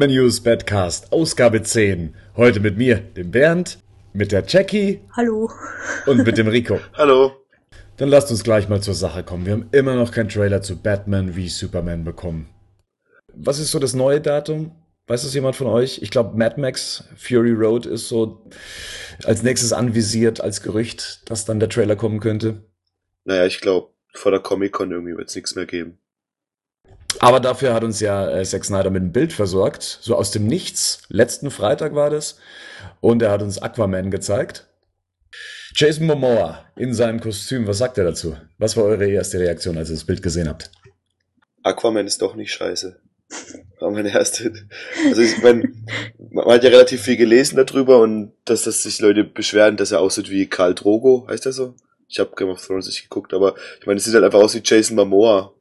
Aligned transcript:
Batman 0.00 0.16
News 0.16 0.40
Badcast, 0.40 1.12
Ausgabe 1.12 1.62
10. 1.62 2.14
Heute 2.34 2.60
mit 2.60 2.78
mir, 2.78 3.00
dem 3.00 3.30
Bernd, 3.30 3.80
mit 4.14 4.32
der 4.32 4.42
Jackie. 4.46 5.02
Hallo. 5.14 5.50
Und 6.06 6.24
mit 6.24 6.38
dem 6.38 6.48
Rico. 6.48 6.80
Hallo. 6.94 7.32
Dann 7.98 8.08
lasst 8.08 8.30
uns 8.30 8.42
gleich 8.42 8.66
mal 8.66 8.80
zur 8.80 8.94
Sache 8.94 9.22
kommen. 9.22 9.44
Wir 9.44 9.52
haben 9.52 9.68
immer 9.72 9.96
noch 9.96 10.10
keinen 10.10 10.30
Trailer 10.30 10.62
zu 10.62 10.80
Batman 10.80 11.36
wie 11.36 11.50
Superman 11.50 12.02
bekommen. 12.02 12.48
Was 13.34 13.58
ist 13.58 13.72
so 13.72 13.78
das 13.78 13.92
neue 13.92 14.22
Datum? 14.22 14.74
Weiß 15.06 15.22
das 15.22 15.34
jemand 15.34 15.56
von 15.56 15.66
euch? 15.66 16.00
Ich 16.00 16.10
glaube, 16.10 16.34
Mad 16.34 16.58
Max 16.58 17.04
Fury 17.18 17.52
Road 17.52 17.84
ist 17.84 18.08
so 18.08 18.48
als 19.24 19.42
nächstes 19.42 19.74
anvisiert 19.74 20.40
als 20.40 20.62
Gerücht, 20.62 21.30
dass 21.30 21.44
dann 21.44 21.60
der 21.60 21.68
Trailer 21.68 21.96
kommen 21.96 22.20
könnte. 22.20 22.64
Naja, 23.26 23.44
ich 23.44 23.60
glaube, 23.60 23.92
vor 24.14 24.32
der 24.32 24.40
Comic-Con 24.40 24.92
irgendwie 24.92 25.18
wird 25.18 25.28
es 25.28 25.34
nichts 25.34 25.56
mehr 25.56 25.66
geben. 25.66 25.98
Aber 27.18 27.40
dafür 27.40 27.74
hat 27.74 27.84
uns 27.84 28.00
ja 28.00 28.30
äh, 28.30 28.44
Zack 28.44 28.64
Snyder 28.64 28.90
mit 28.90 29.02
einem 29.02 29.12
Bild 29.12 29.32
versorgt, 29.32 29.82
so 29.82 30.16
aus 30.16 30.30
dem 30.30 30.46
Nichts. 30.46 31.02
Letzten 31.08 31.50
Freitag 31.50 31.94
war 31.94 32.10
das. 32.10 32.36
Und 33.00 33.22
er 33.22 33.30
hat 33.30 33.42
uns 33.42 33.60
Aquaman 33.60 34.10
gezeigt. 34.10 34.66
Jason 35.74 36.06
Momoa 36.06 36.64
in 36.76 36.94
seinem 36.94 37.20
Kostüm, 37.20 37.66
was 37.66 37.78
sagt 37.78 37.98
er 37.98 38.04
dazu? 38.04 38.36
Was 38.58 38.76
war 38.76 38.84
eure 38.84 39.08
erste 39.08 39.38
Reaktion, 39.38 39.78
als 39.78 39.90
ihr 39.90 39.94
das 39.96 40.04
Bild 40.04 40.22
gesehen 40.22 40.48
habt? 40.48 40.70
Aquaman 41.62 42.06
ist 42.06 42.22
doch 42.22 42.34
nicht 42.34 42.52
scheiße. 42.52 43.00
War 43.78 43.90
meine 43.90 44.12
erste. 44.12 44.52
Also 45.06 45.22
ich 45.22 45.40
meine, 45.42 45.72
man 46.30 46.46
hat 46.46 46.64
ja 46.64 46.70
relativ 46.70 47.02
viel 47.02 47.16
gelesen 47.16 47.56
darüber 47.56 48.00
und 48.00 48.32
dass, 48.44 48.64
dass 48.64 48.82
sich 48.82 49.00
Leute 49.00 49.24
beschweren, 49.24 49.76
dass 49.76 49.92
er 49.92 50.00
aussieht 50.00 50.30
wie 50.30 50.46
Karl 50.46 50.74
Drogo, 50.74 51.26
heißt 51.28 51.46
er 51.46 51.52
so? 51.52 51.74
Ich 52.08 52.18
habe 52.18 52.32
Game 52.36 52.48
of 52.48 52.64
Thrones 52.64 52.86
nicht 52.86 53.02
geguckt, 53.02 53.32
aber 53.32 53.54
ich 53.78 53.86
meine, 53.86 53.98
es 53.98 54.04
sieht 54.04 54.14
halt 54.14 54.24
einfach 54.24 54.40
aus 54.40 54.54
wie 54.54 54.62
Jason 54.64 54.96
Momoa. 54.96 55.54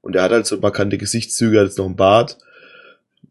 Und 0.00 0.16
er 0.16 0.22
hat 0.22 0.30
halt 0.30 0.46
so 0.46 0.56
markante 0.58 0.98
Gesichtszüge, 0.98 1.58
hat 1.58 1.66
jetzt 1.66 1.78
noch 1.78 1.86
einen 1.86 1.96
Bart. 1.96 2.38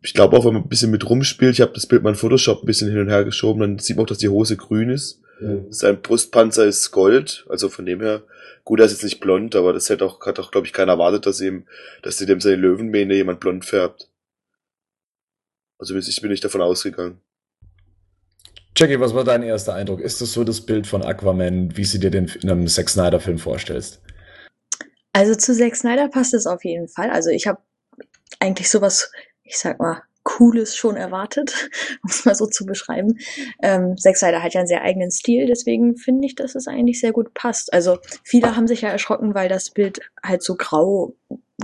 Ich 0.02 0.14
glaube 0.14 0.38
auch, 0.38 0.46
wenn 0.46 0.54
man 0.54 0.64
ein 0.64 0.70
bisschen 0.70 0.92
mit 0.92 1.10
rumspielt, 1.10 1.54
ich 1.54 1.62
habe 1.62 1.74
das 1.74 1.88
Bild 1.88 2.04
mal 2.04 2.12
in 2.12 2.16
Photoshop 2.16 2.64
ein 2.64 2.66
bisschen 2.66 2.90
hin 2.90 3.00
und 3.00 3.10
her 3.10 3.24
geschoben, 3.24 3.62
dann 3.62 3.80
sieht 3.80 3.96
man 3.96 4.04
auch, 4.04 4.10
dass 4.10 4.20
die 4.20 4.30
Hose 4.30 4.58
grün 4.58 4.90
ist. 4.90 5.22
Mhm. 5.40 5.72
Sein 5.72 6.02
Brustpanzer 6.02 6.66
ist 6.66 6.92
Gold, 6.92 7.46
also 7.50 7.70
von 7.70 7.86
dem 7.86 8.02
her, 8.02 8.24
gut, 8.64 8.80
er 8.80 8.86
ist 8.86 8.92
jetzt 8.92 9.04
nicht 9.04 9.20
blond, 9.20 9.56
aber 9.56 9.74
das 9.74 9.90
hätte 9.90 10.06
auch, 10.06 10.20
hat 10.26 10.40
auch, 10.40 10.52
glaube 10.52 10.68
ich, 10.68 10.74
keiner 10.74 10.94
erwartet, 10.94 11.26
dass 11.26 11.42
ihm, 11.42 11.66
dass 12.04 12.18
sie 12.18 12.26
dem 12.26 12.42
seine 12.42 12.58
Löwenmähne 12.58 13.16
jemand 13.16 13.40
blond 13.40 13.66
färbt. 13.66 14.10
Also 15.80 15.96
ich 15.96 16.22
bin 16.22 16.32
nicht 16.32 16.44
davon 16.44 16.62
ausgegangen. 16.62 17.22
Jackie, 18.76 19.00
was 19.00 19.16
war 19.16 19.24
dein 19.24 19.42
erster 19.42 19.74
Eindruck? 19.74 20.02
Ist 20.02 20.22
das 20.22 20.34
so 20.34 20.44
das 20.44 20.62
Bild 20.62 20.86
von 20.86 21.02
Aquaman, 21.02 21.76
wie 21.76 21.86
sie 21.86 22.00
dir 22.00 22.12
den 22.12 22.28
in 22.42 22.50
einem 22.50 22.68
Zack 22.68 22.90
Snyder 22.90 23.20
Film 23.20 23.40
vorstellst? 23.40 24.02
Also 25.18 25.34
zu 25.34 25.56
Zack 25.56 25.76
Snyder 25.76 26.10
passt 26.10 26.36
es 26.36 26.46
auf 26.46 26.64
jeden 26.64 26.88
Fall. 26.88 27.10
Also 27.10 27.32
ich 27.32 27.48
habe 27.48 27.60
eigentlich 28.40 28.70
sowas, 28.70 29.12
ich 29.42 29.58
sag 29.58 29.80
mal, 29.80 30.04
Cooles 30.22 30.76
schon 30.76 30.96
erwartet, 30.96 31.70
um 32.04 32.10
es 32.12 32.24
mal 32.24 32.36
so 32.36 32.46
zu 32.46 32.68
beschreiben. 32.68 33.18
Ähm, 33.64 33.98
Zack 33.98 34.18
Snyder 34.18 34.44
hat 34.44 34.54
ja 34.54 34.60
einen 34.60 34.68
sehr 34.68 34.84
eigenen 34.84 35.10
Stil, 35.10 35.48
deswegen 35.48 35.98
finde 35.98 36.28
ich, 36.28 36.36
dass 36.36 36.54
es 36.54 36.68
eigentlich 36.68 37.00
sehr 37.00 37.14
gut 37.14 37.34
passt. 37.34 37.74
Also 37.74 37.98
viele 38.24 38.56
haben 38.56 38.68
sich 38.68 38.82
ja 38.82 38.90
erschrocken, 38.90 39.34
weil 39.34 39.50
das 39.50 39.72
Bild 39.72 40.02
halt 40.24 40.44
so 40.44 40.56
grau, 40.56 41.16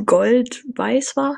gold, 0.03 0.63
weiß 0.75 1.15
war 1.15 1.37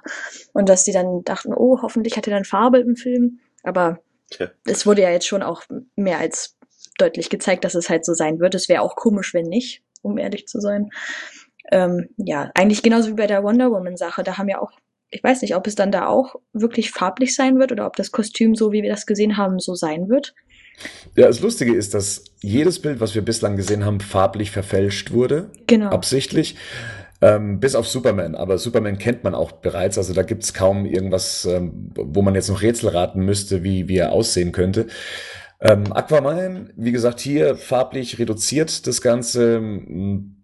und 0.54 0.70
dass 0.70 0.86
die 0.86 0.94
dann 0.94 1.26
dachten, 1.26 1.54
oh, 1.54 1.82
hoffentlich 1.82 2.16
hat 2.16 2.28
er 2.28 2.34
dann 2.34 2.46
Farbe 2.46 2.80
im 2.80 2.96
Film. 2.96 3.40
Aber 3.64 4.00
ja. 4.40 4.52
es 4.66 4.86
wurde 4.86 5.02
ja 5.02 5.10
jetzt 5.10 5.28
schon 5.28 5.44
auch 5.44 5.64
mehr 5.98 6.20
als 6.20 6.56
deutlich 6.98 7.30
gezeigt, 7.30 7.66
dass 7.66 7.76
es 7.76 7.90
halt 7.90 8.06
so 8.06 8.14
sein 8.14 8.40
wird. 8.40 8.56
Es 8.56 8.70
wäre 8.70 8.84
auch 8.84 8.96
komisch, 8.96 9.34
wenn 9.34 9.48
nicht, 9.48 9.84
um 10.02 10.18
ehrlich 10.18 10.48
zu 10.48 10.62
sein. 10.62 10.92
Ähm, 11.72 12.10
ja, 12.18 12.52
eigentlich 12.56 12.84
genauso 12.84 13.10
wie 13.10 13.14
bei 13.16 13.28
der 13.28 13.44
Wonder 13.44 13.72
Woman 13.72 13.98
Sache. 13.98 14.24
Da 14.24 14.38
haben 14.38 14.50
ja 14.50 14.62
auch, 14.62 14.72
ich 15.10 15.24
weiß 15.24 15.42
nicht, 15.42 15.56
ob 15.56 15.68
es 15.68 15.76
dann 15.76 15.92
da 15.92 16.08
auch 16.08 16.36
wirklich 16.54 16.92
farblich 16.92 17.36
sein 17.36 17.60
wird 17.60 17.72
oder 17.72 17.88
ob 17.88 17.96
das 17.96 18.12
Kostüm, 18.12 18.56
so 18.56 18.72
wie 18.72 18.84
wir 18.84 18.90
das 18.90 19.06
gesehen 19.06 19.38
haben, 19.38 19.60
so 19.60 19.76
sein 19.76 20.10
wird. 20.10 20.34
Ja, 21.16 21.28
das 21.28 21.40
Lustige 21.40 21.74
ist, 21.74 21.94
dass 21.94 22.26
jedes 22.42 22.82
Bild, 22.82 23.00
was 23.00 23.16
wir 23.16 23.22
bislang 23.22 23.56
gesehen 23.56 23.86
haben, 23.86 24.00
farblich 24.00 24.52
verfälscht 24.52 25.12
wurde. 25.12 25.50
Genau. 25.68 25.90
Absichtlich. 25.90 26.56
Ähm, 27.22 27.62
bis 27.62 27.76
auf 27.76 27.88
Superman. 27.88 28.36
Aber 28.36 28.58
Superman 28.58 28.98
kennt 28.98 29.24
man 29.24 29.34
auch 29.34 29.54
bereits. 29.54 29.98
Also 29.98 30.14
da 30.14 30.24
gibt's 30.24 30.54
kaum 30.54 30.86
irgendwas, 30.86 31.46
ähm, 31.46 31.92
wo 31.96 32.22
man 32.22 32.36
jetzt 32.36 32.50
noch 32.50 32.62
Rätsel 32.62 32.90
raten 32.90 33.22
müsste, 33.22 33.64
wie, 33.64 33.88
wie 33.88 33.98
er 33.98 34.12
aussehen 34.12 34.52
könnte. 34.52 34.88
Ähm, 35.62 35.94
Aquaman, 35.94 36.72
wie 36.76 36.92
gesagt, 36.92 37.22
hier 37.22 37.56
farblich 37.56 38.20
reduziert 38.20 38.86
das 38.88 39.02
Ganze, 39.02 39.62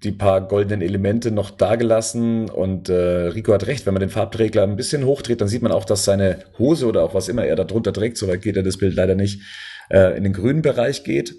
die 0.03 0.11
paar 0.11 0.41
goldenen 0.47 0.81
Elemente 0.81 1.31
noch 1.31 1.51
dagelassen 1.51 2.49
und 2.49 2.87
äh, 2.87 2.93
Rico 2.93 3.53
hat 3.53 3.67
recht, 3.67 3.85
wenn 3.85 3.93
man 3.93 3.99
den 3.99 4.09
Farbträgler 4.09 4.63
ein 4.63 4.77
bisschen 4.77 5.05
hochdreht, 5.05 5.41
dann 5.41 5.49
sieht 5.49 5.63
man 5.63 5.73
auch, 5.73 5.83
dass 5.83 6.05
seine 6.05 6.39
Hose 6.57 6.87
oder 6.87 7.03
auch 7.03 7.13
was 7.13 7.27
immer 7.27 7.43
er 7.45 7.57
da 7.57 7.65
drunter 7.65 7.91
trägt, 7.91 8.17
so 8.17 8.29
weit 8.29 8.41
geht 8.41 8.55
er 8.55 8.63
das 8.63 8.77
Bild 8.77 8.95
leider 8.95 9.15
nicht, 9.15 9.41
äh, 9.91 10.17
in 10.17 10.23
den 10.23 10.33
grünen 10.33 10.61
Bereich 10.61 11.03
geht. 11.03 11.35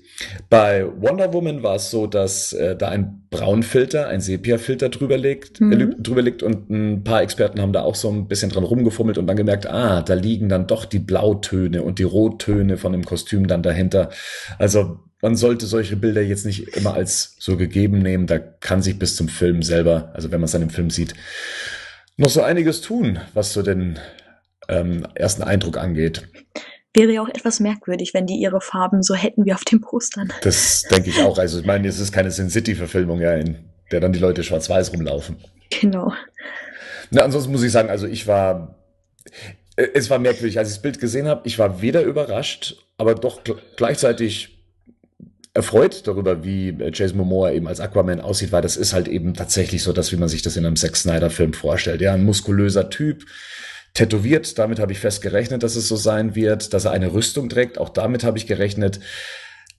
Bei 0.50 0.86
Wonder 1.00 1.32
Woman 1.32 1.62
war 1.62 1.76
es 1.76 1.90
so, 1.90 2.06
dass 2.06 2.52
äh, 2.52 2.76
da 2.76 2.88
ein 2.88 3.26
Braunfilter, 3.30 4.08
ein 4.08 4.20
Sepia-Filter 4.20 4.90
drüber 4.90 5.16
liegt, 5.16 5.60
mhm. 5.60 5.72
äh, 5.72 5.86
drüber 5.98 6.22
liegt 6.22 6.42
und 6.42 6.70
ein 6.70 7.02
paar 7.02 7.22
Experten 7.22 7.60
haben 7.60 7.72
da 7.72 7.82
auch 7.82 7.94
so 7.94 8.10
ein 8.10 8.28
bisschen 8.28 8.50
dran 8.50 8.64
rumgefummelt 8.64 9.16
und 9.16 9.26
dann 9.26 9.36
gemerkt, 9.36 9.66
ah, 9.66 10.02
da 10.02 10.14
liegen 10.14 10.48
dann 10.48 10.66
doch 10.66 10.84
die 10.84 10.98
Blautöne 10.98 11.82
und 11.82 11.98
die 11.98 12.04
Rottöne 12.04 12.76
von 12.76 12.92
dem 12.92 13.04
Kostüm 13.04 13.46
dann 13.46 13.62
dahinter. 13.62 14.10
Also 14.58 15.00
man 15.22 15.36
sollte 15.36 15.66
solche 15.66 15.96
Bilder 15.96 16.20
jetzt 16.20 16.44
nicht 16.44 16.76
immer 16.76 16.94
als 16.94 17.36
so 17.38 17.56
gegeben 17.56 18.00
nehmen. 18.00 18.26
Da 18.26 18.38
kann 18.38 18.82
sich 18.82 18.98
bis 18.98 19.16
zum 19.16 19.28
Film 19.28 19.62
selber, 19.62 20.10
also 20.14 20.30
wenn 20.30 20.40
man 20.40 20.46
es 20.46 20.52
dann 20.52 20.62
im 20.62 20.70
Film 20.70 20.90
sieht, 20.90 21.14
noch 22.18 22.28
so 22.28 22.42
einiges 22.42 22.82
tun, 22.82 23.20
was 23.32 23.52
so 23.52 23.62
den 23.62 23.98
ähm, 24.68 25.06
ersten 25.14 25.42
Eindruck 25.42 25.78
angeht. 25.78 26.28
Wäre 26.94 27.12
ja 27.12 27.22
auch 27.22 27.28
etwas 27.28 27.58
merkwürdig, 27.60 28.12
wenn 28.12 28.26
die 28.26 28.36
ihre 28.36 28.60
Farben 28.60 29.02
so 29.02 29.14
hätten 29.14 29.46
wie 29.46 29.54
auf 29.54 29.64
den 29.64 29.80
Postern. 29.80 30.32
Das 30.42 30.82
denke 30.90 31.08
ich 31.10 31.22
auch. 31.22 31.38
Also 31.38 31.58
ich 31.58 31.64
meine, 31.64 31.88
es 31.88 31.98
ist 31.98 32.12
keine 32.12 32.30
Sin 32.30 32.50
City-Verfilmung, 32.50 33.20
ja, 33.20 33.34
in 33.34 33.64
der 33.90 34.00
dann 34.00 34.12
die 34.12 34.18
Leute 34.18 34.44
schwarz-weiß 34.44 34.92
rumlaufen. 34.92 35.36
Genau. 35.80 36.12
Na, 37.10 37.22
ansonsten 37.22 37.52
muss 37.52 37.62
ich 37.62 37.72
sagen, 37.72 37.90
also 37.90 38.06
ich 38.06 38.26
war, 38.26 38.78
äh, 39.76 39.86
es 39.94 40.10
war 40.10 40.18
merkwürdig, 40.18 40.58
als 40.58 40.68
ich 40.68 40.74
das 40.74 40.82
Bild 40.82 41.00
gesehen 41.00 41.26
habe. 41.26 41.42
Ich 41.44 41.58
war 41.58 41.80
weder 41.80 42.02
überrascht, 42.02 42.76
aber 42.98 43.14
doch 43.14 43.42
gleichzeitig 43.76 44.62
erfreut 45.54 46.06
darüber, 46.06 46.44
wie 46.44 46.68
äh, 46.70 46.90
Jason 46.92 47.18
Momoa 47.18 47.52
eben 47.52 47.68
als 47.68 47.80
Aquaman 47.80 48.20
aussieht, 48.20 48.52
weil 48.52 48.62
das 48.62 48.76
ist 48.76 48.92
halt 48.92 49.08
eben 49.08 49.34
tatsächlich 49.34 49.82
so 49.82 49.92
das, 49.92 50.12
wie 50.12 50.16
man 50.16 50.28
sich 50.28 50.42
das 50.42 50.56
in 50.56 50.64
einem 50.64 50.76
Zack 50.76 50.96
Snyder 50.96 51.30
Film 51.30 51.52
vorstellt. 51.52 52.00
Ja, 52.00 52.14
ein 52.14 52.24
muskulöser 52.24 52.90
Typ, 52.90 53.24
tätowiert. 53.94 54.58
Damit 54.58 54.78
habe 54.78 54.92
ich 54.92 54.98
fest 54.98 55.22
gerechnet, 55.22 55.62
dass 55.62 55.76
es 55.76 55.88
so 55.88 55.96
sein 55.96 56.34
wird, 56.34 56.72
dass 56.72 56.84
er 56.84 56.92
eine 56.92 57.12
Rüstung 57.12 57.48
trägt. 57.48 57.78
Auch 57.78 57.88
damit 57.88 58.24
habe 58.24 58.38
ich 58.38 58.46
gerechnet. 58.46 59.00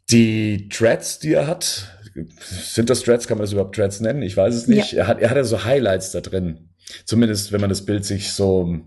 Die 0.10 0.70
Dreads, 0.70 1.20
die 1.20 1.34
er 1.34 1.48
hat, 1.48 2.00
sind 2.40 2.90
das 2.90 3.04
Dreads? 3.04 3.28
Kann 3.28 3.38
man 3.38 3.44
das 3.44 3.54
überhaupt 3.54 3.78
Dreads 3.78 4.00
nennen? 4.02 4.22
Ich 4.22 4.38
weiß 4.38 4.54
es 4.54 4.68
nicht. 4.68 4.92
Ja. 4.92 5.00
Er 5.00 5.08
hat, 5.08 5.22
er 5.22 5.30
hat 5.30 5.38
ja 5.38 5.44
so 5.44 5.64
Highlights 5.64 6.12
da 6.12 6.22
drin. 6.22 6.70
Zumindest, 7.06 7.52
wenn 7.52 7.62
man 7.62 7.70
das 7.70 7.86
Bild 7.86 8.06
sich 8.06 8.34
so 8.34 8.80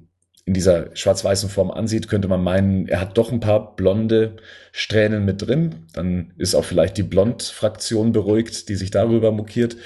in 0.45 0.55
dieser 0.55 0.95
schwarz-weißen 0.95 1.49
Form 1.49 1.73
ansieht, 1.73 2.07
könnte 2.07 2.29
man 2.29 2.43
meinen, 2.43 2.87
er 2.87 3.01
hat 3.01 3.19
doch 3.19 3.33
ein 3.33 3.41
paar 3.41 3.75
blonde 3.75 4.37
Strähnen 4.71 5.25
mit 5.25 5.43
drin. 5.43 5.87
Dann 5.93 6.35
ist 6.39 6.55
auch 6.55 6.65
vielleicht 6.65 6.97
die 6.99 7.03
Blond-Fraktion 7.03 8.13
beruhigt, 8.13 8.69
die 8.69 8.77
sich 8.77 8.93
darüber 8.93 9.33
mokiert. 9.33 9.77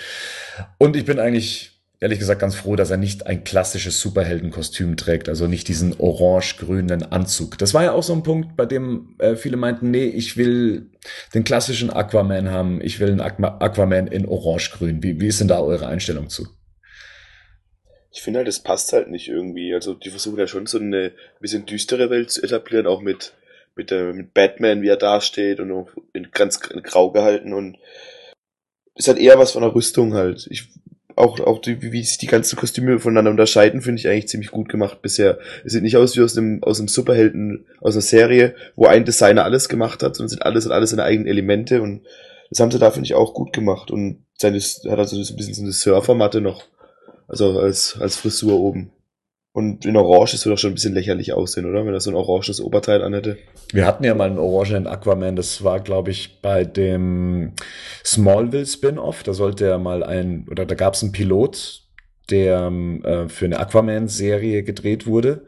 Und 0.77 0.97
ich 0.97 1.07
bin 1.07 1.19
eigentlich 1.19 1.80
ehrlich 2.01 2.19
gesagt 2.19 2.41
ganz 2.41 2.55
froh, 2.55 2.77
dass 2.77 2.91
er 2.91 2.97
nicht 2.97 3.27
ein 3.27 3.45
klassisches 3.45 4.01
Superheldenkostüm 4.01 4.97
trägt, 4.97 5.29
also 5.29 5.47
nicht 5.47 5.69
diesen 5.69 5.95
orange-grünen 5.99 7.03
Anzug. 7.03 7.59
Das 7.59 7.75
war 7.75 7.85
ja 7.85 7.93
auch 7.93 8.03
so 8.03 8.15
ein 8.15 8.23
Punkt, 8.23 8.57
bei 8.57 8.67
dem 8.67 9.15
äh, 9.19 9.37
viele 9.37 9.59
meinten, 9.59 9.91
nee, 9.91 10.07
ich 10.07 10.37
will 10.37 10.91
den 11.35 11.45
klassischen 11.45 11.91
Aquaman 11.91 12.51
haben, 12.51 12.81
ich 12.81 12.99
will 13.01 13.11
einen 13.11 13.21
Aquaman 13.21 14.07
in 14.07 14.27
orange-grün. 14.27 15.03
Wie, 15.03 15.21
wie 15.21 15.29
ist 15.29 15.41
denn 15.41 15.49
da 15.49 15.61
eure 15.61 15.87
Einstellung 15.87 16.31
zu? 16.31 16.49
Ich 18.13 18.23
finde 18.23 18.39
halt, 18.39 18.49
es 18.49 18.59
passt 18.59 18.93
halt 18.93 19.09
nicht 19.09 19.29
irgendwie. 19.29 19.73
Also 19.73 19.95
die 19.95 20.11
versuchen 20.11 20.39
ja 20.39 20.47
schon 20.47 20.67
so 20.67 20.79
eine 20.79 21.13
bisschen 21.39 21.67
düstere 21.67 22.11
Welt 22.11 22.31
zu 22.31 22.43
etablieren, 22.43 22.87
auch 22.87 23.03
mit 23.03 23.35
mit, 23.77 23.91
der, 23.91 24.13
mit 24.13 24.35
Batman, 24.35 24.83
wie 24.83 24.89
er 24.89 24.97
dasteht 24.97 25.61
und 25.61 25.87
in 26.13 26.31
ganz 26.33 26.61
grau 26.61 27.13
gehalten 27.13 27.53
und 27.53 27.79
ist 28.95 29.09
halt 29.09 29.19
eher 29.19 29.39
was 29.39 29.53
von 29.53 29.63
der 29.63 29.75
Rüstung 29.75 30.15
halt. 30.15 30.47
Ich 30.51 30.69
auch, 31.21 31.39
auch 31.41 31.61
die, 31.61 31.81
wie 31.81 32.03
sich 32.03 32.19
die 32.19 32.27
ganzen 32.27 32.57
Kostüme 32.57 32.99
voneinander 32.99 33.31
unterscheiden, 33.31 33.83
finde 33.83 34.01
ich 34.01 34.09
eigentlich 34.09 34.29
ziemlich 34.29 34.51
gut 34.51 34.69
gemacht 34.69 35.03
bisher. 35.03 35.39
Es 35.65 35.73
sieht 35.73 35.83
nicht 35.83 35.97
aus 35.97 36.17
wie 36.17 36.23
aus 36.23 36.37
einem, 36.37 36.63
aus 36.63 36.79
einem 36.79 36.89
Superhelden, 36.89 37.67
aus 37.81 37.95
einer 37.95 38.03
Serie, 38.03 38.55
wo 38.77 38.87
ein 38.87 39.05
Designer 39.05 39.45
alles 39.45 39.69
gemacht 39.69 40.03
hat, 40.03 40.17
sondern 40.17 40.31
sind 40.31 40.43
alles 40.43 40.67
und 40.67 40.73
alles 40.73 40.91
seine 40.91 41.05
eigenen 41.05 41.29
Elemente 41.29 41.83
und 41.83 42.03
das 42.51 42.59
haben 42.59 42.71
sie 42.71 42.79
da, 42.79 42.91
finde 42.91 43.07
ich, 43.07 43.15
auch 43.15 43.33
gut 43.33 43.53
gemacht 43.53 43.91
und 43.91 44.25
seine, 44.37 44.59
hat 44.59 44.99
also 44.99 45.23
so 45.23 45.33
ein 45.33 45.37
bisschen 45.37 45.55
so 45.55 45.63
eine 45.63 45.73
Surfermatte 45.73 46.41
noch, 46.41 46.65
also 47.29 47.61
als, 47.61 47.97
als 48.01 48.17
Frisur 48.17 48.59
oben. 48.59 48.91
Und 49.53 49.85
in 49.85 49.97
Orange 49.97 50.35
ist 50.35 50.47
doch 50.47 50.57
schon 50.59 50.71
ein 50.71 50.75
bisschen 50.75 50.95
lächerlich 50.95 51.33
aussehen, 51.33 51.67
oder? 51.67 51.85
Wenn 51.85 51.93
er 51.93 52.01
so 52.01 52.11
ein 52.11 52.17
oranges 52.17 52.61
Oberteil 52.61 53.03
anhätte. 53.03 53.37
Wir 53.73 53.85
hatten 53.85 54.05
ja 54.05 54.15
mal 54.15 54.29
einen 54.29 54.39
orangenen 54.39 54.87
Aquaman, 54.87 55.35
das 55.35 55.65
war, 55.65 55.81
glaube 55.81 56.13
ich, 56.13 56.41
bei 56.41 56.65
dem 56.65 57.53
Smallville 58.05 58.67
Spin-off. 58.67 59.25
Da 59.25 59.33
sollte 59.33 59.67
er 59.67 59.79
mal 59.79 60.05
ein, 60.05 60.47
oder 60.51 60.67
da 60.67 60.77
gab 60.77 60.95
es 60.95 61.03
einen 61.03 61.11
Pilot, 61.11 61.83
der 62.31 62.71
äh, 63.03 63.29
für 63.29 63.47
eine 63.47 63.59
Aquaman-Serie 63.59 64.63
gedreht 64.63 65.07
wurde. 65.07 65.47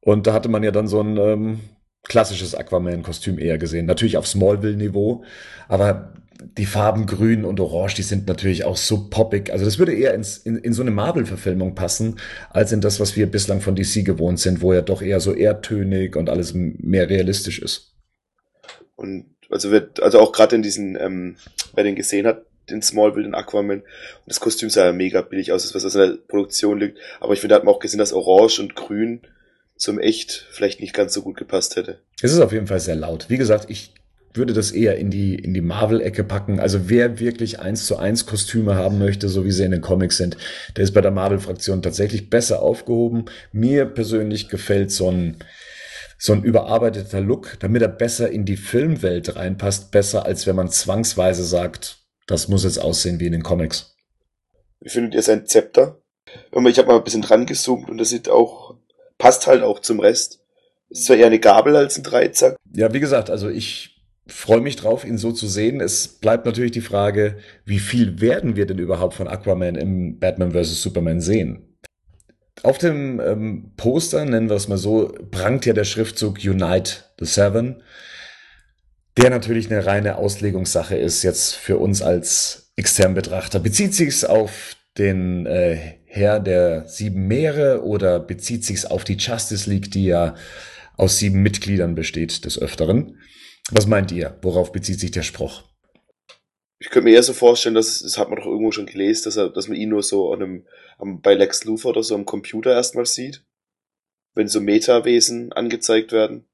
Und 0.00 0.28
da 0.28 0.32
hatte 0.32 0.48
man 0.48 0.62
ja 0.62 0.70
dann 0.70 0.86
so 0.86 1.00
ein 1.00 1.16
ähm, 1.16 1.60
klassisches 2.04 2.54
Aquaman-Kostüm 2.54 3.38
eher 3.38 3.58
gesehen. 3.58 3.86
Natürlich 3.86 4.16
auf 4.16 4.28
Smallville-Niveau, 4.28 5.24
aber 5.66 6.12
die 6.40 6.66
Farben 6.66 7.06
grün 7.06 7.44
und 7.44 7.60
orange, 7.60 7.94
die 7.94 8.02
sind 8.02 8.28
natürlich 8.28 8.64
auch 8.64 8.76
so 8.76 9.08
poppig. 9.08 9.50
Also 9.50 9.64
das 9.64 9.78
würde 9.78 9.94
eher 9.94 10.14
ins, 10.14 10.38
in, 10.38 10.56
in 10.56 10.72
so 10.72 10.82
eine 10.82 10.90
Marvel-Verfilmung 10.90 11.74
passen, 11.74 12.18
als 12.50 12.72
in 12.72 12.80
das, 12.80 13.00
was 13.00 13.16
wir 13.16 13.26
bislang 13.26 13.60
von 13.60 13.74
DC 13.74 14.04
gewohnt 14.04 14.38
sind, 14.38 14.60
wo 14.60 14.72
ja 14.72 14.82
doch 14.82 15.02
eher 15.02 15.20
so 15.20 15.34
erdtönig 15.34 16.16
und 16.16 16.30
alles 16.30 16.52
mehr 16.54 17.08
realistisch 17.10 17.60
ist. 17.60 17.94
Und 18.96 19.26
also 19.50 19.70
wird, 19.70 20.02
also 20.02 20.20
auch 20.20 20.32
gerade 20.32 20.56
in 20.56 20.62
diesen, 20.62 20.96
ähm, 20.96 21.36
wer 21.74 21.84
den 21.84 21.96
gesehen 21.96 22.26
hat, 22.26 22.44
den 22.70 22.82
Smallville, 22.82 23.24
den 23.24 23.34
Aquaman, 23.34 23.80
und 23.80 23.84
das 24.26 24.40
Kostüm 24.40 24.68
sah 24.68 24.84
ja 24.84 24.92
mega 24.92 25.22
billig 25.22 25.52
aus, 25.52 25.74
was 25.74 25.84
aus 25.84 25.94
der 25.94 26.18
Produktion 26.28 26.78
liegt. 26.78 26.98
Aber 27.20 27.32
ich 27.32 27.40
finde, 27.40 27.54
da 27.54 27.56
hat 27.56 27.64
man 27.64 27.74
auch 27.74 27.80
gesehen, 27.80 27.98
dass 27.98 28.12
Orange 28.12 28.60
und 28.60 28.76
Grün 28.76 29.22
zum 29.76 29.98
Echt 29.98 30.46
vielleicht 30.50 30.80
nicht 30.80 30.92
ganz 30.92 31.14
so 31.14 31.22
gut 31.22 31.36
gepasst 31.36 31.76
hätte. 31.76 32.00
Es 32.20 32.32
ist 32.32 32.40
auf 32.40 32.52
jeden 32.52 32.66
Fall 32.66 32.80
sehr 32.80 32.96
laut. 32.96 33.26
Wie 33.28 33.38
gesagt, 33.38 33.70
ich 33.70 33.94
würde 34.38 34.54
das 34.54 34.70
eher 34.70 34.96
in 34.96 35.10
die, 35.10 35.34
in 35.34 35.52
die 35.52 35.60
Marvel-Ecke 35.60 36.24
packen. 36.24 36.58
Also 36.58 36.88
wer 36.88 37.18
wirklich 37.20 37.60
eins 37.60 37.84
zu 37.84 37.96
eins 37.98 38.24
Kostüme 38.24 38.74
haben 38.74 38.98
möchte, 38.98 39.28
so 39.28 39.44
wie 39.44 39.52
sie 39.52 39.64
in 39.64 39.72
den 39.72 39.82
Comics 39.82 40.16
sind, 40.16 40.38
der 40.76 40.84
ist 40.84 40.94
bei 40.94 41.02
der 41.02 41.10
Marvel-Fraktion 41.10 41.82
tatsächlich 41.82 42.30
besser 42.30 42.62
aufgehoben. 42.62 43.26
Mir 43.52 43.84
persönlich 43.84 44.48
gefällt 44.48 44.90
so 44.90 45.10
ein, 45.10 45.36
so 46.16 46.32
ein 46.32 46.42
überarbeiteter 46.42 47.20
Look, 47.20 47.58
damit 47.60 47.82
er 47.82 47.88
besser 47.88 48.30
in 48.30 48.46
die 48.46 48.56
Filmwelt 48.56 49.36
reinpasst, 49.36 49.90
besser 49.90 50.24
als 50.24 50.46
wenn 50.46 50.56
man 50.56 50.70
zwangsweise 50.70 51.44
sagt, 51.44 51.98
das 52.26 52.48
muss 52.48 52.64
jetzt 52.64 52.80
aussehen 52.80 53.20
wie 53.20 53.26
in 53.26 53.32
den 53.32 53.42
Comics. 53.42 53.94
Wie 54.80 54.90
findet 54.90 55.14
ihr 55.14 55.22
sein 55.22 55.46
Zepter? 55.46 56.00
Ich 56.52 56.78
habe 56.78 56.88
mal 56.88 56.96
ein 56.96 57.04
bisschen 57.04 57.22
dran 57.22 57.46
gezoomt 57.46 57.90
und 57.90 57.98
das 57.98 58.10
sieht 58.10 58.28
auch, 58.28 58.76
passt 59.18 59.46
halt 59.46 59.62
auch 59.62 59.80
zum 59.80 60.00
Rest. 60.00 60.40
Ist 60.90 61.04
zwar 61.04 61.16
eher 61.16 61.26
eine 61.26 61.40
Gabel 61.40 61.76
als 61.76 61.98
ein 61.98 62.02
Dreizack. 62.02 62.56
Ja, 62.72 62.92
wie 62.92 63.00
gesagt, 63.00 63.30
also 63.30 63.48
ich 63.48 63.97
freue 64.28 64.60
mich 64.60 64.76
drauf, 64.76 65.04
ihn 65.04 65.18
so 65.18 65.32
zu 65.32 65.48
sehen. 65.48 65.80
Es 65.80 66.06
bleibt 66.06 66.46
natürlich 66.46 66.72
die 66.72 66.80
Frage, 66.80 67.38
wie 67.64 67.78
viel 67.78 68.20
werden 68.20 68.56
wir 68.56 68.66
denn 68.66 68.78
überhaupt 68.78 69.14
von 69.14 69.26
Aquaman 69.26 69.74
im 69.74 70.18
Batman 70.18 70.52
vs. 70.52 70.82
Superman 70.82 71.20
sehen? 71.20 71.64
Auf 72.62 72.78
dem 72.78 73.20
ähm, 73.20 73.72
Poster, 73.76 74.24
nennen 74.24 74.48
wir 74.48 74.56
es 74.56 74.68
mal 74.68 74.78
so, 74.78 75.14
prangt 75.30 75.64
ja 75.64 75.72
der 75.72 75.84
Schriftzug 75.84 76.38
Unite 76.44 77.04
the 77.18 77.24
Seven, 77.24 77.82
der 79.16 79.30
natürlich 79.30 79.70
eine 79.70 79.86
reine 79.86 80.16
Auslegungssache 80.16 80.96
ist, 80.96 81.22
jetzt 81.22 81.54
für 81.54 81.78
uns 81.78 82.02
als 82.02 82.72
externen 82.76 83.14
Betrachter. 83.14 83.60
Bezieht 83.60 83.94
sich 83.94 84.08
es 84.08 84.24
auf 84.24 84.76
den 84.98 85.46
äh, 85.46 85.98
Herr 86.04 86.40
der 86.40 86.88
sieben 86.88 87.26
Meere 87.26 87.84
oder 87.84 88.18
bezieht 88.18 88.64
sich 88.64 88.76
es 88.76 88.86
auf 88.86 89.04
die 89.04 89.16
Justice 89.16 89.68
League, 89.70 89.90
die 89.90 90.06
ja 90.06 90.34
aus 90.96 91.18
sieben 91.18 91.42
Mitgliedern 91.42 91.94
besteht 91.94 92.44
des 92.44 92.60
Öfteren? 92.60 93.18
Was 93.70 93.86
meint 93.86 94.10
ihr? 94.12 94.38
Worauf 94.42 94.72
bezieht 94.72 94.98
sich 94.98 95.10
der 95.10 95.22
Spruch? 95.22 95.62
Ich 96.80 96.90
könnte 96.90 97.08
mir 97.08 97.14
eher 97.14 97.22
so 97.22 97.32
vorstellen, 97.32 97.74
dass, 97.74 98.00
das 98.00 98.16
hat 98.16 98.30
man 98.30 98.38
doch 98.38 98.46
irgendwo 98.46 98.70
schon 98.70 98.86
gelesen, 98.86 99.24
dass, 99.24 99.36
er, 99.36 99.50
dass 99.50 99.68
man 99.68 99.76
ihn 99.76 99.90
nur 99.90 100.02
so 100.02 100.32
an 100.32 100.42
einem, 100.42 100.66
am, 100.96 101.20
bei 101.20 101.34
Lex 101.34 101.64
Luthor 101.64 101.90
oder 101.90 102.02
so 102.02 102.14
am 102.14 102.24
Computer 102.24 102.72
erstmal 102.72 103.04
sieht. 103.04 103.44
Wenn 104.34 104.48
so 104.48 104.60
Meta-Wesen 104.60 105.52
angezeigt 105.52 106.12
werden. 106.12 106.48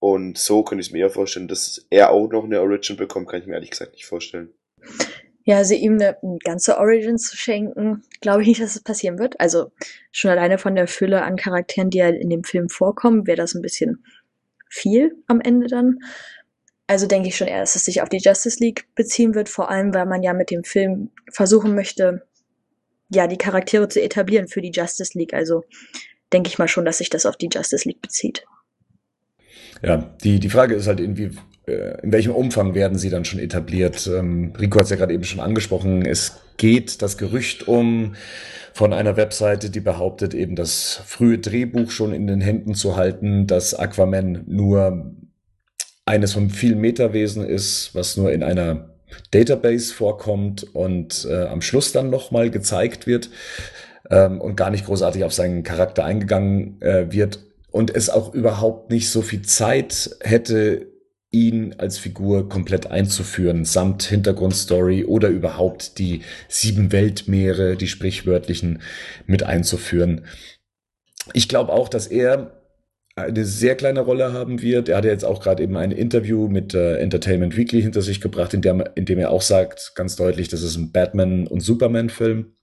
Und 0.00 0.36
so 0.36 0.64
könnte 0.64 0.82
ich 0.82 0.92
mir 0.92 0.98
eher 0.98 1.10
vorstellen, 1.10 1.48
dass 1.48 1.86
er 1.88 2.10
auch 2.10 2.28
noch 2.28 2.44
eine 2.44 2.60
Origin 2.60 2.96
bekommt, 2.96 3.28
kann 3.28 3.40
ich 3.40 3.46
mir 3.46 3.54
ehrlich 3.54 3.70
gesagt 3.70 3.92
nicht 3.92 4.06
vorstellen. 4.06 4.52
Ja, 5.44 5.58
also 5.58 5.74
ihm 5.74 5.94
eine, 5.94 6.20
eine 6.22 6.38
ganze 6.38 6.78
Origin 6.78 7.18
zu 7.18 7.36
schenken, 7.36 8.04
glaube 8.20 8.42
ich 8.42 8.48
nicht, 8.48 8.60
dass 8.60 8.76
es 8.76 8.82
passieren 8.82 9.18
wird. 9.18 9.40
Also 9.40 9.70
schon 10.10 10.30
alleine 10.30 10.58
von 10.58 10.74
der 10.74 10.88
Fülle 10.88 11.22
an 11.22 11.36
Charakteren, 11.36 11.90
die 11.90 12.02
halt 12.02 12.20
in 12.20 12.30
dem 12.30 12.44
Film 12.44 12.68
vorkommen, 12.68 13.26
wäre 13.26 13.36
das 13.36 13.54
ein 13.54 13.62
bisschen 13.62 14.04
viel 14.72 15.14
am 15.26 15.40
Ende 15.40 15.66
dann. 15.66 15.98
Also 16.86 17.06
denke 17.06 17.28
ich 17.28 17.36
schon 17.36 17.46
eher, 17.46 17.60
dass 17.60 17.76
es 17.76 17.84
sich 17.84 18.02
auf 18.02 18.08
die 18.08 18.18
Justice 18.18 18.58
League 18.58 18.86
beziehen 18.94 19.34
wird, 19.34 19.48
vor 19.48 19.70
allem 19.70 19.94
weil 19.94 20.06
man 20.06 20.22
ja 20.22 20.32
mit 20.32 20.50
dem 20.50 20.64
Film 20.64 21.10
versuchen 21.30 21.74
möchte, 21.74 22.26
ja, 23.10 23.26
die 23.26 23.36
Charaktere 23.36 23.88
zu 23.88 24.02
etablieren 24.02 24.48
für 24.48 24.62
die 24.62 24.70
Justice 24.70 25.16
League. 25.16 25.34
Also 25.34 25.64
denke 26.32 26.48
ich 26.48 26.58
mal 26.58 26.68
schon, 26.68 26.84
dass 26.84 26.98
sich 26.98 27.10
das 27.10 27.26
auf 27.26 27.36
die 27.36 27.50
Justice 27.52 27.86
League 27.86 28.00
bezieht. 28.00 28.44
Ja, 29.82 29.98
die, 30.24 30.40
die 30.40 30.50
Frage 30.50 30.74
ist 30.74 30.86
halt 30.86 31.00
äh, 31.00 31.30
in 31.66 32.12
welchem 32.12 32.32
Umfang 32.32 32.74
werden 32.74 32.98
sie 32.98 33.10
dann 33.10 33.24
schon 33.24 33.38
etabliert? 33.38 34.08
Ähm, 34.12 34.52
Rico 34.58 34.78
hat 34.78 34.84
es 34.84 34.90
ja 34.90 34.96
gerade 34.96 35.14
eben 35.14 35.24
schon 35.24 35.40
angesprochen. 35.40 36.04
Es 36.04 36.40
geht 36.56 37.02
das 37.02 37.18
Gerücht 37.18 37.68
um 37.68 38.14
von 38.72 38.92
einer 38.92 39.16
Webseite, 39.16 39.70
die 39.70 39.80
behauptet 39.80 40.34
eben 40.34 40.56
das 40.56 41.00
frühe 41.06 41.38
Drehbuch 41.38 41.90
schon 41.90 42.12
in 42.12 42.26
den 42.26 42.40
Händen 42.40 42.74
zu 42.74 42.96
halten, 42.96 43.46
dass 43.46 43.74
Aquaman 43.74 44.44
nur 44.46 45.14
eines 46.04 46.32
von 46.32 46.50
vielen 46.50 46.80
Metawesen 46.80 47.44
ist, 47.44 47.94
was 47.94 48.16
nur 48.16 48.32
in 48.32 48.42
einer 48.42 48.90
Database 49.30 49.92
vorkommt 49.92 50.64
und 50.74 51.26
äh, 51.30 51.44
am 51.44 51.62
Schluss 51.62 51.92
dann 51.92 52.10
nochmal 52.10 52.50
gezeigt 52.50 53.06
wird 53.06 53.30
ähm, 54.10 54.40
und 54.40 54.56
gar 54.56 54.70
nicht 54.70 54.86
großartig 54.86 55.24
auf 55.24 55.32
seinen 55.32 55.62
Charakter 55.62 56.04
eingegangen 56.04 56.80
äh, 56.80 57.12
wird 57.12 57.40
und 57.70 57.94
es 57.94 58.10
auch 58.10 58.34
überhaupt 58.34 58.90
nicht 58.90 59.10
so 59.10 59.22
viel 59.22 59.42
Zeit 59.42 60.16
hätte, 60.22 60.91
ihn 61.32 61.74
als 61.78 61.98
Figur 61.98 62.48
komplett 62.48 62.86
einzuführen, 62.86 63.64
samt 63.64 64.04
Hintergrundstory 64.04 65.04
oder 65.04 65.28
überhaupt 65.28 65.98
die 65.98 66.20
sieben 66.48 66.92
Weltmeere, 66.92 67.76
die 67.76 67.88
sprichwörtlichen, 67.88 68.82
mit 69.26 69.42
einzuführen. 69.42 70.26
Ich 71.32 71.48
glaube 71.48 71.72
auch, 71.72 71.88
dass 71.88 72.06
er 72.06 72.62
eine 73.14 73.44
sehr 73.44 73.76
kleine 73.76 74.00
Rolle 74.00 74.32
haben 74.32 74.62
wird. 74.62 74.88
Er 74.88 74.98
hat 74.98 75.04
jetzt 75.04 75.24
auch 75.24 75.40
gerade 75.40 75.62
eben 75.62 75.76
ein 75.76 75.90
Interview 75.90 76.48
mit 76.48 76.74
äh, 76.74 76.96
Entertainment 76.96 77.56
Weekly 77.56 77.82
hinter 77.82 78.02
sich 78.02 78.20
gebracht, 78.20 78.54
in, 78.54 78.62
der, 78.62 78.92
in 78.94 79.06
dem 79.06 79.18
er 79.18 79.30
auch 79.30 79.42
sagt, 79.42 79.92
ganz 79.94 80.16
deutlich, 80.16 80.48
das 80.48 80.62
ist 80.62 80.76
ein 80.76 80.92
Batman- 80.92 81.46
und 81.46 81.60
Superman-Film. 81.60 82.54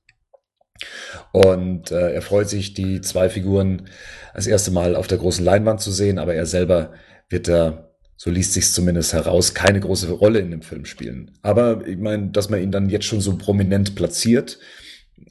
Und 1.32 1.92
äh, 1.92 2.14
er 2.14 2.22
freut 2.22 2.50
sich, 2.50 2.74
die 2.74 3.02
zwei 3.02 3.30
Figuren 3.30 3.90
das 4.34 4.48
erste 4.48 4.72
Mal 4.72 4.96
auf 4.96 5.08
der 5.08 5.18
großen 5.18 5.44
Leinwand 5.44 5.82
zu 5.82 5.92
sehen, 5.92 6.18
aber 6.20 6.34
er 6.36 6.46
selber 6.46 6.94
wird 7.30 7.48
da 7.48 7.89
so 8.22 8.30
liest 8.30 8.52
sich's 8.52 8.74
zumindest 8.74 9.14
heraus, 9.14 9.54
keine 9.54 9.80
große 9.80 10.12
Rolle 10.12 10.40
in 10.40 10.52
dem 10.52 10.62
Film 10.62 10.84
spielen. 10.84 11.32
Aber 11.42 11.88
ich 11.88 11.98
meine, 11.98 12.32
dass 12.32 12.50
man 12.50 12.62
ihn 12.62 12.70
dann 12.70 12.90
jetzt 12.90 13.06
schon 13.06 13.22
so 13.22 13.38
prominent 13.38 13.96
platziert, 13.96 14.60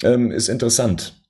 ähm, 0.02 0.30
ist 0.30 0.48
interessant. 0.48 1.20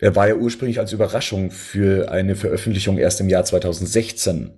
Er 0.00 0.16
war 0.16 0.28
ja 0.28 0.36
ursprünglich 0.36 0.78
als 0.78 0.94
Überraschung 0.94 1.50
für 1.50 2.10
eine 2.10 2.36
Veröffentlichung 2.36 2.96
erst 2.96 3.20
im 3.20 3.28
Jahr 3.28 3.44
2016 3.44 4.52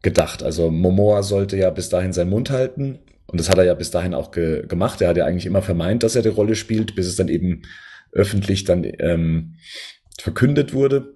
gedacht. 0.00 0.42
Also 0.42 0.70
Momoa 0.70 1.22
sollte 1.22 1.58
ja 1.58 1.68
bis 1.68 1.90
dahin 1.90 2.14
seinen 2.14 2.30
Mund 2.30 2.48
halten 2.48 3.00
und 3.26 3.38
das 3.38 3.50
hat 3.50 3.58
er 3.58 3.64
ja 3.64 3.74
bis 3.74 3.90
dahin 3.90 4.14
auch 4.14 4.30
ge 4.30 4.66
gemacht. 4.66 5.02
Er 5.02 5.08
hat 5.08 5.18
ja 5.18 5.26
eigentlich 5.26 5.44
immer 5.44 5.60
vermeint, 5.60 6.02
dass 6.02 6.16
er 6.16 6.22
die 6.22 6.28
Rolle 6.30 6.54
spielt, 6.54 6.94
bis 6.94 7.06
es 7.06 7.16
dann 7.16 7.28
eben 7.28 7.60
öffentlich 8.10 8.64
dann 8.64 8.90
ähm, 8.98 9.56
verkündet 10.18 10.72
wurde. 10.72 11.12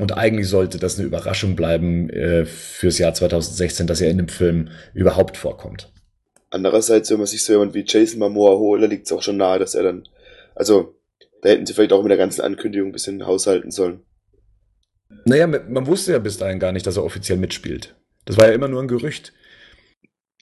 Und 0.00 0.16
eigentlich 0.16 0.48
sollte 0.48 0.78
das 0.78 0.98
eine 0.98 1.06
Überraschung 1.06 1.56
bleiben 1.56 2.08
äh, 2.08 2.46
fürs 2.46 2.96
Jahr 2.96 3.12
2016, 3.12 3.86
dass 3.86 4.00
er 4.00 4.10
in 4.10 4.16
dem 4.16 4.28
Film 4.28 4.70
überhaupt 4.94 5.36
vorkommt. 5.36 5.92
Andererseits, 6.48 7.10
wenn 7.10 7.18
man 7.18 7.26
sich 7.26 7.44
so 7.44 7.52
jemand 7.52 7.74
wie 7.74 7.84
Jason 7.86 8.18
Momoa 8.18 8.56
holt, 8.56 8.88
liegt 8.88 9.04
es 9.04 9.12
auch 9.12 9.20
schon 9.20 9.36
nahe, 9.36 9.58
dass 9.58 9.74
er 9.74 9.82
dann, 9.82 10.08
also 10.54 10.94
da 11.42 11.50
hätten 11.50 11.66
sie 11.66 11.74
vielleicht 11.74 11.92
auch 11.92 12.02
mit 12.02 12.10
der 12.10 12.16
ganzen 12.16 12.40
Ankündigung 12.40 12.88
ein 12.88 12.92
bisschen 12.92 13.26
haushalten 13.26 13.70
sollen. 13.70 14.00
Naja, 15.26 15.46
man 15.46 15.86
wusste 15.86 16.12
ja 16.12 16.18
bis 16.18 16.38
dahin 16.38 16.58
gar 16.58 16.72
nicht, 16.72 16.86
dass 16.86 16.96
er 16.96 17.04
offiziell 17.04 17.36
mitspielt. 17.36 17.94
Das 18.24 18.38
war 18.38 18.46
ja 18.48 18.54
immer 18.54 18.68
nur 18.68 18.80
ein 18.80 18.88
Gerücht. 18.88 19.34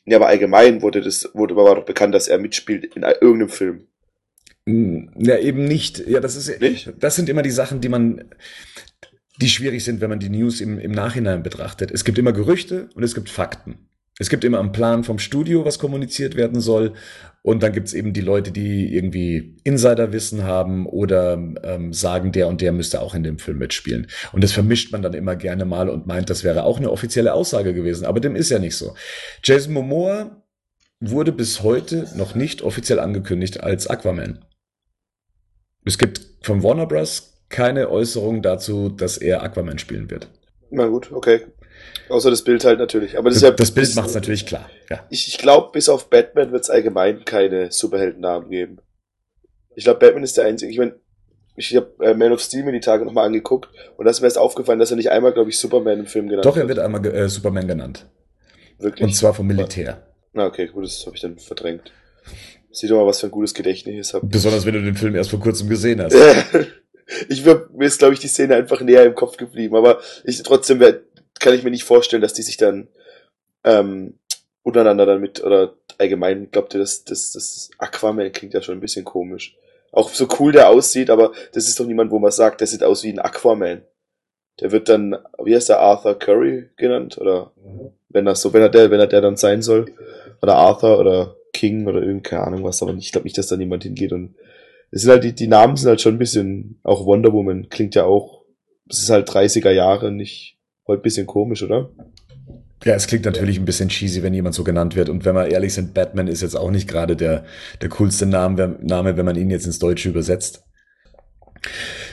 Ja, 0.04 0.18
aber 0.18 0.28
allgemein 0.28 0.82
wurde 0.82 1.00
das, 1.00 1.30
wurde 1.34 1.56
war 1.56 1.74
doch 1.74 1.84
bekannt, 1.84 2.14
dass 2.14 2.28
er 2.28 2.38
mitspielt 2.38 2.84
in 2.94 3.02
irgendeinem 3.02 3.48
Film. 3.48 3.88
Hm, 4.68 5.10
ja, 5.16 5.36
eben 5.38 5.64
nicht. 5.64 6.06
Ja, 6.06 6.20
das 6.20 6.36
ist, 6.36 6.60
nicht? 6.60 6.92
das 7.00 7.16
sind 7.16 7.28
immer 7.28 7.42
die 7.42 7.50
Sachen, 7.50 7.80
die 7.80 7.88
man, 7.88 8.30
die 9.40 9.48
schwierig 9.48 9.84
sind, 9.84 10.00
wenn 10.00 10.10
man 10.10 10.18
die 10.18 10.28
News 10.28 10.60
im, 10.60 10.78
im 10.78 10.90
Nachhinein 10.90 11.42
betrachtet. 11.42 11.90
Es 11.90 12.04
gibt 12.04 12.18
immer 12.18 12.32
Gerüchte 12.32 12.88
und 12.94 13.02
es 13.02 13.14
gibt 13.14 13.30
Fakten. 13.30 13.88
Es 14.18 14.28
gibt 14.28 14.42
immer 14.42 14.58
einen 14.58 14.72
Plan 14.72 15.04
vom 15.04 15.20
Studio, 15.20 15.64
was 15.64 15.78
kommuniziert 15.78 16.34
werden 16.34 16.60
soll. 16.60 16.94
Und 17.42 17.62
dann 17.62 17.72
gibt's 17.72 17.92
eben 17.92 18.12
die 18.12 18.20
Leute, 18.20 18.50
die 18.50 18.92
irgendwie 18.92 19.56
Insiderwissen 19.62 20.42
haben 20.42 20.86
oder 20.86 21.34
ähm, 21.62 21.92
sagen, 21.92 22.32
der 22.32 22.48
und 22.48 22.60
der 22.60 22.72
müsste 22.72 23.00
auch 23.00 23.14
in 23.14 23.22
dem 23.22 23.38
Film 23.38 23.58
mitspielen. 23.58 24.08
Und 24.32 24.42
das 24.42 24.52
vermischt 24.52 24.90
man 24.90 25.02
dann 25.02 25.14
immer 25.14 25.36
gerne 25.36 25.64
mal 25.64 25.88
und 25.88 26.08
meint, 26.08 26.30
das 26.30 26.42
wäre 26.42 26.64
auch 26.64 26.78
eine 26.78 26.90
offizielle 26.90 27.32
Aussage 27.32 27.74
gewesen. 27.74 28.06
Aber 28.06 28.18
dem 28.18 28.34
ist 28.34 28.50
ja 28.50 28.58
nicht 28.58 28.76
so. 28.76 28.94
Jason 29.44 29.72
Momoa 29.72 30.42
wurde 30.98 31.30
bis 31.30 31.62
heute 31.62 32.08
noch 32.16 32.34
nicht 32.34 32.62
offiziell 32.62 32.98
angekündigt 32.98 33.60
als 33.60 33.86
Aquaman. 33.86 34.44
Es 35.84 35.96
gibt 35.96 36.20
von 36.42 36.64
Warner 36.64 36.86
Bros 36.86 37.37
keine 37.48 37.90
Äußerung 37.90 38.42
dazu, 38.42 38.88
dass 38.88 39.16
er 39.18 39.42
Aquaman 39.42 39.78
spielen 39.78 40.10
wird. 40.10 40.28
Na 40.70 40.86
gut, 40.86 41.12
okay. 41.12 41.46
Außer 42.08 42.30
das 42.30 42.42
Bild 42.42 42.64
halt 42.64 42.78
natürlich. 42.78 43.18
Aber 43.18 43.30
das, 43.30 43.40
das, 43.40 43.50
ja, 43.50 43.54
das 43.54 43.70
Bild 43.70 43.94
macht 43.94 44.08
es 44.08 44.14
natürlich 44.14 44.46
klar. 44.46 44.68
Ja. 44.90 45.06
Ich, 45.10 45.28
ich 45.28 45.38
glaube, 45.38 45.70
bis 45.72 45.88
auf 45.88 46.10
Batman 46.10 46.52
wird 46.52 46.64
es 46.64 46.70
allgemein 46.70 47.24
keine 47.24 47.70
Superheldennamen 47.70 48.50
geben. 48.50 48.78
Ich 49.74 49.84
glaube, 49.84 50.00
Batman 50.00 50.24
ist 50.24 50.36
der 50.36 50.46
einzige. 50.46 50.70
Ich 50.72 50.78
meine, 50.78 50.94
ich 51.56 51.74
habe 51.74 51.92
äh, 52.00 52.14
Man 52.14 52.32
of 52.32 52.40
Steel 52.40 52.64
mir 52.64 52.72
die 52.72 52.80
Tage 52.80 53.04
nochmal 53.04 53.26
angeguckt 53.26 53.68
und 53.96 54.04
da 54.04 54.10
ist 54.10 54.20
mir 54.20 54.26
erst 54.26 54.38
aufgefallen, 54.38 54.78
dass 54.78 54.90
er 54.90 54.96
nicht 54.96 55.10
einmal, 55.10 55.32
glaube 55.32 55.50
ich, 55.50 55.58
Superman 55.58 56.00
im 56.00 56.06
Film 56.06 56.28
genannt 56.28 56.46
Doch, 56.46 56.56
er 56.56 56.68
wird 56.68 56.78
einmal 56.78 57.04
äh, 57.06 57.28
Superman 57.28 57.66
genannt. 57.66 58.06
Wirklich? 58.78 59.06
Und 59.06 59.14
zwar 59.14 59.34
vom 59.34 59.46
Militär. 59.46 60.06
Na, 60.32 60.46
okay, 60.46 60.68
gut, 60.68 60.84
das 60.84 61.04
habe 61.04 61.16
ich 61.16 61.22
dann 61.22 61.38
verdrängt. 61.38 61.92
Sieh 62.70 62.86
doch 62.86 62.96
mal, 62.96 63.06
was 63.06 63.20
für 63.20 63.26
ein 63.26 63.32
gutes 63.32 63.54
Gedächtnis 63.54 64.08
ich 64.08 64.14
habe. 64.14 64.26
Besonders 64.26 64.66
wenn 64.66 64.74
du 64.74 64.82
den 64.82 64.94
Film 64.94 65.16
erst 65.16 65.30
vor 65.30 65.40
kurzem 65.40 65.68
gesehen 65.68 66.00
hast. 66.00 66.14
ich 67.28 67.44
würd, 67.44 67.74
mir 67.74 67.86
ist, 67.86 67.98
glaube 67.98 68.14
ich, 68.14 68.20
die 68.20 68.28
Szene 68.28 68.56
einfach 68.56 68.80
näher 68.80 69.04
im 69.04 69.14
Kopf 69.14 69.36
geblieben, 69.36 69.76
aber 69.76 70.00
ich 70.24 70.42
trotzdem 70.42 70.80
werd, 70.80 71.04
kann 71.40 71.54
ich 71.54 71.62
mir 71.62 71.70
nicht 71.70 71.84
vorstellen, 71.84 72.22
dass 72.22 72.34
die 72.34 72.42
sich 72.42 72.56
dann 72.56 72.88
ähm, 73.64 74.14
untereinander 74.62 75.06
damit 75.06 75.42
oder 75.42 75.74
allgemein 75.98 76.50
glaubt 76.50 76.74
ihr, 76.74 76.80
dass 76.80 77.04
das, 77.04 77.32
das 77.32 77.70
Aquaman 77.78 78.32
klingt 78.32 78.54
ja 78.54 78.62
schon 78.62 78.76
ein 78.76 78.80
bisschen 78.80 79.04
komisch. 79.04 79.56
Auch 79.90 80.10
so 80.10 80.28
cool 80.38 80.52
der 80.52 80.68
aussieht, 80.68 81.10
aber 81.10 81.32
das 81.52 81.68
ist 81.68 81.80
doch 81.80 81.86
niemand, 81.86 82.10
wo 82.10 82.18
man 82.18 82.30
sagt, 82.30 82.60
der 82.60 82.66
sieht 82.66 82.82
aus 82.82 83.02
wie 83.04 83.12
ein 83.12 83.18
Aquaman. 83.18 83.82
Der 84.60 84.72
wird 84.72 84.88
dann, 84.88 85.16
wie 85.42 85.54
heißt 85.54 85.70
der, 85.70 85.80
Arthur 85.80 86.18
Curry 86.18 86.68
genannt? 86.76 87.16
Oder 87.18 87.52
wenn 88.08 88.24
das 88.24 88.42
so, 88.42 88.52
wenn 88.52 88.62
er 88.62 88.68
der, 88.68 88.90
wenn 88.90 89.00
er 89.00 89.06
der 89.06 89.20
dann 89.20 89.36
sein 89.36 89.62
soll. 89.62 89.86
Oder 90.42 90.56
Arthur 90.56 90.98
oder 90.98 91.36
King 91.52 91.86
oder 91.86 92.02
irgendeine 92.02 92.42
Ahnung 92.42 92.64
was, 92.64 92.82
aber 92.82 92.94
ich 92.94 93.12
glaube 93.12 93.24
nicht, 93.24 93.38
dass 93.38 93.46
da 93.46 93.56
niemand 93.56 93.84
hingeht. 93.84 94.12
Und 94.12 94.34
es 94.90 95.02
sind 95.02 95.10
halt, 95.10 95.24
die, 95.24 95.34
die 95.34 95.48
Namen 95.48 95.76
sind 95.76 95.88
halt 95.88 96.00
schon 96.00 96.14
ein 96.14 96.18
bisschen, 96.18 96.80
auch 96.82 97.04
Wonder 97.06 97.32
Woman 97.32 97.68
klingt 97.68 97.94
ja 97.94 98.04
auch, 98.04 98.44
das 98.86 99.00
ist 99.00 99.10
halt 99.10 99.28
30er 99.28 99.70
Jahre, 99.70 100.10
nicht 100.10 100.58
heute 100.86 101.00
ein 101.00 101.02
bisschen 101.02 101.26
komisch, 101.26 101.62
oder? 101.62 101.90
Ja, 102.84 102.94
es 102.94 103.06
klingt 103.06 103.24
natürlich 103.24 103.58
ein 103.58 103.64
bisschen 103.64 103.88
cheesy, 103.88 104.22
wenn 104.22 104.34
jemand 104.34 104.54
so 104.54 104.64
genannt 104.64 104.94
wird. 104.94 105.08
Und 105.08 105.24
wenn 105.24 105.34
wir 105.34 105.48
ehrlich 105.48 105.74
sind, 105.74 105.94
Batman 105.94 106.28
ist 106.28 106.42
jetzt 106.42 106.56
auch 106.56 106.70
nicht 106.70 106.88
gerade 106.88 107.16
der, 107.16 107.44
der 107.82 107.88
coolste 107.88 108.24
Name, 108.24 108.78
Name, 108.80 109.16
wenn 109.16 109.26
man 109.26 109.36
ihn 109.36 109.50
jetzt 109.50 109.66
ins 109.66 109.80
Deutsche 109.80 110.08
übersetzt. 110.08 110.62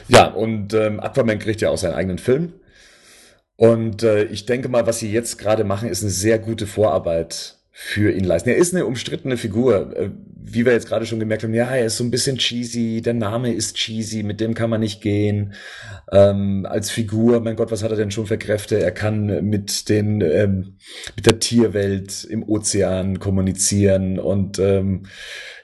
Ja, 0.08 0.28
und 0.28 0.74
ähm, 0.74 1.00
Aquaman 1.00 1.40
kriegt 1.40 1.62
ja 1.62 1.70
auch 1.70 1.78
seinen 1.78 1.94
eigenen 1.94 2.18
Film. 2.18 2.54
Und 3.58 4.04
äh, 4.04 4.26
ich 4.26 4.46
denke 4.46 4.68
mal, 4.68 4.86
was 4.88 5.00
sie 5.00 5.12
jetzt 5.12 5.38
gerade 5.38 5.64
machen, 5.64 5.88
ist 5.88 6.02
eine 6.02 6.12
sehr 6.12 6.40
gute 6.40 6.68
Vorarbeit 6.68 7.60
für 7.78 8.10
ihn 8.14 8.24
leisten. 8.24 8.48
Er 8.48 8.56
ist 8.56 8.74
eine 8.74 8.86
umstrittene 8.86 9.36
Figur. 9.36 9.98
Äh, 9.98 10.10
wie 10.48 10.66
wir 10.66 10.72
jetzt 10.72 10.88
gerade 10.88 11.06
schon 11.06 11.20
gemerkt 11.20 11.44
haben, 11.44 11.54
ja, 11.54 11.66
er 11.76 11.88
ist 11.88 11.98
so 11.98 12.06
ein 12.06 12.12
bisschen 12.12 12.38
cheesy, 12.38 13.02
der 13.02 13.16
Name 13.16 13.52
ist 13.52 13.76
cheesy, 13.76 14.24
mit 14.24 14.40
dem 14.40 14.54
kann 14.54 14.70
man 14.70 14.80
nicht 14.80 15.02
gehen. 15.02 15.56
Ähm, 16.12 16.66
als 16.70 16.90
Figur, 16.90 17.42
mein 17.42 17.58
Gott, 17.58 17.72
was 17.72 17.84
hat 17.84 17.92
er 17.92 17.98
denn 17.98 18.12
schon 18.12 18.28
für 18.28 18.38
Kräfte? 18.38 18.80
Er 18.80 18.92
kann 18.92 19.50
mit 19.50 19.90
den, 19.90 20.22
ähm, 20.22 20.78
mit 21.18 21.26
der 21.26 21.40
Tierwelt 21.40 22.24
im 22.24 22.48
Ozean 22.48 23.20
kommunizieren 23.20 24.20
und 24.20 24.58
ähm, 24.60 25.08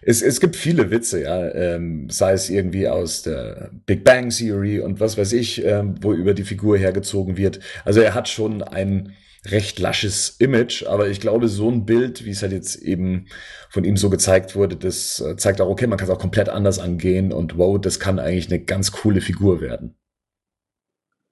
es, 0.02 0.22
es 0.22 0.42
gibt 0.42 0.58
viele 0.58 0.92
Witze, 0.92 1.22
ja, 1.22 1.50
ähm, 1.54 2.10
sei 2.10 2.34
es 2.34 2.50
irgendwie 2.50 2.90
aus 2.90 3.22
der 3.22 3.72
Big 3.86 4.04
Bang 4.04 4.32
Theory 4.32 4.82
und 4.82 5.00
was 5.00 5.18
weiß 5.18 5.32
ich, 5.32 5.64
ähm, 5.64 5.96
wo 6.02 6.12
über 6.12 6.34
die 6.34 6.44
Figur 6.44 6.78
hergezogen 6.78 7.38
wird. 7.38 7.60
Also 7.86 8.02
er 8.02 8.16
hat 8.16 8.28
schon 8.28 8.64
ein 8.64 9.14
recht 9.46 9.80
lasches 9.80 10.36
Image, 10.40 10.86
aber 10.86 11.10
ich 11.10 11.20
glaube, 11.20 11.48
so 11.48 11.70
ein 11.70 11.86
Bild, 11.86 12.26
wie 12.26 12.30
es 12.32 12.44
halt 12.44 12.52
jetzt 12.52 12.76
eben 12.76 13.28
von 13.70 13.84
ihm 13.84 13.98
so 13.98 14.10
gezeigt 14.10 14.56
wurde, 14.56 14.76
das 14.76 15.20
äh, 15.20 15.36
zeigt 15.36 15.62
auch, 15.62 15.70
okay, 15.70 15.88
man 15.88 15.98
kann 15.98 16.08
es 16.08 16.14
auch 16.14 16.20
komplett 16.20 16.50
anders 16.50 16.78
angehen 16.78 17.34
und 17.34 17.58
wow, 17.58 17.80
das 17.80 18.00
kann 18.00 18.20
eigentlich 18.20 18.48
eine 18.48 18.64
ganz 18.64 18.92
coole 18.92 19.22
Figur 19.22 19.62
werden. 19.62 19.96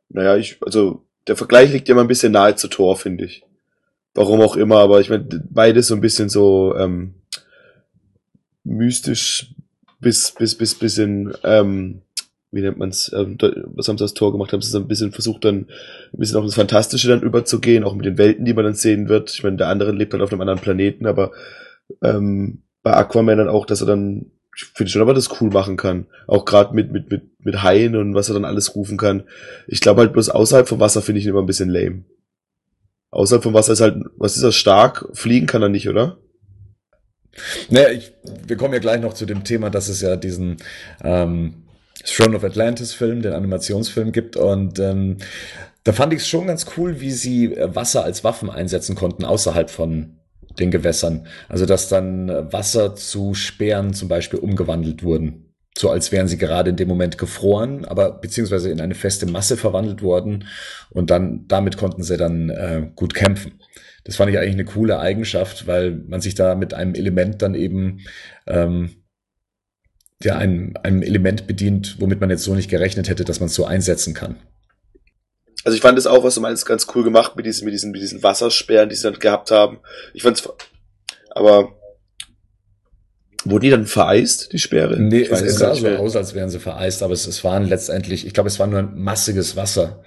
Naja, 0.10 0.38
ich, 0.38 0.58
also 0.62 1.06
der 1.28 1.36
Vergleich 1.36 1.72
liegt 1.72 1.88
ja 1.88 1.94
immer 1.94 2.02
ein 2.02 2.08
bisschen 2.08 2.32
nahe 2.32 2.56
zu 2.56 2.68
Tor, 2.68 2.98
finde 2.98 3.26
ich. 3.26 3.44
Warum 4.16 4.42
auch 4.42 4.56
immer, 4.56 4.78
aber 4.78 5.00
ich 5.02 5.10
meine, 5.10 5.28
beides 5.50 5.88
so 5.88 5.94
ein 5.94 6.02
bisschen 6.02 6.30
so 6.30 6.76
ähm, 6.76 7.14
mystisch 8.64 9.54
bis 10.00 10.32
bis 10.32 10.56
bis 10.56 10.74
bisschen 10.74 11.34
ähm, 11.44 12.02
wie 12.52 12.62
nennt 12.62 12.78
man's, 12.78 13.12
ähm, 13.16 13.38
was 13.76 13.88
haben 13.88 13.98
sie 13.98 14.04
das 14.04 14.14
Tor 14.14 14.32
gemacht, 14.32 14.54
haben 14.54 14.62
sie 14.62 14.72
so 14.72 14.80
ein 14.80 14.88
bisschen 14.88 15.12
versucht, 15.12 15.46
dann 15.46 15.68
ein 16.14 16.20
bisschen 16.20 16.38
auch 16.38 16.46
das 16.46 16.56
Fantastische 16.56 17.08
dann 17.08 17.22
überzugehen, 17.22 17.84
auch 17.84 17.94
mit 17.94 18.06
den 18.06 18.18
Welten, 18.18 18.46
die 18.46 18.54
man 18.54 18.66
dann 18.66 18.74
sehen 18.74 19.08
wird. 19.08 19.32
Ich 19.32 19.44
meine, 19.44 19.58
der 19.58 19.68
andere 19.68 19.92
lebt 19.92 20.14
halt 20.14 20.24
auf 20.24 20.32
einem 20.32 20.42
anderen 20.42 20.60
Planeten, 20.60 21.06
aber 21.06 21.32
ähm, 22.02 22.64
bei 22.82 22.94
Aquaman 22.94 23.38
dann 23.38 23.50
auch, 23.50 23.66
dass 23.66 23.82
er 23.82 23.88
dann, 23.88 24.32
ich 24.56 24.66
finde 24.66 24.92
schon, 24.92 25.02
aber 25.02 25.14
das 25.14 25.42
cool 25.42 25.50
machen 25.50 25.78
kann. 25.78 26.08
Auch 26.28 26.46
gerade 26.46 26.74
mit, 26.74 26.92
mit, 26.92 27.12
mit, 27.12 27.24
mit 27.40 27.62
Haien 27.62 27.96
und 27.96 28.16
was 28.16 28.30
er 28.30 28.34
dann 28.34 28.46
alles 28.46 28.76
rufen 28.76 28.98
kann. 28.98 29.24
Ich 29.68 29.80
glaube 29.80 30.02
halt 30.02 30.14
bloß 30.14 30.30
außerhalb 30.30 30.68
vom 30.68 30.80
Wasser 30.80 31.02
finde 31.02 31.20
ich 31.20 31.26
ihn 31.26 31.32
immer 31.32 31.42
ein 31.42 31.46
bisschen 31.48 31.70
lame. 31.70 32.06
Außerhalb 33.12 33.44
vom 33.44 33.54
Wasser 33.54 33.74
ist 33.74 33.82
halt, 33.82 33.98
was 34.18 34.36
ist 34.36 34.44
das, 34.44 34.56
stark? 34.56 35.08
Fliegen 35.14 35.48
kann 35.48 35.62
er 35.62 35.70
nicht, 35.70 35.90
oder? 35.90 36.18
Naja, 37.70 37.90
ich, 37.92 38.12
wir 38.48 38.58
kommen 38.58 38.74
ja 38.74 38.80
gleich 38.80 39.02
noch 39.02 39.14
zu 39.14 39.26
dem 39.26 39.44
Thema, 39.44 39.70
dass 39.70 39.88
es 39.88 40.02
ja 40.02 40.16
diesen 40.16 40.58
ähm, 41.04 41.64
Throne 42.06 42.36
of 42.36 42.44
Atlantis 42.44 42.94
Film, 42.94 43.22
den 43.22 43.34
Animationsfilm 43.34 44.12
gibt. 44.12 44.38
Und 44.38 44.80
ähm, 44.80 45.18
da 45.84 45.94
fand 45.94 46.14
ich 46.14 46.20
es 46.20 46.28
schon 46.28 46.48
ganz 46.48 46.66
cool, 46.78 47.00
wie 47.00 47.12
sie 47.12 47.56
Wasser 47.58 48.04
als 48.04 48.24
Waffen 48.24 48.50
einsetzen 48.50 48.96
konnten 48.96 49.26
außerhalb 49.26 49.70
von 49.70 50.20
den 50.60 50.72
Gewässern. 50.72 51.28
Also 51.48 51.66
dass 51.66 51.90
dann 51.90 52.52
Wasser 52.52 52.96
zu 52.96 53.34
Speeren 53.34 53.94
zum 53.94 54.08
Beispiel 54.08 54.40
umgewandelt 54.40 55.04
wurden. 55.04 55.46
So 55.78 55.90
als 55.90 56.12
wären 56.12 56.28
sie 56.28 56.38
gerade 56.38 56.72
in 56.72 56.76
dem 56.76 56.90
Moment 56.90 57.18
gefroren, 57.18 57.86
aber 57.86 58.12
beziehungsweise 58.12 58.70
in 58.70 58.82
eine 58.82 58.96
feste 58.96 59.26
Masse 59.26 59.56
verwandelt 59.56 60.02
worden. 60.02 60.46
Und 60.90 61.10
dann 61.10 61.46
damit 61.48 61.78
konnten 61.78 62.04
sie 62.04 62.18
dann 62.18 62.50
äh, 62.50 62.90
gut 62.96 63.14
kämpfen. 63.14 63.60
Das 64.04 64.16
fand 64.16 64.32
ich 64.32 64.38
eigentlich 64.38 64.54
eine 64.54 64.66
coole 64.66 65.00
Eigenschaft, 65.00 65.68
weil 65.68 65.92
man 66.08 66.20
sich 66.20 66.36
da 66.36 66.56
mit 66.56 66.74
einem 66.74 66.96
Element 66.96 67.42
dann 67.42 67.54
eben 67.54 68.02
ähm, 68.48 68.99
ja, 70.22 70.38
einem, 70.38 70.74
einem 70.84 71.02
Element 71.02 71.48
bedient, 71.48 71.96
womit 72.00 72.20
man 72.20 72.30
jetzt 72.30 72.44
so 72.44 72.54
nicht 72.54 72.70
gerechnet 72.70 73.10
hätte, 73.10 73.24
dass 73.24 73.40
man 73.40 73.48
es 73.48 73.56
so 73.56 73.66
einsetzen 73.66 74.14
kann. 74.14 74.38
Also 75.64 75.76
ich 75.76 75.82
fand 75.82 75.98
es 75.98 76.08
auch, 76.08 76.24
was 76.24 76.36
du 76.36 76.42
meinst, 76.42 76.66
ganz 76.66 76.88
cool 76.96 77.04
gemacht 77.04 77.36
mit 77.36 77.46
diesen, 77.46 77.66
mit 77.66 77.74
diesen, 77.74 77.92
mit 77.92 78.02
diesen 78.02 78.24
Wassersperren, 78.24 78.90
die 78.90 78.96
sie 78.96 79.04
dann 79.04 79.20
gehabt 79.20 79.52
haben. 79.52 79.80
Ich 80.14 80.24
fand's, 80.24 80.48
aber 81.32 81.74
wurden 83.46 83.64
die 83.64 83.70
dann 83.70 83.86
vereist, 83.86 84.52
die 84.52 84.60
Sperre? 84.60 85.00
Nee, 85.00 85.24
es, 85.24 85.42
es 85.42 85.58
sah 85.58 85.76
so 85.76 85.88
aus, 85.88 86.16
als 86.16 86.34
wären 86.34 86.50
sie 86.50 86.60
vereist, 86.60 87.04
aber 87.04 87.14
es, 87.14 87.26
es 87.26 87.44
waren 87.44 87.66
letztendlich, 87.68 88.26
ich 88.26 88.34
glaube, 88.34 88.48
es 88.48 88.60
war 88.60 88.68
nur 88.68 88.80
ein 88.80 88.96
massiges 88.96 89.56
Wasser 89.56 90.04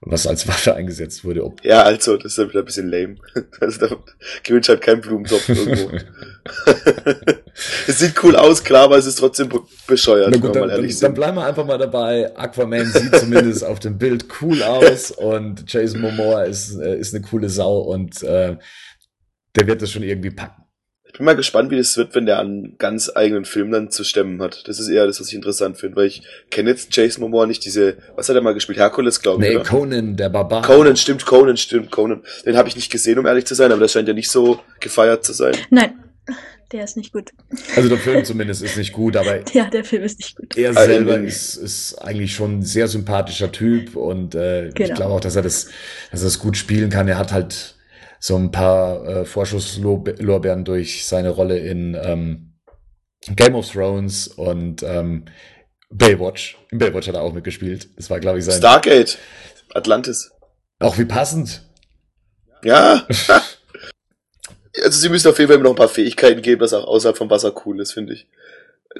was 0.00 0.26
als 0.26 0.46
Waffe 0.46 0.74
eingesetzt 0.74 1.24
wurde. 1.24 1.44
Ob 1.44 1.64
ja, 1.64 1.82
also, 1.82 2.16
das 2.16 2.32
ist 2.32 2.38
ja 2.38 2.48
wieder 2.48 2.60
ein 2.60 2.64
bisschen 2.64 2.90
lame. 2.90 3.16
Also, 3.60 3.86
da 3.86 3.96
gewünscht 4.42 4.68
halt 4.68 4.80
kein 4.80 5.00
Blumentopf 5.00 5.48
irgendwo. 5.48 5.90
es 7.86 7.98
sieht 7.98 8.22
cool 8.22 8.36
aus, 8.36 8.62
klar, 8.62 8.84
aber 8.84 8.98
es 8.98 9.06
ist 9.06 9.18
trotzdem 9.18 9.48
bescheuert. 9.86 10.30
Na 10.30 10.38
gut, 10.38 10.54
dann, 10.54 10.68
dann, 10.68 10.88
dann, 10.88 11.14
bleiben 11.14 11.36
wir 11.36 11.46
einfach 11.46 11.66
mal 11.66 11.78
dabei. 11.78 12.36
Aquaman 12.36 12.86
sieht 12.86 13.14
zumindest 13.16 13.64
auf 13.64 13.78
dem 13.80 13.98
Bild 13.98 14.26
cool 14.40 14.62
aus 14.62 15.10
und 15.16 15.70
Jason 15.72 16.00
Momoa 16.00 16.42
ist, 16.44 16.78
äh, 16.78 16.98
ist 16.98 17.14
eine 17.14 17.24
coole 17.24 17.48
Sau 17.48 17.78
und 17.78 18.22
äh, 18.22 18.56
der 19.56 19.66
wird 19.66 19.82
das 19.82 19.90
schon 19.90 20.02
irgendwie 20.02 20.30
packen. 20.30 20.62
Ich 21.06 21.14
bin 21.14 21.24
mal 21.24 21.34
gespannt, 21.34 21.70
wie 21.70 21.78
das 21.78 21.96
wird, 21.96 22.14
wenn 22.14 22.26
der 22.26 22.38
einen 22.38 22.76
ganz 22.76 23.10
eigenen 23.14 23.46
Film 23.46 23.70
dann 23.70 23.90
zu 23.90 24.04
stemmen 24.04 24.42
hat. 24.42 24.68
Das 24.68 24.78
ist 24.78 24.88
eher 24.88 25.06
das, 25.06 25.20
was 25.20 25.28
ich 25.28 25.34
interessant 25.34 25.78
finde, 25.78 25.96
weil 25.96 26.06
ich 26.06 26.22
kenne 26.50 26.68
jetzt 26.70 26.94
Jason 26.94 27.22
Momoa 27.22 27.46
nicht 27.46 27.64
diese, 27.64 27.96
was 28.14 28.28
hat 28.28 28.36
er 28.36 28.42
mal 28.42 28.52
gespielt? 28.52 28.78
Herkules, 28.78 29.20
glaube 29.22 29.42
ich. 29.42 29.50
Nee, 29.50 29.56
oder? 29.56 29.64
Conan, 29.64 30.16
der 30.16 30.28
Barbar. 30.28 30.62
Conan, 30.62 30.96
stimmt, 30.96 31.24
Conan, 31.24 31.56
stimmt, 31.56 31.90
Conan. 31.90 32.22
Den 32.44 32.56
habe 32.58 32.68
ich 32.68 32.76
nicht 32.76 32.92
gesehen, 32.92 33.18
um 33.18 33.26
ehrlich 33.26 33.46
zu 33.46 33.54
sein, 33.54 33.72
aber 33.72 33.80
das 33.80 33.92
scheint 33.92 34.06
ja 34.06 34.14
nicht 34.14 34.30
so 34.30 34.60
gefeiert 34.80 35.24
zu 35.24 35.32
sein. 35.32 35.56
Nein. 35.70 35.98
Der 36.72 36.84
ist 36.84 36.96
nicht 36.96 37.12
gut. 37.12 37.32
Also 37.76 37.88
der 37.88 37.98
Film 37.98 38.24
zumindest 38.24 38.62
ist 38.62 38.76
nicht 38.76 38.92
gut, 38.92 39.16
aber 39.16 39.40
ja, 39.52 39.70
der 39.70 39.84
Film 39.84 40.02
ist 40.02 40.18
nicht 40.18 40.36
gut. 40.36 40.56
Er 40.56 40.74
selber 40.74 41.18
ist, 41.18 41.56
ist 41.56 41.94
eigentlich 41.94 42.34
schon 42.34 42.58
ein 42.58 42.62
sehr 42.62 42.88
sympathischer 42.88 43.50
Typ 43.50 43.96
und 43.96 44.34
äh, 44.34 44.70
genau. 44.74 44.88
ich 44.88 44.94
glaube 44.94 45.14
auch, 45.14 45.20
dass 45.20 45.36
er 45.36 45.42
das, 45.42 45.70
dass 46.10 46.20
er 46.20 46.24
das 46.24 46.38
gut 46.38 46.56
spielen 46.56 46.90
kann. 46.90 47.08
Er 47.08 47.18
hat 47.18 47.32
halt 47.32 47.76
so 48.20 48.36
ein 48.36 48.50
paar 48.50 49.06
äh, 49.06 49.24
Vorschusslorbeeren 49.24 50.64
durch 50.64 51.06
seine 51.06 51.30
Rolle 51.30 51.58
in 51.58 51.96
ähm, 52.00 52.54
Game 53.34 53.54
of 53.54 53.70
Thrones 53.70 54.28
und 54.28 54.82
ähm, 54.82 55.24
Baywatch. 55.90 56.58
In 56.70 56.78
Baywatch 56.78 57.08
hat 57.08 57.14
er 57.14 57.22
auch 57.22 57.32
mitgespielt. 57.32 57.88
Das 57.96 58.10
war, 58.10 58.20
glaube 58.20 58.38
ich, 58.38 58.44
sein. 58.44 58.58
Stargate. 58.58 59.18
Atlantis. 59.74 60.30
Auch 60.80 60.98
wie 60.98 61.04
passend. 61.04 61.62
Ja. 62.62 63.06
also 64.82 64.98
sie 64.98 65.08
müssen 65.08 65.28
auf 65.28 65.38
jeden 65.38 65.50
Fall 65.50 65.60
noch 65.60 65.70
ein 65.70 65.76
paar 65.76 65.88
Fähigkeiten 65.88 66.42
geben, 66.42 66.60
dass 66.60 66.72
auch 66.72 66.86
außerhalb 66.86 67.16
vom 67.16 67.30
Wasser 67.30 67.54
cool 67.64 67.80
ist, 67.80 67.92
finde 67.92 68.14
ich. 68.14 68.26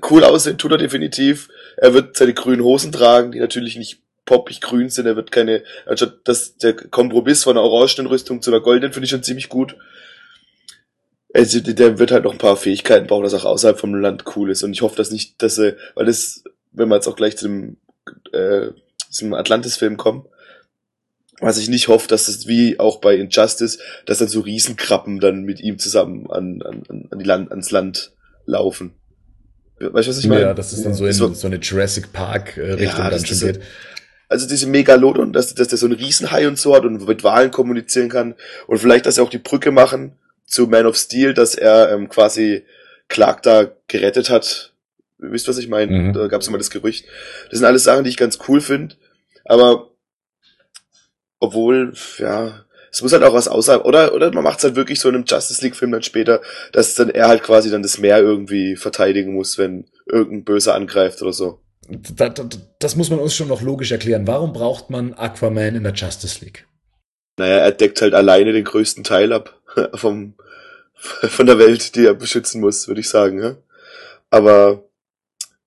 Cool 0.09 0.25
aussehen 0.25 0.59
tut 0.59 0.73
er 0.73 0.79
definitiv. 0.79 1.49
Er 1.77 1.95
wird 1.95 2.17
seine 2.17 2.35
grünen 2.35 2.63
Hosen 2.63 2.93
tragen, 2.93 3.33
die 3.33 3.41
natürlich 3.41 3.77
nicht 3.77 4.01
poppig 4.25 4.61
grün 4.61 4.91
sind. 4.91 5.07
Er 5.07 5.17
wird 5.17 5.33
keine, 5.33 5.63
also 5.87 6.07
das, 6.07 6.59
der 6.59 6.75
Kompromiss 6.75 7.45
von 7.45 7.57
einer 7.57 7.67
orangenen 7.67 8.07
Rüstung 8.07 8.43
zu 8.43 8.51
einer 8.51 8.61
goldenen 8.61 8.93
finde 8.93 9.07
ich 9.07 9.11
schon 9.11 9.23
ziemlich 9.23 9.49
gut. 9.49 9.77
Also, 11.35 11.61
der 11.61 11.99
wird 11.99 12.11
halt 12.11 12.25
noch 12.25 12.33
ein 12.33 12.39
paar 12.39 12.57
Fähigkeiten 12.57 13.07
brauchen, 13.07 13.23
dass 13.23 13.35
auch 13.35 13.45
außerhalb 13.45 13.79
vom 13.79 13.95
Land 13.95 14.25
cool 14.37 14.51
ist. 14.51 14.63
Und 14.63 14.73
ich 14.73 14.83
hoffe, 14.83 14.97
dass 14.97 15.11
nicht, 15.11 15.43
dass 15.43 15.59
er, 15.59 15.77
weil 15.95 16.07
das, 16.07 16.43
wenn 16.73 16.89
wir 16.89 16.97
jetzt 16.97 17.07
auch 17.07 17.17
gleich 17.17 17.37
zu 17.37 17.49
dem, 17.49 17.77
äh, 18.33 18.69
zum 19.11 19.35
Atlantis-Film 19.35 19.97
kommen, 19.97 20.27
was 21.40 21.59
ich 21.59 21.68
nicht 21.68 21.88
hoffe, 21.88 22.09
dass 22.09 22.28
es 22.28 22.47
wie 22.47 22.78
auch 22.80 23.00
bei 23.00 23.16
Injustice, 23.16 23.78
dass 24.07 24.18
dann 24.18 24.28
so 24.28 24.40
Riesenkrabben 24.40 25.21
dann 25.21 25.42
mit 25.42 25.61
ihm 25.61 25.78
zusammen 25.78 26.30
an, 26.30 26.62
an, 26.62 26.83
an 27.11 27.18
die 27.18 27.25
Land, 27.25 27.50
ans 27.50 27.71
Land 27.71 28.12
laufen. 28.47 28.95
Weißt 29.80 30.09
du, 30.09 30.11
was 30.11 30.18
ich 30.18 30.26
meine? 30.26 30.42
Ja, 30.42 30.54
das 30.54 30.73
ist 30.73 30.85
dann 30.85 30.95
so 30.95 31.07
in 31.07 31.12
so 31.12 31.47
eine 31.47 31.57
Jurassic 31.57 32.12
Park-Richtung 32.12 33.04
ja, 33.04 33.11
dann 33.11 33.25
schon 33.25 33.38
geht. 33.38 33.61
Also 34.28 34.47
diese 34.47 34.66
Megalodon, 34.66 35.33
dass, 35.33 35.54
dass 35.54 35.68
der 35.68 35.78
so 35.78 35.87
ein 35.87 35.92
Riesenhai 35.92 36.49
und 36.49 36.59
so 36.59 36.75
hat 36.75 36.85
und 36.85 37.07
mit 37.07 37.25
Wahlen 37.25 37.50
kommunizieren 37.50 38.09
kann. 38.09 38.35
Und 38.66 38.78
vielleicht, 38.78 39.07
dass 39.07 39.14
sie 39.14 39.23
auch 39.23 39.30
die 39.30 39.38
Brücke 39.38 39.71
machen 39.71 40.16
zu 40.45 40.66
Man 40.66 40.87
of 40.87 40.97
Steel, 40.97 41.33
dass 41.33 41.54
er 41.54 41.92
ähm, 41.92 42.09
quasi 42.09 42.64
Clark 43.09 43.42
da 43.42 43.71
gerettet 43.87 44.28
hat. 44.28 44.75
Wisst, 45.18 45.49
was 45.49 45.59
ich 45.59 45.68
meine? 45.68 45.92
Mhm. 45.92 46.12
Da 46.12 46.26
gab 46.26 46.42
es 46.42 46.49
immer 46.49 46.59
das 46.59 46.71
Gerücht. 46.71 47.07
Das 47.50 47.59
sind 47.59 47.66
alles 47.66 47.85
Sachen, 47.85 48.04
die 48.04 48.11
ich 48.11 48.16
ganz 48.16 48.38
cool 48.49 48.61
finde. 48.61 48.97
Aber 49.45 49.88
obwohl, 51.38 51.92
ja, 52.18 52.64
es 52.90 53.02
muss 53.02 53.12
halt 53.12 53.23
auch 53.23 53.35
was 53.35 53.49
außerhalb, 53.49 53.85
oder, 53.85 54.14
oder 54.14 54.33
man 54.33 54.45
macht 54.45 54.59
es 54.59 54.64
halt 54.64 54.76
wirklich 54.76 54.99
so 54.99 55.09
in 55.09 55.14
einem 55.14 55.25
Justice 55.26 55.62
League-Film 55.62 55.92
dann 55.92 56.02
später, 56.02 56.40
dass 56.73 56.95
dann 56.95 57.11
er 57.11 57.28
halt 57.28 57.42
quasi 57.42 57.71
dann 57.71 57.83
das 57.83 57.99
Meer 57.99 58.18
irgendwie 58.18 58.76
verteidigen 58.76 59.35
muss, 59.35 59.59
wenn 59.59 59.87
irgendein 60.07 60.45
Böser 60.45 60.75
angreift 60.75 61.21
oder 61.23 61.33
so 61.33 61.61
da, 61.88 62.28
da, 62.28 62.45
das 62.78 62.97
muss 62.97 63.11
man 63.11 63.18
uns 63.18 63.35
schon 63.35 63.49
noch 63.49 63.62
logisch 63.62 63.92
erklären. 63.92 64.26
Warum 64.26 64.52
braucht 64.52 64.90
man 64.90 65.14
Aquaman 65.14 65.75
in 65.75 65.83
der 65.83 65.95
Justice 65.95 66.45
League? 66.45 66.66
Naja, 67.38 67.59
er 67.59 67.73
deckt 67.73 68.02
halt 68.02 68.14
alleine 68.14 68.52
den 68.52 68.64
größten 68.64 69.04
Teil 69.04 69.33
ab 69.33 69.61
vom, 69.95 70.35
von 70.95 71.47
der 71.47 71.59
Welt, 71.59 71.95
die 71.95 72.07
er 72.07 72.14
beschützen 72.14 72.61
muss, 72.61 72.88
würde 72.88 73.00
ich 73.00 73.09
sagen. 73.09 73.42
Ja? 73.42 73.57
Aber 74.30 74.85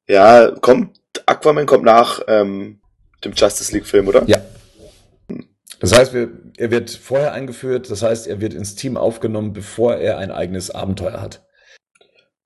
ja, 0.07 0.51
kommt, 0.61 0.99
Aquaman 1.25 1.65
kommt 1.65 1.85
nach 1.85 2.21
ähm, 2.27 2.79
dem 3.23 3.33
Justice 3.33 3.71
League-Film, 3.71 4.07
oder? 4.07 4.23
Ja. 4.27 4.41
Das 5.81 5.97
heißt, 5.97 6.13
wir, 6.13 6.29
er 6.57 6.71
wird 6.71 6.89
vorher 6.89 7.33
eingeführt, 7.33 7.91
das 7.91 8.03
heißt, 8.03 8.27
er 8.27 8.39
wird 8.39 8.53
ins 8.53 8.75
Team 8.75 8.95
aufgenommen, 8.95 9.51
bevor 9.51 9.95
er 9.95 10.19
ein 10.19 10.31
eigenes 10.31 10.71
Abenteuer 10.71 11.19
hat. 11.19 11.43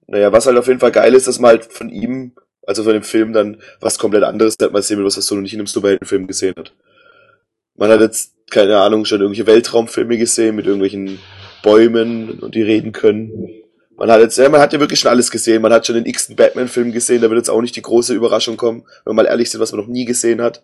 Naja, 0.07 0.31
was 0.31 0.47
halt 0.47 0.57
auf 0.57 0.67
jeden 0.67 0.79
Fall 0.79 0.91
geil 0.91 1.13
ist, 1.13 1.27
dass 1.27 1.39
man 1.39 1.49
halt 1.49 1.65
von 1.65 1.89
ihm 1.89 2.33
also 2.67 2.83
von 2.83 2.93
dem 2.93 3.03
Film 3.03 3.33
dann 3.33 3.61
was 3.79 3.99
komplett 3.99 4.23
anderes, 4.23 4.55
hat 4.61 4.71
man 4.71 4.81
sehen, 4.81 5.03
was 5.03 5.15
das 5.15 5.27
so 5.27 5.35
noch 5.35 5.41
nicht 5.41 5.53
in 5.53 5.59
einem 5.59 5.67
Superheldenfilm 5.67 6.27
gesehen 6.27 6.55
hat. 6.57 6.73
Man 7.75 7.89
hat 7.89 8.01
jetzt, 8.01 8.33
keine 8.49 8.77
Ahnung, 8.77 9.05
schon 9.05 9.21
irgendwelche 9.21 9.47
Weltraumfilme 9.47 10.17
gesehen 10.17 10.55
mit 10.55 10.65
irgendwelchen 10.65 11.19
Bäumen 11.61 12.39
und 12.39 12.55
die 12.55 12.61
reden 12.61 12.91
können. 12.91 13.49
Man 13.97 14.11
hat 14.11 14.21
jetzt, 14.21 14.37
ja, 14.37 14.49
man 14.49 14.61
hat 14.61 14.73
ja 14.73 14.79
wirklich 14.79 14.99
schon 14.99 15.11
alles 15.11 15.31
gesehen. 15.31 15.61
Man 15.61 15.73
hat 15.73 15.85
schon 15.85 15.95
den 15.95 16.05
x-ten 16.05 16.35
Batman-Film 16.35 16.91
gesehen, 16.91 17.21
da 17.21 17.29
wird 17.29 17.39
jetzt 17.39 17.49
auch 17.49 17.61
nicht 17.61 17.75
die 17.75 17.81
große 17.81 18.13
Überraschung 18.13 18.57
kommen, 18.57 18.85
wenn 19.03 19.11
wir 19.11 19.23
mal 19.23 19.27
ehrlich 19.27 19.49
sind, 19.49 19.61
was 19.61 19.71
man 19.71 19.81
noch 19.81 19.87
nie 19.87 20.05
gesehen 20.05 20.41
hat. 20.41 20.63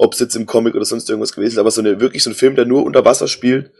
Ob 0.00 0.14
es 0.14 0.18
jetzt 0.18 0.34
im 0.34 0.46
Comic 0.46 0.74
oder 0.74 0.86
sonst 0.86 1.10
irgendwas 1.10 1.34
gewesen 1.34 1.52
ist, 1.52 1.58
aber 1.58 1.70
so 1.70 1.82
eine, 1.82 2.00
wirklich 2.00 2.22
so 2.22 2.30
ein 2.30 2.34
Film, 2.34 2.54
der 2.54 2.64
nur 2.64 2.84
unter 2.84 3.04
Wasser 3.04 3.28
spielt, 3.28 3.70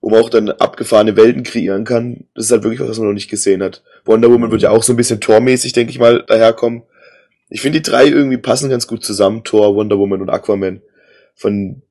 wo 0.00 0.08
man 0.08 0.20
auch 0.20 0.30
dann 0.30 0.48
abgefahrene 0.48 1.16
Welten 1.16 1.42
kreieren 1.42 1.84
kann. 1.84 2.28
Das 2.36 2.44
ist 2.44 2.52
halt 2.52 2.62
wirklich 2.62 2.78
was, 2.78 2.90
was 2.90 2.98
man 2.98 3.08
noch 3.08 3.14
nicht 3.14 3.28
gesehen 3.28 3.60
hat. 3.60 3.82
Wonder 4.04 4.30
Woman 4.30 4.52
wird 4.52 4.62
ja 4.62 4.70
auch 4.70 4.84
so 4.84 4.92
ein 4.92 4.96
bisschen 4.96 5.20
tormäßig, 5.20 5.72
denke 5.72 5.90
ich 5.90 5.98
mal, 5.98 6.22
daherkommen. 6.28 6.84
Ich 7.48 7.60
finde, 7.60 7.80
die 7.80 7.90
drei 7.90 8.06
irgendwie 8.06 8.36
passen 8.36 8.70
ganz 8.70 8.86
gut 8.86 9.04
zusammen. 9.04 9.42
Thor, 9.42 9.74
Wonder 9.74 9.98
Woman 9.98 10.22
und 10.22 10.30
Aquaman. 10.30 10.80
Von, 11.34 11.82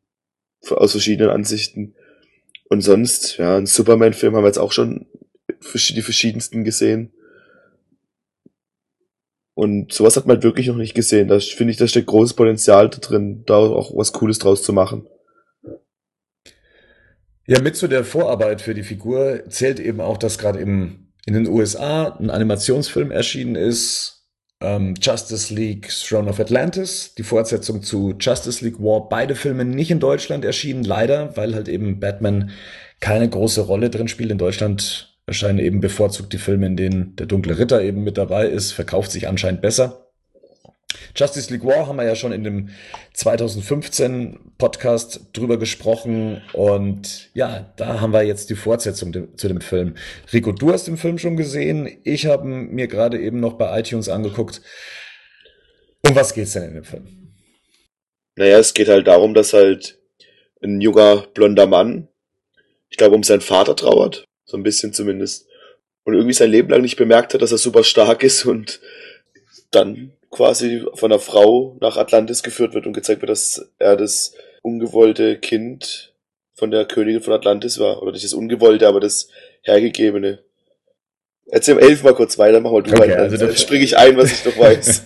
von 0.62 0.78
aus 0.78 0.92
verschiedenen 0.92 1.32
Ansichten. 1.32 1.94
Und 2.70 2.80
sonst, 2.80 3.36
ja, 3.36 3.58
ein 3.58 3.66
Superman-Film 3.66 4.34
haben 4.34 4.44
wir 4.44 4.48
jetzt 4.48 4.60
auch 4.60 4.72
schon 4.72 5.08
die 5.60 6.02
verschiedensten 6.02 6.64
gesehen. 6.64 7.12
Und 9.56 9.94
sowas 9.94 10.16
hat 10.18 10.26
man 10.26 10.38
halt 10.38 10.44
wirklich 10.44 10.68
noch 10.68 10.76
nicht 10.76 10.96
gesehen. 10.96 11.28
Da 11.28 11.40
finde 11.40 11.72
ich, 11.72 11.78
da 11.78 11.88
steckt 11.88 12.08
großes 12.08 12.36
Potenzial 12.36 12.90
da 12.90 12.98
drin, 12.98 13.44
da 13.46 13.56
auch 13.56 13.96
was 13.96 14.14
Cooles 14.14 14.40
draus 14.40 14.64
zu 14.64 14.74
machen. 14.74 15.08
Ja, 17.46 17.62
mit 17.62 17.76
zu 17.76 17.88
der 17.88 18.06
Vorarbeit 18.06 18.62
für 18.62 18.74
die 18.74 18.84
Figur 18.84 19.44
zählt 19.50 19.80
eben 19.80 20.00
auch, 20.00 20.18
dass 20.18 20.38
gerade 20.38 20.60
in 20.60 21.10
den 21.28 21.48
USA 21.48 22.16
ein 22.20 22.30
Animationsfilm 22.30 23.12
erschienen 23.12 23.56
ist, 23.56 24.24
ähm, 24.62 24.96
Justice 25.00 25.54
League 25.54 25.90
Throne 25.90 26.30
of 26.30 26.40
Atlantis, 26.40 27.14
die 27.16 27.24
Fortsetzung 27.24 27.84
zu 27.84 28.16
Justice 28.20 28.64
League 28.64 28.80
War. 28.80 29.10
Beide 29.10 29.36
Filme 29.36 29.66
nicht 29.66 29.92
in 29.92 30.00
Deutschland 30.00 30.46
erschienen, 30.46 30.84
leider, 30.84 31.36
weil 31.36 31.54
halt 31.54 31.68
eben 31.68 32.00
Batman 32.00 32.52
keine 33.02 33.30
große 33.30 33.62
Rolle 33.62 33.90
drin 33.90 34.08
spielt. 34.08 34.32
In 34.32 34.38
Deutschland 34.38 35.13
erscheinen 35.26 35.60
eben 35.60 35.80
bevorzugt 35.80 36.34
die 36.34 36.38
Filme, 36.38 36.68
in 36.68 36.76
denen 36.76 37.16
der 37.16 37.28
dunkle 37.28 37.58
Ritter 37.58 37.82
eben 37.82 38.04
mit 38.04 38.18
dabei 38.18 38.48
ist, 38.48 38.72
verkauft 38.72 39.12
sich 39.12 39.28
anscheinend 39.28 39.62
besser. 39.62 40.04
Justice 41.16 41.52
League 41.52 41.66
War 41.66 41.88
haben 41.88 41.98
wir 41.98 42.06
ja 42.06 42.16
schon 42.16 42.32
in 42.32 42.44
dem 42.44 42.70
2015 43.14 44.54
Podcast 44.58 45.28
drüber 45.34 45.58
gesprochen 45.58 46.42
und 46.54 47.30
ja, 47.34 47.72
da 47.78 48.02
haben 48.02 48.14
wir 48.14 48.24
jetzt 48.24 48.50
die 48.50 48.56
Fortsetzung 48.56 49.38
zu 49.38 49.48
dem 49.48 49.62
Film. 49.62 49.96
Rico, 50.32 50.52
du 50.52 50.72
hast 50.72 50.88
den 50.88 50.98
Film 50.98 51.18
schon 51.18 51.38
gesehen. 51.38 51.90
Ich 52.04 52.26
habe 52.26 52.46
mir 52.46 52.88
gerade 52.88 53.20
eben 53.20 53.40
noch 53.40 53.54
bei 53.54 53.80
iTunes 53.80 54.10
angeguckt. 54.10 54.62
Um 56.06 56.16
was 56.16 56.34
geht's 56.34 56.54
denn 56.54 56.64
in 56.64 56.74
dem 56.76 56.84
Film? 56.84 57.34
Naja, 58.36 58.58
es 58.58 58.74
geht 58.74 58.90
halt 58.90 59.08
darum, 59.08 59.34
dass 59.34 59.54
halt 59.54 60.00
ein 60.64 60.82
junger 60.82 61.28
blonder 61.34 61.68
Mann, 61.68 62.08
ich 62.90 62.98
glaube, 62.98 63.16
um 63.16 63.24
seinen 63.24 63.42
Vater 63.42 63.76
trauert, 63.76 64.26
so 64.54 64.58
ein 64.58 64.64
bisschen 64.64 64.94
zumindest, 64.94 65.48
und 66.04 66.14
irgendwie 66.14 66.34
sein 66.34 66.52
Leben 66.52 66.70
lang 66.70 66.82
nicht 66.82 66.96
bemerkt 66.96 67.34
hat, 67.34 67.42
dass 67.42 67.52
er 67.52 67.58
super 67.58 67.84
stark 67.84 68.24
ist 68.24 68.46
und 68.46 68.80
dann 69.72 70.12
quasi 70.30 70.86
von 70.94 71.12
einer 71.12 71.20
Frau 71.20 71.76
nach 71.82 71.98
Atlantis 71.98 72.44
geführt 72.44 72.76
wird 72.76 72.86
und 72.86 72.94
gezeigt 72.94 73.22
wird, 73.22 73.32
dass 73.32 73.70
er 73.80 73.98
das 73.98 74.34
ungewollte 74.62 75.38
Kind 75.38 76.14
von 76.54 76.70
der 76.70 76.86
Königin 76.86 77.22
von 77.22 77.34
Atlantis 77.34 77.80
war. 77.80 78.04
Oder 78.04 78.12
nicht 78.12 78.24
das 78.24 78.34
ungewollte, 78.34 78.88
aber 78.88 79.00
das 79.00 79.28
hergegebene. 79.64 80.40
Erzähl 81.48 81.80
elf 81.80 82.04
mal 82.04 82.14
kurz 82.14 82.38
weiter, 82.38 82.60
mach 82.62 82.72
mal 82.72 82.84
du 82.84 82.92
okay, 82.92 83.02
weiter. 83.02 83.18
Also 83.18 83.38
dann 83.38 83.56
springe 83.56 83.84
ich 83.84 83.98
ein, 83.98 84.16
was 84.18 84.32
ich 84.32 84.46
noch 84.46 84.58
weiß. 84.58 85.04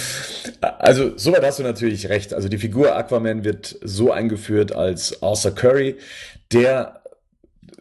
also, 0.60 1.12
soweit 1.16 1.44
hast 1.44 1.58
du 1.58 1.62
natürlich 1.62 2.08
recht. 2.08 2.32
Also, 2.32 2.48
die 2.48 2.58
Figur 2.58 2.96
Aquaman 2.96 3.44
wird 3.44 3.78
so 3.82 4.10
eingeführt 4.10 4.72
als 4.72 5.22
Arthur 5.22 5.54
Curry, 5.54 5.96
der 6.52 6.97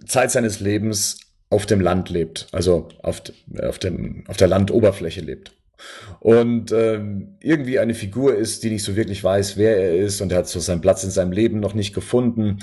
Zeit 0.06 0.32
seines 0.32 0.60
Lebens 0.60 1.20
auf 1.50 1.66
dem 1.66 1.80
Land 1.80 2.10
lebt, 2.10 2.48
also 2.52 2.90
auf, 3.02 3.22
auf, 3.62 3.80
dem, 3.80 4.24
auf 4.28 4.38
der 4.38 4.48
Landoberfläche 4.48 5.22
lebt 5.22 5.52
und 6.20 6.72
ähm, 6.72 7.38
irgendwie 7.40 7.80
eine 7.80 7.94
Figur 7.94 8.36
ist, 8.36 8.64
die 8.64 8.70
nicht 8.70 8.84
so 8.84 8.96
wirklich 8.96 9.24
weiß, 9.24 9.58
wer 9.58 9.78
er 9.78 9.96
ist 9.96 10.22
und 10.22 10.32
er 10.32 10.40
hat 10.40 10.48
so 10.48 10.60
seinen 10.60 10.82
Platz 10.82 11.04
in 11.04 11.12
seinem 11.12 11.32
Leben 11.32 11.60
noch 11.60 11.74
nicht 11.74 11.94
gefunden, 11.94 12.60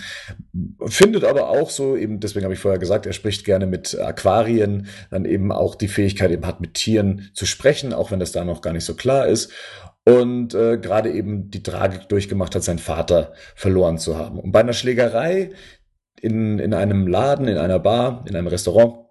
findet 0.86 1.24
aber 1.24 1.48
auch 1.48 1.70
so, 1.70 1.96
eben 1.96 2.20
deswegen 2.20 2.44
habe 2.44 2.54
ich 2.54 2.60
vorher 2.60 2.80
gesagt, 2.80 3.06
er 3.06 3.12
spricht 3.12 3.44
gerne 3.44 3.66
mit 3.66 3.98
Aquarien, 3.98 4.88
dann 5.10 5.24
eben 5.24 5.52
auch 5.52 5.76
die 5.76 5.88
Fähigkeit 5.88 6.30
eben 6.30 6.46
hat, 6.46 6.60
mit 6.60 6.74
Tieren 6.74 7.30
zu 7.34 7.46
sprechen, 7.46 7.92
auch 7.92 8.10
wenn 8.10 8.20
das 8.20 8.32
da 8.32 8.44
noch 8.44 8.62
gar 8.62 8.72
nicht 8.72 8.84
so 8.84 8.94
klar 8.94 9.28
ist 9.28 9.52
und 10.04 10.54
äh, 10.54 10.76
gerade 10.78 11.12
eben 11.12 11.50
die 11.50 11.62
Tragik 11.62 12.08
durchgemacht 12.08 12.54
hat, 12.54 12.64
seinen 12.64 12.78
Vater 12.78 13.32
verloren 13.54 13.98
zu 13.98 14.18
haben. 14.18 14.38
Und 14.38 14.52
bei 14.52 14.60
einer 14.60 14.74
Schlägerei 14.74 15.50
in, 16.24 16.58
in 16.58 16.72
einem 16.72 17.06
Laden, 17.06 17.48
in 17.48 17.58
einer 17.58 17.78
Bar, 17.78 18.24
in 18.26 18.34
einem 18.34 18.46
Restaurant, 18.46 19.04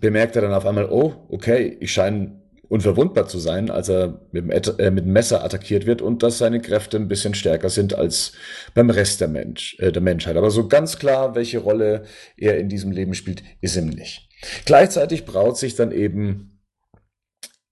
bemerkt 0.00 0.36
er 0.36 0.42
dann 0.42 0.52
auf 0.52 0.66
einmal, 0.66 0.88
oh, 0.90 1.14
okay, 1.30 1.78
ich 1.80 1.92
scheine 1.92 2.42
unverwundbar 2.68 3.26
zu 3.26 3.38
sein, 3.38 3.70
als 3.70 3.88
er 3.88 4.20
mit 4.32 4.44
dem, 4.44 4.50
äh, 4.50 4.90
mit 4.90 5.04
dem 5.04 5.12
Messer 5.12 5.44
attackiert 5.44 5.86
wird 5.86 6.02
und 6.02 6.22
dass 6.22 6.38
seine 6.38 6.60
Kräfte 6.60 6.96
ein 6.98 7.08
bisschen 7.08 7.34
stärker 7.34 7.70
sind 7.70 7.94
als 7.94 8.32
beim 8.74 8.90
Rest 8.90 9.20
der, 9.20 9.28
Mensch, 9.28 9.78
äh, 9.78 9.92
der 9.92 10.02
Menschheit. 10.02 10.36
Aber 10.36 10.50
so 10.50 10.68
ganz 10.68 10.98
klar, 10.98 11.34
welche 11.34 11.58
Rolle 11.58 12.04
er 12.36 12.58
in 12.58 12.68
diesem 12.68 12.90
Leben 12.90 13.14
spielt, 13.14 13.42
ist 13.60 13.76
ihm 13.76 13.88
nicht. 13.88 14.28
Gleichzeitig 14.64 15.24
braut 15.24 15.56
sich 15.56 15.76
dann 15.76 15.92
eben 15.92 16.60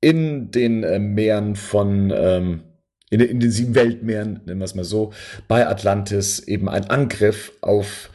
in 0.01 0.51
den 0.53 0.85
äh, 0.85 0.99
Meeren 1.01 1.57
von, 1.57 2.13
ähm, 2.17 2.63
in, 3.11 3.21
in 3.21 3.41
den 3.41 3.51
sieben 3.51 3.75
Weltmeeren, 3.75 4.43
nennen 4.47 4.61
wir 4.61 4.65
es 4.65 4.77
mal 4.77 4.85
so, 4.85 5.13
bei 5.49 5.67
Atlantis 5.67 6.39
eben 6.39 6.69
ein 6.69 6.89
Angriff 6.89 7.53
auf 7.63 8.11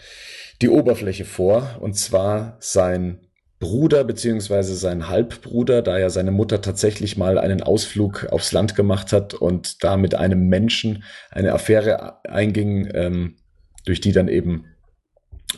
die 0.61 0.69
Oberfläche 0.69 1.25
vor, 1.25 1.77
und 1.79 1.93
zwar 1.93 2.57
sein 2.59 3.19
Bruder 3.59 4.05
beziehungsweise 4.05 4.75
sein 4.75 5.09
Halbbruder, 5.09 5.81
da 5.81 5.97
ja 5.99 6.09
seine 6.09 6.31
Mutter 6.31 6.61
tatsächlich 6.61 7.17
mal 7.17 7.37
einen 7.37 7.61
Ausflug 7.61 8.27
aufs 8.31 8.53
Land 8.53 8.75
gemacht 8.75 9.11
hat 9.11 9.33
und 9.33 9.83
da 9.83 9.97
mit 9.97 10.15
einem 10.15 10.47
Menschen 10.47 11.03
eine 11.29 11.53
Affäre 11.53 12.23
einging, 12.25 12.89
ähm, 12.93 13.35
durch 13.85 13.99
die 13.99 14.13
dann 14.13 14.29
eben 14.29 14.65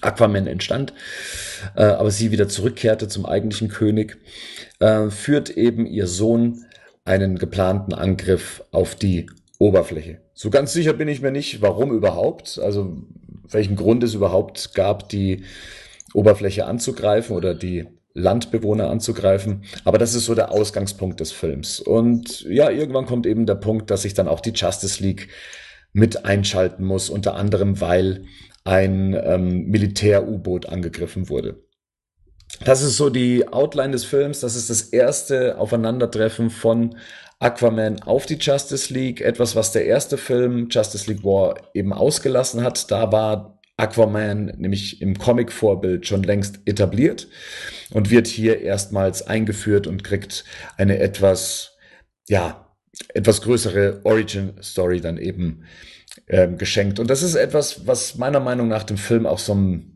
Aquaman 0.02 0.48
entstand, 0.48 0.94
äh, 1.76 1.84
aber 1.84 2.12
sie 2.12 2.32
wieder 2.32 2.48
zurückkehrte 2.48 3.08
zum 3.08 3.26
eigentlichen 3.26 3.68
König, 3.68 4.18
äh, 4.80 5.10
führt 5.10 5.52
eben 5.52 5.86
ihr 5.86 6.08
Sohn 6.08 6.66
einen 7.04 7.38
geplanten 7.38 7.94
Angriff 7.94 8.64
auf 8.72 8.96
die 8.96 9.30
Oberfläche. 9.60 10.22
So 10.34 10.50
ganz 10.50 10.74
sicher 10.74 10.94
bin 10.94 11.08
ich 11.08 11.22
mir 11.22 11.32
nicht, 11.32 11.62
warum 11.62 11.92
überhaupt, 11.92 12.58
also 12.58 12.98
welchen 13.52 13.76
Grund 13.76 14.04
es 14.04 14.14
überhaupt 14.14 14.74
gab, 14.74 15.10
die 15.10 15.44
Oberfläche 16.14 16.66
anzugreifen 16.66 17.36
oder 17.36 17.54
die 17.54 17.88
Landbewohner 18.14 18.90
anzugreifen. 18.90 19.64
Aber 19.86 19.98
das 19.98 20.16
ist 20.16 20.26
so 20.26 20.36
der 20.36 20.52
Ausgangspunkt 20.52 21.20
des 21.20 21.32
Films. 21.32 21.80
Und 21.80 22.42
ja, 22.42 22.70
irgendwann 22.70 23.06
kommt 23.06 23.26
eben 23.26 23.46
der 23.46 23.56
Punkt, 23.56 23.90
dass 23.90 24.02
sich 24.02 24.14
dann 24.14 24.28
auch 24.28 24.42
die 24.42 24.52
Justice 24.52 25.02
League 25.02 25.30
mit 25.94 26.26
einschalten 26.26 26.84
muss, 26.86 27.10
unter 27.10 27.36
anderem 27.36 27.80
weil 27.82 28.26
ein 28.64 29.20
ähm, 29.24 29.66
Militär-U-Boot 29.68 30.68
angegriffen 30.70 31.30
wurde. 31.30 31.64
Das 32.64 32.82
ist 32.82 32.98
so 32.98 33.10
die 33.10 33.48
Outline 33.48 33.92
des 33.92 34.06
Films. 34.06 34.42
Das 34.42 34.56
ist 34.56 34.70
das 34.70 34.82
erste 34.82 35.58
Aufeinandertreffen 35.58 36.50
von 36.50 36.96
Aquaman 37.40 38.02
auf 38.04 38.26
die 38.26 38.38
Justice 38.38 38.94
League. 38.94 39.22
Etwas, 39.22 39.56
was 39.56 39.72
der 39.72 39.86
erste 39.86 40.18
Film 40.18 40.68
Justice 40.70 41.10
League 41.10 41.24
War 41.24 41.56
eben 41.74 41.92
ausgelassen 41.92 42.64
hat. 42.64 42.92
Da 42.92 43.12
war 43.12 43.60
Aquaman 43.78 44.54
nämlich 44.58 45.02
im 45.02 45.18
Comic-Vorbild 45.18 46.06
schon 46.06 46.22
längst 46.22 46.60
etabliert 46.66 47.28
und 47.92 48.12
wird 48.12 48.28
hier 48.28 48.62
erstmals 48.62 49.26
eingeführt 49.26 49.88
und 49.88 50.04
kriegt 50.04 50.46
eine 50.78 51.00
etwas, 51.00 51.78
ja, 52.30 52.68
etwas 53.14 53.42
größere 53.42 54.02
Origin-Story 54.04 55.02
dann 55.02 55.18
eben 55.18 55.64
ähm, 56.28 56.58
geschenkt. 56.58 57.00
Und 57.00 57.10
das 57.10 57.24
ist 57.24 57.36
etwas, 57.36 57.88
was 57.88 58.16
meiner 58.16 58.40
Meinung 58.40 58.68
nach 58.68 58.84
dem 58.84 58.98
Film 58.98 59.26
auch 59.26 59.40
so 59.40 59.56
ein 59.56 59.91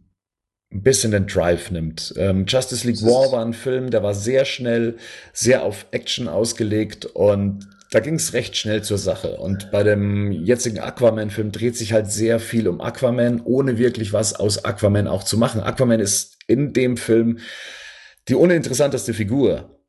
bisschen 0.81 1.11
den 1.11 1.27
Drive 1.27 1.71
nimmt. 1.71 2.13
Ähm, 2.17 2.45
Justice 2.47 2.87
League 2.87 3.01
War 3.01 3.31
war 3.31 3.45
ein 3.45 3.53
Film, 3.53 3.89
der 3.91 4.03
war 4.03 4.13
sehr 4.13 4.45
schnell, 4.45 4.97
sehr 5.33 5.63
auf 5.63 5.85
Action 5.91 6.27
ausgelegt 6.27 7.05
und 7.05 7.67
da 7.91 7.99
ging 7.99 8.15
es 8.15 8.33
recht 8.33 8.57
schnell 8.57 8.83
zur 8.83 8.97
Sache. 8.97 9.37
Und 9.37 9.71
bei 9.71 9.83
dem 9.83 10.31
jetzigen 10.31 10.79
Aquaman-Film 10.79 11.51
dreht 11.51 11.77
sich 11.77 11.93
halt 11.93 12.11
sehr 12.11 12.39
viel 12.39 12.67
um 12.67 12.81
Aquaman, 12.81 13.41
ohne 13.45 13.77
wirklich 13.77 14.11
was 14.11 14.33
aus 14.33 14.65
Aquaman 14.65 15.07
auch 15.07 15.23
zu 15.23 15.37
machen. 15.37 15.61
Aquaman 15.61 15.99
ist 15.99 16.37
in 16.47 16.73
dem 16.73 16.97
Film 16.97 17.39
die 18.27 18.35
uninteressanteste 18.35 19.13
Figur. 19.13 19.79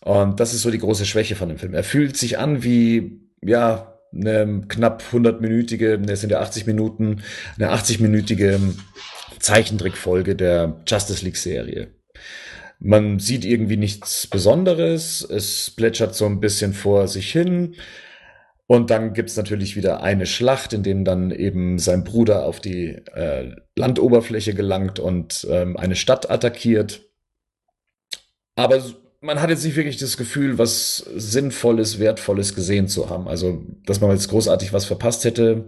Und 0.00 0.40
das 0.40 0.52
ist 0.52 0.62
so 0.62 0.70
die 0.70 0.78
große 0.78 1.06
Schwäche 1.06 1.36
von 1.36 1.48
dem 1.48 1.58
Film. 1.58 1.74
Er 1.74 1.84
fühlt 1.84 2.16
sich 2.16 2.38
an 2.38 2.62
wie, 2.62 3.20
ja, 3.40 3.98
eine 4.14 4.62
knapp 4.68 5.02
100-minütige, 5.10 5.96
ne, 5.96 6.16
sind 6.16 6.30
ja 6.30 6.40
80 6.40 6.66
Minuten, 6.66 7.22
eine 7.56 7.72
80-minütige 7.72 8.60
Zeichentrickfolge 9.42 10.34
der 10.36 10.80
Justice 10.86 11.24
League 11.24 11.36
Serie. 11.36 11.94
Man 12.78 13.18
sieht 13.18 13.44
irgendwie 13.44 13.76
nichts 13.76 14.26
Besonderes, 14.26 15.22
es 15.22 15.70
plätschert 15.70 16.14
so 16.14 16.26
ein 16.26 16.40
bisschen 16.40 16.72
vor 16.72 17.06
sich 17.06 17.30
hin. 17.30 17.76
Und 18.66 18.90
dann 18.90 19.12
gibt's 19.12 19.36
natürlich 19.36 19.76
wieder 19.76 20.02
eine 20.02 20.24
Schlacht, 20.24 20.72
in 20.72 20.82
dem 20.82 21.04
dann 21.04 21.30
eben 21.30 21.78
sein 21.78 22.04
Bruder 22.04 22.46
auf 22.46 22.58
die 22.58 22.88
äh, 23.14 23.54
Landoberfläche 23.76 24.54
gelangt 24.54 24.98
und 24.98 25.46
ähm, 25.50 25.76
eine 25.76 25.94
Stadt 25.94 26.30
attackiert. 26.30 27.02
Aber 28.56 28.82
man 29.20 29.40
hat 29.40 29.50
jetzt 29.50 29.64
nicht 29.64 29.76
wirklich 29.76 29.98
das 29.98 30.16
Gefühl, 30.16 30.58
was 30.58 30.96
Sinnvolles, 30.96 31.98
Wertvolles 31.98 32.54
gesehen 32.54 32.88
zu 32.88 33.10
haben. 33.10 33.28
Also, 33.28 33.62
dass 33.84 34.00
man 34.00 34.10
jetzt 34.10 34.28
großartig 34.28 34.72
was 34.72 34.86
verpasst 34.86 35.24
hätte, 35.24 35.66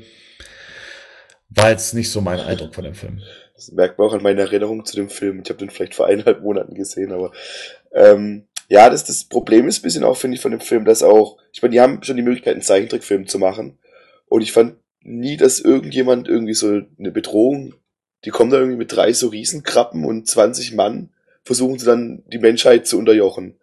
war 1.48 1.70
jetzt 1.70 1.94
nicht 1.94 2.10
so 2.10 2.20
mein 2.20 2.40
Eindruck 2.40 2.74
von 2.74 2.84
dem 2.84 2.94
Film. 2.94 3.20
Das 3.54 3.70
merkt 3.70 3.98
man 3.98 4.08
auch 4.08 4.14
an 4.14 4.22
meiner 4.22 4.42
Erinnerung 4.42 4.84
zu 4.84 4.96
dem 4.96 5.08
Film. 5.08 5.40
Ich 5.42 5.48
habe 5.48 5.58
den 5.58 5.70
vielleicht 5.70 5.94
vor 5.94 6.06
eineinhalb 6.06 6.42
Monaten 6.42 6.74
gesehen, 6.74 7.12
aber 7.12 7.32
ähm, 7.92 8.46
ja, 8.68 8.90
das, 8.90 9.04
das 9.04 9.24
Problem 9.24 9.68
ist 9.68 9.78
ein 9.78 9.82
bisschen 9.82 10.04
auch, 10.04 10.16
finde 10.16 10.36
ich, 10.36 10.42
von 10.42 10.50
dem 10.50 10.60
Film, 10.60 10.84
dass 10.84 11.02
auch, 11.02 11.38
ich 11.52 11.62
meine, 11.62 11.72
die 11.72 11.80
haben 11.80 12.02
schon 12.02 12.16
die 12.16 12.22
Möglichkeit, 12.22 12.54
einen 12.54 12.62
Zeichentrickfilm 12.62 13.26
zu 13.26 13.38
machen. 13.38 13.78
Und 14.26 14.40
ich 14.40 14.52
fand 14.52 14.76
nie, 15.02 15.36
dass 15.36 15.60
irgendjemand 15.60 16.28
irgendwie 16.28 16.54
so 16.54 16.80
eine 16.98 17.10
Bedrohung, 17.10 17.74
die 18.24 18.30
kommen 18.30 18.50
da 18.50 18.58
irgendwie 18.58 18.78
mit 18.78 18.92
drei 18.92 19.12
so 19.12 19.28
Riesenkrabben 19.28 20.04
und 20.04 20.26
20 20.26 20.74
Mann, 20.74 21.10
versuchen 21.44 21.78
sie 21.78 21.86
dann 21.86 22.22
die 22.26 22.38
Menschheit 22.38 22.86
zu 22.86 22.98
unterjochen. 22.98 23.56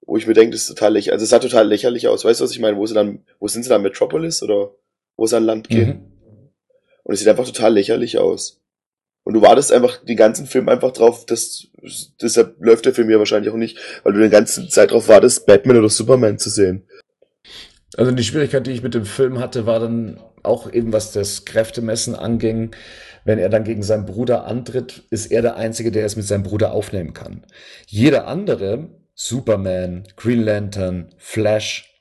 Wo 0.00 0.16
ich 0.16 0.26
mir 0.26 0.34
denke, 0.34 0.52
das 0.52 0.62
ist 0.62 0.68
total 0.68 0.94
lächerlich, 0.94 1.12
also 1.12 1.22
es 1.22 1.30
sah 1.30 1.38
total 1.38 1.68
lächerlich 1.68 2.08
aus. 2.08 2.24
Weißt 2.24 2.40
du, 2.40 2.44
was 2.44 2.52
ich 2.52 2.60
meine? 2.60 2.78
Wo 2.78 2.86
sie 2.86 2.94
dann, 2.94 3.24
wo 3.38 3.46
sind 3.46 3.62
sie 3.62 3.68
dann 3.68 3.82
Metropolis 3.82 4.42
oder 4.42 4.72
wo 5.16 5.26
sie 5.26 5.36
an 5.36 5.44
Land 5.44 5.68
gehen? 5.68 5.88
Mhm. 5.88 6.50
Und 7.04 7.14
es 7.14 7.20
sieht 7.20 7.28
einfach 7.28 7.46
total 7.46 7.74
lächerlich 7.74 8.18
aus. 8.18 8.59
Und 9.24 9.34
du 9.34 9.42
wartest 9.42 9.72
einfach 9.72 9.98
den 10.04 10.16
ganzen 10.16 10.46
Film 10.46 10.68
einfach 10.68 10.92
drauf, 10.92 11.26
dass, 11.26 11.68
deshalb 12.20 12.56
läuft 12.60 12.86
der 12.86 12.94
Film 12.94 13.10
ja 13.10 13.18
wahrscheinlich 13.18 13.52
auch 13.52 13.56
nicht, 13.56 13.78
weil 14.02 14.12
du 14.12 14.22
die 14.22 14.30
ganze 14.30 14.68
Zeit 14.68 14.90
drauf 14.90 15.08
wartest, 15.08 15.46
Batman 15.46 15.78
oder 15.78 15.88
Superman 15.88 16.38
zu 16.38 16.50
sehen. 16.50 16.84
Also 17.96 18.12
die 18.12 18.24
Schwierigkeit, 18.24 18.66
die 18.66 18.72
ich 18.72 18.82
mit 18.82 18.94
dem 18.94 19.04
Film 19.04 19.38
hatte, 19.38 19.66
war 19.66 19.80
dann 19.80 20.20
auch 20.42 20.72
eben, 20.72 20.92
was 20.92 21.12
das 21.12 21.44
Kräftemessen 21.44 22.14
anging. 22.14 22.74
Wenn 23.24 23.38
er 23.38 23.50
dann 23.50 23.64
gegen 23.64 23.82
seinen 23.82 24.06
Bruder 24.06 24.46
antritt, 24.46 25.02
ist 25.10 25.26
er 25.26 25.42
der 25.42 25.56
Einzige, 25.56 25.92
der 25.92 26.06
es 26.06 26.16
mit 26.16 26.26
seinem 26.26 26.42
Bruder 26.42 26.72
aufnehmen 26.72 27.12
kann. 27.12 27.44
Jeder 27.86 28.26
andere, 28.26 28.88
Superman, 29.14 30.04
Green 30.16 30.42
Lantern, 30.42 31.14
Flash, 31.18 32.00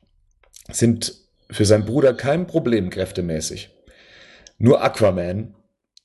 sind 0.72 1.14
für 1.52 1.66
seinen 1.66 1.86
Bruder 1.86 2.14
kein 2.14 2.48
Problem 2.48 2.90
kräftemäßig. 2.90 3.72
Nur 4.58 4.82
Aquaman 4.82 5.56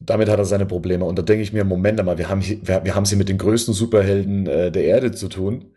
damit 0.00 0.28
hat 0.28 0.38
er 0.38 0.44
seine 0.44 0.66
Probleme. 0.66 1.04
Und 1.04 1.18
da 1.18 1.22
denke 1.22 1.42
ich 1.42 1.52
mir, 1.52 1.64
Moment 1.64 1.98
einmal, 1.98 2.18
wir 2.18 2.28
haben, 2.28 2.42
wir, 2.42 2.84
wir 2.84 2.94
haben 2.94 3.06
sie 3.06 3.16
mit 3.16 3.28
den 3.28 3.38
größten 3.38 3.74
Superhelden 3.74 4.46
äh, 4.46 4.70
der 4.70 4.84
Erde 4.84 5.12
zu 5.12 5.28
tun. 5.28 5.72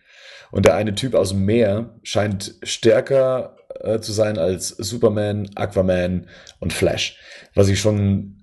Und 0.51 0.65
der 0.65 0.75
eine 0.75 0.95
Typ 0.95 1.13
aus 1.13 1.29
dem 1.29 1.45
Meer 1.45 1.99
scheint 2.03 2.55
stärker 2.63 3.57
äh, 3.81 3.99
zu 3.99 4.11
sein 4.11 4.37
als 4.37 4.69
Superman, 4.69 5.49
Aquaman 5.55 6.27
und 6.59 6.73
Flash. 6.73 7.19
Was 7.53 7.67
ich 7.67 7.79
schon 7.79 8.37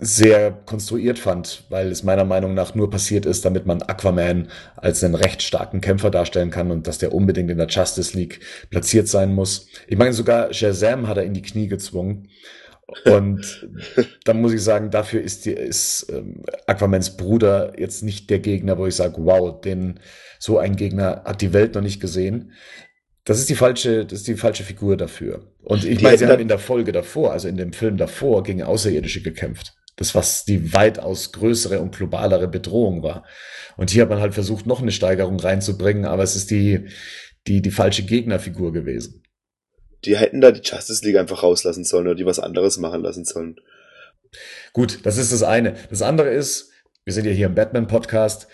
sehr 0.00 0.52
konstruiert 0.52 1.18
fand, 1.18 1.64
weil 1.70 1.90
es 1.90 2.04
meiner 2.04 2.24
Meinung 2.24 2.54
nach 2.54 2.76
nur 2.76 2.88
passiert 2.88 3.26
ist, 3.26 3.44
damit 3.44 3.66
man 3.66 3.82
Aquaman 3.82 4.48
als 4.76 5.02
einen 5.02 5.16
recht 5.16 5.42
starken 5.42 5.80
Kämpfer 5.80 6.10
darstellen 6.10 6.50
kann 6.50 6.70
und 6.70 6.86
dass 6.86 6.98
der 6.98 7.12
unbedingt 7.12 7.50
in 7.50 7.58
der 7.58 7.66
Justice 7.66 8.16
League 8.16 8.40
platziert 8.70 9.08
sein 9.08 9.34
muss. 9.34 9.66
Ich 9.88 9.98
meine, 9.98 10.12
sogar 10.12 10.52
Shazam 10.52 11.08
hat 11.08 11.16
er 11.16 11.24
in 11.24 11.34
die 11.34 11.42
Knie 11.42 11.66
gezwungen. 11.66 12.28
Und 13.04 13.68
da 14.24 14.32
muss 14.32 14.52
ich 14.52 14.62
sagen, 14.62 14.90
dafür 14.90 15.20
ist, 15.20 15.44
die, 15.44 15.50
ist 15.50 16.06
ähm, 16.10 16.42
Aquamans 16.66 17.16
Bruder 17.16 17.78
jetzt 17.78 18.02
nicht 18.02 18.30
der 18.30 18.38
Gegner, 18.38 18.78
wo 18.78 18.86
ich 18.86 18.94
sage, 18.94 19.16
wow, 19.18 19.60
den 19.60 20.00
so 20.38 20.58
ein 20.58 20.74
Gegner 20.74 21.22
hat 21.24 21.42
die 21.42 21.52
Welt 21.52 21.74
noch 21.74 21.82
nicht 21.82 22.00
gesehen. 22.00 22.52
Das 23.24 23.38
ist 23.38 23.50
die 23.50 23.56
falsche, 23.56 24.06
das 24.06 24.20
ist 24.20 24.28
die 24.28 24.36
falsche 24.36 24.64
Figur 24.64 24.96
dafür. 24.96 25.52
Und 25.62 25.84
ich 25.84 26.00
meine, 26.00 26.16
sie 26.16 26.26
haben 26.26 26.40
in 26.40 26.48
der 26.48 26.58
Folge 26.58 26.92
davor, 26.92 27.32
also 27.32 27.46
in 27.46 27.58
dem 27.58 27.74
Film 27.74 27.98
davor, 27.98 28.42
gegen 28.42 28.62
Außerirdische 28.62 29.20
gekämpft. 29.20 29.74
Das, 29.96 30.14
was 30.14 30.46
die 30.46 30.72
weitaus 30.72 31.32
größere 31.32 31.80
und 31.80 31.94
globalere 31.94 32.48
Bedrohung 32.48 33.02
war. 33.02 33.24
Und 33.76 33.90
hier 33.90 34.02
hat 34.02 34.08
man 34.08 34.20
halt 34.20 34.32
versucht, 34.32 34.64
noch 34.64 34.80
eine 34.80 34.92
Steigerung 34.92 35.38
reinzubringen, 35.38 36.06
aber 36.06 36.22
es 36.22 36.36
ist 36.36 36.50
die, 36.50 36.86
die, 37.46 37.60
die 37.60 37.70
falsche 37.70 38.04
Gegnerfigur 38.04 38.72
gewesen 38.72 39.22
die 40.04 40.16
hätten 40.16 40.40
da 40.40 40.50
die 40.50 40.60
Justice 40.62 41.04
League 41.04 41.16
einfach 41.16 41.42
rauslassen 41.42 41.84
sollen 41.84 42.06
oder 42.06 42.14
die 42.14 42.26
was 42.26 42.38
anderes 42.38 42.78
machen 42.78 43.02
lassen 43.02 43.24
sollen. 43.24 43.56
Gut, 44.72 45.00
das 45.04 45.16
ist 45.18 45.32
das 45.32 45.42
eine. 45.42 45.74
Das 45.90 46.02
andere 46.02 46.30
ist, 46.30 46.70
wir 47.04 47.12
sind 47.12 47.26
ja 47.26 47.32
hier 47.32 47.46
im 47.46 47.54
Batman-Podcast. 47.54 48.48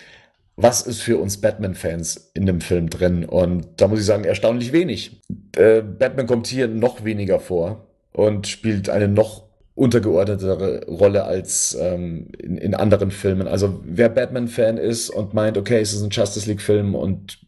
Was 0.56 0.82
ist 0.82 1.02
für 1.02 1.18
uns 1.18 1.40
Batman-Fans 1.40 2.30
in 2.34 2.46
dem 2.46 2.60
Film 2.60 2.88
drin? 2.88 3.24
Und 3.24 3.66
da 3.80 3.88
muss 3.88 3.98
ich 3.98 4.06
sagen, 4.06 4.24
erstaunlich 4.24 4.72
wenig. 4.72 5.20
Äh, 5.56 5.82
Batman 5.82 6.26
kommt 6.26 6.46
hier 6.46 6.68
noch 6.68 7.04
weniger 7.04 7.40
vor 7.40 7.88
und 8.12 8.46
spielt 8.46 8.88
eine 8.88 9.08
noch 9.08 9.44
untergeordnetere 9.74 10.86
Rolle 10.86 11.24
als 11.24 11.76
ähm, 11.80 12.28
in, 12.38 12.56
in 12.56 12.74
anderen 12.74 13.10
Filmen. 13.10 13.48
Also 13.48 13.80
wer 13.84 14.08
Batman-Fan 14.08 14.78
ist 14.78 15.10
und 15.10 15.34
meint, 15.34 15.58
okay, 15.58 15.80
es 15.80 15.92
ist 15.92 16.02
ein 16.02 16.10
Justice 16.10 16.48
League-Film 16.48 16.94
und 16.94 17.40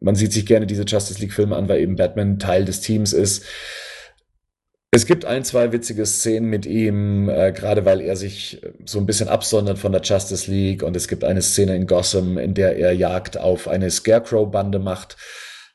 man 0.00 0.14
sieht 0.14 0.32
sich 0.32 0.46
gerne 0.46 0.66
diese 0.66 0.84
Justice 0.84 1.20
League-Filme 1.20 1.54
an, 1.54 1.68
weil 1.68 1.80
eben 1.80 1.96
Batman 1.96 2.38
Teil 2.38 2.64
des 2.64 2.80
Teams 2.80 3.12
ist. 3.12 3.44
Es 4.92 5.06
gibt 5.06 5.24
ein, 5.24 5.44
zwei 5.44 5.70
witzige 5.70 6.04
Szenen 6.04 6.50
mit 6.50 6.66
ihm, 6.66 7.28
äh, 7.28 7.52
gerade 7.52 7.84
weil 7.84 8.00
er 8.00 8.16
sich 8.16 8.60
so 8.84 8.98
ein 8.98 9.06
bisschen 9.06 9.28
absondert 9.28 9.78
von 9.78 9.92
der 9.92 10.02
Justice 10.02 10.50
League. 10.50 10.82
Und 10.82 10.96
es 10.96 11.06
gibt 11.06 11.22
eine 11.22 11.42
Szene 11.42 11.76
in 11.76 11.86
Gotham, 11.86 12.38
in 12.38 12.54
der 12.54 12.76
er 12.76 12.92
Jagd 12.92 13.38
auf 13.38 13.68
eine 13.68 13.90
Scarecrow-Bande 13.90 14.80
macht. 14.80 15.16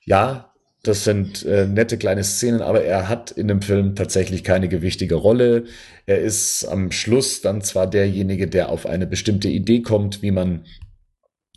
Ja, 0.04 0.52
das 0.84 1.04
sind 1.04 1.46
äh, 1.46 1.66
nette 1.66 1.98
kleine 1.98 2.24
Szenen, 2.24 2.62
aber 2.62 2.84
er 2.84 3.08
hat 3.08 3.32
in 3.32 3.48
dem 3.48 3.62
Film 3.62 3.96
tatsächlich 3.96 4.44
keine 4.44 4.68
gewichtige 4.68 5.16
Rolle. 5.16 5.64
Er 6.06 6.20
ist 6.20 6.66
am 6.66 6.92
Schluss 6.92 7.42
dann 7.42 7.62
zwar 7.62 7.90
derjenige, 7.90 8.48
der 8.48 8.70
auf 8.70 8.86
eine 8.86 9.08
bestimmte 9.08 9.48
Idee 9.48 9.82
kommt, 9.82 10.22
wie 10.22 10.32
man 10.32 10.66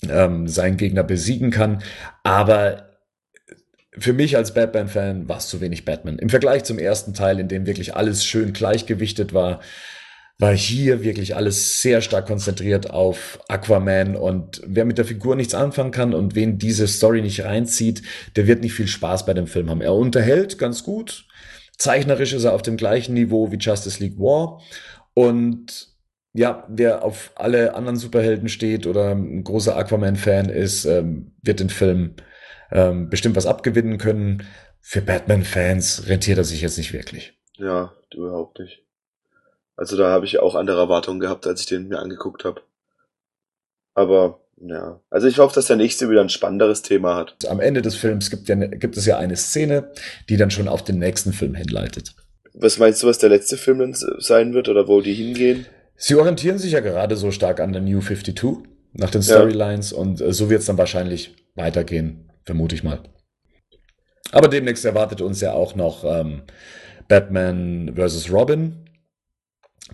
ähm, 0.08 0.48
seinen 0.48 0.76
Gegner 0.76 1.02
besiegen 1.02 1.50
kann. 1.50 1.82
Aber 2.22 2.88
für 3.96 4.12
mich 4.12 4.36
als 4.36 4.54
Batman-Fan 4.54 5.28
war 5.28 5.38
es 5.38 5.48
zu 5.48 5.60
wenig 5.60 5.84
Batman. 5.84 6.18
Im 6.18 6.28
Vergleich 6.28 6.64
zum 6.64 6.78
ersten 6.78 7.14
Teil, 7.14 7.40
in 7.40 7.48
dem 7.48 7.66
wirklich 7.66 7.96
alles 7.96 8.24
schön 8.24 8.52
gleichgewichtet 8.52 9.34
war, 9.34 9.60
war 10.40 10.54
hier 10.54 11.02
wirklich 11.02 11.34
alles 11.34 11.82
sehr 11.82 12.00
stark 12.00 12.26
konzentriert 12.26 12.90
auf 12.90 13.40
Aquaman 13.48 14.14
und 14.14 14.62
wer 14.64 14.84
mit 14.84 14.96
der 14.96 15.04
Figur 15.04 15.34
nichts 15.34 15.52
anfangen 15.52 15.90
kann 15.90 16.14
und 16.14 16.36
wen 16.36 16.58
diese 16.58 16.86
Story 16.86 17.22
nicht 17.22 17.44
reinzieht, 17.44 18.02
der 18.36 18.46
wird 18.46 18.62
nicht 18.62 18.74
viel 18.74 18.86
Spaß 18.86 19.26
bei 19.26 19.34
dem 19.34 19.48
Film 19.48 19.68
haben. 19.68 19.80
Er 19.80 19.94
unterhält 19.94 20.58
ganz 20.58 20.84
gut. 20.84 21.26
Zeichnerisch 21.76 22.32
ist 22.32 22.44
er 22.44 22.52
auf 22.52 22.62
dem 22.62 22.76
gleichen 22.76 23.14
Niveau 23.14 23.50
wie 23.50 23.56
Justice 23.56 24.00
League 24.00 24.18
War 24.18 24.60
und 25.14 25.88
ja, 26.32 26.64
wer 26.68 27.04
auf 27.04 27.32
alle 27.34 27.74
anderen 27.74 27.96
Superhelden 27.96 28.48
steht 28.48 28.86
oder 28.86 29.12
ein 29.12 29.44
großer 29.44 29.76
Aquaman-Fan 29.76 30.50
ist, 30.50 30.84
ähm, 30.84 31.32
wird 31.42 31.60
den 31.60 31.70
Film 31.70 32.14
ähm, 32.70 33.08
bestimmt 33.08 33.36
was 33.36 33.46
abgewinnen 33.46 33.98
können. 33.98 34.46
Für 34.80 35.00
Batman-Fans 35.02 36.06
rentiert 36.06 36.38
er 36.38 36.44
sich 36.44 36.60
jetzt 36.60 36.78
nicht 36.78 36.92
wirklich. 36.92 37.38
Ja, 37.56 37.92
überhaupt 38.14 38.58
nicht. 38.58 38.84
Also 39.76 39.96
da 39.96 40.10
habe 40.10 40.26
ich 40.26 40.40
auch 40.40 40.54
andere 40.54 40.80
Erwartungen 40.80 41.20
gehabt, 41.20 41.46
als 41.46 41.60
ich 41.60 41.66
den 41.66 41.88
mir 41.88 41.98
angeguckt 41.98 42.44
habe. 42.44 42.62
Aber 43.94 44.40
ja, 44.60 45.00
also 45.10 45.28
ich 45.28 45.38
hoffe, 45.38 45.54
dass 45.54 45.66
der 45.66 45.76
nächste 45.76 46.10
wieder 46.10 46.20
ein 46.20 46.28
spannenderes 46.28 46.82
Thema 46.82 47.14
hat. 47.14 47.36
Am 47.48 47.60
Ende 47.60 47.80
des 47.80 47.94
Films 47.94 48.30
gibt, 48.30 48.48
ja, 48.48 48.54
gibt 48.54 48.96
es 48.96 49.06
ja 49.06 49.18
eine 49.18 49.36
Szene, 49.36 49.92
die 50.28 50.36
dann 50.36 50.50
schon 50.50 50.68
auf 50.68 50.82
den 50.82 50.98
nächsten 50.98 51.32
Film 51.32 51.54
hinleitet. 51.54 52.14
Was 52.54 52.78
meinst 52.78 53.02
du, 53.02 53.06
was 53.06 53.18
der 53.18 53.28
letzte 53.28 53.56
Film 53.56 53.94
sein 53.94 54.52
wird 54.52 54.68
oder 54.68 54.88
wo 54.88 55.00
die 55.00 55.14
hingehen? 55.14 55.66
Sie 56.00 56.14
orientieren 56.14 56.58
sich 56.58 56.72
ja 56.72 56.80
gerade 56.80 57.16
so 57.16 57.32
stark 57.32 57.58
an 57.58 57.72
der 57.72 57.82
New 57.82 58.00
52, 58.00 58.58
nach 58.92 59.10
den 59.10 59.22
Storylines 59.22 59.90
ja. 59.90 59.98
und 59.98 60.20
äh, 60.20 60.32
so 60.32 60.48
wird 60.48 60.60
es 60.60 60.66
dann 60.66 60.78
wahrscheinlich 60.78 61.34
weitergehen, 61.56 62.30
vermute 62.44 62.76
ich 62.76 62.84
mal. 62.84 63.00
Aber 64.30 64.48
demnächst 64.48 64.84
erwartet 64.84 65.20
uns 65.20 65.40
ja 65.40 65.52
auch 65.52 65.74
noch 65.74 66.04
ähm, 66.04 66.42
Batman 67.08 67.94
vs. 67.96 68.30
Robin. 68.30 68.84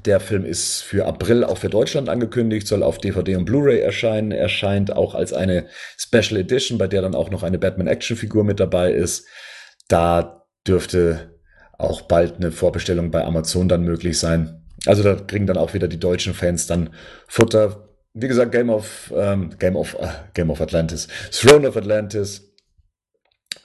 Der 0.05 0.21
Film 0.21 0.45
ist 0.45 0.83
für 0.83 1.07
April 1.07 1.43
auch 1.43 1.57
für 1.57 1.71
Deutschland 1.71 2.09
angekündigt, 2.09 2.67
soll 2.67 2.83
auf 2.83 2.99
DVD 2.99 3.37
und 3.37 3.47
Blu-ray 3.47 3.81
erscheinen, 3.81 4.33
erscheint 4.33 4.93
auch 4.93 5.15
als 5.15 5.33
eine 5.33 5.69
Special 5.97 6.39
Edition, 6.41 6.79
bei 6.79 6.89
der 6.89 7.01
dann 7.01 7.15
auch 7.15 7.31
noch 7.31 7.45
eine 7.45 7.59
Batman-Action-Figur 7.59 8.45
mit 8.45 8.61
dabei 8.61 8.93
ist. 8.93 9.27
Da 9.89 10.45
dürfte 10.67 11.39
auch 11.79 12.03
bald 12.03 12.37
eine 12.37 12.51
Vorbestellung 12.53 13.11
bei 13.11 13.25
Amazon 13.25 13.69
dann 13.69 13.85
möglich 13.85 14.19
sein. 14.19 14.64
Also 14.87 15.03
da 15.03 15.15
kriegen 15.15 15.47
dann 15.47 15.57
auch 15.57 15.75
wieder 15.75 15.89
die 15.89 16.01
deutschen 16.01 16.35
Fans 16.35 16.67
dann 16.67 16.91
Futter. 17.29 17.89
Wie 18.13 18.29
gesagt, 18.29 18.53
Game 18.53 18.71
of 18.71 19.13
ähm, 19.17 19.51
Game 19.59 19.77
of 19.77 19.95
äh, 19.95 20.09
Game 20.35 20.51
of 20.51 20.61
Atlantis, 20.61 21.09
Throne 21.31 21.69
of 21.69 21.77
Atlantis 21.77 22.55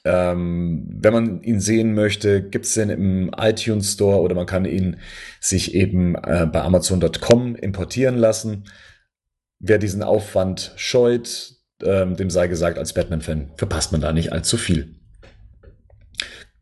ähm, 0.05 0.88
wenn 0.89 1.13
man 1.13 1.43
ihn 1.43 1.60
sehen 1.60 1.93
möchte, 1.93 2.41
gibt's 2.41 2.73
den 2.73 2.89
im 2.89 3.32
iTunes 3.38 3.93
Store 3.93 4.21
oder 4.21 4.36
man 4.36 4.45
kann 4.45 4.65
ihn 4.65 4.97
sich 5.39 5.73
eben 5.73 6.15
äh, 6.15 6.47
bei 6.51 6.62
Amazon.com 6.62 7.55
importieren 7.55 8.17
lassen. 8.17 8.65
Wer 9.60 9.77
diesen 9.77 10.03
Aufwand 10.03 10.73
scheut, 10.77 11.53
ähm, 11.84 12.15
dem 12.15 12.29
sei 12.29 12.47
gesagt, 12.47 12.77
als 12.77 12.93
Batman-Fan 12.93 13.51
verpasst 13.55 13.91
man 13.91 14.01
da 14.01 14.13
nicht 14.13 14.32
allzu 14.32 14.58
viel. 14.58 14.99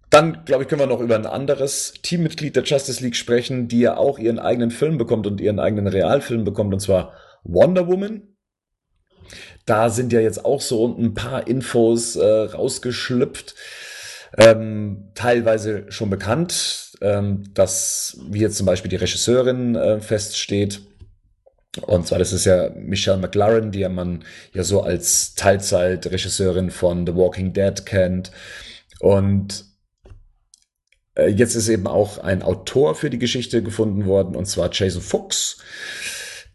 Dann, 0.10 0.46
glaube 0.46 0.64
ich, 0.64 0.70
können 0.70 0.82
wir 0.82 0.88
noch 0.88 1.02
über 1.02 1.16
ein 1.16 1.26
anderes 1.26 1.94
Teammitglied 2.02 2.56
der 2.56 2.64
Justice 2.64 3.04
League 3.04 3.16
sprechen, 3.16 3.68
die 3.68 3.82
ja 3.82 3.98
auch 3.98 4.20
ihren 4.20 4.40
eigenen 4.40 4.72
Film 4.72 4.98
bekommt 4.98 5.28
und 5.28 5.42
ihren 5.42 5.60
eigenen 5.60 5.88
Realfilm 5.88 6.46
bekommt, 6.46 6.74
und 6.74 6.80
zwar 6.80 7.14
Wonder 7.44 7.88
Woman. 7.88 8.22
Da 9.66 9.90
sind 9.90 10.14
ja 10.14 10.22
jetzt 10.22 10.46
auch 10.46 10.62
so 10.62 10.88
ein 10.98 11.14
paar 11.14 11.48
Infos 11.48 12.16
äh, 12.16 12.26
rausgeschlüpft. 12.26 13.56
Ähm, 14.38 15.12
teilweise 15.14 15.86
schon 15.90 16.10
bekannt, 16.10 16.92
ähm, 17.02 17.44
dass 17.54 18.18
wie 18.30 18.40
jetzt 18.40 18.58
zum 18.58 18.66
Beispiel 18.66 18.90
die 18.90 18.98
Regisseurin 18.98 19.76
äh, 19.76 20.00
feststeht. 20.00 20.82
Und 21.82 22.08
zwar, 22.08 22.20
das 22.20 22.34
ist 22.34 22.46
ja 22.46 22.70
Michelle 22.76 23.18
McLaren, 23.18 23.72
die 23.72 23.80
ja 23.80 23.90
man 23.90 24.24
ja 24.54 24.64
so 24.64 24.82
als 24.82 25.36
Teilzeit-Regisseurin 25.36 26.72
von 26.72 27.06
The 27.06 27.16
Walking 27.16 27.54
Dead 27.54 27.86
kennt. 27.86 28.32
Und 29.00 29.67
äh, 31.18 31.28
jetzt 31.28 31.56
ist 31.56 31.68
eben 31.68 31.88
auch 31.88 32.20
ein 32.20 32.44
Autor 32.44 32.96
für 32.96 33.10
die 33.10 33.20
Geschichte 33.20 33.64
gefunden 33.64 34.06
worden, 34.06 34.36
und 34.36 34.46
zwar 34.46 34.70
Jason 34.72 35.02
Fuchs. 35.02 35.58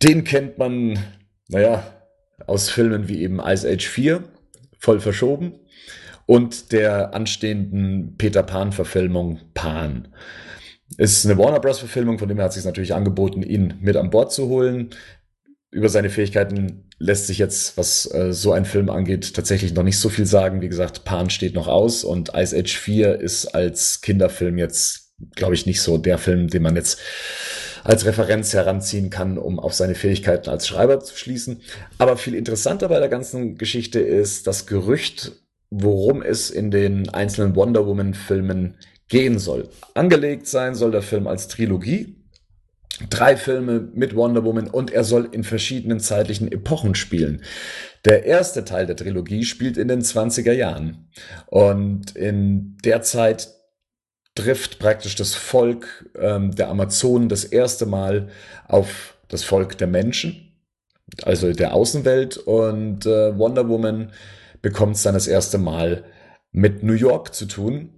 Den 0.02 0.24
kennt 0.24 0.58
man, 0.58 0.98
naja, 1.48 1.84
aus 2.46 2.70
Filmen 2.70 3.08
wie 3.08 3.22
eben 3.22 3.40
Ice 3.40 3.68
Age 3.68 3.86
4, 3.86 4.24
voll 4.78 5.00
verschoben, 5.00 5.54
und 6.26 6.72
der 6.72 7.14
anstehenden 7.14 8.16
Peter 8.16 8.42
Pan-Verfilmung 8.42 9.40
Pan. 9.54 10.08
Ist 10.98 11.24
eine 11.24 11.38
Warner 11.38 11.60
Bros. 11.60 11.78
Verfilmung, 11.78 12.18
von 12.18 12.28
dem 12.28 12.36
her 12.36 12.44
hat 12.44 12.52
sich 12.52 12.64
natürlich 12.64 12.94
angeboten, 12.94 13.42
ihn 13.42 13.74
mit 13.80 13.96
an 13.96 14.10
Bord 14.10 14.32
zu 14.32 14.48
holen. 14.48 14.90
Über 15.72 15.88
seine 15.88 16.10
Fähigkeiten 16.10 16.84
lässt 16.98 17.26
sich 17.26 17.38
jetzt, 17.38 17.78
was 17.78 18.06
äh, 18.12 18.32
so 18.32 18.52
ein 18.52 18.66
Film 18.66 18.90
angeht, 18.90 19.34
tatsächlich 19.34 19.72
noch 19.72 19.82
nicht 19.82 19.98
so 19.98 20.10
viel 20.10 20.26
sagen. 20.26 20.60
Wie 20.60 20.68
gesagt, 20.68 21.04
Pan 21.04 21.30
steht 21.30 21.54
noch 21.54 21.66
aus 21.66 22.04
und 22.04 22.32
Ice 22.34 22.54
Age 22.56 22.76
4 22.76 23.18
ist 23.18 23.46
als 23.54 24.02
Kinderfilm 24.02 24.58
jetzt, 24.58 25.14
glaube 25.34 25.54
ich, 25.54 25.64
nicht 25.64 25.80
so 25.80 25.96
der 25.96 26.18
Film, 26.18 26.48
den 26.48 26.62
man 26.62 26.76
jetzt 26.76 27.00
als 27.84 28.04
Referenz 28.04 28.52
heranziehen 28.52 29.08
kann, 29.08 29.38
um 29.38 29.58
auf 29.58 29.72
seine 29.72 29.94
Fähigkeiten 29.94 30.50
als 30.50 30.68
Schreiber 30.68 31.00
zu 31.00 31.16
schließen. 31.16 31.62
Aber 31.96 32.18
viel 32.18 32.34
interessanter 32.34 32.88
bei 32.88 32.98
der 32.98 33.08
ganzen 33.08 33.56
Geschichte 33.56 33.98
ist 33.98 34.46
das 34.46 34.66
Gerücht, 34.66 35.32
worum 35.70 36.20
es 36.20 36.50
in 36.50 36.70
den 36.70 37.08
einzelnen 37.08 37.56
Wonder 37.56 37.86
Woman 37.86 38.12
Filmen 38.12 38.76
gehen 39.08 39.38
soll. 39.38 39.68
Angelegt 39.94 40.46
sein 40.46 40.74
soll 40.74 40.90
der 40.90 41.02
Film 41.02 41.26
als 41.26 41.48
Trilogie. 41.48 42.21
Drei 43.08 43.36
Filme 43.36 43.88
mit 43.94 44.14
Wonder 44.14 44.44
Woman 44.44 44.68
und 44.68 44.90
er 44.90 45.04
soll 45.04 45.28
in 45.32 45.44
verschiedenen 45.44 45.98
zeitlichen 45.98 46.50
Epochen 46.50 46.94
spielen. 46.94 47.42
Der 48.04 48.24
erste 48.24 48.64
Teil 48.64 48.86
der 48.86 48.96
Trilogie 48.96 49.44
spielt 49.44 49.76
in 49.76 49.88
den 49.88 50.02
20er 50.02 50.52
Jahren. 50.52 51.08
Und 51.46 52.14
in 52.16 52.76
der 52.84 53.02
Zeit 53.02 53.48
trifft 54.34 54.78
praktisch 54.78 55.14
das 55.14 55.34
Volk 55.34 56.10
ähm, 56.18 56.54
der 56.54 56.68
Amazonen 56.68 57.28
das 57.28 57.44
erste 57.44 57.86
Mal 57.86 58.28
auf 58.66 59.16
das 59.28 59.44
Volk 59.44 59.78
der 59.78 59.86
Menschen, 59.86 60.52
also 61.22 61.52
der 61.52 61.74
Außenwelt. 61.74 62.36
Und 62.36 63.06
äh, 63.06 63.36
Wonder 63.38 63.68
Woman 63.68 64.12
bekommt 64.60 64.96
es 64.96 65.02
dann 65.02 65.14
das 65.14 65.26
erste 65.26 65.58
Mal 65.58 66.04
mit 66.50 66.82
New 66.82 66.94
York 66.94 67.34
zu 67.34 67.46
tun. 67.46 67.90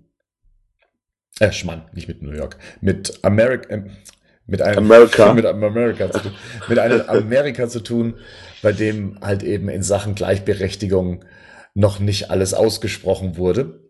Äh, 1.41 1.51
Schmann, 1.51 1.83
nicht 1.93 2.07
mit 2.07 2.23
New 2.23 2.31
York, 2.31 2.59
mit 2.81 3.19
Amerika. 3.23 3.75
Äh, 3.75 3.83
mit 4.47 4.63
einem 4.63 4.79
America. 4.79 5.33
mit 5.35 5.47
einem 5.47 5.65
Amerika 5.65 6.11
zu 6.11 6.21
tun, 6.21 6.33
mit 6.69 6.79
einem 6.79 7.01
Amerika 7.03 7.69
zu 7.69 7.81
tun, 7.81 8.15
bei 8.63 8.73
dem 8.73 9.19
halt 9.21 9.43
eben 9.43 9.69
in 9.69 9.83
Sachen 9.83 10.15
Gleichberechtigung 10.15 11.25
noch 11.75 11.99
nicht 11.99 12.31
alles 12.31 12.55
ausgesprochen 12.55 13.37
wurde. 13.37 13.81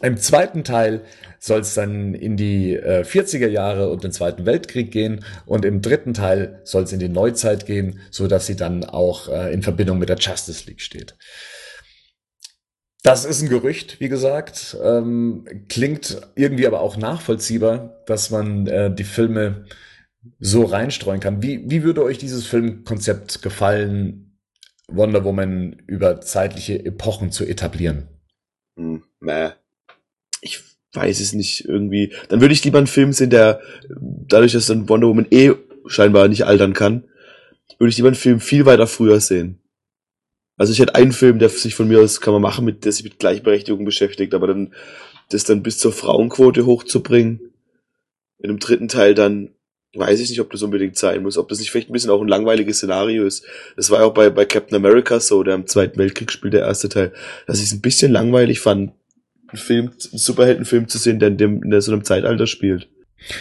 Im 0.00 0.16
zweiten 0.16 0.62
Teil 0.62 1.02
soll 1.40 1.60
es 1.60 1.74
dann 1.74 2.14
in 2.14 2.36
die 2.36 2.74
äh, 2.74 3.02
40er 3.02 3.48
Jahre 3.48 3.90
und 3.90 4.04
den 4.04 4.12
Zweiten 4.12 4.46
Weltkrieg 4.46 4.92
gehen 4.92 5.24
und 5.46 5.64
im 5.64 5.82
dritten 5.82 6.14
Teil 6.14 6.60
soll 6.64 6.84
es 6.84 6.92
in 6.92 7.00
die 7.00 7.08
Neuzeit 7.08 7.66
gehen, 7.66 7.98
so 8.10 8.28
dass 8.28 8.46
sie 8.46 8.56
dann 8.56 8.84
auch 8.84 9.28
äh, 9.28 9.52
in 9.52 9.62
Verbindung 9.62 9.98
mit 9.98 10.08
der 10.08 10.16
Justice 10.16 10.66
League 10.66 10.80
steht. 10.80 11.16
Das 13.02 13.24
ist 13.24 13.40
ein 13.42 13.48
Gerücht, 13.48 14.00
wie 14.00 14.08
gesagt, 14.08 14.76
ähm, 14.82 15.46
klingt 15.68 16.20
irgendwie 16.34 16.66
aber 16.66 16.80
auch 16.80 16.96
nachvollziehbar, 16.96 18.02
dass 18.06 18.30
man 18.30 18.66
äh, 18.66 18.94
die 18.94 19.04
Filme 19.04 19.64
so 20.38 20.64
reinstreuen 20.64 21.20
kann. 21.20 21.42
Wie, 21.42 21.62
wie 21.70 21.82
würde 21.82 22.02
euch 22.02 22.18
dieses 22.18 22.46
Filmkonzept 22.46 23.40
gefallen, 23.40 24.38
Wonder 24.88 25.24
Woman 25.24 25.82
über 25.86 26.20
zeitliche 26.20 26.84
Epochen 26.84 27.32
zu 27.32 27.46
etablieren? 27.46 28.08
Hm, 28.76 29.02
meh 29.20 29.52
ich 30.40 30.60
weiß 30.92 31.20
es 31.20 31.32
nicht 31.32 31.66
irgendwie. 31.66 32.12
Dann 32.28 32.40
würde 32.40 32.54
ich 32.54 32.64
lieber 32.64 32.78
einen 32.78 32.86
Film 32.86 33.12
sehen, 33.12 33.30
der 33.30 33.60
dadurch, 33.98 34.52
dass 34.52 34.66
dann 34.66 34.88
Wonder 34.88 35.08
Woman 35.08 35.26
eh 35.30 35.52
scheinbar 35.86 36.28
nicht 36.28 36.44
altern 36.44 36.72
kann, 36.72 37.04
würde 37.78 37.90
ich 37.90 37.96
lieber 37.96 38.08
einen 38.08 38.16
Film 38.16 38.40
viel 38.40 38.66
weiter 38.66 38.86
früher 38.86 39.20
sehen. 39.20 39.60
Also 40.60 40.74
ich 40.74 40.78
hätte 40.78 40.94
einen 40.94 41.12
Film, 41.12 41.38
der 41.38 41.48
sich 41.48 41.74
von 41.74 41.88
mir 41.88 42.00
aus 42.00 42.20
kann 42.20 42.34
man 42.34 42.42
machen, 42.42 42.66
mit 42.66 42.84
der 42.84 42.92
sich 42.92 43.02
mit 43.02 43.18
Gleichberechtigung 43.18 43.86
beschäftigt, 43.86 44.34
aber 44.34 44.46
dann 44.46 44.74
das 45.30 45.44
dann 45.44 45.62
bis 45.62 45.78
zur 45.78 45.90
Frauenquote 45.90 46.66
hochzubringen, 46.66 47.40
in 48.40 48.48
dem 48.48 48.58
dritten 48.58 48.86
Teil 48.86 49.14
dann 49.14 49.54
weiß 49.94 50.20
ich 50.20 50.28
nicht, 50.28 50.40
ob 50.42 50.50
das 50.50 50.62
unbedingt 50.62 50.98
sein 50.98 51.22
muss, 51.22 51.38
ob 51.38 51.48
das 51.48 51.60
nicht 51.60 51.70
vielleicht 51.70 51.88
ein 51.88 51.94
bisschen 51.94 52.10
auch 52.10 52.20
ein 52.20 52.28
langweiliges 52.28 52.76
Szenario 52.76 53.24
ist. 53.24 53.42
Das 53.76 53.88
war 53.88 54.00
ja 54.00 54.04
auch 54.04 54.12
bei, 54.12 54.28
bei 54.28 54.44
Captain 54.44 54.76
America 54.76 55.18
so, 55.18 55.42
der 55.42 55.54
im 55.54 55.66
Zweiten 55.66 55.98
Weltkrieg 55.98 56.30
spielt, 56.30 56.52
der 56.52 56.66
erste 56.66 56.90
Teil, 56.90 57.14
dass 57.46 57.60
ich 57.60 57.64
es 57.64 57.72
ein 57.72 57.80
bisschen 57.80 58.12
langweilig 58.12 58.60
fand, 58.60 58.92
einen 59.48 59.58
Film, 59.58 59.86
einen 59.86 60.18
Superheldenfilm 60.18 60.88
zu 60.88 60.98
sehen, 60.98 61.20
der 61.20 61.28
in, 61.28 61.38
dem, 61.38 61.62
in 61.62 61.80
so 61.80 61.90
einem 61.90 62.04
Zeitalter 62.04 62.46
spielt. 62.46 62.86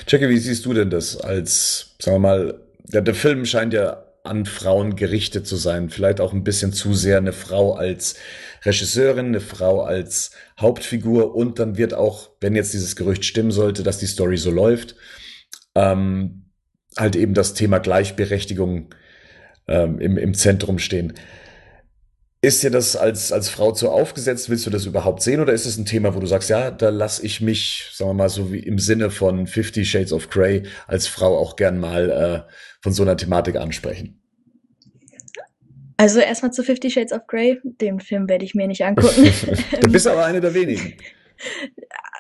Jackie, 0.08 0.30
wie 0.30 0.38
siehst 0.38 0.66
du 0.66 0.74
denn 0.74 0.90
das 0.90 1.18
als, 1.20 1.98
sagen 2.00 2.16
wir 2.16 2.20
mal, 2.20 2.62
der, 2.86 3.02
der 3.02 3.14
Film 3.14 3.44
scheint 3.44 3.74
ja 3.74 4.06
an 4.24 4.46
Frauen 4.46 4.96
gerichtet 4.96 5.48
zu 5.48 5.56
sein. 5.56 5.90
Vielleicht 5.90 6.22
auch 6.22 6.34
ein 6.34 6.44
bisschen 6.44 6.74
zu 6.74 6.94
sehr 6.94 7.18
eine 7.18 7.34
Frau 7.34 7.74
als 7.74 8.16
Regisseurin, 8.64 9.28
eine 9.28 9.40
Frau 9.40 9.82
als 9.82 10.32
Hauptfigur 10.60 11.36
und 11.36 11.60
dann 11.60 11.78
wird 11.78 11.94
auch, 11.94 12.30
wenn 12.42 12.56
jetzt 12.56 12.74
dieses 12.74 12.96
Gerücht 12.96 13.26
stimmen 13.26 13.52
sollte, 13.52 13.84
dass 13.84 13.98
die 13.98 14.08
Story 14.08 14.38
so 14.38 14.52
läuft, 14.52 14.96
ähm, 15.76 16.46
halt 16.98 17.16
eben 17.16 17.34
das 17.34 17.54
Thema 17.54 17.80
Gleichberechtigung 17.80 18.94
ähm, 19.68 20.00
im, 20.00 20.18
im 20.18 20.34
Zentrum 20.34 20.80
stehen. 20.80 21.14
Ist 22.42 22.64
dir 22.64 22.72
das 22.72 22.96
als, 22.96 23.34
als 23.34 23.50
Frau 23.50 23.74
zu 23.74 23.90
aufgesetzt? 23.90 24.50
Willst 24.50 24.66
du 24.66 24.70
das 24.70 24.86
überhaupt 24.86 25.22
sehen? 25.22 25.42
Oder 25.42 25.52
ist 25.52 25.66
es 25.66 25.78
ein 25.78 25.86
Thema, 25.86 26.16
wo 26.16 26.22
du 26.22 26.26
sagst, 26.26 26.50
ja, 26.50 26.72
da 26.72 26.90
lasse 26.90 27.26
ich 27.26 27.42
mich, 27.42 27.90
sagen 27.94 28.12
wir 28.12 28.14
mal, 28.14 28.30
so 28.30 28.54
wie 28.54 28.60
im 28.60 28.80
Sinne 28.80 29.12
von 29.12 29.46
Fifty 29.46 29.84
Shades 29.84 30.14
of 30.14 30.30
Grey 30.30 30.64
als 30.88 31.08
Frau 31.08 31.38
auch 31.38 31.58
gern 31.58 31.80
mal 31.80 32.10
äh, 32.48 32.52
von 32.82 32.94
so 32.94 33.04
einer 33.04 33.18
Thematik 33.18 33.58
ansprechen? 33.58 34.22
Also 35.98 36.22
erstmal 36.22 36.54
zu 36.54 36.64
Fifty 36.64 36.90
Shades 36.90 37.12
of 37.12 37.28
Grey. 37.28 37.60
Den 37.64 38.00
Film 38.00 38.30
werde 38.30 38.46
ich 38.46 38.56
mir 38.56 38.68
nicht 38.68 38.86
angucken. 38.86 39.30
du 39.82 39.92
bist 39.92 40.08
aber 40.08 40.24
eine 40.24 40.40
der 40.40 40.54
wenigen. 40.54 40.94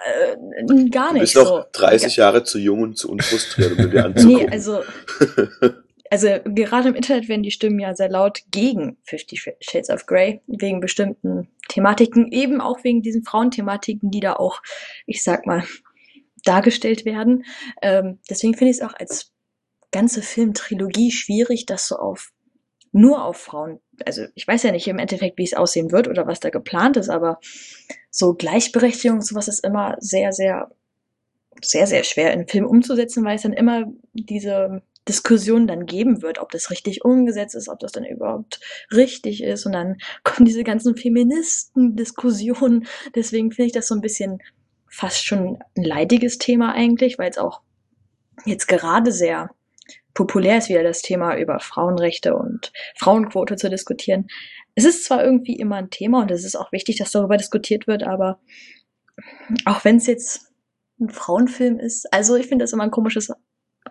Äh, 0.05 0.89
gar 0.89 1.13
nicht. 1.13 1.33
Du 1.33 1.39
bist 1.39 1.49
noch 1.49 1.63
so. 1.63 1.79
30 1.79 2.17
Jahre 2.17 2.43
zu 2.43 2.59
jung 2.59 2.81
und 2.81 2.97
zu 2.97 3.09
unfrustriert, 3.09 3.79
um 3.79 3.89
dir 3.89 4.03
anzugucken. 4.03 4.45
Nee, 4.45 4.51
also 4.51 4.81
also 6.09 6.27
gerade 6.45 6.89
im 6.89 6.95
Internet 6.95 7.27
werden 7.29 7.43
die 7.43 7.51
Stimmen 7.51 7.79
ja 7.79 7.95
sehr 7.95 8.09
laut 8.09 8.41
gegen 8.51 8.97
Fifty 9.03 9.37
Shades 9.37 9.89
of 9.89 10.05
Grey, 10.05 10.41
wegen 10.47 10.79
bestimmten 10.79 11.47
Thematiken, 11.67 12.31
eben 12.31 12.61
auch 12.61 12.83
wegen 12.83 13.01
diesen 13.01 13.23
Frauenthematiken, 13.23 14.11
die 14.11 14.19
da 14.19 14.33
auch, 14.33 14.61
ich 15.05 15.23
sag 15.23 15.45
mal, 15.45 15.63
dargestellt 16.43 17.05
werden. 17.05 17.45
Ähm, 17.81 18.19
deswegen 18.29 18.55
finde 18.55 18.71
ich 18.71 18.77
es 18.77 18.83
auch 18.83 18.93
als 18.93 19.31
ganze 19.91 20.21
Filmtrilogie 20.21 21.11
schwierig, 21.11 21.65
das 21.65 21.87
so 21.87 21.97
auf 21.97 22.31
nur 22.91 23.23
auf 23.23 23.37
Frauen, 23.37 23.79
also 24.05 24.23
ich 24.33 24.47
weiß 24.47 24.63
ja 24.63 24.71
nicht 24.71 24.87
im 24.87 24.97
Endeffekt, 24.97 25.37
wie 25.37 25.43
es 25.43 25.53
aussehen 25.53 25.91
wird 25.91 26.07
oder 26.07 26.25
was 26.25 26.39
da 26.39 26.49
geplant 26.49 26.97
ist, 26.97 27.09
aber 27.09 27.39
so 28.09 28.33
Gleichberechtigung, 28.33 29.21
sowas 29.21 29.47
ist 29.47 29.63
immer 29.63 29.95
sehr, 29.99 30.31
sehr, 30.31 30.71
sehr, 31.61 31.85
sehr 31.85 32.03
schwer 32.03 32.33
in 32.33 32.47
Film 32.47 32.65
umzusetzen, 32.65 33.23
weil 33.25 33.35
es 33.35 33.43
dann 33.43 33.53
immer 33.53 33.85
diese 34.13 34.81
Diskussion 35.09 35.67
dann 35.67 35.85
geben 35.85 36.21
wird, 36.21 36.39
ob 36.39 36.51
das 36.51 36.71
richtig 36.71 37.03
umgesetzt 37.03 37.55
ist, 37.55 37.67
ob 37.67 37.79
das 37.79 37.91
dann 37.91 38.05
überhaupt 38.05 38.59
richtig 38.91 39.43
ist. 39.43 39.65
Und 39.65 39.73
dann 39.73 39.97
kommen 40.23 40.45
diese 40.45 40.63
ganzen 40.63 40.95
Feministen-Diskussionen. 40.95 42.87
Deswegen 43.15 43.51
finde 43.51 43.67
ich 43.67 43.73
das 43.73 43.87
so 43.87 43.95
ein 43.95 44.01
bisschen 44.01 44.39
fast 44.87 45.25
schon 45.25 45.59
ein 45.75 45.83
leidiges 45.83 46.37
Thema 46.37 46.73
eigentlich, 46.73 47.19
weil 47.19 47.29
es 47.29 47.37
auch 47.37 47.61
jetzt 48.45 48.67
gerade 48.67 49.11
sehr 49.11 49.49
populär 50.13 50.57
ist, 50.57 50.69
wieder 50.69 50.83
das 50.83 51.01
Thema 51.01 51.37
über 51.37 51.59
Frauenrechte 51.59 52.35
und 52.35 52.71
Frauenquote 52.97 53.55
zu 53.55 53.69
diskutieren. 53.69 54.27
Es 54.75 54.85
ist 54.85 55.05
zwar 55.05 55.23
irgendwie 55.23 55.55
immer 55.55 55.77
ein 55.77 55.89
Thema 55.89 56.21
und 56.21 56.31
es 56.31 56.43
ist 56.43 56.55
auch 56.55 56.71
wichtig, 56.71 56.97
dass 56.97 57.11
darüber 57.11 57.37
diskutiert 57.37 57.87
wird, 57.87 58.03
aber 58.03 58.39
auch 59.65 59.83
wenn 59.85 59.97
es 59.97 60.07
jetzt 60.07 60.51
ein 60.99 61.09
Frauenfilm 61.09 61.79
ist, 61.79 62.11
also 62.13 62.35
ich 62.35 62.47
finde 62.47 62.63
das 62.63 62.73
immer 62.73 62.83
ein 62.83 62.91
komisches 62.91 63.31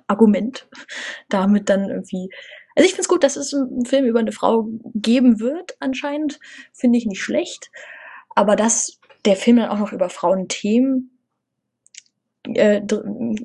Argument, 0.06 0.68
damit 1.28 1.68
dann 1.68 1.88
irgendwie. 1.88 2.30
Also 2.74 2.87
ich 2.87 2.92
finde 2.92 3.02
es 3.02 3.08
gut, 3.08 3.24
dass 3.24 3.37
es 3.37 3.52
einen 3.52 3.87
Film 3.87 4.04
über 4.06 4.20
eine 4.20 4.32
Frau 4.32 4.68
geben 4.94 5.40
wird, 5.40 5.76
anscheinend. 5.80 6.38
Finde 6.72 6.98
ich 6.98 7.06
nicht 7.06 7.22
schlecht. 7.22 7.70
Aber 8.34 8.54
dass 8.54 9.00
der 9.24 9.37
Film 9.37 9.56
dann 9.56 9.70
auch 9.70 9.78
noch 9.78 9.92
über 9.92 10.08
Frauenthemen 10.08 11.11
äh, 12.44 12.80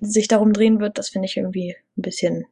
sich 0.02 0.28
darum 0.28 0.54
drehen 0.54 0.80
wird, 0.80 0.98
das 0.98 1.10
finde 1.10 1.26
ich 1.26 1.38
irgendwie 1.38 1.76
ein 1.98 2.02
bisschen. 2.02 2.46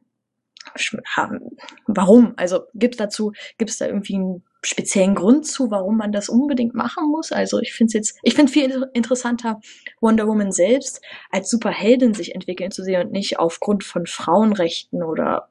Warum? 1.86 2.34
Also 2.36 2.64
gibt 2.74 2.94
es 2.94 2.98
dazu, 2.98 3.32
gibt 3.58 3.70
es 3.70 3.78
da 3.78 3.86
irgendwie 3.86 4.16
einen 4.16 4.44
speziellen 4.64 5.14
Grund 5.14 5.46
zu, 5.46 5.70
warum 5.70 5.96
man 5.96 6.12
das 6.12 6.28
unbedingt 6.28 6.74
machen 6.74 7.10
muss. 7.10 7.32
Also 7.32 7.60
ich 7.60 7.72
finde 7.72 7.88
es 7.88 7.94
jetzt, 7.94 8.18
ich 8.22 8.34
finde 8.34 8.52
viel 8.52 8.86
interessanter, 8.94 9.60
Wonder 10.00 10.26
Woman 10.26 10.52
selbst 10.52 11.00
als 11.30 11.50
Superheldin 11.50 12.14
sich 12.14 12.34
entwickeln 12.34 12.70
zu 12.70 12.82
sehen 12.82 13.06
und 13.06 13.12
nicht 13.12 13.38
aufgrund 13.38 13.84
von 13.84 14.06
Frauenrechten 14.06 15.02
oder 15.02 15.48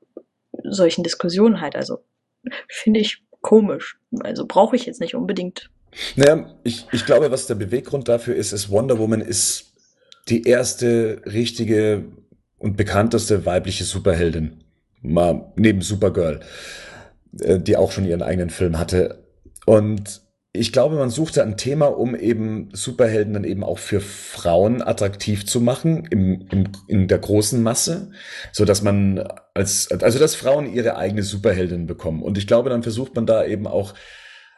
solchen 0.64 1.04
Diskussionen 1.04 1.62
halt. 1.62 1.76
Also 1.76 2.00
finde 2.70 3.00
ich 3.02 3.24
komisch. 3.42 3.98
Also 4.22 4.46
brauche 4.48 4.76
ich 4.76 4.86
jetzt 4.86 5.02
nicht 5.02 5.16
unbedingt. 5.16 5.70
Naja, 6.16 6.56
ich, 6.64 6.86
ich 6.92 7.06
glaube, 7.06 7.32
was 7.32 7.48
der 7.48 7.56
Beweggrund 7.56 8.08
dafür 8.08 8.36
ist, 8.36 8.54
ist 8.54 8.70
Wonder 8.70 8.98
Woman 8.98 9.22
ist 9.22 9.74
die 10.30 10.44
erste 10.44 11.22
richtige 11.26 12.06
und 12.58 12.78
bekannteste 12.78 13.46
weibliche 13.46 13.84
Superheldin. 13.84 14.64
Mal 15.02 15.52
neben 15.56 15.82
Supergirl. 15.82 16.42
Äh, 17.40 17.60
die 17.60 17.78
auch 17.78 17.92
schon 17.92 18.06
ihren 18.06 18.22
eigenen 18.22 18.50
Film 18.50 18.78
hatte. 18.78 19.24
Und 19.66 20.22
ich 20.54 20.74
glaube, 20.74 20.98
man 20.98 21.10
suchte 21.10 21.44
ein 21.44 21.56
Thema, 21.56 21.86
um 21.86 22.14
eben 22.14 22.70
Superhelden 22.74 23.34
dann 23.34 23.46
eben 23.46 23.64
auch 23.64 23.80
für 23.80 24.02
Frauen 24.02 24.82
attraktiv 24.82 25.46
zu 25.46 25.62
machen 25.62 26.06
im, 26.10 26.46
im, 26.52 26.68
in 26.88 27.08
der 27.08 27.20
großen 27.20 27.64
Masse, 27.64 28.12
so 28.52 28.66
dass 28.66 28.82
man 28.82 29.20
als 29.54 29.90
also 29.92 30.20
dass 30.20 30.36
Frauen 30.36 30.74
ihre 30.74 30.98
eigene 30.98 31.24
Superheldin 31.24 31.88
bekommen. 31.88 32.22
Und 32.22 32.38
ich 32.38 32.48
glaube, 32.48 32.70
dann 32.70 32.84
versucht 32.84 33.16
man 33.16 33.26
da 33.26 33.46
eben 33.46 33.66
auch 33.66 33.94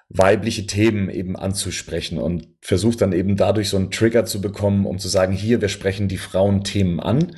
weibliche 0.10 0.66
Themen 0.66 1.10
eben 1.10 1.36
anzusprechen 1.36 2.18
und 2.18 2.48
versucht 2.62 3.02
dann 3.02 3.14
eben 3.14 3.38
dadurch 3.38 3.70
so 3.70 3.78
einen 3.78 3.92
Trigger 3.92 4.26
zu 4.26 4.42
bekommen, 4.42 4.88
um 4.88 4.98
zu 4.98 5.10
sagen, 5.10 5.34
hier, 5.34 5.62
wir 5.62 5.70
sprechen 5.70 6.08
die 6.08 6.18
Frauenthemen 6.18 7.00
an. 7.00 7.36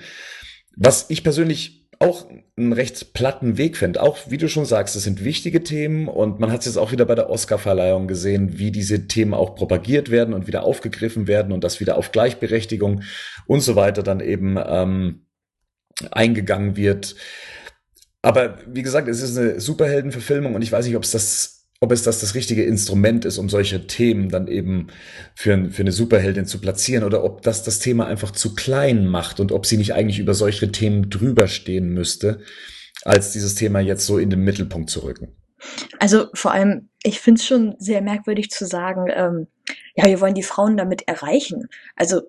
Was 0.78 1.10
ich 1.10 1.24
persönlich 1.24 1.85
auch 2.00 2.26
einen 2.58 2.74
recht 2.74 3.14
platten 3.14 3.58
Weg 3.58 3.78
finde. 3.78 4.02
Auch 4.02 4.18
wie 4.30 4.38
du 4.38 4.48
schon 4.48 4.66
sagst, 4.66 4.96
es 4.96 5.04
sind 5.04 5.24
wichtige 5.24 5.64
Themen 5.64 6.08
und 6.08 6.40
man 6.40 6.52
hat 6.52 6.62
es 6.62 6.66
jetzt 6.66 6.78
auch 6.78 6.92
wieder 6.92 7.06
bei 7.06 7.16
der 7.16 7.30
Oscar-Verleihung 7.30 8.08
gesehen, 8.08 8.58
wie 8.58 8.72
diese 8.72 9.08
Themen 9.08 9.34
auch 9.34 9.56
propagiert 9.56 10.10
werden 10.10 10.34
und 10.34 10.48
wieder 10.48 10.64
aufgegriffen 10.64 11.28
werden 11.28 11.52
und 11.52 11.64
das 11.64 11.80
wieder 11.80 11.98
auf 11.98 12.12
Gleichberechtigung 12.12 13.04
und 13.48 13.62
so 13.62 13.76
weiter 13.76 14.04
dann 14.04 14.20
eben 14.20 14.58
ähm, 14.66 15.26
eingegangen 16.12 16.76
wird. 16.76 17.16
Aber 18.22 18.58
wie 18.68 18.82
gesagt, 18.82 19.08
es 19.08 19.22
ist 19.22 19.38
eine 19.38 19.60
Superheldenverfilmung 19.60 20.56
und 20.56 20.62
ich 20.62 20.72
weiß 20.72 20.86
nicht, 20.86 20.96
ob 20.96 21.04
es 21.04 21.12
das 21.12 21.55
ob 21.86 21.92
es 21.92 22.02
das 22.02 22.20
das 22.20 22.34
richtige 22.34 22.64
Instrument 22.64 23.26
ist, 23.26 23.38
um 23.38 23.48
solche 23.48 23.86
Themen 23.86 24.30
dann 24.30 24.48
eben 24.48 24.88
für, 25.36 25.70
für 25.70 25.84
eine 25.84 25.92
Superheldin 25.92 26.48
zu 26.48 26.60
platzieren 26.60 27.04
oder 27.04 27.24
ob 27.24 27.44
das 27.44 27.62
das 27.62 27.78
Thema 27.78 28.08
einfach 28.08 28.32
zu 28.32 28.56
klein 28.56 29.06
macht 29.06 29.40
und 29.40 29.52
ob 29.52 29.68
sie 29.68 29.78
nicht 29.78 29.94
eigentlich 29.94 30.18
über 30.18 30.34
solche 30.34 30.72
Themen 30.72 31.12
drüber 31.12 31.48
stehen 31.48 31.90
müsste, 31.90 32.40
als 33.04 33.34
dieses 33.34 33.54
Thema 33.54 33.82
jetzt 33.82 34.08
so 34.08 34.18
in 34.18 34.32
den 34.32 34.40
Mittelpunkt 34.40 34.90
zu 34.90 35.02
rücken. 35.02 35.36
Also 36.00 36.26
vor 36.34 36.54
allem, 36.54 36.90
ich 37.04 37.20
finde 37.20 37.40
es 37.40 37.46
schon 37.46 37.76
sehr 37.78 38.02
merkwürdig 38.02 38.50
zu 38.50 38.66
sagen, 38.66 39.06
ähm, 39.16 39.48
ja, 39.96 40.06
wir 40.06 40.20
wollen 40.22 40.34
die 40.34 40.44
Frauen 40.44 40.76
damit 40.76 41.08
erreichen. 41.08 41.68
Also 41.96 42.22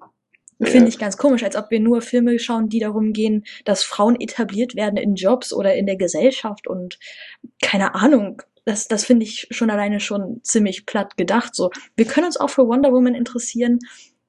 Finde 0.62 0.88
ich 0.88 0.98
ganz 0.98 1.18
komisch, 1.18 1.42
als 1.42 1.54
ob 1.54 1.70
wir 1.70 1.80
nur 1.80 2.00
Filme 2.00 2.38
schauen, 2.38 2.70
die 2.70 2.78
darum 2.78 3.12
gehen, 3.12 3.44
dass 3.66 3.82
Frauen 3.84 4.18
etabliert 4.18 4.74
werden 4.74 4.96
in 4.96 5.14
Jobs 5.14 5.52
oder 5.52 5.74
in 5.74 5.84
der 5.84 5.96
Gesellschaft 5.96 6.66
und 6.66 6.98
keine 7.60 7.94
Ahnung, 7.94 8.40
das, 8.66 8.88
das 8.88 9.04
finde 9.04 9.24
ich 9.24 9.46
schon 9.50 9.70
alleine 9.70 10.00
schon 10.00 10.40
ziemlich 10.42 10.86
platt 10.86 11.16
gedacht. 11.16 11.54
So, 11.54 11.70
wir 11.94 12.04
können 12.04 12.26
uns 12.26 12.36
auch 12.36 12.50
für 12.50 12.66
Wonder 12.66 12.92
Woman 12.92 13.14
interessieren, 13.14 13.78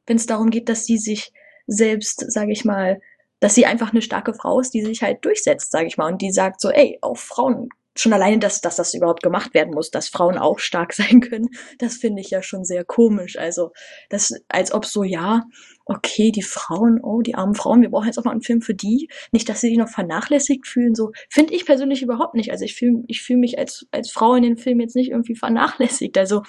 wenn 0.06 0.18
es 0.18 0.28
darum 0.28 0.52
geht, 0.52 0.70
dass 0.70 0.86
sie 0.86 0.98
sich 0.98 1.34
selbst, 1.66 2.32
sage 2.32 2.52
ich 2.52 2.64
mal, 2.64 3.02
dass 3.40 3.56
sie 3.56 3.66
einfach 3.66 3.92
eine 3.92 4.02
starke 4.02 4.36
Frau 4.36 4.60
ist, 4.60 4.74
die 4.74 4.84
sich 4.84 5.02
halt 5.02 5.26
durchsetzt, 5.26 5.72
sage 5.72 5.88
ich 5.88 5.98
mal, 5.98 6.12
und 6.12 6.22
die 6.22 6.32
sagt 6.32 6.62
so, 6.62 6.70
ey, 6.70 7.00
auch 7.02 7.18
Frauen 7.18 7.70
schon 8.02 8.14
alleine, 8.14 8.40
dass, 8.40 8.62
dass 8.62 8.76
das 8.76 8.94
überhaupt 8.94 9.24
gemacht 9.24 9.54
werden 9.54 9.74
muss, 9.74 9.92
dass 9.92 10.10
Frauen 10.10 10.38
auch 10.38 10.60
stark 10.60 10.94
sein 10.94 11.22
können, 11.22 11.50
das 11.80 11.98
finde 11.98 12.22
ich 12.22 12.30
ja 12.30 12.42
schon 12.42 12.64
sehr 12.64 12.84
komisch. 12.84 13.38
Also, 13.38 13.72
das, 14.10 14.34
als 14.48 14.72
ob 14.72 14.86
so, 14.86 15.04
ja, 15.04 15.44
okay, 15.86 16.32
die 16.32 16.42
Frauen, 16.42 17.00
oh, 17.02 17.22
die 17.22 17.36
armen 17.36 17.56
Frauen, 17.56 17.82
wir 17.82 17.90
brauchen 17.90 18.08
jetzt 18.08 18.18
auch 18.18 18.26
mal 18.26 18.32
einen 18.32 18.42
Film 18.42 18.62
für 18.62 18.76
die. 18.76 19.10
Nicht, 19.32 19.48
dass 19.50 19.62
sie 19.62 19.70
sich 19.70 19.78
noch 19.78 19.90
vernachlässigt 19.90 20.68
fühlen, 20.68 20.96
so. 20.96 21.12
Finde 21.30 21.54
ich 21.54 21.66
persönlich 21.66 22.02
überhaupt 22.02 22.36
nicht. 22.36 22.52
Also, 22.52 22.66
ich 22.66 22.76
fühle 22.76 23.04
ich 23.08 23.22
fühl 23.22 23.38
mich 23.38 23.58
als, 23.58 23.88
als 23.92 24.12
Frau 24.12 24.36
in 24.36 24.44
den 24.44 24.58
Film 24.58 24.80
jetzt 24.80 24.96
nicht 24.96 25.12
irgendwie 25.12 25.36
vernachlässigt. 25.36 26.18
Also, 26.18 26.44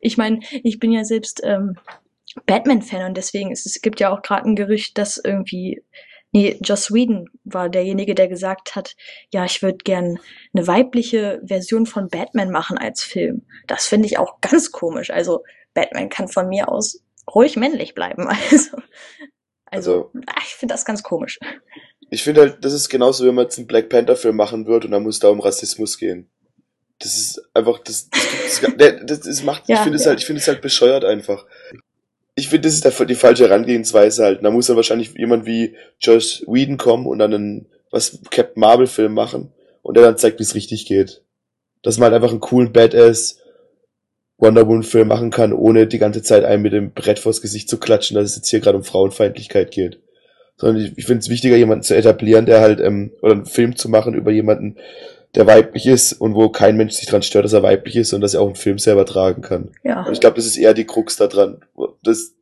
ich 0.00 0.16
meine, 0.16 0.40
ich 0.62 0.78
bin 0.78 0.92
ja 0.92 1.04
selbst, 1.04 1.40
ähm, 1.44 1.76
Batman-Fan 2.46 3.06
und 3.06 3.16
deswegen 3.16 3.52
ist 3.52 3.66
es 3.66 3.80
gibt 3.80 4.00
ja 4.00 4.12
auch 4.12 4.22
gerade 4.22 4.48
ein 4.48 4.56
Gerücht, 4.56 4.98
dass 4.98 5.20
irgendwie 5.22 5.82
Nee, 6.34 6.58
Joss 6.60 6.92
Whedon 6.92 7.30
war 7.44 7.68
derjenige, 7.68 8.16
der 8.16 8.26
gesagt 8.26 8.74
hat, 8.74 8.96
ja, 9.32 9.44
ich 9.44 9.62
würde 9.62 9.78
gern 9.84 10.18
eine 10.52 10.66
weibliche 10.66 11.40
Version 11.46 11.86
von 11.86 12.08
Batman 12.08 12.50
machen 12.50 12.76
als 12.76 13.04
Film. 13.04 13.42
Das 13.68 13.86
finde 13.86 14.06
ich 14.06 14.18
auch 14.18 14.40
ganz 14.40 14.72
komisch. 14.72 15.10
Also 15.10 15.44
Batman 15.74 16.08
kann 16.08 16.26
von 16.26 16.48
mir 16.48 16.68
aus 16.68 17.04
ruhig 17.32 17.56
männlich 17.56 17.94
bleiben. 17.94 18.28
Also, 18.50 18.76
also, 19.66 20.10
also 20.26 20.40
ich 20.46 20.54
finde 20.54 20.74
das 20.74 20.84
ganz 20.84 21.04
komisch. 21.04 21.38
Ich 22.10 22.22
finde 22.22 22.42
halt, 22.42 22.64
das 22.64 22.72
ist 22.72 22.88
genauso, 22.88 23.24
wenn 23.26 23.34
man 23.34 23.44
jetzt 23.44 23.58
einen 23.58 23.66
Black 23.66 23.88
Panther 23.88 24.14
Film 24.16 24.36
machen 24.36 24.66
würde 24.66 24.86
und 24.86 24.92
dann 24.92 25.02
muss 25.02 25.20
da 25.20 25.28
um 25.28 25.40
Rassismus 25.40 25.98
gehen. 25.98 26.30
Das 26.98 27.16
ist 27.16 27.42
einfach, 27.54 27.78
das, 27.80 28.08
das, 28.10 28.60
das, 28.76 28.94
das, 29.04 29.20
das 29.20 29.42
macht, 29.42 29.68
ja, 29.68 29.76
ich 29.76 29.82
finde 29.82 29.98
ja. 29.98 30.02
es 30.02 30.06
halt, 30.06 30.20
ich 30.20 30.26
finde 30.26 30.40
es 30.40 30.48
halt 30.48 30.62
bescheuert 30.62 31.04
einfach 31.04 31.44
ich 32.36 32.48
finde, 32.48 32.68
das 32.68 32.74
ist 32.74 32.84
der, 32.84 33.06
die 33.06 33.14
falsche 33.14 33.44
Herangehensweise 33.44 34.24
halt. 34.24 34.44
Da 34.44 34.50
muss 34.50 34.66
dann 34.66 34.76
wahrscheinlich 34.76 35.14
jemand 35.16 35.46
wie 35.46 35.76
Josh 36.00 36.42
Whedon 36.46 36.76
kommen 36.76 37.06
und 37.06 37.18
dann 37.18 37.32
einen, 37.32 37.66
was, 37.90 38.18
Captain 38.30 38.60
Marvel 38.60 38.86
Film 38.86 39.14
machen 39.14 39.52
und 39.82 39.96
der 39.96 40.04
dann 40.04 40.18
zeigt, 40.18 40.40
wie 40.40 40.44
es 40.44 40.54
richtig 40.54 40.86
geht. 40.86 41.22
Dass 41.82 41.98
man 41.98 42.06
halt 42.06 42.14
einfach 42.14 42.30
einen 42.30 42.40
coolen 42.40 42.72
Badass 42.72 43.38
Wonder 44.38 44.66
Woman 44.66 44.82
Film 44.82 45.08
machen 45.08 45.30
kann, 45.30 45.52
ohne 45.52 45.86
die 45.86 45.98
ganze 45.98 46.22
Zeit 46.22 46.44
einen 46.44 46.62
mit 46.62 46.72
dem 46.72 46.92
Brett 46.92 47.20
vors 47.20 47.40
Gesicht 47.40 47.68
zu 47.68 47.78
klatschen, 47.78 48.16
dass 48.16 48.30
es 48.30 48.36
jetzt 48.36 48.48
hier 48.48 48.60
gerade 48.60 48.78
um 48.78 48.84
Frauenfeindlichkeit 48.84 49.70
geht. 49.70 50.00
Sondern 50.56 50.84
ich, 50.84 50.98
ich 50.98 51.06
finde 51.06 51.20
es 51.20 51.28
wichtiger, 51.28 51.56
jemanden 51.56 51.84
zu 51.84 51.94
etablieren, 51.94 52.46
der 52.46 52.60
halt, 52.60 52.80
ähm, 52.80 53.12
oder 53.22 53.32
einen 53.32 53.46
Film 53.46 53.76
zu 53.76 53.88
machen 53.88 54.14
über 54.14 54.32
jemanden, 54.32 54.76
der 55.34 55.46
weiblich 55.46 55.86
ist 55.86 56.12
und 56.12 56.34
wo 56.34 56.48
kein 56.48 56.76
Mensch 56.76 56.94
sich 56.94 57.08
dran 57.08 57.22
stört, 57.22 57.44
dass 57.44 57.52
er 57.52 57.62
weiblich 57.62 57.96
ist 57.96 58.12
und 58.12 58.20
dass 58.20 58.34
er 58.34 58.40
auch 58.40 58.46
einen 58.46 58.54
Film 58.54 58.78
selber 58.78 59.04
tragen 59.04 59.42
kann. 59.42 59.72
Ja. 59.82 60.04
Und 60.04 60.12
ich 60.12 60.20
glaube, 60.20 60.36
das 60.36 60.46
ist 60.46 60.56
eher 60.56 60.74
die 60.74 60.86
Krux 60.86 61.16
da 61.16 61.26
dran, 61.26 61.64
das 62.02 62.34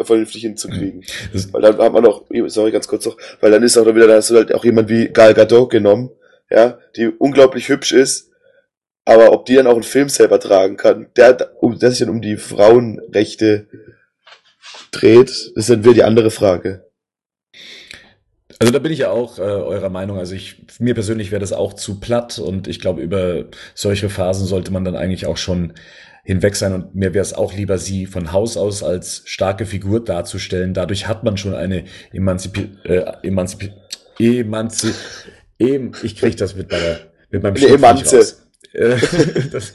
vernünftig 0.00 0.42
hinzukriegen. 0.42 1.04
Mhm. 1.32 1.52
Weil 1.52 1.62
dann 1.62 1.78
hat 1.78 1.92
man 1.92 2.06
auch, 2.06 2.24
sorry, 2.46 2.70
ganz 2.70 2.88
kurz 2.88 3.06
noch, 3.06 3.16
weil 3.40 3.50
dann 3.50 3.62
ist 3.62 3.76
auch 3.76 3.86
wieder, 3.86 4.06
da 4.06 4.16
hast 4.16 4.30
du 4.30 4.36
halt 4.36 4.54
auch 4.54 4.64
jemand 4.64 4.88
wie 4.88 5.08
Gal 5.08 5.34
Gadot 5.34 5.70
genommen, 5.70 6.10
ja, 6.50 6.78
die 6.96 7.06
unglaublich 7.06 7.68
hübsch 7.68 7.92
ist, 7.92 8.30
aber 9.04 9.32
ob 9.32 9.46
die 9.46 9.54
dann 9.54 9.66
auch 9.66 9.74
einen 9.74 9.82
Film 9.82 10.08
selber 10.08 10.38
tragen 10.38 10.76
kann, 10.76 11.08
der, 11.16 11.52
um, 11.60 11.78
der 11.78 11.90
sich 11.90 12.00
dann 12.00 12.08
um 12.08 12.20
die 12.20 12.36
Frauenrechte 12.36 13.66
dreht, 14.92 15.28
das 15.28 15.50
ist 15.54 15.70
dann 15.70 15.84
wieder 15.84 15.94
die 15.94 16.04
andere 16.04 16.30
Frage. 16.30 16.84
Also 18.62 18.72
da 18.72 18.78
bin 18.78 18.92
ich 18.92 19.00
ja 19.00 19.10
auch 19.10 19.38
äh, 19.38 19.42
eurer 19.42 19.88
Meinung. 19.88 20.18
Also 20.20 20.36
ich, 20.36 20.64
mir 20.78 20.94
persönlich 20.94 21.32
wäre 21.32 21.40
das 21.40 21.52
auch 21.52 21.72
zu 21.72 21.98
platt 21.98 22.38
und 22.38 22.68
ich 22.68 22.78
glaube, 22.78 23.02
über 23.02 23.46
solche 23.74 24.08
Phasen 24.08 24.46
sollte 24.46 24.72
man 24.72 24.84
dann 24.84 24.94
eigentlich 24.94 25.26
auch 25.26 25.36
schon 25.36 25.72
hinweg 26.22 26.54
sein 26.54 26.72
und 26.72 26.94
mir 26.94 27.12
wäre 27.12 27.22
es 27.22 27.34
auch 27.34 27.52
lieber, 27.52 27.76
sie 27.78 28.06
von 28.06 28.30
Haus 28.30 28.56
aus 28.56 28.84
als 28.84 29.22
starke 29.24 29.66
Figur 29.66 30.04
darzustellen. 30.04 30.74
Dadurch 30.74 31.08
hat 31.08 31.24
man 31.24 31.36
schon 31.36 31.56
eine 31.56 31.86
Emanzipi 32.12 32.68
äh, 32.84 33.02
Emanzipi 33.24 33.72
Emanzi 34.20 34.94
Em 35.58 35.90
ich 36.04 36.14
kriege 36.14 36.36
das 36.36 36.54
mit 36.54 36.70
meiner 36.70 36.98
mit 37.32 37.42
meinem 37.42 37.56
Eine 37.56 37.66
Emanze. 37.66 38.36
Äh, 38.74 38.96
das, 39.50 39.72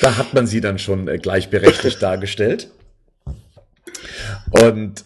da 0.00 0.16
hat 0.16 0.32
man 0.32 0.46
sie 0.46 0.60
dann 0.60 0.78
schon 0.78 1.08
äh, 1.08 1.18
gleichberechtigt 1.18 2.00
dargestellt. 2.00 2.70
Und 4.62 5.04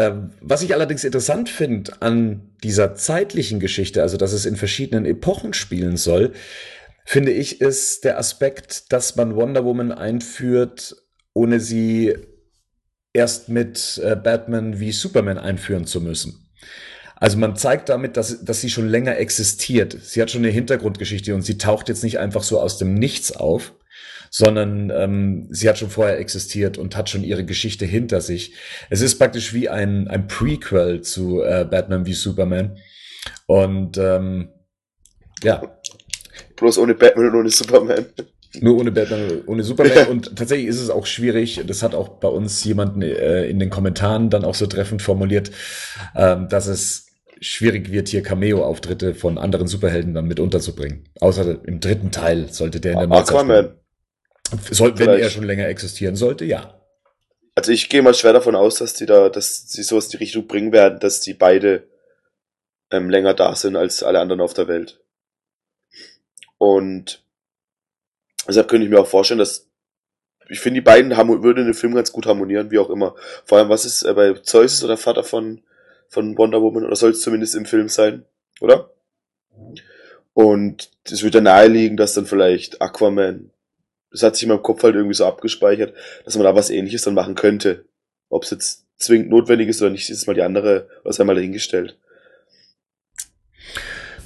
ähm, 0.00 0.30
was 0.40 0.62
ich 0.62 0.72
allerdings 0.72 1.04
interessant 1.04 1.50
finde 1.50 2.00
an 2.00 2.54
dieser 2.64 2.94
zeitlichen 2.94 3.60
Geschichte, 3.60 4.00
also 4.00 4.16
dass 4.16 4.32
es 4.32 4.46
in 4.46 4.56
verschiedenen 4.56 5.04
Epochen 5.04 5.52
spielen 5.52 5.98
soll, 5.98 6.32
finde 7.04 7.32
ich, 7.32 7.60
ist 7.60 8.04
der 8.04 8.18
Aspekt, 8.18 8.94
dass 8.94 9.16
man 9.16 9.36
Wonder 9.36 9.62
Woman 9.62 9.92
einführt, 9.92 10.96
ohne 11.34 11.60
sie 11.60 12.14
erst 13.12 13.50
mit 13.50 14.00
äh, 14.02 14.16
Batman 14.16 14.80
wie 14.80 14.92
Superman 14.92 15.36
einführen 15.36 15.84
zu 15.84 16.00
müssen. 16.00 16.48
Also 17.16 17.36
man 17.36 17.56
zeigt 17.56 17.90
damit, 17.90 18.16
dass, 18.16 18.42
dass 18.42 18.62
sie 18.62 18.70
schon 18.70 18.88
länger 18.88 19.18
existiert. 19.18 19.94
Sie 20.02 20.22
hat 20.22 20.30
schon 20.30 20.42
eine 20.42 20.52
Hintergrundgeschichte 20.52 21.34
und 21.34 21.42
sie 21.42 21.58
taucht 21.58 21.90
jetzt 21.90 22.04
nicht 22.04 22.18
einfach 22.18 22.42
so 22.42 22.58
aus 22.58 22.78
dem 22.78 22.94
Nichts 22.94 23.32
auf, 23.36 23.74
sondern 24.30 24.90
ähm, 24.90 25.48
sie 25.50 25.68
hat 25.68 25.78
schon 25.78 25.90
vorher 25.90 26.18
existiert 26.18 26.78
und 26.78 26.96
hat 26.96 27.10
schon 27.10 27.24
ihre 27.24 27.44
Geschichte 27.44 27.84
hinter 27.84 28.20
sich. 28.20 28.54
Es 28.88 29.00
ist 29.00 29.18
praktisch 29.18 29.52
wie 29.52 29.68
ein, 29.68 30.06
ein 30.08 30.28
Prequel 30.28 31.02
zu 31.02 31.42
äh, 31.42 31.66
Batman 31.68 32.06
wie 32.06 32.12
Superman. 32.12 32.78
Und 33.46 33.98
ähm, 33.98 34.50
ja. 35.42 35.62
Bloß 36.56 36.78
ohne 36.78 36.94
Batman 36.94 37.26
und 37.28 37.34
ohne 37.34 37.50
Superman. 37.50 38.06
Nur 38.60 38.78
ohne 38.78 38.92
Batman, 38.92 39.42
ohne 39.46 39.64
Superman. 39.64 40.06
Und 40.08 40.36
tatsächlich 40.36 40.68
ist 40.68 40.80
es 40.80 40.90
auch 40.90 41.06
schwierig, 41.06 41.62
das 41.66 41.82
hat 41.82 41.94
auch 41.94 42.08
bei 42.20 42.28
uns 42.28 42.62
jemand 42.64 43.02
äh, 43.02 43.48
in 43.48 43.58
den 43.58 43.70
Kommentaren 43.70 44.30
dann 44.30 44.44
auch 44.44 44.54
so 44.54 44.66
treffend 44.66 45.02
formuliert, 45.02 45.50
ähm, 46.16 46.48
dass 46.48 46.66
es 46.66 47.06
schwierig 47.40 47.90
wird, 47.90 48.08
hier 48.08 48.22
Cameo-Auftritte 48.22 49.14
von 49.14 49.38
anderen 49.38 49.66
Superhelden 49.66 50.14
dann 50.14 50.26
mit 50.26 50.40
unterzubringen. 50.40 51.08
Außer 51.20 51.64
im 51.64 51.80
dritten 51.80 52.10
Teil 52.10 52.52
sollte 52.52 52.80
der 52.80 53.00
in 53.02 53.10
der 53.10 53.18
Aquaman. 53.18 53.79
Soll, 54.70 54.98
wenn 54.98 55.10
er 55.10 55.30
schon 55.30 55.44
länger 55.44 55.68
existieren 55.68 56.16
sollte, 56.16 56.44
ja. 56.44 56.80
Also 57.54 57.72
ich 57.72 57.88
gehe 57.88 58.02
mal 58.02 58.14
schwer 58.14 58.32
davon 58.32 58.54
aus, 58.54 58.76
dass 58.76 58.94
die 58.94 59.06
da, 59.06 59.28
dass 59.28 59.70
sie 59.70 59.82
sowas 59.82 60.06
in 60.06 60.12
die 60.12 60.16
Richtung 60.18 60.46
bringen 60.46 60.72
werden, 60.72 60.98
dass 61.00 61.20
die 61.20 61.34
beide 61.34 61.88
ähm, 62.90 63.10
länger 63.10 63.34
da 63.34 63.54
sind 63.54 63.76
als 63.76 64.02
alle 64.02 64.20
anderen 64.20 64.40
auf 64.40 64.54
der 64.54 64.68
Welt. 64.68 65.00
Und 66.58 67.22
deshalb 68.46 68.68
könnte 68.68 68.84
ich 68.84 68.90
mir 68.90 69.00
auch 69.00 69.06
vorstellen, 69.06 69.38
dass 69.38 69.66
ich 70.48 70.60
finde, 70.60 70.80
die 70.80 70.84
beiden 70.84 71.10
würden 71.10 71.60
in 71.60 71.66
dem 71.66 71.74
Film 71.74 71.94
ganz 71.94 72.10
gut 72.10 72.26
harmonieren, 72.26 72.70
wie 72.70 72.78
auch 72.78 72.90
immer. 72.90 73.14
Vor 73.44 73.58
allem, 73.58 73.68
was 73.68 73.84
ist 73.84 74.02
äh, 74.02 74.12
bei 74.12 74.32
Zeus 74.34 74.74
ist 74.74 74.84
oder 74.84 74.96
Vater 74.96 75.22
von, 75.22 75.62
von 76.08 76.36
Wonder 76.36 76.60
Woman, 76.60 76.84
oder 76.84 76.96
soll 76.96 77.12
es 77.12 77.20
zumindest 77.20 77.54
im 77.54 77.66
Film 77.66 77.88
sein, 77.88 78.24
oder? 78.60 78.90
Und 80.32 80.90
es 81.04 81.22
wird 81.22 81.34
ja 81.34 81.40
naheliegen, 81.40 81.96
dass 81.96 82.14
dann 82.14 82.26
vielleicht 82.26 82.82
Aquaman 82.82 83.50
das 84.10 84.22
hat 84.22 84.34
sich 84.34 84.44
in 84.44 84.48
meinem 84.48 84.62
Kopf 84.62 84.82
halt 84.82 84.94
irgendwie 84.94 85.14
so 85.14 85.24
abgespeichert, 85.24 85.94
dass 86.24 86.36
man 86.36 86.44
da 86.44 86.54
was 86.54 86.70
ähnliches 86.70 87.02
dann 87.02 87.14
machen 87.14 87.34
könnte. 87.34 87.84
Ob 88.28 88.44
es 88.44 88.50
jetzt 88.50 88.86
zwingend 88.96 89.30
notwendig 89.30 89.68
ist 89.68 89.80
oder 89.82 89.90
nicht, 89.90 90.10
ist 90.10 90.26
mal 90.26 90.34
die 90.34 90.42
andere, 90.42 90.88
was 91.04 91.20
einmal 91.20 91.36
dahingestellt. 91.36 91.98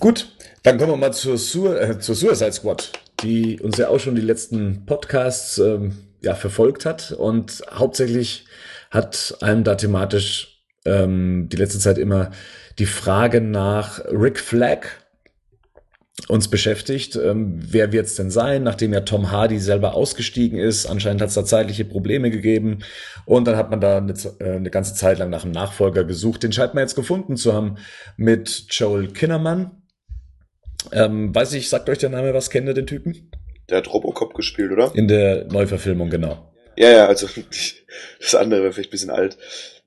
Gut, 0.01 0.29
dann 0.63 0.79
kommen 0.79 0.93
wir 0.93 0.97
mal 0.97 1.13
zur, 1.13 1.39
Su 1.39 1.69
äh, 1.69 1.99
zur 1.99 2.15
Suicide 2.15 2.53
Squad, 2.53 2.93
die 3.23 3.61
uns 3.61 3.79
ja 3.79 3.89
auch 3.89 4.01
schon 4.01 4.15
die 4.15 4.21
letzten 4.21 4.85
Podcasts 4.87 5.59
ähm, 5.59 5.97
ja, 6.21 6.35
verfolgt 6.35 6.85
hat 6.87 7.13
und 7.13 7.63
hauptsächlich 7.71 8.47
hat 8.91 9.37
einem 9.41 9.65
da 9.65 9.75
thematisch 9.75 10.63
ähm, 10.85 11.49
die 11.51 11.57
letzte 11.57 11.79
Zeit 11.79 11.99
immer 11.99 12.31
die 12.79 12.87
Frage 12.87 13.41
nach 13.41 14.05
Rick 14.07 14.41
Flag 14.41 14.87
uns 16.29 16.49
beschäftigt. 16.49 17.17
Ähm, 17.17 17.59
wer 17.61 17.93
wird 17.93 18.07
es 18.07 18.15
denn 18.15 18.31
sein, 18.31 18.63
nachdem 18.63 18.93
ja 18.93 19.01
Tom 19.01 19.31
Hardy 19.31 19.59
selber 19.59 19.95
ausgestiegen 19.95 20.59
ist? 20.59 20.87
Anscheinend 20.87 21.21
hat 21.21 21.29
es 21.29 21.35
da 21.35 21.45
zeitliche 21.45 21.85
Probleme 21.85 22.31
gegeben. 22.31 22.81
Und 23.27 23.47
dann 23.47 23.57
hat 23.57 23.71
man 23.71 23.81
da 23.81 23.99
eine, 23.99 24.15
äh, 24.41 24.57
eine, 24.57 24.71
ganze 24.71 24.95
Zeit 24.95 25.19
lang 25.19 25.31
nach 25.31 25.45
einem 25.45 25.53
Nachfolger 25.53 26.05
gesucht. 26.05 26.43
Den 26.43 26.53
scheint 26.53 26.75
man 26.75 26.83
jetzt 26.83 26.95
gefunden 26.95 27.37
zu 27.37 27.53
haben 27.53 27.77
mit 28.17 28.67
Joel 28.71 29.09
Kinnerman. 29.09 29.83
Ähm, 30.93 31.35
weiß 31.35 31.55
ich, 31.55 31.69
sagt 31.69 31.89
euch 31.89 31.99
der 31.99 32.11
Name 32.11 32.33
was? 32.33 32.51
Kennt 32.51 32.69
ihr 32.69 32.75
den 32.75 32.87
Typen? 32.87 33.31
Der 33.69 33.79
hat 33.79 33.93
Robocop 33.93 34.35
gespielt, 34.35 34.71
oder? 34.71 34.93
In 34.95 35.09
der 35.09 35.47
Neuverfilmung, 35.47 36.11
genau. 36.11 36.53
Ja, 36.77 36.91
ja, 36.91 37.07
also 37.07 37.27
das 38.21 38.35
andere 38.35 38.63
wäre 38.63 38.73
vielleicht 38.73 38.91
ein 38.91 38.93
bisschen 38.93 39.11
alt. 39.11 39.37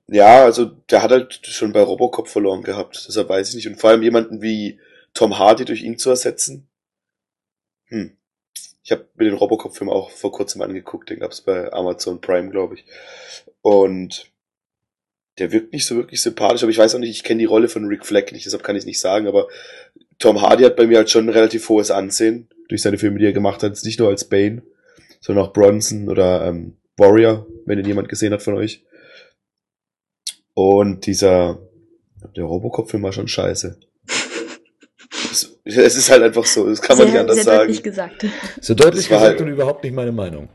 Ja, 0.08 0.44
also 0.44 0.64
der 0.64 1.02
hat 1.02 1.10
halt 1.10 1.40
schon 1.44 1.72
bei 1.72 1.80
Robocop 1.80 2.28
verloren 2.28 2.62
gehabt. 2.62 3.04
Deshalb 3.08 3.28
weiß 3.28 3.50
ich 3.50 3.54
nicht. 3.54 3.68
Und 3.68 3.80
vor 3.80 3.90
allem 3.90 4.02
jemanden 4.02 4.42
wie 4.42 4.80
Tom 5.14 5.38
Hardy 5.38 5.64
durch 5.64 5.82
ihn 5.82 5.98
zu 5.98 6.10
ersetzen? 6.10 6.68
Hm. 7.86 8.16
Ich 8.82 8.92
habe 8.92 9.06
mir 9.16 9.24
den 9.24 9.34
Robocop-Film 9.34 9.90
auch 9.90 10.10
vor 10.10 10.32
kurzem 10.32 10.62
angeguckt, 10.62 11.10
den 11.10 11.20
gab's 11.20 11.42
bei 11.42 11.72
Amazon 11.72 12.20
Prime, 12.20 12.50
glaube 12.50 12.76
ich. 12.76 12.84
Und 13.60 14.30
der 15.38 15.52
wirkt 15.52 15.72
nicht 15.72 15.86
so 15.86 15.96
wirklich 15.96 16.22
sympathisch, 16.22 16.62
aber 16.62 16.70
ich 16.70 16.78
weiß 16.78 16.94
auch 16.94 16.98
nicht, 16.98 17.10
ich 17.10 17.22
kenne 17.22 17.40
die 17.40 17.44
Rolle 17.44 17.68
von 17.68 17.84
Rick 17.84 18.06
Fleck 18.06 18.32
nicht, 18.32 18.46
deshalb 18.46 18.62
kann 18.62 18.76
ich 18.76 18.86
nicht 18.86 19.00
sagen, 19.00 19.26
aber 19.26 19.48
Tom 20.18 20.40
Hardy 20.40 20.64
hat 20.64 20.76
bei 20.76 20.86
mir 20.86 20.98
halt 20.98 21.10
schon 21.10 21.26
ein 21.26 21.32
relativ 21.32 21.68
hohes 21.68 21.90
Ansehen 21.90 22.48
durch 22.68 22.82
seine 22.82 22.98
Filme, 22.98 23.18
die 23.18 23.26
er 23.26 23.32
gemacht 23.32 23.62
hat, 23.62 23.78
nicht 23.84 24.00
nur 24.00 24.08
als 24.08 24.24
Bane, 24.24 24.62
sondern 25.20 25.44
auch 25.44 25.52
Bronson 25.52 26.08
oder 26.08 26.46
ähm, 26.46 26.76
Warrior, 26.96 27.46
wenn 27.66 27.78
ihn 27.78 27.86
jemand 27.86 28.08
gesehen 28.08 28.32
hat 28.32 28.42
von 28.42 28.54
euch. 28.54 28.84
Und 30.54 31.06
dieser, 31.06 31.60
der 32.36 32.44
Robocop-Film 32.44 33.02
war 33.04 33.12
schon 33.12 33.28
scheiße. 33.28 33.78
Es 35.64 35.96
ist 35.96 36.10
halt 36.10 36.22
einfach 36.22 36.44
so, 36.44 36.68
das 36.68 36.82
kann 36.82 36.98
man 36.98 37.06
sehr, 37.06 37.12
nicht 37.12 37.20
anders 37.20 37.36
sehr 37.36 37.44
sagen. 37.44 37.58
Deutlich 37.60 37.82
gesagt. 37.82 38.26
So 38.60 38.74
deutlich 38.74 39.08
gesagt 39.08 39.22
halt, 39.22 39.40
und 39.40 39.48
überhaupt 39.48 39.84
nicht 39.84 39.94
meine 39.94 40.12
Meinung. 40.12 40.48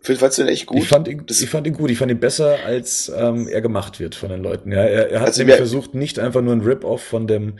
Findest 0.00 0.38
du 0.38 0.42
den 0.42 0.52
echt 0.52 0.66
gut? 0.66 0.78
Ich 0.78 0.88
fand 0.88 1.08
ihn, 1.08 1.24
ich 1.28 1.48
fand 1.48 1.66
ihn 1.66 1.72
gut. 1.72 1.90
Ich 1.90 1.98
fand 1.98 2.10
ihn 2.10 2.20
besser, 2.20 2.58
als 2.64 3.10
ähm, 3.16 3.48
er 3.48 3.62
gemacht 3.62 4.00
wird 4.00 4.14
von 4.14 4.28
den 4.28 4.42
Leuten. 4.42 4.70
Ja, 4.70 4.82
er, 4.82 5.10
er 5.10 5.20
hat 5.20 5.28
also 5.28 5.40
nämlich 5.40 5.56
versucht, 5.56 5.94
nicht 5.94 6.18
einfach 6.18 6.42
nur 6.42 6.52
ein 6.52 6.60
Rip-Off 6.60 7.02
von 7.02 7.26
dem 7.26 7.58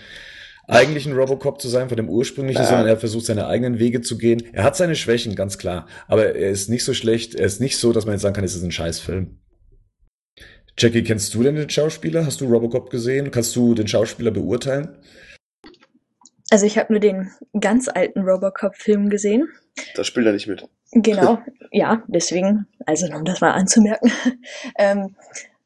eigentlichen 0.67 1.15
Robocop 1.15 1.61
zu 1.61 1.69
sein, 1.69 1.89
von 1.89 1.97
dem 1.97 2.09
ursprünglichen, 2.09 2.63
Na. 2.63 2.69
sondern 2.69 2.87
er 2.87 2.99
versucht, 2.99 3.27
seine 3.27 3.47
eigenen 3.47 3.79
Wege 3.79 4.03
zu 4.03 4.19
gehen. 4.19 4.43
Er 4.53 4.65
hat 4.65 4.77
seine 4.77 4.95
Schwächen, 4.95 5.35
ganz 5.35 5.57
klar. 5.57 5.87
Aber 6.07 6.35
er 6.35 6.51
ist 6.51 6.69
nicht 6.69 6.85
so 6.85 6.93
schlecht. 6.93 7.35
Er 7.35 7.47
ist 7.47 7.61
nicht 7.61 7.79
so, 7.79 7.93
dass 7.93 8.05
man 8.05 8.15
jetzt 8.15 8.23
sagen 8.23 8.35
kann, 8.35 8.45
es 8.45 8.55
ist 8.55 8.63
ein 8.63 8.73
Scheißfilm. 8.73 9.39
Jackie, 10.77 11.03
kennst 11.03 11.35
du 11.35 11.43
denn 11.43 11.55
den 11.55 11.71
Schauspieler? 11.71 12.27
Hast 12.27 12.41
du 12.41 12.47
Robocop 12.47 12.91
gesehen? 12.91 13.31
Kannst 13.31 13.55
du 13.57 13.75
den 13.75 13.89
Schauspieler 13.89 14.33
beurteilen? 14.33 14.99
Also 16.55 16.67
ich 16.67 16.79
habe 16.79 16.93
nur 16.93 17.01
den 17.01 17.33
ganz 17.59 17.89
alten 17.89 18.21
Robocop-Film 18.21 19.11
gesehen. 19.11 19.49
Da 19.97 20.05
spielt 20.05 20.27
er 20.27 20.35
nicht 20.35 20.47
mit. 20.47 20.65
Genau, 20.93 21.39
ja, 21.73 22.05
deswegen, 22.07 22.69
also 22.87 23.13
um 23.13 23.25
das 23.25 23.41
mal 23.41 23.51
anzumerken. 23.51 24.13
ähm, 24.79 25.17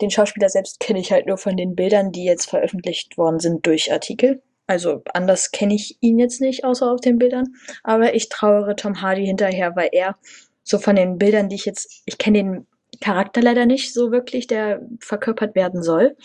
den 0.00 0.10
Schauspieler 0.10 0.48
selbst 0.48 0.80
kenne 0.80 0.98
ich 0.98 1.12
halt 1.12 1.26
nur 1.26 1.36
von 1.36 1.58
den 1.58 1.74
Bildern, 1.74 2.10
die 2.10 2.24
jetzt 2.24 2.48
veröffentlicht 2.48 3.18
worden 3.18 3.38
sind 3.38 3.66
durch 3.66 3.92
Artikel. 3.92 4.40
Also 4.66 5.02
anders 5.12 5.50
kenne 5.50 5.74
ich 5.74 5.98
ihn 6.00 6.18
jetzt 6.18 6.40
nicht, 6.40 6.64
außer 6.64 6.90
auf 6.90 7.02
den 7.02 7.18
Bildern. 7.18 7.48
Aber 7.84 8.14
ich 8.14 8.30
trauere 8.30 8.74
Tom 8.74 9.02
Hardy 9.02 9.26
hinterher, 9.26 9.76
weil 9.76 9.90
er 9.92 10.16
so 10.62 10.78
von 10.78 10.96
den 10.96 11.18
Bildern, 11.18 11.50
die 11.50 11.56
ich 11.56 11.66
jetzt, 11.66 12.00
ich 12.06 12.16
kenne 12.16 12.38
den 12.38 12.66
Charakter 13.02 13.42
leider 13.42 13.66
nicht 13.66 13.92
so 13.92 14.10
wirklich, 14.10 14.46
der 14.46 14.80
verkörpert 15.00 15.54
werden 15.54 15.82
soll. 15.82 16.16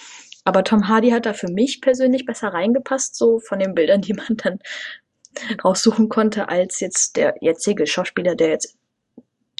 Aber 0.44 0.64
Tom 0.64 0.88
Hardy 0.88 1.12
hat 1.12 1.26
da 1.26 1.34
für 1.34 1.50
mich 1.50 1.82
persönlich 1.82 2.26
besser 2.26 2.50
reingepasst, 2.50 3.16
so 3.16 3.40
von 3.40 3.60
den 3.60 3.76
Bildern, 3.76 4.02
die 4.02 4.14
man 4.14 4.38
dann 4.38 4.60
raussuchen 5.64 6.10
konnte, 6.10 6.50
als 6.50 6.80
jetzt 6.80 7.16
der 7.16 7.36
jetzige 7.42 7.88
Schauspieler, 7.88 8.36
der 8.36 8.50
jetzt 8.50 8.78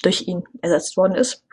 durch 0.02 0.28
ihn 0.28 0.44
ersetzt 0.60 0.96
worden 0.96 1.14
ist. 1.14 1.44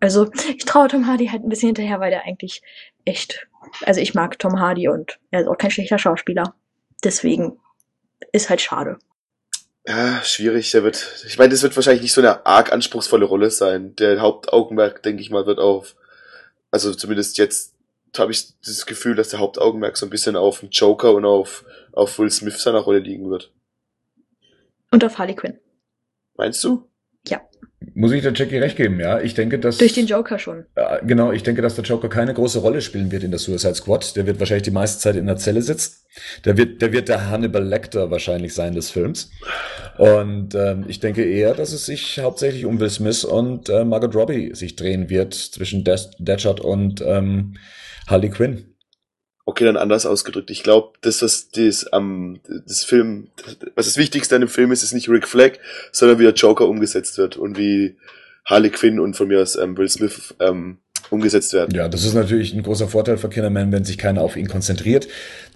Also 0.00 0.30
ich 0.48 0.64
traue 0.64 0.88
Tom 0.88 1.06
Hardy 1.06 1.28
halt 1.28 1.44
ein 1.44 1.48
bisschen 1.48 1.68
hinterher, 1.68 2.00
weil 2.00 2.10
der 2.10 2.24
eigentlich 2.24 2.62
echt, 3.04 3.46
also 3.82 4.00
ich 4.00 4.14
mag 4.14 4.38
Tom 4.38 4.58
Hardy 4.58 4.88
und 4.88 5.20
er 5.30 5.42
ist 5.42 5.46
auch 5.46 5.56
kein 5.56 5.70
schlechter 5.70 5.98
Schauspieler. 5.98 6.54
Deswegen 7.04 7.58
ist 8.32 8.50
halt 8.50 8.60
schade. 8.60 8.98
Ja, 9.86 10.22
schwierig. 10.22 10.70
Der 10.72 10.82
wird, 10.82 11.24
ich 11.26 11.38
meine, 11.38 11.50
das 11.50 11.62
wird 11.62 11.74
wahrscheinlich 11.74 12.02
nicht 12.02 12.12
so 12.12 12.20
eine 12.20 12.46
arg 12.46 12.72
anspruchsvolle 12.72 13.24
Rolle 13.24 13.50
sein. 13.50 13.94
Der 13.96 14.20
Hauptaugenmerk, 14.20 15.02
denke 15.02 15.22
ich 15.22 15.30
mal, 15.30 15.46
wird 15.46 15.58
auf, 15.58 15.96
also 16.70 16.94
zumindest 16.94 17.38
jetzt 17.38 17.71
habe 18.18 18.32
ich 18.32 18.58
das 18.60 18.86
Gefühl, 18.86 19.14
dass 19.14 19.30
der 19.30 19.40
Hauptaugenmerk 19.40 19.96
so 19.96 20.06
ein 20.06 20.10
bisschen 20.10 20.36
auf 20.36 20.60
den 20.60 20.70
Joker 20.70 21.14
und 21.14 21.24
auf, 21.24 21.64
auf 21.92 22.18
Will 22.18 22.30
Smith 22.30 22.62
seiner 22.62 22.80
Rolle 22.80 22.98
liegen 22.98 23.30
wird. 23.30 23.52
Und 24.90 25.04
auf 25.04 25.18
Harley 25.18 25.34
Quinn. 25.34 25.58
Meinst 26.36 26.62
du? 26.64 26.88
Ja. 27.26 27.40
muss 27.94 28.12
ich 28.12 28.22
der 28.22 28.32
Jackie 28.34 28.58
recht 28.58 28.76
geben, 28.76 28.98
ja. 28.98 29.20
Ich 29.20 29.34
denke, 29.34 29.58
dass. 29.58 29.78
Durch 29.78 29.92
den 29.92 30.06
Joker 30.06 30.38
schon. 30.38 30.66
Äh, 30.74 31.04
genau, 31.06 31.30
ich 31.30 31.42
denke, 31.42 31.62
dass 31.62 31.76
der 31.76 31.84
Joker 31.84 32.08
keine 32.08 32.34
große 32.34 32.58
Rolle 32.58 32.80
spielen 32.80 33.12
wird 33.12 33.22
in 33.22 33.30
der 33.30 33.38
Suicide 33.38 33.76
Squad. 33.76 34.16
Der 34.16 34.26
wird 34.26 34.40
wahrscheinlich 34.40 34.64
die 34.64 34.72
meiste 34.72 35.00
Zeit 35.00 35.16
in 35.16 35.26
der 35.26 35.36
Zelle 35.36 35.62
sitzen. 35.62 35.96
Der 36.44 36.56
wird, 36.56 36.82
der 36.82 36.92
wird 36.92 37.08
der 37.08 37.30
Hannibal 37.30 37.64
Lecter 37.64 38.10
wahrscheinlich 38.10 38.54
sein 38.54 38.74
des 38.74 38.90
Films. 38.90 39.30
Und 39.98 40.54
ähm, 40.54 40.84
ich 40.88 41.00
denke 41.00 41.24
eher, 41.24 41.54
dass 41.54 41.72
es 41.72 41.86
sich 41.86 42.18
hauptsächlich 42.18 42.64
um 42.64 42.80
Will 42.80 42.90
Smith 42.90 43.24
und 43.24 43.68
äh, 43.68 43.84
Margot 43.84 44.14
Robbie 44.14 44.54
sich 44.54 44.76
drehen 44.76 45.08
wird 45.08 45.34
zwischen 45.34 45.84
Deadshot 45.84 46.60
und 46.60 47.02
ähm, 47.06 47.54
Harley 48.06 48.30
Quinn. 48.30 48.74
Okay, 49.44 49.64
dann 49.64 49.76
anders 49.76 50.06
ausgedrückt. 50.06 50.50
Ich 50.50 50.62
glaube, 50.62 50.92
das, 51.00 51.20
was 51.20 51.50
das, 51.50 51.86
ähm, 51.92 52.40
das 52.66 52.84
Film, 52.84 53.28
was 53.74 53.86
das 53.86 53.96
Wichtigste 53.96 54.36
an 54.36 54.42
dem 54.42 54.48
Film 54.48 54.70
ist, 54.70 54.84
ist 54.84 54.92
nicht 54.92 55.08
Rick 55.08 55.26
Flag, 55.26 55.58
sondern 55.90 56.18
wie 56.20 56.24
der 56.24 56.34
Joker 56.34 56.68
umgesetzt 56.68 57.18
wird 57.18 57.36
und 57.36 57.58
wie 57.58 57.96
Harley 58.44 58.70
Quinn 58.70 59.00
und 59.00 59.14
von 59.14 59.28
mir 59.28 59.42
aus 59.42 59.56
ähm, 59.56 59.76
Will 59.76 59.88
Smith 59.88 60.34
ähm, 60.38 60.78
umgesetzt 61.10 61.52
werden. 61.52 61.74
Ja, 61.74 61.88
das 61.88 62.04
ist 62.04 62.14
natürlich 62.14 62.54
ein 62.54 62.62
großer 62.62 62.88
Vorteil 62.88 63.18
für 63.18 63.28
Kinderman, 63.28 63.72
wenn 63.72 63.84
sich 63.84 63.98
keiner 63.98 64.22
auf 64.22 64.36
ihn 64.36 64.48
konzentriert. 64.48 65.08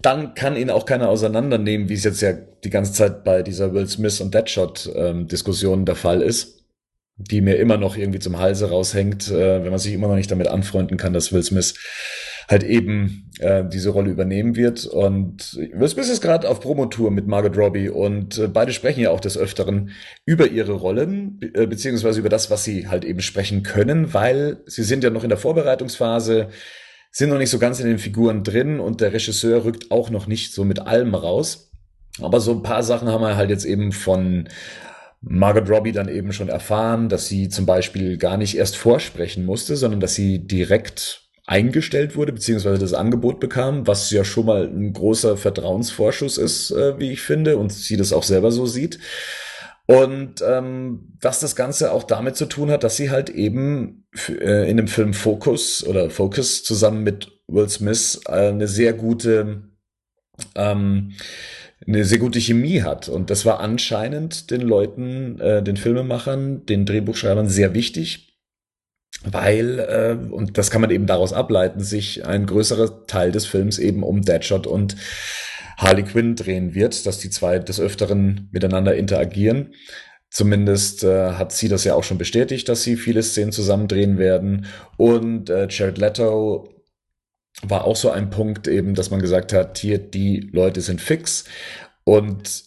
Dann 0.03 0.34
kann 0.34 0.57
ihn 0.57 0.70
auch 0.70 0.84
keiner 0.84 1.09
auseinandernehmen, 1.09 1.88
wie 1.88 1.94
es 1.94 2.05
jetzt 2.05 2.20
ja 2.20 2.32
die 2.32 2.70
ganze 2.70 2.92
Zeit 2.92 3.24
bei 3.24 3.42
dieser 3.42 3.72
Will 3.72 3.88
Smith 3.88 4.20
und 4.20 4.34
Deadshot-Diskussion 4.34 5.80
ähm, 5.80 5.84
der 5.84 5.94
Fall 5.94 6.22
ist, 6.22 6.64
die 7.16 7.40
mir 7.40 7.57
immer 7.57 7.76
noch 7.76 7.97
irgendwie 7.97 8.18
zum 8.18 8.38
Halse 8.38 8.68
raushängt, 8.68 9.30
äh, 9.30 9.62
wenn 9.62 9.70
man 9.70 9.78
sich 9.78 9.94
immer 9.94 10.09
noch 10.09 10.16
nicht 10.16 10.30
damit 10.30 10.49
anfreunden 10.49 10.97
kann, 10.97 11.12
dass 11.12 11.32
Will 11.32 11.42
Smith 11.42 11.74
halt 12.49 12.62
eben 12.62 13.30
äh, 13.40 13.64
diese 13.64 13.90
Rolle 13.90 14.11
übernehmen 14.11 14.57
wird. 14.57 14.86
Und 14.86 15.55
Will 15.74 15.88
Smith 15.88 16.09
ist 16.09 16.20
gerade 16.20 16.49
auf 16.49 16.61
Promotour 16.61 17.11
mit 17.11 17.26
Margot 17.26 17.57
Robbie 17.57 17.88
und 17.88 18.38
äh, 18.38 18.49
beide 18.49 18.72
sprechen 18.72 19.01
ja 19.01 19.11
auch 19.11 19.20
des 19.20 19.36
Öfteren 19.36 19.90
über 20.24 20.49
ihre 20.49 20.72
Rollen, 20.72 21.38
be 21.38 21.55
äh, 21.55 21.66
beziehungsweise 21.66 22.20
über 22.20 22.28
das, 22.28 22.51
was 22.51 22.64
sie 22.64 22.88
halt 22.88 23.05
eben 23.05 23.20
sprechen 23.20 23.62
können, 23.62 24.14
weil 24.14 24.59
sie 24.66 24.84
sind 24.84 25.03
ja 25.03 25.11
noch 25.11 25.24
in 25.24 25.28
der 25.28 25.38
Vorbereitungsphase, 25.38 26.49
sind 27.11 27.30
noch 27.30 27.38
nicht 27.38 27.51
so 27.51 27.59
ganz 27.59 27.80
in 27.80 27.86
den 27.86 27.99
Figuren 27.99 28.44
drin 28.44 28.78
und 28.78 29.01
der 29.01 29.12
Regisseur 29.12 29.64
rückt 29.64 29.90
auch 29.90 30.11
noch 30.11 30.26
nicht 30.26 30.53
so 30.53 30.64
mit 30.64 30.80
allem 30.80 31.14
raus. 31.14 31.72
Aber 32.20 32.40
so 32.40 32.53
ein 32.53 32.62
paar 32.62 32.82
Sachen 32.82 33.09
haben 33.09 33.22
wir 33.22 33.36
halt 33.36 33.51
jetzt 33.51 33.64
eben 33.64 33.92
von 33.92 34.49
Margot 35.20 35.68
Robbie 35.68 35.92
dann 35.92 36.09
eben 36.09 36.32
schon 36.32 36.49
erfahren, 36.49 37.09
dass 37.09 37.26
sie 37.26 37.49
zum 37.49 37.66
Beispiel 37.66 38.16
gar 38.16 38.36
nicht 38.36 38.57
erst 38.57 38.76
vorsprechen 38.76 39.44
musste, 39.44 39.76
sondern 39.76 40.01
dass 40.01 40.14
sie 40.14 40.47
direkt 40.47 41.25
eingestellt 41.47 42.16
wurde, 42.16 42.32
beziehungsweise 42.32 42.78
das 42.78 42.92
Angebot 42.92 43.38
bekam, 43.40 43.86
was 43.86 44.11
ja 44.11 44.24
schon 44.24 44.47
mal 44.47 44.64
ein 44.66 44.92
großer 44.92 45.36
Vertrauensvorschuss 45.36 46.38
ist, 46.38 46.72
äh, 46.72 46.99
wie 46.99 47.12
ich 47.12 47.22
finde, 47.22 47.57
und 47.57 47.72
sie 47.72 47.97
das 47.97 48.12
auch 48.12 48.24
selber 48.24 48.51
so 48.51 48.66
sieht. 48.66 48.99
Und 49.86 50.42
ähm, 50.44 51.16
dass 51.20 51.38
das 51.38 51.55
Ganze 51.55 51.92
auch 51.92 52.03
damit 52.03 52.34
zu 52.34 52.47
tun 52.47 52.70
hat, 52.72 52.82
dass 52.82 52.97
sie 52.97 53.11
halt 53.11 53.30
eben 53.30 54.05
äh, 54.28 54.68
in 54.68 54.76
dem 54.76 54.88
Film 54.88 55.14
Focus 55.14 55.84
oder 55.86 56.11
Focus 56.11 56.64
zusammen 56.64 57.05
mit 57.05 57.30
Will 57.47 57.68
Smith 57.68 58.20
äh, 58.26 58.49
eine 58.49 58.66
sehr 58.66 58.92
gute 58.92 59.62
ähm, 60.57 61.12
eine 61.86 62.05
sehr 62.05 62.18
gute 62.18 62.40
Chemie 62.40 62.82
hat. 62.82 63.09
Und 63.09 63.30
das 63.30 63.44
war 63.44 63.61
anscheinend 63.61 64.51
den 64.51 64.62
Leuten, 64.62 65.38
äh, 65.40 65.62
den 65.62 65.76
Filmemachern, 65.76 66.66
den 66.66 66.86
Drehbuchschreibern 66.86 67.49
sehr 67.49 67.74
wichtig, 67.74 68.25
weil, 69.30 69.78
äh, 69.80 70.32
und 70.32 70.56
das 70.56 70.70
kann 70.70 70.80
man 70.80 70.90
eben 70.90 71.06
daraus 71.06 71.32
ableiten, 71.32 71.80
sich 71.80 72.24
ein 72.24 72.46
größerer 72.46 73.06
Teil 73.06 73.32
des 73.32 73.46
Films 73.46 73.78
eben 73.78 74.02
um 74.02 74.22
Deadshot 74.22 74.66
und 74.66 74.96
Harley 75.76 76.04
Quinn 76.04 76.36
drehen 76.36 76.74
wird, 76.74 77.04
dass 77.06 77.18
die 77.18 77.30
zwei 77.30 77.58
des 77.58 77.80
Öfteren 77.80 78.48
miteinander 78.52 78.94
interagieren. 78.96 79.74
Zumindest 80.30 81.04
äh, 81.04 81.32
hat 81.32 81.52
sie 81.52 81.68
das 81.68 81.84
ja 81.84 81.94
auch 81.94 82.04
schon 82.04 82.18
bestätigt, 82.18 82.68
dass 82.68 82.82
sie 82.82 82.96
viele 82.96 83.22
Szenen 83.22 83.52
zusammen 83.52 83.88
drehen 83.88 84.18
werden. 84.18 84.66
Und 84.96 85.50
äh, 85.50 85.68
Jared 85.70 85.98
Leto 85.98 86.68
war 87.62 87.84
auch 87.84 87.96
so 87.96 88.10
ein 88.10 88.30
Punkt 88.30 88.68
eben, 88.68 88.94
dass 88.94 89.10
man 89.10 89.20
gesagt 89.20 89.52
hat, 89.52 89.78
hier, 89.78 89.98
die 89.98 90.50
Leute 90.52 90.80
sind 90.80 91.00
fix. 91.00 91.44
Und 92.04 92.64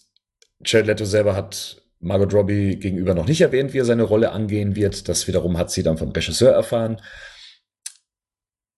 Jared 0.66 0.88
Leto 0.88 1.06
selber 1.06 1.36
hat 1.36 1.79
Margot 2.00 2.34
Robbie 2.34 2.78
gegenüber 2.78 3.14
noch 3.14 3.28
nicht 3.28 3.42
erwähnt, 3.42 3.74
wie 3.74 3.80
er 3.80 3.86
seine 3.86 4.04
Rolle 4.04 4.32
angehen 4.32 4.76
wird. 4.76 5.10
Das 5.10 5.28
wiederum 5.28 5.58
hat 5.58 5.72
sie 5.72 5.84
dann 5.84 5.98
vom 5.98 6.12
Regisseur 6.12 6.52
erfahren. 6.52 7.02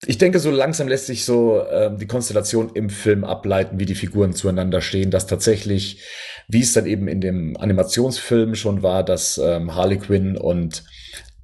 Ich 0.08 0.18
denke, 0.18 0.40
so 0.40 0.50
langsam 0.50 0.88
lässt 0.88 1.06
sich 1.06 1.26
so 1.26 1.64
ähm, 1.70 2.00
die 2.00 2.08
Konstellation 2.08 2.72
im 2.74 2.90
Film 2.90 3.24
ableiten, 3.24 3.78
wie 3.78 3.86
die 3.86 3.94
Figuren 3.94 4.34
zueinander 4.34 4.82
stehen, 4.82 5.12
dass 5.12 5.28
tatsächlich, 5.28 6.04
wie 6.48 6.62
es 6.62 6.74
dann 6.74 6.88
eben 6.88 7.08
in 7.08 7.22
dem 7.22 7.56
Animationsfilm 7.56 8.56
schon 8.56 8.82
war, 8.82 9.04
dass 9.04 9.38
ähm, 9.38 9.76
Harley 9.76 10.00
Quinn 10.00 10.38
und 10.38 10.84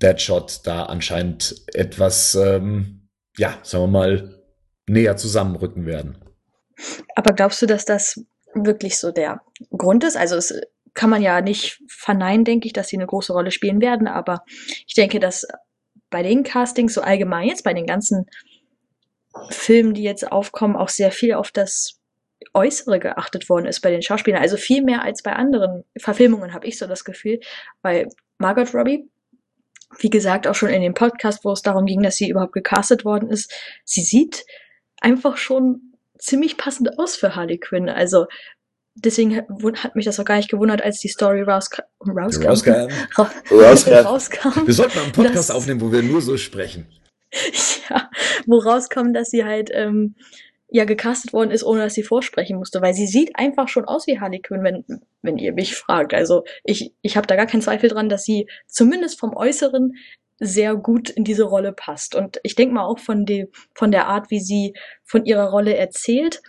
Deadshot 0.01 0.61
da 0.63 0.83
anscheinend 0.83 1.55
etwas, 1.73 2.33
ähm, 2.33 3.07
ja, 3.37 3.59
sagen 3.61 3.83
wir 3.83 3.87
mal, 3.87 4.43
näher 4.87 5.17
zusammenrücken 5.17 5.85
werden. 5.85 6.17
Aber 7.15 7.33
glaubst 7.33 7.61
du, 7.61 7.67
dass 7.67 7.85
das 7.85 8.19
wirklich 8.55 8.97
so 8.97 9.11
der 9.11 9.41
Grund 9.69 10.03
ist? 10.03 10.17
Also 10.17 10.35
es 10.35 10.59
kann 10.97 11.11
man 11.11 11.21
ja 11.21 11.41
nicht 11.41 11.79
verneinen, 11.87 12.43
denke 12.43 12.65
ich, 12.65 12.73
dass 12.73 12.87
sie 12.87 12.97
eine 12.97 13.05
große 13.05 13.31
Rolle 13.31 13.51
spielen 13.51 13.81
werden. 13.81 14.07
Aber 14.07 14.43
ich 14.87 14.95
denke, 14.95 15.19
dass 15.19 15.47
bei 16.09 16.23
den 16.23 16.41
Castings 16.41 16.95
so 16.95 17.01
allgemein 17.01 17.47
jetzt, 17.47 17.63
bei 17.63 17.75
den 17.75 17.85
ganzen 17.85 18.25
Filmen, 19.51 19.93
die 19.93 20.01
jetzt 20.01 20.31
aufkommen, 20.31 20.75
auch 20.75 20.89
sehr 20.89 21.11
viel 21.11 21.35
auf 21.35 21.51
das 21.51 21.99
Äußere 22.55 22.99
geachtet 22.99 23.47
worden 23.47 23.67
ist 23.67 23.81
bei 23.81 23.91
den 23.91 24.01
Schauspielern. 24.01 24.41
Also 24.41 24.57
viel 24.57 24.83
mehr 24.83 25.03
als 25.03 25.21
bei 25.21 25.33
anderen 25.33 25.83
Verfilmungen, 25.99 26.55
habe 26.55 26.65
ich 26.65 26.79
so 26.79 26.87
das 26.87 27.05
Gefühl. 27.05 27.41
Weil 27.83 28.09
Margot 28.39 28.73
Robbie, 28.73 29.07
wie 29.99 30.09
gesagt, 30.09 30.47
auch 30.47 30.55
schon 30.55 30.69
in 30.69 30.81
dem 30.81 30.95
Podcast, 30.95 31.45
wo 31.45 31.51
es 31.51 31.61
darum 31.61 31.85
ging, 31.85 32.01
dass 32.01 32.15
sie 32.15 32.29
überhaupt 32.29 32.53
gecastet 32.53 33.05
worden 33.05 33.29
ist, 33.29 33.53
sie 33.85 34.01
sieht 34.01 34.45
einfach 34.99 35.37
schon 35.37 35.93
ziemlich 36.17 36.57
passend 36.57 36.97
aus 36.97 37.15
für 37.15 37.35
Harley 37.35 37.59
Quinn. 37.59 37.87
Also 37.87 38.25
deswegen 39.03 39.37
hat 39.37 39.95
mich 39.95 40.05
das 40.05 40.19
auch 40.19 40.25
gar 40.25 40.37
nicht 40.37 40.49
gewundert, 40.49 40.81
als 40.81 40.99
die 40.99 41.07
Story 41.07 41.41
rauskam. 41.41 41.81
Rauskam. 42.01 42.47
Rauskam. 43.17 43.29
rauskam. 43.51 43.93
rauskam. 43.93 44.67
Wir 44.67 44.73
sollten 44.73 44.97
mal 44.97 45.03
einen 45.03 45.11
Podcast 45.11 45.51
aufnehmen, 45.51 45.81
wo 45.81 45.91
wir 45.91 46.03
nur 46.03 46.21
so 46.21 46.37
sprechen. 46.37 46.87
ja, 47.89 48.09
wo 48.45 48.57
rauskam, 48.59 49.13
dass 49.13 49.29
sie 49.29 49.43
halt 49.43 49.69
ähm, 49.73 50.15
ja 50.69 50.85
gecastet 50.85 51.33
worden 51.33 51.51
ist, 51.51 51.63
ohne 51.63 51.81
dass 51.81 51.93
sie 51.93 52.03
vorsprechen 52.03 52.57
musste, 52.57 52.81
weil 52.81 52.93
sie 52.93 53.07
sieht 53.07 53.35
einfach 53.35 53.67
schon 53.67 53.85
aus 53.85 54.07
wie 54.07 54.19
Harley 54.19 54.41
Quinn, 54.41 54.63
wenn 54.63 54.83
wenn 55.21 55.37
ihr 55.37 55.53
mich 55.53 55.75
fragt. 55.75 56.13
Also 56.13 56.43
ich 56.63 56.93
ich 57.01 57.17
habe 57.17 57.27
da 57.27 57.35
gar 57.35 57.45
keinen 57.45 57.61
Zweifel 57.61 57.89
dran, 57.89 58.09
dass 58.09 58.23
sie 58.23 58.47
zumindest 58.67 59.19
vom 59.19 59.35
Äußeren 59.35 59.93
sehr 60.39 60.75
gut 60.75 61.09
in 61.09 61.23
diese 61.23 61.43
Rolle 61.43 61.73
passt. 61.73 62.15
Und 62.15 62.39
ich 62.43 62.55
denke 62.55 62.75
mal 62.75 62.85
auch 62.85 62.99
von, 62.99 63.25
die, 63.25 63.47
von 63.73 63.91
der 63.91 64.07
Art, 64.07 64.29
wie 64.29 64.39
sie 64.39 64.73
von 65.03 65.25
ihrer 65.25 65.49
Rolle 65.49 65.75
erzählt 65.75 66.41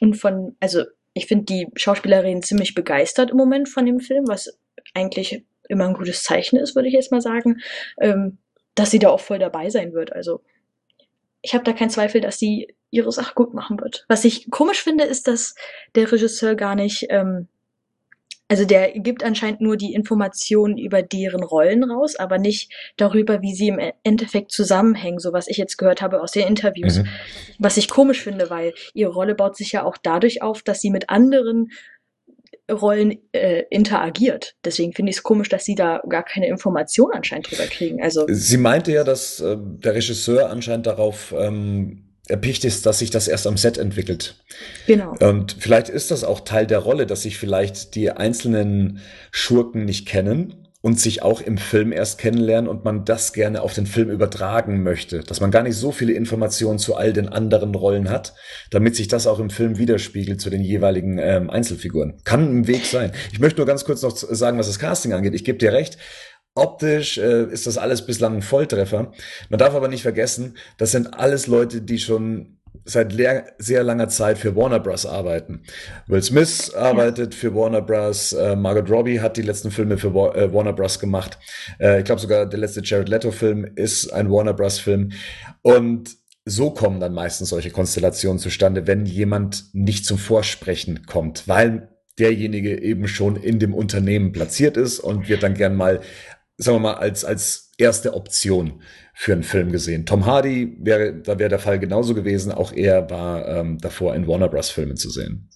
und 0.00 0.14
von, 0.14 0.56
also 0.60 0.84
ich 1.14 1.26
finde 1.26 1.44
die 1.44 1.68
Schauspielerin 1.76 2.42
ziemlich 2.42 2.74
begeistert 2.74 3.30
im 3.30 3.36
Moment 3.36 3.68
von 3.68 3.86
dem 3.86 4.00
Film, 4.00 4.24
was 4.26 4.58
eigentlich 4.92 5.44
immer 5.68 5.86
ein 5.86 5.94
gutes 5.94 6.22
Zeichen 6.22 6.58
ist, 6.58 6.74
würde 6.74 6.88
ich 6.88 6.94
jetzt 6.94 7.12
mal 7.12 7.20
sagen, 7.20 7.60
ähm, 8.00 8.38
dass 8.74 8.90
sie 8.90 8.98
da 8.98 9.08
auch 9.08 9.20
voll 9.20 9.38
dabei 9.38 9.70
sein 9.70 9.92
wird. 9.92 10.12
Also 10.12 10.42
ich 11.40 11.54
habe 11.54 11.64
da 11.64 11.72
keinen 11.72 11.90
Zweifel, 11.90 12.20
dass 12.20 12.38
sie 12.38 12.74
ihre 12.90 13.12
Sache 13.12 13.34
gut 13.34 13.54
machen 13.54 13.80
wird. 13.80 14.04
Was 14.08 14.24
ich 14.24 14.50
komisch 14.50 14.82
finde, 14.82 15.04
ist, 15.04 15.28
dass 15.28 15.54
der 15.94 16.10
Regisseur 16.10 16.54
gar 16.54 16.74
nicht, 16.74 17.06
ähm, 17.10 17.48
also 18.54 18.66
der 18.66 18.92
gibt 18.92 19.24
anscheinend 19.24 19.60
nur 19.60 19.76
die 19.76 19.94
Informationen 19.94 20.78
über 20.78 21.02
deren 21.02 21.42
Rollen 21.42 21.82
raus, 21.82 22.14
aber 22.14 22.38
nicht 22.38 22.72
darüber, 22.96 23.42
wie 23.42 23.52
sie 23.52 23.66
im 23.66 23.80
Endeffekt 24.04 24.52
zusammenhängen, 24.52 25.18
so 25.18 25.32
was 25.32 25.48
ich 25.48 25.56
jetzt 25.56 25.76
gehört 25.76 26.00
habe 26.00 26.22
aus 26.22 26.30
den 26.30 26.46
Interviews. 26.46 26.98
Mhm. 26.98 27.08
Was 27.58 27.78
ich 27.78 27.88
komisch 27.88 28.22
finde, 28.22 28.50
weil 28.50 28.72
ihre 28.92 29.10
Rolle 29.10 29.34
baut 29.34 29.56
sich 29.56 29.72
ja 29.72 29.82
auch 29.82 29.96
dadurch 30.00 30.40
auf, 30.40 30.62
dass 30.62 30.80
sie 30.80 30.90
mit 30.90 31.10
anderen 31.10 31.72
Rollen 32.70 33.18
äh, 33.32 33.64
interagiert. 33.70 34.54
Deswegen 34.64 34.92
finde 34.92 35.10
ich 35.10 35.16
es 35.16 35.24
komisch, 35.24 35.48
dass 35.48 35.64
sie 35.64 35.74
da 35.74 36.00
gar 36.08 36.22
keine 36.22 36.46
Informationen 36.46 37.12
anscheinend 37.12 37.50
drüber 37.50 37.64
kriegen. 37.64 38.04
Also 38.04 38.24
sie 38.28 38.56
meinte 38.56 38.92
ja, 38.92 39.02
dass 39.02 39.40
äh, 39.40 39.56
der 39.58 39.96
Regisseur 39.96 40.48
anscheinend 40.48 40.86
darauf 40.86 41.34
ähm, 41.36 42.03
erpicht 42.28 42.64
ist, 42.64 42.86
dass 42.86 43.00
sich 43.00 43.10
das 43.10 43.28
erst 43.28 43.46
am 43.46 43.56
Set 43.56 43.78
entwickelt. 43.78 44.36
Genau. 44.86 45.14
Und 45.20 45.56
vielleicht 45.58 45.88
ist 45.88 46.10
das 46.10 46.24
auch 46.24 46.40
Teil 46.40 46.66
der 46.66 46.78
Rolle, 46.78 47.06
dass 47.06 47.22
sich 47.22 47.38
vielleicht 47.38 47.94
die 47.94 48.10
einzelnen 48.10 49.00
Schurken 49.30 49.84
nicht 49.84 50.06
kennen 50.06 50.64
und 50.84 51.00
sich 51.00 51.22
auch 51.22 51.40
im 51.40 51.56
Film 51.56 51.92
erst 51.92 52.18
kennenlernen 52.18 52.68
und 52.68 52.84
man 52.84 53.06
das 53.06 53.32
gerne 53.32 53.62
auf 53.62 53.72
den 53.72 53.86
Film 53.86 54.10
übertragen 54.10 54.82
möchte, 54.82 55.20
dass 55.20 55.40
man 55.40 55.50
gar 55.50 55.62
nicht 55.62 55.76
so 55.76 55.92
viele 55.92 56.12
Informationen 56.12 56.78
zu 56.78 56.94
all 56.94 57.14
den 57.14 57.26
anderen 57.28 57.74
Rollen 57.74 58.10
hat, 58.10 58.34
damit 58.70 58.94
sich 58.94 59.08
das 59.08 59.26
auch 59.26 59.38
im 59.38 59.48
Film 59.48 59.78
widerspiegelt 59.78 60.42
zu 60.42 60.50
den 60.50 60.62
jeweiligen 60.62 61.16
ähm, 61.16 61.48
Einzelfiguren. 61.48 62.20
Kann 62.24 62.60
ein 62.60 62.66
Weg 62.66 62.84
sein. 62.84 63.12
Ich 63.32 63.40
möchte 63.40 63.60
nur 63.60 63.66
ganz 63.66 63.86
kurz 63.86 64.02
noch 64.02 64.14
sagen, 64.14 64.58
was 64.58 64.66
das 64.66 64.78
Casting 64.78 65.14
angeht. 65.14 65.34
Ich 65.34 65.44
gebe 65.44 65.56
dir 65.56 65.72
recht. 65.72 65.96
Optisch 66.54 67.18
äh, 67.18 67.44
ist 67.44 67.66
das 67.66 67.78
alles 67.78 68.06
bislang 68.06 68.36
ein 68.36 68.42
Volltreffer. 68.42 69.12
Man 69.48 69.58
darf 69.58 69.74
aber 69.74 69.88
nicht 69.88 70.02
vergessen, 70.02 70.56
das 70.78 70.92
sind 70.92 71.14
alles 71.14 71.46
Leute, 71.46 71.82
die 71.82 71.98
schon 71.98 72.58
seit 72.84 73.14
sehr 73.58 73.82
langer 73.82 74.08
Zeit 74.08 74.38
für 74.38 74.54
Warner 74.54 74.80
Bros. 74.80 75.06
arbeiten. 75.06 75.62
Will 76.06 76.22
Smith 76.22 76.74
arbeitet 76.74 77.34
für 77.34 77.54
Warner 77.54 77.80
Bros. 77.80 78.32
Äh, 78.32 78.56
Margot 78.56 78.90
Robbie 78.90 79.20
hat 79.20 79.36
die 79.36 79.42
letzten 79.42 79.70
Filme 79.70 79.96
für 79.96 80.14
Wa 80.14 80.34
äh, 80.34 80.52
Warner 80.52 80.72
Bros. 80.72 80.98
gemacht. 80.98 81.38
Äh, 81.78 82.00
ich 82.00 82.04
glaube 82.04 82.20
sogar 82.20 82.46
der 82.46 82.58
letzte 82.58 82.82
Jared 82.82 83.08
Leto-Film 83.08 83.64
ist 83.76 84.12
ein 84.12 84.30
Warner 84.30 84.52
Bros. 84.52 84.78
Film. 84.78 85.12
Und 85.62 86.16
so 86.44 86.70
kommen 86.70 87.00
dann 87.00 87.14
meistens 87.14 87.48
solche 87.48 87.70
Konstellationen 87.70 88.38
zustande, 88.38 88.86
wenn 88.86 89.06
jemand 89.06 89.64
nicht 89.72 90.04
zum 90.04 90.18
Vorsprechen 90.18 91.06
kommt, 91.06 91.48
weil 91.48 91.88
derjenige 92.18 92.80
eben 92.80 93.08
schon 93.08 93.36
in 93.36 93.58
dem 93.58 93.74
Unternehmen 93.74 94.32
platziert 94.32 94.76
ist 94.76 95.00
und 95.00 95.28
wird 95.28 95.42
dann 95.42 95.54
gern 95.54 95.74
mal, 95.74 96.00
sagen 96.56 96.76
wir 96.76 96.80
mal, 96.80 96.94
als, 96.94 97.24
als 97.24 97.72
erste 97.78 98.14
Option 98.14 98.82
für 99.14 99.32
einen 99.32 99.42
Film 99.42 99.72
gesehen. 99.72 100.06
Tom 100.06 100.26
Hardy 100.26 100.76
wäre, 100.80 101.14
da 101.14 101.38
wäre 101.38 101.48
der 101.48 101.58
Fall 101.58 101.78
genauso 101.78 102.14
gewesen. 102.14 102.52
Auch 102.52 102.72
er 102.72 103.08
war 103.10 103.48
ähm, 103.48 103.78
davor 103.78 104.14
in 104.14 104.26
Warner 104.26 104.48
Bros. 104.48 104.70
Filmen 104.70 104.96
zu 104.96 105.10
sehen. 105.10 105.48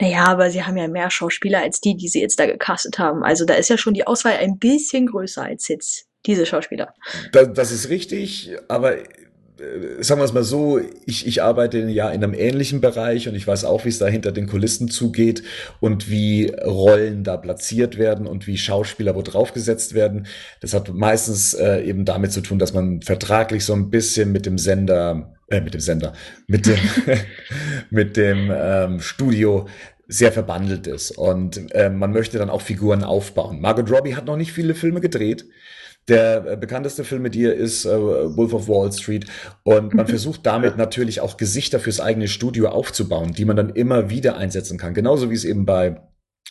Naja, 0.00 0.26
aber 0.26 0.50
sie 0.50 0.62
haben 0.62 0.76
ja 0.76 0.86
mehr 0.86 1.10
Schauspieler 1.10 1.60
als 1.60 1.80
die, 1.80 1.96
die 1.96 2.08
sie 2.08 2.20
jetzt 2.20 2.38
da 2.38 2.46
gecastet 2.46 2.98
haben. 2.98 3.24
Also 3.24 3.44
da 3.44 3.54
ist 3.54 3.68
ja 3.68 3.76
schon 3.76 3.94
die 3.94 4.06
Auswahl 4.06 4.34
ein 4.34 4.58
bisschen 4.58 5.06
größer 5.06 5.42
als 5.42 5.66
jetzt 5.68 6.06
diese 6.26 6.46
Schauspieler. 6.46 6.94
Das, 7.32 7.52
das 7.52 7.72
ist 7.72 7.88
richtig, 7.88 8.52
aber 8.68 8.98
sagen 10.00 10.20
wir 10.20 10.24
es 10.24 10.32
mal 10.32 10.42
so, 10.42 10.80
ich, 11.06 11.26
ich 11.26 11.42
arbeite 11.42 11.78
ja 11.78 12.10
in 12.10 12.22
einem 12.22 12.34
ähnlichen 12.34 12.80
Bereich 12.80 13.28
und 13.28 13.34
ich 13.34 13.46
weiß 13.46 13.64
auch, 13.64 13.84
wie 13.84 13.90
es 13.90 13.98
da 13.98 14.06
hinter 14.06 14.32
den 14.32 14.46
Kulissen 14.46 14.88
zugeht 14.88 15.42
und 15.80 16.10
wie 16.10 16.52
Rollen 16.64 17.24
da 17.24 17.36
platziert 17.36 17.98
werden 17.98 18.26
und 18.26 18.46
wie 18.46 18.58
Schauspieler 18.58 19.14
wo 19.14 19.22
draufgesetzt 19.22 19.94
werden. 19.94 20.26
Das 20.60 20.74
hat 20.74 20.92
meistens 20.92 21.54
äh, 21.54 21.82
eben 21.82 22.04
damit 22.04 22.32
zu 22.32 22.40
tun, 22.40 22.58
dass 22.58 22.72
man 22.72 23.02
vertraglich 23.02 23.64
so 23.64 23.74
ein 23.74 23.90
bisschen 23.90 24.32
mit 24.32 24.46
dem 24.46 24.58
Sender, 24.58 25.36
äh, 25.48 25.60
mit 25.60 25.74
dem 25.74 25.80
Sender, 25.80 26.12
mit 26.46 26.66
dem, 26.66 26.78
mit 27.90 28.16
dem 28.16 28.50
ähm, 28.52 29.00
Studio 29.00 29.66
sehr 30.08 30.32
verbandelt 30.32 30.86
ist 30.86 31.12
und 31.12 31.72
äh, 31.74 31.88
man 31.88 32.12
möchte 32.12 32.38
dann 32.38 32.50
auch 32.50 32.62
Figuren 32.62 33.04
aufbauen. 33.04 33.60
Margot 33.60 33.90
Robbie 33.90 34.14
hat 34.14 34.26
noch 34.26 34.36
nicht 34.36 34.52
viele 34.52 34.74
Filme 34.74 35.00
gedreht. 35.00 35.46
Der 36.08 36.44
äh, 36.46 36.56
bekannteste 36.56 37.04
Film 37.04 37.22
mit 37.22 37.36
ihr 37.36 37.54
ist 37.54 37.84
äh, 37.84 37.90
Wolf 37.90 38.52
of 38.54 38.68
Wall 38.68 38.92
Street. 38.92 39.26
Und 39.62 39.94
man 39.94 40.06
mhm. 40.06 40.10
versucht 40.10 40.44
damit 40.46 40.76
natürlich 40.76 41.20
auch 41.20 41.36
Gesichter 41.36 41.78
fürs 41.78 42.00
eigene 42.00 42.28
Studio 42.28 42.68
aufzubauen, 42.68 43.32
die 43.32 43.44
man 43.44 43.56
dann 43.56 43.70
immer 43.70 44.10
wieder 44.10 44.36
einsetzen 44.36 44.78
kann. 44.78 44.94
Genauso 44.94 45.30
wie 45.30 45.34
es 45.34 45.44
eben 45.44 45.64
bei 45.64 46.00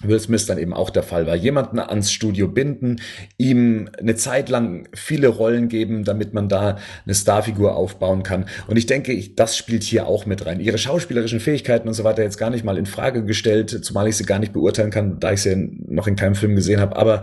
Will 0.04 0.20
Smith 0.20 0.46
dann 0.46 0.58
eben 0.58 0.74
auch 0.74 0.90
der 0.90 1.04
Fall 1.04 1.28
war. 1.28 1.36
Jemanden 1.36 1.80
ans 1.80 2.12
Studio 2.12 2.48
binden, 2.48 3.02
ihm 3.38 3.90
eine 4.00 4.16
Zeit 4.16 4.50
lang 4.50 4.88
viele 4.94 5.28
Rollen 5.28 5.68
geben, 5.68 6.04
damit 6.04 6.34
man 6.34 6.50
da 6.50 6.78
eine 7.06 7.14
Starfigur 7.14 7.76
aufbauen 7.76 8.24
kann. 8.24 8.46
Und 8.68 8.78
ich 8.78 8.86
denke, 8.86 9.18
das 9.36 9.58
spielt 9.58 9.84
hier 9.84 10.08
auch 10.08 10.26
mit 10.26 10.46
rein. 10.46 10.60
Ihre 10.60 10.78
schauspielerischen 10.78 11.40
Fähigkeiten 11.40 11.88
und 11.88 11.94
so 11.94 12.04
weiter 12.04 12.24
jetzt 12.24 12.38
gar 12.38 12.50
nicht 12.50 12.66
mal 12.66 12.78
in 12.78 12.86
Frage 12.86 13.26
gestellt, 13.26 13.84
zumal 13.84 14.08
ich 14.08 14.18
sie 14.18 14.26
gar 14.26 14.40
nicht 14.40 14.54
beurteilen 14.54 14.92
kann, 14.92 15.20
da 15.20 15.34
ich 15.34 15.42
sie 15.42 15.56
noch 15.56 16.08
in 16.08 16.16
keinem 16.16 16.36
Film 16.36 16.56
gesehen 16.56 16.80
habe. 16.80 16.96
Aber 16.96 17.22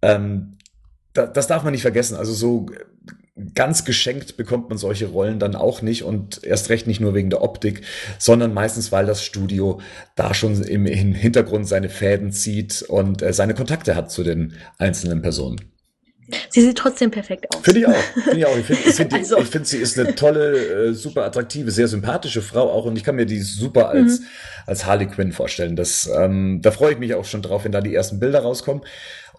ähm, 0.00 0.56
da, 1.12 1.26
das 1.26 1.46
darf 1.46 1.62
man 1.62 1.72
nicht 1.72 1.82
vergessen. 1.82 2.16
Also 2.16 2.32
so 2.32 2.66
ganz 3.54 3.84
geschenkt 3.84 4.36
bekommt 4.36 4.68
man 4.68 4.78
solche 4.78 5.06
Rollen 5.06 5.38
dann 5.38 5.56
auch 5.56 5.82
nicht 5.82 6.02
und 6.04 6.44
erst 6.44 6.68
recht 6.68 6.86
nicht 6.86 7.00
nur 7.00 7.14
wegen 7.14 7.30
der 7.30 7.42
Optik, 7.42 7.82
sondern 8.18 8.52
meistens, 8.52 8.92
weil 8.92 9.06
das 9.06 9.24
Studio 9.24 9.80
da 10.14 10.34
schon 10.34 10.62
im, 10.62 10.86
im 10.86 11.14
Hintergrund 11.14 11.66
seine 11.66 11.88
Fäden 11.88 12.32
zieht 12.32 12.82
und 12.82 13.22
äh, 13.22 13.32
seine 13.32 13.54
Kontakte 13.54 13.96
hat 13.96 14.10
zu 14.10 14.22
den 14.22 14.54
einzelnen 14.78 15.22
Personen. 15.22 15.60
Sie 16.48 16.62
sieht 16.62 16.78
trotzdem 16.78 17.10
perfekt 17.10 17.46
aus. 17.52 17.60
Finde 17.62 17.80
ich 17.80 17.86
auch. 17.86 18.02
Finde 18.24 18.38
ich 18.38 18.46
auch. 18.46 18.56
Ich 18.56 18.66
finde, 18.66 18.82
find, 18.82 19.14
also. 19.14 19.38
ich 19.38 19.48
find, 19.48 19.66
sie 19.66 19.78
ist 19.78 19.98
eine 19.98 20.14
tolle, 20.14 20.88
äh, 20.88 20.92
super 20.92 21.24
attraktive, 21.24 21.70
sehr 21.70 21.88
sympathische 21.88 22.42
Frau 22.42 22.70
auch 22.70 22.84
und 22.84 22.96
ich 22.96 23.04
kann 23.04 23.16
mir 23.16 23.26
die 23.26 23.40
super 23.40 23.88
als, 23.88 24.20
mhm. 24.20 24.26
als 24.66 24.86
Harley 24.86 25.06
Quinn 25.06 25.32
vorstellen. 25.32 25.76
Das, 25.76 26.08
ähm, 26.14 26.60
da 26.62 26.70
freue 26.70 26.92
ich 26.92 26.98
mich 26.98 27.14
auch 27.14 27.24
schon 27.24 27.42
drauf, 27.42 27.64
wenn 27.64 27.72
da 27.72 27.80
die 27.80 27.94
ersten 27.94 28.20
Bilder 28.20 28.40
rauskommen. 28.40 28.84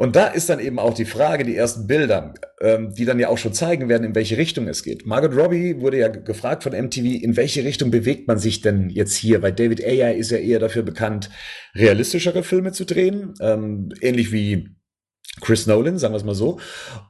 Und 0.02 0.16
da 0.16 0.26
ist 0.26 0.50
dann 0.50 0.60
eben 0.60 0.80
auch 0.80 0.96
die 0.96 1.06
Frage, 1.06 1.44
die 1.44 1.56
ersten 1.56 1.86
Bilder, 1.86 2.34
ähm, 2.60 2.92
die 2.92 3.06
dann 3.06 3.20
ja 3.20 3.28
auch 3.28 3.38
schon 3.38 3.54
zeigen 3.54 3.88
werden, 3.88 4.04
in 4.04 4.16
welche 4.16 4.36
Richtung 4.36 4.68
es 4.68 4.82
geht. 4.82 5.06
Margot 5.06 5.38
Robbie 5.38 5.80
wurde 5.80 6.00
ja 6.00 6.08
gefragt 6.08 6.64
von 6.64 6.74
MTV, 6.74 7.22
in 7.22 7.38
welche 7.38 7.64
Richtung 7.64 7.92
bewegt 7.92 8.28
man 8.28 8.40
sich 8.40 8.62
denn 8.62 8.90
jetzt 8.90 9.16
hier? 9.16 9.44
Weil 9.44 9.54
David 9.54 9.86
Ayer 9.86 10.16
ist 10.16 10.32
ja 10.32 10.40
eher 10.40 10.58
dafür 10.58 10.82
bekannt, 10.82 11.30
realistischere 11.76 12.42
Filme 12.42 12.72
zu 12.72 12.86
drehen, 12.86 13.36
ähm, 13.42 13.90
ähnlich 14.02 14.32
wie 14.32 14.70
Chris 15.40 15.66
Nolan, 15.66 15.98
sagen 15.98 16.14
wir 16.14 16.18
es 16.18 16.26
mal 16.26 16.36
so. 16.36 16.60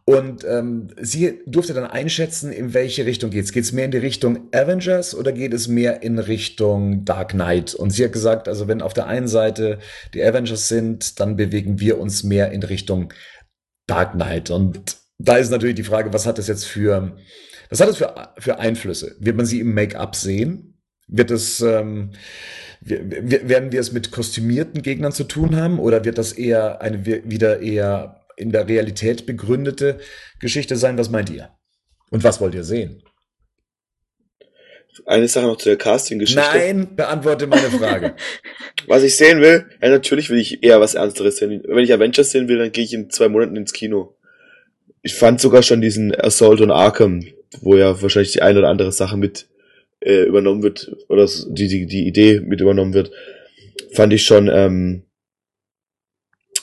Und 0.06 0.46
ähm, 0.46 0.90
sie 1.02 1.40
durfte 1.48 1.74
dann 1.74 1.86
einschätzen, 1.86 2.52
in 2.52 2.74
welche 2.74 3.06
Richtung 3.06 3.32
geht's. 3.32 3.52
Geht's 3.52 3.72
mehr 3.72 3.86
in 3.86 3.92
die 3.92 3.98
Richtung 3.98 4.48
Avengers 4.54 5.16
oder 5.16 5.32
geht 5.32 5.54
es 5.54 5.68
mehr 5.68 6.04
in 6.04 6.20
Richtung 6.20 7.04
Dark 7.04 7.32
Knight? 7.32 7.74
Und 7.74 7.90
sie 7.90 8.06
hat 8.06 8.14
gesagt, 8.14 8.48
also 8.48 8.68
wenn 8.68 8.84
auf 8.84 8.94
der 8.94 9.08
einen 9.08 9.28
Seite 9.28 9.80
die 10.14 10.24
Avengers 10.24 10.68
sind, 10.68 11.20
dann 11.20 11.36
bewegen 11.36 11.80
wir 11.80 12.00
uns 12.00 12.24
mehr 12.24 12.52
in 12.52 12.62
Richtung 12.62 13.12
Dark 13.88 14.14
Knight. 14.14 14.52
Und 14.52 14.98
da 15.18 15.38
ist 15.38 15.50
natürlich 15.50 15.76
die 15.76 15.84
Frage, 15.84 16.14
was 16.14 16.28
hat 16.28 16.38
das 16.38 16.48
jetzt 16.48 16.66
für, 16.66 17.18
was 17.70 17.80
hat 17.80 17.90
das 17.90 17.98
für, 17.98 18.34
für 18.38 18.60
Einflüsse? 18.60 19.16
Wird 19.20 19.36
man 19.36 19.48
sie 19.48 19.62
im 19.62 19.74
Make-up 19.74 20.16
sehen? 20.16 20.71
Wird 21.12 21.30
es, 21.30 21.60
ähm, 21.60 22.12
werden 22.80 23.72
wir 23.72 23.80
es 23.80 23.92
mit 23.92 24.12
kostümierten 24.12 24.82
Gegnern 24.82 25.12
zu 25.12 25.26
tun 25.26 25.58
haben 25.58 25.78
oder 25.78 26.06
wird 26.06 26.18
das 26.18 26.32
eher 26.32 26.82
eine 26.82 27.06
wieder 27.06 27.60
eher 27.60 28.22
in 28.38 28.52
der 28.52 28.68
Realität 28.68 29.26
begründete 29.26 30.00
Geschichte 30.40 30.78
sein? 30.78 30.98
Was 30.98 31.10
meint 31.10 31.30
ihr? 31.30 31.50
Und 32.12 32.24
was 32.24 32.40
wollt 32.40 32.56
ihr 32.56 32.64
sehen? 32.64 33.04
Eine 35.06 35.28
Sache 35.28 35.46
noch 35.46 35.58
zu 35.58 35.70
der 35.70 35.78
Casting-Geschichte. 35.78 36.42
Nein, 36.42 36.96
beantworte 36.96 37.48
meine 37.48 37.70
Frage. 37.70 38.16
was 38.88 39.04
ich 39.04 39.16
sehen 39.16 39.42
will, 39.42 39.66
ja, 39.82 39.90
natürlich 39.90 40.30
will 40.30 40.40
ich 40.40 40.64
eher 40.64 40.82
was 40.82 40.96
Ernsteres 40.96 41.38
sehen. 41.38 41.64
Wenn 41.66 41.84
ich 41.84 41.94
Avengers 41.94 42.32
sehen 42.32 42.48
will, 42.48 42.58
dann 42.58 42.72
gehe 42.72 42.84
ich 42.84 42.94
in 42.94 43.10
zwei 43.10 43.30
Monaten 43.30 43.56
ins 43.56 43.74
Kino. 43.74 44.16
Ich 45.02 45.14
fand 45.14 45.42
sogar 45.42 45.64
schon 45.64 45.82
diesen 45.82 46.14
Assault 46.14 46.62
on 46.62 46.72
Arkham, 46.72 47.26
wo 47.62 47.76
ja 47.76 48.02
wahrscheinlich 48.02 48.34
die 48.34 48.42
eine 48.42 48.60
oder 48.60 48.70
andere 48.70 48.92
Sache 48.92 49.18
mit 49.18 49.48
äh, 50.02 50.24
übernommen 50.24 50.64
wird, 50.64 50.96
oder 51.10 51.28
die, 51.48 51.68
die, 51.68 51.86
die 51.86 52.08
Idee 52.08 52.42
mit 52.42 52.62
übernommen 52.62 52.94
wird, 52.94 53.12
fand 53.94 54.14
ich 54.14 54.24
schon 54.24 54.50
ähm, 54.52 55.04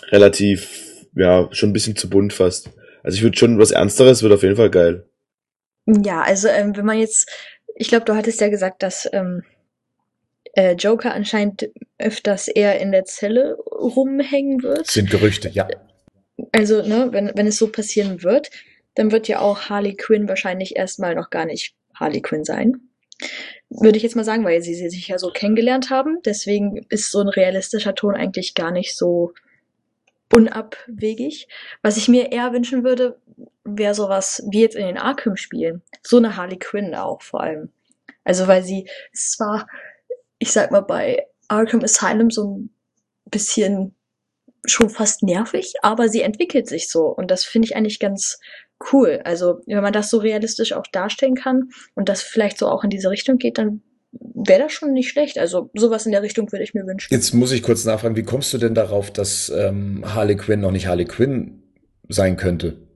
relativ, 0.09 1.07
ja, 1.15 1.49
schon 1.53 1.71
ein 1.71 1.73
bisschen 1.73 1.97
zu 1.97 2.11
bunt 2.11 2.33
fast. 2.33 2.71
Also 3.03 3.17
ich 3.17 3.23
würde 3.23 3.39
schon 3.39 3.59
was 3.59 3.71
Ernsteres, 3.71 4.23
wird 4.23 4.33
auf 4.33 4.43
jeden 4.43 4.57
Fall 4.57 4.71
geil. 4.71 5.09
Ja, 5.87 6.23
also 6.23 6.49
ähm, 6.49 6.77
wenn 6.77 6.85
man 6.85 6.99
jetzt, 6.99 7.31
ich 7.75 7.89
glaube, 7.89 8.05
du 8.05 8.15
hattest 8.15 8.41
ja 8.41 8.49
gesagt, 8.49 8.83
dass 8.83 9.09
ähm, 9.13 9.43
äh, 10.55 10.75
Joker 10.75 11.15
anscheinend 11.15 11.71
öfters 11.99 12.49
eher 12.49 12.81
in 12.81 12.93
der 12.93 13.05
Zelle 13.05 13.57
rumhängen 13.57 14.63
wird. 14.63 14.81
Das 14.81 14.95
sind 14.95 15.11
Gerüchte, 15.11 15.49
ja. 15.49 15.69
Also, 16.53 16.83
ne, 16.83 17.09
wenn, 17.13 17.33
wenn 17.35 17.47
es 17.47 17.59
so 17.59 17.69
passieren 17.69 18.23
wird, 18.23 18.51
dann 18.95 19.13
wird 19.13 19.29
ja 19.29 19.41
auch 19.41 19.69
Harley 19.69 19.95
Quinn 19.95 20.29
wahrscheinlich 20.29 20.77
erstmal 20.77 21.15
noch 21.15 21.31
gar 21.31 21.47
nicht 21.47 21.75
Harley 21.95 22.21
Quinn 22.21 22.45
sein. 22.45 22.88
Würde 23.71 23.97
ich 23.97 24.03
jetzt 24.03 24.17
mal 24.17 24.25
sagen, 24.25 24.45
weil 24.45 24.63
sie, 24.63 24.75
sie 24.75 24.89
sich 24.89 25.09
ja 25.09 25.19
so 25.19 25.31
kennengelernt 25.31 25.91
haben. 25.91 26.21
Deswegen 26.25 26.87
ist 26.89 27.11
so 27.11 27.21
ein 27.21 27.29
realistischer 27.29 27.95
Ton 27.95 28.15
eigentlich 28.15 28.55
gar 28.55 28.71
nicht 28.71 28.97
so 28.97 29.33
unabwegig. 30.33 31.49
Was 31.83 31.97
ich 31.97 32.09
mir 32.09 32.33
eher 32.33 32.53
wünschen 32.53 32.85
würde, 32.85 33.19
wäre 33.65 33.95
sowas 33.95 34.43
wie 34.51 34.61
jetzt 34.61 34.77
in 34.77 34.87
den 34.87 34.99
Arkham-Spielen. 34.99 35.83
So 36.03 36.19
eine 36.19 36.37
Harley 36.37 36.59
Quinn 36.59 36.95
auch 36.95 37.23
vor 37.23 37.41
allem. 37.41 37.71
Also 38.25 38.47
weil 38.47 38.63
sie 38.63 38.89
es 39.13 39.37
war, 39.39 39.67
ich 40.39 40.53
sag 40.53 40.71
mal, 40.71 40.81
bei 40.81 41.27
Arkham 41.49 41.83
Asylum 41.83 42.31
so 42.31 42.59
ein 42.59 42.71
bisschen 43.25 43.95
schon 44.67 44.91
fast 44.91 45.23
nervig, 45.23 45.75
aber 45.83 46.09
sie 46.09 46.23
entwickelt 46.23 46.67
sich 46.67 46.91
so. 46.91 47.07
Und 47.07 47.31
das 47.31 47.45
finde 47.45 47.67
ich 47.67 47.77
eigentlich 47.77 48.01
ganz 48.01 48.39
cool. 48.93 49.21
Also, 49.25 49.61
wenn 49.67 49.83
man 49.83 49.93
das 49.93 50.11
so 50.11 50.19
realistisch 50.19 50.73
auch 50.73 50.87
darstellen 50.93 51.35
kann 51.35 51.71
und 51.95 52.09
das 52.09 52.23
vielleicht 52.23 52.59
so 52.59 52.69
auch 52.69 52.85
in 52.85 52.91
diese 52.91 53.11
Richtung 53.11 53.39
geht, 53.39 53.59
dann 53.59 53.83
wäre 54.13 54.61
das 54.61 54.73
schon 54.73 54.93
nicht 54.93 55.11
schlecht. 55.11 55.39
Also 55.39 55.71
sowas 55.75 56.07
in 56.07 56.13
der 56.13 56.23
Richtung 56.23 56.51
würde 56.53 56.65
ich 56.65 56.75
mir 56.75 56.87
wünschen. 56.87 57.13
Jetzt 57.13 57.35
muss 57.35 57.53
ich 57.53 57.63
kurz 57.63 57.85
nachfragen, 57.85 58.17
wie 58.17 58.23
kommst 58.23 58.53
du 58.53 58.59
denn 58.59 58.75
darauf, 58.75 59.11
dass 59.11 59.51
ähm, 59.51 60.03
Harley 60.15 60.37
Quinn 60.37 60.61
noch 60.61 60.71
nicht 60.71 60.87
Harley 60.87 61.05
Quinn 61.05 61.63
sein 62.09 62.37
könnte? 62.37 62.89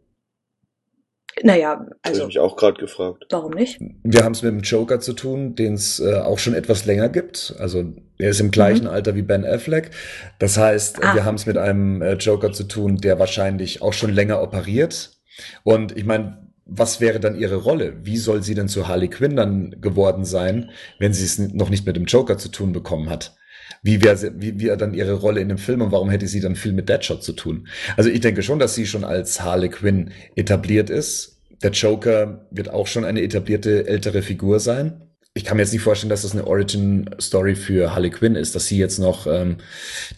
Naja, 1.43 1.87
also. 2.03 2.14
Das 2.14 2.20
habe 2.20 2.30
ich 2.30 2.39
auch 2.39 2.57
gerade 2.57 2.78
gefragt. 2.78 3.24
Warum 3.30 3.53
nicht? 3.53 3.80
Wir 4.05 4.22
haben 4.22 4.33
es 4.33 4.43
mit 4.43 4.53
dem 4.53 4.61
Joker 4.61 5.01
zu 5.01 5.14
tun, 5.14 5.55
den 5.55 5.74
es 5.74 5.99
äh, 5.99 6.16
auch 6.16 6.39
schon 6.39 6.55
etwas 6.55 6.85
länger 6.85 7.09
gibt. 7.09 7.55
Also 7.59 7.85
er 8.18 8.30
ist 8.30 8.41
im 8.41 8.51
gleichen 8.51 8.85
mhm. 8.85 8.91
Alter 8.91 9.14
wie 9.14 9.22
Ben 9.22 9.45
Affleck. 9.45 9.91
Das 10.39 10.59
heißt, 10.59 11.03
ah. 11.03 11.14
wir 11.14 11.24
haben 11.24 11.37
es 11.37 11.47
mit 11.47 11.57
einem 11.57 12.03
äh, 12.03 12.14
Joker 12.14 12.53
zu 12.53 12.64
tun, 12.64 12.99
der 12.99 13.18
wahrscheinlich 13.18 13.80
auch 13.80 13.95
schon 13.95 14.12
länger 14.12 14.43
operiert 14.43 15.21
und 15.62 15.97
ich 15.97 16.05
meine, 16.05 16.39
was 16.64 17.01
wäre 17.01 17.20
dann 17.20 17.39
ihre 17.39 17.57
Rolle? 17.57 17.99
Wie 18.03 18.16
soll 18.16 18.43
sie 18.43 18.55
denn 18.55 18.68
zu 18.68 18.89
Harley 18.89 19.09
Quinn 19.09 19.37
dann 19.37 19.80
geworden 19.80 20.24
sein, 20.24 20.70
wenn 20.99 21.12
sie 21.12 21.24
es 21.24 21.39
noch 21.39 21.70
nicht 21.70 21.87
mit 21.87 21.97
dem 21.97 22.05
Joker 22.05 22.39
zu 22.39 22.49
tun 22.49 22.72
bekommen 22.72 23.11
hat? 23.11 23.37
Wie 23.83 24.03
wäre 24.03 24.33
wie, 24.37 24.61
wie 24.61 24.66
dann 24.76 24.95
ihre 24.95 25.14
Rolle 25.14 25.41
in 25.41 25.49
dem 25.49 25.59
Film 25.59 25.83
und 25.83 25.93
warum 25.93 26.11
hätte 26.11 26.28
sie 26.28 26.41
dann 26.41 26.57
viel 26.57 26.72
mit 26.72 26.89
Deadshot 26.89 27.22
zu 27.22 27.33
tun? 27.33 27.66
Also 27.97 28.11
ich 28.11 28.20
denke 28.20 28.43
schon, 28.43 28.59
dass 28.59 28.74
sie 28.74 28.87
schon 28.87 29.05
als 29.05 29.43
Harley 29.43 29.70
Quinn 29.70 30.12
etabliert 30.37 30.89
ist. 30.89 31.41
Der 31.62 31.70
Joker 31.70 32.47
wird 32.51 32.70
auch 32.70 32.87
schon 32.87 33.05
eine 33.05 33.22
etablierte 33.22 33.87
ältere 33.87 34.22
Figur 34.22 34.61
sein. 34.61 35.01
ich 35.35 35.45
kann 35.45 35.57
mir 35.57 35.62
jetzt 35.62 35.72
nicht 35.72 35.83
vorstellen, 35.83 36.11
dass 36.11 36.22
das 36.22 36.33
eine 36.33 36.47
Origin-Story 36.47 37.55
für 37.55 37.95
Harley 37.95 38.11
Quinn 38.11 38.35
ist, 38.35 38.55
dass 38.55 38.66
sie 38.66 38.78
jetzt 38.78 38.99
noch 38.99 39.26
ähm, 39.26 39.57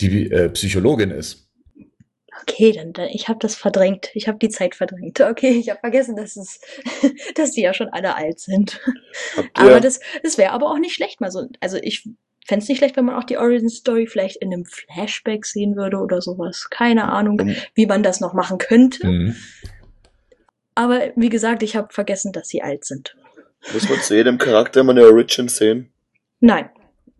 die 0.01 0.31
äh, 0.31 0.49
Psychologin 0.51 1.11
ist. 1.11 1.43
Okay, 2.47 2.72
dann, 2.72 2.92
dann 2.92 3.09
ich 3.09 3.28
habe 3.28 3.38
das 3.40 3.55
verdrängt. 3.55 4.11
Ich 4.14 4.28
habe 4.28 4.38
die 4.38 4.49
Zeit 4.51 4.74
verdrängt. 4.74 5.20
Okay, 5.20 5.51
ich 5.51 5.70
habe 5.70 5.80
vergessen, 5.80 6.16
dass 6.16 6.36
es, 6.36 6.61
dass 7.34 7.53
die 7.53 7.62
ja 7.62 7.72
schon 7.72 7.88
alle 7.88 8.16
alt 8.16 8.38
sind. 8.38 8.80
aber 9.55 9.80
das, 9.80 10.01
das 10.22 10.36
wäre 10.36 10.53
aber 10.53 10.70
auch 10.70 10.78
nicht 10.78 10.95
schlecht 10.95 11.20
mal 11.20 11.30
so. 11.30 11.49
Also 11.61 11.78
ich 11.80 12.09
fände 12.47 12.62
es 12.62 12.68
nicht 12.68 12.78
schlecht, 12.78 12.97
wenn 12.97 13.07
man 13.07 13.16
auch 13.16 13.24
die 13.24 13.38
Origin 13.38 13.70
Story 13.70 14.07
vielleicht 14.07 14.36
in 14.36 14.53
einem 14.53 14.66
Flashback 14.66 15.47
sehen 15.47 15.76
würde 15.76 15.97
oder 15.99 16.20
sowas. 16.20 16.68
Keine 16.70 17.11
Ahnung, 17.11 17.36
mhm. 17.36 17.57
wie 17.74 17.86
man 17.86 18.03
das 18.03 18.20
noch 18.20 18.34
machen 18.34 18.59
könnte. 18.59 19.07
Mhm. 19.07 19.36
Aber 20.74 21.12
wie 21.16 21.28
gesagt, 21.28 21.62
ich 21.62 21.76
habe 21.76 21.92
vergessen, 21.92 22.32
dass 22.32 22.49
sie 22.49 22.62
alt 22.62 22.84
sind. 22.84 23.16
Muss 23.72 23.88
man 23.88 24.01
zu 24.01 24.14
jedem 24.14 24.38
Charakter 24.38 24.80
immer 24.80 24.92
eine 24.92 25.05
Origin 25.05 25.49
sehen? 25.49 25.90
Nein. 26.40 26.68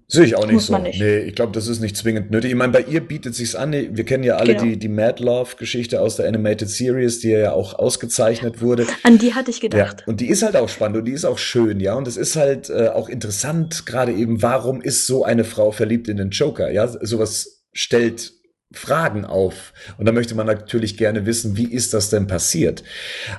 Sehe 0.07 0.25
ich 0.25 0.37
auch 0.37 0.45
nicht 0.45 0.55
Muss 0.55 0.67
so. 0.67 0.79
Nicht. 0.79 1.01
Nee, 1.01 1.21
ich 1.21 1.35
glaube, 1.35 1.53
das 1.53 1.67
ist 1.67 1.81
nicht 1.81 1.97
zwingend 1.97 2.31
nötig. 2.31 2.51
Ich 2.51 2.57
meine, 2.57 2.73
bei 2.73 2.83
ihr 2.83 3.01
bietet 3.01 3.35
sich's 3.35 3.55
an. 3.55 3.73
Wir 3.73 4.05
kennen 4.05 4.23
ja 4.23 4.37
alle 4.37 4.53
genau. 4.53 4.65
die, 4.65 4.79
die 4.79 4.89
Mad 4.89 5.23
Love-Geschichte 5.23 6.01
aus 6.01 6.17
der 6.17 6.29
Animated 6.29 6.69
Series, 6.69 7.21
die 7.21 7.31
ja 7.31 7.53
auch 7.53 7.79
ausgezeichnet 7.79 8.61
wurde. 8.61 8.87
An 9.03 9.19
die 9.19 9.35
hatte 9.35 9.51
ich 9.51 9.61
gedacht. 9.61 10.01
Ja, 10.01 10.07
und 10.07 10.21
die 10.21 10.29
ist 10.29 10.43
halt 10.43 10.57
auch 10.57 10.69
spannend 10.69 10.99
und 10.99 11.05
die 11.07 11.13
ist 11.13 11.25
auch 11.25 11.39
schön, 11.39 11.81
ja. 11.81 11.95
Und 11.95 12.07
es 12.07 12.19
ist 12.19 12.37
halt 12.37 12.69
äh, 12.69 12.89
auch 12.89 13.09
interessant, 13.09 13.87
gerade 13.87 14.13
eben, 14.13 14.43
warum 14.43 14.83
ist 14.83 15.07
so 15.07 15.25
eine 15.25 15.45
Frau 15.45 15.73
verliebt 15.73 16.09
in 16.09 16.19
den 16.19 16.31
Joker? 16.31 16.71
Ja, 16.71 16.87
sowas 16.87 17.65
stellt 17.73 18.33
Fragen 18.73 19.25
auf. 19.25 19.73
Und 19.99 20.07
da 20.07 20.13
möchte 20.13 20.35
man 20.35 20.47
natürlich 20.47 20.97
gerne 20.99 21.27
wissen, 21.27 21.57
wie 21.57 21.73
ist 21.73 21.95
das 21.95 22.11
denn 22.11 22.27
passiert? 22.27 22.83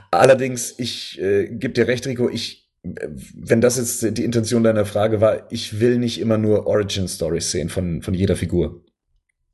Allerdings, 0.09 0.73
ich 0.77 1.21
äh, 1.21 1.47
gebe 1.49 1.73
dir 1.73 1.87
recht, 1.87 2.07
Rico, 2.07 2.29
ich 2.29 2.64
wenn 3.35 3.61
das 3.61 3.77
jetzt 3.77 4.17
die 4.17 4.23
Intention 4.23 4.63
deiner 4.63 4.85
Frage 4.85 5.21
war, 5.21 5.51
ich 5.51 5.79
will 5.79 5.97
nicht 5.97 6.19
immer 6.19 6.37
nur 6.37 6.67
Origin 6.67 7.07
Stories 7.07 7.51
sehen 7.51 7.69
von, 7.69 8.01
von 8.01 8.13
jeder 8.13 8.35
Figur. 8.35 8.81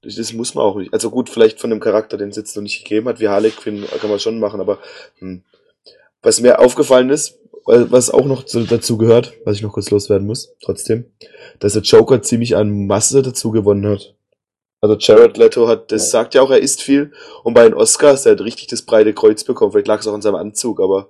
Das 0.02 0.34
muss 0.34 0.56
man 0.56 0.66
auch 0.66 0.78
nicht. 0.78 0.94
Also 0.94 1.12
gut, 1.12 1.30
vielleicht 1.30 1.60
von 1.60 1.70
dem 1.70 1.80
Charakter, 1.80 2.18
den 2.18 2.30
es 2.30 2.36
jetzt 2.36 2.56
noch 2.56 2.64
nicht 2.64 2.84
gegeben 2.84 3.08
hat, 3.08 3.20
wie 3.20 3.30
Harley 3.30 3.52
Quinn, 3.52 3.86
kann 4.00 4.10
man 4.10 4.20
schon 4.20 4.40
machen, 4.40 4.60
aber 4.60 4.80
hm. 5.20 5.44
was 6.22 6.42
mir 6.42 6.60
aufgefallen 6.60 7.10
ist, 7.10 7.38
was 7.66 8.10
auch 8.10 8.26
noch 8.26 8.44
dazu 8.44 8.98
gehört, 8.98 9.34
was 9.46 9.58
ich 9.58 9.62
noch 9.62 9.74
kurz 9.74 9.92
loswerden 9.92 10.26
muss, 10.26 10.56
trotzdem, 10.64 11.06
dass 11.60 11.74
der 11.74 11.84
Joker 11.84 12.22
ziemlich 12.24 12.56
an 12.56 12.88
Masse 12.88 13.22
dazu 13.22 13.52
gewonnen 13.52 13.88
hat. 13.88 14.16
Also 14.82 14.96
Jared 14.98 15.38
Leto 15.38 15.68
hat, 15.68 15.92
das 15.92 16.10
sagt 16.10 16.34
ja 16.34 16.42
auch, 16.42 16.50
er 16.50 16.60
isst 16.60 16.82
viel. 16.82 17.12
Und 17.44 17.54
bei 17.54 17.66
den 17.66 17.76
Oscars, 17.76 18.24
der 18.24 18.32
hat 18.32 18.42
richtig 18.42 18.66
das 18.68 18.82
breite 18.82 19.14
Kreuz 19.14 19.44
bekommen. 19.44 19.72
Vielleicht 19.72 19.88
lag 19.88 20.00
es 20.00 20.08
auch 20.08 20.14
an 20.16 20.24
seinem 20.24 20.36
Anzug, 20.36 20.82
aber 20.82 21.10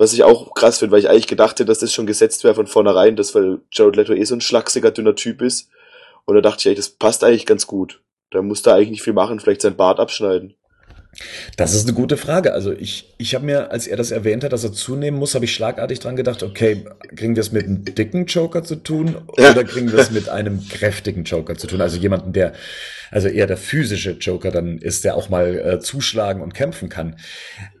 was 0.00 0.14
ich 0.14 0.24
auch 0.24 0.54
krass 0.54 0.78
finde, 0.78 0.92
weil 0.92 1.00
ich 1.00 1.10
eigentlich 1.10 1.26
gedacht 1.26 1.56
hätte, 1.56 1.66
dass 1.66 1.80
das 1.80 1.92
schon 1.92 2.06
gesetzt 2.06 2.42
wäre 2.42 2.54
von 2.54 2.66
vornherein, 2.66 3.16
dass 3.16 3.34
weil 3.34 3.60
Jared 3.70 3.96
Leto 3.96 4.14
eh 4.14 4.24
so 4.24 4.34
ein 4.34 4.40
schlachsiger, 4.40 4.92
dünner 4.92 5.14
Typ 5.14 5.42
ist. 5.42 5.68
Und 6.24 6.36
da 6.36 6.40
dachte 6.40 6.60
ich, 6.60 6.66
ey, 6.68 6.74
das 6.74 6.88
passt 6.88 7.22
eigentlich 7.22 7.44
ganz 7.44 7.66
gut. 7.66 8.00
Da 8.30 8.40
muss 8.40 8.62
da 8.62 8.74
eigentlich 8.74 8.88
nicht 8.88 9.02
viel 9.02 9.12
machen, 9.12 9.40
vielleicht 9.40 9.60
sein 9.60 9.76
Bart 9.76 10.00
abschneiden. 10.00 10.54
Das 11.56 11.74
ist 11.74 11.86
eine 11.86 11.94
gute 11.94 12.16
Frage. 12.16 12.52
Also 12.52 12.72
ich, 12.72 13.12
ich 13.18 13.34
habe 13.34 13.44
mir, 13.44 13.70
als 13.70 13.86
er 13.86 13.96
das 13.96 14.10
erwähnt 14.10 14.44
hat, 14.44 14.52
dass 14.52 14.64
er 14.64 14.72
zunehmen 14.72 15.18
muss, 15.18 15.34
habe 15.34 15.44
ich 15.44 15.54
schlagartig 15.54 15.98
dran 15.98 16.16
gedacht, 16.16 16.42
okay, 16.42 16.84
kriegen 17.16 17.34
wir 17.34 17.40
es 17.40 17.52
mit 17.52 17.66
einem 17.66 17.84
dicken 17.84 18.26
Joker 18.26 18.62
zu 18.62 18.76
tun 18.76 19.16
ja. 19.36 19.50
oder 19.50 19.64
kriegen 19.64 19.90
wir 19.92 19.98
es 19.98 20.10
mit 20.10 20.28
einem 20.28 20.66
kräftigen 20.68 21.24
Joker 21.24 21.56
zu 21.56 21.66
tun? 21.66 21.80
Also 21.80 21.98
jemanden, 21.98 22.32
der, 22.32 22.52
also 23.10 23.28
eher 23.28 23.46
der 23.46 23.56
physische 23.56 24.12
Joker 24.12 24.50
dann 24.50 24.78
ist, 24.78 25.04
der 25.04 25.16
auch 25.16 25.28
mal 25.28 25.58
äh, 25.58 25.80
zuschlagen 25.80 26.42
und 26.42 26.54
kämpfen 26.54 26.88
kann. 26.88 27.16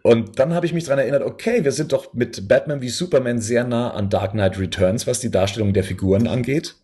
Und 0.02 0.38
dann 0.38 0.52
habe 0.52 0.66
ich 0.66 0.72
mich 0.72 0.84
dran 0.84 0.98
erinnert, 0.98 1.22
okay, 1.22 1.62
wir 1.62 1.72
sind 1.72 1.92
doch 1.92 2.12
mit 2.12 2.48
Batman 2.48 2.82
wie 2.82 2.88
Superman 2.88 3.40
sehr 3.40 3.64
nah 3.64 3.92
an 3.92 4.10
Dark 4.10 4.32
Knight 4.32 4.58
Returns, 4.58 5.06
was 5.06 5.20
die 5.20 5.30
Darstellung 5.30 5.72
der 5.72 5.84
Figuren 5.84 6.26
angeht 6.26 6.74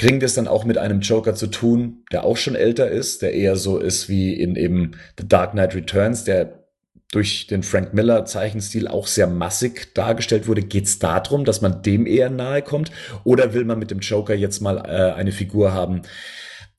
kriegen 0.00 0.22
wir 0.22 0.26
es 0.26 0.34
dann 0.34 0.48
auch 0.48 0.64
mit 0.64 0.78
einem 0.78 1.00
Joker 1.00 1.34
zu 1.34 1.46
tun, 1.46 2.04
der 2.10 2.24
auch 2.24 2.38
schon 2.38 2.54
älter 2.54 2.88
ist, 2.88 3.20
der 3.20 3.34
eher 3.34 3.56
so 3.56 3.76
ist 3.76 4.08
wie 4.08 4.32
in 4.32 4.56
eben 4.56 4.92
The 5.18 5.28
Dark 5.28 5.52
Knight 5.52 5.74
Returns, 5.74 6.24
der 6.24 6.64
durch 7.12 7.48
den 7.48 7.62
Frank 7.62 7.92
Miller 7.92 8.24
Zeichenstil 8.24 8.88
auch 8.88 9.06
sehr 9.06 9.26
massig 9.26 9.92
dargestellt 9.92 10.48
wurde. 10.48 10.62
Geht 10.62 10.86
es 10.86 11.00
darum, 11.00 11.44
dass 11.44 11.60
man 11.60 11.82
dem 11.82 12.06
eher 12.06 12.30
nahe 12.30 12.62
kommt? 12.62 12.90
Oder 13.24 13.52
will 13.52 13.66
man 13.66 13.78
mit 13.78 13.90
dem 13.90 13.98
Joker 13.98 14.34
jetzt 14.34 14.62
mal 14.62 14.78
äh, 14.78 15.12
eine 15.12 15.32
Figur 15.32 15.74
haben, 15.74 16.00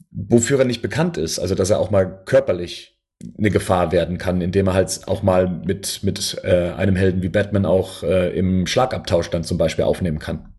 wofür 0.09 0.57
er 0.57 0.65
nicht 0.65 0.81
bekannt 0.81 1.17
ist? 1.17 1.37
Also, 1.37 1.53
dass 1.53 1.69
er 1.69 1.77
auch 1.77 1.91
mal 1.91 2.23
körperlich 2.25 2.99
eine 3.37 3.51
Gefahr 3.51 3.91
werden 3.91 4.17
kann, 4.17 4.41
indem 4.41 4.65
er 4.65 4.73
halt 4.73 5.01
auch 5.05 5.21
mal 5.21 5.47
mit, 5.47 5.99
mit 6.01 6.41
äh, 6.43 6.71
einem 6.71 6.95
Helden 6.95 7.21
wie 7.21 7.29
Batman 7.29 7.67
auch 7.67 8.01
äh, 8.01 8.35
im 8.35 8.65
Schlagabtausch 8.65 9.29
dann 9.29 9.43
zum 9.43 9.59
Beispiel 9.59 9.85
aufnehmen 9.85 10.17
kann. 10.17 10.50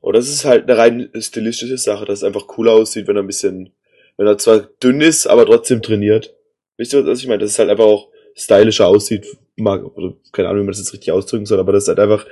Oder 0.00 0.18
es 0.18 0.28
ist 0.28 0.44
halt 0.44 0.64
eine 0.64 0.78
rein 0.78 1.10
stilistische 1.18 1.76
Sache, 1.78 2.06
dass 2.06 2.20
es 2.20 2.24
einfach 2.24 2.46
cooler 2.46 2.72
aussieht, 2.72 3.06
wenn 3.06 3.16
er 3.16 3.22
ein 3.22 3.26
bisschen, 3.26 3.70
wenn 4.16 4.26
er 4.26 4.38
zwar 4.38 4.60
dünn 4.82 5.00
ist, 5.00 5.26
aber 5.26 5.46
trotzdem 5.46 5.82
trainiert. 5.82 6.34
Wisst 6.76 6.94
ihr, 6.94 7.04
was 7.06 7.20
ich 7.20 7.26
meine? 7.26 7.38
Dass 7.38 7.50
es 7.50 7.58
halt 7.58 7.70
einfach 7.70 7.84
auch 7.84 8.08
stylischer 8.34 8.86
aussieht, 8.86 9.26
mag, 9.56 9.84
oder 9.96 10.14
keine 10.32 10.48
Ahnung, 10.48 10.62
wie 10.62 10.66
man 10.66 10.72
das 10.72 10.78
jetzt 10.78 10.92
richtig 10.92 11.12
ausdrücken 11.12 11.46
soll, 11.46 11.60
aber 11.60 11.72
das 11.72 11.84
ist 11.84 11.88
halt 11.88 12.00
einfach, 12.00 12.26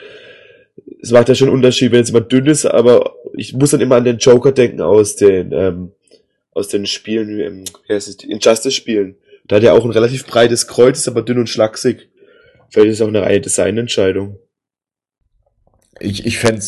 es 1.03 1.11
macht 1.11 1.29
ja 1.29 1.35
schon 1.35 1.49
einen 1.49 1.57
Unterschied, 1.57 1.93
wenn 1.93 1.99
jetzt 1.99 2.09
jemand 2.09 2.33
dünn 2.33 2.47
ist, 2.47 2.65
aber 2.65 3.15
ich 3.35 3.53
muss 3.53 3.71
dann 3.71 3.81
immer 3.81 3.97
an 3.97 4.05
den 4.05 4.19
Joker 4.19 4.53
denken 4.53 4.81
aus 4.81 5.17
den, 5.17 5.53
ähm, 5.53 5.93
aus 6.53 6.69
den 6.69 6.87
Spielen, 6.87 7.41
ähm, 7.41 7.65
wie 7.87 7.93
heißt 7.93 8.09
es, 8.09 8.25
Injustice-Spielen. 8.25 9.17
Da 9.47 9.57
hat 9.57 9.63
er 9.63 9.75
auch 9.75 9.85
ein 9.85 9.91
relativ 9.91 10.27
breites 10.27 10.67
Kreuz, 10.67 10.99
ist 10.99 11.09
aber 11.09 11.23
dünn 11.23 11.39
und 11.39 11.49
schlaksig. 11.49 12.09
Vielleicht 12.71 12.91
ist 12.91 12.97
es 12.97 13.03
auch 13.03 13.09
eine 13.09 13.23
reine 13.23 13.41
Designentscheidung. 13.41 14.39
Ich, 16.01 16.27
ich 16.27 16.39
fände 16.39 16.61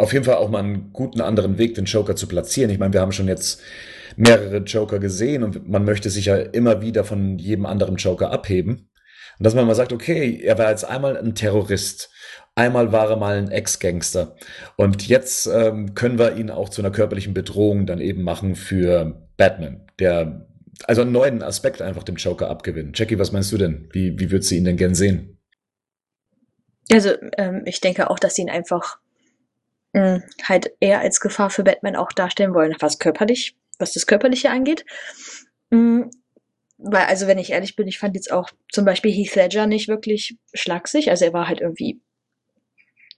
auf 0.00 0.12
jeden 0.12 0.24
Fall 0.24 0.36
auch 0.36 0.48
mal 0.48 0.60
einen 0.60 0.92
guten 0.92 1.20
anderen 1.20 1.58
Weg, 1.58 1.74
den 1.74 1.84
Joker 1.84 2.16
zu 2.16 2.26
platzieren. 2.26 2.70
Ich 2.70 2.78
meine, 2.78 2.92
wir 2.92 3.00
haben 3.00 3.12
schon 3.12 3.28
jetzt 3.28 3.60
mehrere 4.16 4.58
Joker 4.58 4.98
gesehen 4.98 5.42
und 5.42 5.68
man 5.68 5.84
möchte 5.84 6.10
sich 6.10 6.26
ja 6.26 6.36
immer 6.36 6.82
wieder 6.82 7.04
von 7.04 7.38
jedem 7.38 7.66
anderen 7.66 7.96
Joker 7.96 8.30
abheben. 8.30 8.90
Und 9.38 9.44
dass 9.44 9.54
man 9.54 9.66
mal 9.66 9.74
sagt, 9.74 9.92
okay, 9.92 10.40
er 10.42 10.58
war 10.58 10.70
jetzt 10.70 10.84
einmal 10.84 11.16
ein 11.16 11.34
Terrorist, 11.34 12.10
einmal 12.54 12.92
war 12.92 13.10
er 13.10 13.16
mal 13.16 13.38
ein 13.38 13.50
Ex-Gangster 13.50 14.36
und 14.76 15.08
jetzt 15.08 15.46
ähm, 15.46 15.94
können 15.94 16.18
wir 16.18 16.36
ihn 16.36 16.50
auch 16.50 16.68
zu 16.68 16.82
einer 16.82 16.90
körperlichen 16.90 17.32
Bedrohung 17.32 17.86
dann 17.86 18.00
eben 18.00 18.22
machen 18.22 18.54
für 18.54 19.28
Batman, 19.36 19.86
der 19.98 20.46
also 20.86 21.02
einen 21.02 21.12
neuen 21.12 21.42
Aspekt 21.42 21.82
einfach 21.82 22.02
dem 22.02 22.16
Joker 22.16 22.50
abgewinnen. 22.50 22.92
Jackie, 22.94 23.18
was 23.18 23.32
meinst 23.32 23.52
du 23.52 23.58
denn? 23.58 23.88
Wie, 23.92 24.18
wie 24.18 24.30
würdest 24.30 24.50
du 24.50 24.56
ihn 24.56 24.64
denn 24.64 24.76
gern 24.76 24.94
sehen? 24.94 25.38
Also 26.90 27.10
ähm, 27.38 27.62
ich 27.66 27.80
denke 27.80 28.10
auch, 28.10 28.18
dass 28.18 28.34
sie 28.34 28.42
ihn 28.42 28.50
einfach 28.50 28.98
mh, 29.92 30.22
halt 30.44 30.72
eher 30.80 31.00
als 31.00 31.20
Gefahr 31.20 31.50
für 31.50 31.64
Batman 31.64 31.96
auch 31.96 32.12
darstellen 32.12 32.54
wollen, 32.54 32.74
was 32.80 32.98
körperlich, 32.98 33.56
was 33.78 33.92
das 33.92 34.06
Körperliche 34.06 34.50
angeht. 34.50 34.84
Mh, 35.70 36.10
weil, 36.78 37.04
also 37.04 37.26
wenn 37.26 37.38
ich 37.38 37.50
ehrlich 37.50 37.76
bin, 37.76 37.88
ich 37.88 37.98
fand 37.98 38.14
jetzt 38.14 38.32
auch 38.32 38.50
zum 38.72 38.84
Beispiel 38.84 39.12
Heath 39.12 39.34
Ledger 39.34 39.66
nicht 39.66 39.88
wirklich 39.88 40.36
schlagsig. 40.54 41.10
Also 41.10 41.26
er 41.26 41.32
war 41.32 41.46
halt 41.46 41.60
irgendwie 41.60 42.00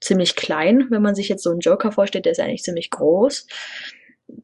ziemlich 0.01 0.35
klein. 0.35 0.87
Wenn 0.91 1.03
man 1.03 1.15
sich 1.15 1.29
jetzt 1.29 1.45
so 1.45 1.51
einen 1.51 1.61
Joker 1.61 1.93
vorstellt, 1.93 2.25
der 2.25 2.33
ist 2.33 2.41
eigentlich 2.41 2.65
ziemlich 2.65 2.91
groß. 2.91 3.47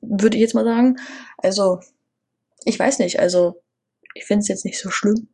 Würde 0.00 0.36
ich 0.36 0.40
jetzt 0.42 0.54
mal 0.54 0.64
sagen. 0.64 0.96
Also, 1.38 1.80
ich 2.64 2.78
weiß 2.78 3.00
nicht. 3.00 3.18
Also, 3.18 3.60
ich 4.14 4.24
finde 4.24 4.42
es 4.42 4.48
jetzt 4.48 4.64
nicht 4.64 4.78
so 4.78 4.90
schlimm. 4.90 5.28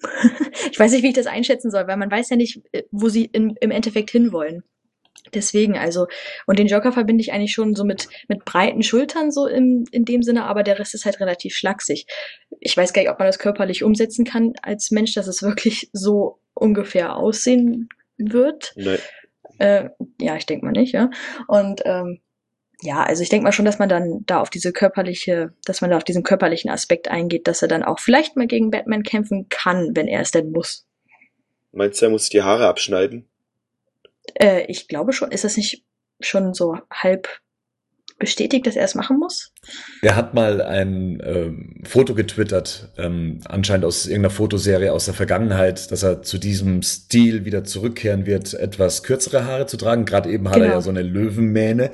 ich 0.70 0.78
weiß 0.78 0.92
nicht, 0.92 1.02
wie 1.02 1.08
ich 1.08 1.14
das 1.14 1.26
einschätzen 1.26 1.70
soll, 1.70 1.86
weil 1.86 1.96
man 1.96 2.10
weiß 2.10 2.30
ja 2.30 2.36
nicht, 2.36 2.62
äh, 2.72 2.84
wo 2.90 3.08
sie 3.08 3.26
in, 3.26 3.56
im 3.60 3.70
Endeffekt 3.70 4.10
hinwollen. 4.10 4.64
Deswegen, 5.34 5.78
also, 5.78 6.08
und 6.46 6.58
den 6.58 6.66
Joker 6.66 6.92
verbinde 6.92 7.22
ich 7.22 7.32
eigentlich 7.32 7.52
schon 7.52 7.74
so 7.74 7.84
mit, 7.84 8.08
mit 8.28 8.44
breiten 8.44 8.82
Schultern, 8.82 9.30
so 9.30 9.46
im, 9.46 9.84
in 9.90 10.04
dem 10.04 10.22
Sinne, 10.22 10.44
aber 10.44 10.62
der 10.62 10.78
Rest 10.78 10.94
ist 10.94 11.06
halt 11.06 11.20
relativ 11.20 11.54
schlaksig. 11.54 12.06
Ich 12.60 12.76
weiß 12.76 12.92
gar 12.92 13.02
nicht, 13.02 13.10
ob 13.10 13.18
man 13.18 13.28
das 13.28 13.38
körperlich 13.38 13.82
umsetzen 13.82 14.24
kann 14.24 14.52
als 14.62 14.90
Mensch, 14.90 15.14
dass 15.14 15.28
es 15.28 15.42
wirklich 15.42 15.88
so 15.92 16.38
ungefähr 16.54 17.16
aussehen 17.16 17.88
wird. 18.18 18.74
Nee. 18.76 18.98
Äh, 19.58 19.90
ja, 20.20 20.36
ich 20.36 20.46
denke 20.46 20.66
mal 20.66 20.72
nicht, 20.72 20.92
ja. 20.92 21.10
Und 21.46 21.82
ähm, 21.84 22.20
ja, 22.82 23.02
also 23.04 23.22
ich 23.22 23.28
denke 23.28 23.44
mal 23.44 23.52
schon, 23.52 23.64
dass 23.64 23.78
man 23.78 23.88
dann 23.88 24.24
da 24.26 24.40
auf 24.40 24.50
diese 24.50 24.72
körperliche, 24.72 25.54
dass 25.64 25.80
man 25.80 25.90
da 25.90 25.96
auf 25.96 26.04
diesen 26.04 26.24
körperlichen 26.24 26.70
Aspekt 26.70 27.08
eingeht, 27.08 27.46
dass 27.46 27.62
er 27.62 27.68
dann 27.68 27.84
auch 27.84 28.00
vielleicht 28.00 28.36
mal 28.36 28.48
gegen 28.48 28.70
Batman 28.70 29.04
kämpfen 29.04 29.48
kann, 29.48 29.92
wenn 29.94 30.08
er 30.08 30.20
es 30.20 30.32
denn 30.32 30.50
muss. 30.50 30.86
Meinst 31.70 32.02
du, 32.02 32.06
er 32.06 32.10
muss 32.10 32.28
die 32.28 32.42
Haare 32.42 32.66
abschneiden? 32.66 33.28
Äh, 34.34 34.64
ich 34.66 34.88
glaube 34.88 35.12
schon. 35.12 35.30
Ist 35.32 35.44
das 35.44 35.56
nicht 35.56 35.84
schon 36.20 36.54
so 36.54 36.78
halb 36.90 37.28
bestätigt, 38.22 38.68
dass 38.68 38.76
er 38.76 38.84
es 38.84 38.94
machen 38.94 39.18
muss? 39.18 39.52
Er 40.00 40.14
hat 40.14 40.32
mal 40.32 40.62
ein 40.62 41.20
ähm, 41.24 41.82
Foto 41.82 42.14
getwittert, 42.14 42.92
ähm, 42.96 43.40
anscheinend 43.46 43.84
aus 43.84 44.06
irgendeiner 44.06 44.30
Fotoserie 44.30 44.92
aus 44.92 45.06
der 45.06 45.14
Vergangenheit, 45.14 45.90
dass 45.90 46.04
er 46.04 46.22
zu 46.22 46.38
diesem 46.38 46.82
Stil 46.82 47.44
wieder 47.44 47.64
zurückkehren 47.64 48.24
wird, 48.24 48.54
etwas 48.54 49.02
kürzere 49.02 49.44
Haare 49.44 49.66
zu 49.66 49.76
tragen. 49.76 50.04
Gerade 50.04 50.30
eben 50.30 50.48
hat 50.48 50.54
genau. 50.54 50.66
er 50.66 50.72
ja 50.74 50.80
so 50.80 50.90
eine 50.90 51.02
Löwenmähne, 51.02 51.90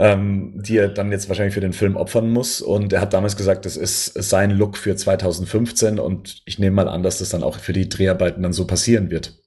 ähm, 0.00 0.54
die 0.56 0.78
er 0.78 0.88
dann 0.88 1.12
jetzt 1.12 1.28
wahrscheinlich 1.28 1.54
für 1.54 1.60
den 1.60 1.72
Film 1.72 1.94
opfern 1.94 2.28
muss. 2.28 2.60
Und 2.60 2.92
er 2.92 3.00
hat 3.00 3.12
damals 3.12 3.36
gesagt, 3.36 3.64
das 3.64 3.76
ist 3.76 4.14
sein 4.14 4.50
Look 4.50 4.76
für 4.76 4.96
2015 4.96 6.00
und 6.00 6.42
ich 6.46 6.58
nehme 6.58 6.74
mal 6.74 6.88
an, 6.88 7.04
dass 7.04 7.18
das 7.18 7.28
dann 7.28 7.44
auch 7.44 7.58
für 7.58 7.72
die 7.72 7.88
Dreharbeiten 7.88 8.42
dann 8.42 8.52
so 8.52 8.66
passieren 8.66 9.10
wird. 9.10 9.41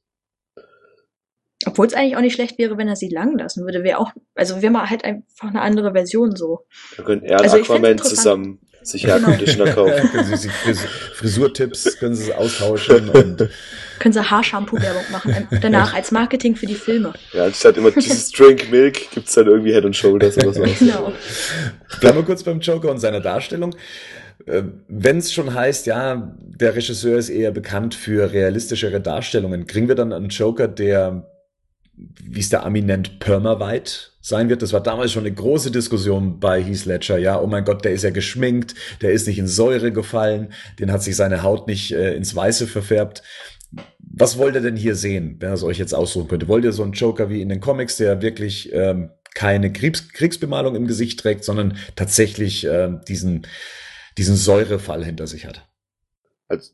Obwohl 1.66 1.88
es 1.88 1.94
eigentlich 1.94 2.16
auch 2.16 2.22
nicht 2.22 2.36
schlecht 2.36 2.58
wäre, 2.58 2.78
wenn 2.78 2.88
er 2.88 2.96
sie 2.96 3.10
lang 3.10 3.38
lassen 3.38 3.66
würde. 3.66 3.84
Wäre 3.84 3.98
auch, 4.00 4.12
also 4.36 4.62
wäre 4.62 4.72
mal 4.72 4.90
halt 4.90 5.04
einfach 5.04 5.50
eine 5.50 5.62
andere 5.62 5.94
Version 5.94 6.36
so. 6.36 6.66
Da 6.98 7.04
können 7.04 7.24
er 7.24 7.38
und 7.40 7.44
Also 7.44 7.58
Aquaman 7.58 7.98
zusammen 7.98 8.60
sich 8.84 9.02
Genau. 9.02 9.16
Airconditioner 9.16 9.72
kaufen. 9.74 10.10
können 10.12 10.26
Sie 10.26 10.36
sich 10.38 10.52
Fris 10.52 10.80
Frisurtipps 11.16 11.98
können 11.98 12.14
Sie 12.16 12.32
austauschen 12.34 13.10
und 13.10 13.50
Können 13.98 14.14
sie 14.14 14.22
Haarshampoo-Werbung 14.30 15.04
machen. 15.12 15.34
ähm, 15.52 15.60
Danach 15.62 15.96
als 15.96 16.12
Marketing 16.12 16.56
für 16.56 16.68
die 16.68 16.76
Filme. 16.76 17.14
Ja, 17.34 17.46
anstatt 17.46 17.78
immer 17.78 17.90
dieses 17.90 18.30
Drink 18.32 18.70
Milk 18.70 19.10
gibt's 19.12 19.34
dann 19.34 19.48
irgendwie 19.48 19.74
Head 19.74 19.86
and 19.86 19.96
Shoulders 19.96 20.38
oder 20.38 20.54
so. 20.54 20.62
Genau. 20.80 21.14
Bleiben 22.00 22.18
wir 22.18 22.24
kurz 22.26 22.44
beim 22.44 22.60
Joker 22.60 22.92
und 22.92 23.00
seiner 23.00 23.22
Darstellung. 23.22 23.76
Wenn 24.46 25.18
es 25.18 25.34
schon 25.34 25.54
heißt, 25.54 25.88
ja, 25.88 26.36
der 26.40 26.76
Regisseur 26.76 27.18
ist 27.18 27.30
eher 27.30 27.52
bekannt 27.52 27.96
für 27.96 28.32
realistischere 28.34 29.00
Darstellungen, 29.02 29.66
kriegen 29.66 29.88
wir 29.88 29.96
dann 29.96 30.14
einen 30.14 30.30
Joker, 30.30 30.68
der, 30.68 31.26
wie 31.98 32.40
es 32.40 32.50
der 32.50 32.66
Ami 32.66 32.82
nennt, 32.82 33.20
permavite 33.20 34.12
sein 34.22 34.50
wird? 34.50 34.62
Das 34.62 34.74
war 34.74 34.82
damals 34.82 35.12
schon 35.12 35.26
eine 35.26 35.34
große 35.34 35.72
Diskussion 35.72 36.40
bei 36.40 36.62
Heath 36.62 36.86
Ledger. 36.86 37.18
Ja, 37.18 37.40
oh 37.40 37.48
mein 37.48 37.66
Gott, 37.66 37.86
der 37.86 37.94
ist 37.94 38.04
ja 38.04 38.10
geschminkt, 38.10 38.76
der 39.02 39.12
ist 39.12 39.28
nicht 39.28 39.40
in 39.40 39.48
Säure 39.48 39.92
gefallen, 39.92 40.54
den 40.80 40.92
hat 40.92 41.04
sich 41.04 41.16
seine 41.16 41.44
Haut 41.44 41.68
nicht 41.68 41.92
äh, 41.92 42.16
ins 42.16 42.36
Weiße 42.36 42.68
verfärbt. 42.68 43.24
Was 44.00 44.38
wollt 44.38 44.56
ihr 44.56 44.62
denn 44.62 44.78
hier 44.78 44.96
sehen, 44.96 45.38
wenn 45.40 45.50
er 45.50 45.56
es 45.56 45.64
euch 45.64 45.78
jetzt 45.78 45.94
aussuchen 45.94 46.28
könnte? 46.28 46.48
Wollt 46.48 46.64
ihr 46.64 46.72
so 46.72 46.84
einen 46.84 46.94
Joker 46.94 47.30
wie 47.30 47.42
in 47.42 47.50
den 47.50 47.60
Comics, 47.60 47.98
der 47.98 48.22
wirklich 48.22 48.72
ähm, 48.74 49.12
keine 49.34 49.72
Kriegs 49.72 50.10
Kriegsbemalung 50.10 50.76
im 50.76 50.88
Gesicht 50.88 51.20
trägt, 51.20 51.44
sondern 51.44 51.78
tatsächlich 51.96 52.66
ähm, 52.66 53.02
diesen, 53.08 53.46
diesen 54.18 54.36
Säurefall 54.36 55.04
hinter 55.04 55.28
sich 55.28 55.46
hat? 55.46 55.68
Also, 56.48 56.72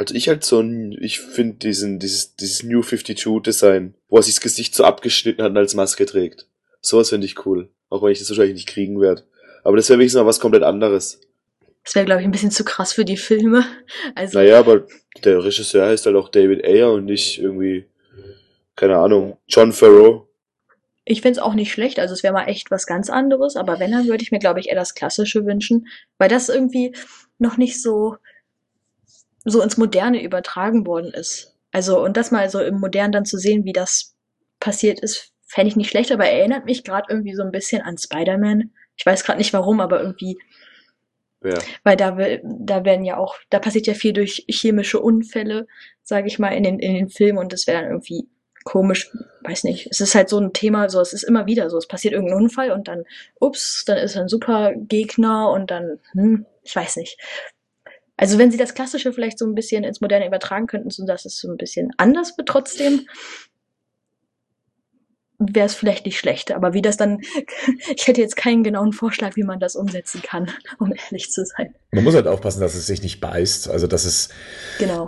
also 0.00 0.14
ich 0.14 0.28
halt 0.28 0.44
so 0.44 0.60
ein, 0.60 0.96
ich 0.98 1.20
finde 1.20 1.58
diesen, 1.58 1.98
dieses, 1.98 2.34
dieses 2.34 2.62
New 2.62 2.80
52 2.82 3.42
Design, 3.42 3.94
wo 4.08 4.16
er 4.16 4.22
sich 4.22 4.34
das 4.36 4.40
Gesicht 4.40 4.74
so 4.74 4.84
abgeschnitten 4.84 5.42
hat 5.42 5.50
und 5.50 5.58
als 5.58 5.74
Maske 5.74 6.06
trägt. 6.06 6.46
Sowas 6.80 7.10
finde 7.10 7.26
ich 7.26 7.44
cool. 7.44 7.68
Auch 7.90 8.02
wenn 8.02 8.10
ich 8.10 8.18
das 8.18 8.30
wahrscheinlich 8.30 8.54
nicht 8.54 8.68
kriegen 8.68 8.98
werde. 8.98 9.24
Aber 9.62 9.76
das 9.76 9.90
wäre 9.90 9.98
wenigstens 9.98 10.22
mal 10.22 10.26
was 10.26 10.40
komplett 10.40 10.62
anderes. 10.62 11.20
Das 11.84 11.94
wäre, 11.94 12.06
glaube 12.06 12.22
ich, 12.22 12.26
ein 12.26 12.30
bisschen 12.30 12.50
zu 12.50 12.64
krass 12.64 12.94
für 12.94 13.04
die 13.04 13.18
Filme. 13.18 13.66
Also, 14.14 14.38
Naja, 14.38 14.58
aber 14.58 14.86
der 15.22 15.44
Regisseur 15.44 15.86
heißt 15.86 16.06
halt 16.06 16.16
auch 16.16 16.30
David 16.30 16.64
Ayer 16.64 16.92
und 16.92 17.04
nicht 17.04 17.38
irgendwie, 17.38 17.84
keine 18.76 18.96
Ahnung, 18.96 19.36
John 19.48 19.70
Farrow. 19.70 20.26
ich 21.04 21.20
find's 21.20 21.38
auch 21.38 21.52
nicht 21.52 21.72
schlecht. 21.72 21.98
Also, 21.98 22.14
es 22.14 22.22
wäre 22.22 22.32
mal 22.32 22.46
echt 22.46 22.70
was 22.70 22.86
ganz 22.86 23.10
anderes. 23.10 23.56
Aber 23.56 23.78
wenn, 23.78 23.92
dann 23.92 24.08
würde 24.08 24.22
ich 24.22 24.32
mir, 24.32 24.38
glaube 24.38 24.60
ich, 24.60 24.70
eher 24.70 24.76
das 24.76 24.94
Klassische 24.94 25.44
wünschen. 25.44 25.88
Weil 26.16 26.30
das 26.30 26.48
irgendwie 26.48 26.94
noch 27.38 27.58
nicht 27.58 27.82
so, 27.82 28.16
so 29.44 29.62
ins 29.62 29.76
Moderne 29.76 30.22
übertragen 30.22 30.86
worden 30.86 31.12
ist. 31.12 31.56
Also, 31.72 32.02
und 32.02 32.16
das 32.16 32.30
mal 32.30 32.48
so 32.50 32.60
im 32.60 32.80
Modernen 32.80 33.12
dann 33.12 33.24
zu 33.24 33.38
sehen, 33.38 33.64
wie 33.64 33.72
das 33.72 34.14
passiert 34.58 35.00
ist, 35.00 35.32
fände 35.46 35.68
ich 35.68 35.76
nicht 35.76 35.90
schlecht. 35.90 36.12
Aber 36.12 36.26
erinnert 36.26 36.64
mich 36.64 36.84
gerade 36.84 37.06
irgendwie 37.10 37.34
so 37.34 37.42
ein 37.42 37.52
bisschen 37.52 37.82
an 37.82 37.96
Spider-Man. 37.98 38.72
Ich 38.96 39.06
weiß 39.06 39.24
gerade 39.24 39.38
nicht 39.38 39.52
warum, 39.52 39.80
aber 39.80 40.00
irgendwie 40.00 40.38
Ja. 41.42 41.58
weil 41.84 41.96
da, 41.96 42.16
da 42.42 42.84
werden 42.84 43.04
ja 43.04 43.16
auch, 43.16 43.36
da 43.48 43.58
passiert 43.60 43.86
ja 43.86 43.94
viel 43.94 44.12
durch 44.12 44.44
chemische 44.48 45.00
Unfälle, 45.00 45.66
sage 46.02 46.26
ich 46.26 46.38
mal, 46.38 46.50
in 46.50 46.64
den, 46.64 46.78
in 46.78 46.94
den 46.94 47.08
Filmen 47.08 47.38
und 47.38 47.52
das 47.52 47.66
wäre 47.66 47.80
dann 47.80 47.90
irgendwie 47.90 48.28
komisch, 48.64 49.10
weiß 49.42 49.64
nicht. 49.64 49.88
Es 49.90 50.00
ist 50.00 50.14
halt 50.14 50.28
so 50.28 50.38
ein 50.38 50.52
Thema, 50.52 50.90
so 50.90 51.00
es 51.00 51.14
ist 51.14 51.22
immer 51.22 51.46
wieder 51.46 51.70
so, 51.70 51.78
es 51.78 51.88
passiert 51.88 52.12
irgendein 52.12 52.36
Unfall 52.36 52.72
und 52.72 52.88
dann, 52.88 53.04
ups, 53.40 53.84
dann 53.86 53.96
ist 53.96 54.16
er 54.16 54.22
ein 54.22 54.28
super 54.28 54.74
Gegner 54.76 55.50
und 55.50 55.70
dann, 55.70 55.98
hm, 56.12 56.44
ich 56.62 56.76
weiß 56.76 56.96
nicht. 56.96 57.16
Also 58.20 58.36
wenn 58.36 58.50
sie 58.50 58.58
das 58.58 58.74
Klassische 58.74 59.14
vielleicht 59.14 59.38
so 59.38 59.46
ein 59.46 59.54
bisschen 59.54 59.82
ins 59.82 60.02
Moderne 60.02 60.26
übertragen 60.26 60.66
könnten, 60.66 60.90
so 60.90 61.06
dass 61.06 61.24
es 61.24 61.38
so 61.38 61.50
ein 61.50 61.56
bisschen 61.56 61.90
anders 61.96 62.36
wird 62.36 62.48
trotzdem, 62.48 63.06
wäre 65.38 65.64
es 65.64 65.74
vielleicht 65.74 66.04
nicht 66.04 66.18
schlecht. 66.18 66.52
Aber 66.52 66.74
wie 66.74 66.82
das 66.82 66.98
dann, 66.98 67.20
ich 67.96 68.06
hätte 68.06 68.20
jetzt 68.20 68.36
keinen 68.36 68.62
genauen 68.62 68.92
Vorschlag, 68.92 69.36
wie 69.36 69.42
man 69.42 69.58
das 69.58 69.74
umsetzen 69.74 70.20
kann, 70.20 70.50
um 70.78 70.92
ehrlich 70.92 71.32
zu 71.32 71.46
sein. 71.46 71.74
Man 71.92 72.04
muss 72.04 72.14
halt 72.14 72.26
aufpassen, 72.26 72.60
dass 72.60 72.74
es 72.74 72.86
sich 72.86 73.02
nicht 73.02 73.22
beißt, 73.22 73.70
also 73.70 73.86
dass 73.86 74.04
es 74.04 74.28
Genau. 74.78 75.06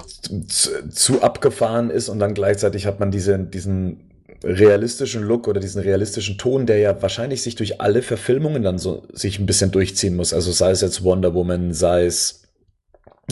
zu, 0.48 0.88
zu 0.88 1.20
abgefahren 1.20 1.90
ist 1.90 2.08
und 2.08 2.18
dann 2.18 2.32
gleichzeitig 2.32 2.86
hat 2.86 2.98
man 2.98 3.10
diese, 3.10 3.38
diesen 3.38 4.08
realistischen 4.42 5.22
Look 5.22 5.48
oder 5.48 5.60
diesen 5.60 5.82
realistischen 5.82 6.38
Ton, 6.38 6.64
der 6.64 6.78
ja 6.78 7.02
wahrscheinlich 7.02 7.42
sich 7.42 7.56
durch 7.56 7.82
alle 7.82 8.00
Verfilmungen 8.00 8.62
dann 8.62 8.78
so 8.78 9.06
sich 9.12 9.38
ein 9.38 9.44
bisschen 9.44 9.70
durchziehen 9.70 10.16
muss. 10.16 10.32
Also 10.32 10.50
sei 10.50 10.70
es 10.70 10.80
jetzt 10.80 11.04
Wonder 11.04 11.34
Woman, 11.34 11.74
sei 11.74 12.06
es 12.06 12.41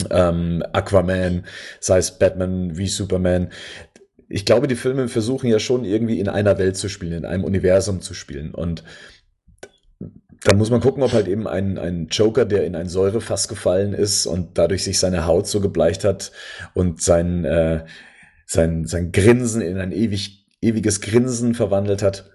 ähm, 0.09 0.63
Aquaman, 0.73 1.45
sei 1.79 1.97
es 1.97 2.17
Batman 2.17 2.77
wie 2.77 2.87
Superman. 2.87 3.49
Ich 4.29 4.45
glaube, 4.45 4.67
die 4.67 4.75
Filme 4.75 5.07
versuchen 5.07 5.49
ja 5.49 5.59
schon 5.59 5.83
irgendwie 5.83 6.19
in 6.19 6.29
einer 6.29 6.57
Welt 6.57 6.77
zu 6.77 6.89
spielen, 6.89 7.13
in 7.13 7.25
einem 7.25 7.43
Universum 7.43 8.01
zu 8.01 8.13
spielen. 8.13 8.53
Und 8.53 8.83
dann 10.43 10.57
muss 10.57 10.71
man 10.71 10.81
gucken, 10.81 11.03
ob 11.03 11.13
halt 11.13 11.27
eben 11.27 11.47
ein, 11.47 11.77
ein 11.77 12.07
Joker, 12.07 12.45
der 12.45 12.65
in 12.65 12.75
ein 12.75 12.89
Säurefass 12.89 13.47
gefallen 13.47 13.93
ist 13.93 14.25
und 14.25 14.57
dadurch 14.57 14.83
sich 14.83 14.97
seine 14.97 15.25
Haut 15.25 15.47
so 15.47 15.61
gebleicht 15.61 16.03
hat 16.03 16.31
und 16.73 17.01
sein, 17.01 17.45
äh, 17.45 17.85
sein, 18.45 18.85
sein 18.85 19.11
Grinsen 19.11 19.61
in 19.61 19.77
ein 19.77 19.91
ewig, 19.91 20.47
ewiges 20.61 21.01
Grinsen 21.01 21.53
verwandelt 21.53 22.01
hat, 22.01 22.31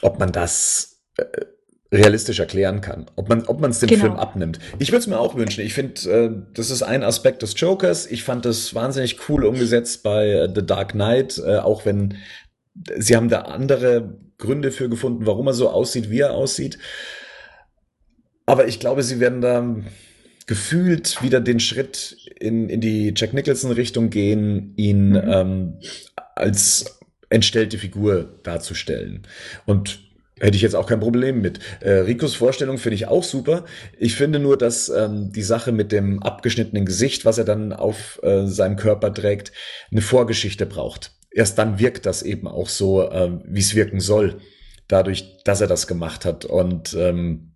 ob 0.00 0.18
man 0.18 0.32
das 0.32 1.02
äh, 1.16 1.24
realistisch 1.94 2.40
erklären 2.40 2.80
kann, 2.80 3.06
ob 3.16 3.28
man 3.28 3.44
ob 3.44 3.60
man 3.60 3.70
es 3.70 3.78
dem 3.80 3.88
Genau. 3.88 4.00
Film 4.02 4.16
abnimmt. 4.16 4.58
Ich 4.78 4.88
würde 4.90 4.98
es 5.00 5.06
mir 5.06 5.18
auch 5.18 5.34
wünschen. 5.36 5.64
Ich 5.64 5.74
finde, 5.74 6.10
äh, 6.10 6.30
das 6.54 6.70
ist 6.70 6.82
ein 6.82 7.02
Aspekt 7.02 7.42
des 7.42 7.54
Jokers. 7.58 8.06
Ich 8.06 8.24
fand 8.24 8.44
das 8.44 8.74
wahnsinnig 8.74 9.28
cool 9.28 9.44
umgesetzt 9.44 10.02
bei 10.02 10.28
äh, 10.30 10.48
The 10.54 10.64
Dark 10.66 10.92
Knight, 10.92 11.38
äh, 11.38 11.58
auch 11.58 11.86
wenn 11.86 12.14
sie 12.96 13.14
haben 13.16 13.28
da 13.28 13.42
andere 13.42 14.18
Gründe 14.38 14.72
für 14.72 14.88
gefunden, 14.88 15.26
warum 15.26 15.46
er 15.46 15.52
so 15.54 15.70
aussieht, 15.70 16.10
wie 16.10 16.20
er 16.20 16.34
aussieht. 16.34 16.78
Aber 18.46 18.66
ich 18.66 18.80
glaube, 18.80 19.02
sie 19.02 19.20
werden 19.20 19.40
da 19.40 19.76
gefühlt 20.46 21.22
wieder 21.22 21.40
den 21.40 21.60
Schritt 21.60 22.16
in, 22.38 22.68
in 22.68 22.80
die 22.80 23.14
Jack 23.16 23.32
Nicholson-Richtung 23.32 24.10
gehen, 24.10 24.74
ihn 24.76 25.10
Mhm. 25.10 25.22
ähm, 25.26 25.74
als 26.34 26.98
entstellte 27.30 27.78
Figur 27.78 28.40
darzustellen. 28.42 29.22
Und 29.64 30.00
hätte 30.40 30.56
ich 30.56 30.62
jetzt 30.62 30.74
auch 30.74 30.86
kein 30.86 31.00
Problem 31.00 31.40
mit. 31.40 31.60
Äh, 31.80 31.90
Ricos 31.90 32.34
Vorstellung 32.34 32.78
finde 32.78 32.96
ich 32.96 33.06
auch 33.06 33.22
super. 33.22 33.64
Ich 33.98 34.16
finde 34.16 34.38
nur, 34.38 34.56
dass 34.56 34.88
ähm, 34.88 35.32
die 35.32 35.42
Sache 35.42 35.72
mit 35.72 35.92
dem 35.92 36.22
abgeschnittenen 36.22 36.84
Gesicht, 36.84 37.24
was 37.24 37.38
er 37.38 37.44
dann 37.44 37.72
auf 37.72 38.20
äh, 38.22 38.46
seinem 38.46 38.76
Körper 38.76 39.12
trägt, 39.12 39.52
eine 39.90 40.00
Vorgeschichte 40.00 40.66
braucht. 40.66 41.12
Erst 41.30 41.58
dann 41.58 41.78
wirkt 41.78 42.06
das 42.06 42.22
eben 42.22 42.48
auch 42.48 42.68
so, 42.68 43.10
ähm, 43.10 43.42
wie 43.46 43.60
es 43.60 43.74
wirken 43.74 44.00
soll, 44.00 44.40
dadurch, 44.88 45.42
dass 45.44 45.60
er 45.60 45.66
das 45.66 45.86
gemacht 45.86 46.24
hat. 46.24 46.44
Und 46.44 46.94
ähm, 46.94 47.54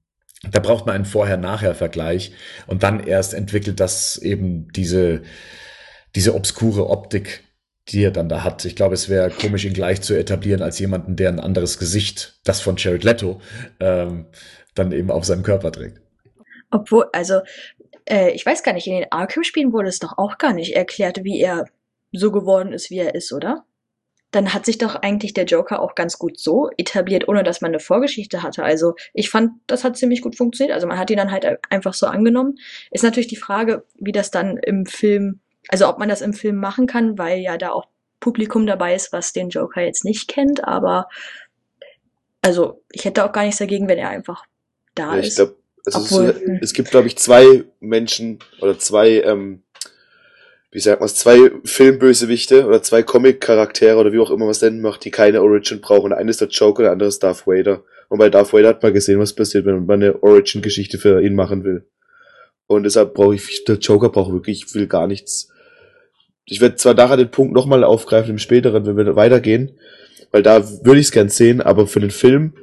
da 0.50 0.60
braucht 0.60 0.86
man 0.86 0.94
einen 0.94 1.04
Vorher-Nachher-Vergleich 1.04 2.32
und 2.66 2.82
dann 2.84 3.00
erst 3.00 3.34
entwickelt 3.34 3.80
das 3.80 4.16
eben 4.18 4.68
diese, 4.72 5.22
diese 6.14 6.34
obskure 6.34 6.88
Optik, 6.88 7.44
die 7.90 8.04
er 8.04 8.10
dann 8.10 8.28
da 8.28 8.44
hat. 8.44 8.64
Ich 8.64 8.76
glaube, 8.76 8.94
es 8.94 9.08
wäre 9.08 9.30
komisch, 9.30 9.64
ihn 9.64 9.72
gleich 9.72 10.00
zu 10.02 10.14
etablieren 10.14 10.62
als 10.62 10.78
jemanden, 10.78 11.16
der 11.16 11.30
ein 11.30 11.40
anderes 11.40 11.78
Gesicht, 11.78 12.38
das 12.44 12.60
von 12.60 12.76
Jared 12.76 13.04
Leto, 13.04 13.40
ähm, 13.80 14.26
dann 14.74 14.92
eben 14.92 15.10
auf 15.10 15.24
seinem 15.24 15.42
Körper 15.42 15.72
trägt. 15.72 16.00
Obwohl, 16.70 17.06
also, 17.12 17.40
äh, 18.04 18.30
ich 18.30 18.44
weiß 18.44 18.62
gar 18.62 18.74
nicht, 18.74 18.86
in 18.86 18.94
den 18.94 19.10
Arkham-Spielen 19.10 19.72
wurde 19.72 19.88
es 19.88 19.98
doch 19.98 20.18
auch 20.18 20.38
gar 20.38 20.52
nicht 20.52 20.76
erklärt, 20.76 21.24
wie 21.24 21.40
er 21.40 21.66
so 22.12 22.30
geworden 22.30 22.72
ist, 22.72 22.90
wie 22.90 22.98
er 22.98 23.14
ist, 23.14 23.32
oder? 23.32 23.64
Dann 24.30 24.52
hat 24.52 24.66
sich 24.66 24.76
doch 24.76 24.94
eigentlich 24.96 25.32
der 25.32 25.46
Joker 25.46 25.80
auch 25.80 25.94
ganz 25.94 26.18
gut 26.18 26.38
so 26.38 26.68
etabliert, 26.76 27.28
ohne 27.28 27.42
dass 27.42 27.62
man 27.62 27.70
eine 27.70 27.80
Vorgeschichte 27.80 28.42
hatte. 28.42 28.62
Also 28.62 28.94
ich 29.14 29.30
fand, 29.30 29.52
das 29.66 29.84
hat 29.84 29.96
ziemlich 29.96 30.20
gut 30.20 30.36
funktioniert. 30.36 30.74
Also 30.74 30.86
man 30.86 30.98
hat 30.98 31.10
ihn 31.10 31.16
dann 31.16 31.32
halt 31.32 31.46
einfach 31.70 31.94
so 31.94 32.06
angenommen. 32.06 32.56
Ist 32.90 33.04
natürlich 33.04 33.28
die 33.28 33.36
Frage, 33.36 33.84
wie 33.94 34.12
das 34.12 34.30
dann 34.30 34.58
im 34.58 34.84
Film, 34.84 35.40
also 35.68 35.88
ob 35.88 35.98
man 35.98 36.08
das 36.08 36.22
im 36.22 36.32
Film 36.32 36.56
machen 36.56 36.86
kann, 36.86 37.18
weil 37.18 37.38
ja 37.38 37.58
da 37.58 37.70
auch 37.70 37.86
Publikum 38.20 38.66
dabei 38.66 38.94
ist, 38.94 39.12
was 39.12 39.32
den 39.32 39.50
Joker 39.50 39.82
jetzt 39.82 40.04
nicht 40.04 40.28
kennt. 40.28 40.64
Aber 40.64 41.08
also 42.42 42.82
ich 42.90 43.04
hätte 43.04 43.24
auch 43.24 43.32
gar 43.32 43.44
nichts 43.44 43.58
dagegen, 43.58 43.88
wenn 43.88 43.98
er 43.98 44.08
einfach 44.08 44.44
da 44.94 45.14
Ja, 45.14 45.20
ich 45.20 45.28
ist. 45.28 45.36
glaube, 45.36 45.56
also 45.84 45.98
Obwohl, 45.98 46.30
es, 46.30 46.40
hm. 46.40 46.58
es 46.62 46.72
gibt, 46.72 46.90
glaube 46.90 47.06
ich, 47.06 47.16
zwei 47.16 47.64
Menschen 47.80 48.40
oder 48.60 48.78
zwei, 48.78 49.20
ähm, 49.22 49.62
wie 50.70 50.80
sagt 50.80 51.00
man 51.00 51.06
es, 51.06 51.14
zwei 51.14 51.50
Filmbösewichte 51.64 52.66
oder 52.66 52.82
zwei 52.82 53.02
Comic-Charaktere 53.02 53.96
oder 53.96 54.12
wie 54.12 54.18
auch 54.18 54.30
immer 54.30 54.44
man 54.44 54.50
es 54.50 54.60
nennen 54.60 54.82
macht, 54.82 55.04
die 55.04 55.10
keine 55.10 55.42
Origin 55.42 55.80
brauchen. 55.80 56.10
Der 56.10 56.18
eine 56.18 56.30
ist 56.30 56.40
der 56.40 56.48
Joker, 56.48 56.82
der 56.82 56.92
andere 56.92 57.08
ist 57.08 57.22
Darth 57.22 57.46
Vader. 57.46 57.84
Und 58.08 58.18
bei 58.18 58.30
Darth 58.30 58.52
Vader 58.52 58.68
hat 58.68 58.82
man 58.82 58.92
gesehen, 58.92 59.18
was 59.18 59.34
passiert, 59.34 59.64
wenn 59.64 59.86
man 59.86 60.02
eine 60.02 60.22
Origin-Geschichte 60.22 60.98
für 60.98 61.22
ihn 61.22 61.34
machen 61.34 61.64
will. 61.64 61.86
Und 62.66 62.82
deshalb 62.82 63.14
brauche 63.14 63.34
ich, 63.34 63.64
der 63.64 63.76
Joker 63.76 64.10
braucht 64.10 64.32
wirklich, 64.32 64.64
ich 64.66 64.74
will 64.74 64.86
gar 64.86 65.06
nichts. 65.06 65.50
Ich 66.50 66.60
werde 66.60 66.76
zwar 66.76 66.94
nachher 66.94 67.16
den 67.16 67.30
Punkt 67.30 67.52
nochmal 67.52 67.84
aufgreifen 67.84 68.30
im 68.30 68.38
späteren, 68.38 68.86
wenn 68.86 68.96
wir 68.96 69.16
weitergehen, 69.16 69.72
weil 70.30 70.42
da 70.42 70.68
würde 70.84 71.00
ich 71.00 71.06
es 71.06 71.12
gern 71.12 71.28
sehen, 71.28 71.60
aber 71.60 71.86
für 71.86 72.00
den 72.00 72.10
Film 72.10 72.54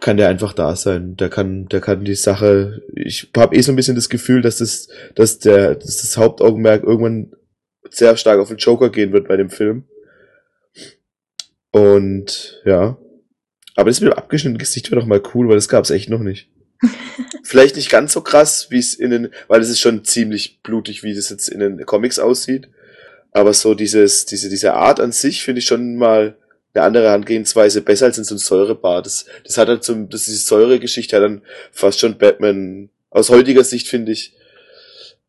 kann 0.00 0.16
der 0.16 0.28
einfach 0.28 0.52
da 0.52 0.74
sein. 0.76 1.16
Der 1.16 1.28
kann, 1.28 1.66
der 1.68 1.80
kann 1.80 2.04
die 2.04 2.14
Sache. 2.14 2.82
Ich 2.94 3.30
habe 3.36 3.54
eh 3.54 3.60
so 3.60 3.72
ein 3.72 3.76
bisschen 3.76 3.96
das 3.96 4.08
Gefühl, 4.08 4.42
dass 4.42 4.58
das, 4.58 4.88
dass 5.14 5.38
der, 5.38 5.74
dass 5.74 5.98
das 5.98 6.16
Hauptaugenmerk 6.16 6.82
irgendwann 6.82 7.32
sehr 7.90 8.16
stark 8.16 8.40
auf 8.40 8.48
den 8.48 8.56
Joker 8.56 8.90
gehen 8.90 9.12
wird 9.12 9.28
bei 9.28 9.36
dem 9.36 9.50
Film. 9.50 9.84
Und 11.70 12.60
ja. 12.64 12.96
Aber 13.76 13.90
das 13.90 14.00
mit 14.00 14.10
dem 14.10 14.18
abgeschnittenen 14.18 14.58
Gesicht 14.58 14.90
wäre 14.90 15.00
doch 15.00 15.06
mal 15.06 15.22
cool, 15.34 15.48
weil 15.48 15.54
das 15.54 15.68
gab's 15.68 15.90
echt 15.90 16.10
noch 16.10 16.20
nicht. 16.20 16.50
Vielleicht 17.44 17.76
nicht 17.76 17.90
ganz 17.90 18.12
so 18.12 18.20
krass, 18.20 18.68
wie 18.70 18.78
es 18.78 18.94
in 18.94 19.10
den, 19.10 19.28
weil 19.48 19.60
es 19.60 19.70
ist 19.70 19.80
schon 19.80 20.04
ziemlich 20.04 20.62
blutig, 20.62 21.02
wie 21.02 21.14
das 21.14 21.30
jetzt 21.30 21.48
in 21.48 21.60
den 21.60 21.84
Comics 21.86 22.18
aussieht. 22.18 22.68
Aber 23.32 23.54
so 23.54 23.74
dieses, 23.74 24.26
diese, 24.26 24.48
diese 24.48 24.74
Art 24.74 25.00
an 25.00 25.12
sich 25.12 25.42
finde 25.42 25.60
ich 25.60 25.66
schon 25.66 25.96
mal 25.96 26.36
eine 26.74 26.84
andere 26.84 27.04
Herangehensweise 27.06 27.82
besser 27.82 28.06
als 28.06 28.18
in 28.18 28.24
so 28.24 28.34
einem 28.34 28.38
Säurebad. 28.38 29.06
Das, 29.06 29.26
das 29.44 29.58
hat 29.58 29.68
halt 29.68 29.84
so, 29.84 29.94
das, 29.94 30.24
diese 30.24 30.38
Säuregeschichte 30.38 31.16
hat 31.16 31.22
dann 31.22 31.42
fast 31.72 32.00
schon 32.00 32.18
Batman, 32.18 32.90
aus 33.10 33.30
heutiger 33.30 33.64
Sicht 33.64 33.88
finde 33.88 34.12
ich, 34.12 34.34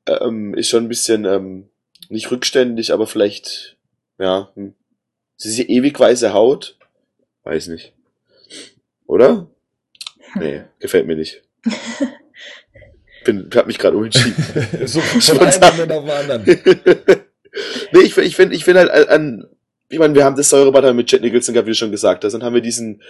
ähm, 0.08 0.54
ist 0.54 0.70
schon 0.70 0.86
ein 0.86 0.90
bisschen, 0.90 1.26
ähm, 1.26 1.70
nicht 2.10 2.30
rückständig, 2.30 2.94
aber 2.94 3.08
vielleicht, 3.08 3.78
ja, 4.20 4.52
hm. 4.56 4.74
diese 5.44 5.64
ewig 5.64 6.00
weiße 6.00 6.34
Haut, 6.34 6.78
weiß 7.44 7.68
nicht. 7.68 7.94
Oder? 9.06 9.48
Nee, 10.36 10.64
gefällt 10.80 11.08
mir 11.08 11.16
nicht. 11.16 11.42
Bin, 13.26 13.50
hab 13.54 13.68
mich 13.68 13.78
gerade 13.78 13.98
umentschieden. 13.98 14.88
so 14.88 15.00
von 15.20 15.40
einem 15.40 15.78
Moment 15.78 15.92
auf 15.92 16.04
den 16.04 16.12
anderen. 16.12 17.22
nee, 17.92 18.02
ich, 18.02 18.18
ich 18.18 18.36
finde 18.36 18.56
ich 18.56 18.66
find 18.66 18.78
halt 18.78 19.10
an, 19.10 19.46
ich 19.90 20.00
meine, 20.00 20.16
wir 20.16 20.24
haben 20.24 20.36
das 20.36 20.50
Säurebad 20.50 20.96
mit 20.96 21.12
Jet 21.12 21.22
Nicholson 21.22 21.54
gehabt, 21.54 21.68
wie 21.68 21.72
du 21.72 21.76
schon 21.76 21.92
gesagt 21.92 22.24
hast, 22.24 22.34
dann 22.34 22.44
haben 22.44 22.54
wir 22.54 22.62
diesen, 22.62 23.02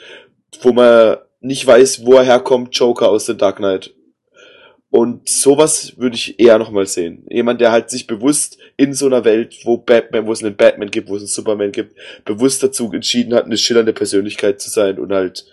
wo 0.62 0.74
man 0.74 1.18
nicht 1.40 1.66
weiß, 1.66 2.06
wo 2.06 2.16
er 2.16 2.24
herkommt, 2.24 2.76
Joker 2.76 3.10
aus 3.10 3.26
The 3.26 3.38
Dark 3.38 3.58
Knight. 3.58 3.94
Und 4.90 5.30
sowas 5.30 5.94
würde 5.98 6.18
ich 6.18 6.38
eher 6.38 6.58
nochmal 6.58 6.86
sehen. 6.86 7.26
Jemand, 7.30 7.62
der 7.62 7.72
halt 7.72 7.90
sich 7.90 8.08
bewusst 8.08 8.58
in 8.76 8.94
so 8.94 9.06
einer 9.06 9.24
Welt, 9.24 9.60
wo 9.64 9.78
Batman, 9.78 10.26
wo 10.26 10.34
es 10.34 10.44
einen 10.44 10.58
Batman 10.58 10.92
gibt, 10.92 11.08
wo 11.08 11.16
es 11.16 11.22
einen 11.22 11.28
Superman 11.28 11.72
gibt, 11.72 11.96
bewusst 12.26 12.62
dazu 12.62 12.92
entschieden 12.92 13.34
hat, 13.34 13.46
eine 13.46 13.58
schillernde 13.58 13.94
Persönlichkeit 13.94 14.60
zu 14.60 14.70
sein 14.70 15.00
und 15.00 15.14
halt 15.14 15.46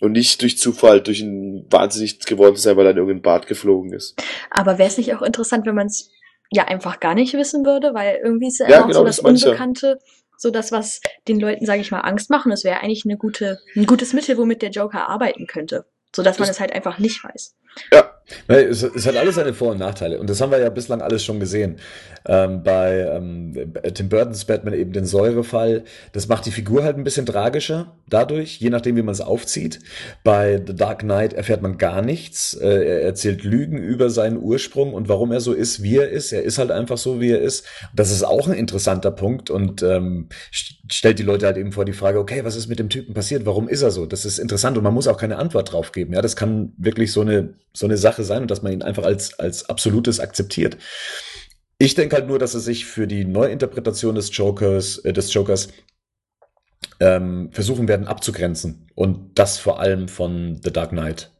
und 0.00 0.12
nicht 0.12 0.42
durch 0.42 0.58
Zufall, 0.58 1.00
durch 1.00 1.20
ein 1.20 1.66
wahnsinnig 1.70 2.18
geworden 2.20 2.56
zu 2.56 2.62
sein, 2.62 2.76
weil 2.76 2.86
er 2.86 2.92
in 2.92 2.98
irgendein 2.98 3.22
Bad 3.22 3.46
geflogen 3.46 3.92
ist. 3.92 4.16
Aber 4.50 4.78
wäre 4.78 4.88
es 4.88 4.98
nicht 4.98 5.14
auch 5.14 5.22
interessant, 5.22 5.66
wenn 5.66 5.74
man 5.74 5.86
es 5.86 6.10
ja 6.50 6.64
einfach 6.64 7.00
gar 7.00 7.14
nicht 7.14 7.34
wissen 7.34 7.64
würde, 7.64 7.94
weil 7.94 8.20
irgendwie 8.22 8.48
ist 8.48 8.58
ja, 8.58 8.68
Ja, 8.68 8.76
immer 8.78 8.86
genau, 8.88 9.00
so 9.00 9.04
das 9.04 9.16
das. 9.22 9.44
Unbekannte, 9.44 9.98
so 10.36 10.50
das, 10.50 10.72
was 10.72 11.00
den 11.26 11.40
Leuten, 11.40 11.66
sage 11.66 11.80
ich 11.80 11.90
mal, 11.90 12.00
Angst 12.00 12.30
machen. 12.30 12.52
Es 12.52 12.64
wäre 12.64 12.80
eigentlich 12.80 13.04
eine 13.04 13.16
gute, 13.16 13.58
ein 13.76 13.86
gutes 13.86 14.12
Mittel, 14.12 14.38
womit 14.38 14.62
der 14.62 14.70
Joker 14.70 15.08
arbeiten 15.08 15.46
könnte. 15.46 15.84
So 16.14 16.22
dass 16.22 16.38
man 16.38 16.48
es 16.48 16.60
halt 16.60 16.72
einfach 16.72 16.98
nicht 16.98 17.22
weiß. 17.22 17.54
Ja, 17.92 18.10
Es, 18.46 18.82
es 18.82 19.06
hat 19.06 19.16
alles 19.16 19.36
seine 19.36 19.54
Vor- 19.54 19.72
und 19.72 19.78
Nachteile. 19.78 20.18
Und 20.18 20.28
das 20.28 20.40
haben 20.40 20.50
wir 20.50 20.58
ja 20.58 20.70
bislang 20.70 21.00
alles 21.00 21.24
schon 21.24 21.40
gesehen. 21.40 21.78
Ähm, 22.26 22.62
bei 22.62 23.00
ähm, 23.00 23.72
Tim 23.94 24.08
Burtons 24.08 24.44
Batman 24.44 24.74
eben 24.74 24.92
den 24.92 25.06
Säurefall. 25.06 25.84
Das 26.12 26.28
macht 26.28 26.46
die 26.46 26.50
Figur 26.50 26.84
halt 26.84 26.96
ein 26.96 27.04
bisschen 27.04 27.26
tragischer 27.26 27.96
dadurch, 28.08 28.58
je 28.58 28.70
nachdem, 28.70 28.96
wie 28.96 29.02
man 29.02 29.12
es 29.12 29.20
aufzieht. 29.20 29.80
Bei 30.24 30.62
The 30.64 30.74
Dark 30.74 31.00
Knight 31.00 31.32
erfährt 31.32 31.62
man 31.62 31.78
gar 31.78 32.02
nichts. 32.02 32.54
Äh, 32.54 32.68
er 32.68 33.02
erzählt 33.02 33.44
Lügen 33.44 33.78
über 33.78 34.10
seinen 34.10 34.38
Ursprung 34.38 34.92
und 34.92 35.08
warum 35.08 35.32
er 35.32 35.40
so 35.40 35.52
ist, 35.52 35.82
wie 35.82 35.96
er 35.96 36.08
ist. 36.10 36.32
Er 36.32 36.42
ist 36.42 36.58
halt 36.58 36.70
einfach 36.70 36.98
so, 36.98 37.20
wie 37.20 37.30
er 37.30 37.40
ist. 37.40 37.66
Das 37.94 38.10
ist 38.10 38.24
auch 38.24 38.46
ein 38.46 38.54
interessanter 38.54 39.10
Punkt 39.10 39.50
und 39.50 39.82
ähm, 39.82 40.28
stellt 40.90 41.18
die 41.18 41.24
Leute 41.24 41.46
halt 41.46 41.56
eben 41.56 41.72
vor 41.72 41.84
die 41.84 41.92
Frage, 41.92 42.18
okay, 42.18 42.44
was 42.44 42.56
ist 42.56 42.68
mit 42.68 42.78
dem 42.78 42.88
Typen 42.88 43.14
passiert? 43.14 43.46
Warum 43.46 43.68
ist 43.68 43.82
er 43.82 43.90
so? 43.90 44.06
Das 44.06 44.24
ist 44.24 44.38
interessant 44.38 44.76
und 44.76 44.84
man 44.84 44.94
muss 44.94 45.08
auch 45.08 45.18
keine 45.18 45.36
Antwort 45.36 45.72
drauf 45.72 45.92
geben. 45.92 46.14
Ja, 46.14 46.22
das 46.22 46.36
kann 46.36 46.72
wirklich 46.78 47.12
so 47.12 47.20
eine, 47.20 47.54
so 47.72 47.86
eine 47.86 47.96
Sache 47.96 48.24
sein 48.24 48.42
und 48.42 48.50
dass 48.50 48.62
man 48.62 48.72
ihn 48.72 48.82
einfach 48.82 49.04
als, 49.04 49.38
als 49.38 49.68
absolutes 49.68 50.20
akzeptiert. 50.20 50.76
Ich 51.78 51.94
denke 51.94 52.16
halt 52.16 52.26
nur, 52.26 52.38
dass 52.38 52.54
er 52.54 52.60
sich 52.60 52.86
für 52.86 53.06
die 53.06 53.24
Neuinterpretation 53.24 54.14
des 54.14 54.36
Jokers, 54.36 54.98
äh, 54.98 55.12
des 55.12 55.32
Jokers 55.32 55.68
ähm, 57.00 57.50
versuchen 57.52 57.88
werden 57.88 58.06
abzugrenzen. 58.06 58.88
Und 58.94 59.38
das 59.38 59.58
vor 59.58 59.80
allem 59.80 60.08
von 60.08 60.60
The 60.62 60.72
Dark 60.72 60.90
Knight. 60.90 61.30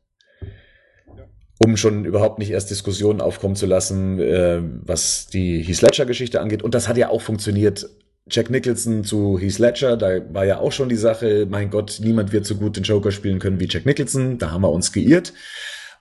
Um 1.58 1.76
schon 1.76 2.04
überhaupt 2.04 2.38
nicht 2.38 2.50
erst 2.50 2.70
Diskussionen 2.70 3.20
aufkommen 3.20 3.56
zu 3.56 3.66
lassen, 3.66 4.20
äh, 4.20 4.60
was 4.62 5.26
die 5.26 5.60
Heath 5.60 5.82
Ledger-Geschichte 5.82 6.40
angeht. 6.40 6.62
Und 6.62 6.74
das 6.74 6.86
hat 6.86 6.96
ja 6.96 7.08
auch 7.08 7.20
funktioniert. 7.20 7.88
Jack 8.30 8.50
Nicholson 8.50 9.04
zu 9.04 9.38
Heath 9.38 9.58
Ledger, 9.58 9.96
da 9.96 10.20
war 10.32 10.44
ja 10.44 10.58
auch 10.58 10.72
schon 10.72 10.88
die 10.88 10.96
Sache, 10.96 11.46
mein 11.48 11.70
Gott, 11.70 11.98
niemand 12.02 12.32
wird 12.32 12.46
so 12.46 12.56
gut 12.56 12.76
den 12.76 12.84
Joker 12.84 13.10
spielen 13.10 13.38
können 13.38 13.60
wie 13.60 13.68
Jack 13.68 13.86
Nicholson. 13.86 14.38
Da 14.38 14.50
haben 14.50 14.62
wir 14.62 14.70
uns 14.70 14.92
geirrt. 14.92 15.32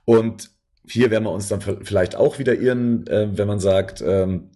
Und 0.05 0.49
hier 0.88 1.11
werden 1.11 1.25
wir 1.25 1.32
uns 1.32 1.47
dann 1.47 1.61
vielleicht 1.61 2.15
auch 2.15 2.39
wieder 2.39 2.53
irren, 2.53 3.05
äh, 3.07 3.28
wenn 3.38 3.47
man 3.47 3.59
sagt, 3.59 4.01
ähm, 4.05 4.51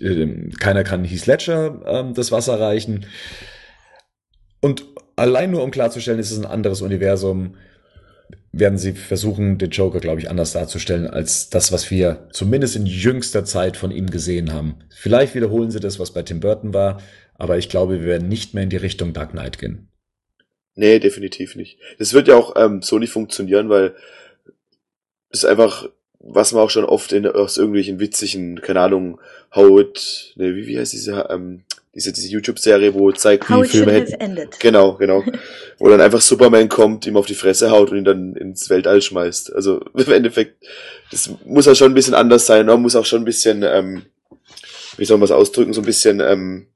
ähm, 0.00 0.50
keiner 0.60 0.84
kann 0.84 1.04
Heath 1.04 1.26
Ledger 1.26 1.82
ähm, 1.86 2.14
das 2.14 2.30
Wasser 2.30 2.60
reichen. 2.60 3.06
Und 4.60 4.84
allein 5.16 5.50
nur 5.50 5.62
um 5.62 5.70
klarzustellen, 5.70 6.20
ist 6.20 6.30
es 6.30 6.38
ein 6.38 6.46
anderes 6.46 6.82
Universum, 6.82 7.56
werden 8.52 8.78
sie 8.78 8.92
versuchen, 8.92 9.56
den 9.56 9.70
Joker, 9.70 9.98
glaube 9.98 10.20
ich, 10.20 10.28
anders 10.28 10.52
darzustellen 10.52 11.06
als 11.06 11.48
das, 11.48 11.72
was 11.72 11.90
wir 11.90 12.28
zumindest 12.32 12.76
in 12.76 12.84
jüngster 12.84 13.44
Zeit 13.44 13.78
von 13.78 13.90
ihm 13.90 14.10
gesehen 14.10 14.52
haben. 14.52 14.76
Vielleicht 14.90 15.34
wiederholen 15.34 15.70
sie 15.70 15.80
das, 15.80 15.98
was 15.98 16.12
bei 16.12 16.22
Tim 16.22 16.40
Burton 16.40 16.74
war, 16.74 17.00
aber 17.34 17.56
ich 17.56 17.70
glaube, 17.70 18.00
wir 18.00 18.06
werden 18.06 18.28
nicht 18.28 18.52
mehr 18.52 18.64
in 18.64 18.70
die 18.70 18.76
Richtung 18.76 19.14
Dark 19.14 19.30
Knight 19.30 19.58
gehen. 19.58 19.88
nee, 20.74 20.98
definitiv 20.98 21.56
nicht. 21.56 21.78
Das 21.98 22.12
wird 22.12 22.28
ja 22.28 22.36
auch 22.36 22.54
ähm, 22.56 22.82
so 22.82 22.98
nicht 22.98 23.12
funktionieren, 23.12 23.68
weil 23.70 23.94
es 25.30 25.44
ist 25.44 25.44
einfach, 25.46 25.88
was 26.18 26.52
man 26.52 26.62
auch 26.62 26.70
schon 26.70 26.84
oft 26.84 27.12
in, 27.12 27.26
aus 27.26 27.56
irgendwelchen 27.56 28.00
witzigen, 28.00 28.60
keine 28.60 28.80
Ahnung, 28.80 29.18
Howard, 29.54 30.34
ne, 30.36 30.54
wie, 30.54 30.66
wie 30.66 30.78
heißt 30.78 30.92
diese, 30.92 31.26
ähm, 31.30 31.64
diese, 31.94 32.12
diese 32.12 32.28
YouTube-Serie, 32.28 32.94
wo 32.94 33.12
zeigt, 33.12 33.48
How 33.48 33.62
wie 33.62 33.66
it 33.66 33.70
should 33.70 33.84
Filme 33.84 33.92
hätten. 33.92 34.48
Genau, 34.58 34.94
genau. 34.94 35.24
Wo 35.78 35.88
dann 35.88 36.00
einfach 36.00 36.20
Superman 36.20 36.68
kommt, 36.68 37.06
ihm 37.06 37.16
auf 37.16 37.26
die 37.26 37.34
Fresse 37.34 37.70
haut 37.70 37.90
und 37.90 37.98
ihn 37.98 38.04
dann 38.04 38.34
ins 38.34 38.70
Weltall 38.70 39.02
schmeißt. 39.02 39.52
Also 39.52 39.80
im 39.94 40.12
Endeffekt, 40.12 40.64
das 41.10 41.30
muss 41.44 41.66
ja 41.66 41.74
schon 41.74 41.92
ein 41.92 41.94
bisschen 41.94 42.14
anders 42.14 42.46
sein. 42.46 42.66
Man 42.66 42.80
muss 42.80 42.96
auch 42.96 43.04
schon 43.04 43.22
ein 43.22 43.26
bisschen, 43.26 43.62
ähm, 43.62 44.06
wie 44.96 45.04
soll 45.04 45.18
man 45.18 45.26
es 45.26 45.32
ausdrücken, 45.32 45.74
so 45.74 45.82
ein 45.82 45.86
bisschen, 45.86 46.20
ähm, 46.20 46.68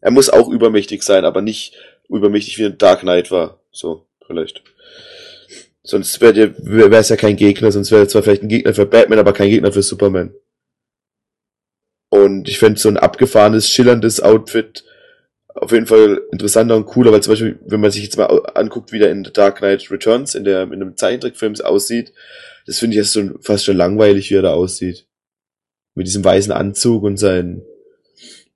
er 0.00 0.10
muss 0.10 0.30
auch 0.30 0.48
übermächtig 0.48 1.02
sein, 1.02 1.26
aber 1.26 1.42
nicht 1.42 1.74
übermächtig 2.08 2.58
wie 2.58 2.64
ein 2.64 2.78
Dark 2.78 3.00
Knight 3.00 3.30
war. 3.30 3.60
So, 3.70 4.06
vielleicht. 4.26 4.62
Sonst 5.82 6.20
wäre 6.22 6.54
wär 6.58 6.92
es 6.92 7.10
ja 7.10 7.16
kein 7.16 7.36
Gegner, 7.36 7.70
sonst 7.70 7.90
wäre 7.90 8.02
er 8.02 8.08
zwar 8.08 8.22
vielleicht 8.22 8.42
ein 8.42 8.48
Gegner 8.48 8.72
für 8.72 8.86
Batman, 8.86 9.18
aber 9.18 9.34
kein 9.34 9.50
Gegner 9.50 9.72
für 9.72 9.82
Superman. 9.82 10.32
Und 12.10 12.48
ich 12.48 12.58
fände 12.58 12.78
so 12.78 12.88
ein 12.88 12.98
abgefahrenes, 12.98 13.70
schillerndes 13.70 14.20
Outfit 14.20 14.84
auf 15.54 15.72
jeden 15.72 15.86
Fall 15.86 16.20
interessanter 16.32 16.76
und 16.76 16.86
cooler, 16.86 17.12
weil 17.12 17.22
zum 17.22 17.32
Beispiel, 17.32 17.58
wenn 17.66 17.80
man 17.80 17.90
sich 17.90 18.04
jetzt 18.04 18.16
mal 18.16 18.26
anguckt, 18.54 18.92
wie 18.92 18.98
der 18.98 19.10
in 19.10 19.24
The 19.24 19.32
Dark 19.32 19.58
Knight 19.58 19.90
Returns, 19.90 20.34
in 20.34 20.44
der, 20.44 20.62
in 20.62 20.74
einem 20.74 20.96
Zeichentrickfilm 20.96 21.54
aussieht, 21.62 22.12
das 22.66 22.78
finde 22.78 22.98
ich 22.98 23.10
so 23.10 23.30
fast 23.40 23.64
schon 23.64 23.76
langweilig, 23.76 24.30
wie 24.30 24.36
er 24.36 24.42
da 24.42 24.54
aussieht. 24.54 25.06
Mit 25.94 26.06
diesem 26.06 26.24
weißen 26.24 26.52
Anzug 26.52 27.02
und 27.02 27.16
sein, 27.16 27.62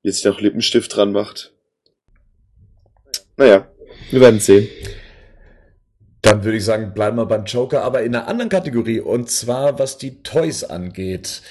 jetzt 0.02 0.16
sich 0.16 0.24
noch 0.24 0.40
Lippenstift 0.40 0.94
dran 0.94 1.12
macht. 1.12 1.52
Naja, 3.36 3.68
wir 4.10 4.20
werden 4.20 4.40
sehen. 4.40 4.68
Dann 6.22 6.44
würde 6.44 6.56
ich 6.56 6.64
sagen, 6.64 6.94
bleiben 6.94 7.16
wir 7.16 7.26
beim 7.26 7.44
Joker, 7.44 7.82
aber 7.82 8.02
in 8.02 8.14
einer 8.14 8.28
anderen 8.28 8.48
Kategorie, 8.48 9.00
und 9.00 9.30
zwar 9.30 9.78
was 9.78 9.98
die 9.98 10.22
Toys 10.22 10.64
angeht. 10.64 11.42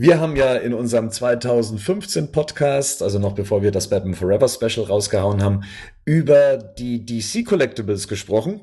Wir 0.00 0.20
haben 0.20 0.36
ja 0.36 0.54
in 0.54 0.74
unserem 0.74 1.10
2015 1.10 2.30
Podcast, 2.30 3.02
also 3.02 3.18
noch 3.18 3.34
bevor 3.34 3.64
wir 3.64 3.72
das 3.72 3.90
Batman 3.90 4.14
Forever 4.14 4.46
Special 4.46 4.86
rausgehauen 4.86 5.42
haben, 5.42 5.64
über 6.04 6.56
die 6.56 7.04
DC 7.04 7.44
Collectibles 7.44 8.06
gesprochen. 8.06 8.60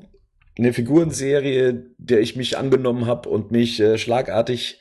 Eine 0.58 0.72
Figurenserie, 0.72 1.90
der 1.98 2.20
ich 2.20 2.36
mich 2.36 2.56
angenommen 2.56 3.04
habe 3.04 3.28
und 3.28 3.50
mich 3.50 3.78
äh, 3.80 3.98
schlagartig 3.98 4.80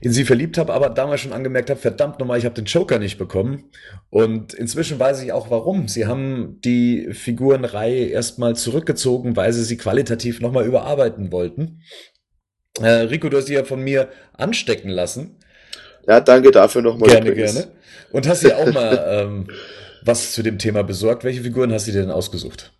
in 0.00 0.10
sie 0.10 0.24
verliebt 0.24 0.58
habe, 0.58 0.74
aber 0.74 0.90
damals 0.90 1.20
schon 1.20 1.32
angemerkt 1.32 1.70
habe, 1.70 1.78
verdammt 1.78 2.18
nochmal, 2.18 2.36
ich 2.36 2.46
habe 2.46 2.56
den 2.56 2.64
Joker 2.64 2.98
nicht 2.98 3.16
bekommen. 3.16 3.70
Und 4.10 4.54
inzwischen 4.54 4.98
weiß 4.98 5.22
ich 5.22 5.32
auch 5.32 5.50
warum. 5.52 5.86
Sie 5.86 6.06
haben 6.06 6.58
die 6.64 7.10
Figurenreihe 7.12 8.06
erstmal 8.06 8.56
zurückgezogen, 8.56 9.36
weil 9.36 9.52
sie 9.52 9.62
sie 9.62 9.76
qualitativ 9.76 10.40
nochmal 10.40 10.66
überarbeiten 10.66 11.30
wollten. 11.30 11.80
Äh, 12.80 12.88
Rico, 12.88 13.28
du 13.28 13.36
hast 13.36 13.48
die 13.48 13.52
ja 13.52 13.62
von 13.62 13.84
mir 13.84 14.08
anstecken 14.32 14.88
lassen. 14.88 15.38
Ja, 16.06 16.20
danke 16.20 16.50
dafür 16.50 16.82
nochmal. 16.82 17.10
gerne, 17.10 17.30
übrigens. 17.30 17.54
gerne. 17.54 17.72
Und 18.10 18.28
hast 18.28 18.42
dir 18.42 18.56
auch 18.58 18.72
mal 18.72 19.04
ähm, 19.08 19.48
was 20.04 20.32
zu 20.32 20.42
dem 20.42 20.58
Thema 20.58 20.82
besorgt. 20.82 21.24
Welche 21.24 21.42
Figuren 21.42 21.72
hast 21.72 21.86
du 21.86 21.92
dir 21.92 22.02
denn 22.02 22.10
ausgesucht? 22.10 22.72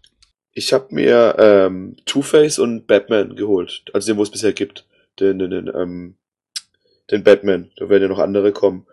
Ich 0.53 0.73
habe 0.73 0.89
mir 0.91 1.37
ähm, 1.39 1.97
Two-Face 2.05 2.59
und 2.59 2.87
Batman 2.87 3.37
geholt. 3.37 3.85
Also 3.93 4.13
den, 4.13 4.19
wo 4.19 4.23
es 4.23 4.31
bisher 4.31 4.53
gibt. 4.53 4.87
Den, 5.19 5.39
den, 5.39 5.51
den, 5.51 5.71
ähm, 5.75 6.17
den 7.11 7.23
Batman. 7.23 7.71
Da 7.77 7.89
werden 7.89 8.03
ja 8.03 8.09
noch 8.09 8.19
andere 8.19 8.53
kommen. 8.53 8.87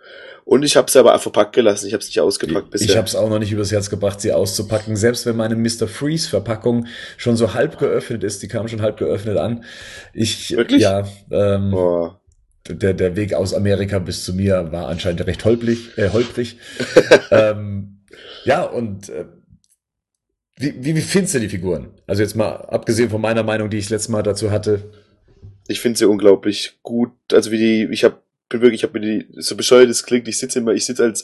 Und 0.46 0.64
ich 0.64 0.76
habe 0.78 0.88
es 0.88 0.96
aber 0.96 1.18
verpackt 1.20 1.54
gelassen. 1.54 1.86
Ich 1.86 1.94
habe 1.94 2.02
es 2.02 2.08
nicht 2.08 2.20
ausgepackt 2.20 2.72
bisher. 2.72 2.90
Ich 2.90 2.98
habe 2.98 3.06
es 3.06 3.16
auch 3.16 3.30
noch 3.30 3.40
nicht 3.40 3.52
übers 3.52 3.72
Herz 3.72 3.90
gebracht, 3.90 4.20
sie 4.20 4.34
auszupacken. 4.34 4.96
Selbst 4.96 5.26
wenn 5.26 5.36
meine 5.36 5.56
Mr. 5.56 5.88
Freeze-Verpackung 5.88 6.88
schon 7.18 7.36
so 7.36 7.54
halb 7.54 7.78
geöffnet 7.78 8.24
ist, 8.24 8.42
die 8.42 8.48
kam 8.48 8.68
schon 8.68 8.82
halb 8.82 8.98
geöffnet 8.98 9.38
an. 9.38 9.64
Ich, 10.14 10.56
Wirklich? 10.56 10.82
ja, 10.82 11.08
ähm, 11.30 11.74
oh. 11.74 12.19
Der, 12.70 12.94
der 12.94 13.16
Weg 13.16 13.34
aus 13.34 13.54
Amerika 13.54 14.00
bis 14.00 14.24
zu 14.24 14.34
mir 14.34 14.72
war 14.72 14.88
anscheinend 14.88 15.26
recht 15.26 15.44
holprig. 15.46 15.98
Äh, 15.98 16.10
holprig. 16.10 16.58
ähm, 17.32 18.00
Ja, 18.46 18.64
und 18.64 19.10
äh, 19.10 19.26
wie, 20.58 20.76
wie, 20.84 20.96
wie 20.96 21.02
findest 21.02 21.36
du 21.36 21.40
die 21.40 21.50
Figuren? 21.50 21.90
Also 22.08 22.22
jetzt 22.22 22.36
mal 22.36 22.52
abgesehen 22.52 23.10
von 23.10 23.22
meiner 23.22 23.44
Meinung, 23.44 23.70
die 23.70 23.78
ich 23.78 23.90
letztes 23.90 24.10
Mal 24.10 24.24
dazu 24.24 24.52
hatte. 24.52 24.84
Ich 25.68 25.80
finde 25.80 26.00
sie 26.00 26.06
unglaublich 26.06 26.80
gut. 26.84 27.12
Also 27.32 27.52
wie 27.52 27.58
die, 27.58 27.88
ich 27.92 28.04
habe 28.04 28.18
bin 28.50 28.62
wirklich, 28.62 28.82
ich 28.82 28.84
habe 28.84 29.00
mir 29.00 29.06
die, 29.06 29.28
so 29.38 29.56
bescheuert 29.56 29.90
es 29.90 30.04
klingt, 30.04 30.28
ich 30.28 30.40
sitze 30.40 30.60
immer, 30.60 30.72
ich 30.72 30.86
sitze 30.86 31.04
als 31.04 31.24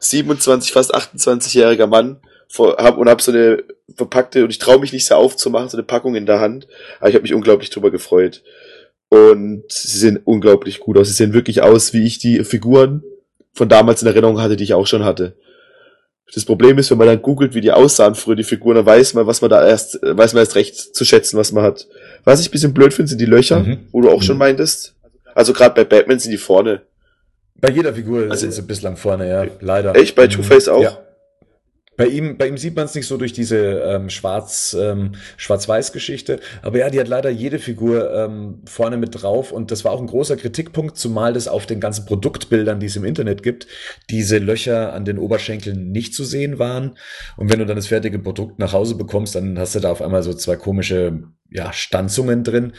27, 0.00 0.72
fast 0.72 0.94
28-jähriger 0.94 1.86
Mann 1.86 2.20
vor, 2.48 2.76
hab, 2.78 2.96
und 2.96 3.08
habe 3.08 3.22
so 3.22 3.30
eine 3.30 3.62
verpackte, 3.94 4.42
und 4.44 4.50
ich 4.50 4.58
traue 4.58 4.80
mich 4.80 4.92
nicht 4.92 5.04
so 5.04 5.14
aufzumachen, 5.14 5.68
so 5.68 5.76
eine 5.76 5.84
Packung 5.84 6.14
in 6.14 6.24
der 6.24 6.40
Hand, 6.40 6.66
aber 6.98 7.10
ich 7.10 7.14
habe 7.14 7.22
mich 7.22 7.34
unglaublich 7.34 7.68
drüber 7.68 7.90
gefreut. 7.90 8.42
Und 9.12 9.64
sie 9.68 9.98
sehen 9.98 10.20
unglaublich 10.24 10.80
gut 10.80 10.96
aus. 10.96 11.08
Sie 11.08 11.12
sehen 11.12 11.34
wirklich 11.34 11.60
aus, 11.60 11.92
wie 11.92 12.06
ich 12.06 12.16
die 12.16 12.44
Figuren 12.44 13.02
von 13.52 13.68
damals 13.68 14.00
in 14.00 14.08
Erinnerung 14.08 14.40
hatte, 14.40 14.56
die 14.56 14.64
ich 14.64 14.72
auch 14.72 14.86
schon 14.86 15.04
hatte. 15.04 15.36
Das 16.32 16.46
Problem 16.46 16.78
ist, 16.78 16.90
wenn 16.90 16.96
man 16.96 17.08
dann 17.08 17.20
googelt, 17.20 17.54
wie 17.54 17.60
die 17.60 17.72
aussahen 17.72 18.14
früher, 18.14 18.36
die 18.36 18.42
Figuren, 18.42 18.76
dann 18.76 18.86
weiß 18.86 19.12
man, 19.12 19.26
was 19.26 19.42
man 19.42 19.50
da 19.50 19.68
erst, 19.68 19.98
weiß 20.00 20.32
man 20.32 20.40
erst 20.40 20.54
recht 20.54 20.76
zu 20.96 21.04
schätzen, 21.04 21.36
was 21.36 21.52
man 21.52 21.62
hat. 21.62 21.86
Was 22.24 22.40
ich 22.40 22.50
bisschen 22.50 22.72
blöd 22.72 22.94
finde, 22.94 23.10
sind 23.10 23.20
die 23.20 23.26
Löcher, 23.26 23.60
mhm. 23.60 23.80
wo 23.92 24.00
du 24.00 24.08
auch 24.08 24.20
mhm. 24.20 24.22
schon 24.22 24.38
meintest. 24.38 24.94
Also 25.34 25.52
gerade 25.52 25.74
bei 25.74 25.84
Batman 25.84 26.18
sind 26.18 26.30
die 26.30 26.38
vorne. 26.38 26.80
Bei 27.56 27.68
jeder 27.68 27.92
Figur 27.92 28.30
also, 28.30 28.36
sind 28.36 28.52
sie 28.52 28.62
bislang 28.62 28.96
vorne, 28.96 29.28
ja, 29.28 29.44
leider. 29.60 29.94
Echt? 29.94 30.14
Bei 30.14 30.26
Two-Face 30.26 30.68
auch? 30.68 30.82
Ja. 30.82 30.98
Bei 32.02 32.08
ihm, 32.08 32.36
bei 32.36 32.48
ihm 32.48 32.58
sieht 32.58 32.74
man 32.74 32.86
es 32.86 32.96
nicht 32.96 33.06
so 33.06 33.16
durch 33.16 33.32
diese 33.32 33.58
ähm, 33.58 34.10
Schwarz, 34.10 34.76
ähm, 34.76 35.12
Schwarz-Weiß-Geschichte. 35.36 36.40
Aber 36.60 36.78
ja, 36.78 36.90
die 36.90 36.98
hat 36.98 37.06
leider 37.06 37.30
jede 37.30 37.60
Figur 37.60 38.12
ähm, 38.12 38.60
vorne 38.64 38.96
mit 38.96 39.22
drauf. 39.22 39.52
Und 39.52 39.70
das 39.70 39.84
war 39.84 39.92
auch 39.92 40.00
ein 40.00 40.08
großer 40.08 40.36
Kritikpunkt, 40.36 40.96
zumal 40.96 41.32
das 41.32 41.46
auf 41.46 41.64
den 41.64 41.78
ganzen 41.78 42.04
Produktbildern, 42.04 42.80
die 42.80 42.86
es 42.86 42.96
im 42.96 43.04
Internet 43.04 43.44
gibt, 43.44 43.68
diese 44.10 44.38
Löcher 44.38 44.92
an 44.94 45.04
den 45.04 45.16
Oberschenkeln 45.16 45.92
nicht 45.92 46.12
zu 46.12 46.24
sehen 46.24 46.58
waren. 46.58 46.98
Und 47.36 47.52
wenn 47.52 47.60
du 47.60 47.66
dann 47.66 47.76
das 47.76 47.86
fertige 47.86 48.18
Produkt 48.18 48.58
nach 48.58 48.72
Hause 48.72 48.96
bekommst, 48.96 49.36
dann 49.36 49.56
hast 49.56 49.76
du 49.76 49.78
da 49.78 49.92
auf 49.92 50.02
einmal 50.02 50.24
so 50.24 50.34
zwei 50.34 50.56
komische 50.56 51.22
ja, 51.52 51.72
Stanzungen 51.72 52.44
drin. 52.44 52.72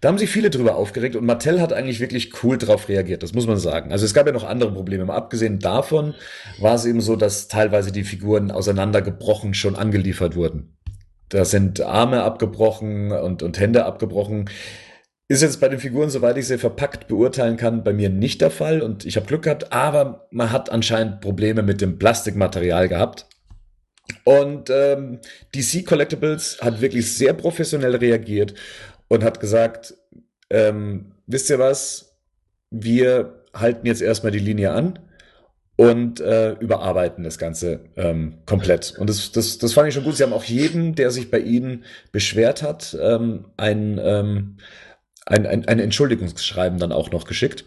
Da 0.00 0.08
haben 0.08 0.18
sich 0.18 0.30
viele 0.30 0.50
drüber 0.50 0.76
aufgeregt 0.76 1.16
und 1.16 1.26
Mattel 1.26 1.60
hat 1.60 1.72
eigentlich 1.72 2.00
wirklich 2.00 2.42
cool 2.42 2.56
drauf 2.56 2.88
reagiert, 2.88 3.22
das 3.22 3.34
muss 3.34 3.46
man 3.46 3.58
sagen. 3.58 3.92
Also 3.92 4.04
es 4.04 4.14
gab 4.14 4.26
ja 4.26 4.32
noch 4.32 4.44
andere 4.44 4.72
Probleme. 4.72 5.04
Mal 5.04 5.16
abgesehen 5.16 5.58
davon 5.58 6.14
war 6.58 6.74
es 6.74 6.86
eben 6.86 7.00
so, 7.00 7.16
dass 7.16 7.48
teilweise 7.48 7.92
die 7.92 8.04
Figuren 8.04 8.50
auseinandergebrochen 8.50 9.54
schon 9.54 9.76
angeliefert 9.76 10.36
wurden. 10.36 10.76
Da 11.28 11.44
sind 11.44 11.80
Arme 11.80 12.22
abgebrochen 12.22 13.12
und, 13.12 13.42
und 13.42 13.58
Hände 13.58 13.84
abgebrochen. 13.84 14.50
Ist 15.28 15.42
jetzt 15.42 15.60
bei 15.60 15.68
den 15.68 15.78
Figuren, 15.78 16.10
soweit 16.10 16.36
ich 16.38 16.48
sie 16.48 16.58
verpackt 16.58 17.06
beurteilen 17.06 17.56
kann, 17.56 17.84
bei 17.84 17.92
mir 17.92 18.10
nicht 18.10 18.40
der 18.40 18.50
Fall 18.50 18.82
und 18.82 19.04
ich 19.04 19.14
habe 19.16 19.26
Glück 19.26 19.42
gehabt, 19.42 19.72
aber 19.72 20.26
man 20.32 20.50
hat 20.50 20.70
anscheinend 20.70 21.20
Probleme 21.20 21.62
mit 21.62 21.80
dem 21.80 22.00
Plastikmaterial 22.00 22.88
gehabt. 22.88 23.26
Und 24.24 24.70
ähm, 24.70 25.18
DC 25.54 25.86
Collectibles 25.86 26.58
hat 26.60 26.80
wirklich 26.80 27.16
sehr 27.16 27.32
professionell 27.32 27.96
reagiert 27.96 28.54
und 29.08 29.24
hat 29.24 29.40
gesagt, 29.40 29.94
ähm, 30.50 31.12
wisst 31.26 31.50
ihr 31.50 31.58
was, 31.58 32.16
wir 32.70 33.44
halten 33.54 33.86
jetzt 33.86 34.02
erstmal 34.02 34.32
die 34.32 34.38
Linie 34.38 34.72
an 34.72 34.98
und 35.76 36.20
äh, 36.20 36.52
überarbeiten 36.52 37.24
das 37.24 37.38
Ganze 37.38 37.80
ähm, 37.96 38.34
komplett. 38.44 38.96
Und 38.98 39.08
das, 39.08 39.32
das, 39.32 39.58
das 39.58 39.72
fand 39.72 39.88
ich 39.88 39.94
schon 39.94 40.04
gut. 40.04 40.16
Sie 40.16 40.22
haben 40.22 40.32
auch 40.32 40.44
jeden, 40.44 40.94
der 40.94 41.10
sich 41.10 41.30
bei 41.30 41.38
Ihnen 41.38 41.84
beschwert 42.12 42.62
hat, 42.62 42.96
ähm, 43.00 43.46
ein, 43.56 43.98
ähm, 44.02 44.58
ein, 45.24 45.46
ein, 45.46 45.66
ein 45.66 45.78
Entschuldigungsschreiben 45.78 46.78
dann 46.78 46.92
auch 46.92 47.10
noch 47.10 47.24
geschickt. 47.24 47.64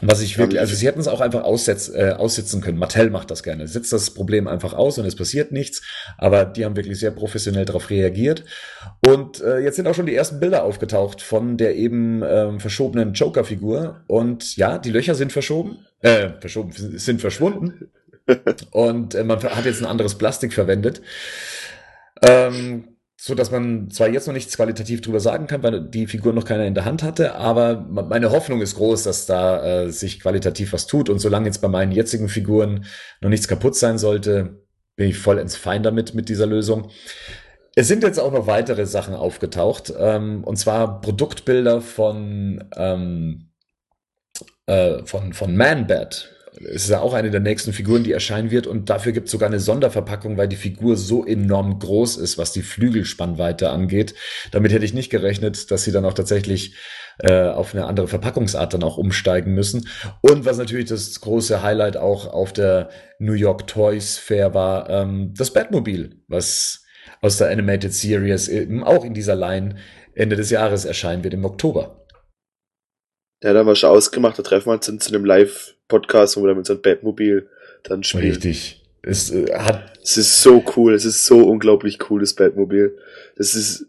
Was 0.00 0.20
ich 0.20 0.36
wirklich, 0.36 0.58
also 0.58 0.74
sie 0.74 0.86
hätten 0.86 0.98
es 0.98 1.06
auch 1.06 1.20
einfach 1.20 1.44
aussetz, 1.44 1.88
äh, 1.88 2.14
aussitzen 2.16 2.60
können. 2.60 2.78
Mattel 2.78 3.10
macht 3.10 3.30
das 3.30 3.42
gerne. 3.44 3.68
Setzt 3.68 3.92
das 3.92 4.10
Problem 4.10 4.48
einfach 4.48 4.72
aus 4.74 4.98
und 4.98 5.04
es 5.04 5.14
passiert 5.14 5.52
nichts. 5.52 5.82
Aber 6.18 6.44
die 6.44 6.64
haben 6.64 6.74
wirklich 6.76 6.98
sehr 6.98 7.12
professionell 7.12 7.66
darauf 7.66 7.88
reagiert. 7.88 8.44
Und 9.06 9.40
äh, 9.42 9.58
jetzt 9.58 9.76
sind 9.76 9.86
auch 9.86 9.94
schon 9.94 10.06
die 10.06 10.14
ersten 10.14 10.40
Bilder 10.40 10.64
aufgetaucht 10.64 11.22
von 11.22 11.56
der 11.56 11.76
eben 11.76 12.22
ähm, 12.26 12.58
verschobenen 12.58 13.12
Joker-Figur. 13.12 14.02
Und 14.08 14.56
ja, 14.56 14.78
die 14.78 14.90
Löcher 14.90 15.14
sind 15.14 15.32
verschoben. 15.32 15.86
Äh, 16.00 16.30
verschoben, 16.40 16.72
sind 16.72 17.20
verschwunden. 17.20 17.90
und 18.72 19.14
äh, 19.14 19.22
man 19.22 19.40
hat 19.42 19.64
jetzt 19.64 19.82
ein 19.82 19.86
anderes 19.86 20.16
Plastik 20.16 20.52
verwendet. 20.52 21.00
Ähm, 22.22 22.91
so 23.24 23.36
dass 23.36 23.52
man 23.52 23.88
zwar 23.88 24.08
jetzt 24.08 24.26
noch 24.26 24.34
nichts 24.34 24.56
qualitativ 24.56 25.00
drüber 25.00 25.20
sagen 25.20 25.46
kann, 25.46 25.62
weil 25.62 25.80
die 25.80 26.08
Figur 26.08 26.32
noch 26.32 26.44
keiner 26.44 26.66
in 26.66 26.74
der 26.74 26.84
Hand 26.84 27.04
hatte, 27.04 27.36
aber 27.36 27.76
meine 27.88 28.32
Hoffnung 28.32 28.60
ist 28.60 28.74
groß, 28.74 29.04
dass 29.04 29.26
da 29.26 29.84
äh, 29.84 29.92
sich 29.92 30.18
qualitativ 30.18 30.72
was 30.72 30.88
tut 30.88 31.08
und 31.08 31.20
solange 31.20 31.46
jetzt 31.46 31.60
bei 31.62 31.68
meinen 31.68 31.92
jetzigen 31.92 32.28
Figuren 32.28 32.84
noch 33.20 33.28
nichts 33.28 33.46
kaputt 33.46 33.76
sein 33.76 33.96
sollte, 33.96 34.64
bin 34.96 35.08
ich 35.08 35.18
voll 35.18 35.38
ins 35.38 35.54
Fein 35.54 35.84
damit 35.84 36.14
mit 36.16 36.28
dieser 36.28 36.46
Lösung. 36.46 36.90
Es 37.76 37.86
sind 37.86 38.02
jetzt 38.02 38.18
auch 38.18 38.32
noch 38.32 38.48
weitere 38.48 38.86
Sachen 38.86 39.14
aufgetaucht, 39.14 39.94
ähm, 39.96 40.42
und 40.42 40.56
zwar 40.56 41.00
Produktbilder 41.00 41.80
von 41.80 42.64
ähm, 42.74 43.52
äh, 44.66 45.04
von 45.04 45.32
von 45.32 45.56
Man-Bat 45.56 46.31
es 46.60 46.84
ist 46.84 46.90
ja 46.90 47.00
auch 47.00 47.14
eine 47.14 47.30
der 47.30 47.40
nächsten 47.40 47.72
Figuren, 47.72 48.04
die 48.04 48.12
erscheinen 48.12 48.50
wird 48.50 48.66
und 48.66 48.90
dafür 48.90 49.12
gibt 49.12 49.26
es 49.26 49.32
sogar 49.32 49.48
eine 49.48 49.60
Sonderverpackung, 49.60 50.36
weil 50.36 50.48
die 50.48 50.56
Figur 50.56 50.96
so 50.96 51.24
enorm 51.24 51.78
groß 51.78 52.18
ist, 52.18 52.36
was 52.36 52.52
die 52.52 52.62
Flügelspannweite 52.62 53.70
angeht. 53.70 54.14
Damit 54.50 54.72
hätte 54.72 54.84
ich 54.84 54.94
nicht 54.94 55.10
gerechnet, 55.10 55.70
dass 55.70 55.84
sie 55.84 55.92
dann 55.92 56.04
auch 56.04 56.12
tatsächlich 56.12 56.76
äh, 57.18 57.48
auf 57.48 57.74
eine 57.74 57.86
andere 57.86 58.08
Verpackungsart 58.08 58.74
dann 58.74 58.82
auch 58.82 58.98
umsteigen 58.98 59.54
müssen. 59.54 59.88
Und 60.20 60.44
was 60.44 60.58
natürlich 60.58 60.88
das 60.88 61.20
große 61.20 61.62
Highlight 61.62 61.96
auch 61.96 62.26
auf 62.26 62.52
der 62.52 62.90
New 63.18 63.34
York 63.34 63.66
Toys 63.66 64.18
Fair 64.18 64.54
war, 64.54 64.90
ähm, 64.90 65.32
das 65.36 65.52
Batmobil, 65.52 66.22
was 66.28 66.84
aus 67.20 67.38
der 67.38 67.50
Animated 67.50 67.94
Series 67.94 68.48
eben 68.48 68.84
auch 68.84 69.04
in 69.04 69.14
dieser 69.14 69.36
Line 69.36 69.76
Ende 70.14 70.36
des 70.36 70.50
Jahres 70.50 70.84
erscheinen 70.84 71.24
wird 71.24 71.34
im 71.34 71.44
Oktober. 71.44 72.01
Ja, 73.42 73.52
da 73.52 73.60
haben 73.60 73.66
wir 73.66 73.76
schon 73.76 73.90
ausgemacht, 73.90 74.38
da 74.38 74.42
treffen 74.42 74.68
wir 74.68 74.74
uns 74.74 74.86
zu 74.86 75.14
einem 75.14 75.24
Live-Podcast, 75.24 76.36
wo 76.36 76.42
wir 76.42 76.48
dann 76.48 76.58
mit 76.58 76.66
so 76.66 76.74
einem 76.74 76.82
Batmobil 76.82 77.48
dann 77.82 78.04
spielen. 78.04 78.32
Richtig. 78.32 78.82
Es, 79.02 79.30
äh, 79.30 79.52
hat 79.52 79.92
es 80.02 80.16
ist 80.16 80.42
so 80.42 80.64
cool, 80.76 80.94
es 80.94 81.04
ist 81.04 81.26
so 81.26 81.38
unglaublich 81.46 81.98
cool, 82.10 82.20
das 82.20 82.34
Batmobil. 82.34 82.96
Das 83.36 83.54
ist, 83.54 83.86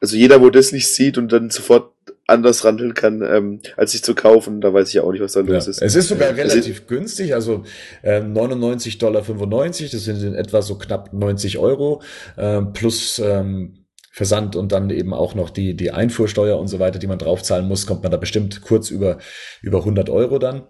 also 0.00 0.16
jeder, 0.16 0.40
wo 0.40 0.50
das 0.50 0.72
nicht 0.72 0.88
sieht 0.88 1.18
und 1.18 1.32
dann 1.32 1.50
sofort 1.50 1.92
anders 2.26 2.64
handeln 2.64 2.94
kann, 2.94 3.22
ähm, 3.22 3.60
als 3.76 3.92
sich 3.92 4.02
zu 4.02 4.14
kaufen, 4.14 4.60
da 4.60 4.72
weiß 4.72 4.88
ich 4.88 4.94
ja 4.94 5.02
auch 5.02 5.12
nicht, 5.12 5.20
was 5.20 5.32
da 5.32 5.40
los 5.40 5.66
ja, 5.66 5.70
ist. 5.70 5.82
Es 5.82 5.94
ist 5.94 6.08
sogar 6.08 6.34
relativ 6.34 6.78
ist, 6.78 6.88
günstig, 6.88 7.34
also 7.34 7.64
äh, 8.02 8.20
99,95 8.20 8.98
Dollar, 8.98 9.22
das 9.22 10.04
sind 10.04 10.22
in 10.22 10.34
etwa 10.34 10.62
so 10.62 10.76
knapp 10.76 11.12
90 11.12 11.58
Euro, 11.58 12.02
äh, 12.36 12.62
plus 12.62 13.18
ähm, 13.18 13.83
Versand 14.14 14.54
und 14.54 14.70
dann 14.70 14.90
eben 14.90 15.12
auch 15.12 15.34
noch 15.34 15.50
die, 15.50 15.74
die 15.74 15.90
Einfuhrsteuer 15.90 16.56
und 16.56 16.68
so 16.68 16.78
weiter, 16.78 17.00
die 17.00 17.08
man 17.08 17.18
draufzahlen 17.18 17.66
muss, 17.66 17.84
kommt 17.84 18.04
man 18.04 18.12
da 18.12 18.16
bestimmt 18.16 18.62
kurz 18.62 18.90
über, 18.90 19.18
über 19.60 19.78
100 19.78 20.08
Euro 20.08 20.38
dann. 20.38 20.68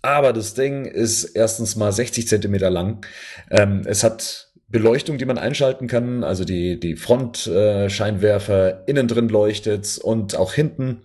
Aber 0.00 0.32
das 0.32 0.54
Ding 0.54 0.86
ist 0.86 1.24
erstens 1.24 1.76
mal 1.76 1.92
60 1.92 2.26
Zentimeter 2.26 2.70
lang. 2.70 3.04
Ähm, 3.50 3.82
es 3.84 4.02
hat 4.02 4.50
Beleuchtung, 4.68 5.18
die 5.18 5.26
man 5.26 5.36
einschalten 5.36 5.88
kann, 5.88 6.24
also 6.24 6.46
die, 6.46 6.80
die 6.80 6.96
Frontscheinwerfer, 6.96 8.68
äh, 8.68 8.90
innen 8.90 9.08
drin 9.08 9.28
leuchtet 9.28 9.98
und 9.98 10.34
auch 10.34 10.54
hinten 10.54 11.02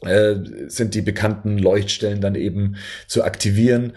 äh, 0.00 0.34
sind 0.66 0.94
die 0.96 1.02
bekannten 1.02 1.58
Leuchtstellen 1.58 2.20
dann 2.20 2.34
eben 2.34 2.74
zu 3.06 3.22
aktivieren. 3.22 3.92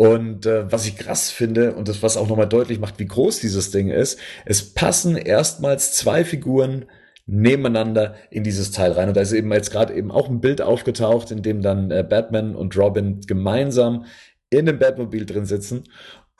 Und 0.00 0.46
äh, 0.46 0.72
was 0.72 0.86
ich 0.86 0.96
krass 0.96 1.30
finde 1.30 1.74
und 1.74 1.86
das 1.86 2.02
was 2.02 2.16
auch 2.16 2.26
nochmal 2.26 2.48
deutlich 2.48 2.80
macht, 2.80 2.98
wie 2.98 3.04
groß 3.04 3.38
dieses 3.40 3.70
Ding 3.70 3.90
ist, 3.90 4.18
es 4.46 4.72
passen 4.72 5.14
erstmals 5.14 5.92
zwei 5.92 6.24
Figuren 6.24 6.86
nebeneinander 7.26 8.14
in 8.30 8.42
dieses 8.42 8.70
Teil 8.70 8.92
rein. 8.92 9.08
Und 9.08 9.18
da 9.18 9.20
ist 9.20 9.32
eben 9.32 9.52
jetzt 9.52 9.70
gerade 9.70 9.92
eben 9.92 10.10
auch 10.10 10.30
ein 10.30 10.40
Bild 10.40 10.62
aufgetaucht, 10.62 11.30
in 11.30 11.42
dem 11.42 11.60
dann 11.60 11.90
äh, 11.90 12.02
Batman 12.02 12.56
und 12.56 12.78
Robin 12.78 13.20
gemeinsam 13.26 14.06
in 14.48 14.64
dem 14.64 14.78
Batmobil 14.78 15.26
drin 15.26 15.44
sitzen. 15.44 15.84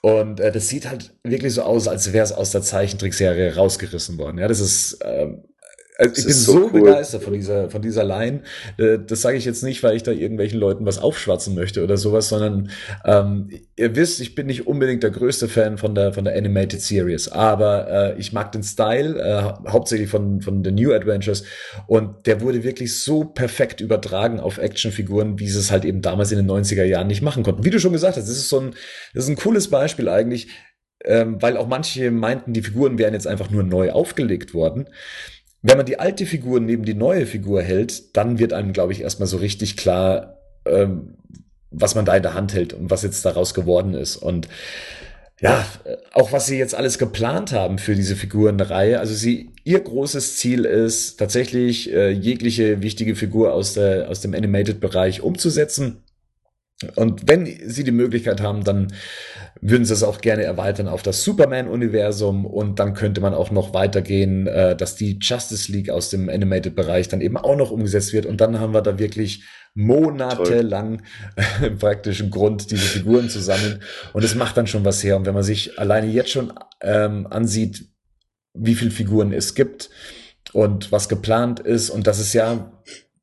Und 0.01 0.41
äh, 0.41 0.53
das 0.53 0.69
sieht 0.69 0.89
halt 0.89 1.13
wirklich 1.23 1.53
so 1.53 1.61
aus, 1.61 1.87
als 1.87 2.15
wäre 2.15 2.25
es 2.25 2.33
aus 2.33 2.53
der 2.53 2.63
Zeichentrickserie 2.63 3.57
rausgerissen 3.57 4.17
worden. 4.17 4.39
Ja, 4.39 4.49
das 4.49 4.61
ist 4.61 5.01
ähm, 5.05 5.45
also 6.01 6.17
ich 6.17 6.25
bin 6.25 6.35
so, 6.35 6.53
so 6.53 6.59
cool. 6.65 6.81
begeistert 6.81 7.23
von 7.23 7.33
dieser, 7.33 7.71
von 7.71 7.83
dieser 7.83 8.05
Line. 8.05 8.41
Äh, 8.79 8.99
das 9.07 9.21
sage 9.21 9.37
ich 9.37 9.45
jetzt 9.45 9.63
nicht, 9.63 9.83
weil 9.83 9.97
ich 9.97 10.03
da 10.03 10.13
irgendwelchen 10.13 10.59
Leuten 10.59 10.87
was 10.87 10.99
aufschwatzen 10.99 11.55
möchte 11.55 11.85
oder 11.85 11.97
sowas, 11.97 12.29
sondern 12.29 12.71
ähm, 13.05 13.51
ihr 13.77 13.95
wisst, 13.95 14.21
ich 14.21 14.35
bin 14.35 14.47
nicht 14.47 14.67
unbedingt 14.67 15.03
der 15.03 15.11
größte 15.11 15.49
Fan 15.49 15.77
von 15.77 15.95
der, 15.95 16.13
von 16.13 16.25
der 16.25 16.37
Animated 16.37 16.81
Series, 16.81 17.29
aber 17.29 18.15
äh, 18.15 18.19
ich 18.19 18.33
mag 18.33 18.53
den 18.53 18.63
Style, 18.63 19.19
äh, 19.21 19.71
hauptsächlich 19.71 20.09
von, 20.09 20.41
von 20.41 20.65
The 20.65 20.73
New 20.73 20.93
Adventures 20.93 21.45
und 21.87 22.27
der 22.27 22.41
wurde 22.41 22.65
wirklich 22.65 22.99
so 22.99 23.25
perfekt 23.25 23.81
übertragen 23.81 24.41
auf 24.41 24.59
Actionfiguren, 24.59 25.39
wie 25.39 25.49
sie 25.49 25.59
es 25.59 25.71
halt 25.71 25.85
eben 25.85 26.01
damals 26.01 26.33
in 26.33 26.39
den 26.39 26.51
90er 26.51 26.85
Jahren 26.85 27.09
nicht 27.09 27.23
machen 27.23 27.43
konnten. 27.43 27.65
Wie 27.65 27.71
du 27.71 27.79
schon 27.79 27.93
gesagt 27.93 28.17
hast, 28.17 28.29
das 28.29 28.37
ist 28.37 28.49
so 28.49 28.61
ein, 28.61 28.71
das 29.13 29.25
ist 29.25 29.31
ein 29.31 29.37
cooles 29.37 29.69
Beispiel 29.69 30.09
eigentlich, 30.09 30.49
ähm, 31.05 31.41
weil 31.41 31.57
auch 31.57 31.67
manche 31.67 32.11
meinten, 32.11 32.53
die 32.53 32.63
Figuren 32.63 32.99
wären 32.99 33.15
jetzt 33.15 33.27
einfach 33.27 33.51
nur 33.51 33.63
neu 33.63 33.91
aufgelegt 33.91 34.55
worden. 34.55 34.89
Wenn 35.63 35.77
man 35.77 35.87
die 35.87 35.99
alte 35.99 36.27
Figur 36.27 36.61
neben 36.61 36.85
die 36.85 36.95
neue 36.95 37.27
Figur 37.27 37.63
hält, 37.63 38.17
dann 38.17 38.39
wird 38.39 38.53
einem, 38.53 38.73
glaube 38.73 38.93
ich, 38.93 39.03
erstmal 39.03 39.29
so 39.29 39.37
richtig 39.37 39.77
klar, 39.77 40.39
ähm, 40.65 41.17
was 41.71 41.95
man 41.95 42.05
da 42.05 42.17
in 42.17 42.23
der 42.23 42.35
Hand 42.35 42.55
hält 42.55 42.73
und 42.73 42.91
was 42.91 43.03
jetzt 43.03 43.25
daraus 43.25 43.55
geworden 43.55 43.95
ist. 43.95 44.17
Und 44.17 44.49
ja, 45.41 45.65
auch 46.13 46.33
was 46.33 46.47
sie 46.47 46.59
jetzt 46.59 46.75
alles 46.75 46.99
geplant 46.99 47.53
haben 47.53 47.79
für 47.79 47.95
diese 47.95 48.15
Figurenreihe. 48.15 49.01
Also 49.01 49.15
sie, 49.15 49.51
ihr 49.65 49.81
großes 49.81 50.37
Ziel 50.37 50.67
ist 50.67 51.17
tatsächlich 51.17 51.93
äh, 51.93 52.11
jegliche 52.11 52.83
wichtige 52.83 53.17
Figur 53.17 53.55
aus 53.55 53.73
der 53.73 54.11
aus 54.11 54.21
dem 54.21 54.35
Animated-Bereich 54.35 55.23
umzusetzen. 55.23 56.03
Und 56.97 57.29
wenn 57.29 57.47
sie 57.69 57.85
die 57.85 57.93
Möglichkeit 57.93 58.41
haben, 58.41 58.65
dann 58.65 58.93
würden 59.61 59.85
sie 59.85 59.93
es 59.93 60.03
auch 60.03 60.23
gerne 60.23 60.45
erweitern 60.45 60.89
auf 60.89 61.03
das 61.03 61.23
Superman-Universum. 61.25 62.47
Und 62.47 62.79
dann 62.79 62.95
könnte 62.95 63.21
man 63.21 63.35
auch 63.35 63.51
noch 63.51 63.75
weitergehen, 63.75 64.47
äh, 64.47 64.75
dass 64.75 64.97
die 64.97 65.19
Justice 65.21 65.71
League 65.71 65.91
aus 65.91 66.09
dem 66.09 66.29
Animated-Bereich 66.29 67.09
dann 67.09 67.21
eben 67.21 67.37
auch 67.37 67.57
noch 67.57 67.71
umgesetzt 67.71 68.13
wird. 68.13 68.25
Und 68.25 68.41
dann 68.41 68.59
haben 68.61 68.73
wir 68.73 68.81
da 68.81 68.99
wirklich 68.99 69.45
monatelang 69.75 71.03
äh, 71.37 71.71
praktisch 71.71 72.21
einen 72.21 72.31
Grund, 72.31 72.71
diese 72.71 72.87
Figuren 72.87 73.29
zu 73.29 73.41
sammeln. 73.41 73.83
Und 74.15 74.25
es 74.25 74.35
macht 74.35 74.57
dann 74.57 74.67
schon 74.67 74.85
was 74.85 75.05
her. 75.05 75.17
Und 75.17 75.27
wenn 75.27 75.35
man 75.35 75.43
sich 75.43 75.79
alleine 75.79 76.07
jetzt 76.07 76.31
schon 76.31 76.53
ähm, 76.81 77.27
ansieht, 77.29 77.85
wie 78.55 78.75
viele 78.75 78.91
Figuren 78.91 79.33
es 79.33 79.55
gibt 79.55 79.91
und 80.53 80.91
was 80.91 81.09
geplant 81.09 81.61
ist 81.61 81.91
und 81.91 82.07
das 82.07 82.19
ist 82.19 82.33
ja 82.33 82.73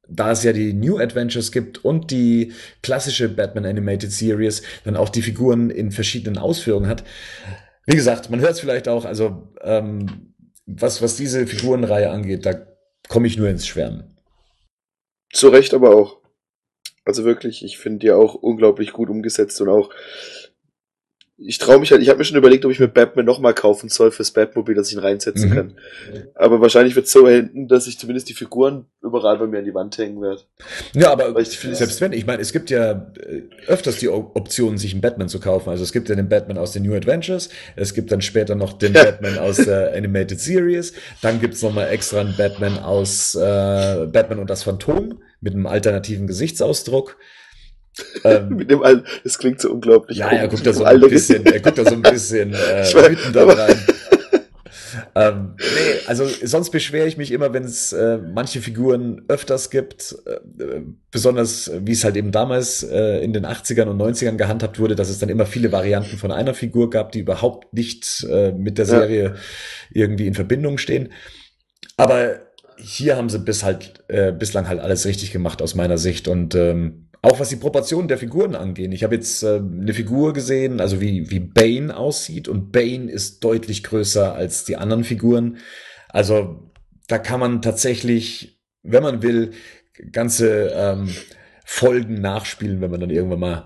da 0.10 0.32
es 0.32 0.44
ja 0.44 0.54
die 0.54 0.74
New 0.74 0.98
Adventures 0.98 1.52
gibt 1.52 1.84
und 1.84 2.12
die 2.12 2.54
klassische 2.82 3.30
Batman 3.30 3.66
Animated 3.66 4.12
Series, 4.12 4.62
dann 4.84 4.96
auch 4.96 5.10
die 5.10 5.22
Figuren 5.22 5.70
in 5.70 5.92
verschiedenen 5.92 6.38
Ausführungen 6.38 6.90
hat. 6.90 7.04
Wie 7.86 7.96
gesagt, 7.96 8.30
man 8.30 8.40
hört 8.40 8.54
es 8.54 8.60
vielleicht 8.60 8.88
auch, 8.88 9.06
also 9.06 9.54
ähm, 9.62 10.34
was, 10.66 11.02
was 11.02 11.16
diese 11.16 11.48
Figurenreihe 11.48 12.10
angeht, 12.10 12.46
da 12.46 12.68
komme 13.08 13.28
ich 13.28 13.38
nur 13.38 13.50
ins 13.50 13.68
Schwärmen. 13.68 14.18
Zu 15.32 15.50
Recht 15.50 15.74
aber 15.74 15.96
auch. 15.96 16.18
Also 17.06 17.24
wirklich, 17.24 17.64
ich 17.64 17.78
finde 17.78 18.00
die 18.00 18.12
auch 18.12 18.34
unglaublich 18.36 18.92
gut 18.92 19.10
umgesetzt 19.10 19.62
und 19.62 19.70
auch 19.70 19.90
ich 21.40 21.60
traue 21.60 21.80
mich 21.80 21.92
halt, 21.92 22.02
ich 22.02 22.10
habe 22.10 22.18
mir 22.18 22.26
schon 22.26 22.38
überlegt, 22.38 22.66
ob 22.66 22.72
ich 22.72 22.80
mir 22.80 22.88
Batman 22.88 23.26
nochmal 23.26 23.54
kaufen 23.54 23.90
soll 23.90 24.10
fürs 24.10 24.32
Batmobil, 24.32 24.74
dass 24.74 24.88
ich 24.88 24.96
ihn 24.96 25.00
reinsetzen 25.00 25.50
mhm. 25.50 25.54
kann. 25.54 25.78
Aber 26.34 26.62
wahrscheinlich 26.62 26.96
wird 26.96 27.06
es 27.06 27.12
so 27.12 27.28
enden, 27.28 27.68
dass 27.68 27.86
ich 27.86 28.00
zumindest 28.00 28.30
die 28.30 28.34
Figuren 28.34 28.86
überall 29.04 29.38
bei 29.38 29.46
mir 29.46 29.60
an 29.60 29.66
die 29.66 29.74
Wand 29.74 29.96
hängen 30.00 30.20
werde. 30.20 30.42
Ja, 30.94 31.12
aber 31.12 31.40
ich, 31.40 31.60
selbst 31.60 32.02
wenn, 32.02 32.12
ich 32.12 32.26
meine, 32.26 32.42
es 32.42 32.52
gibt 32.52 32.72
ja 32.72 33.12
äh, 33.20 33.44
öfters 33.68 33.98
die 33.98 34.10
Option, 34.10 34.80
sich 34.80 34.94
einen 34.94 35.02
Batman 35.02 35.30
zu 35.30 35.40
kaufen. 35.40 35.70
Also 35.70 35.84
es 35.84 35.92
gibt 35.92 36.10
ja 36.10 36.16
den 36.16 36.28
Batman 36.28 36.58
aus 36.58 36.72
den 36.72 36.82
New 36.82 36.96
Adventures, 36.96 37.50
es 37.76 37.94
gibt 37.94 38.12
dann 38.12 38.22
später 38.22 38.56
noch 38.56 38.74
den 38.74 38.94
Batman 38.94 39.38
aus 39.38 39.58
der 39.58 39.94
Animated 39.96 40.40
Series, 40.40 40.94
dann 41.22 41.40
gibt's 41.40 41.62
nochmal 41.62 41.90
extra 41.90 42.20
einen 42.20 42.36
Batman 42.36 42.80
aus 42.80 43.36
äh, 43.36 44.08
Batman 44.12 44.40
und 44.40 44.50
das 44.50 44.64
Phantom 44.64 45.22
mit 45.40 45.54
einem 45.54 45.68
alternativen 45.68 46.26
Gesichtsausdruck. 46.26 47.18
Ähm, 48.24 48.50
Mit 48.50 48.72
dem 48.72 48.84
Al 48.84 49.04
das 49.24 49.38
klingt 49.38 49.62
so 49.62 49.72
unglaublich. 49.72 50.18
Ja, 50.18 50.30
er 50.30 50.48
guckt 50.48 50.66
da 50.66 50.74
so 50.74 50.84
ein 50.84 51.00
bisschen, 51.02 51.46
er 51.46 51.60
guckt 51.60 51.78
da 51.78 51.86
so 51.86 51.94
ein 51.94 52.02
bisschen 52.02 52.54
äh, 52.54 52.86
wütend 52.94 53.36
da 53.36 53.46
rein. 53.46 53.76
ähm, 55.16 55.56
nee, 55.58 56.00
also 56.08 56.26
sonst 56.44 56.72
beschwere 56.72 57.08
ich 57.08 57.18
mich 57.18 57.32
immer, 57.32 57.54
wenn 57.54 57.64
es 57.64 57.94
äh, 57.94 58.18
manche 58.18 58.62
Figuren 58.62 59.24
öfters 59.28 59.70
gibt, 59.70 60.16
äh, 60.26 60.82
besonders 61.12 61.72
wie 61.82 61.92
es 61.92 62.04
halt 62.04 62.16
eben 62.16 62.32
damals 62.32 62.84
äh, 62.84 63.24
in 63.24 63.34
den 63.34 63.46
80ern 63.46 63.88
und 63.88 64.02
90ern 64.02 64.38
gehandhabt 64.38 64.80
wurde, 64.80 64.96
dass 64.96 65.10
es 65.10 65.20
dann 65.20 65.30
immer 65.30 65.46
viele 65.46 65.72
Varianten 65.72 66.18
von 66.18 66.32
einer 66.32 66.54
Figur 66.54 66.90
gab, 66.90 67.12
die 67.12 67.20
überhaupt 67.20 67.74
nicht 67.74 68.26
äh, 68.30 68.52
mit 68.52 68.78
der 68.78 68.86
Serie 68.86 69.24
ja. 69.24 69.36
irgendwie 69.92 70.28
in 70.28 70.34
Verbindung 70.34 70.78
stehen. 70.78 71.10
Aber 71.98 72.42
hier 72.78 73.18
haben 73.18 73.30
sie 73.30 73.40
bis 73.40 73.64
halt 73.64 74.04
äh, 74.08 74.32
bislang 74.32 74.68
halt 74.68 74.80
alles 74.80 75.06
richtig 75.06 75.32
gemacht 75.32 75.62
aus 75.62 75.76
meiner 75.76 75.98
Sicht 75.98 76.28
und 76.28 76.54
ähm, 76.56 77.07
auch 77.28 77.40
was 77.40 77.50
die 77.50 77.58
Proportionen 77.58 78.08
der 78.08 78.18
Figuren 78.18 78.56
angehen. 78.56 78.92
Ich 78.92 79.04
habe 79.04 79.16
jetzt 79.16 79.44
äh, 79.44 79.58
eine 79.58 79.94
Figur 79.94 80.34
gesehen, 80.34 80.80
also 80.80 81.02
wie, 81.02 81.30
wie 81.30 81.40
Bane 81.40 81.96
aussieht 81.96 82.48
und 82.48 82.72
Bane 82.72 83.12
ist 83.12 83.44
deutlich 83.44 83.84
größer 83.84 84.34
als 84.34 84.64
die 84.64 84.78
anderen 84.78 85.04
Figuren. 85.04 85.58
Also 86.10 86.72
da 87.08 87.18
kann 87.18 87.40
man 87.40 87.62
tatsächlich, 87.62 88.62
wenn 88.84 89.04
man 89.04 89.22
will, 89.22 89.52
ganze 90.12 90.72
ähm, 90.74 91.14
Folgen 91.66 92.22
nachspielen, 92.22 92.82
wenn 92.82 92.92
man 92.92 93.02
dann 93.02 93.10
irgendwann 93.10 93.40
mal 93.40 93.66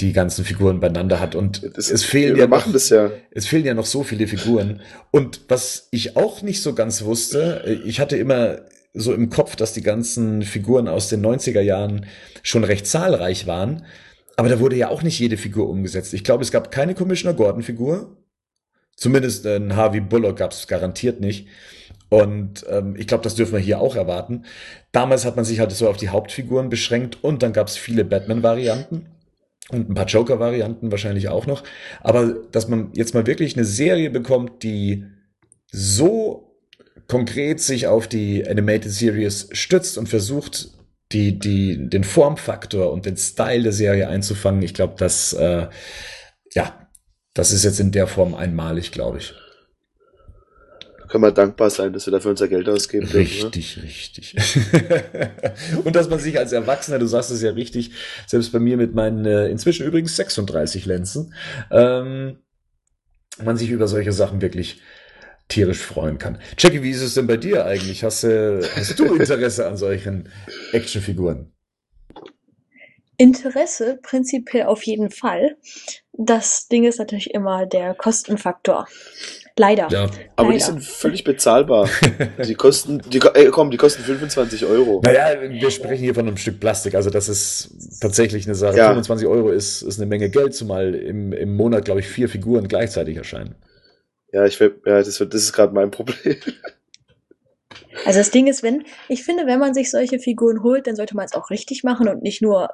die 0.00 0.12
ganzen 0.12 0.44
Figuren 0.44 0.80
beieinander 0.80 1.18
hat 1.18 1.34
und 1.34 1.76
das, 1.76 1.90
es 1.90 2.04
fehlen 2.04 2.36
ja 2.36 2.46
noch, 2.46 2.66
ja. 2.90 3.10
es 3.32 3.46
fehlen 3.46 3.64
ja 3.64 3.74
noch 3.74 3.86
so 3.86 4.04
viele 4.04 4.28
Figuren 4.28 4.80
und 5.10 5.40
was 5.48 5.88
ich 5.90 6.16
auch 6.16 6.42
nicht 6.42 6.62
so 6.62 6.72
ganz 6.74 7.02
wusste, 7.02 7.80
ich 7.84 7.98
hatte 7.98 8.16
immer 8.16 8.60
so 8.94 9.12
im 9.12 9.30
Kopf, 9.30 9.56
dass 9.56 9.72
die 9.72 9.82
ganzen 9.82 10.42
Figuren 10.42 10.88
aus 10.88 11.08
den 11.08 11.24
90er 11.24 11.60
Jahren 11.60 12.06
schon 12.42 12.64
recht 12.64 12.86
zahlreich 12.86 13.46
waren. 13.46 13.84
Aber 14.36 14.48
da 14.48 14.60
wurde 14.60 14.76
ja 14.76 14.88
auch 14.88 15.02
nicht 15.02 15.18
jede 15.18 15.36
Figur 15.36 15.68
umgesetzt. 15.68 16.14
Ich 16.14 16.24
glaube, 16.24 16.42
es 16.42 16.52
gab 16.52 16.70
keine 16.70 16.94
Commissioner 16.94 17.34
Gordon-Figur. 17.34 18.16
Zumindest 18.96 19.46
ein 19.46 19.76
Harvey 19.76 20.00
Bullock 20.00 20.36
gab 20.36 20.52
es 20.52 20.66
garantiert 20.66 21.20
nicht. 21.20 21.48
Und 22.08 22.64
ähm, 22.68 22.96
ich 22.96 23.06
glaube, 23.06 23.24
das 23.24 23.34
dürfen 23.34 23.52
wir 23.52 23.60
hier 23.60 23.80
auch 23.80 23.96
erwarten. 23.96 24.44
Damals 24.92 25.24
hat 25.24 25.36
man 25.36 25.44
sich 25.44 25.60
halt 25.60 25.72
so 25.72 25.88
auf 25.88 25.96
die 25.96 26.08
Hauptfiguren 26.08 26.68
beschränkt 26.68 27.22
und 27.22 27.42
dann 27.42 27.52
gab 27.52 27.68
es 27.68 27.76
viele 27.76 28.04
Batman-Varianten 28.04 29.06
und 29.70 29.90
ein 29.90 29.94
paar 29.94 30.06
Joker-Varianten 30.06 30.90
wahrscheinlich 30.90 31.28
auch 31.28 31.46
noch. 31.46 31.62
Aber 32.00 32.34
dass 32.50 32.68
man 32.68 32.90
jetzt 32.94 33.14
mal 33.14 33.26
wirklich 33.26 33.56
eine 33.56 33.66
Serie 33.66 34.10
bekommt, 34.10 34.62
die 34.62 35.04
so 35.70 36.47
konkret 37.08 37.60
sich 37.60 37.86
auf 37.86 38.06
die 38.06 38.46
Animated 38.46 38.92
Series 38.92 39.48
stützt 39.52 39.98
und 39.98 40.08
versucht, 40.08 40.68
die, 41.10 41.38
die, 41.38 41.88
den 41.88 42.04
Formfaktor 42.04 42.92
und 42.92 43.06
den 43.06 43.16
Style 43.16 43.62
der 43.62 43.72
Serie 43.72 44.08
einzufangen, 44.08 44.62
ich 44.62 44.74
glaube, 44.74 44.94
das, 44.98 45.32
äh, 45.32 45.68
ja, 46.52 46.88
das 47.34 47.50
ist 47.50 47.64
jetzt 47.64 47.80
in 47.80 47.92
der 47.92 48.06
Form 48.06 48.34
einmalig, 48.34 48.92
glaube 48.92 49.18
ich. 49.18 49.34
Können 51.08 51.24
wir 51.24 51.32
dankbar 51.32 51.70
sein, 51.70 51.94
dass 51.94 52.06
wir 52.06 52.10
dafür 52.10 52.32
unser 52.32 52.48
Geld 52.48 52.68
ausgeben. 52.68 53.06
Richtig, 53.06 53.74
dürfen, 53.74 53.82
ne? 53.82 53.88
richtig. 53.88 54.36
und 55.84 55.96
dass 55.96 56.10
man 56.10 56.18
sich 56.18 56.38
als 56.38 56.52
Erwachsener, 56.52 56.98
du 56.98 57.06
sagst 57.06 57.30
es 57.30 57.40
ja 57.40 57.52
richtig, 57.52 57.92
selbst 58.26 58.52
bei 58.52 58.58
mir 58.58 58.76
mit 58.76 58.94
meinen 58.94 59.24
äh, 59.24 59.48
inzwischen 59.48 59.86
übrigens 59.86 60.16
36 60.16 60.84
Lenzen, 60.84 61.32
ähm, 61.70 62.40
man 63.42 63.56
sich 63.56 63.70
über 63.70 63.88
solche 63.88 64.12
Sachen 64.12 64.42
wirklich 64.42 64.82
tierisch 65.48 65.78
freuen 65.78 66.18
kann. 66.18 66.38
Jackie, 66.58 66.82
wie 66.82 66.90
ist 66.90 67.02
es 67.02 67.14
denn 67.14 67.26
bei 67.26 67.36
dir 67.36 67.64
eigentlich? 67.64 68.04
Hast, 68.04 68.24
äh, 68.24 68.62
hast 68.76 68.98
du 68.98 69.04
Interesse 69.14 69.66
an 69.66 69.76
solchen 69.76 70.28
Actionfiguren? 70.72 71.52
Interesse 73.16 73.98
prinzipiell 74.00 74.66
auf 74.66 74.84
jeden 74.84 75.10
Fall. 75.10 75.56
Das 76.12 76.68
Ding 76.68 76.84
ist 76.84 76.98
natürlich 76.98 77.34
immer 77.34 77.66
der 77.66 77.94
Kostenfaktor. 77.94 78.86
Leider. 79.56 79.88
Ja, 79.90 80.04
aber 80.36 80.50
Leider. 80.50 80.52
die 80.52 80.60
sind 80.60 80.84
völlig 80.84 81.24
bezahlbar. 81.24 81.88
die 82.46 82.54
kosten, 82.54 83.02
die, 83.10 83.18
äh, 83.18 83.46
komm, 83.46 83.72
die 83.72 83.76
kosten 83.76 84.04
25 84.04 84.64
Euro. 84.66 85.00
Naja, 85.04 85.36
wir 85.48 85.70
sprechen 85.72 86.04
hier 86.04 86.14
von 86.14 86.28
einem 86.28 86.36
Stück 86.36 86.60
Plastik, 86.60 86.94
also 86.94 87.10
das 87.10 87.28
ist 87.28 88.00
tatsächlich 88.00 88.46
eine 88.46 88.54
Sache. 88.54 88.76
Ja. 88.76 88.88
25 88.88 89.26
Euro 89.26 89.50
ist, 89.50 89.82
ist 89.82 89.98
eine 89.98 90.06
Menge 90.06 90.30
Geld, 90.30 90.54
zumal 90.54 90.94
im, 90.94 91.32
im 91.32 91.56
Monat, 91.56 91.84
glaube 91.84 91.98
ich, 91.98 92.06
vier 92.06 92.28
Figuren 92.28 92.68
gleichzeitig 92.68 93.16
erscheinen. 93.16 93.56
Ja, 94.32 94.44
ich 94.44 94.58
will, 94.60 94.80
ja, 94.84 94.98
das, 94.98 95.18
das 95.18 95.34
ist 95.34 95.52
gerade 95.52 95.72
mein 95.72 95.90
Problem. 95.90 96.36
Also 98.04 98.20
das 98.20 98.30
Ding 98.30 98.46
ist, 98.46 98.62
wenn, 98.62 98.84
ich 99.08 99.24
finde, 99.24 99.46
wenn 99.46 99.58
man 99.58 99.74
sich 99.74 99.90
solche 99.90 100.18
Figuren 100.18 100.62
holt, 100.62 100.86
dann 100.86 100.96
sollte 100.96 101.16
man 101.16 101.26
es 101.26 101.34
auch 101.34 101.50
richtig 101.50 101.84
machen 101.84 102.08
und 102.08 102.22
nicht 102.22 102.42
nur 102.42 102.70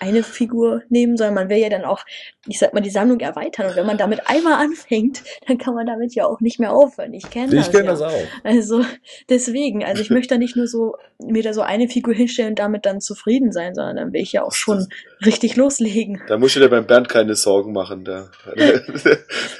eine 0.00 0.22
Figur 0.22 0.82
nehmen, 0.88 1.16
sondern 1.16 1.34
man 1.34 1.48
will 1.48 1.58
ja 1.58 1.68
dann 1.68 1.84
auch, 1.84 2.04
ich 2.46 2.58
sag 2.58 2.74
mal, 2.74 2.80
die 2.80 2.90
Sammlung 2.90 3.20
erweitern. 3.20 3.66
Und 3.66 3.76
wenn 3.76 3.86
man 3.86 3.98
damit 3.98 4.22
einmal 4.26 4.54
anfängt, 4.54 5.22
dann 5.46 5.58
kann 5.58 5.74
man 5.74 5.86
damit 5.86 6.14
ja 6.14 6.26
auch 6.26 6.40
nicht 6.40 6.58
mehr 6.58 6.72
aufhören. 6.72 7.12
Ich 7.14 7.28
kenne 7.30 7.54
das. 7.54 7.66
Ich 7.66 7.72
kenne 7.72 7.84
ja. 7.84 7.90
das 7.92 8.02
auch. 8.02 8.26
Also 8.42 8.84
deswegen, 9.28 9.84
also 9.84 10.02
ich 10.02 10.10
möchte 10.10 10.34
da 10.34 10.38
nicht 10.38 10.56
nur 10.56 10.66
so 10.66 10.96
mir 11.18 11.42
da 11.42 11.52
so 11.52 11.60
eine 11.60 11.88
Figur 11.88 12.14
hinstellen 12.14 12.50
und 12.50 12.58
damit 12.58 12.86
dann 12.86 13.00
zufrieden 13.00 13.52
sein, 13.52 13.74
sondern 13.74 13.96
dann 13.96 14.12
will 14.12 14.22
ich 14.22 14.32
ja 14.32 14.42
auch 14.42 14.54
schon 14.54 14.88
richtig 15.24 15.56
loslegen. 15.56 16.22
Da 16.28 16.38
musst 16.38 16.56
du 16.56 16.60
dir 16.60 16.68
beim 16.68 16.86
Bernd 16.86 17.08
keine 17.08 17.34
Sorgen 17.34 17.72
machen. 17.72 18.04
Der, 18.04 18.30
der, 18.56 18.82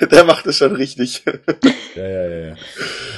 der 0.10 0.24
macht 0.24 0.46
es 0.46 0.56
schon 0.56 0.74
richtig. 0.74 1.22
Ja, 1.94 2.08
ja, 2.08 2.28
ja, 2.28 2.38
ja. 2.48 2.54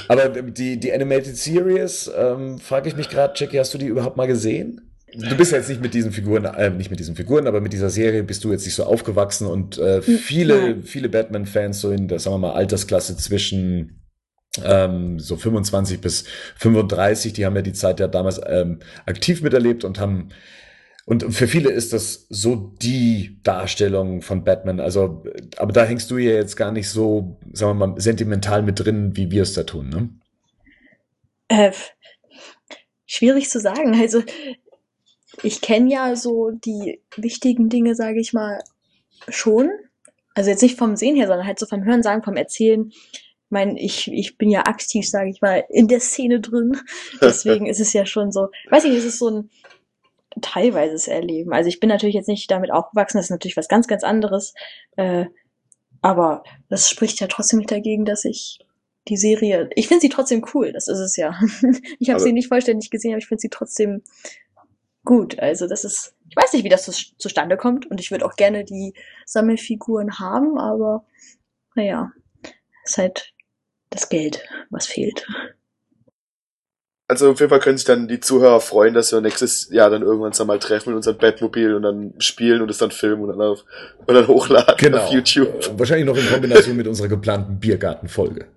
Aber 0.07 0.29
die, 0.29 0.79
die 0.79 0.91
Animated 0.91 1.37
Series, 1.37 2.11
ähm, 2.15 2.59
frage 2.59 2.89
ich 2.89 2.95
mich 2.95 3.09
gerade, 3.09 3.33
Jackie, 3.35 3.59
hast 3.59 3.73
du 3.73 3.77
die 3.77 3.85
überhaupt 3.85 4.17
mal 4.17 4.27
gesehen? 4.27 4.92
Du 5.15 5.35
bist 5.35 5.51
ja 5.51 5.59
jetzt 5.59 5.69
nicht 5.69 5.81
mit 5.81 5.93
diesen 5.93 6.11
Figuren, 6.11 6.45
äh, 6.45 6.69
nicht 6.69 6.89
mit 6.89 6.99
diesen 6.99 7.15
Figuren, 7.15 7.47
aber 7.47 7.61
mit 7.61 7.73
dieser 7.73 7.89
Serie 7.89 8.23
bist 8.23 8.43
du 8.43 8.51
jetzt 8.51 8.65
nicht 8.65 8.75
so 8.75 8.83
aufgewachsen 8.83 9.47
und 9.47 9.77
äh, 9.77 10.01
viele, 10.01 10.81
viele 10.81 11.09
Batman-Fans 11.09 11.81
so 11.81 11.91
in 11.91 12.07
der, 12.07 12.19
sagen 12.19 12.35
wir 12.35 12.47
mal, 12.47 12.53
Altersklasse 12.53 13.15
zwischen 13.17 14.01
ähm, 14.63 15.19
so 15.19 15.35
25 15.35 16.01
bis 16.01 16.25
35, 16.57 17.33
die 17.33 17.45
haben 17.45 17.55
ja 17.55 17.61
die 17.61 17.73
Zeit 17.73 17.99
ja 17.99 18.07
damals 18.07 18.41
ähm, 18.45 18.79
aktiv 19.05 19.41
miterlebt 19.41 19.83
und 19.83 19.99
haben 19.99 20.29
und 21.05 21.33
für 21.33 21.47
viele 21.47 21.69
ist 21.69 21.91
das 21.91 22.27
so 22.29 22.55
die 22.55 23.41
Darstellung 23.43 24.21
von 24.21 24.45
Batman. 24.45 24.79
Also, 24.79 25.25
aber 25.57 25.73
da 25.73 25.83
hängst 25.83 26.09
du 26.09 26.17
ja 26.17 26.31
jetzt 26.31 26.55
gar 26.55 26.71
nicht 26.71 26.89
so, 26.89 27.39
sagen 27.51 27.77
wir 27.77 27.87
mal, 27.87 27.99
sentimental 27.99 28.61
mit 28.61 28.79
drin, 28.79 29.17
wie 29.17 29.29
wir 29.29 29.41
es 29.41 29.53
da 29.53 29.63
tun, 29.63 29.89
ne? 29.89 30.09
Äh, 31.49 31.73
schwierig 33.05 33.49
zu 33.49 33.59
sagen. 33.59 33.99
Also 33.99 34.23
ich 35.41 35.61
kenne 35.61 35.91
ja 35.91 36.15
so 36.15 36.51
die 36.51 37.01
wichtigen 37.15 37.69
Dinge, 37.69 37.95
sage 37.95 38.19
ich 38.19 38.33
mal, 38.33 38.61
schon. 39.27 39.69
Also 40.35 40.49
jetzt 40.49 40.61
nicht 40.61 40.77
vom 40.77 40.95
Sehen 40.95 41.15
her, 41.15 41.27
sondern 41.27 41.47
halt 41.47 41.59
so 41.59 41.65
vom 41.65 41.83
Hören 41.83 42.03
sagen, 42.03 42.23
vom 42.23 42.35
Erzählen. 42.35 42.89
Ich 42.91 43.49
meine, 43.49 43.79
ich, 43.79 44.11
ich 44.11 44.37
bin 44.37 44.49
ja 44.49 44.61
aktiv, 44.61 45.07
sage 45.07 45.29
ich 45.29 45.41
mal, 45.41 45.63
in 45.69 45.87
der 45.87 45.99
Szene 45.99 46.39
drin. 46.39 46.77
Deswegen 47.21 47.67
ist 47.67 47.79
es 47.79 47.93
ja 47.93 48.05
schon 48.05 48.31
so, 48.31 48.49
weiß 48.69 48.85
ich, 48.85 48.95
es 48.95 49.05
ist 49.05 49.19
so 49.19 49.29
ein 49.29 49.49
teilweises 50.41 51.07
Erleben. 51.07 51.53
Also 51.53 51.69
ich 51.69 51.79
bin 51.79 51.89
natürlich 51.89 52.15
jetzt 52.15 52.27
nicht 52.27 52.49
damit 52.49 52.71
aufgewachsen, 52.71 53.17
das 53.17 53.27
ist 53.27 53.31
natürlich 53.31 53.57
was 53.57 53.67
ganz, 53.67 53.87
ganz 53.87 54.03
anderes. 54.03 54.53
Äh, 54.97 55.25
aber 56.01 56.43
das 56.69 56.89
spricht 56.89 57.19
ja 57.19 57.27
trotzdem 57.27 57.59
nicht 57.59 57.71
dagegen, 57.71 58.05
dass 58.05 58.25
ich 58.25 58.59
die 59.07 59.17
Serie, 59.17 59.69
ich 59.75 59.87
finde 59.87 60.01
sie 60.01 60.09
trotzdem 60.09 60.45
cool, 60.53 60.71
das 60.71 60.87
ist 60.87 60.99
es 60.99 61.15
ja. 61.17 61.37
ich 61.99 62.09
habe 62.09 62.19
sie 62.19 62.33
nicht 62.33 62.47
vollständig 62.47 62.89
gesehen, 62.89 63.11
aber 63.11 63.19
ich 63.19 63.27
finde 63.27 63.41
sie 63.41 63.49
trotzdem 63.49 64.01
gut. 65.03 65.39
Also 65.39 65.67
das 65.67 65.83
ist, 65.83 66.15
ich 66.29 66.35
weiß 66.35 66.53
nicht, 66.53 66.63
wie 66.63 66.69
das 66.69 66.85
zu, 66.85 66.91
zustande 67.17 67.57
kommt 67.57 67.89
und 67.89 67.99
ich 67.99 68.11
würde 68.11 68.25
auch 68.25 68.35
gerne 68.35 68.63
die 68.63 68.93
Sammelfiguren 69.25 70.19
haben, 70.19 70.57
aber 70.57 71.05
naja, 71.75 72.11
ist 72.85 72.97
halt 72.97 73.33
das 73.89 74.09
Geld, 74.09 74.43
was 74.69 74.87
fehlt. 74.87 75.25
Also 77.07 77.31
auf 77.31 77.39
jeden 77.39 77.49
Fall 77.49 77.59
können 77.59 77.77
sich 77.77 77.85
dann 77.85 78.07
die 78.07 78.21
Zuhörer 78.21 78.59
freuen, 78.61 78.93
dass 78.93 79.11
wir 79.11 79.21
nächstes 79.21 79.69
Jahr 79.71 79.89
dann 79.89 80.01
irgendwann 80.01 80.47
mal 80.47 80.57
treffen 80.57 80.91
in 80.91 80.95
unserem 80.95 81.17
Batmobil 81.17 81.75
und 81.75 81.83
dann 81.83 82.13
spielen 82.17 82.61
und 82.61 82.71
es 82.71 82.77
dann 82.77 82.91
filmen 82.91 83.23
und 83.23 83.27
dann, 83.27 83.41
auf, 83.41 83.65
und 84.05 84.15
dann 84.15 84.27
hochladen 84.27 84.77
genau. 84.77 84.99
auf 84.99 85.11
YouTube. 85.11 85.63
Äh, 85.63 85.77
wahrscheinlich 85.77 86.05
noch 86.05 86.17
in 86.17 86.27
Kombination 86.27 86.77
mit 86.77 86.87
unserer 86.87 87.09
geplanten 87.09 87.59
Biergartenfolge. 87.59 88.47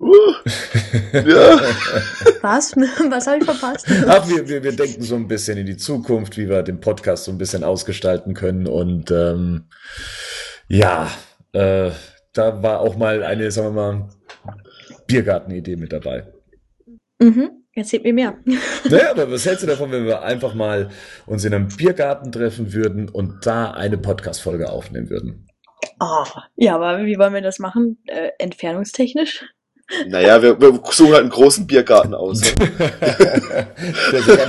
Uh, 0.00 0.34
ja. 1.12 1.60
Was? 2.42 2.74
Was 3.10 3.26
habe 3.26 3.38
ich 3.38 3.44
verpasst? 3.44 3.86
Ach, 4.06 4.28
wir, 4.28 4.48
wir, 4.48 4.62
wir 4.62 4.72
denken 4.72 5.02
so 5.02 5.14
ein 5.16 5.28
bisschen 5.28 5.58
in 5.58 5.66
die 5.66 5.76
Zukunft, 5.76 6.36
wie 6.36 6.48
wir 6.48 6.62
den 6.62 6.80
Podcast 6.80 7.24
so 7.24 7.32
ein 7.32 7.38
bisschen 7.38 7.64
ausgestalten 7.64 8.34
können. 8.34 8.66
Und 8.66 9.10
ähm, 9.10 9.64
ja, 10.68 11.10
äh, 11.52 11.90
da 12.32 12.62
war 12.62 12.80
auch 12.80 12.96
mal 12.96 13.22
eine, 13.22 13.50
sagen 13.50 13.74
wir 13.74 13.82
mal, 13.82 14.08
Biergartenidee 15.06 15.76
mit 15.76 15.92
dabei. 15.92 16.32
Mhm. 17.20 17.50
Erzählt 17.76 18.04
mir 18.04 18.12
mehr. 18.12 18.36
Naja, 18.88 19.10
aber 19.10 19.30
was 19.30 19.46
hältst 19.46 19.62
du 19.62 19.66
davon, 19.66 19.90
wenn 19.90 20.04
wir 20.04 20.22
einfach 20.22 20.54
mal 20.54 20.90
uns 21.26 21.44
in 21.44 21.54
einem 21.54 21.68
Biergarten 21.68 22.30
treffen 22.30 22.72
würden 22.72 23.08
und 23.08 23.46
da 23.46 23.70
eine 23.70 23.98
Podcast-Folge 23.98 24.70
aufnehmen 24.70 25.10
würden? 25.10 25.48
Oh, 26.00 26.24
ja, 26.56 26.74
aber 26.74 27.04
wie 27.04 27.18
wollen 27.18 27.34
wir 27.34 27.40
das 27.40 27.58
machen? 27.58 27.98
Äh, 28.06 28.30
entfernungstechnisch? 28.38 29.44
Naja, 30.06 30.40
wir, 30.42 30.60
wir 30.60 30.80
suchen 30.90 31.12
halt 31.12 31.22
einen 31.22 31.30
großen 31.30 31.66
Biergarten 31.66 32.14
aus. 32.14 32.40
ja 32.52 32.54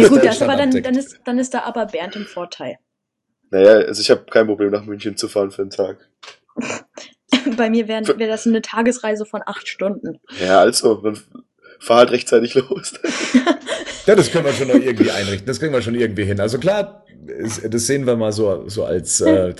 gut, 0.07 0.23
das 0.23 0.41
aber 0.41 0.55
dann, 0.55 0.71
dann, 0.71 0.95
ist, 0.95 1.19
dann 1.25 1.39
ist 1.39 1.53
da 1.53 1.63
aber 1.63 1.85
Bernd 1.87 2.15
im 2.15 2.25
Vorteil. 2.25 2.77
Naja, 3.51 3.85
also 3.85 4.01
ich 4.01 4.09
habe 4.09 4.25
kein 4.29 4.47
Problem, 4.47 4.71
nach 4.71 4.85
München 4.85 5.17
zu 5.17 5.27
fahren 5.27 5.51
für 5.51 5.61
einen 5.61 5.71
Tag. 5.71 5.97
Bei 7.57 7.69
mir 7.69 7.87
wäre 7.87 8.17
wär 8.17 8.27
das 8.27 8.47
eine 8.47 8.61
Tagesreise 8.61 9.25
von 9.25 9.41
acht 9.45 9.67
Stunden. 9.67 10.19
Ja, 10.43 10.61
also, 10.61 10.95
dann 10.95 11.19
fahr 11.79 11.97
halt 11.97 12.11
rechtzeitig 12.11 12.55
los. 12.55 12.93
ja, 14.05 14.15
das 14.15 14.31
können 14.31 14.45
wir 14.45 14.53
schon 14.53 14.69
noch 14.69 14.75
irgendwie 14.75 15.11
einrichten. 15.11 15.45
Das 15.45 15.59
kriegen 15.59 15.73
wir 15.73 15.81
schon 15.81 15.95
irgendwie 15.95 16.23
hin. 16.23 16.39
Also 16.39 16.57
klar, 16.57 17.05
das 17.69 17.87
sehen 17.87 18.07
wir 18.07 18.15
mal 18.15 18.31
so, 18.31 18.63
so 18.67 18.85
als 18.85 19.19
äh, 19.21 19.53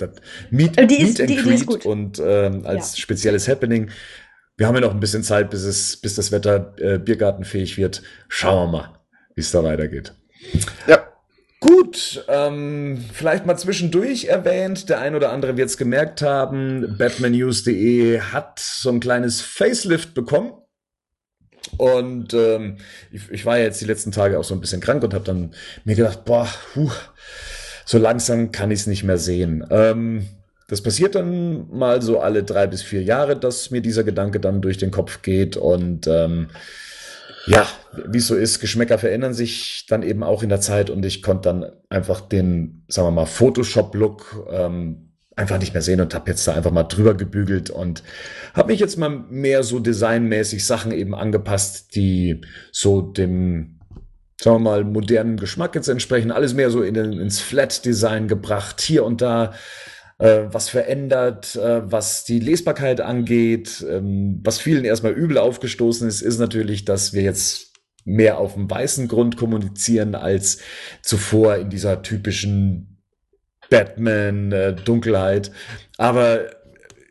Meet, 0.50 0.90
die 0.90 1.02
ist, 1.02 1.18
Meet 1.18 1.30
die 1.30 1.38
and 1.38 1.44
ist 1.44 1.44
Greet 1.44 1.66
gut. 1.66 1.86
und 1.86 2.20
ähm, 2.24 2.62
als 2.64 2.96
Ja. 2.96 3.02
spezielles 3.02 3.46
Happening. 3.46 3.90
Wir 4.56 4.66
haben 4.66 4.74
ja 4.74 4.80
noch 4.80 4.94
ein 4.94 5.00
bisschen 5.00 5.22
Zeit, 5.22 5.50
bis 5.50 5.64
es, 5.64 5.98
bis 5.98 6.14
das 6.14 6.32
Wetter 6.32 6.74
äh, 6.78 6.98
biergartenfähig 6.98 7.76
wird. 7.76 8.02
Schauen 8.28 8.70
wir 8.70 8.78
mal, 8.78 9.00
wie 9.34 9.40
es 9.40 9.50
da 9.50 9.62
weitergeht. 9.62 10.14
ja. 10.86 11.02
Gut, 11.58 12.24
ähm, 12.28 13.02
vielleicht 13.12 13.46
mal 13.46 13.56
zwischendurch 13.56 14.26
erwähnt, 14.26 14.90
der 14.90 15.00
ein 15.00 15.14
oder 15.14 15.32
andere 15.32 15.56
wird 15.56 15.70
es 15.70 15.78
gemerkt 15.78 16.20
haben, 16.20 16.96
batmannews.de 16.98 18.20
hat 18.20 18.58
so 18.58 18.90
ein 18.90 19.00
kleines 19.00 19.40
Facelift 19.40 20.12
bekommen. 20.12 20.52
Und 21.78 22.34
ähm, 22.34 22.76
ich, 23.10 23.30
ich 23.30 23.46
war 23.46 23.58
ja 23.58 23.64
jetzt 23.64 23.80
die 23.80 23.86
letzten 23.86 24.12
Tage 24.12 24.38
auch 24.38 24.44
so 24.44 24.54
ein 24.54 24.60
bisschen 24.60 24.82
krank 24.82 25.02
und 25.02 25.14
habe 25.14 25.24
dann 25.24 25.54
mir 25.84 25.96
gedacht, 25.96 26.24
boah, 26.24 26.48
puh, 26.74 26.90
so 27.84 27.98
langsam 27.98 28.52
kann 28.52 28.70
ich 28.70 28.80
es 28.80 28.86
nicht 28.86 29.02
mehr 29.02 29.18
sehen. 29.18 29.66
Ähm, 29.70 30.28
das 30.68 30.82
passiert 30.82 31.14
dann 31.14 31.68
mal 31.70 32.02
so 32.02 32.20
alle 32.20 32.42
drei 32.42 32.66
bis 32.66 32.82
vier 32.82 33.02
Jahre, 33.02 33.36
dass 33.36 33.70
mir 33.70 33.80
dieser 33.80 34.04
Gedanke 34.04 34.40
dann 34.40 34.60
durch 34.60 34.78
den 34.78 34.90
Kopf 34.90 35.22
geht 35.22 35.56
und 35.56 36.06
ähm, 36.06 36.48
ja, 37.46 37.66
wie 38.08 38.18
es 38.18 38.26
so 38.26 38.34
ist, 38.34 38.58
Geschmäcker 38.60 38.98
verändern 38.98 39.32
sich 39.32 39.86
dann 39.88 40.02
eben 40.02 40.24
auch 40.24 40.42
in 40.42 40.48
der 40.48 40.60
Zeit 40.60 40.90
und 40.90 41.04
ich 41.04 41.22
konnte 41.22 41.48
dann 41.48 41.70
einfach 41.88 42.20
den, 42.20 42.84
sagen 42.88 43.06
wir 43.06 43.12
mal, 43.12 43.26
Photoshop-Look 43.26 44.48
ähm, 44.50 45.12
einfach 45.36 45.58
nicht 45.58 45.74
mehr 45.74 45.82
sehen 45.82 46.00
und 46.00 46.14
habe 46.14 46.30
jetzt 46.30 46.48
da 46.48 46.54
einfach 46.54 46.72
mal 46.72 46.84
drüber 46.84 47.14
gebügelt 47.14 47.70
und 47.70 48.02
habe 48.54 48.72
mich 48.72 48.80
jetzt 48.80 48.96
mal 48.96 49.10
mehr 49.10 49.62
so 49.62 49.78
designmäßig 49.78 50.66
Sachen 50.66 50.92
eben 50.92 51.14
angepasst, 51.14 51.94
die 51.94 52.40
so 52.72 53.02
dem, 53.02 53.78
sagen 54.40 54.56
wir 54.56 54.70
mal, 54.70 54.84
modernen 54.84 55.36
Geschmack 55.36 55.74
jetzt 55.74 55.88
entsprechen. 55.88 56.32
Alles 56.32 56.54
mehr 56.54 56.70
so 56.70 56.82
in 56.82 56.96
ins 56.96 57.38
Flat-Design 57.40 58.28
gebracht, 58.28 58.80
hier 58.80 59.04
und 59.04 59.20
da 59.20 59.52
äh, 60.18 60.44
was 60.50 60.68
verändert, 60.68 61.56
äh, 61.56 61.90
was 61.90 62.24
die 62.24 62.40
Lesbarkeit 62.40 63.00
angeht. 63.00 63.84
Ähm, 63.88 64.40
was 64.42 64.58
vielen 64.58 64.84
erstmal 64.84 65.12
übel 65.12 65.38
aufgestoßen 65.38 66.08
ist, 66.08 66.22
ist 66.22 66.38
natürlich, 66.38 66.84
dass 66.84 67.12
wir 67.12 67.22
jetzt 67.22 67.72
mehr 68.04 68.38
auf 68.38 68.54
dem 68.54 68.70
weißen 68.70 69.08
Grund 69.08 69.36
kommunizieren 69.36 70.14
als 70.14 70.58
zuvor 71.02 71.56
in 71.56 71.70
dieser 71.70 72.02
typischen 72.02 73.02
Batman-Dunkelheit. 73.68 75.50
Aber 75.98 76.46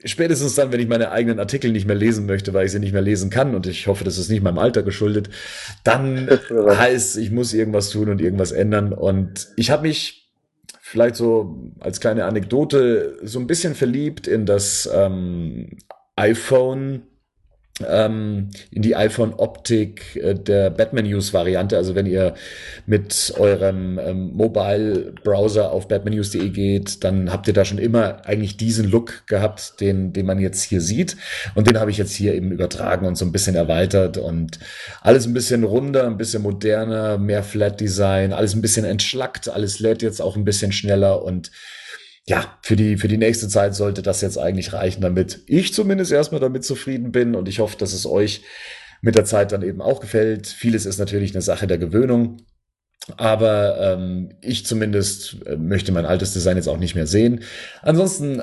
spätestens 0.05 0.55
dann, 0.55 0.71
wenn 0.71 0.79
ich 0.79 0.87
meine 0.87 1.11
eigenen 1.11 1.39
Artikel 1.39 1.71
nicht 1.71 1.85
mehr 1.85 1.97
lesen 1.97 2.25
möchte, 2.25 2.53
weil 2.53 2.65
ich 2.65 2.71
sie 2.71 2.79
nicht 2.79 2.93
mehr 2.93 3.01
lesen 3.01 3.29
kann, 3.29 3.55
und 3.55 3.67
ich 3.67 3.87
hoffe, 3.87 4.05
das 4.05 4.17
ist 4.17 4.29
nicht 4.29 4.41
meinem 4.41 4.57
Alter 4.57 4.83
geschuldet, 4.83 5.29
dann 5.83 6.29
heißt, 6.67 7.17
ich 7.17 7.29
muss 7.29 7.53
irgendwas 7.53 7.89
tun 7.89 8.09
und 8.09 8.21
irgendwas 8.21 8.53
ändern. 8.53 8.93
Und 8.93 9.49
ich 9.57 9.71
habe 9.71 9.83
mich 9.87 10.24
vielleicht 10.95 11.17
so 11.17 11.57
als 11.81 11.99
kleine 11.99 12.23
Anekdote 12.23 13.17
so 13.21 13.37
ein 13.37 13.47
bisschen 13.47 13.75
verliebt 13.75 14.27
in 14.27 14.45
das 14.45 14.89
ähm, 14.93 15.77
iPhone, 16.15 17.03
in 17.79 18.51
die 18.71 18.95
iPhone-Optik 18.95 20.15
äh, 20.15 20.33
der 20.33 20.69
Batman 20.69 21.05
News-Variante. 21.05 21.75
Also 21.75 21.93
wenn 21.93 22.05
ihr 22.05 22.33
mit 22.85 23.33
eurem 23.37 23.99
ähm, 23.99 24.31
Mobile-Browser 24.33 25.71
auf 25.73 25.89
batmannews.de 25.89 26.49
geht, 26.51 27.03
dann 27.03 27.33
habt 27.33 27.49
ihr 27.49 27.53
da 27.53 27.65
schon 27.65 27.77
immer 27.77 28.25
eigentlich 28.25 28.55
diesen 28.55 28.89
Look 28.89 29.27
gehabt, 29.27 29.81
den, 29.81 30.13
den 30.13 30.25
man 30.25 30.39
jetzt 30.39 30.63
hier 30.63 30.79
sieht. 30.79 31.17
Und 31.53 31.67
den 31.67 31.77
habe 31.77 31.91
ich 31.91 31.97
jetzt 31.97 32.15
hier 32.15 32.33
eben 32.33 32.51
übertragen 32.51 33.05
und 33.05 33.17
so 33.17 33.25
ein 33.25 33.33
bisschen 33.33 33.55
erweitert 33.55 34.17
und 34.17 34.57
alles 35.01 35.25
ein 35.25 35.33
bisschen 35.33 35.65
runder, 35.65 36.05
ein 36.05 36.17
bisschen 36.17 36.43
moderner, 36.43 37.17
mehr 37.17 37.43
Flat-Design, 37.43 38.31
alles 38.31 38.55
ein 38.55 38.61
bisschen 38.61 38.85
entschlackt, 38.85 39.49
alles 39.49 39.79
lädt 39.79 40.01
jetzt 40.01 40.21
auch 40.21 40.37
ein 40.37 40.45
bisschen 40.45 40.71
schneller 40.71 41.21
und 41.23 41.51
ja, 42.27 42.57
für 42.61 42.75
die, 42.75 42.97
für 42.97 43.07
die 43.07 43.17
nächste 43.17 43.47
Zeit 43.47 43.75
sollte 43.75 44.01
das 44.01 44.21
jetzt 44.21 44.37
eigentlich 44.37 44.73
reichen, 44.73 45.01
damit 45.01 45.41
ich 45.45 45.73
zumindest 45.73 46.11
erstmal 46.11 46.41
damit 46.41 46.65
zufrieden 46.65 47.11
bin 47.11 47.35
und 47.35 47.47
ich 47.47 47.59
hoffe, 47.59 47.77
dass 47.77 47.93
es 47.93 48.05
euch 48.05 48.41
mit 49.01 49.15
der 49.15 49.25
Zeit 49.25 49.51
dann 49.51 49.61
eben 49.61 49.81
auch 49.81 49.99
gefällt. 49.99 50.47
Vieles 50.47 50.87
ist 50.87 50.97
natürlich 50.97 51.33
eine 51.33 51.43
Sache 51.43 51.67
der 51.67 51.77
Gewöhnung. 51.77 52.37
Aber 53.17 53.79
ähm, 53.79 54.33
ich 54.41 54.65
zumindest 54.65 55.45
äh, 55.45 55.57
möchte 55.57 55.91
mein 55.91 56.07
altes 56.07 56.33
Design 56.33 56.57
jetzt 56.57 56.67
auch 56.67 56.79
nicht 56.79 56.95
mehr 56.95 57.05
sehen. 57.05 57.43
Ansonsten 57.83 58.41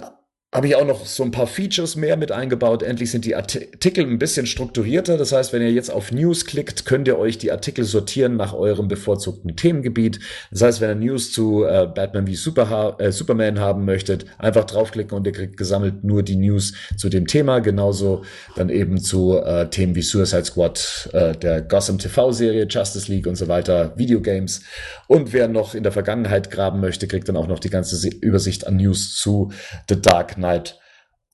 habe 0.54 0.66
ich 0.66 0.76
auch 0.76 0.84
noch 0.84 1.06
so 1.06 1.22
ein 1.22 1.30
paar 1.30 1.46
Features 1.46 1.96
mehr 1.96 2.18
mit 2.18 2.30
eingebaut. 2.30 2.82
Endlich 2.82 3.10
sind 3.10 3.24
die 3.24 3.34
Artikel 3.34 4.04
ein 4.04 4.18
bisschen 4.18 4.44
strukturierter. 4.44 5.16
Das 5.16 5.32
heißt, 5.32 5.54
wenn 5.54 5.62
ihr 5.62 5.72
jetzt 5.72 5.90
auf 5.90 6.12
News 6.12 6.44
klickt, 6.44 6.84
könnt 6.84 7.08
ihr 7.08 7.18
euch 7.18 7.38
die 7.38 7.50
Artikel 7.50 7.86
sortieren 7.86 8.36
nach 8.36 8.52
eurem 8.52 8.86
bevorzugten 8.86 9.56
Themengebiet. 9.56 10.20
Das 10.50 10.60
heißt, 10.60 10.80
wenn 10.82 10.90
ihr 10.90 11.12
News 11.12 11.32
zu 11.32 11.64
äh, 11.64 11.86
Batman 11.86 12.26
wie 12.26 12.34
Super, 12.34 12.96
äh, 12.98 13.12
Superman 13.12 13.60
haben 13.60 13.86
möchtet, 13.86 14.26
einfach 14.36 14.64
draufklicken 14.64 15.16
und 15.16 15.26
ihr 15.26 15.32
kriegt 15.32 15.56
gesammelt 15.56 16.04
nur 16.04 16.22
die 16.22 16.36
News 16.36 16.74
zu 16.98 17.08
dem 17.08 17.26
Thema. 17.26 17.60
Genauso 17.60 18.22
dann 18.54 18.68
eben 18.68 19.00
zu 19.00 19.38
äh, 19.38 19.70
Themen 19.70 19.94
wie 19.94 20.02
Suicide 20.02 20.44
Squad, 20.44 21.08
äh, 21.14 21.34
der 21.34 21.62
Gotham 21.62 21.96
TV-Serie, 21.96 22.66
Justice 22.68 23.10
League 23.10 23.26
und 23.26 23.36
so 23.36 23.48
weiter, 23.48 23.94
Videogames. 23.96 24.60
Und 25.06 25.32
wer 25.32 25.48
noch 25.48 25.74
in 25.74 25.82
der 25.82 25.92
Vergangenheit 25.92 26.50
graben 26.50 26.80
möchte, 26.80 27.06
kriegt 27.06 27.26
dann 27.30 27.36
auch 27.36 27.48
noch 27.48 27.58
die 27.58 27.70
ganze 27.70 28.06
Übersicht 28.06 28.66
an 28.66 28.76
News 28.76 29.16
zu 29.16 29.50
The 29.88 29.98
Dark 29.98 30.41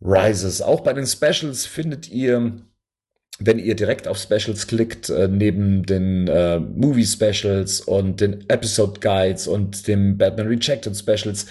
Rises. 0.00 0.62
Auch 0.62 0.80
bei 0.80 0.92
den 0.92 1.06
Specials 1.06 1.66
findet 1.66 2.08
ihr, 2.08 2.52
wenn 3.38 3.58
ihr 3.58 3.74
direkt 3.74 4.08
auf 4.08 4.18
Specials 4.18 4.66
klickt, 4.66 5.10
äh, 5.10 5.28
neben 5.28 5.84
den 5.84 6.28
äh, 6.28 6.58
Movie 6.58 7.06
Specials 7.06 7.80
und 7.80 8.20
den 8.20 8.48
Episode 8.48 9.00
Guides 9.00 9.46
und 9.46 9.86
dem 9.86 10.18
Batman 10.18 10.48
Rejected 10.48 10.96
Specials, 10.96 11.46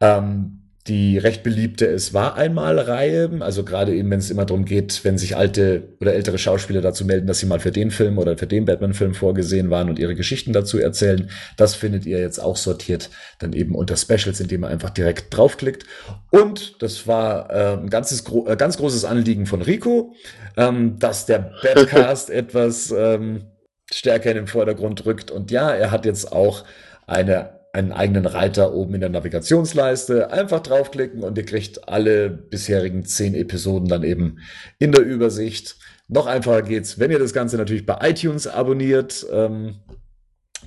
ähm, 0.00 0.65
die 0.88 1.18
recht 1.18 1.42
beliebte 1.42 1.86
Es 1.86 2.14
war 2.14 2.36
einmal 2.36 2.78
Reihe, 2.78 3.30
also 3.40 3.64
gerade 3.64 3.94
eben, 3.94 4.10
wenn 4.10 4.20
es 4.20 4.30
immer 4.30 4.44
darum 4.44 4.64
geht, 4.64 5.04
wenn 5.04 5.18
sich 5.18 5.36
alte 5.36 5.94
oder 6.00 6.14
ältere 6.14 6.38
Schauspieler 6.38 6.80
dazu 6.80 7.04
melden, 7.04 7.26
dass 7.26 7.40
sie 7.40 7.46
mal 7.46 7.60
für 7.60 7.72
den 7.72 7.90
Film 7.90 8.18
oder 8.18 8.38
für 8.38 8.46
den 8.46 8.64
Batman-Film 8.64 9.14
vorgesehen 9.14 9.70
waren 9.70 9.88
und 9.88 9.98
ihre 9.98 10.14
Geschichten 10.14 10.52
dazu 10.52 10.78
erzählen. 10.78 11.30
Das 11.56 11.74
findet 11.74 12.06
ihr 12.06 12.20
jetzt 12.20 12.38
auch 12.38 12.56
sortiert 12.56 13.10
dann 13.38 13.52
eben 13.52 13.74
unter 13.74 13.96
Specials, 13.96 14.40
indem 14.40 14.64
ihr 14.64 14.68
einfach 14.68 14.90
direkt 14.90 15.36
draufklickt. 15.36 15.84
Und 16.30 16.82
das 16.82 17.06
war 17.06 17.50
äh, 17.50 17.76
ein 17.78 17.90
ganzes, 17.90 18.24
gro 18.24 18.46
äh, 18.46 18.56
ganz 18.56 18.76
großes 18.76 19.04
Anliegen 19.04 19.46
von 19.46 19.62
Rico, 19.62 20.14
ähm, 20.56 20.98
dass 20.98 21.26
der 21.26 21.50
Badcast 21.62 22.30
etwas 22.30 22.94
ähm, 22.96 23.46
stärker 23.90 24.30
in 24.30 24.36
den 24.36 24.46
Vordergrund 24.46 25.04
rückt. 25.04 25.30
Und 25.30 25.50
ja, 25.50 25.70
er 25.70 25.90
hat 25.90 26.04
jetzt 26.04 26.32
auch 26.32 26.64
eine 27.06 27.55
einen 27.76 27.92
eigenen 27.92 28.24
Reiter 28.24 28.72
oben 28.72 28.94
in 28.94 29.00
der 29.00 29.10
Navigationsleiste. 29.10 30.32
Einfach 30.32 30.60
draufklicken 30.60 31.22
und 31.22 31.36
ihr 31.36 31.44
kriegt 31.44 31.88
alle 31.88 32.30
bisherigen 32.30 33.04
zehn 33.04 33.34
Episoden 33.34 33.86
dann 33.88 34.02
eben 34.02 34.38
in 34.78 34.92
der 34.92 35.02
Übersicht. 35.04 35.76
Noch 36.08 36.26
einfacher 36.26 36.62
geht's, 36.62 36.98
wenn 36.98 37.10
ihr 37.10 37.18
das 37.18 37.34
Ganze 37.34 37.58
natürlich 37.58 37.84
bei 37.84 37.98
iTunes 38.00 38.46
abonniert. 38.46 39.26
Ähm, 39.30 39.76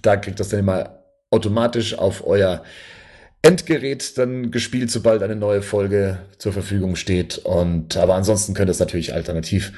da 0.03 0.17
kriegt 0.17 0.39
das 0.39 0.49
dann 0.49 0.59
immer 0.59 1.03
automatisch 1.31 1.97
auf 1.97 2.25
euer 2.27 2.63
Endgerät 3.41 4.17
dann 4.17 4.51
gespielt, 4.51 4.91
sobald 4.91 5.23
eine 5.23 5.35
neue 5.35 5.63
Folge 5.63 6.19
zur 6.37 6.53
Verfügung 6.53 6.95
steht. 6.95 7.39
Und 7.39 7.97
aber 7.97 8.13
ansonsten 8.15 8.53
könnt 8.53 8.69
ihr 8.69 8.73
es 8.73 8.79
natürlich 8.79 9.15
alternativ 9.15 9.71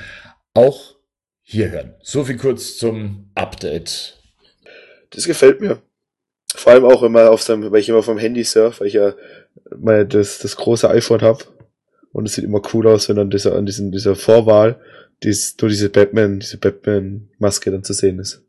auch 0.53 0.95
hier 1.43 1.71
hören. 1.71 1.93
So 2.01 2.25
viel 2.25 2.37
kurz 2.37 2.77
zum 2.77 3.31
Update. 3.35 4.17
Das 5.11 5.25
gefällt 5.25 5.61
mir. 5.61 5.81
Vor 6.61 6.73
allem 6.73 6.85
auch 6.85 7.01
immer 7.01 7.31
auf 7.31 7.41
seinem, 7.41 7.71
weil 7.71 7.79
ich 7.79 7.89
immer 7.89 8.03
vom 8.03 8.19
Handy 8.19 8.43
surf, 8.43 8.81
weil 8.81 8.87
ich 8.87 8.93
ja 8.93 9.15
mal 9.75 10.05
das, 10.05 10.37
das 10.37 10.55
große 10.55 10.87
iPhone 10.91 11.23
hab 11.23 11.47
Und 12.11 12.27
es 12.27 12.35
sieht 12.35 12.43
immer 12.43 12.61
cool 12.71 12.87
aus, 12.87 13.09
wenn 13.09 13.15
dann 13.15 13.31
dieser, 13.31 13.55
an 13.55 13.65
diesen, 13.65 13.91
dieser 13.91 14.15
Vorwahl 14.15 14.79
dies, 15.23 15.55
nur 15.59 15.69
diese 15.69 15.89
Batman, 15.89 16.39
diese 16.39 16.59
Batman-Maske 16.59 17.71
dann 17.71 17.83
zu 17.83 17.93
sehen 17.93 18.19
ist. 18.19 18.43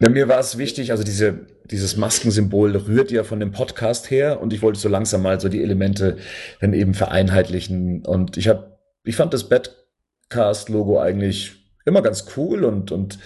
Ja, 0.00 0.10
mir 0.10 0.28
war 0.28 0.38
es 0.38 0.58
wichtig, 0.58 0.90
also 0.90 1.02
diese, 1.02 1.46
dieses 1.64 1.96
Maskensymbol 1.96 2.76
rührt 2.76 3.10
ja 3.10 3.24
von 3.24 3.40
dem 3.40 3.52
Podcast 3.52 4.10
her 4.10 4.42
und 4.42 4.52
ich 4.52 4.60
wollte 4.60 4.78
so 4.78 4.90
langsam 4.90 5.22
mal 5.22 5.40
so 5.40 5.48
die 5.48 5.62
Elemente 5.62 6.18
dann 6.60 6.74
eben 6.74 6.92
vereinheitlichen. 6.92 8.04
Und 8.04 8.36
ich 8.36 8.48
habe, 8.48 8.76
ich 9.02 9.16
fand 9.16 9.32
das 9.32 9.48
Batcast-Logo 9.48 11.00
eigentlich 11.00 11.65
immer 11.86 12.02
ganz 12.02 12.26
cool 12.36 12.64
und, 12.64 12.90
und 12.92 13.18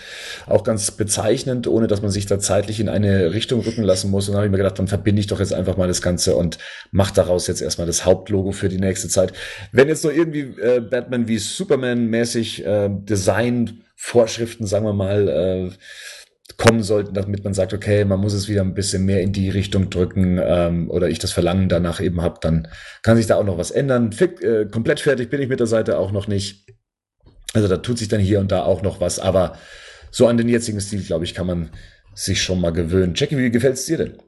auch 0.47 0.63
ganz 0.63 0.91
bezeichnend, 0.91 1.67
ohne 1.67 1.87
dass 1.87 2.03
man 2.03 2.11
sich 2.11 2.27
da 2.27 2.39
zeitlich 2.39 2.79
in 2.79 2.89
eine 2.89 3.33
Richtung 3.33 3.61
rücken 3.61 3.83
lassen 3.83 4.11
muss. 4.11 4.29
Und 4.29 4.35
dann 4.35 4.41
habe 4.41 4.47
ich 4.47 4.53
mir 4.53 4.59
gedacht, 4.59 4.79
dann 4.79 4.87
verbinde 4.87 5.21
ich 5.21 5.27
doch 5.27 5.41
jetzt 5.41 5.55
einfach 5.55 5.79
mal 5.79 5.89
das 5.89 6.03
Ganze 6.03 6.37
und 6.37 6.59
mache 6.93 7.15
daraus 7.15 7.47
jetzt 7.47 7.63
erstmal 7.63 7.87
das 7.87 8.05
Hauptlogo 8.05 8.53
für 8.53 8.69
die 8.69 8.79
nächste 8.79 9.09
Zeit. 9.09 9.33
Wenn 9.73 9.89
jetzt 9.89 10.05
noch 10.05 10.13
irgendwie 10.13 10.61
äh, 10.61 10.81
Batman 10.81 11.27
wie 11.27 11.39
Superman-mäßig 11.39 12.65
äh, 12.67 12.91
Design-Vorschriften, 12.93 14.67
sagen 14.67 14.85
wir 14.85 14.93
mal, 14.93 15.29
äh, 15.29 15.71
kommen 16.59 16.83
sollten, 16.83 17.15
damit 17.15 17.43
man 17.43 17.55
sagt, 17.55 17.73
okay, 17.73 18.05
man 18.05 18.21
muss 18.21 18.35
es 18.35 18.49
wieder 18.49 18.61
ein 18.61 18.75
bisschen 18.75 19.07
mehr 19.07 19.23
in 19.23 19.33
die 19.33 19.49
Richtung 19.49 19.89
drücken 19.89 20.39
ähm, 20.43 20.91
oder 20.91 21.09
ich 21.09 21.19
das 21.19 21.33
Verlangen 21.33 21.71
danach 21.71 22.01
eben 22.01 22.21
habe, 22.21 22.39
dann 22.43 22.69
kann 23.03 23.17
sich 23.17 23.27
da 23.27 23.37
auch 23.37 23.45
noch 23.45 23.57
was 23.57 23.71
ändern. 23.71 24.13
Fick, 24.13 24.43
äh, 24.43 24.67
komplett 24.67 25.01
fertig 25.01 25.31
bin 25.31 25.41
ich 25.41 25.49
mit 25.49 25.61
der 25.61 25.67
Seite 25.67 25.97
auch 25.97 26.13
noch 26.13 26.29
nicht. 26.29 26.67
Also 27.53 27.69
da 27.69 27.79
tut 27.79 27.99
sich 27.99 28.09
dann 28.09 28.21
hier 28.21 28.41
und 28.41 28.53
da 28.53 28.63
auch 28.65 28.83
noch 28.83 29.01
was, 29.01 29.19
aber 29.19 29.59
so 30.11 30.27
an 30.27 30.37
den 30.37 30.49
jetzigen 30.49 30.81
Stil, 30.81 31.03
glaube 31.03 31.25
ich, 31.25 31.35
kann 31.35 31.47
man 31.47 31.71
sich 32.15 32.43
schon 32.43 32.61
mal 32.61 32.73
gewöhnen. 32.73 33.15
Jackie, 33.15 33.37
wie 33.37 33.51
gefällt 33.51 33.75
es 33.75 33.87
dir 33.87 33.99
denn? 33.99 34.19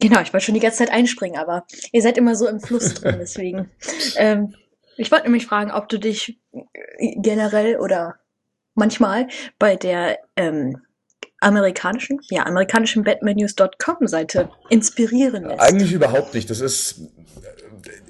Genau, 0.00 0.20
ich 0.20 0.32
wollte 0.32 0.46
schon 0.46 0.54
die 0.54 0.60
ganze 0.60 0.78
Zeit 0.78 0.90
einspringen, 0.90 1.38
aber 1.38 1.64
ihr 1.92 2.02
seid 2.02 2.18
immer 2.18 2.34
so 2.34 2.48
im 2.48 2.60
Fluss 2.60 2.94
drin, 2.94 3.16
deswegen. 3.20 3.70
ähm, 4.16 4.54
ich 4.96 5.10
wollte 5.10 5.24
nämlich 5.24 5.46
fragen, 5.46 5.70
ob 5.70 5.88
du 5.88 5.98
dich 5.98 6.40
generell 6.98 7.76
oder 7.76 8.16
manchmal 8.74 9.28
bei 9.58 9.76
der 9.76 10.18
ähm, 10.36 10.82
amerikanischen, 11.40 12.20
ja, 12.30 12.46
amerikanischen 12.46 13.04
Batmannews.com 13.04 14.06
Seite 14.06 14.50
inspirieren 14.70 15.44
lässt. 15.44 15.60
Eigentlich 15.60 15.92
überhaupt 15.92 16.34
nicht. 16.34 16.50
Das 16.50 16.60
ist, 16.60 17.00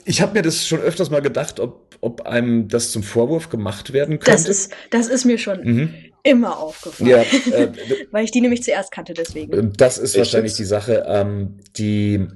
ich 0.05 0.21
habe 0.21 0.35
mir 0.35 0.43
das 0.43 0.67
schon 0.67 0.81
öfters 0.81 1.11
mal 1.11 1.23
gedacht, 1.23 1.61
ob 1.61 1.92
ob 2.03 2.27
einem 2.27 2.69
das 2.69 2.91
zum 2.91 3.03
Vorwurf 3.03 3.49
gemacht 3.49 3.95
werden 3.95 4.19
könnte? 4.19 4.33
Das 4.33 4.47
ist, 4.47 4.75
das 4.91 5.09
ist 5.09 5.25
mir 5.25 5.39
schon 5.39 5.63
mhm. 5.63 5.95
immer 6.25 6.59
aufgefallen. 6.59 7.11
Ja, 7.11 7.19
äh, 7.53 7.73
Weil 8.11 8.25
ich 8.25 8.33
die 8.33 8.43
nämlich 8.43 8.63
zuerst 8.63 8.91
kannte, 8.91 9.15
deswegen. 9.15 9.53
Äh, 9.53 9.71
das 9.77 9.97
ist 9.97 10.15
ich 10.15 10.19
wahrscheinlich 10.19 10.55
die 10.55 10.65
Sache. 10.65 11.05
Ähm, 11.07 11.61
die, 11.77 12.27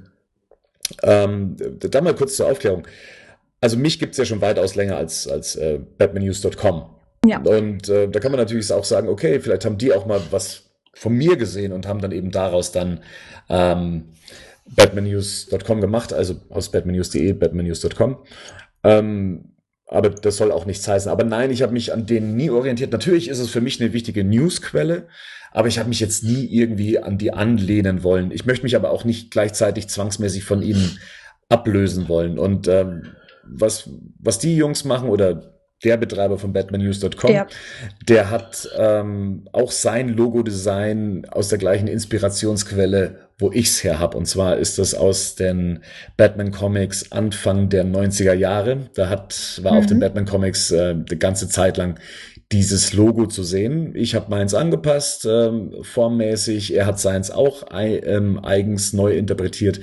ähm, 1.03 1.57
da 1.59 2.01
mal 2.01 2.15
kurz 2.15 2.37
zur 2.37 2.47
Aufklärung. 2.47 2.87
Also 3.61 3.77
mich 3.77 3.99
gibt's 3.99 4.17
ja 4.19 4.25
schon 4.25 4.41
weitaus 4.41 4.77
länger 4.77 4.97
als, 4.97 5.27
als 5.27 5.57
äh, 5.57 5.81
batmannews.com. 5.99 6.87
Ja. 7.27 7.41
Und 7.41 7.89
äh, 7.89 8.09
da 8.09 8.21
kann 8.21 8.31
man 8.31 8.39
natürlich 8.39 8.73
auch 8.73 8.85
sagen, 8.85 9.09
okay, 9.09 9.41
vielleicht 9.41 9.65
haben 9.65 9.79
die 9.79 9.93
auch 9.93 10.07
mal 10.07 10.21
was 10.31 10.71
von 10.95 11.13
mir 11.13 11.37
gesehen 11.37 11.73
und 11.73 11.89
haben 11.89 12.01
dann 12.01 12.13
eben 12.13 12.31
daraus 12.31 12.71
dann 12.71 13.01
ähm, 13.49 14.11
batmannews.com 14.69 15.81
gemacht, 15.81 16.13
also 16.13 16.37
aus 16.51 16.71
batmannews.de, 16.71 17.33
batmannews.com. 17.33 18.19
Ähm, 18.85 19.56
aber 19.87 20.11
das 20.11 20.37
soll 20.37 20.51
auch 20.51 20.67
nichts 20.67 20.87
heißen. 20.87 21.11
Aber 21.11 21.25
nein, 21.25 21.51
ich 21.51 21.63
habe 21.63 21.73
mich 21.73 21.93
an 21.93 22.07
denen 22.07 22.37
nie 22.37 22.51
orientiert. 22.51 22.93
Natürlich 22.93 23.29
ist 23.29 23.39
es 23.39 23.51
für 23.51 23.61
mich 23.61 23.81
eine 23.81 23.93
wichtige 23.93 24.25
Newsquelle, 24.25 25.07
aber 25.53 25.69
ich 25.69 25.79
habe 25.79 25.89
mich 25.89 26.01
jetzt 26.01 26.25
nie 26.25 26.45
irgendwie 26.47 26.99
an 26.99 27.19
die 27.19 27.33
anlehnen 27.33 28.03
wollen. 28.03 28.31
Ich 28.31 28.47
möchte 28.47 28.65
mich 28.65 28.77
aber 28.77 28.91
auch 28.91 29.05
nicht 29.05 29.31
gleichzeitig 29.31 29.89
zwangsmäßig 29.89 30.45
von 30.45 30.63
ihnen 30.63 30.99
ablösen 31.49 32.09
wollen. 32.09 32.39
Und 32.39 32.67
ähm, 32.69 33.13
was, 33.45 33.89
was 34.19 34.39
die 34.39 34.57
Jungs 34.57 34.85
machen 34.85 35.09
oder 35.09 35.53
der 35.85 35.97
Betreiber 35.99 36.39
von 36.39 36.53
BatmanNews.com, 36.53 37.31
ja. 37.31 37.47
der 38.09 38.31
hat 38.31 38.69
ähm, 38.77 39.47
auch 39.53 39.71
sein 39.71 40.09
Logo-Design 40.09 41.27
aus 41.31 41.49
der 41.49 41.59
gleichen 41.59 41.87
Inspirationsquelle 41.87 43.26
wo 43.39 43.53
ich's 43.53 43.85
her 43.85 43.99
hab. 43.99 44.15
Und 44.15 44.27
zwar 44.27 44.57
ist 44.57 44.79
das 44.79 44.95
aus 44.95 45.35
den 45.35 45.81
Batman 46.17 46.53
Comics 46.53 47.13
Anfang 47.13 47.69
der 47.69 47.85
90er 47.85 48.33
Jahre. 48.33 48.89
Da 48.95 49.09
hat, 49.09 49.61
war 49.63 49.73
mhm. 49.73 49.79
auf 49.79 49.87
den 49.87 49.97
mhm. 49.99 50.01
Batman 50.01 50.27
Comics 50.27 50.71
äh, 50.71 50.95
die 50.97 51.19
ganze 51.19 51.49
Zeit 51.49 51.77
lang 51.77 51.99
dieses 52.53 52.93
Logo 52.93 53.27
zu 53.27 53.43
sehen. 53.43 53.93
Ich 53.95 54.15
habe 54.15 54.31
meins 54.31 54.55
angepasst, 54.55 55.27
ähm, 55.29 55.75
formmäßig. 55.83 56.75
Er 56.75 56.87
hat 56.87 57.01
seins 57.01 57.31
auch 57.31 57.65
ähm, 57.73 58.43
eigens 58.43 58.93
neu 58.93 59.17
interpretiert. 59.17 59.81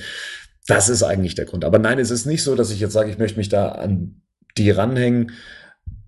Das 0.68 0.90
ist 0.90 1.04
eigentlich 1.04 1.36
der 1.36 1.46
Grund. 1.46 1.66
Aber 1.66 1.78
nein, 1.78 2.00
es 2.00 2.10
ist 2.10 2.26
nicht 2.26 2.42
so, 2.42 2.56
dass 2.56 2.72
ich 2.72 2.80
jetzt 2.80 2.94
sage, 2.94 3.10
ich 3.10 3.18
möchte 3.18 3.38
mich 3.38 3.50
da 3.50 3.70
an 3.70 4.22
die 4.58 4.72
ranhängen. 4.72 5.32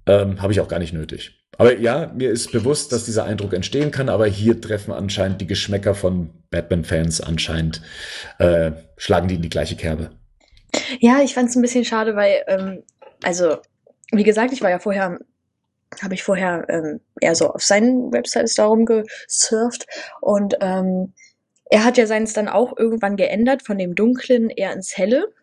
Ähm, 0.07 0.41
habe 0.41 0.53
ich 0.53 0.61
auch 0.61 0.67
gar 0.67 0.79
nicht 0.79 0.93
nötig. 0.93 1.44
Aber 1.57 1.77
ja, 1.77 2.11
mir 2.13 2.31
ist 2.31 2.51
bewusst, 2.51 2.91
dass 2.91 3.05
dieser 3.05 3.25
Eindruck 3.25 3.53
entstehen 3.53 3.91
kann, 3.91 4.09
aber 4.09 4.27
hier 4.27 4.59
treffen 4.59 4.91
anscheinend 4.91 5.41
die 5.41 5.47
Geschmäcker 5.47 5.95
von 5.95 6.29
Batman-Fans 6.49 7.21
anscheinend, 7.21 7.81
äh, 8.39 8.71
schlagen 8.97 9.27
die 9.27 9.35
in 9.35 9.41
die 9.41 9.49
gleiche 9.49 9.75
Kerbe. 9.75 10.11
Ja, 10.99 11.21
ich 11.21 11.33
fand 11.33 11.49
es 11.49 11.55
ein 11.55 11.61
bisschen 11.61 11.85
schade, 11.85 12.15
weil, 12.15 12.43
ähm, 12.47 12.83
also, 13.23 13.57
wie 14.11 14.23
gesagt, 14.23 14.51
ich 14.51 14.61
war 14.61 14.69
ja 14.69 14.79
vorher, 14.79 15.19
habe 16.01 16.13
ich 16.13 16.23
vorher 16.23 16.65
ähm, 16.69 16.99
eher 17.21 17.35
so 17.35 17.53
auf 17.53 17.63
seinen 17.63 18.11
Websites 18.11 18.55
darum 18.55 18.85
gesurft 18.85 19.85
und 20.21 20.55
ähm, 20.59 21.13
er 21.69 21.83
hat 21.83 21.97
ja 21.97 22.05
seins 22.05 22.33
dann 22.33 22.47
auch 22.47 22.77
irgendwann 22.77 23.15
geändert 23.15 23.63
von 23.63 23.77
dem 23.77 23.95
Dunklen 23.95 24.49
eher 24.49 24.73
ins 24.73 24.97
Helle. 24.97 25.33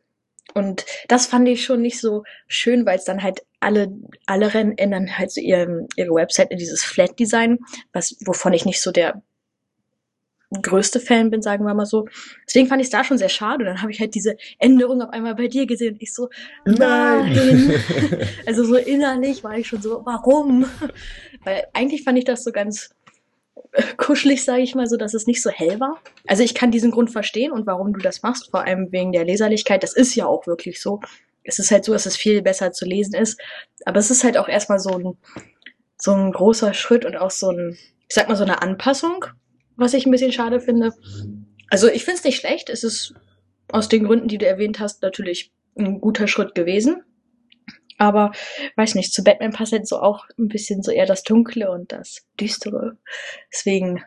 Und 0.54 0.84
das 1.08 1.26
fand 1.26 1.48
ich 1.48 1.64
schon 1.64 1.80
nicht 1.80 2.00
so 2.00 2.24
schön, 2.46 2.84
weil 2.84 2.98
es 2.98 3.04
dann 3.04 3.22
halt 3.22 3.42
alle, 3.60 3.88
alle 4.26 4.52
Rennen 4.52 4.76
ändern 4.76 5.16
halt 5.16 5.30
so 5.30 5.40
ihre, 5.40 5.86
ihre 5.96 6.14
Website 6.14 6.50
in 6.50 6.58
dieses 6.58 6.84
Flat 6.84 7.18
Design, 7.18 7.58
was, 7.92 8.16
wovon 8.24 8.52
ich 8.52 8.64
nicht 8.64 8.82
so 8.82 8.92
der 8.92 9.22
größte 10.60 11.00
Fan 11.00 11.30
bin, 11.30 11.40
sagen 11.40 11.64
wir 11.64 11.72
mal 11.72 11.86
so. 11.86 12.06
Deswegen 12.46 12.66
fand 12.66 12.82
ich 12.82 12.86
es 12.86 12.90
da 12.90 13.04
schon 13.04 13.16
sehr 13.16 13.30
schade. 13.30 13.60
Und 13.60 13.66
dann 13.66 13.80
habe 13.80 13.90
ich 13.90 14.00
halt 14.00 14.14
diese 14.14 14.36
Änderung 14.58 15.00
auf 15.00 15.10
einmal 15.10 15.34
bei 15.34 15.48
dir 15.48 15.66
gesehen 15.66 15.94
und 15.94 16.02
ich 16.02 16.12
so, 16.12 16.28
nein. 16.66 17.32
nein. 17.32 17.80
also 18.46 18.64
so 18.64 18.76
innerlich 18.76 19.42
war 19.44 19.56
ich 19.56 19.68
schon 19.68 19.80
so, 19.80 20.02
warum? 20.04 20.66
Weil 21.44 21.66
eigentlich 21.72 22.04
fand 22.04 22.18
ich 22.18 22.24
das 22.24 22.44
so 22.44 22.52
ganz 22.52 22.94
kuschelig, 23.96 24.44
sage 24.44 24.62
ich 24.62 24.74
mal, 24.74 24.86
so 24.86 24.96
dass 24.96 25.14
es 25.14 25.26
nicht 25.26 25.42
so 25.42 25.50
hell 25.50 25.80
war. 25.80 26.00
Also 26.26 26.42
ich 26.42 26.54
kann 26.54 26.70
diesen 26.70 26.90
Grund 26.90 27.10
verstehen 27.10 27.52
und 27.52 27.66
warum 27.66 27.92
du 27.92 28.00
das 28.00 28.22
machst, 28.22 28.50
vor 28.50 28.64
allem 28.64 28.92
wegen 28.92 29.12
der 29.12 29.24
Leserlichkeit. 29.24 29.82
Das 29.82 29.94
ist 29.94 30.14
ja 30.14 30.26
auch 30.26 30.46
wirklich 30.46 30.80
so. 30.80 31.00
Es 31.44 31.58
ist 31.58 31.70
halt 31.70 31.84
so, 31.84 31.92
dass 31.92 32.06
es 32.06 32.16
viel 32.16 32.42
besser 32.42 32.72
zu 32.72 32.84
lesen 32.84 33.14
ist. 33.14 33.40
Aber 33.84 33.98
es 33.98 34.10
ist 34.10 34.24
halt 34.24 34.36
auch 34.38 34.48
erstmal 34.48 34.78
so 34.78 34.90
ein, 34.90 35.16
so 35.96 36.12
ein 36.12 36.32
großer 36.32 36.74
Schritt 36.74 37.04
und 37.04 37.16
auch 37.16 37.30
so 37.30 37.50
ein, 37.50 37.76
ich 38.08 38.14
sag 38.14 38.28
mal, 38.28 38.36
so 38.36 38.44
eine 38.44 38.62
Anpassung, 38.62 39.24
was 39.76 39.94
ich 39.94 40.06
ein 40.06 40.12
bisschen 40.12 40.32
schade 40.32 40.60
finde. 40.60 40.92
Also 41.68 41.88
ich 41.88 42.04
finde 42.04 42.18
es 42.18 42.24
nicht 42.24 42.38
schlecht. 42.38 42.68
Es 42.70 42.84
ist 42.84 43.14
aus 43.70 43.88
den 43.88 44.04
Gründen, 44.04 44.28
die 44.28 44.38
du 44.38 44.46
erwähnt 44.46 44.80
hast, 44.80 45.02
natürlich 45.02 45.52
ein 45.76 46.00
guter 46.00 46.28
Schritt 46.28 46.54
gewesen. 46.54 47.02
Aber 48.02 48.32
weiß 48.74 48.96
nicht, 48.96 49.14
zu 49.14 49.22
Batman 49.22 49.52
passt 49.52 49.70
halt 49.70 49.86
so 49.86 50.00
auch 50.00 50.26
ein 50.36 50.48
bisschen 50.48 50.82
so 50.82 50.90
eher 50.90 51.06
das 51.06 51.22
Dunkle 51.22 51.70
und 51.70 51.92
das 51.92 52.26
Düstere. 52.40 52.96
Deswegen 53.52 54.02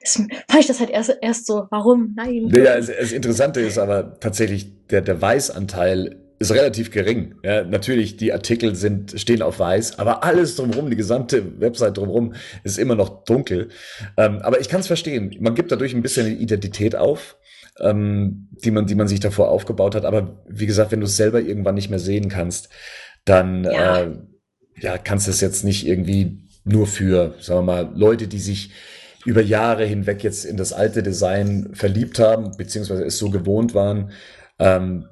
das 0.00 0.14
fand 0.14 0.32
ich 0.58 0.66
das 0.66 0.80
halt 0.80 0.90
erst, 0.90 1.16
erst 1.22 1.46
so, 1.46 1.68
warum? 1.70 2.14
Nein. 2.16 2.52
Ja, 2.56 2.76
das, 2.76 2.88
das 2.88 3.12
Interessante 3.12 3.60
ist 3.60 3.78
aber 3.78 4.18
tatsächlich, 4.18 4.66
der, 4.88 5.02
der 5.02 5.22
Weißanteil 5.22 6.16
ist 6.40 6.50
relativ 6.50 6.90
gering. 6.90 7.36
Ja, 7.44 7.62
natürlich, 7.62 8.16
die 8.16 8.32
Artikel 8.32 8.74
sind, 8.74 9.14
stehen 9.16 9.40
auf 9.40 9.60
weiß, 9.60 10.00
aber 10.00 10.24
alles 10.24 10.56
drumherum, 10.56 10.90
die 10.90 10.96
gesamte 10.96 11.60
Website 11.60 11.98
drumherum 11.98 12.34
ist 12.64 12.76
immer 12.76 12.96
noch 12.96 13.22
dunkel. 13.22 13.68
Ähm, 14.16 14.40
aber 14.42 14.60
ich 14.60 14.68
kann 14.68 14.80
es 14.80 14.88
verstehen. 14.88 15.36
Man 15.38 15.54
gibt 15.54 15.70
dadurch 15.70 15.94
ein 15.94 16.02
bisschen 16.02 16.26
die 16.26 16.42
Identität 16.42 16.96
auf, 16.96 17.36
ähm, 17.80 18.48
die 18.64 18.70
man, 18.70 18.86
die 18.86 18.94
man 18.94 19.08
sich 19.08 19.20
davor 19.20 19.50
aufgebaut 19.50 19.94
hat. 19.94 20.04
Aber 20.04 20.42
wie 20.48 20.66
gesagt, 20.66 20.92
wenn 20.92 21.00
du 21.00 21.06
es 21.06 21.16
selber 21.16 21.40
irgendwann 21.40 21.74
nicht 21.74 21.90
mehr 21.90 21.98
sehen 21.98 22.28
kannst, 22.28 22.68
dann 23.24 23.64
ja. 23.64 24.02
Äh, 24.02 24.16
ja, 24.78 24.98
kannst 24.98 25.26
du 25.26 25.30
es 25.30 25.40
jetzt 25.40 25.64
nicht 25.64 25.86
irgendwie 25.86 26.42
nur 26.64 26.86
für, 26.86 27.34
sagen 27.40 27.60
wir 27.60 27.72
mal, 27.74 27.92
Leute, 27.94 28.28
die 28.28 28.38
sich 28.38 28.72
über 29.24 29.42
Jahre 29.42 29.84
hinweg 29.84 30.22
jetzt 30.22 30.44
in 30.44 30.56
das 30.56 30.72
alte 30.72 31.02
Design 31.02 31.70
verliebt 31.72 32.18
haben, 32.18 32.56
beziehungsweise 32.56 33.04
es 33.04 33.18
so 33.18 33.30
gewohnt 33.30 33.74
waren, 33.74 34.10
ähm, 34.58 35.06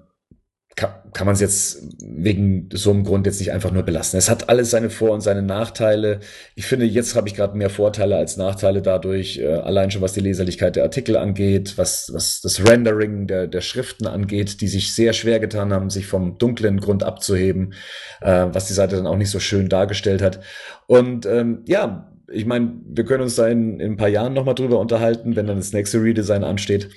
kann, 0.77 0.91
kann 1.13 1.27
man 1.27 1.35
es 1.35 1.41
jetzt 1.41 1.83
wegen 2.03 2.69
so 2.73 2.91
einem 2.91 3.05
Grund 3.05 3.27
jetzt 3.27 3.39
nicht 3.39 3.53
einfach 3.53 3.71
nur 3.71 3.85
belassen. 3.85 4.19
Es 4.19 4.29
hat 4.29 4.49
alles 4.49 4.71
seine 4.71 4.91
Vor- 4.91 5.13
und 5.13 5.21
seine 5.21 5.43
Nachteile. 5.43 6.21
Ich 6.57 6.67
finde, 6.67 6.85
jetzt 6.85 7.15
habe 7.15 7.29
ich 7.29 7.35
gerade 7.35 7.57
mehr 7.57 7.71
Vorteile 7.71 8.17
als 8.17 8.37
Nachteile 8.37 8.83
dadurch, 8.83 9.39
äh, 9.39 9.47
allein 9.47 9.91
schon 9.91 10.03
was 10.03 10.15
die 10.15 10.21
Leserlichkeit 10.21 10.75
der 10.75 10.83
Artikel 10.83 11.17
angeht, 11.17 11.79
was, 11.79 12.11
was 12.13 12.41
das 12.41 12.67
Rendering 12.67 13.29
der, 13.29 13.47
der 13.47 13.61
Schriften 13.61 14.07
angeht, 14.07 14.61
die 14.61 14.69
sich 14.69 14.95
sehr 14.95 15.13
schwer 15.13 15.39
getan 15.39 15.73
haben, 15.73 15.91
sich 15.91 16.07
vom 16.07 16.39
dunklen 16.39 16.81
Grund 16.81 17.05
abzuheben, 17.05 17.75
äh, 18.21 18.47
was 18.51 18.67
die 18.67 18.75
Seite 18.75 18.97
dann 18.97 19.07
auch 19.07 19.17
nicht 19.17 19.31
so 19.31 19.39
schön 19.39 19.69
dargestellt 19.69 20.23
hat. 20.23 20.41
Und 20.87 21.25
ähm, 21.27 21.63
ja, 21.67 22.11
ich 22.27 22.47
meine, 22.47 22.81
wir 22.87 23.05
können 23.05 23.23
uns 23.23 23.37
da 23.37 23.47
in, 23.47 23.79
in 23.79 23.93
ein 23.93 23.97
paar 23.97 24.09
Jahren 24.09 24.33
nochmal 24.33 24.57
drüber 24.57 24.81
unterhalten, 24.81 25.37
wenn 25.37 25.47
dann 25.47 25.59
das 25.59 25.73
nächste 25.73 26.03
Redesign 26.03 26.43
ansteht. 26.43 26.91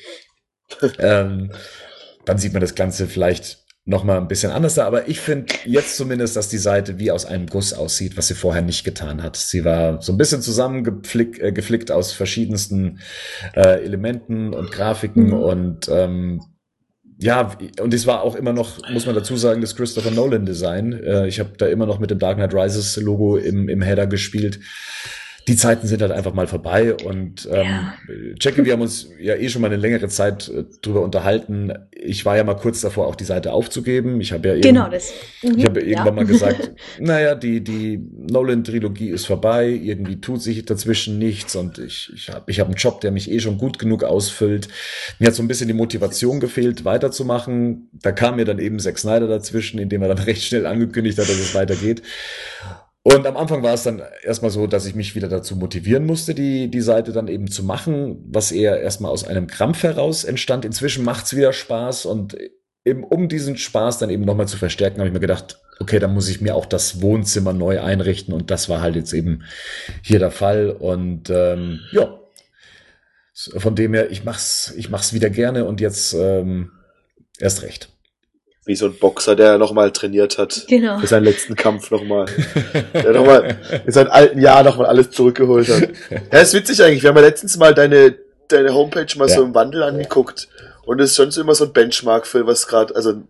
ähm, 1.00 1.52
dann 2.26 2.38
sieht 2.38 2.54
man 2.54 2.62
das 2.62 2.76
Ganze 2.76 3.08
vielleicht 3.08 3.67
nochmal 3.88 4.18
ein 4.18 4.28
bisschen 4.28 4.52
anders 4.52 4.76
da. 4.76 4.86
Aber 4.86 5.08
ich 5.08 5.20
finde 5.20 5.54
jetzt 5.66 5.96
zumindest, 5.96 6.36
dass 6.36 6.50
die 6.50 6.58
Seite 6.58 7.00
wie 7.00 7.10
aus 7.10 7.26
einem 7.26 7.48
Guss 7.48 7.74
aussieht, 7.74 8.18
was 8.18 8.28
sie 8.28 8.36
vorher 8.36 8.62
nicht 8.62 8.84
getan 8.84 9.24
hat. 9.24 9.38
Sie 9.38 9.66
war 9.66 10.02
so 10.02 10.12
ein 10.12 10.18
bisschen 10.18 10.42
zusammengeflickt 10.42 11.40
äh, 11.40 11.52
geflickt 11.52 11.90
aus 11.90 12.12
verschiedensten 12.12 13.00
äh, 13.56 13.84
Elementen 13.84 14.54
und 14.54 14.72
Grafiken 14.72 15.28
mhm. 15.28 15.34
und 15.34 15.90
ähm, 15.90 16.42
ja, 17.20 17.58
und 17.82 17.94
es 17.96 18.06
war 18.06 18.22
auch 18.22 18.36
immer 18.36 18.54
noch, 18.54 18.78
muss 18.92 19.08
man 19.08 19.16
dazu 19.16 19.38
sagen, 19.38 19.62
das 19.62 19.76
Christopher 19.76 20.12
Nolan 20.12 20.46
Design. 20.46 20.94
Äh, 20.94 21.28
ich 21.28 21.40
habe 21.40 21.54
da 21.58 21.66
immer 21.66 21.88
noch 21.88 21.98
mit 21.98 22.12
dem 22.12 22.20
Dark 22.20 22.38
Knight 22.38 22.54
Rises 22.54 22.98
Logo 22.98 23.38
im, 23.38 23.70
im 23.70 23.82
Header 23.82 24.06
gespielt 24.06 24.60
die 25.48 25.56
Zeiten 25.56 25.88
sind 25.88 26.02
halt 26.02 26.12
einfach 26.12 26.34
mal 26.34 26.46
vorbei. 26.46 26.94
Und 26.94 27.48
ähm, 27.50 27.66
ja. 27.66 27.94
Jackie, 28.40 28.66
wir 28.66 28.74
haben 28.74 28.82
uns 28.82 29.10
ja 29.20 29.36
eh 29.36 29.48
schon 29.48 29.62
mal 29.62 29.68
eine 29.68 29.78
längere 29.78 30.10
Zeit 30.10 30.50
äh, 30.50 30.66
drüber 30.82 31.02
unterhalten. 31.02 31.72
Ich 31.92 32.26
war 32.26 32.36
ja 32.36 32.44
mal 32.44 32.56
kurz 32.56 32.82
davor, 32.82 33.08
auch 33.08 33.16
die 33.16 33.24
Seite 33.24 33.54
aufzugeben. 33.54 34.20
Ich 34.20 34.34
habe 34.34 34.50
ja 34.50 34.60
genau 34.60 34.90
das. 34.90 35.14
Mhm, 35.42 35.58
ich 35.58 35.66
habe 35.66 35.80
ja 35.80 35.88
irgendwann 35.88 36.16
mal 36.16 36.26
gesagt, 36.26 36.74
naja, 37.00 37.34
die 37.34 37.64
die 37.64 37.98
Nolan-Trilogie 38.30 39.10
ist 39.10 39.26
vorbei. 39.26 39.70
Irgendwie 39.70 40.20
tut 40.20 40.42
sich 40.42 40.66
dazwischen 40.66 41.18
nichts 41.18 41.56
und 41.56 41.80
ich 41.80 42.12
ich 42.14 42.30
habe 42.30 42.52
ich 42.52 42.60
hab 42.60 42.68
einen 42.68 42.76
Job, 42.76 43.00
der 43.00 43.12
mich 43.12 43.32
eh 43.32 43.40
schon 43.40 43.58
gut 43.58 43.80
genug 43.80 44.04
ausfüllt. 44.04 44.68
Mir 45.20 45.28
hat 45.28 45.36
so 45.36 45.44
ein 45.44 45.48
bisschen 45.48 45.70
die 45.70 45.74
Motivation 45.74 46.42
gefehlt, 46.42 46.84
weiterzumachen. 46.84 47.90
Da 47.94 48.12
kam 48.12 48.36
mir 48.36 48.46
dann 48.46 48.60
eben 48.60 48.80
Zack 48.80 49.00
Snyder 49.00 49.28
dazwischen, 49.28 49.80
indem 49.80 50.02
er 50.02 50.10
dann 50.10 50.20
recht 50.26 50.44
schnell 50.44 50.66
angekündigt 50.66 51.18
hat, 51.18 51.30
dass 51.30 51.40
es 51.40 51.56
weitergeht. 51.56 52.02
Und 53.10 53.26
am 53.26 53.38
Anfang 53.38 53.64
war 53.64 53.74
es 53.74 53.84
dann 53.84 54.02
erstmal 54.22 54.52
so, 54.52 54.68
dass 54.68 54.86
ich 54.86 54.94
mich 54.94 55.16
wieder 55.16 55.30
dazu 55.30 55.56
motivieren 55.56 56.06
musste, 56.06 56.36
die, 56.36 56.70
die 56.70 56.82
Seite 56.82 57.14
dann 57.14 57.30
eben 57.30 57.50
zu 57.50 57.64
machen, 57.64 58.22
was 58.28 58.52
eher 58.52 58.82
erstmal 58.82 59.12
aus 59.12 59.26
einem 59.26 59.48
Krampf 59.48 59.84
heraus 59.84 60.26
entstand. 60.26 60.66
Inzwischen 60.66 61.06
macht's 61.06 61.34
wieder 61.34 61.54
Spaß 61.54 62.06
und 62.06 62.36
eben, 62.84 63.06
um 63.06 63.30
diesen 63.30 63.56
Spaß 63.56 64.00
dann 64.00 64.10
eben 64.10 64.26
nochmal 64.26 64.50
zu 64.50 64.58
verstärken, 64.58 65.00
habe 65.00 65.08
ich 65.08 65.14
mir 65.14 65.22
gedacht, 65.22 65.62
okay, 65.80 66.00
dann 66.00 66.14
muss 66.14 66.28
ich 66.28 66.42
mir 66.42 66.54
auch 66.54 66.66
das 66.66 67.02
Wohnzimmer 67.02 67.54
neu 67.54 67.80
einrichten 67.80 68.34
und 68.34 68.52
das 68.52 68.68
war 68.68 68.82
halt 68.82 68.98
jetzt 68.98 69.14
eben 69.14 69.44
hier 70.02 70.20
der 70.20 70.32
Fall. 70.32 70.70
Und 70.70 71.30
ähm, 71.30 71.80
ja, 71.94 72.20
von 73.34 73.74
dem 73.74 73.94
her, 73.94 74.12
ich 74.12 74.26
mach's, 74.26 74.74
ich 74.76 74.90
mach's 74.90 75.14
wieder 75.14 75.30
gerne 75.30 75.64
und 75.64 75.80
jetzt 75.80 76.14
ähm, 76.14 76.72
erst 77.40 77.62
recht. 77.62 77.88
Wie 78.68 78.76
so 78.76 78.86
ein 78.86 78.94
Boxer, 78.94 79.36
der 79.36 79.58
nochmal 79.58 79.92
trainiert 79.92 80.38
hat. 80.38 80.66
Genau. 80.68 81.00
Für 81.00 81.08
seinen 81.08 81.24
letzten 81.24 81.56
Kampf 81.56 81.90
nochmal. 81.90 82.28
der 82.94 83.14
nochmal 83.14 83.58
in 83.86 83.92
seinem 83.92 84.12
alten 84.12 84.40
Jahr 84.40 84.64
nochmal 84.64 84.88
alles 84.88 85.10
zurückgeholt 85.10 85.70
hat. 85.70 85.90
Ja, 86.32 86.40
ist 86.40 86.54
witzig 86.54 86.84
eigentlich. 86.84 87.02
Wir 87.02 87.10
haben 87.10 87.16
ja 87.16 87.24
letztens 87.24 87.58
mal 87.58 87.74
deine, 87.74 88.16
deine 88.50 88.74
Homepage 88.74 89.08
mal 89.18 89.28
ja. 89.28 89.36
so 89.36 89.44
im 89.44 89.56
Wandel 89.56 89.84
angeguckt. 89.84 90.50
Und 90.86 91.02
es 91.02 91.12
ist 91.12 91.16
schon 91.18 91.32
so 91.32 91.42
immer 91.42 91.56
so 91.56 91.66
ein 91.66 91.74
Benchmark 91.74 92.28
für 92.28 92.46
was 92.46 92.68
gerade, 92.68 92.96
also 92.96 93.24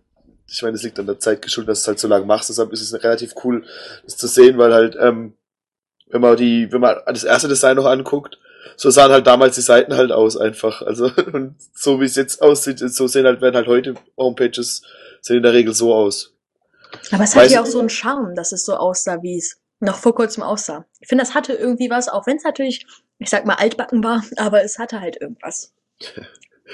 ich 0.50 0.62
meine, 0.62 0.76
es 0.76 0.82
liegt 0.82 0.98
an 0.98 1.06
der 1.06 1.18
Zeit 1.18 1.42
geschuldet, 1.42 1.70
dass 1.70 1.80
du 1.80 1.82
es 1.82 1.88
halt 1.88 1.98
so 2.00 2.08
lange 2.08 2.24
machst. 2.26 2.48
Deshalb 2.48 2.72
ist 2.72 2.80
es 2.80 3.04
relativ 3.04 3.34
cool, 3.44 3.64
das 4.04 4.16
zu 4.16 4.26
sehen, 4.26 4.58
weil 4.58 4.72
halt, 4.72 4.96
ähm, 5.00 5.34
wenn 6.08 6.20
man 6.20 6.36
die, 6.36 6.72
wenn 6.72 6.80
man 6.80 6.96
das 7.06 7.24
erste 7.24 7.48
Design 7.48 7.76
noch 7.76 7.84
anguckt, 7.84 8.38
so 8.76 8.90
sahen 8.90 9.10
halt 9.10 9.26
damals 9.26 9.56
die 9.56 9.60
Seiten 9.60 9.94
halt 9.94 10.12
aus 10.12 10.36
einfach. 10.36 10.82
Also 10.82 11.10
und 11.32 11.56
so 11.74 12.00
wie 12.00 12.04
es 12.04 12.16
jetzt 12.16 12.40
aussieht, 12.40 12.78
so 12.78 13.06
sehen 13.06 13.26
halt 13.26 13.40
werden 13.40 13.56
halt 13.56 13.66
heute 13.66 13.94
Homepages 14.16 14.82
sehen 15.20 15.38
in 15.38 15.42
der 15.42 15.52
Regel 15.52 15.74
so 15.74 15.94
aus. 15.94 16.34
Aber 17.12 17.24
es 17.24 17.36
hat 17.36 17.50
ja 17.50 17.62
auch 17.62 17.66
so 17.66 17.80
einen 17.80 17.90
Charme, 17.90 18.34
dass 18.34 18.52
es 18.52 18.64
so 18.64 18.74
aussah, 18.74 19.22
wie 19.22 19.38
es 19.38 19.58
noch 19.80 19.98
vor 19.98 20.14
kurzem 20.14 20.42
aussah. 20.42 20.86
Ich 21.00 21.08
finde, 21.08 21.22
das 21.24 21.34
hatte 21.34 21.52
irgendwie 21.52 21.90
was, 21.90 22.08
auch 22.08 22.26
wenn 22.26 22.36
es 22.36 22.44
natürlich, 22.44 22.86
ich 23.18 23.30
sag 23.30 23.46
mal, 23.46 23.54
altbacken 23.54 24.02
war, 24.02 24.24
aber 24.36 24.62
es 24.62 24.78
hatte 24.78 25.00
halt 25.00 25.20
irgendwas. 25.20 25.72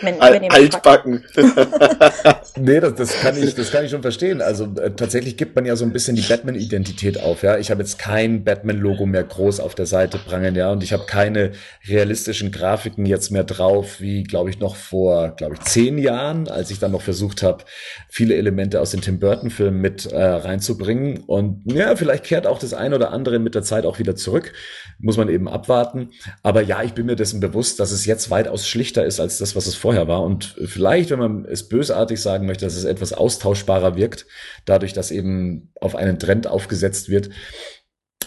Wenn, 0.01 0.21
Al 0.21 0.35
wenn 0.35 0.51
Altbacken. 0.51 1.25
nee, 2.59 2.81
das, 2.81 2.95
das, 2.95 3.21
kann 3.21 3.41
ich, 3.41 3.55
das 3.55 3.71
kann 3.71 3.85
ich 3.85 3.91
schon 3.91 4.03
verstehen. 4.03 4.43
Also 4.43 4.65
äh, 4.77 4.91
tatsächlich 4.91 5.37
gibt 5.37 5.55
man 5.55 5.65
ja 5.65 5.77
so 5.77 5.85
ein 5.85 5.93
bisschen 5.93 6.17
die 6.17 6.23
Batman-Identität 6.23 7.21
auf. 7.21 7.43
Ja, 7.43 7.59
ich 7.59 7.71
habe 7.71 7.83
jetzt 7.83 7.99
kein 7.99 8.45
Batman-Logo 8.45 9.07
mehr 9.07 9.23
groß 9.23 9.61
auf 9.61 9.75
der 9.75 9.87
Seite 9.87 10.19
prangen, 10.19 10.55
ja, 10.57 10.71
und 10.73 10.83
ich 10.83 10.93
habe 10.93 11.07
keine 11.07 11.53
realistischen 11.87 12.51
Grafiken 12.51 13.07
jetzt 13.07 13.31
mehr 13.31 13.45
drauf, 13.45 14.01
wie 14.01 14.25
glaube 14.25 14.51
ich 14.51 14.59
noch 14.59 14.77
vor, 14.77 15.31
glaube 15.37 15.55
ich, 15.55 15.61
zehn 15.61 15.99
Jahren, 15.99 16.49
als 16.49 16.71
ich 16.71 16.79
dann 16.79 16.93
noch 16.93 17.03
versucht 17.03 17.43
habe, 17.43 17.65
viele 18.09 18.35
Elemente 18.35 18.81
aus 18.81 18.91
den 18.91 19.01
Tim 19.01 19.19
Burton-Filmen 19.19 19.81
mit 19.81 20.07
äh, 20.07 20.23
reinzubringen. 20.23 21.19
Und 21.19 21.63
ja, 21.73 21.95
vielleicht 21.95 22.25
kehrt 22.25 22.47
auch 22.47 22.59
das 22.59 22.75
eine 22.75 22.97
oder 22.97 23.13
andere 23.13 23.39
mit 23.39 23.55
der 23.55 23.63
Zeit 23.63 23.87
auch 23.87 23.99
wieder 23.99 24.17
zurück. 24.17 24.53
Muss 24.99 25.17
man 25.17 25.29
eben 25.29 25.49
abwarten. 25.49 26.11
Aber 26.43 26.63
ja, 26.63 26.83
ich 26.83 26.95
bin 26.95 27.07
mir 27.07 27.17
dessen 27.17 27.41
bewusst, 27.41 27.81
dass 27.81 27.91
es 27.91 28.07
jetzt 28.07 28.31
weitaus 28.31 28.67
schlichter 28.67 29.05
ist 29.05 29.21
als 29.21 29.39
das, 29.39 29.55
was 29.55 29.67
es 29.67 29.75
vorher 29.85 30.09
war. 30.09 30.23
Und 30.23 30.57
vielleicht, 30.65 31.11
wenn 31.11 31.19
man 31.19 31.45
es 31.45 31.69
bösartig 31.69 32.19
sagen 32.19 32.47
möchte, 32.47 32.65
dass 32.65 32.75
es 32.75 32.85
etwas 32.85 33.13
austauschbarer 33.13 33.97
wirkt, 33.97 34.25
dadurch, 34.65 34.95
dass 34.95 35.11
eben 35.11 35.73
auf 35.79 35.95
einen 35.95 36.19
Trend 36.19 36.47
aufgesetzt 36.47 37.11
wird. 37.11 37.29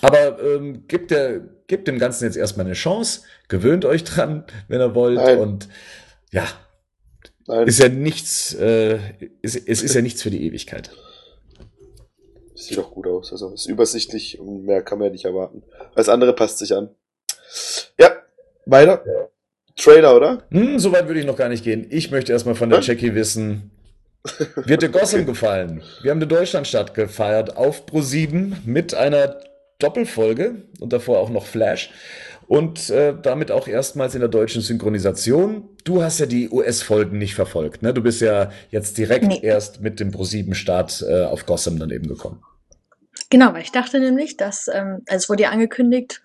Aber 0.01 0.39
ähm, 0.39 0.85
gibt, 0.87 1.09
der, 1.09 1.39
gibt 1.65 1.87
dem 1.87 1.97
Ganzen 1.97 2.25
jetzt 2.25 2.37
erstmal 2.37 2.67
eine 2.67 2.75
Chance, 2.75 3.21
gewöhnt 3.47 3.85
euch 3.85 4.03
dran, 4.03 4.45
wenn 4.67 4.81
ihr 4.81 4.93
wollt. 4.93 5.15
Nein. 5.15 5.39
Und 5.39 5.67
ja, 6.31 6.45
Nein. 7.47 7.67
ist 7.67 7.79
ja 7.79 7.89
nichts, 7.89 8.53
äh, 8.53 8.99
ist, 9.41 9.55
es 9.67 9.81
ist 9.81 9.95
ja 9.95 10.01
nichts 10.03 10.21
für 10.21 10.29
die 10.29 10.45
Ewigkeit. 10.45 10.91
Sieht 12.53 12.77
doch 12.77 12.91
gut 12.91 13.07
aus. 13.07 13.31
Also 13.31 13.51
ist 13.51 13.65
übersichtlich 13.65 14.39
und 14.39 14.65
mehr 14.65 14.83
kann 14.83 14.99
man 14.99 15.07
ja 15.07 15.11
nicht 15.11 15.25
erwarten. 15.25 15.63
Alles 15.95 16.07
andere 16.07 16.33
passt 16.33 16.59
sich 16.59 16.75
an. 16.75 16.91
Ja, 17.97 18.11
weiter. 18.67 19.31
Trailer, 19.77 20.15
oder? 20.15 20.43
Hm, 20.51 20.79
so 20.79 20.91
weit 20.91 21.07
würde 21.07 21.19
ich 21.19 21.25
noch 21.25 21.37
gar 21.37 21.49
nicht 21.49 21.63
gehen. 21.63 21.85
Ich 21.89 22.11
möchte 22.11 22.31
erstmal 22.31 22.55
von 22.55 22.69
der 22.69 22.81
Jackie 22.81 23.15
wissen, 23.15 23.71
wird 24.55 24.81
dir 24.81 24.89
Gotham 24.89 25.25
gefallen? 25.25 25.83
Wir 26.01 26.11
haben 26.11 26.17
eine 26.17 26.27
Deutschlandstadt 26.27 26.93
gefeiert 26.93 27.55
auf 27.55 27.85
Pro7 27.85 28.53
mit 28.65 28.93
einer 28.93 29.39
Doppelfolge 29.79 30.63
und 30.79 30.91
davor 30.91 31.19
auch 31.19 31.29
noch 31.29 31.45
Flash 31.45 31.91
und 32.47 32.89
äh, 32.89 33.13
damit 33.21 33.51
auch 33.51 33.67
erstmals 33.67 34.15
in 34.15 34.21
der 34.21 34.29
deutschen 34.29 34.61
Synchronisation. 34.61 35.69
Du 35.83 36.01
hast 36.01 36.19
ja 36.19 36.25
die 36.25 36.49
US-Folgen 36.49 37.17
nicht 37.17 37.35
verfolgt, 37.35 37.81
ne? 37.83 37.93
Du 37.93 38.01
bist 38.01 38.21
ja 38.21 38.51
jetzt 38.71 38.97
direkt 38.97 39.27
nee. 39.27 39.39
erst 39.41 39.81
mit 39.81 39.99
dem 39.99 40.11
Pro7-Start 40.11 41.05
äh, 41.07 41.23
auf 41.25 41.45
Gotham 41.45 41.77
dann 41.77 41.91
eben 41.91 42.07
gekommen. 42.07 42.41
Genau, 43.29 43.53
weil 43.53 43.61
ich 43.61 43.71
dachte 43.71 43.99
nämlich, 43.99 44.37
dass, 44.37 44.69
ähm, 44.73 45.03
also 45.07 45.23
es 45.23 45.29
wurde 45.29 45.43
ja 45.43 45.49
angekündigt, 45.49 46.21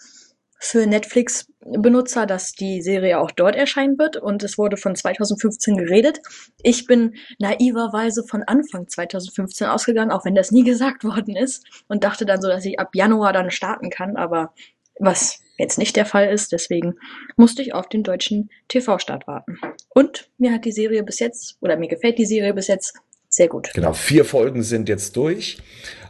für 0.65 0.87
Netflix-Benutzer, 0.87 2.25
dass 2.25 2.53
die 2.53 2.83
Serie 2.83 3.19
auch 3.19 3.33
dort 3.33 3.57
erscheinen 3.57 3.99
wird 3.99 4.17
und 4.17 4.45
es 4.45 4.59
wurde 4.59 4.77
von 4.77 4.95
2015 4.95 5.77
geredet. 5.77 6.21
Ich 6.63 6.87
bin 6.87 7.17
naiverweise 7.41 8.23
von 8.25 8.45
Anfang 8.45 8.87
2015 8.87 9.67
ausgegangen, 9.67 10.13
auch 10.13 10.25
wenn 10.25 10.37
das 10.37 10.53
nie 10.53 10.63
gesagt 10.73 11.03
worden 11.03 11.35
ist 11.35 11.65
und 11.89 12.05
dachte 12.05 12.27
dann 12.27 12.41
so, 12.41 12.47
dass 12.49 12.65
ich 12.65 12.79
ab 12.79 12.95
Januar 12.95 13.33
dann 13.33 13.51
starten 13.51 13.91
kann, 13.91 14.17
aber 14.17 14.55
was 15.01 15.41
jetzt 15.59 15.79
nicht 15.79 15.97
der 15.97 16.07
Fall 16.07 16.29
ist, 16.29 16.53
deswegen 16.53 16.95
musste 17.37 17.63
ich 17.63 17.75
auf 17.75 17.89
den 17.89 18.05
deutschen 18.05 18.49
TV-Start 18.69 19.27
warten. 19.27 19.59
Und 19.89 20.31
mir 20.39 20.53
hat 20.53 20.65
die 20.65 20.73
Serie 20.73 21.03
bis 21.03 21.19
jetzt, 21.19 21.57
oder 21.61 21.77
mir 21.77 21.89
gefällt 21.89 22.19
die 22.19 22.27
Serie 22.27 22.55
bis 22.55 22.69
jetzt 22.69 22.95
sehr 23.29 23.49
gut. 23.49 23.71
Genau, 23.75 23.95
vier 23.95 24.25
Folgen 24.25 24.63
sind 24.63 24.89
jetzt 24.89 25.17
durch. 25.17 25.59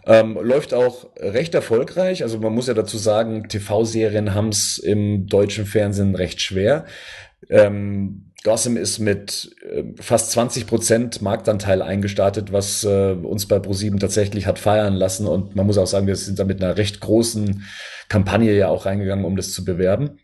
Ähm, 0.07 0.37
läuft 0.41 0.75
auch 0.75 1.07
recht 1.17 1.55
erfolgreich. 1.55 2.23
Also 2.23 2.39
man 2.39 2.53
muss 2.53 2.67
ja 2.67 2.75
dazu 2.75 2.99
sagen, 2.99 3.49
TV-Serien 3.49 4.35
haben 4.35 4.49
es 4.49 4.79
im 4.79 5.27
deutschen 5.27 5.65
Fernsehen 5.65 6.15
recht 6.15 6.41
schwer. 6.41 6.87
Ähm, 7.49 8.33
Gotham 8.45 8.77
ist 8.77 8.99
mit 8.99 9.55
äh, 9.63 9.85
fast 10.01 10.33
20 10.33 10.67
Prozent 10.67 11.23
Marktanteil 11.23 11.81
eingestartet, 11.81 12.53
was 12.53 12.83
äh, 12.83 13.13
uns 13.13 13.47
bei 13.47 13.61
ProSieben 13.61 14.01
tatsächlich 14.01 14.47
hat 14.47 14.59
feiern 14.59 14.95
lassen. 14.95 15.29
Und 15.29 15.55
man 15.55 15.67
muss 15.67 15.79
auch 15.79 15.87
sagen, 15.87 16.09
wir 16.09 16.17
sind 16.17 16.39
da 16.39 16.45
mit 16.45 16.63
einer 16.63 16.77
recht 16.77 17.01
großen 17.01 17.65
Kampagne 18.09 18.53
ja 18.57 18.69
auch 18.69 18.87
reingegangen, 18.87 19.25
um 19.25 19.37
das 19.37 19.53
zu 19.53 19.65
bewerben. 19.65 20.19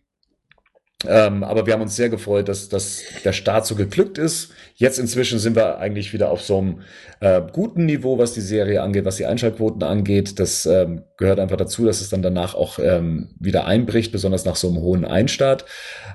Ähm, 1.07 1.45
aber 1.45 1.67
wir 1.67 1.75
haben 1.75 1.83
uns 1.83 1.95
sehr 1.95 2.09
gefreut, 2.09 2.49
dass, 2.49 2.69
dass 2.69 3.03
der 3.25 3.33
Start 3.33 3.67
so 3.67 3.77
geglückt 3.77 4.19
ist. 4.19 4.51
Jetzt 4.75 4.99
inzwischen 4.99 5.39
sind 5.39 5.55
wir 5.55 5.79
eigentlich 5.79 6.13
wieder 6.13 6.31
auf 6.31 6.43
so 6.43 6.59
einem 6.59 6.81
äh, 7.21 7.41
guten 7.53 7.87
Niveau, 7.87 8.19
was 8.19 8.33
die 8.33 8.41
Serie 8.41 8.83
angeht, 8.83 9.05
was 9.05 9.17
die 9.17 9.27
Einschaltquoten 9.27 9.85
angeht. 9.85 10.41
Das 10.41 10.67
ähm, 10.67 11.05
gehört 11.17 11.39
einfach 11.39 11.57
dazu, 11.57 11.85
dass 11.85 12.01
es 12.01 12.09
dann 12.09 12.23
danach 12.23 12.55
auch 12.57 12.81
ähm, 12.81 13.29
wieder 13.39 13.67
einbricht, 13.67 14.11
besonders 14.11 14.45
nach 14.45 14.57
so 14.57 14.69
einem 14.69 14.79
hohen 14.79 15.05
Einstart. 15.05 15.67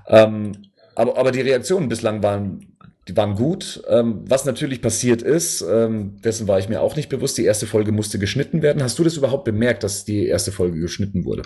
Ähm, 0.08 0.52
aber, 0.96 1.18
aber 1.18 1.32
die 1.32 1.42
Reaktionen 1.42 1.88
bislang 1.88 2.22
waren 2.22 2.74
die 3.08 3.18
waren 3.18 3.36
gut. 3.36 3.84
Ähm, 3.90 4.24
was 4.28 4.46
natürlich 4.46 4.82
passiert 4.82 5.22
ist, 5.22 5.62
ähm, 5.62 6.22
dessen 6.22 6.48
war 6.48 6.60
ich 6.60 6.70
mir 6.70 6.82
auch 6.82 6.96
nicht 6.96 7.10
bewusst, 7.10 7.38
die 7.38 7.44
erste 7.44 7.68
Folge 7.68 7.92
musste 7.92 8.18
geschnitten 8.18 8.62
werden. 8.62 8.82
Hast 8.82 8.98
du 8.98 9.04
das 9.04 9.18
überhaupt 9.18 9.44
bemerkt, 9.44 9.84
dass 9.84 10.06
die 10.06 10.26
erste 10.26 10.54
Folge 10.54 10.80
geschnitten 10.80 11.26
wurde? 11.26 11.44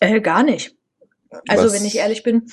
Äh, 0.00 0.20
gar 0.20 0.42
nicht. 0.42 0.74
Also, 1.48 1.64
Was? 1.64 1.74
wenn 1.74 1.84
ich 1.84 1.96
ehrlich 1.96 2.22
bin, 2.22 2.46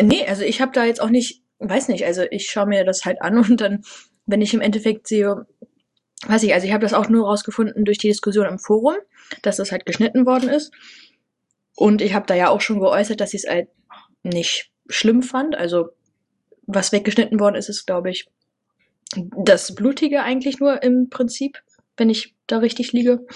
nee, 0.00 0.26
also 0.26 0.42
ich 0.42 0.60
habe 0.60 0.72
da 0.72 0.84
jetzt 0.84 1.00
auch 1.00 1.10
nicht, 1.10 1.42
weiß 1.58 1.88
nicht, 1.88 2.04
also 2.04 2.22
ich 2.30 2.50
schaue 2.50 2.66
mir 2.66 2.84
das 2.84 3.04
halt 3.04 3.22
an 3.22 3.38
und 3.50 3.60
dann, 3.60 3.84
wenn 4.26 4.42
ich 4.42 4.54
im 4.54 4.60
Endeffekt 4.60 5.06
sehe, 5.06 5.46
weiß 6.26 6.42
ich, 6.44 6.54
also 6.54 6.66
ich 6.66 6.72
habe 6.72 6.82
das 6.82 6.94
auch 6.94 7.08
nur 7.08 7.26
rausgefunden 7.26 7.84
durch 7.84 7.98
die 7.98 8.08
Diskussion 8.08 8.46
im 8.46 8.58
Forum, 8.58 8.94
dass 9.42 9.56
das 9.56 9.72
halt 9.72 9.86
geschnitten 9.86 10.26
worden 10.26 10.48
ist. 10.48 10.72
Und 11.76 12.00
ich 12.00 12.14
habe 12.14 12.26
da 12.26 12.34
ja 12.34 12.48
auch 12.50 12.60
schon 12.60 12.80
geäußert, 12.80 13.20
dass 13.20 13.34
ich 13.34 13.44
es 13.44 13.50
halt 13.50 13.68
nicht 14.22 14.70
schlimm 14.88 15.22
fand. 15.22 15.56
Also 15.56 15.88
was 16.66 16.92
weggeschnitten 16.92 17.40
worden 17.40 17.56
ist, 17.56 17.68
ist, 17.68 17.86
glaube 17.86 18.10
ich, 18.10 18.26
das 19.16 19.74
Blutige 19.74 20.22
eigentlich 20.22 20.60
nur 20.60 20.82
im 20.82 21.10
Prinzip, 21.10 21.58
wenn 21.96 22.10
ich 22.10 22.34
da 22.46 22.58
richtig 22.58 22.92
liege. 22.92 23.26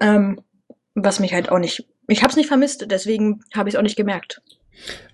Ähm, 0.00 0.40
was 0.94 1.20
mich 1.20 1.34
halt 1.34 1.50
auch 1.50 1.58
nicht 1.58 1.86
ich 2.08 2.22
habe 2.22 2.30
es 2.30 2.36
nicht 2.36 2.48
vermisst, 2.48 2.86
deswegen 2.90 3.40
habe 3.54 3.68
ich 3.68 3.74
es 3.74 3.78
auch 3.78 3.82
nicht 3.82 3.96
gemerkt. 3.96 4.40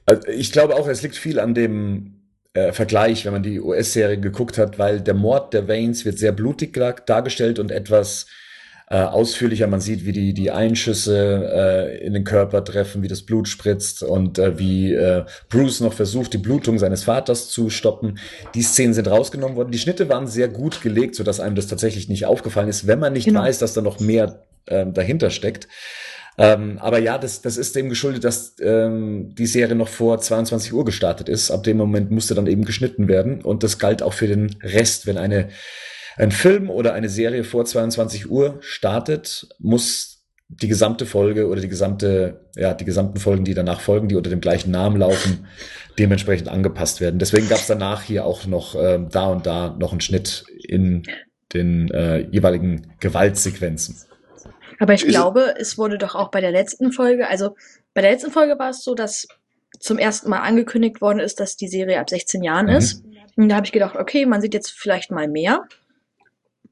Also 0.06 0.28
ich 0.28 0.52
glaube 0.52 0.76
auch, 0.76 0.88
es 0.88 1.02
liegt 1.02 1.16
viel 1.16 1.38
an 1.38 1.54
dem 1.54 2.22
äh, 2.54 2.72
Vergleich, 2.72 3.24
wenn 3.24 3.32
man 3.32 3.42
die 3.42 3.60
US-Serie 3.60 4.18
geguckt 4.18 4.58
hat, 4.58 4.78
weil 4.78 5.00
der 5.00 5.14
Mord 5.14 5.54
der 5.54 5.68
Waynes 5.68 6.04
wird 6.04 6.18
sehr 6.18 6.32
blutig 6.32 6.74
dargestellt 7.06 7.58
und 7.58 7.70
etwas 7.70 8.26
äh, 8.92 8.96
ausführlicher. 8.96 9.66
Man 9.68 9.80
sieht, 9.80 10.04
wie 10.04 10.12
die, 10.12 10.34
die 10.34 10.50
Einschüsse 10.50 11.50
äh, 11.50 12.04
in 12.04 12.12
den 12.12 12.24
Körper 12.24 12.62
treffen, 12.62 13.02
wie 13.02 13.08
das 13.08 13.22
Blut 13.22 13.48
spritzt 13.48 14.02
und 14.02 14.38
äh, 14.38 14.58
wie 14.58 14.92
äh, 14.92 15.24
Bruce 15.48 15.80
noch 15.80 15.94
versucht, 15.94 16.34
die 16.34 16.38
Blutung 16.38 16.78
seines 16.78 17.04
Vaters 17.04 17.48
zu 17.48 17.70
stoppen. 17.70 18.18
Die 18.54 18.62
Szenen 18.62 18.92
sind 18.92 19.08
rausgenommen 19.08 19.56
worden. 19.56 19.70
Die 19.70 19.78
Schnitte 19.78 20.10
waren 20.10 20.26
sehr 20.26 20.48
gut 20.48 20.82
gelegt, 20.82 21.14
sodass 21.14 21.40
einem 21.40 21.54
das 21.54 21.68
tatsächlich 21.68 22.10
nicht 22.10 22.26
aufgefallen 22.26 22.68
ist, 22.68 22.86
wenn 22.86 22.98
man 22.98 23.14
nicht 23.14 23.24
genau. 23.24 23.40
weiß, 23.40 23.60
dass 23.60 23.72
da 23.72 23.80
noch 23.80 23.98
mehr 23.98 24.42
äh, 24.66 24.84
dahinter 24.86 25.30
steckt. 25.30 25.68
Ähm, 26.38 26.78
aber 26.78 26.98
ja, 26.98 27.18
das, 27.18 27.42
das 27.42 27.56
ist 27.56 27.76
dem 27.76 27.88
geschuldet, 27.88 28.24
dass 28.24 28.56
ähm, 28.60 29.34
die 29.34 29.46
Serie 29.46 29.74
noch 29.74 29.88
vor 29.88 30.18
22 30.18 30.72
Uhr 30.72 30.84
gestartet 30.84 31.28
ist. 31.28 31.50
Ab 31.50 31.62
dem 31.64 31.76
Moment 31.76 32.10
musste 32.10 32.34
dann 32.34 32.46
eben 32.46 32.64
geschnitten 32.64 33.08
werden. 33.08 33.42
Und 33.42 33.62
das 33.62 33.78
galt 33.78 34.02
auch 34.02 34.14
für 34.14 34.28
den 34.28 34.56
Rest. 34.62 35.06
Wenn 35.06 35.18
eine, 35.18 35.48
ein 36.16 36.30
Film 36.30 36.70
oder 36.70 36.94
eine 36.94 37.08
Serie 37.08 37.44
vor 37.44 37.64
22 37.64 38.30
Uhr 38.30 38.58
startet, 38.60 39.48
muss 39.58 40.12
die 40.48 40.68
gesamte 40.68 41.06
Folge 41.06 41.48
oder 41.48 41.60
die 41.60 41.68
gesamte, 41.68 42.46
ja, 42.56 42.74
die 42.74 42.84
gesamten 42.84 43.18
Folgen, 43.18 43.44
die 43.44 43.54
danach 43.54 43.80
folgen, 43.80 44.08
die 44.08 44.16
unter 44.16 44.30
dem 44.30 44.40
gleichen 44.40 44.70
Namen 44.70 44.98
laufen, 44.98 45.46
dementsprechend 45.98 46.48
angepasst 46.48 47.00
werden. 47.00 47.18
Deswegen 47.18 47.48
gab 47.48 47.58
es 47.58 47.66
danach 47.66 48.02
hier 48.02 48.24
auch 48.24 48.46
noch 48.46 48.74
äh, 48.74 49.00
da 49.10 49.26
und 49.26 49.46
da 49.46 49.74
noch 49.78 49.92
einen 49.92 50.00
Schnitt 50.00 50.44
in 50.66 51.04
den 51.54 51.90
äh, 51.90 52.20
jeweiligen 52.30 52.92
Gewaltsequenzen. 53.00 53.96
Aber 54.82 54.94
ich 54.94 55.06
glaube, 55.06 55.54
es 55.58 55.78
wurde 55.78 55.96
doch 55.96 56.16
auch 56.16 56.32
bei 56.32 56.40
der 56.40 56.50
letzten 56.50 56.90
Folge, 56.90 57.28
also 57.28 57.54
bei 57.94 58.00
der 58.00 58.10
letzten 58.10 58.32
Folge 58.32 58.58
war 58.58 58.70
es 58.70 58.82
so, 58.82 58.96
dass 58.96 59.28
zum 59.78 59.96
ersten 59.96 60.28
Mal 60.28 60.40
angekündigt 60.40 61.00
worden 61.00 61.20
ist, 61.20 61.38
dass 61.38 61.56
die 61.56 61.68
Serie 61.68 62.00
ab 62.00 62.10
16 62.10 62.42
Jahren 62.42 62.66
mhm. 62.66 62.72
ist. 62.72 63.04
Und 63.36 63.48
da 63.48 63.54
habe 63.54 63.64
ich 63.64 63.70
gedacht, 63.70 63.94
okay, 63.94 64.26
man 64.26 64.40
sieht 64.40 64.54
jetzt 64.54 64.72
vielleicht 64.72 65.12
mal 65.12 65.28
mehr. 65.28 65.62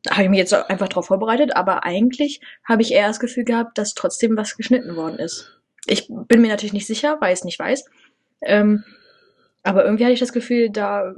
Da 0.03 0.15
habe 0.15 0.25
ich 0.25 0.29
mich 0.31 0.41
jetzt 0.41 0.53
einfach 0.53 0.89
darauf 0.89 1.07
vorbereitet, 1.07 1.55
aber 1.55 1.85
eigentlich 1.85 2.41
habe 2.69 2.83
ich 2.83 2.91
eher 2.91 3.07
das 3.07 3.21
Gefühl 3.21 3.45
gehabt, 3.45 3.79
dass 3.79 3.95
trotzdem 3.95 4.37
was 4.37 4.57
geschnitten 4.57 4.97
worden 4.97 5.21
ist. 5.21 5.61
Ich 5.87 6.09
bin 6.09 6.41
mir 6.41 6.49
natürlich 6.49 6.73
nicht 6.73 6.89
sicher, 6.89 7.17
weil 7.21 7.33
ich 7.33 7.39
es 7.39 7.45
nicht 7.45 7.61
weiß. 7.61 7.85
Ähm, 8.43 8.83
aber 9.63 9.85
irgendwie 9.85 10.03
hatte 10.03 10.15
ich 10.15 10.21
das 10.21 10.33
Gefühl, 10.33 10.71
da 10.71 11.15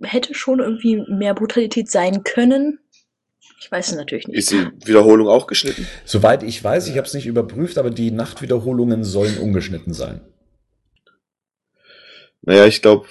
hätte 0.00 0.32
schon 0.34 0.60
irgendwie 0.60 1.02
mehr 1.08 1.34
Brutalität 1.34 1.90
sein 1.90 2.22
können. 2.22 2.78
Ich 3.60 3.70
weiß 3.70 3.90
es 3.90 3.96
natürlich 3.96 4.28
nicht. 4.28 4.38
Ist 4.38 4.50
die 4.52 4.68
Wiederholung 4.84 5.28
auch 5.28 5.46
geschnitten? 5.46 5.86
Soweit 6.04 6.42
ich 6.42 6.62
weiß, 6.62 6.86
ich 6.88 6.96
habe 6.96 7.06
es 7.06 7.14
nicht 7.14 7.26
überprüft, 7.26 7.76
aber 7.78 7.90
die 7.90 8.10
Nachtwiederholungen 8.10 9.02
sollen 9.02 9.38
ungeschnitten 9.38 9.92
sein. 9.92 10.20
Naja, 12.42 12.66
ich 12.66 12.82
glaube, 12.82 13.06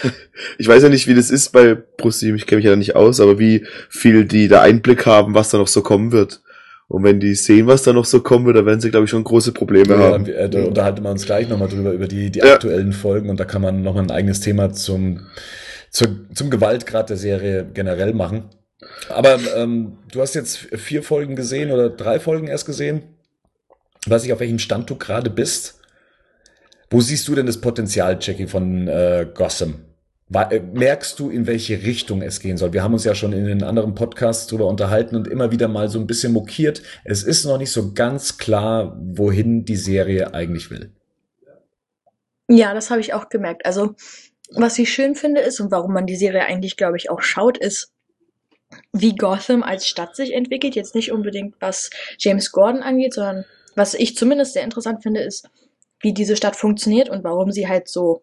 ich 0.58 0.66
weiß 0.66 0.82
ja 0.82 0.88
nicht, 0.88 1.06
wie 1.06 1.14
das 1.14 1.30
ist 1.30 1.50
bei 1.50 1.74
ProSieben, 1.74 2.36
ich 2.36 2.46
kenne 2.46 2.58
mich 2.58 2.64
ja 2.64 2.70
da 2.70 2.76
nicht 2.76 2.96
aus, 2.96 3.20
aber 3.20 3.38
wie 3.38 3.66
viel 3.90 4.24
die 4.24 4.48
da 4.48 4.62
Einblick 4.62 5.04
haben, 5.04 5.34
was 5.34 5.50
da 5.50 5.58
noch 5.58 5.68
so 5.68 5.82
kommen 5.82 6.10
wird. 6.10 6.42
Und 6.88 7.04
wenn 7.04 7.20
die 7.20 7.34
sehen, 7.34 7.66
was 7.66 7.82
da 7.82 7.92
noch 7.92 8.04
so 8.04 8.20
kommen 8.20 8.44
wird, 8.44 8.56
dann 8.56 8.66
werden 8.66 8.80
sie, 8.80 8.90
glaube 8.90 9.04
ich, 9.04 9.10
schon 9.10 9.24
große 9.24 9.52
Probleme 9.52 9.94
ja, 9.94 9.98
haben. 10.00 10.26
Äh, 10.26 10.48
da 10.48 10.64
unterhalten 10.64 11.02
wir 11.02 11.10
uns 11.10 11.24
gleich 11.24 11.48
nochmal 11.48 11.68
drüber, 11.68 11.92
über 11.92 12.08
die, 12.08 12.30
die 12.30 12.40
ja. 12.40 12.54
aktuellen 12.54 12.92
Folgen 12.92 13.30
und 13.30 13.38
da 13.40 13.44
kann 13.44 13.62
man 13.62 13.82
nochmal 13.82 14.04
ein 14.04 14.10
eigenes 14.10 14.40
Thema 14.40 14.72
zum, 14.72 15.20
zum, 15.90 16.26
zum 16.34 16.50
Gewaltgrad 16.50 17.10
der 17.10 17.16
Serie 17.16 17.66
generell 17.72 18.14
machen. 18.14 18.44
Aber 19.08 19.38
ähm, 19.56 19.98
du 20.10 20.20
hast 20.20 20.34
jetzt 20.34 20.56
vier 20.56 21.02
Folgen 21.02 21.36
gesehen 21.36 21.70
oder 21.70 21.90
drei 21.90 22.20
Folgen 22.20 22.48
erst 22.48 22.66
gesehen. 22.66 23.02
Weiß 24.06 24.24
ich, 24.24 24.32
auf 24.32 24.40
welchem 24.40 24.58
Stand 24.58 24.90
du 24.90 24.96
gerade 24.96 25.30
bist. 25.30 25.80
Wo 26.90 27.00
siehst 27.00 27.26
du 27.28 27.34
denn 27.34 27.46
das 27.46 27.60
Potenzial, 27.60 28.18
Jackie, 28.20 28.46
von 28.46 28.88
äh, 28.88 29.26
Gotham? 29.32 29.84
Äh, 30.34 30.60
merkst 30.60 31.18
du, 31.18 31.30
in 31.30 31.46
welche 31.46 31.82
Richtung 31.82 32.22
es 32.22 32.40
gehen 32.40 32.56
soll? 32.56 32.72
Wir 32.72 32.82
haben 32.82 32.94
uns 32.94 33.04
ja 33.04 33.14
schon 33.14 33.32
in 33.32 33.44
den 33.44 33.62
anderen 33.62 33.94
Podcasts 33.94 34.46
drüber 34.46 34.66
unterhalten 34.66 35.14
und 35.16 35.28
immer 35.28 35.50
wieder 35.52 35.68
mal 35.68 35.88
so 35.88 35.98
ein 35.98 36.06
bisschen 36.06 36.32
mokiert. 36.32 36.82
Es 37.04 37.22
ist 37.22 37.44
noch 37.44 37.58
nicht 37.58 37.72
so 37.72 37.92
ganz 37.92 38.38
klar, 38.38 38.96
wohin 39.00 39.64
die 39.64 39.76
Serie 39.76 40.34
eigentlich 40.34 40.70
will. 40.70 40.92
Ja, 42.48 42.74
das 42.74 42.90
habe 42.90 43.00
ich 43.00 43.14
auch 43.14 43.28
gemerkt. 43.28 43.64
Also, 43.66 43.94
was 44.54 44.78
ich 44.78 44.92
schön 44.92 45.14
finde 45.14 45.40
ist 45.40 45.60
und 45.60 45.70
warum 45.70 45.92
man 45.92 46.06
die 46.06 46.16
Serie 46.16 46.44
eigentlich, 46.44 46.76
glaube 46.76 46.96
ich, 46.96 47.10
auch 47.10 47.22
schaut, 47.22 47.58
ist, 47.58 47.91
wie 48.92 49.14
Gotham 49.14 49.62
als 49.62 49.86
Stadt 49.86 50.16
sich 50.16 50.32
entwickelt. 50.32 50.74
Jetzt 50.74 50.94
nicht 50.94 51.12
unbedingt, 51.12 51.54
was 51.60 51.90
James 52.18 52.52
Gordon 52.52 52.82
angeht, 52.82 53.14
sondern 53.14 53.44
was 53.74 53.94
ich 53.94 54.16
zumindest 54.16 54.52
sehr 54.52 54.64
interessant 54.64 55.02
finde, 55.02 55.20
ist, 55.20 55.48
wie 56.00 56.12
diese 56.12 56.36
Stadt 56.36 56.56
funktioniert 56.56 57.08
und 57.08 57.24
warum 57.24 57.52
sie 57.52 57.68
halt 57.68 57.88
so, 57.88 58.22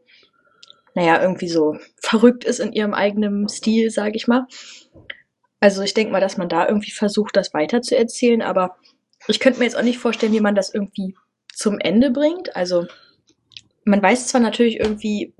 naja, 0.95 1.21
irgendwie 1.21 1.49
so 1.49 1.77
verrückt 2.01 2.43
ist 2.43 2.59
in 2.59 2.73
ihrem 2.73 2.93
eigenen 2.93 3.47
Stil, 3.47 3.89
sage 3.89 4.15
ich 4.15 4.27
mal. 4.27 4.45
Also 5.59 5.81
ich 5.81 5.93
denke 5.93 6.11
mal, 6.11 6.21
dass 6.21 6.37
man 6.37 6.49
da 6.49 6.67
irgendwie 6.67 6.91
versucht, 6.91 7.35
das 7.35 7.53
weiter 7.53 7.81
zu 7.81 7.97
erzählen, 7.97 8.41
aber 8.41 8.77
ich 9.27 9.39
könnte 9.39 9.59
mir 9.59 9.65
jetzt 9.65 9.77
auch 9.77 9.83
nicht 9.83 9.97
vorstellen, 9.97 10.33
wie 10.33 10.39
man 10.39 10.55
das 10.55 10.73
irgendwie 10.73 11.15
zum 11.53 11.79
Ende 11.79 12.11
bringt. 12.11 12.55
Also 12.55 12.85
man 13.83 14.01
weiß 14.01 14.27
zwar 14.27 14.39
natürlich 14.39 14.79
irgendwie 14.79 15.33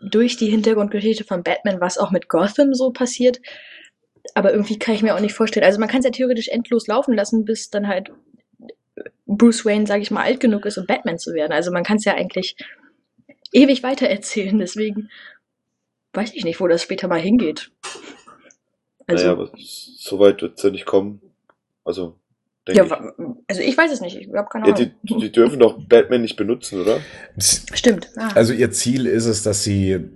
durch 0.00 0.36
die 0.36 0.48
Hintergrundgeschichte 0.48 1.24
von 1.24 1.42
Batman, 1.42 1.80
was 1.80 1.98
auch 1.98 2.10
mit 2.10 2.28
Gotham 2.28 2.74
so 2.74 2.90
passiert, 2.90 3.40
aber 4.34 4.52
irgendwie 4.52 4.78
kann 4.78 4.94
ich 4.94 5.02
mir 5.02 5.14
auch 5.14 5.20
nicht 5.20 5.34
vorstellen. 5.34 5.64
Also 5.64 5.78
man 5.78 5.88
kann 5.88 6.00
es 6.00 6.04
ja 6.04 6.10
theoretisch 6.10 6.48
endlos 6.48 6.86
laufen 6.86 7.14
lassen, 7.14 7.44
bis 7.44 7.70
dann 7.70 7.88
halt 7.88 8.10
Bruce 9.26 9.64
Wayne, 9.64 9.86
sage 9.86 10.02
ich 10.02 10.10
mal, 10.10 10.22
alt 10.22 10.40
genug 10.40 10.64
ist, 10.66 10.78
um 10.78 10.86
Batman 10.86 11.18
zu 11.18 11.34
werden. 11.34 11.52
Also 11.52 11.70
man 11.72 11.84
kann 11.84 11.98
es 11.98 12.04
ja 12.04 12.14
eigentlich 12.14 12.56
ewig 13.52 13.82
weiter 13.82 14.08
erzählen. 14.08 14.58
Deswegen 14.58 15.10
weiß 16.12 16.32
ich 16.34 16.44
nicht, 16.44 16.60
wo 16.60 16.68
das 16.68 16.82
später 16.82 17.08
mal 17.08 17.20
hingeht. 17.20 17.70
Also, 19.06 19.24
naja, 19.24 19.32
aber 19.32 19.52
so 19.56 20.18
weit 20.18 20.42
wird 20.42 20.56
es 20.56 20.62
ja 20.62 20.70
nicht 20.70 20.86
kommen. 20.86 21.20
Also, 21.84 22.18
ja, 22.68 22.84
ich. 22.84 22.92
also 23.46 23.60
ich 23.62 23.78
weiß 23.78 23.92
es 23.92 24.00
nicht. 24.00 24.16
Ich 24.16 24.28
habe 24.34 24.48
keine 24.50 24.64
Ahnung. 24.64 24.76
Ja, 24.76 24.86
die, 25.02 25.16
die, 25.20 25.30
dürfen 25.30 25.60
doch 25.60 25.78
Batman 25.86 26.22
nicht 26.22 26.36
benutzen, 26.36 26.80
oder? 26.80 27.00
Stimmt. 27.38 28.10
Ah. 28.16 28.30
Also 28.34 28.52
ihr 28.52 28.72
Ziel 28.72 29.06
ist 29.06 29.26
es, 29.26 29.44
dass 29.44 29.62
sie 29.62 30.10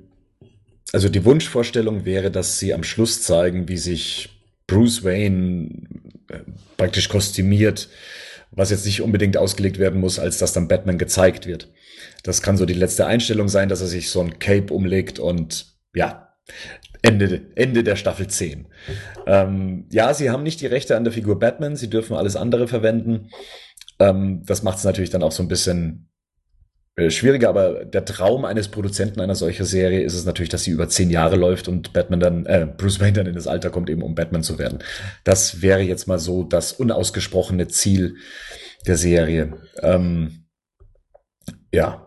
also 0.93 1.09
die 1.09 1.25
Wunschvorstellung 1.25 2.05
wäre, 2.05 2.31
dass 2.31 2.59
sie 2.59 2.75
am 2.75 2.83
Schluss 2.83 3.23
zeigen, 3.23 3.69
wie 3.69 3.79
sich 3.79 4.31
Bruce 4.67 5.05
Wayne 5.05 5.69
äh, 6.29 6.41
praktisch 6.77 7.09
kostümiert, 7.09 7.89
was 8.51 8.71
jetzt 8.71 8.87
nicht 8.87 9.03
unbedingt 9.03 9.37
ausgelegt 9.37 9.79
werden 9.79 10.01
muss, 10.01 10.19
als 10.19 10.39
dass 10.39 10.53
dann 10.53 10.69
Batman 10.69 10.99
gezeigt 10.99 11.47
wird. 11.47 11.69
Das 12.23 12.43
kann 12.43 12.57
so 12.57 12.67
die 12.67 12.75
letzte 12.75 13.07
Einstellung 13.07 13.49
sein, 13.49 13.69
dass 13.69 13.81
er 13.81 13.87
sich 13.87 14.11
so 14.11 14.21
ein 14.21 14.39
Cape 14.39 14.73
umlegt 14.73 15.19
und 15.19 15.67
ja, 15.95 16.35
Ende, 17.03 17.43
Ende 17.55 17.83
der 17.83 17.97
Staffel 17.97 18.27
10. 18.27 18.67
Ähm, 19.27 19.87
ja, 19.91 20.13
sie 20.13 20.31
haben 20.31 20.43
nicht 20.43 20.61
die 20.61 20.67
Rechte 20.67 20.97
an 20.97 21.05
der 21.05 21.13
Figur 21.13 21.39
Batman, 21.39 21.77
sie 21.77 21.89
dürfen 21.89 22.17
alles 22.17 22.37
andere 22.37 22.69
verwenden. 22.69 23.31
Ähm, 23.99 24.43
das 24.45 24.63
macht 24.63 24.79
es 24.79 24.85
natürlich 24.85 25.11
dann 25.11 25.23
auch 25.23 25.33
so 25.33 25.43
ein 25.43 25.49
bisschen 25.49 26.10
schwieriger, 27.09 27.49
aber 27.49 27.85
der 27.85 28.05
Traum 28.05 28.45
eines 28.45 28.69
Produzenten 28.69 29.21
einer 29.21 29.35
solchen 29.35 29.65
Serie 29.65 30.03
ist 30.03 30.15
es 30.15 30.25
natürlich, 30.25 30.51
dass 30.51 30.65
sie 30.65 30.73
über 30.73 30.89
zehn 30.89 31.11
Jahre 31.11 31.37
läuft 31.37 31.69
und 31.69 31.93
Batman 31.93 32.21
dann, 32.21 32.47
äh, 32.47 32.67
Bruce 32.77 33.01
Wayne 33.01 33.13
dann 33.13 33.27
in 33.27 33.35
das 33.35 33.47
Alter 33.47 33.71
kommt, 33.71 33.89
eben 33.89 34.03
um 34.03 34.15
Batman 34.15 34.43
zu 34.43 34.59
werden. 34.59 34.81
Das 35.25 35.63
wäre 35.63 35.81
jetzt 35.81 36.07
mal 36.09 36.19
so 36.19 36.45
das 36.45 36.73
unausgesprochene 36.73 37.69
Ziel 37.69 38.17
der 38.87 38.97
Serie. 38.97 39.55
Ähm, 39.83 40.45
ja. 41.73 42.07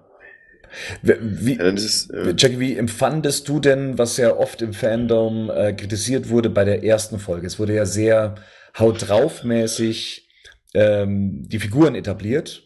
Wie, 1.04 1.54
ist, 1.54 2.12
äh 2.12 2.34
Jackie, 2.38 2.60
wie 2.60 2.76
empfandest 2.76 3.48
du 3.48 3.60
denn, 3.60 3.98
was 3.98 4.18
ja 4.18 4.36
oft 4.36 4.62
im 4.62 4.74
Fandom 4.74 5.52
äh, 5.52 5.74
kritisiert 5.74 6.30
wurde 6.30 6.50
bei 6.50 6.66
der 6.66 6.84
ersten 6.84 7.20
Folge? 7.20 7.46
Es 7.46 7.60
wurde 7.60 7.76
ja 7.76 7.86
sehr 7.86 8.36
haut 8.78 9.08
drauf 9.08 9.44
mäßig 9.44 10.28
ähm, 10.74 11.48
die 11.48 11.60
Figuren 11.60 11.94
etabliert 11.94 12.66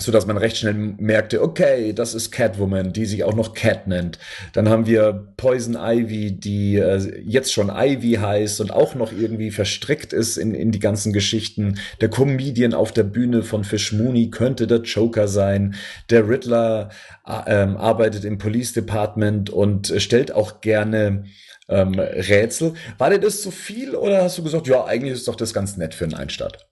so 0.00 0.12
dass 0.12 0.26
man 0.26 0.36
recht 0.36 0.56
schnell 0.56 0.74
merkte, 0.74 1.42
okay, 1.42 1.92
das 1.92 2.14
ist 2.14 2.30
Catwoman, 2.30 2.92
die 2.92 3.04
sich 3.04 3.24
auch 3.24 3.34
noch 3.34 3.52
Cat 3.52 3.88
nennt. 3.88 4.18
Dann 4.52 4.68
haben 4.68 4.86
wir 4.86 5.32
Poison 5.36 5.76
Ivy, 5.76 6.32
die 6.32 6.76
äh, 6.76 7.20
jetzt 7.24 7.52
schon 7.52 7.68
Ivy 7.68 8.14
heißt 8.14 8.60
und 8.60 8.70
auch 8.70 8.94
noch 8.94 9.12
irgendwie 9.12 9.50
verstrickt 9.50 10.12
ist 10.12 10.36
in, 10.36 10.54
in 10.54 10.70
die 10.70 10.78
ganzen 10.78 11.12
Geschichten. 11.12 11.80
Der 12.00 12.10
Comedian 12.10 12.74
auf 12.74 12.92
der 12.92 13.02
Bühne 13.02 13.42
von 13.42 13.64
Fish 13.64 13.92
Mooney 13.92 14.30
könnte 14.30 14.68
der 14.68 14.82
Joker 14.82 15.26
sein. 15.26 15.74
Der 16.10 16.28
Riddler 16.28 16.90
äh, 17.26 17.62
ähm, 17.62 17.76
arbeitet 17.76 18.24
im 18.24 18.38
Police 18.38 18.72
Department 18.72 19.50
und 19.50 19.92
stellt 19.96 20.30
auch 20.30 20.60
gerne 20.60 21.24
ähm, 21.68 21.98
Rätsel. 21.98 22.74
War 22.98 23.10
dir 23.10 23.18
das 23.18 23.42
zu 23.42 23.50
viel 23.50 23.96
oder 23.96 24.22
hast 24.22 24.38
du 24.38 24.44
gesagt, 24.44 24.68
ja, 24.68 24.84
eigentlich 24.84 25.14
ist 25.14 25.26
doch 25.26 25.36
das 25.36 25.52
ganz 25.52 25.76
nett 25.76 25.94
für 25.94 26.04
einen 26.04 26.14
Einstart? 26.14 26.68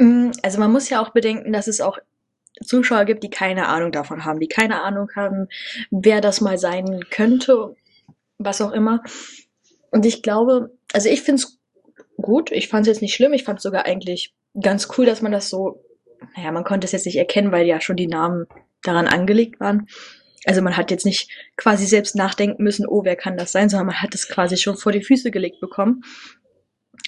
Mm, 0.00 0.30
also 0.42 0.58
man 0.58 0.72
muss 0.72 0.88
ja 0.88 1.02
auch 1.02 1.10
bedenken, 1.10 1.52
dass 1.52 1.68
es 1.68 1.80
auch 1.82 1.98
Zuschauer 2.64 3.04
gibt, 3.04 3.22
die 3.22 3.30
keine 3.30 3.68
Ahnung 3.68 3.92
davon 3.92 4.24
haben, 4.24 4.40
die 4.40 4.48
keine 4.48 4.82
Ahnung 4.82 5.10
haben, 5.14 5.48
wer 5.90 6.20
das 6.20 6.40
mal 6.40 6.58
sein 6.58 7.04
könnte, 7.10 7.76
was 8.38 8.62
auch 8.62 8.72
immer. 8.72 9.02
Und 9.90 10.06
ich 10.06 10.22
glaube, 10.22 10.70
also 10.92 11.08
ich 11.08 11.22
finde 11.22 11.42
es 11.42 11.58
gut, 12.16 12.50
ich 12.50 12.68
fand 12.68 12.86
es 12.86 12.94
jetzt 12.94 13.02
nicht 13.02 13.14
schlimm, 13.14 13.34
ich 13.34 13.44
fand 13.44 13.58
es 13.58 13.62
sogar 13.62 13.84
eigentlich 13.84 14.34
ganz 14.60 14.88
cool, 14.96 15.04
dass 15.04 15.20
man 15.20 15.32
das 15.32 15.50
so, 15.50 15.84
naja, 16.36 16.50
man 16.50 16.64
konnte 16.64 16.86
es 16.86 16.92
jetzt 16.92 17.06
nicht 17.06 17.16
erkennen, 17.16 17.52
weil 17.52 17.66
ja 17.66 17.80
schon 17.80 17.96
die 17.96 18.08
Namen 18.08 18.46
daran 18.82 19.06
angelegt 19.06 19.60
waren. 19.60 19.86
Also 20.46 20.62
man 20.62 20.78
hat 20.78 20.90
jetzt 20.90 21.04
nicht 21.04 21.30
quasi 21.56 21.84
selbst 21.84 22.16
nachdenken 22.16 22.62
müssen, 22.62 22.86
oh, 22.86 23.04
wer 23.04 23.16
kann 23.16 23.36
das 23.36 23.52
sein, 23.52 23.68
sondern 23.68 23.88
man 23.88 24.02
hat 24.02 24.14
es 24.14 24.28
quasi 24.28 24.56
schon 24.56 24.78
vor 24.78 24.92
die 24.92 25.02
Füße 25.02 25.30
gelegt 25.30 25.60
bekommen. 25.60 26.04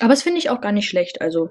Aber 0.01 0.13
es 0.13 0.23
finde 0.23 0.39
ich 0.39 0.51
auch 0.51 0.61
gar 0.61 0.73
nicht 0.73 0.89
schlecht. 0.89 1.23
Also 1.23 1.51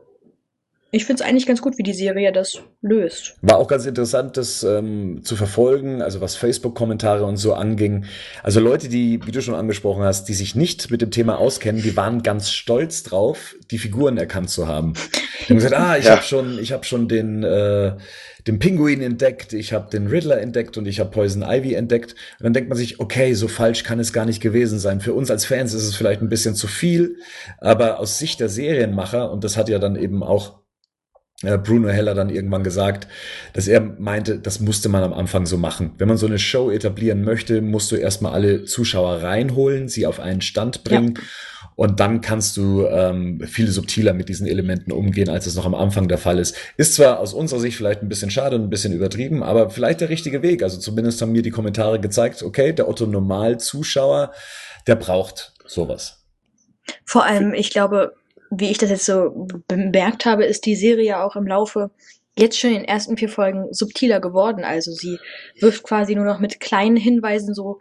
ich 0.94 1.06
finde 1.06 1.24
es 1.24 1.30
eigentlich 1.30 1.46
ganz 1.46 1.62
gut, 1.62 1.78
wie 1.78 1.84
die 1.84 1.94
Serie 1.94 2.34
das 2.34 2.60
löst. 2.82 3.36
War 3.42 3.58
auch 3.58 3.70
ganz 3.70 3.86
interessant, 3.86 4.36
das 4.36 4.62
ähm, 4.64 5.22
zu 5.24 5.38
verfolgen, 5.38 6.02
also 6.02 6.20
was 6.20 6.36
Facebook-Kommentare 6.36 7.24
und 7.24 7.38
so 7.38 7.54
anging. 7.54 8.04
Also 8.44 8.60
Leute, 8.60 8.90
die, 8.90 9.26
wie 9.26 9.32
du 9.32 9.42
schon 9.42 9.56
angesprochen 9.56 10.04
hast, 10.04 10.28
die 10.28 10.34
sich 10.34 10.54
nicht 10.54 10.92
mit 10.92 11.02
dem 11.02 11.10
Thema 11.10 11.38
auskennen, 11.38 11.82
die 11.82 11.96
waren 11.96 12.24
ganz 12.24 12.52
stolz 12.52 13.04
drauf, 13.04 13.56
die 13.72 13.78
Figuren 13.78 14.18
erkannt 14.18 14.50
zu 14.50 14.68
haben. 14.68 14.94
Die 15.42 15.54
haben 15.54 15.56
gesagt, 15.56 15.76
ah, 15.76 15.98
ich 15.98 16.06
ja. 16.06 16.12
habe 16.12 16.24
schon, 16.24 16.60
ich 16.60 16.74
habe 16.74 16.84
schon 16.84 17.08
den, 17.08 17.44
äh, 17.44 17.96
den 18.46 18.60
Pinguin 18.60 19.02
entdeckt, 19.02 19.54
ich 19.54 19.72
habe 19.72 19.90
den 19.90 20.08
Riddler 20.08 20.42
entdeckt 20.42 20.78
und 20.78 20.88
ich 20.88 21.00
habe 21.00 21.10
Poison 21.10 21.42
Ivy 21.42 21.74
entdeckt. 21.74 22.16
Und 22.40 22.44
dann 22.44 22.54
denkt 22.54 22.68
man 22.68 22.78
sich, 22.78 23.00
okay, 23.00 23.34
so 23.34 23.48
falsch 23.48 23.86
kann 23.86 24.00
es 24.02 24.12
gar 24.12 24.26
nicht 24.26 24.42
gewesen 24.42 24.78
sein. 24.78 25.00
Für 25.00 25.14
uns 25.14 25.32
als 25.32 25.46
Fans 25.46 25.74
ist 25.74 25.84
es 25.84 25.96
vielleicht 25.96 26.22
ein 26.22 26.30
bisschen 26.30 26.54
zu 26.54 26.68
viel, 26.68 27.16
aber 27.60 28.00
aus 28.00 28.20
Sicht 28.20 28.42
der 28.42 28.50
Serienmacher, 28.50 29.32
und 29.32 29.46
das 29.46 29.56
hat 29.56 29.70
ja 29.70 29.80
dann 29.80 29.96
eben 29.96 30.22
auch 30.22 30.61
Bruno 31.42 31.90
Heller 31.90 32.14
dann 32.14 32.30
irgendwann 32.30 32.64
gesagt, 32.64 33.08
dass 33.54 33.68
er 33.68 33.82
meinte, 33.82 34.38
das 34.40 34.60
musste 34.60 34.90
man 34.90 35.04
am 35.04 35.14
Anfang 35.14 35.46
so 35.46 35.58
machen. 35.58 35.94
Wenn 35.98 36.08
man 36.08 36.18
so 36.18 36.28
eine 36.28 36.40
Show 36.40 36.70
etablieren 36.70 37.24
möchte, 37.24 37.62
musst 37.62 37.92
du 37.92 37.96
erstmal 37.96 38.34
alle 38.34 38.66
Zuschauer 38.66 39.24
reinholen, 39.24 39.88
sie 39.88 40.06
auf 40.06 40.20
einen 40.20 40.42
Stand 40.42 40.84
bringen. 40.84 41.16
Ja. 41.18 41.24
Und 41.76 42.00
dann 42.00 42.22
kannst 42.22 42.58
du 42.58 42.86
ähm, 42.86 43.42
viel 43.48 43.68
subtiler 43.68 44.14
mit 44.14 44.30
diesen 44.30 44.46
Elementen 44.46 44.92
umgehen, 44.92 45.30
als 45.30 45.48
es 45.48 45.56
noch 45.56 45.66
am 45.66 45.74
Anfang 45.74 46.08
der 46.08 46.20
Fall 46.20 46.38
ist. 46.38 46.56
Ist 46.78 46.94
zwar 46.94 47.20
aus 47.20 47.34
unserer 47.34 47.60
Sicht 47.60 47.76
vielleicht 47.76 48.04
ein 48.04 48.10
bisschen 48.10 48.30
schade 48.30 48.56
und 48.56 48.64
ein 48.64 48.70
bisschen 48.70 48.94
übertrieben, 48.94 49.42
aber 49.42 49.70
vielleicht 49.72 50.02
der 50.02 50.10
richtige 50.10 50.44
Weg. 50.44 50.62
Also 50.62 50.78
zumindest 50.78 51.22
haben 51.22 51.32
mir 51.32 51.42
die 51.42 51.50
Kommentare 51.50 52.00
gezeigt, 52.00 52.44
okay, 52.44 52.74
der 52.74 52.88
Otto 52.88 53.08
Normal-Zuschauer, 53.08 54.32
der 54.86 54.96
braucht 54.96 55.54
sowas. 55.66 56.24
Vor 57.06 57.26
allem, 57.26 57.54
ich 57.54 57.72
glaube, 57.72 58.14
wie 58.52 58.70
ich 58.70 58.78
das 58.78 58.90
jetzt 58.90 59.06
so 59.06 59.48
bemerkt 59.68 60.26
habe, 60.26 60.46
ist 60.46 60.66
die 60.66 60.76
Serie 60.76 61.24
auch 61.24 61.36
im 61.36 61.48
Laufe 61.48 61.90
jetzt 62.38 62.60
schon 62.60 62.72
in 62.72 62.78
den 62.78 62.86
ersten 62.86 63.18
vier 63.18 63.30
Folgen 63.30 63.74
subtiler 63.74 64.20
geworden. 64.20 64.64
Also 64.64 64.92
sie 64.92 65.18
wirft 65.60 65.84
quasi 65.84 66.16
nur 66.16 66.26
noch 66.26 66.40
mit 66.40 66.60
kleinen 66.60 66.98
Hinweisen 66.98 67.54
so, 67.54 67.80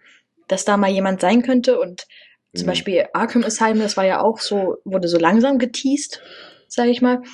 dass 0.48 0.64
da 0.64 0.76
mal 0.76 0.90
jemand 0.90 1.20
sein 1.20 1.42
könnte. 1.42 1.78
Und 1.78 2.06
zum 2.54 2.66
mhm. 2.66 2.70
Beispiel 2.70 3.04
Arkham 3.12 3.44
Asylum, 3.44 3.80
das 3.80 3.96
war 3.96 4.06
ja 4.06 4.22
auch 4.22 4.38
so, 4.38 4.76
wurde 4.84 5.08
so 5.08 5.18
langsam 5.18 5.58
geteased, 5.58 6.22
sage 6.68 6.90
ich 6.90 7.02
mal. 7.02 7.18
Und 7.18 7.26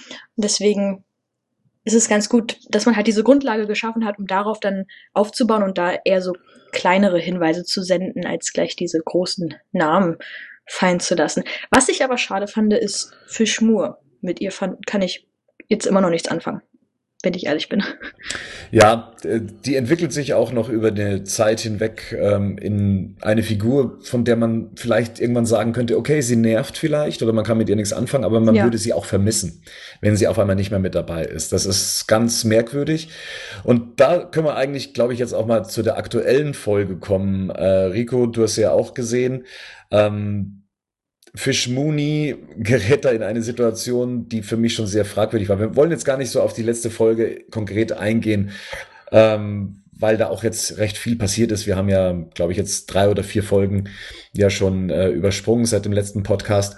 deswegen 0.45 1.05
ist 1.85 1.95
es 1.95 2.09
ganz 2.09 2.29
gut, 2.29 2.59
dass 2.71 2.87
man 2.87 2.97
halt 2.97 3.07
diese 3.07 3.23
Grundlage 3.23 3.67
geschaffen 3.67 4.07
hat, 4.07 4.19
um 4.19 4.27
darauf 4.27 4.61
dann 4.61 4.87
aufzubauen 5.13 5.63
und 5.63 5.79
da 5.79 5.95
eher 6.05 6.23
so 6.23 6.33
kleinere 6.73 7.19
Hinweise 7.19 7.65
zu 7.65 7.83
senden, 7.83 8.27
als 8.27 8.53
gleich 8.53 8.77
diese 8.77 8.99
großen 8.99 9.55
Namen 9.73 10.17
fallen 10.67 11.01
zu 11.01 11.15
lassen. 11.15 11.45
Was 11.71 11.89
ich 11.89 12.05
aber 12.05 12.19
schade 12.19 12.49
fand, 12.49 12.73
ist 12.73 13.13
Fischmur. 13.27 13.99
Mit 14.21 14.41
ihr 14.41 14.51
fand, 14.51 14.87
kann 14.87 15.03
ich 15.03 15.27
jetzt 15.69 15.87
immer 15.87 16.01
noch 16.01 16.11
nichts 16.11 16.29
anfangen, 16.29 16.63
wenn 17.23 17.35
ich 17.35 17.47
ehrlich 17.47 17.69
bin. 17.69 17.83
Ja, 18.73 19.13
die 19.25 19.77
entwickelt 19.77 20.13
sich 20.13 20.35
auch 20.35 20.53
noch 20.53 20.69
über 20.69 20.89
eine 20.89 21.23
Zeit 21.23 21.61
hinweg 21.61 22.17
ähm, 22.19 22.59
in 22.59 23.17
eine 23.21 23.43
Figur, 23.43 23.99
von 24.03 24.25
der 24.25 24.37
man 24.37 24.71
vielleicht 24.75 25.21
irgendwann 25.21 25.47
sagen 25.47 25.73
könnte, 25.73 25.97
okay, 25.97 26.21
sie 26.21 26.37
nervt 26.37 26.77
vielleicht 26.77 27.23
oder 27.23 27.33
man 27.33 27.45
kann 27.45 27.59
mit 27.59 27.69
ihr 27.69 27.77
nichts 27.77 27.93
anfangen, 27.93 28.25
aber 28.25 28.41
man 28.41 28.55
ja. 28.55 28.65
würde 28.65 28.79
sie 28.79 28.93
auch 28.93 29.05
vermissen, 29.05 29.63
wenn 30.01 30.17
sie 30.17 30.27
auf 30.27 30.39
einmal 30.39 30.57
nicht 30.57 30.71
mehr 30.71 30.81
mit 30.81 30.95
dabei 30.95 31.25
ist. 31.25 31.53
Das 31.53 31.67
ist 31.67 32.09
ganz 32.09 32.43
merkwürdig. 32.45 33.11
Und 33.63 34.01
da 34.01 34.25
können 34.25 34.47
wir 34.47 34.57
eigentlich, 34.57 34.95
glaube 34.95 35.13
ich, 35.13 35.19
jetzt 35.21 35.33
auch 35.33 35.47
mal 35.47 35.65
zu 35.65 35.83
der 35.83 35.97
aktuellen 35.97 36.55
Folge 36.55 36.97
kommen. 36.97 37.51
Äh, 37.51 37.65
Rico, 37.65 38.27
du 38.27 38.43
hast 38.43 38.57
ja 38.57 38.73
auch 38.73 38.95
gesehen. 38.95 39.45
Ähm, 39.91 40.63
Fish 41.35 41.69
Mooney 41.69 42.37
gerät 42.57 43.05
da 43.05 43.11
in 43.11 43.23
eine 43.23 43.43
Situation, 43.43 44.29
die 44.29 44.43
für 44.43 44.57
mich 44.57 44.75
schon 44.75 44.87
sehr 44.87 45.05
fragwürdig 45.05 45.49
war. 45.49 45.61
Wir 45.61 45.77
wollen 45.77 45.91
jetzt 45.91 46.05
gar 46.05 46.17
nicht 46.17 46.31
so 46.31 46.41
auf 46.41 46.55
die 46.55 46.63
letzte 46.63 46.91
Folge 46.91 47.45
konkret 47.51 47.93
eingehen, 47.93 48.53
ähm, 49.13 49.85
weil 49.99 50.17
da 50.17 50.29
auch 50.29 50.43
jetzt 50.43 50.79
recht 50.79 50.97
viel 50.97 51.17
passiert 51.17 51.53
ist. 51.53 51.67
Wir 51.67 51.77
haben 51.77 51.89
ja, 51.89 52.13
glaube 52.35 52.53
ich, 52.53 52.59
jetzt 52.59 52.87
drei 52.87 53.09
oder 53.09 53.23
vier 53.23 53.43
Folgen 53.43 53.89
ja 54.33 54.51
schon 54.51 54.91
äh, 54.91 55.09
übersprungen 55.09 55.67
seit 55.67 55.85
dem 55.85 55.93
letzten 55.93 56.23
Podcast. 56.23 56.77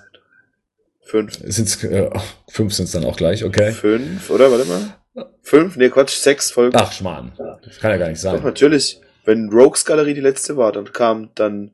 Fünf. 1.02 1.38
Sind's, 1.44 1.82
äh, 1.84 2.10
fünf 2.48 2.74
sind 2.74 2.86
es 2.86 2.92
dann 2.92 3.04
auch 3.04 3.16
gleich, 3.16 3.44
okay. 3.44 3.72
Fünf, 3.72 4.28
oder? 4.28 4.50
Warte 4.50 4.66
mal. 4.66 5.26
Fünf? 5.42 5.76
Nee, 5.76 5.88
Quatsch, 5.88 6.16
sechs 6.16 6.50
Folgen. 6.50 6.76
Ach, 6.76 6.92
Schmarrn. 6.92 7.32
Das 7.64 7.78
kann 7.78 7.92
ja 7.92 7.96
gar 7.96 8.08
nicht 8.08 8.20
sein. 8.20 8.36
Doch, 8.36 8.44
natürlich. 8.44 9.00
Wenn 9.24 9.48
Rogues 9.50 9.84
Galerie 9.84 10.14
die 10.14 10.20
letzte 10.20 10.56
war, 10.56 10.72
dann 10.72 10.92
kam 10.92 11.30
dann 11.34 11.72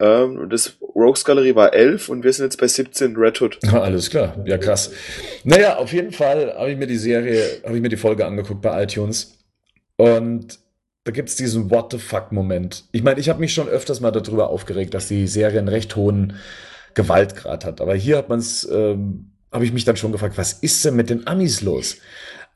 ähm, 0.00 0.48
das 0.50 0.76
Rogues 0.80 1.24
Gallery 1.24 1.54
war 1.54 1.72
11 1.72 2.08
und 2.08 2.24
wir 2.24 2.32
sind 2.32 2.46
jetzt 2.46 2.60
bei 2.60 2.66
17 2.66 3.16
Red 3.16 3.40
Hood. 3.40 3.58
alles 3.72 4.10
klar, 4.10 4.36
ja 4.44 4.58
krass. 4.58 4.92
Naja, 5.44 5.76
auf 5.76 5.92
jeden 5.92 6.12
Fall 6.12 6.54
habe 6.54 6.70
ich 6.70 6.78
mir 6.78 6.86
die 6.86 6.96
Serie, 6.96 7.42
habe 7.64 7.76
ich 7.76 7.82
mir 7.82 7.88
die 7.88 7.96
Folge 7.96 8.26
angeguckt 8.26 8.62
bei 8.62 8.82
iTunes 8.82 9.38
und 9.96 10.58
da 11.04 11.12
gibt 11.12 11.28
es 11.28 11.36
diesen 11.36 11.70
What 11.70 11.92
the 11.92 11.98
fuck 11.98 12.32
Moment. 12.32 12.84
Ich 12.90 13.02
meine, 13.02 13.20
ich 13.20 13.28
habe 13.28 13.40
mich 13.40 13.52
schon 13.52 13.68
öfters 13.68 14.00
mal 14.00 14.10
darüber 14.10 14.48
aufgeregt, 14.48 14.94
dass 14.94 15.06
die 15.06 15.28
Serie 15.28 15.58
einen 15.58 15.68
recht 15.68 15.96
hohen 15.96 16.34
Gewaltgrad 16.94 17.64
hat. 17.64 17.80
Aber 17.82 17.94
hier 17.94 18.16
hat 18.16 18.30
man 18.30 18.38
es, 18.38 18.66
ähm, 18.70 19.32
habe 19.52 19.66
ich 19.66 19.72
mich 19.72 19.84
dann 19.84 19.96
schon 19.96 20.12
gefragt, 20.12 20.38
was 20.38 20.54
ist 20.54 20.82
denn 20.84 20.96
mit 20.96 21.10
den 21.10 21.26
Amis 21.26 21.60
los? 21.60 21.98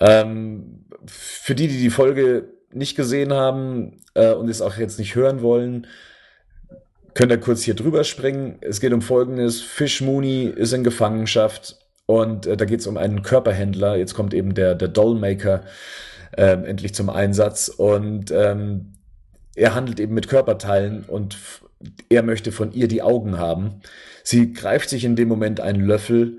Ähm, 0.01 0.87
für 1.07 1.55
die, 1.55 1.69
die 1.69 1.79
die 1.79 1.91
Folge 1.91 2.49
nicht 2.73 2.97
gesehen 2.97 3.35
haben 3.35 4.01
äh, 4.15 4.33
und 4.33 4.49
es 4.49 4.63
auch 4.63 4.79
jetzt 4.79 4.99
nicht 4.99 5.15
hören 5.15 5.43
wollen, 5.43 5.87
Könnt 7.15 7.33
ihr 7.33 7.39
kurz 7.39 7.63
hier 7.63 7.75
drüber 7.75 8.05
springen. 8.05 8.59
Es 8.61 8.81
geht 8.81 8.93
um 8.93 9.03
Folgendes. 9.03 9.61
Fish 9.61 10.01
Mooney 10.01 10.45
ist 10.45 10.73
in 10.73 10.85
Gefangenschaft 10.85 11.79
und 12.07 12.47
äh, 12.47 12.57
da 12.57 12.65
geht 12.65 12.81
es 12.81 12.87
um 12.87 12.97
einen 12.97 13.23
Körperhändler. 13.23 13.97
Jetzt 13.97 14.15
kommt 14.15 14.35
eben 14.35 14.55
der, 14.55 14.75
der 14.75 14.89
Dollmaker 14.89 15.63
äh, 16.37 16.53
endlich 16.53 16.95
zum 16.95 17.11
Einsatz 17.11 17.69
und 17.69 18.31
ähm, 18.31 18.95
er 19.57 19.75
handelt 19.75 19.99
eben 20.01 20.15
mit 20.15 20.29
Körperteilen 20.29 21.05
und 21.05 21.37
er 22.09 22.23
möchte 22.23 22.53
von 22.53 22.73
ihr 22.73 22.89
die 22.89 23.03
Augen 23.03 23.39
haben. 23.39 23.81
Sie 24.23 24.53
greift 24.53 24.89
sich 24.89 25.05
in 25.05 25.17
dem 25.17 25.29
Moment 25.29 25.61
einen 25.61 25.85
Löffel, 25.85 26.39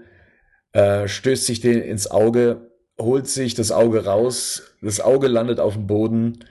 äh, 0.73 1.07
stößt 1.07 1.45
sich 1.45 1.59
den 1.59 1.81
ins 1.81 2.09
Auge, 2.09 2.71
holt 2.99 3.27
sich 3.27 3.55
das 3.55 3.71
Auge 3.71 4.05
raus, 4.05 4.73
das 4.81 5.01
Auge 5.01 5.27
landet 5.27 5.59
auf 5.59 5.73
dem 5.73 5.87
Boden 5.87 6.45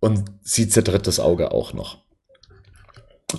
und 0.00 0.24
sie 0.42 0.68
zertritt 0.68 1.06
das 1.06 1.20
Auge 1.20 1.52
auch 1.52 1.72
noch. 1.72 1.98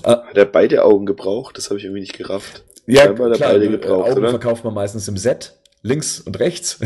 Ah. 0.03 0.23
Hat 0.27 0.37
er 0.37 0.45
beide 0.45 0.83
Augen 0.83 1.05
gebraucht? 1.05 1.57
Das 1.57 1.69
habe 1.69 1.79
ich 1.79 1.85
irgendwie 1.85 2.01
nicht 2.01 2.17
gerafft. 2.17 2.63
Ja, 2.85 3.07
klar, 3.07 3.29
beide 3.39 3.69
gebraucht, 3.69 4.09
Augen 4.11 4.19
oder? 4.19 4.29
verkauft 4.29 4.63
man 4.63 4.73
meistens 4.73 5.07
im 5.07 5.17
Set, 5.17 5.53
links 5.83 6.19
und 6.19 6.39
rechts. 6.39 6.79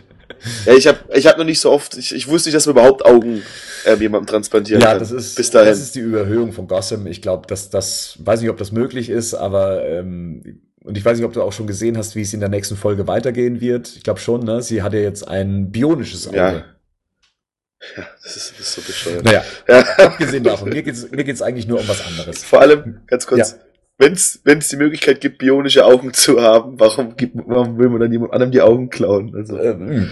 ja, 0.66 0.74
ich 0.74 0.86
habe 0.86 0.98
ich 1.14 1.26
hab 1.26 1.36
noch 1.36 1.44
nicht 1.44 1.60
so 1.60 1.70
oft, 1.70 1.96
ich, 1.96 2.14
ich 2.14 2.28
wusste 2.28 2.48
nicht, 2.48 2.56
dass 2.56 2.66
man 2.66 2.76
überhaupt 2.76 3.04
Augen 3.04 3.42
äh, 3.84 3.94
jemandem 3.96 4.26
transplantieren 4.26 4.80
ja, 4.80 4.88
kann. 4.88 4.96
Ja, 4.96 5.00
das 5.00 5.10
ist, 5.10 5.36
Bis 5.36 5.50
dahin. 5.50 5.68
das 5.68 5.80
ist 5.80 5.94
die 5.94 6.00
Überhöhung 6.00 6.52
von 6.52 6.66
Gotham. 6.66 7.06
Ich 7.06 7.20
glaube, 7.20 7.46
dass 7.46 7.68
das, 7.68 8.18
weiß 8.20 8.40
nicht, 8.40 8.50
ob 8.50 8.56
das 8.56 8.72
möglich 8.72 9.10
ist, 9.10 9.34
aber 9.34 9.84
ähm, 9.84 10.60
und 10.84 10.98
ich 10.98 11.04
weiß 11.04 11.16
nicht, 11.16 11.26
ob 11.26 11.32
du 11.32 11.42
auch 11.42 11.52
schon 11.52 11.66
gesehen 11.66 11.96
hast, 11.96 12.14
wie 12.14 12.20
es 12.20 12.34
in 12.34 12.40
der 12.40 12.50
nächsten 12.50 12.76
Folge 12.76 13.06
weitergehen 13.06 13.60
wird. 13.60 13.96
Ich 13.96 14.02
glaube 14.02 14.20
schon, 14.20 14.44
ne? 14.44 14.60
Sie 14.60 14.82
hat 14.82 14.92
ja 14.92 15.00
jetzt 15.00 15.26
ein 15.26 15.72
bionisches 15.72 16.28
Auge. 16.28 16.36
Ja. 16.36 16.64
Ja, 17.96 18.06
das 18.22 18.36
ist, 18.36 18.52
das 18.52 18.60
ist 18.60 18.72
so 18.74 18.82
bescheuert. 18.82 19.24
Naja, 19.24 19.44
ja. 19.68 19.80
abgesehen 19.98 20.44
davon, 20.44 20.68
mir 20.70 20.82
geht's 20.82 21.10
mir 21.10 21.24
geht's 21.24 21.42
eigentlich 21.42 21.66
nur 21.66 21.80
um 21.80 21.88
was 21.88 22.06
anderes. 22.06 22.42
Vor 22.44 22.60
allem, 22.60 23.00
ganz 23.06 23.26
kurz, 23.26 23.52
ja. 23.52 23.58
wenn's 23.98 24.40
wenn's 24.44 24.68
die 24.68 24.76
Möglichkeit 24.76 25.20
gibt, 25.20 25.38
bionische 25.38 25.84
Augen 25.84 26.12
zu 26.12 26.40
haben, 26.40 26.78
warum, 26.78 27.16
gibt, 27.16 27.36
warum 27.46 27.78
will 27.78 27.88
man 27.88 28.00
dann 28.00 28.12
jemand 28.12 28.32
anderem 28.32 28.52
die 28.52 28.62
Augen 28.62 28.90
klauen? 28.90 29.34
Also, 29.34 29.58
ähm, 29.58 30.10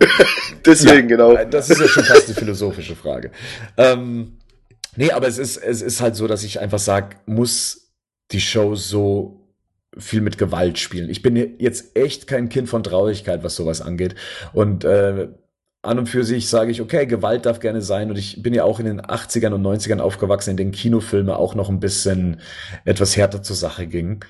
Deswegen, 0.64 1.08
ja, 1.08 1.16
genau. 1.16 1.44
Das 1.44 1.70
ist 1.70 1.80
ja 1.80 1.88
schon 1.88 2.04
fast 2.04 2.26
eine 2.26 2.34
philosophische 2.34 2.96
Frage. 2.96 3.30
Ähm, 3.76 4.38
nee, 4.96 5.10
aber 5.10 5.28
es 5.28 5.38
ist, 5.38 5.56
es 5.56 5.82
ist 5.82 6.00
halt 6.00 6.16
so, 6.16 6.26
dass 6.26 6.44
ich 6.44 6.60
einfach 6.60 6.80
sage, 6.80 7.16
muss 7.26 7.92
die 8.32 8.40
Show 8.40 8.74
so 8.74 9.46
viel 9.98 10.20
mit 10.20 10.38
Gewalt 10.38 10.78
spielen. 10.78 11.08
Ich 11.08 11.22
bin 11.22 11.36
jetzt 11.58 11.96
echt 11.96 12.26
kein 12.26 12.48
Kind 12.48 12.68
von 12.68 12.82
Traurigkeit, 12.82 13.42
was 13.42 13.56
sowas 13.56 13.80
angeht. 13.80 14.14
Und 14.52 14.84
äh, 14.84 15.28
an 15.86 15.98
und 15.98 16.08
für 16.08 16.24
sich 16.24 16.48
sage 16.48 16.70
ich, 16.70 16.80
okay, 16.80 17.06
Gewalt 17.06 17.46
darf 17.46 17.60
gerne 17.60 17.82
sein. 17.82 18.10
Und 18.10 18.18
ich 18.18 18.42
bin 18.42 18.54
ja 18.54 18.64
auch 18.64 18.80
in 18.80 18.86
den 18.86 19.00
80ern 19.00 19.52
und 19.52 19.62
90ern 19.62 20.00
aufgewachsen, 20.00 20.50
in 20.50 20.56
denen 20.56 20.72
Kinofilme 20.72 21.36
auch 21.36 21.54
noch 21.54 21.68
ein 21.68 21.80
bisschen 21.80 22.40
etwas 22.84 23.16
härter 23.16 23.42
zur 23.42 23.56
Sache 23.56 23.86
gingen. 23.86 24.20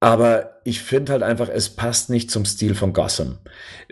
Aber 0.00 0.60
ich 0.64 0.82
finde 0.82 1.12
halt 1.12 1.22
einfach, 1.22 1.48
es 1.48 1.70
passt 1.70 2.10
nicht 2.10 2.30
zum 2.30 2.44
Stil 2.44 2.74
von 2.74 2.92
Gotham. 2.92 3.38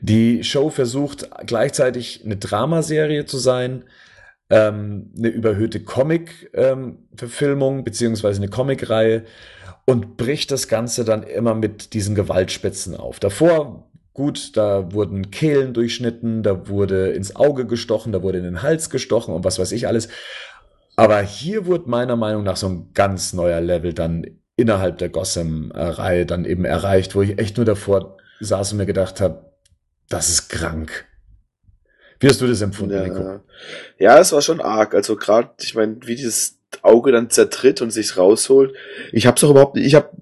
Die 0.00 0.42
Show 0.42 0.68
versucht 0.68 1.30
gleichzeitig 1.46 2.22
eine 2.24 2.36
Dramaserie 2.36 3.26
zu 3.26 3.38
sein, 3.38 3.84
ähm, 4.50 5.12
eine 5.16 5.28
überhöhte 5.28 5.80
Comic-Verfilmung 5.80 7.78
ähm, 7.78 7.84
beziehungsweise 7.84 8.40
eine 8.40 8.50
Comic-Reihe 8.50 9.24
und 9.86 10.16
bricht 10.16 10.50
das 10.50 10.66
Ganze 10.66 11.04
dann 11.04 11.22
immer 11.22 11.54
mit 11.54 11.94
diesen 11.94 12.16
Gewaltspitzen 12.16 12.96
auf. 12.96 13.20
Davor 13.20 13.89
gut, 14.12 14.56
da 14.56 14.92
wurden 14.92 15.30
Kehlen 15.30 15.72
durchschnitten, 15.74 16.42
da 16.42 16.68
wurde 16.68 17.10
ins 17.10 17.36
Auge 17.36 17.66
gestochen, 17.66 18.12
da 18.12 18.22
wurde 18.22 18.38
in 18.38 18.44
den 18.44 18.62
Hals 18.62 18.90
gestochen 18.90 19.34
und 19.34 19.44
was 19.44 19.58
weiß 19.58 19.72
ich 19.72 19.86
alles. 19.86 20.08
Aber 20.96 21.20
hier 21.22 21.66
wurde 21.66 21.88
meiner 21.88 22.16
Meinung 22.16 22.42
nach 22.42 22.56
so 22.56 22.68
ein 22.68 22.90
ganz 22.92 23.32
neuer 23.32 23.60
Level 23.60 23.92
dann 23.92 24.26
innerhalb 24.56 24.98
der 24.98 25.08
Gotham-Reihe 25.08 26.26
dann 26.26 26.44
eben 26.44 26.64
erreicht, 26.64 27.14
wo 27.14 27.22
ich 27.22 27.38
echt 27.38 27.56
nur 27.56 27.64
davor 27.64 28.18
saß 28.40 28.72
und 28.72 28.78
mir 28.78 28.86
gedacht 28.86 29.20
habe, 29.20 29.52
das 30.08 30.28
ist 30.28 30.48
krank. 30.48 31.06
Wie 32.18 32.28
hast 32.28 32.40
du 32.40 32.46
das 32.46 32.60
empfunden, 32.60 32.94
ja, 32.94 33.02
Nico? 33.02 33.40
Ja, 33.98 34.18
es 34.18 34.32
war 34.32 34.42
schon 34.42 34.60
arg. 34.60 34.94
Also 34.94 35.16
gerade, 35.16 35.50
ich 35.62 35.74
meine, 35.74 35.96
wie 36.02 36.16
dieses 36.16 36.58
Auge 36.82 37.12
dann 37.12 37.30
zertritt 37.30 37.80
und 37.80 37.90
sich's 37.90 38.18
rausholt. 38.18 38.74
Ich 39.12 39.26
hab's 39.26 39.42
auch 39.42 39.50
überhaupt 39.50 39.76
nicht, 39.76 39.86
ich 39.86 39.94
hab 39.94 40.12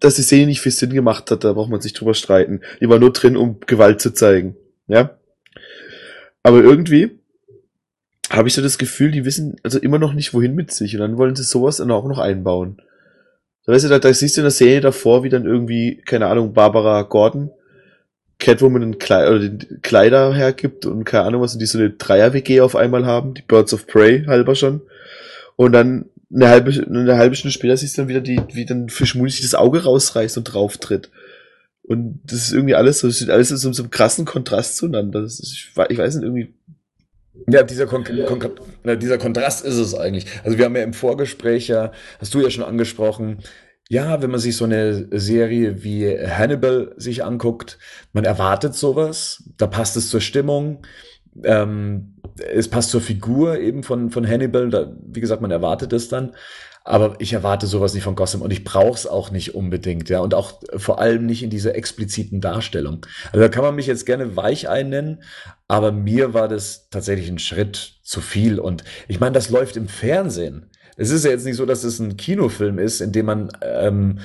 dass 0.00 0.16
die 0.16 0.22
Szene 0.22 0.46
nicht 0.46 0.60
viel 0.60 0.72
Sinn 0.72 0.92
gemacht 0.92 1.30
hat, 1.30 1.44
da 1.44 1.52
braucht 1.52 1.70
man 1.70 1.80
sich 1.80 1.92
drüber 1.92 2.14
streiten. 2.14 2.60
Die 2.80 2.88
war 2.88 2.98
nur 2.98 3.12
drin, 3.12 3.36
um 3.36 3.60
Gewalt 3.60 4.00
zu 4.00 4.12
zeigen. 4.12 4.56
Ja. 4.88 5.18
Aber 6.42 6.62
irgendwie 6.62 7.18
habe 8.30 8.48
ich 8.48 8.54
so 8.54 8.62
das 8.62 8.78
Gefühl, 8.78 9.10
die 9.10 9.24
wissen 9.24 9.56
also 9.62 9.78
immer 9.78 9.98
noch 9.98 10.12
nicht, 10.12 10.32
wohin 10.32 10.54
mit 10.54 10.72
sich. 10.72 10.94
Und 10.94 11.00
dann 11.00 11.18
wollen 11.18 11.36
sie 11.36 11.42
sowas 11.42 11.78
dann 11.78 11.90
auch 11.90 12.06
noch 12.06 12.18
einbauen. 12.18 12.80
Da 13.66 13.72
weißt 13.72 13.84
du, 13.84 13.88
da, 13.88 13.98
da 13.98 14.12
siehst 14.12 14.36
du 14.36 14.40
in 14.40 14.44
der 14.44 14.50
Szene 14.50 14.80
davor, 14.80 15.22
wie 15.22 15.28
dann 15.28 15.44
irgendwie, 15.44 16.02
keine 16.06 16.26
Ahnung, 16.26 16.54
Barbara 16.54 17.02
Gordon 17.02 17.50
Catwoman 18.40 18.82
einen 18.82 18.98
Kle 18.98 19.28
oder 19.28 19.38
den 19.38 19.82
Kleider 19.82 20.34
hergibt 20.34 20.86
und 20.86 21.04
keine 21.04 21.24
Ahnung 21.24 21.42
was, 21.42 21.52
und 21.52 21.60
die 21.60 21.66
so 21.66 21.78
eine 21.78 21.90
Dreier-WG 21.90 22.62
auf 22.62 22.74
einmal 22.74 23.06
haben, 23.06 23.34
die 23.34 23.42
Birds 23.42 23.72
of 23.72 23.86
Prey 23.86 24.24
halber 24.24 24.54
schon. 24.54 24.80
Und 25.56 25.72
dann 25.72 26.06
eine 26.32 26.48
halbe, 26.48 26.70
eine 26.70 27.16
halbe 27.16 27.34
Stunde 27.34 27.52
später 27.52 27.76
siehst 27.76 27.96
du 27.96 28.02
dann 28.02 28.08
wieder, 28.08 28.20
die, 28.20 28.40
wie 28.52 28.64
dann 28.64 28.88
Fischmuli 28.88 29.30
sich 29.30 29.42
das 29.42 29.54
Auge 29.54 29.82
rausreißt 29.82 30.36
und 30.38 30.44
drauf 30.44 30.78
tritt. 30.78 31.10
Und 31.82 32.20
das 32.24 32.44
ist 32.44 32.52
irgendwie 32.52 32.76
alles 32.76 33.00
so, 33.00 33.08
das 33.08 33.16
steht 33.16 33.30
alles 33.30 33.50
in 33.50 33.56
so, 33.56 33.72
so 33.72 33.82
einem 33.82 33.90
krassen 33.90 34.24
Kontrast 34.24 34.76
zueinander. 34.76 35.22
Das 35.22 35.40
ist, 35.40 35.52
ich, 35.52 35.72
ich 35.88 35.98
weiß 35.98 36.14
nicht, 36.14 36.24
irgendwie. 36.24 36.54
Ja, 37.48 37.62
dieser, 37.62 37.86
Kon 37.86 38.04
Kon 38.04 38.50
na, 38.84 38.94
dieser 38.94 39.18
Kontrast 39.18 39.64
ist 39.64 39.76
es 39.76 39.94
eigentlich. 39.94 40.26
Also 40.44 40.58
wir 40.58 40.66
haben 40.66 40.76
ja 40.76 40.82
im 40.82 40.92
Vorgespräch 40.92 41.68
ja, 41.68 41.90
hast 42.20 42.32
du 42.34 42.40
ja 42.40 42.50
schon 42.50 42.64
angesprochen, 42.64 43.38
ja, 43.88 44.22
wenn 44.22 44.30
man 44.30 44.38
sich 44.38 44.56
so 44.56 44.66
eine 44.66 45.08
Serie 45.18 45.82
wie 45.82 46.06
Hannibal 46.16 46.94
sich 46.96 47.24
anguckt, 47.24 47.76
man 48.12 48.24
erwartet 48.24 48.76
sowas, 48.76 49.42
da 49.56 49.66
passt 49.66 49.96
es 49.96 50.10
zur 50.10 50.20
Stimmung, 50.20 50.86
ähm, 51.42 52.19
es 52.38 52.68
passt 52.68 52.90
zur 52.90 53.00
Figur 53.00 53.58
eben 53.58 53.82
von, 53.82 54.10
von 54.10 54.26
Hannibal. 54.26 54.70
Da, 54.70 54.92
wie 55.06 55.20
gesagt, 55.20 55.42
man 55.42 55.50
erwartet 55.50 55.92
es 55.92 56.08
dann. 56.08 56.32
Aber 56.82 57.16
ich 57.18 57.34
erwarte 57.34 57.66
sowas 57.66 57.92
nicht 57.92 58.04
von 58.04 58.14
Gotham 58.14 58.40
und 58.40 58.52
ich 58.52 58.64
brauche 58.64 58.94
es 58.94 59.06
auch 59.06 59.30
nicht 59.30 59.54
unbedingt, 59.54 60.08
ja. 60.08 60.20
Und 60.20 60.32
auch 60.32 60.60
vor 60.76 60.98
allem 60.98 61.26
nicht 61.26 61.42
in 61.42 61.50
dieser 61.50 61.74
expliziten 61.74 62.40
Darstellung. 62.40 63.04
Also 63.32 63.40
da 63.40 63.48
kann 63.48 63.62
man 63.62 63.74
mich 63.74 63.86
jetzt 63.86 64.06
gerne 64.06 64.34
Weichei 64.34 64.82
nennen, 64.82 65.22
aber 65.68 65.92
mir 65.92 66.32
war 66.32 66.48
das 66.48 66.88
tatsächlich 66.88 67.28
ein 67.28 67.38
Schritt 67.38 68.00
zu 68.02 68.22
viel. 68.22 68.58
Und 68.58 68.82
ich 69.08 69.20
meine, 69.20 69.34
das 69.34 69.50
läuft 69.50 69.76
im 69.76 69.88
Fernsehen. 69.88 70.70
Es 70.96 71.10
ist 71.10 71.24
ja 71.24 71.30
jetzt 71.30 71.44
nicht 71.44 71.56
so, 71.56 71.66
dass 71.66 71.84
es 71.84 71.98
ein 71.98 72.16
Kinofilm 72.16 72.78
ist, 72.78 73.00
in 73.00 73.12
dem 73.12 73.26
man 73.26 73.50
ähm, 73.62 74.20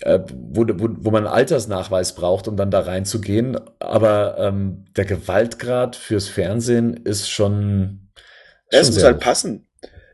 äh, 0.00 0.20
wo, 0.32 0.66
wo, 0.66 0.88
wo 0.98 1.10
man 1.10 1.26
einen 1.26 1.34
Altersnachweis 1.34 2.14
braucht, 2.14 2.48
um 2.48 2.56
dann 2.56 2.70
da 2.70 2.80
reinzugehen. 2.80 3.58
Aber 3.78 4.36
ähm, 4.38 4.84
der 4.96 5.04
Gewaltgrad 5.04 5.96
fürs 5.96 6.28
Fernsehen 6.28 6.94
ist 7.04 7.30
schon. 7.30 8.10
Ja, 8.72 8.80
es 8.80 8.90
muss 8.90 9.04
halt 9.04 9.20
passen. 9.20 9.66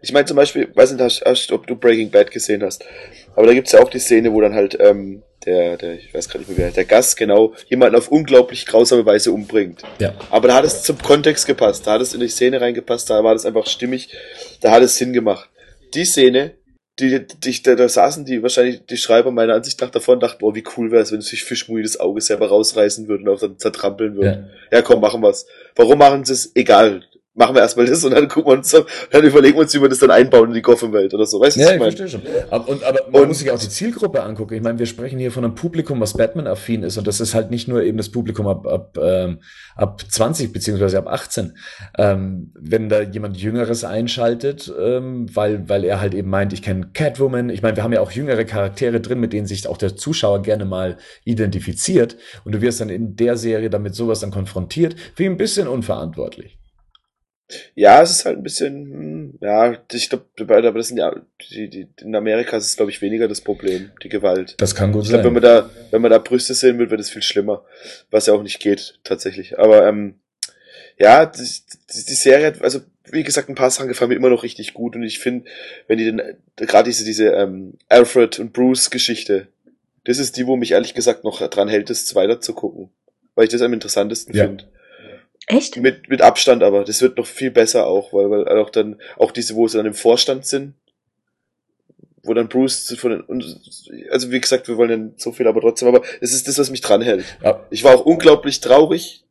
Ich 0.02 0.12
meine 0.12 0.24
zum 0.24 0.36
Beispiel, 0.36 0.70
weiß 0.74 0.92
nicht, 0.92 1.52
ob 1.52 1.66
du 1.66 1.76
Breaking 1.76 2.10
Bad 2.10 2.30
gesehen 2.30 2.62
hast, 2.62 2.84
aber 3.36 3.46
da 3.46 3.52
gibt's 3.52 3.72
ja 3.72 3.82
auch 3.82 3.90
die 3.90 3.98
Szene, 3.98 4.32
wo 4.32 4.40
dann 4.40 4.54
halt 4.54 4.78
ähm, 4.80 5.22
der, 5.44 5.76
der, 5.76 5.94
ich 5.94 6.12
weiß 6.12 6.28
gar 6.28 6.38
nicht 6.38 6.48
mehr 6.48 6.58
wer, 6.58 6.70
der 6.70 6.84
Gast 6.84 7.16
genau 7.16 7.54
jemanden 7.68 7.96
auf 7.96 8.08
unglaublich 8.08 8.66
grausame 8.66 9.04
Weise 9.06 9.32
umbringt. 9.32 9.82
Ja. 9.98 10.14
Aber 10.30 10.48
da 10.48 10.54
hat 10.54 10.64
es 10.64 10.82
zum 10.82 10.98
Kontext 10.98 11.46
gepasst, 11.46 11.86
da 11.86 11.92
hat 11.92 12.00
es 12.00 12.14
in 12.14 12.20
die 12.20 12.28
Szene 12.28 12.60
reingepasst, 12.60 13.10
da 13.10 13.22
war 13.24 13.34
das 13.34 13.46
einfach 13.46 13.66
stimmig, 13.66 14.14
da 14.60 14.70
hat 14.70 14.82
es 14.82 14.96
Sinn 14.96 15.12
gemacht. 15.12 15.48
Die 15.94 16.04
Szene, 16.04 16.54
die, 17.00 17.26
die, 17.26 17.62
da, 17.62 17.74
da 17.74 17.88
saßen 17.88 18.24
die 18.24 18.42
wahrscheinlich 18.42 18.84
die 18.86 18.96
Schreiber 18.96 19.30
meiner 19.30 19.54
Ansicht 19.54 19.80
nach 19.80 19.90
davon 19.90 20.20
dachten, 20.20 20.38
boah, 20.38 20.54
wie 20.54 20.64
cool 20.76 20.90
wäre 20.90 21.02
es, 21.02 21.12
wenn 21.12 21.20
sich 21.20 21.44
Fischmui 21.44 21.82
das 21.82 21.98
Auge 21.98 22.20
selber 22.20 22.48
rausreißen 22.48 23.08
würden 23.08 23.28
und 23.28 23.34
auch 23.34 23.40
dann 23.40 23.58
zertrampeln 23.58 24.14
würden. 24.16 24.50
Ja. 24.70 24.78
ja, 24.78 24.82
komm, 24.82 25.00
machen 25.00 25.22
wir's. 25.22 25.46
Warum 25.74 25.98
machen 25.98 26.24
sie 26.24 26.34
es? 26.34 26.52
Egal 26.54 27.02
machen 27.34 27.54
wir 27.54 27.62
erstmal 27.62 27.86
das 27.86 28.04
und 28.04 28.12
dann 28.12 28.28
gucken 28.28 28.50
wir 28.50 28.58
uns, 28.58 28.70
dann 29.10 29.24
überlegen 29.24 29.56
wir 29.56 29.62
uns, 29.62 29.74
wie 29.74 29.80
wir 29.80 29.88
das 29.88 30.00
dann 30.00 30.10
einbauen 30.10 30.48
in 30.48 30.54
die 30.54 30.62
Gotham-Welt 30.62 31.14
oder 31.14 31.26
so. 31.26 31.40
Weißt 31.40 31.56
du, 31.56 31.60
ja, 31.60 31.68
ich, 31.68 31.74
ich 31.74 31.80
verstehe 31.80 32.08
schon. 32.08 32.22
Aber, 32.50 32.68
und, 32.68 32.82
aber 32.82 33.00
man 33.10 33.22
und, 33.22 33.28
muss 33.28 33.38
sich 33.38 33.50
auch 33.50 33.58
die 33.58 33.68
Zielgruppe 33.68 34.22
angucken. 34.22 34.54
Ich 34.54 34.62
meine, 34.62 34.78
wir 34.78 34.86
sprechen 34.86 35.18
hier 35.18 35.30
von 35.30 35.44
einem 35.44 35.54
Publikum, 35.54 36.00
was 36.00 36.14
Batman-affin 36.14 36.82
ist 36.82 36.98
und 36.98 37.06
das 37.06 37.20
ist 37.20 37.34
halt 37.34 37.50
nicht 37.50 37.68
nur 37.68 37.82
eben 37.82 37.98
das 37.98 38.10
Publikum 38.10 38.46
ab, 38.48 38.66
ab, 38.66 38.98
ähm, 39.00 39.40
ab 39.76 40.02
20 40.08 40.52
beziehungsweise 40.52 40.98
ab 40.98 41.06
18. 41.06 41.56
Ähm, 41.98 42.52
wenn 42.58 42.88
da 42.88 43.02
jemand 43.02 43.36
Jüngeres 43.36 43.84
einschaltet, 43.84 44.72
ähm, 44.78 45.26
weil, 45.34 45.68
weil 45.68 45.84
er 45.84 46.00
halt 46.00 46.14
eben 46.14 46.30
meint, 46.30 46.52
ich 46.52 46.62
kenne 46.62 46.90
Catwoman. 46.92 47.50
Ich 47.50 47.62
meine, 47.62 47.76
wir 47.76 47.84
haben 47.84 47.92
ja 47.92 48.00
auch 48.00 48.10
jüngere 48.10 48.44
Charaktere 48.44 49.00
drin, 49.00 49.20
mit 49.20 49.32
denen 49.32 49.46
sich 49.46 49.68
auch 49.68 49.78
der 49.78 49.96
Zuschauer 49.96 50.42
gerne 50.42 50.64
mal 50.64 50.98
identifiziert 51.24 52.16
und 52.44 52.54
du 52.54 52.60
wirst 52.60 52.80
dann 52.80 52.88
in 52.88 53.16
der 53.16 53.36
Serie 53.36 53.70
damit 53.70 53.94
sowas 53.94 54.20
dann 54.20 54.30
konfrontiert, 54.30 54.96
wie 55.16 55.26
ein 55.26 55.36
bisschen 55.36 55.68
unverantwortlich. 55.68 56.59
Ja, 57.74 58.02
es 58.02 58.10
ist 58.10 58.24
halt 58.24 58.38
ein 58.38 58.42
bisschen, 58.42 58.74
hm, 58.92 59.38
ja, 59.40 59.76
ich 59.92 60.08
glaube, 60.08 60.26
aber 60.38 60.72
das 60.72 60.88
sind 60.88 60.98
ja, 60.98 61.14
die, 61.50 61.68
die, 61.68 61.88
in 62.00 62.14
Amerika 62.14 62.56
ist 62.56 62.66
es, 62.66 62.76
glaube 62.76 62.90
ich, 62.90 63.02
weniger 63.02 63.28
das 63.28 63.40
Problem, 63.40 63.90
die 64.02 64.08
Gewalt. 64.08 64.54
Das 64.58 64.74
kann 64.74 64.92
gut 64.92 65.04
ich 65.04 65.08
glaub, 65.08 65.22
sein. 65.22 65.26
Wenn 65.26 65.32
man 65.34 65.42
da, 65.42 65.70
wenn 65.90 66.02
man 66.02 66.10
da 66.10 66.18
Brüste 66.18 66.54
sehen 66.54 66.78
will, 66.78 66.90
wird 66.90 67.00
es 67.00 67.10
viel 67.10 67.22
schlimmer. 67.22 67.64
Was 68.10 68.26
ja 68.26 68.34
auch 68.34 68.42
nicht 68.42 68.60
geht, 68.60 68.98
tatsächlich. 69.04 69.58
Aber, 69.58 69.86
ähm, 69.86 70.14
ja, 70.98 71.26
die, 71.26 71.40
die 71.40 72.14
Serie, 72.14 72.54
also, 72.60 72.80
wie 73.10 73.24
gesagt, 73.24 73.48
ein 73.48 73.54
paar 73.54 73.70
Sachen 73.70 73.88
gefallen 73.88 74.10
mir 74.10 74.16
immer 74.16 74.30
noch 74.30 74.42
richtig 74.42 74.74
gut 74.74 74.94
und 74.94 75.02
ich 75.02 75.18
finde, 75.18 75.48
wenn 75.88 75.98
die 75.98 76.04
denn, 76.04 76.22
gerade 76.56 76.88
diese, 76.88 77.04
diese, 77.04 77.30
ähm, 77.30 77.74
Alfred 77.88 78.38
und 78.38 78.52
Bruce 78.52 78.90
Geschichte, 78.90 79.48
das 80.04 80.18
ist 80.18 80.36
die, 80.36 80.46
wo 80.46 80.56
mich 80.56 80.72
ehrlich 80.72 80.94
gesagt 80.94 81.24
noch 81.24 81.46
dran 81.48 81.68
hält, 81.68 81.90
das 81.90 82.14
weiter 82.14 82.40
zu 82.40 82.54
gucken. 82.54 82.90
Weil 83.34 83.44
ich 83.44 83.50
das 83.50 83.62
am 83.62 83.72
interessantesten 83.72 84.34
ja. 84.34 84.44
finde. 84.44 84.64
Echt? 85.50 85.76
Mit, 85.76 86.08
mit 86.08 86.22
Abstand 86.22 86.62
aber. 86.62 86.84
Das 86.84 87.02
wird 87.02 87.18
noch 87.18 87.26
viel 87.26 87.50
besser 87.50 87.86
auch, 87.86 88.12
weil, 88.12 88.30
weil 88.30 88.46
auch 88.58 88.70
dann, 88.70 89.00
auch 89.18 89.32
diese, 89.32 89.54
wo 89.54 89.68
sie 89.68 89.76
dann 89.76 89.86
im 89.86 89.94
Vorstand 89.94 90.46
sind, 90.46 90.74
wo 92.22 92.34
dann 92.34 92.48
Bruce 92.48 92.94
von 92.98 93.24
den, 93.28 93.60
also 94.10 94.30
wie 94.30 94.40
gesagt, 94.40 94.68
wir 94.68 94.76
wollen 94.76 94.90
dann 94.90 95.14
so 95.16 95.32
viel, 95.32 95.46
aber 95.46 95.60
trotzdem, 95.60 95.88
aber 95.88 96.02
es 96.20 96.32
ist 96.32 96.46
das, 96.48 96.58
was 96.58 96.70
mich 96.70 96.80
dranhält. 96.80 97.24
Ja. 97.42 97.66
Ich 97.70 97.82
war 97.82 97.94
auch 97.94 98.04
unglaublich 98.04 98.60
traurig, 98.60 99.24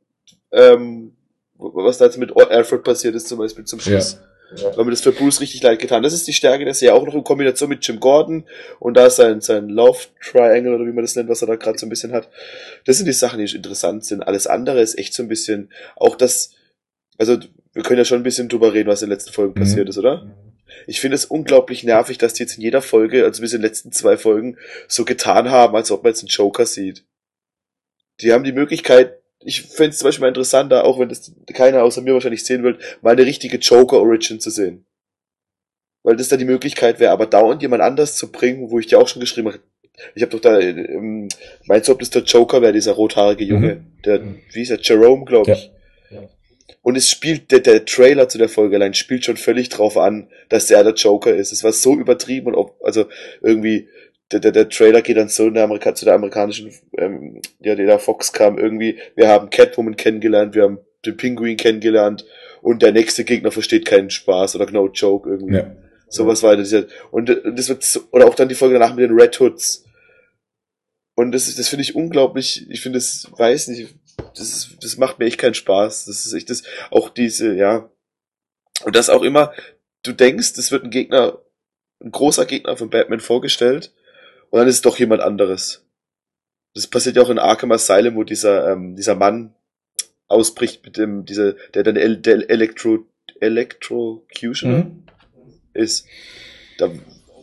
ähm, 0.51 1.13
was 1.57 1.97
da 1.97 2.05
jetzt 2.05 2.17
mit 2.17 2.35
Alfred 2.35 2.83
passiert 2.83 3.15
ist, 3.15 3.27
zum 3.27 3.37
Beispiel 3.37 3.65
zum 3.65 3.79
Schluss. 3.79 4.13
Ja. 4.13 4.28
Weil 4.51 4.85
mir 4.85 4.91
das 4.91 5.01
für 5.01 5.11
Bruce 5.11 5.41
richtig 5.41 5.61
leid 5.61 5.79
getan. 5.79 6.01
Das 6.01 6.13
ist 6.13 6.27
die 6.27 6.33
Stärke 6.33 6.65
der 6.65 6.73
Serie, 6.73 6.95
auch 6.95 7.05
noch 7.05 7.13
in 7.13 7.23
Kombination 7.23 7.69
mit 7.69 7.85
Jim 7.85 7.99
Gordon 7.99 8.45
und 8.79 8.95
da 8.97 9.05
ist 9.07 9.17
sein, 9.17 9.41
sein 9.41 9.69
Love 9.69 9.99
Triangle 10.21 10.73
oder 10.73 10.85
wie 10.85 10.91
man 10.91 11.03
das 11.03 11.15
nennt, 11.15 11.29
was 11.29 11.41
er 11.41 11.47
da 11.47 11.55
gerade 11.55 11.77
so 11.77 11.85
ein 11.85 11.89
bisschen 11.89 12.13
hat. 12.13 12.29
Das 12.85 12.97
sind 12.97 13.05
die 13.05 13.13
Sachen, 13.13 13.43
die 13.43 13.55
interessant 13.55 14.05
sind. 14.05 14.23
Alles 14.23 14.47
andere 14.47 14.81
ist 14.81 14.97
echt 14.97 15.13
so 15.13 15.23
ein 15.23 15.29
bisschen, 15.29 15.71
auch 15.95 16.15
das, 16.15 16.51
also 17.17 17.37
wir 17.73 17.83
können 17.83 17.99
ja 17.99 18.05
schon 18.05 18.19
ein 18.19 18.23
bisschen 18.23 18.49
drüber 18.49 18.73
reden, 18.73 18.89
was 18.89 19.01
in 19.01 19.07
den 19.07 19.13
letzten 19.13 19.33
Folgen 19.33 19.53
mhm. 19.53 19.63
passiert 19.63 19.89
ist, 19.89 19.97
oder? 19.97 20.35
Ich 20.87 20.99
finde 20.99 21.15
es 21.15 21.25
unglaublich 21.25 21.83
nervig, 21.83 22.17
dass 22.17 22.33
die 22.33 22.43
jetzt 22.43 22.57
in 22.57 22.63
jeder 22.63 22.81
Folge, 22.81 23.25
also 23.25 23.41
bis 23.41 23.53
in 23.53 23.61
den 23.61 23.67
letzten 23.67 23.91
zwei 23.91 24.17
Folgen, 24.17 24.57
so 24.87 25.05
getan 25.05 25.49
haben, 25.49 25.75
als 25.75 25.91
ob 25.91 26.03
man 26.03 26.11
jetzt 26.11 26.21
einen 26.21 26.29
Joker 26.29 26.65
sieht. 26.65 27.05
Die 28.21 28.33
haben 28.33 28.43
die 28.43 28.51
Möglichkeit, 28.51 29.18
ich 29.43 29.61
fände 29.61 29.91
es 29.91 29.99
zum 29.99 30.07
Beispiel 30.07 30.21
mal 30.21 30.27
interessanter, 30.29 30.83
auch 30.83 30.99
wenn 30.99 31.09
das 31.09 31.31
keiner 31.53 31.83
außer 31.83 32.01
mir 32.01 32.13
wahrscheinlich 32.13 32.43
sehen 32.43 32.63
will, 32.63 32.77
mal 33.01 33.11
eine 33.11 33.25
richtige 33.25 33.57
Joker-Origin 33.57 34.39
zu 34.39 34.49
sehen. 34.49 34.85
Weil 36.03 36.15
das 36.15 36.29
da 36.29 36.37
die 36.37 36.45
Möglichkeit 36.45 36.99
wäre, 36.99 37.11
aber 37.11 37.25
dauernd 37.25 37.61
jemand 37.61 37.81
anders 37.81 38.15
zu 38.15 38.31
bringen, 38.31 38.69
wo 38.69 38.79
ich 38.79 38.87
dir 38.87 38.99
auch 38.99 39.07
schon 39.07 39.19
geschrieben 39.19 39.49
habe, 39.49 39.59
ich 40.15 40.21
habe 40.21 40.31
doch 40.31 40.39
da, 40.39 40.59
ähm, 40.59 41.27
meinst 41.65 41.87
du, 41.87 41.91
ob 41.91 41.99
das 41.99 42.09
der 42.09 42.23
Joker 42.23 42.61
wäre, 42.61 42.73
dieser 42.73 42.93
rothaarige 42.93 43.43
Junge? 43.43 43.75
Mhm. 43.75 44.01
Der, 44.05 44.21
wie 44.53 44.61
ist 44.61 44.69
er, 44.69 44.79
Jerome, 44.81 45.25
glaube 45.25 45.51
ich. 45.51 45.71
Ja. 46.09 46.21
Ja. 46.21 46.29
Und 46.81 46.95
es 46.95 47.09
spielt, 47.09 47.51
der, 47.51 47.59
der 47.59 47.85
Trailer 47.85 48.29
zu 48.29 48.37
der 48.37 48.49
Folge 48.49 48.77
allein 48.77 48.93
spielt 48.93 49.25
schon 49.25 49.37
völlig 49.37 49.69
drauf 49.69 49.97
an, 49.97 50.29
dass 50.47 50.71
er 50.71 50.83
der 50.83 50.93
Joker 50.93 51.35
ist. 51.35 51.51
Es 51.51 51.63
war 51.63 51.73
so 51.73 51.95
übertrieben 51.95 52.47
und 52.47 52.55
auch, 52.55 52.73
also 52.81 53.07
irgendwie, 53.41 53.89
der, 54.31 54.39
der, 54.39 54.51
der 54.51 54.69
Trailer 54.69 55.01
geht 55.01 55.17
dann 55.17 55.29
so 55.29 55.47
in 55.47 55.55
der 55.55 55.63
Amerika 55.63 55.95
zu 55.95 56.05
der 56.05 56.15
amerikanischen, 56.15 56.71
ähm, 56.97 57.41
ja, 57.59 57.75
der 57.75 57.87
da 57.87 57.97
Fox 57.97 58.31
kam 58.31 58.57
irgendwie, 58.57 58.99
wir 59.15 59.27
haben 59.27 59.49
Catwoman 59.49 59.95
kennengelernt, 59.95 60.55
wir 60.55 60.63
haben 60.63 60.79
den 61.05 61.17
Pinguin 61.17 61.57
kennengelernt 61.57 62.25
und 62.61 62.81
der 62.81 62.91
nächste 62.91 63.23
Gegner 63.23 63.51
versteht 63.51 63.85
keinen 63.85 64.09
Spaß 64.09 64.55
oder 64.55 64.69
no 64.69 64.87
joke 64.87 65.29
irgendwie. 65.29 65.55
Ja. 65.55 65.75
Sowas 66.09 66.43
war 66.43 66.57
das 66.57 66.71
ja. 66.71 66.83
Und 67.11 67.29
das 67.29 67.69
wird, 67.69 67.83
so, 67.83 68.01
oder 68.11 68.27
auch 68.27 68.35
dann 68.35 68.49
die 68.49 68.55
Folge 68.55 68.77
danach 68.77 68.95
mit 68.95 69.09
den 69.09 69.17
Red 69.17 69.39
Hoods. 69.39 69.85
Und 71.15 71.31
das, 71.31 71.53
das 71.53 71.67
finde 71.67 71.83
ich 71.83 71.95
unglaublich, 71.95 72.69
ich 72.69 72.81
finde 72.81 72.97
das, 72.97 73.27
weiß 73.31 73.69
nicht, 73.69 73.95
das, 74.35 74.69
das 74.81 74.97
macht 74.97 75.19
mir 75.19 75.25
echt 75.25 75.39
keinen 75.39 75.53
Spaß. 75.53 76.05
Das 76.05 76.25
ist 76.25 76.33
echt 76.33 76.49
das, 76.49 76.63
auch 76.91 77.09
diese, 77.09 77.55
ja. 77.55 77.89
Und 78.83 78.95
das 78.95 79.09
auch 79.09 79.23
immer, 79.23 79.53
du 80.03 80.13
denkst, 80.13 80.53
es 80.57 80.71
wird 80.71 80.83
ein 80.83 80.91
Gegner, 80.91 81.39
ein 82.01 82.11
großer 82.11 82.45
Gegner 82.45 82.77
von 82.77 82.89
Batman 82.89 83.19
vorgestellt 83.19 83.93
und 84.49 84.59
dann 84.59 84.67
ist 84.67 84.75
es 84.75 84.81
doch 84.81 84.97
jemand 84.97 85.21
anderes. 85.21 85.85
Das 86.75 86.87
passiert 86.87 87.15
ja 87.15 87.21
auch 87.21 87.29
in 87.29 87.39
Arkham 87.39 87.71
Asylum, 87.71 88.15
wo 88.15 88.23
dieser, 88.23 88.71
ähm, 88.71 88.95
dieser 88.95 89.15
Mann 89.15 89.53
ausbricht 90.27 90.85
mit 90.85 90.97
dem, 90.97 91.25
dieser, 91.25 91.53
der 91.73 91.83
dann 91.83 91.95
El 91.95 92.17
der 92.17 92.49
Electro, 92.49 93.05
Electrocutioner 93.39 94.85
mhm. 94.85 95.03
ist. 95.73 96.05
Da 96.77 96.89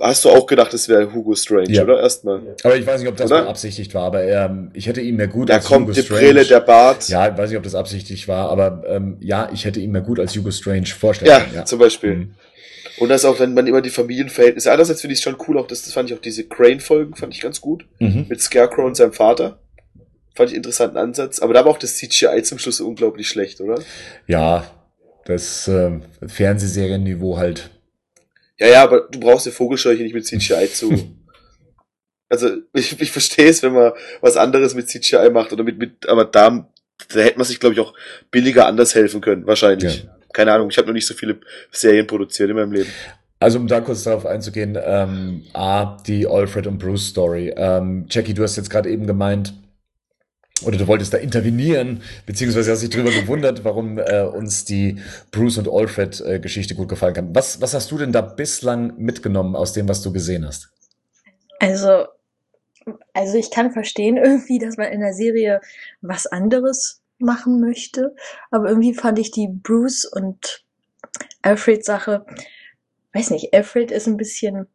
hast 0.00 0.24
du 0.24 0.30
auch 0.30 0.46
gedacht, 0.46 0.72
es 0.74 0.88
wäre 0.88 1.12
Hugo 1.12 1.34
Strange, 1.34 1.70
ja. 1.70 1.82
oder? 1.82 2.00
Erstmal. 2.00 2.56
Aber 2.62 2.76
ich 2.76 2.86
weiß 2.86 3.00
nicht, 3.00 3.08
ob 3.08 3.16
das 3.16 3.30
beabsichtigt 3.30 3.94
war, 3.94 4.04
aber 4.04 4.24
ähm, 4.24 4.70
ich 4.74 4.86
hätte 4.86 5.00
ihn 5.00 5.16
mehr 5.16 5.28
gut 5.28 5.48
da 5.48 5.54
als 5.54 5.66
kommt 5.66 5.86
Hugo 5.86 5.92
die 5.92 6.02
Strange. 6.02 6.20
Brille, 6.20 6.44
der 6.44 6.60
Bart. 6.60 7.08
Ja, 7.08 7.28
ich 7.28 7.36
weiß 7.36 7.50
nicht, 7.50 7.58
ob 7.58 7.64
das 7.64 7.74
absichtlich 7.74 8.28
war, 8.28 8.50
aber 8.50 8.84
ähm, 8.86 9.16
ja, 9.20 9.48
ich 9.52 9.64
hätte 9.64 9.80
ihn 9.80 9.90
mir 9.90 10.02
gut 10.02 10.20
als 10.20 10.36
Hugo 10.36 10.50
Strange 10.50 10.86
vorstellen 10.86 11.30
ja, 11.30 11.40
können. 11.40 11.54
Ja, 11.54 11.64
zum 11.64 11.78
Beispiel. 11.78 12.14
Mhm. 12.14 12.34
Und 12.98 13.10
dass 13.10 13.24
auch 13.24 13.36
dann 13.36 13.55
man 13.55 13.66
immer 13.66 13.82
die 13.82 13.90
Familienverhältnisse. 13.90 14.70
Andererseits 14.70 15.02
finde 15.02 15.12
ich 15.12 15.18
es 15.18 15.24
schon 15.24 15.36
cool, 15.47 15.59
auch 15.59 15.66
das, 15.66 15.82
das 15.82 15.93
fand 15.93 16.10
ich 16.10 16.16
auch 16.16 16.20
diese 16.20 16.44
Crane-Folgen, 16.44 17.14
fand 17.14 17.35
ich 17.35 17.40
ganz 17.40 17.60
gut. 17.60 17.86
Mhm. 17.98 18.27
Mit 18.28 18.40
Scarecrow 18.40 18.86
und 18.86 18.97
seinem 18.97 19.12
Vater. 19.12 19.59
Fand 20.35 20.51
ich 20.51 20.56
interessanten 20.56 20.97
Ansatz. 20.97 21.39
Aber 21.40 21.55
da 21.55 21.64
war 21.64 21.73
auch 21.73 21.78
das 21.78 21.97
CGI 21.97 22.43
zum 22.43 22.59
Schluss 22.59 22.81
unglaublich 22.81 23.28
schlecht, 23.28 23.60
oder? 23.60 23.82
Ja, 24.27 24.70
das 25.27 25.68
äh, 25.68 26.01
Fernsehserienniveau 26.27 27.36
halt. 27.36 27.70
Ja, 28.59 28.68
ja, 28.68 28.82
aber 28.82 29.09
du 29.10 29.20
brauchst 29.20 29.44
ja 29.44 29.52
Vogelscheuche 29.52 30.02
nicht 30.02 30.14
mit 30.14 30.27
CGI 30.27 30.70
zu. 30.73 31.16
also 32.31 32.48
ich, 32.73 32.98
ich 32.98 33.10
verstehe 33.10 33.48
es, 33.48 33.62
wenn 33.62 33.74
man 33.74 33.93
was 34.23 34.36
anderes 34.39 34.74
mit 34.74 34.89
CGI 34.89 35.31
macht 35.31 35.52
oder 35.52 35.64
mit, 35.64 35.78
mit 35.78 36.09
aber 36.09 36.24
da, 36.24 36.66
da 37.12 37.20
hätte 37.20 37.36
man 37.36 37.47
sich, 37.47 37.60
glaube 37.60 37.74
ich, 37.74 37.81
auch 37.81 37.93
billiger 38.31 38.66
anders 38.66 38.94
helfen 38.94 39.20
können, 39.20 39.47
wahrscheinlich. 39.47 40.05
Ja 40.05 40.15
keine 40.36 40.52
Ahnung, 40.52 40.68
ich 40.70 40.76
habe 40.76 40.86
noch 40.86 40.94
nicht 40.94 41.06
so 41.06 41.14
viele 41.14 41.40
Serien 41.72 42.06
produziert 42.06 42.50
in 42.50 42.56
meinem 42.56 42.72
Leben. 42.72 42.90
Also 43.40 43.58
um 43.58 43.66
da 43.66 43.80
kurz 43.80 44.04
darauf 44.04 44.26
einzugehen, 44.26 44.78
ähm, 44.78 45.44
A, 45.54 45.96
die 46.06 46.26
Alfred 46.26 46.66
und 46.66 46.78
Bruce 46.78 47.08
Story. 47.08 47.54
Ähm, 47.56 48.04
Jackie, 48.10 48.34
du 48.34 48.42
hast 48.42 48.56
jetzt 48.56 48.68
gerade 48.68 48.90
eben 48.90 49.06
gemeint, 49.06 49.54
oder 50.62 50.76
du 50.76 50.86
wolltest 50.86 51.14
da 51.14 51.18
intervenieren, 51.18 52.02
beziehungsweise 52.26 52.70
hast 52.70 52.82
dich 52.82 52.90
drüber 52.90 53.10
gewundert, 53.10 53.64
warum 53.64 53.98
äh, 53.98 54.24
uns 54.24 54.66
die 54.66 55.00
Bruce 55.30 55.56
und 55.56 55.70
Alfred 55.70 56.20
äh, 56.20 56.38
Geschichte 56.38 56.74
gut 56.74 56.90
gefallen 56.90 57.14
kann. 57.14 57.34
Was, 57.34 57.62
was 57.62 57.72
hast 57.72 57.90
du 57.90 57.96
denn 57.96 58.12
da 58.12 58.20
bislang 58.20 58.94
mitgenommen 58.98 59.56
aus 59.56 59.72
dem, 59.72 59.88
was 59.88 60.02
du 60.02 60.12
gesehen 60.12 60.46
hast? 60.46 60.68
Also, 61.60 62.04
also 63.14 63.38
ich 63.38 63.50
kann 63.50 63.72
verstehen 63.72 64.16
irgendwie, 64.22 64.58
dass 64.58 64.76
man 64.76 64.92
in 64.92 65.00
der 65.00 65.14
Serie 65.14 65.62
was 66.02 66.26
anderes 66.26 67.00
machen 67.18 67.60
möchte. 67.60 68.14
Aber 68.51 68.68
irgendwie 68.68 68.94
fand 68.94 69.18
ich 69.18 69.30
die 69.30 69.48
Bruce 69.48 70.05
und 70.05 70.64
Alfred 71.43 71.84
Sache, 71.84 72.26
weiß 73.12 73.30
nicht, 73.30 73.55
Alfred 73.55 73.90
ist 73.90 74.06
ein 74.06 74.16
bisschen 74.16 74.66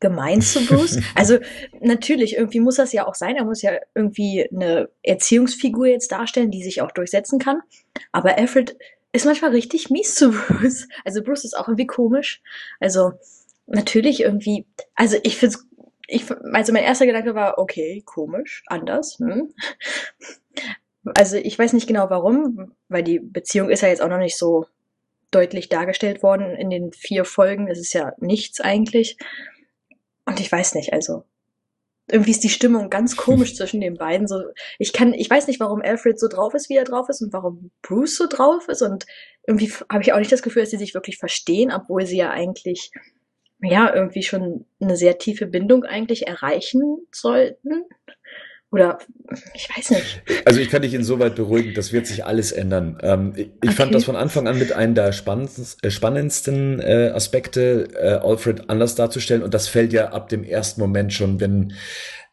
gemein 0.00 0.40
zu 0.40 0.64
Bruce. 0.66 0.98
Also 1.14 1.38
natürlich, 1.80 2.36
irgendwie 2.36 2.60
muss 2.60 2.76
das 2.76 2.92
ja 2.92 3.06
auch 3.06 3.14
sein. 3.14 3.36
Er 3.36 3.44
muss 3.44 3.62
ja 3.62 3.72
irgendwie 3.94 4.48
eine 4.50 4.88
Erziehungsfigur 5.02 5.86
jetzt 5.86 6.10
darstellen, 6.10 6.50
die 6.50 6.62
sich 6.62 6.80
auch 6.82 6.90
durchsetzen 6.90 7.38
kann. 7.38 7.60
Aber 8.12 8.38
Alfred 8.38 8.76
ist 9.12 9.26
manchmal 9.26 9.50
richtig 9.50 9.90
mies 9.90 10.14
zu 10.14 10.30
Bruce. 10.32 10.88
Also 11.04 11.22
Bruce 11.22 11.44
ist 11.44 11.56
auch 11.56 11.68
irgendwie 11.68 11.86
komisch. 11.86 12.42
Also 12.80 13.12
natürlich 13.66 14.22
irgendwie, 14.22 14.66
also 14.94 15.16
ich 15.22 15.36
finde 15.36 15.58
ich, 16.06 16.24
also 16.52 16.72
mein 16.72 16.82
erster 16.82 17.06
Gedanke 17.06 17.34
war, 17.34 17.58
okay, 17.58 18.02
komisch, 18.04 18.64
anders. 18.66 19.18
Hm? 19.18 19.54
Also 21.14 21.36
ich 21.36 21.58
weiß 21.58 21.72
nicht 21.72 21.86
genau 21.86 22.10
warum, 22.10 22.74
weil 22.88 23.02
die 23.02 23.18
Beziehung 23.18 23.70
ist 23.70 23.80
ja 23.80 23.88
jetzt 23.88 24.02
auch 24.02 24.08
noch 24.08 24.18
nicht 24.18 24.36
so 24.36 24.66
deutlich 25.30 25.68
dargestellt 25.68 26.22
worden 26.22 26.54
in 26.56 26.70
den 26.70 26.92
vier 26.92 27.24
Folgen. 27.24 27.68
Es 27.68 27.78
ist 27.78 27.92
ja 27.92 28.12
nichts 28.18 28.60
eigentlich. 28.60 29.16
Und 30.26 30.40
ich 30.40 30.50
weiß 30.50 30.74
nicht, 30.74 30.92
also 30.92 31.24
irgendwie 32.10 32.32
ist 32.32 32.44
die 32.44 32.48
Stimmung 32.48 32.90
ganz 32.90 33.16
komisch 33.16 33.54
zwischen 33.56 33.80
den 33.80 33.94
beiden. 33.94 34.26
So, 34.26 34.42
ich 34.78 34.92
kann, 34.92 35.14
ich 35.14 35.30
weiß 35.30 35.46
nicht, 35.46 35.60
warum 35.60 35.82
Alfred 35.82 36.18
so 36.18 36.28
drauf 36.28 36.54
ist, 36.54 36.68
wie 36.68 36.76
er 36.76 36.84
drauf 36.84 37.08
ist 37.08 37.22
und 37.22 37.32
warum 37.32 37.70
Bruce 37.82 38.16
so 38.16 38.26
drauf 38.26 38.68
ist. 38.68 38.82
Und 38.82 39.06
irgendwie 39.46 39.72
habe 39.90 40.02
ich 40.02 40.12
auch 40.12 40.18
nicht 40.18 40.32
das 40.32 40.42
Gefühl, 40.42 40.62
dass 40.62 40.70
sie 40.70 40.78
sich 40.78 40.94
wirklich 40.94 41.18
verstehen, 41.18 41.72
obwohl 41.72 42.06
sie 42.06 42.16
ja 42.16 42.30
eigentlich, 42.30 42.90
ja, 43.62 43.94
irgendwie 43.94 44.22
schon 44.22 44.66
eine 44.80 44.96
sehr 44.96 45.18
tiefe 45.18 45.46
Bindung 45.46 45.84
eigentlich 45.84 46.26
erreichen 46.26 47.06
sollten. 47.12 47.84
Oder 48.72 48.98
ich 49.54 49.68
weiß 49.68 49.90
nicht. 49.90 50.22
Also 50.44 50.60
ich 50.60 50.70
kann 50.70 50.82
dich 50.82 50.94
insoweit 50.94 51.34
beruhigen, 51.34 51.74
das 51.74 51.92
wird 51.92 52.06
sich 52.06 52.24
alles 52.24 52.52
ändern. 52.52 52.98
Ähm, 53.02 53.32
ich 53.36 53.50
okay. 53.64 53.72
fand 53.72 53.94
das 53.94 54.04
von 54.04 54.14
Anfang 54.14 54.46
an 54.46 54.58
mit 54.58 54.72
einem 54.72 54.94
der 54.94 55.12
spannendsten, 55.12 55.80
äh, 55.82 55.90
spannendsten 55.90 56.80
äh, 56.80 57.10
Aspekte, 57.12 57.88
äh, 57.94 58.24
Alfred 58.24 58.70
anders 58.70 58.94
darzustellen. 58.94 59.42
Und 59.42 59.54
das 59.54 59.66
fällt 59.66 59.92
ja 59.92 60.10
ab 60.10 60.28
dem 60.28 60.44
ersten 60.44 60.80
Moment 60.80 61.12
schon, 61.12 61.40
wenn 61.40 61.72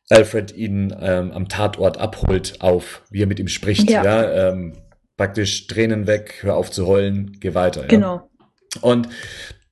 Alfred 0.10 0.56
ihn 0.56 0.96
ähm, 1.02 1.32
am 1.32 1.50
Tatort 1.50 1.98
abholt, 1.98 2.62
auf, 2.62 3.02
wie 3.10 3.24
er 3.24 3.28
mit 3.28 3.40
ihm 3.40 3.48
spricht. 3.48 3.90
Ja. 3.90 4.04
ja 4.04 4.50
ähm, 4.50 4.74
praktisch 5.18 5.66
Tränen 5.66 6.06
weg, 6.06 6.36
hör 6.42 6.56
auf 6.56 6.70
zu 6.70 6.86
heulen, 6.86 7.38
geh 7.40 7.56
weiter. 7.56 7.82
Ja? 7.82 7.88
Genau. 7.88 8.30
Und 8.82 9.10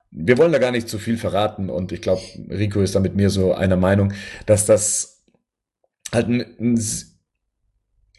wir 0.10 0.38
wollen 0.40 0.52
da 0.52 0.58
gar 0.58 0.72
nicht 0.72 0.90
zu 0.90 0.98
viel 0.98 1.18
verraten. 1.18 1.70
Und 1.70 1.92
ich 1.92 2.02
glaube, 2.02 2.22
Rico 2.50 2.82
ist 2.82 2.96
da 2.96 3.00
mit 3.00 3.16
mir 3.16 3.30
so 3.30 3.54
einer 3.54 3.76
Meinung, 3.76 4.14
dass 4.48 4.66
das 4.66 5.15
halt 6.12 6.28
ein, 6.28 6.46
ein 6.60 6.80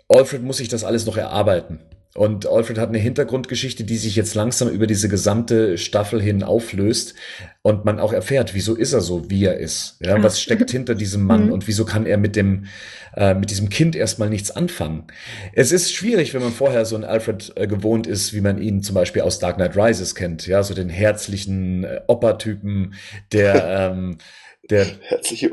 Alfred 0.08 0.42
muss 0.42 0.58
sich 0.58 0.68
das 0.68 0.84
alles 0.84 1.06
noch 1.06 1.16
erarbeiten. 1.16 1.80
Und 2.16 2.46
Alfred 2.46 2.78
hat 2.78 2.88
eine 2.88 2.98
Hintergrundgeschichte, 2.98 3.84
die 3.84 3.98
sich 3.98 4.16
jetzt 4.16 4.34
langsam 4.34 4.68
über 4.68 4.86
diese 4.86 5.08
gesamte 5.08 5.76
Staffel 5.76 6.20
hin 6.20 6.42
auflöst 6.42 7.14
und 7.60 7.84
man 7.84 8.00
auch 8.00 8.12
erfährt, 8.12 8.54
wieso 8.54 8.74
ist 8.74 8.94
er 8.94 9.02
so, 9.02 9.28
wie 9.28 9.44
er 9.44 9.58
ist. 9.58 9.98
Ja, 10.00 10.22
was 10.22 10.40
steckt 10.40 10.70
hinter 10.70 10.94
diesem 10.94 11.24
Mann 11.24 11.46
mhm. 11.46 11.52
und 11.52 11.68
wieso 11.68 11.84
kann 11.84 12.06
er 12.06 12.16
mit 12.16 12.34
dem, 12.34 12.64
äh, 13.14 13.34
mit 13.34 13.50
diesem 13.50 13.68
Kind 13.68 13.94
erstmal 13.94 14.30
nichts 14.30 14.50
anfangen. 14.50 15.04
Es 15.52 15.72
ist 15.72 15.92
schwierig, 15.92 16.32
wenn 16.32 16.42
man 16.42 16.52
vorher 16.52 16.86
so 16.86 16.96
ein 16.96 17.04
Alfred 17.04 17.52
äh, 17.56 17.66
gewohnt 17.66 18.06
ist, 18.06 18.32
wie 18.32 18.40
man 18.40 18.58
ihn 18.58 18.82
zum 18.82 18.94
Beispiel 18.94 19.22
aus 19.22 19.38
Dark 19.38 19.56
Knight 19.56 19.76
Rises 19.76 20.14
kennt. 20.14 20.46
Ja, 20.46 20.62
so 20.62 20.72
den 20.72 20.88
herzlichen 20.88 21.84
äh, 21.84 22.00
Opa-Typen, 22.06 22.94
der, 23.32 23.92
ähm, 23.92 24.16
der, 24.70 24.86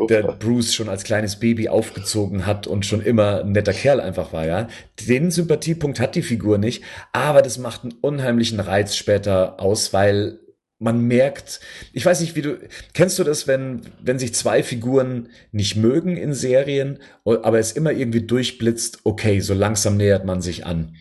der 0.10 0.24
Bruce 0.24 0.74
schon 0.74 0.90
als 0.90 1.04
kleines 1.04 1.40
Baby 1.40 1.70
aufgezogen 1.70 2.46
hat 2.46 2.68
und 2.68 2.86
schon 2.86 3.02
immer 3.02 3.42
ein 3.42 3.52
netter 3.52 3.74
Kerl 3.74 4.00
einfach 4.00 4.34
war, 4.34 4.46
ja. 4.46 4.68
Den 5.08 5.32
Sympathiepunkt 5.32 6.00
hat 6.00 6.16
die 6.16 6.22
Figur 6.22 6.58
nicht, 6.58 6.84
aber 7.12 7.42
das 7.42 7.58
macht 7.58 7.84
einen 7.84 7.94
unheimlichen 8.02 8.60
Reiz 8.60 8.96
später 8.96 9.60
aus, 9.60 9.94
weil 9.94 10.40
man 10.84 11.02
merkt, 11.08 11.60
ich 11.94 12.06
weiß 12.06 12.22
nicht, 12.22 12.36
wie 12.36 12.42
du, 12.42 12.60
kennst 12.94 13.18
du 13.18 13.24
das, 13.24 13.48
wenn, 13.48 13.82
wenn 14.02 14.20
sich 14.20 14.34
zwei 14.34 14.64
Figuren 14.64 15.30
nicht 15.52 15.76
mögen 15.76 16.18
in 16.18 16.34
Serien, 16.34 17.00
aber 17.26 17.60
es 17.60 17.72
immer 17.72 17.92
irgendwie 17.92 18.22
durchblitzt, 18.22 19.00
okay, 19.04 19.40
so 19.40 19.54
langsam 19.54 19.98
nähert 19.98 20.26
man 20.26 20.42
sich 20.42 20.66
an. 20.66 20.96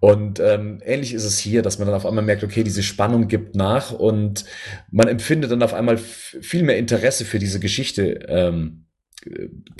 Und 0.00 0.40
ähm, 0.40 0.80
ähnlich 0.84 1.14
ist 1.14 1.24
es 1.24 1.38
hier, 1.38 1.62
dass 1.62 1.78
man 1.78 1.86
dann 1.86 1.96
auf 1.96 2.06
einmal 2.06 2.24
merkt, 2.24 2.44
okay, 2.44 2.64
diese 2.64 2.82
Spannung 2.82 3.28
gibt 3.28 3.54
nach 3.54 3.92
und 3.92 4.44
man 4.90 5.08
empfindet 5.08 5.50
dann 5.50 5.62
auf 5.62 5.74
einmal 5.74 5.98
viel 5.98 6.62
mehr 6.62 6.78
Interesse 6.78 7.24
für 7.24 7.38
diese 7.38 7.60
Geschichte. 7.60 8.26
Ähm, 8.28 8.87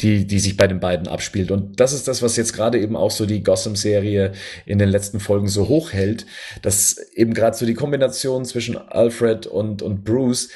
die, 0.01 0.27
die 0.27 0.39
sich 0.39 0.57
bei 0.57 0.66
den 0.66 0.81
beiden 0.81 1.09
abspielt. 1.09 1.51
Und 1.51 1.81
das 1.81 1.93
ist 1.93 2.09
das, 2.09 2.23
was 2.23 2.37
jetzt 2.37 2.53
gerade 2.53 2.79
eben 2.79 2.97
auch 2.97 3.11
so 3.11 3.27
die 3.27 3.43
Gotham-Serie 3.43 4.33
in 4.66 4.79
den 4.79 4.89
letzten 4.89 5.20
Folgen 5.20 5.49
so 5.49 5.69
hoch 5.69 5.93
hält, 5.93 6.27
dass 6.62 6.99
eben 7.15 7.35
gerade 7.35 7.57
so 7.57 7.66
die 7.66 7.75
Kombination 7.75 8.45
zwischen 8.45 8.77
Alfred 8.77 9.47
und, 9.47 9.83
und 9.83 10.05
Bruce 10.05 10.51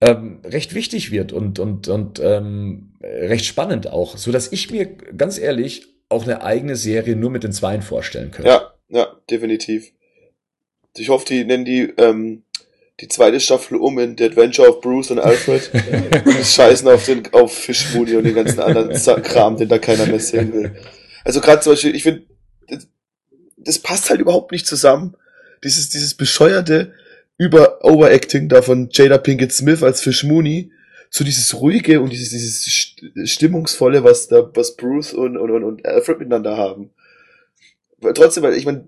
ähm, 0.00 0.40
recht 0.44 0.74
wichtig 0.74 1.10
wird 1.10 1.32
und, 1.32 1.58
und, 1.58 1.88
und 1.88 2.20
ähm, 2.20 2.94
recht 3.02 3.44
spannend 3.44 3.88
auch, 3.88 4.16
so 4.16 4.32
dass 4.32 4.52
ich 4.52 4.70
mir 4.70 4.86
ganz 4.86 5.38
ehrlich 5.38 5.86
auch 6.08 6.24
eine 6.24 6.42
eigene 6.42 6.76
Serie 6.76 7.16
nur 7.16 7.30
mit 7.30 7.44
den 7.44 7.52
Zweien 7.52 7.82
vorstellen 7.82 8.30
könnte. 8.30 8.50
Ja, 8.50 8.74
ja, 8.88 9.16
definitiv. 9.30 9.92
Ich 10.96 11.08
hoffe, 11.08 11.26
die 11.26 11.44
nennen 11.44 11.64
die 11.64 11.92
ähm, 11.96 12.42
die 13.00 13.08
zweite 13.08 13.40
Staffel 13.40 13.76
um 13.76 13.98
in 13.98 14.16
The 14.16 14.24
Adventure 14.24 14.68
of 14.68 14.80
Bruce 14.80 15.10
und 15.10 15.18
Alfred 15.18 15.70
und 16.24 16.44
scheißen 16.44 16.88
auf 16.88 17.04
den 17.06 17.22
auf 17.32 17.52
Fischmudi 17.52 18.16
und 18.16 18.24
den 18.24 18.34
ganzen 18.34 18.60
anderen 18.60 18.90
Kram, 19.22 19.56
den 19.56 19.68
da 19.68 19.78
keiner 19.78 20.06
mehr 20.06 20.20
sehen 20.20 20.52
will. 20.52 20.76
Also 21.24 21.40
gerade 21.40 21.60
zum 21.60 21.72
Beispiel, 21.72 21.94
ich 21.94 22.04
finde, 22.04 22.22
das, 22.68 22.86
das, 23.56 23.78
passt 23.80 24.10
halt 24.10 24.20
überhaupt 24.20 24.52
nicht 24.52 24.66
zusammen. 24.66 25.16
Dieses, 25.64 25.88
dieses 25.88 26.14
bescheuerte 26.14 26.92
über 27.36 27.84
Overacting 27.84 28.48
da 28.48 28.62
von 28.62 28.88
Jada 28.92 29.18
Pinkett 29.18 29.52
Smith 29.52 29.82
als 29.82 30.00
Fischmuni 30.00 30.70
zu 31.10 31.24
dieses 31.24 31.54
ruhige 31.54 32.00
und 32.00 32.10
dieses, 32.10 32.30
dieses 32.30 32.94
stimmungsvolle, 33.30 34.04
was 34.04 34.28
da, 34.28 34.50
was 34.54 34.76
Bruce 34.76 35.14
und, 35.14 35.36
und, 35.36 35.50
und 35.50 35.86
Alfred 35.86 36.18
miteinander 36.18 36.56
haben. 36.56 36.90
Trotzdem, 38.14 38.42
weil 38.42 38.54
ich 38.54 38.66
meine, 38.66 38.86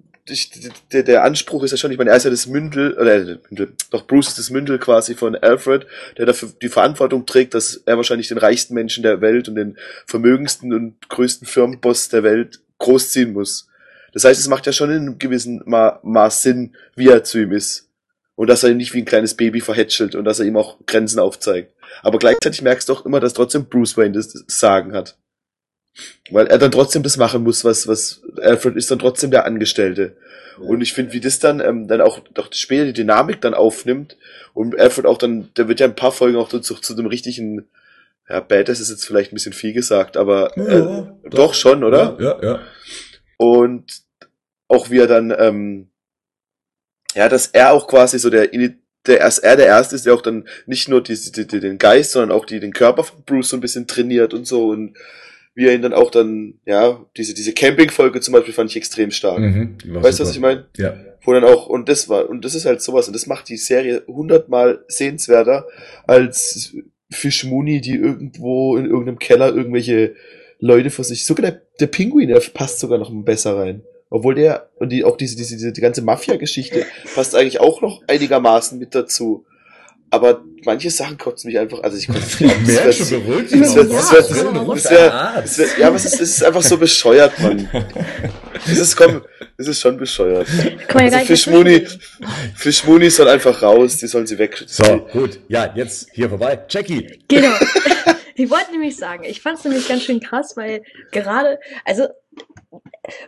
der, 0.93 1.03
der 1.05 1.24
Anspruch 1.24 1.62
ist 1.62 1.70
ja 1.70 1.77
schon, 1.77 1.93
ich 1.93 1.98
meine, 1.98 2.11
er 2.11 2.16
ist 2.16 2.24
ja 2.24 2.31
das 2.31 2.47
Mündel, 2.47 2.94
oder 2.94 3.15
äh, 3.15 3.39
Mündel, 3.48 3.73
doch 3.90 4.07
Bruce 4.07 4.28
ist 4.28 4.39
das 4.39 4.51
Mündel 4.51 4.78
quasi 4.78 5.15
von 5.15 5.36
Alfred, 5.36 5.86
der 6.19 6.27
dafür 6.27 6.51
die 6.61 6.69
Verantwortung 6.69 7.27
trägt, 7.27 7.55
dass 7.55 7.82
er 7.86 7.97
wahrscheinlich 7.97 8.28
den 8.28 8.39
reichsten 8.39 8.74
Menschen 8.74 9.03
der 9.03 9.20
Welt 9.20 9.48
und 9.48 9.55
den 9.55 9.77
vermögendsten 10.07 10.73
und 10.73 11.09
größten 11.09 11.47
Firmenboss 11.47 12.09
der 12.09 12.24
Welt 12.24 12.61
großziehen 12.78 13.32
muss. 13.32 13.69
Das 14.12 14.24
heißt, 14.24 14.40
es 14.40 14.48
macht 14.48 14.66
ja 14.66 14.73
schon 14.73 14.90
in 14.90 14.97
einem 14.97 15.19
gewissen 15.19 15.62
Ma 15.66 16.01
Maß 16.03 16.43
Sinn, 16.43 16.74
wie 16.94 17.09
er 17.09 17.23
zu 17.23 17.39
ihm 17.39 17.53
ist. 17.53 17.89
Und 18.35 18.48
dass 18.48 18.62
er 18.62 18.70
ihn 18.70 18.77
nicht 18.77 18.93
wie 18.93 18.98
ein 18.98 19.07
kleines 19.07 19.35
Baby 19.35 19.61
verhätschelt 19.61 20.15
und 20.15 20.24
dass 20.24 20.40
er 20.40 20.47
ihm 20.47 20.57
auch 20.57 20.78
Grenzen 20.86 21.19
aufzeigt. 21.19 21.73
Aber 22.03 22.19
gleichzeitig 22.19 22.62
merkst 22.62 22.89
du 22.89 22.94
doch 22.94 23.07
immer, 23.07 23.20
dass 23.20 23.32
trotzdem 23.32 23.66
Bruce 23.66 23.97
Wayne 23.97 24.12
das 24.12 24.32
Sagen 24.47 24.93
hat. 24.93 25.16
Weil 26.31 26.47
er 26.47 26.59
dann 26.59 26.73
trotzdem 26.73 27.02
das 27.02 27.16
machen 27.16 27.43
muss, 27.43 27.64
was, 27.64 27.89
was 27.89 28.23
Alfred 28.40 28.77
ist 28.77 28.90
dann 28.90 28.98
trotzdem 28.98 29.31
der 29.31 29.47
Angestellte. 29.47 30.16
Ja. 30.59 30.68
Und 30.68 30.81
ich 30.81 30.93
finde, 30.93 31.12
wie 31.12 31.20
das 31.20 31.39
dann, 31.39 31.60
ähm, 31.60 31.89
dann 31.89 32.01
auch 32.01 32.20
doch 32.35 32.52
später 32.52 32.85
die 32.85 32.93
Dynamik 32.93 33.40
dann 33.40 33.55
aufnimmt 33.55 34.16
und 34.55 34.78
Alfred 34.78 35.06
auch 35.06 35.18
dann, 35.18 35.51
der 35.56 35.68
wird 35.68 35.81
ja 35.81 35.86
ein 35.86 35.97
paar 35.97 36.12
Folgen 36.12 36.36
auch 36.36 36.48
zu, 36.48 36.60
zu 36.60 36.94
dem 36.94 37.06
richtigen, 37.06 37.68
ja, 38.28 38.40
Badass 38.40 38.81
ist 38.81 38.90
jetzt 38.90 39.06
vielleicht 39.06 39.32
ein 39.32 39.36
bisschen 39.36 39.52
viel 39.52 39.73
gesagt, 39.73 40.16
aber 40.16 40.56
äh, 40.56 40.78
ja, 40.78 41.16
doch, 41.24 41.31
doch, 41.31 41.55
schon, 41.55 41.85
oder? 41.85 42.16
Ja, 42.18 42.39
ja, 42.40 42.43
ja. 42.43 42.60
Und 43.36 44.02
auch 44.68 44.90
wie 44.90 44.98
er 44.98 45.06
dann, 45.06 45.35
ähm, 45.39 45.89
ja, 47.14 47.28
dass 47.28 47.48
er 47.48 47.73
auch 47.73 47.86
quasi 47.86 48.18
so 48.18 48.31
der, 48.31 48.48
der 49.06 49.20
erst 49.20 49.44
er 49.44 49.56
der 49.56 49.66
erste 49.66 49.94
ist, 49.94 50.06
der 50.06 50.14
auch 50.14 50.23
dann 50.23 50.48
nicht 50.66 50.89
nur 50.89 51.02
die, 51.02 51.14
die, 51.14 51.47
die, 51.47 51.60
den 51.60 51.78
Geist, 51.78 52.12
sondern 52.12 52.36
auch 52.36 52.44
die 52.44 52.60
den 52.60 52.73
Körper 52.73 53.05
von 53.05 53.23
Bruce 53.24 53.51
so 53.51 53.56
ein 53.56 53.60
bisschen 53.60 53.86
trainiert 53.86 54.35
und 54.35 54.47
so 54.47 54.68
und 54.68 54.97
wie 55.57 55.66
er 55.66 55.74
ihn 55.74 55.81
dann 55.81 55.95
auch 55.95 56.11
dann, 56.11 56.61
ja, 56.66 57.03
diese, 57.16 57.33
diese 57.33 57.55
Camping-Folge 57.55 58.20
zum 58.20 58.33
Beispiel 58.33 58.53
fand 58.53 58.70
ich 58.70 58.77
extrem 58.77 59.11
stark. 59.11 59.39
Mhm, 59.39 59.78
weißt 59.87 60.20
du, 60.20 60.24
was 60.24 60.31
ich 60.31 60.39
meine? 60.39 60.66
Ja. 60.77 60.95
Wo 61.23 61.33
dann 61.33 61.45
auch, 61.45 61.66
und 61.66 61.89
das 61.89 62.11
war, 62.11 62.28
und 62.28 62.45
das 62.45 62.55
ist 62.55 62.66
halt 62.66 62.83
sowas, 62.83 63.07
und 63.09 63.15
das 63.15 63.27
macht 63.27 63.49
die 63.49 63.57
Serie 63.57 64.03
hundertmal 64.07 64.85
sehenswerter 64.87 65.66
als 66.07 66.77
Fischmuni, 67.11 67.81
die 67.81 67.97
irgendwo 67.97 68.77
in 68.77 68.85
irgendeinem 68.85 69.19
Keller 69.19 69.49
irgendwelche 69.49 70.15
Leute 70.61 70.91
vor 70.91 71.07
sich, 71.07 71.24
sogar 71.24 71.51
der, 71.51 71.62
der 71.81 71.87
Pinguin, 71.87 72.28
der 72.28 72.41
passt 72.53 72.78
sogar 72.78 72.99
noch 72.99 73.11
besser 73.24 73.57
rein. 73.57 73.83
Obwohl 74.11 74.35
der, 74.35 74.69
und 74.77 74.93
die, 74.93 75.05
auch 75.05 75.16
diese, 75.16 75.37
diese, 75.37 75.57
diese 75.57 75.73
die 75.73 75.81
ganze 75.81 76.03
Mafia-Geschichte 76.03 76.85
passt 77.15 77.35
eigentlich 77.35 77.61
auch 77.61 77.81
noch 77.81 78.03
einigermaßen 78.07 78.78
mit 78.78 78.95
dazu 78.95 79.47
aber 80.11 80.45
manche 80.67 80.91
Sachen 80.91 81.17
kotzen 81.17 81.49
mich 81.49 81.59
einfach, 81.59 81.83
also 81.83 81.97
ich 81.97 82.07
kotze 82.13 82.45
mich 82.45 82.53
auch. 82.53 82.61
Mehr 82.61 82.93
schon 82.93 83.23
beruhigt. 83.23 84.91
Ja, 84.91 85.87
aber 85.87 85.97
es 85.97 86.05
ist, 86.05 86.15
es 86.15 86.21
ist 86.21 86.45
einfach 86.45 86.63
so 86.63 86.77
bescheuert, 86.77 87.39
Mann. 87.41 87.69
Es 88.67 88.79
ist, 88.79 88.97
komm, 88.97 89.23
es 89.57 89.69
ist 89.69 89.81
schon 89.81 89.97
bescheuert. 89.97 90.47
Also 90.93 91.19
Fischmuni, 91.19 91.87
Fischmuni 92.55 93.09
soll 93.11 93.29
einfach 93.29 93.63
raus, 93.63 93.97
die 93.97 94.07
sollen 94.07 94.27
sie 94.27 94.39
weg. 94.39 94.63
So, 94.67 95.09
gut. 95.13 95.41
Ja, 95.49 95.73
jetzt 95.75 96.09
hier 96.13 96.29
vorbei. 96.29 96.59
Jackie. 96.69 97.21
Genau. 97.29 97.55
Ich 98.39 98.51
wollte 98.51 98.71
nämlich 98.71 98.99
sagen, 98.99 99.25
ich 99.25 99.41
fand 99.41 99.57
es 99.59 99.65
nämlich 99.65 99.89
ganz 99.89 100.03
schön 100.03 100.21
krass, 100.21 100.59
weil 100.59 100.83
gerade, 101.11 101.59
also 101.87 102.09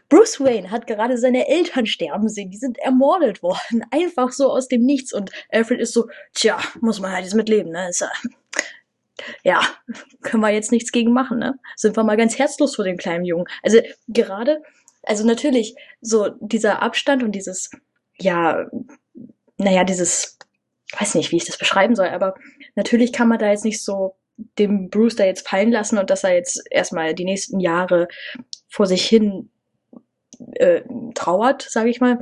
Bruce 0.08 0.40
Wayne 0.40 0.70
hat 0.70 0.86
gerade 0.86 1.18
seine 1.18 1.48
Eltern 1.48 1.86
sterben 1.86 2.28
sehen. 2.28 2.50
Die 2.50 2.58
sind 2.58 2.78
ermordet 2.78 3.42
worden. 3.42 3.84
Einfach 3.90 4.32
so 4.32 4.50
aus 4.50 4.68
dem 4.68 4.84
Nichts. 4.84 5.12
Und 5.12 5.30
Alfred 5.50 5.80
ist 5.80 5.92
so, 5.92 6.08
tja, 6.34 6.58
muss 6.80 7.00
man 7.00 7.12
halt 7.12 7.24
jetzt 7.24 7.34
mitleben, 7.34 7.72
ne? 7.72 7.88
Ist, 7.88 8.04
ja, 9.42 9.60
können 10.22 10.42
wir 10.42 10.50
jetzt 10.50 10.72
nichts 10.72 10.92
gegen 10.92 11.12
machen, 11.12 11.38
ne? 11.38 11.58
Sind 11.76 11.96
wir 11.96 12.04
mal 12.04 12.16
ganz 12.16 12.38
herzlos 12.38 12.76
vor 12.76 12.84
dem 12.84 12.96
kleinen 12.96 13.24
Jungen. 13.24 13.46
Also 13.62 13.80
gerade, 14.08 14.62
also 15.02 15.26
natürlich, 15.26 15.74
so 16.00 16.30
dieser 16.40 16.82
Abstand 16.82 17.22
und 17.22 17.32
dieses, 17.32 17.70
ja, 18.18 18.66
naja, 19.56 19.84
dieses, 19.84 20.38
weiß 20.98 21.16
nicht, 21.16 21.32
wie 21.32 21.36
ich 21.36 21.44
das 21.44 21.58
beschreiben 21.58 21.96
soll, 21.96 22.08
aber 22.08 22.34
natürlich 22.76 23.12
kann 23.12 23.28
man 23.28 23.38
da 23.38 23.50
jetzt 23.50 23.64
nicht 23.64 23.82
so 23.82 24.14
dem 24.58 24.88
Bruce 24.88 25.16
da 25.16 25.24
jetzt 25.24 25.48
fallen 25.48 25.72
lassen 25.72 25.98
und 25.98 26.10
dass 26.10 26.24
er 26.24 26.34
jetzt 26.34 26.62
erstmal 26.70 27.14
die 27.14 27.24
nächsten 27.24 27.58
Jahre 27.58 28.06
vor 28.68 28.86
sich 28.86 29.04
hin 29.04 29.50
äh, 30.52 30.82
trauert, 31.14 31.62
sage 31.62 31.90
ich 31.90 32.00
mal. 32.00 32.18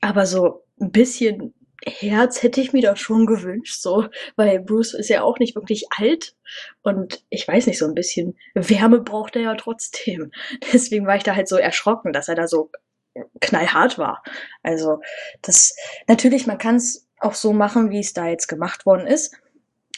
Aber 0.00 0.26
so 0.26 0.64
ein 0.80 0.92
bisschen 0.92 1.54
Herz 1.86 2.42
hätte 2.42 2.60
ich 2.60 2.72
mir 2.72 2.82
doch 2.82 2.96
schon 2.96 3.26
gewünscht, 3.26 3.80
so, 3.80 4.06
weil 4.36 4.60
Bruce 4.60 4.92
ist 4.92 5.08
ja 5.08 5.22
auch 5.22 5.38
nicht 5.38 5.54
wirklich 5.54 5.86
alt 5.96 6.36
und 6.82 7.24
ich 7.30 7.48
weiß 7.48 7.66
nicht, 7.66 7.78
so 7.78 7.86
ein 7.86 7.94
bisschen 7.94 8.38
Wärme 8.54 9.00
braucht 9.00 9.36
er 9.36 9.42
ja 9.42 9.54
trotzdem. 9.54 10.30
Deswegen 10.72 11.06
war 11.06 11.16
ich 11.16 11.22
da 11.22 11.34
halt 11.34 11.48
so 11.48 11.56
erschrocken, 11.56 12.12
dass 12.12 12.28
er 12.28 12.34
da 12.34 12.46
so 12.46 12.70
knallhart 13.40 13.98
war. 13.98 14.22
Also, 14.62 15.00
das, 15.42 15.74
natürlich, 16.06 16.46
man 16.46 16.58
kann 16.58 16.76
es 16.76 17.08
auch 17.18 17.34
so 17.34 17.52
machen, 17.52 17.90
wie 17.90 18.00
es 18.00 18.12
da 18.12 18.28
jetzt 18.28 18.46
gemacht 18.46 18.84
worden 18.86 19.06
ist, 19.06 19.34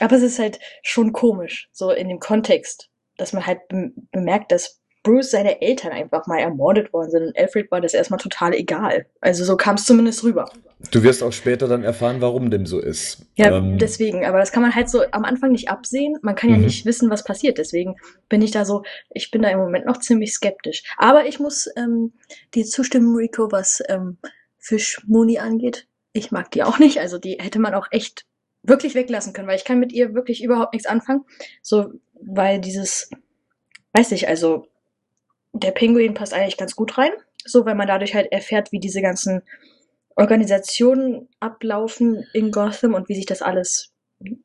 aber 0.00 0.16
es 0.16 0.22
ist 0.22 0.38
halt 0.38 0.58
schon 0.82 1.12
komisch, 1.12 1.68
so 1.72 1.90
in 1.90 2.08
dem 2.08 2.20
Kontext, 2.20 2.90
dass 3.16 3.32
man 3.32 3.46
halt 3.46 3.60
bemerkt, 3.68 4.52
dass 4.52 4.81
Bruce 5.02 5.32
seine 5.32 5.60
Eltern 5.60 5.92
einfach 5.92 6.26
mal 6.26 6.38
ermordet 6.38 6.92
worden 6.92 7.10
sind 7.10 7.26
und 7.26 7.38
Alfred 7.38 7.70
war 7.70 7.80
das 7.80 7.94
erstmal 7.94 8.20
total 8.20 8.54
egal. 8.54 9.06
Also 9.20 9.44
so 9.44 9.56
kam 9.56 9.74
es 9.74 9.84
zumindest 9.84 10.22
rüber. 10.22 10.48
Du 10.90 11.02
wirst 11.02 11.22
auch 11.22 11.32
später 11.32 11.68
dann 11.68 11.84
erfahren, 11.84 12.20
warum 12.20 12.50
dem 12.50 12.66
so 12.66 12.80
ist. 12.80 13.26
Ja, 13.36 13.56
ähm, 13.56 13.78
deswegen. 13.78 14.24
Aber 14.24 14.38
das 14.38 14.52
kann 14.52 14.62
man 14.62 14.74
halt 14.74 14.90
so 14.90 15.02
am 15.10 15.24
Anfang 15.24 15.52
nicht 15.52 15.68
absehen. 15.68 16.18
Man 16.22 16.34
kann 16.34 16.50
ja 16.50 16.56
mhm. 16.56 16.64
nicht 16.64 16.86
wissen, 16.86 17.10
was 17.10 17.24
passiert. 17.24 17.58
Deswegen 17.58 17.96
bin 18.28 18.42
ich 18.42 18.50
da 18.50 18.64
so, 18.64 18.82
ich 19.10 19.30
bin 19.30 19.42
da 19.42 19.48
im 19.48 19.58
Moment 19.58 19.86
noch 19.86 19.98
ziemlich 19.98 20.32
skeptisch. 20.32 20.82
Aber 20.98 21.26
ich 21.26 21.38
muss 21.38 21.68
ähm, 21.76 22.12
die 22.54 22.64
zustimmen, 22.64 23.14
Rico, 23.14 23.50
was 23.50 23.82
ähm, 23.88 24.18
Fischmoni 24.58 25.38
angeht. 25.38 25.86
Ich 26.12 26.30
mag 26.30 26.50
die 26.50 26.62
auch 26.62 26.78
nicht. 26.78 26.98
Also 26.98 27.18
die 27.18 27.38
hätte 27.40 27.58
man 27.58 27.74
auch 27.74 27.88
echt 27.90 28.24
wirklich 28.62 28.94
weglassen 28.94 29.32
können, 29.32 29.48
weil 29.48 29.56
ich 29.56 29.64
kann 29.64 29.80
mit 29.80 29.92
ihr 29.92 30.14
wirklich 30.14 30.42
überhaupt 30.42 30.72
nichts 30.72 30.88
anfangen. 30.88 31.24
So, 31.62 31.92
weil 32.14 32.60
dieses, 32.60 33.10
weiß 33.94 34.12
ich, 34.12 34.28
also 34.28 34.66
der 35.52 35.70
Pinguin 35.70 36.14
passt 36.14 36.34
eigentlich 36.34 36.56
ganz 36.56 36.76
gut 36.76 36.98
rein, 36.98 37.12
so 37.44 37.64
weil 37.66 37.74
man 37.74 37.86
dadurch 37.86 38.14
halt 38.14 38.32
erfährt, 38.32 38.72
wie 38.72 38.80
diese 38.80 39.02
ganzen 39.02 39.42
Organisationen 40.16 41.28
ablaufen 41.40 42.24
in 42.32 42.50
Gotham 42.50 42.94
und 42.94 43.08
wie 43.08 43.14
sich 43.14 43.26
das 43.26 43.42
alles 43.42 43.92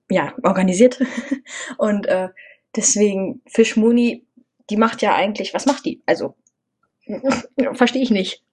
ja 0.09 0.33
organisiert. 0.43 0.99
und 1.77 2.07
äh, 2.07 2.29
deswegen 2.75 3.41
Fish 3.47 3.75
Mooney, 3.75 4.25
die 4.69 4.77
macht 4.77 5.01
ja 5.01 5.15
eigentlich, 5.15 5.53
was 5.53 5.65
macht 5.65 5.85
die? 5.85 6.01
Also 6.05 6.35
verstehe 7.73 8.01
ich 8.01 8.11
nicht. 8.11 8.43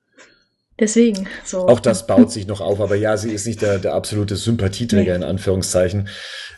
Deswegen 0.78 1.28
so. 1.44 1.68
Auch 1.68 1.78
das 1.78 2.06
baut 2.06 2.32
sich 2.32 2.48
noch 2.48 2.60
auf, 2.60 2.80
aber 2.80 2.96
ja, 2.96 3.16
sie 3.16 3.32
ist 3.32 3.46
nicht 3.46 3.62
der, 3.62 3.78
der 3.78 3.94
absolute 3.94 4.34
Sympathieträger 4.34 5.12
nee. 5.12 5.24
in 5.24 5.30
Anführungszeichen, 5.30 6.08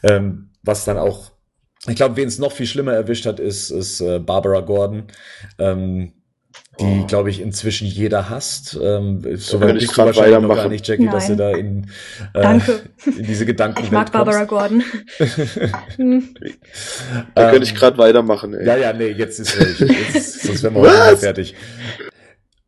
ähm, 0.02 0.52
was 0.62 0.86
dann 0.86 0.96
auch 0.96 1.32
ich 1.88 1.96
glaube, 1.96 2.16
wen 2.16 2.28
es 2.28 2.38
noch 2.38 2.52
viel 2.52 2.66
schlimmer 2.66 2.92
erwischt 2.92 3.26
hat, 3.26 3.40
ist, 3.40 3.70
ist 3.70 4.00
äh, 4.00 4.18
Barbara 4.18 4.60
Gordon. 4.60 5.04
Ähm, 5.58 6.12
die, 6.78 6.84
oh. 6.84 7.06
glaube 7.06 7.30
ich, 7.30 7.40
inzwischen 7.40 7.86
jeder 7.86 8.28
hasst. 8.28 8.78
Ähm, 8.82 9.22
so 9.36 9.60
weit 9.60 9.74
bist 9.74 9.96
du 9.96 10.04
wahrscheinlich 10.04 10.40
noch 10.40 10.54
gar 10.54 10.68
nicht, 10.68 10.86
Jackie, 10.86 11.04
Nein. 11.04 11.14
dass 11.14 11.26
du 11.26 11.36
da 11.36 11.50
in, 11.52 11.86
äh, 12.34 12.42
Danke. 12.42 12.82
in 13.06 13.24
diese 13.24 13.46
Gedanken 13.46 13.82
Ich 13.82 13.90
mag 13.90 14.12
Barbara 14.12 14.44
Gordon. 14.44 14.84
Da 17.34 17.50
könnte 17.50 17.64
ich 17.64 17.74
gerade 17.74 17.96
weitermachen. 17.96 18.52
Ey. 18.52 18.66
Ja, 18.66 18.76
ja, 18.76 18.92
nee, 18.92 19.08
jetzt 19.08 19.40
ist 19.40 19.58
ruhig. 19.58 19.80
Jetzt, 19.80 20.42
sonst 20.42 20.62
wären 20.62 20.74
wir 20.74 20.82
heute 20.82 20.96
mal 20.96 21.16
fertig. 21.16 21.54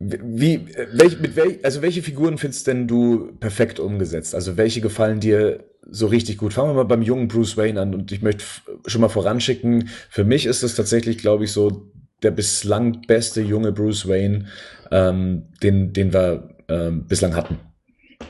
Wie, 0.00 0.64
welch, 0.92 1.18
mit 1.18 1.34
welch, 1.34 1.64
also 1.64 1.82
welche 1.82 2.02
Figuren 2.02 2.38
findest 2.38 2.68
denn 2.68 2.86
du 2.86 3.32
perfekt 3.40 3.80
umgesetzt? 3.80 4.34
Also 4.34 4.56
welche 4.56 4.80
gefallen 4.80 5.18
dir 5.18 5.64
so 5.82 6.06
richtig 6.06 6.38
gut? 6.38 6.52
Fangen 6.52 6.70
wir 6.70 6.74
mal 6.74 6.84
beim 6.84 7.02
jungen 7.02 7.26
Bruce 7.26 7.56
Wayne 7.56 7.80
an 7.80 7.94
und 7.94 8.12
ich 8.12 8.22
möchte 8.22 8.44
schon 8.86 9.00
mal 9.00 9.08
voranschicken, 9.08 9.88
für 10.08 10.22
mich 10.22 10.46
ist 10.46 10.62
es 10.62 10.76
tatsächlich, 10.76 11.18
glaube 11.18 11.44
ich, 11.44 11.52
so 11.52 11.90
der 12.22 12.30
bislang 12.30 13.02
beste 13.08 13.40
junge 13.40 13.72
Bruce 13.72 14.06
Wayne, 14.06 14.46
ähm, 14.92 15.48
den, 15.62 15.92
den 15.92 16.12
wir 16.12 16.56
ähm, 16.68 17.06
bislang 17.06 17.34
hatten. 17.34 17.58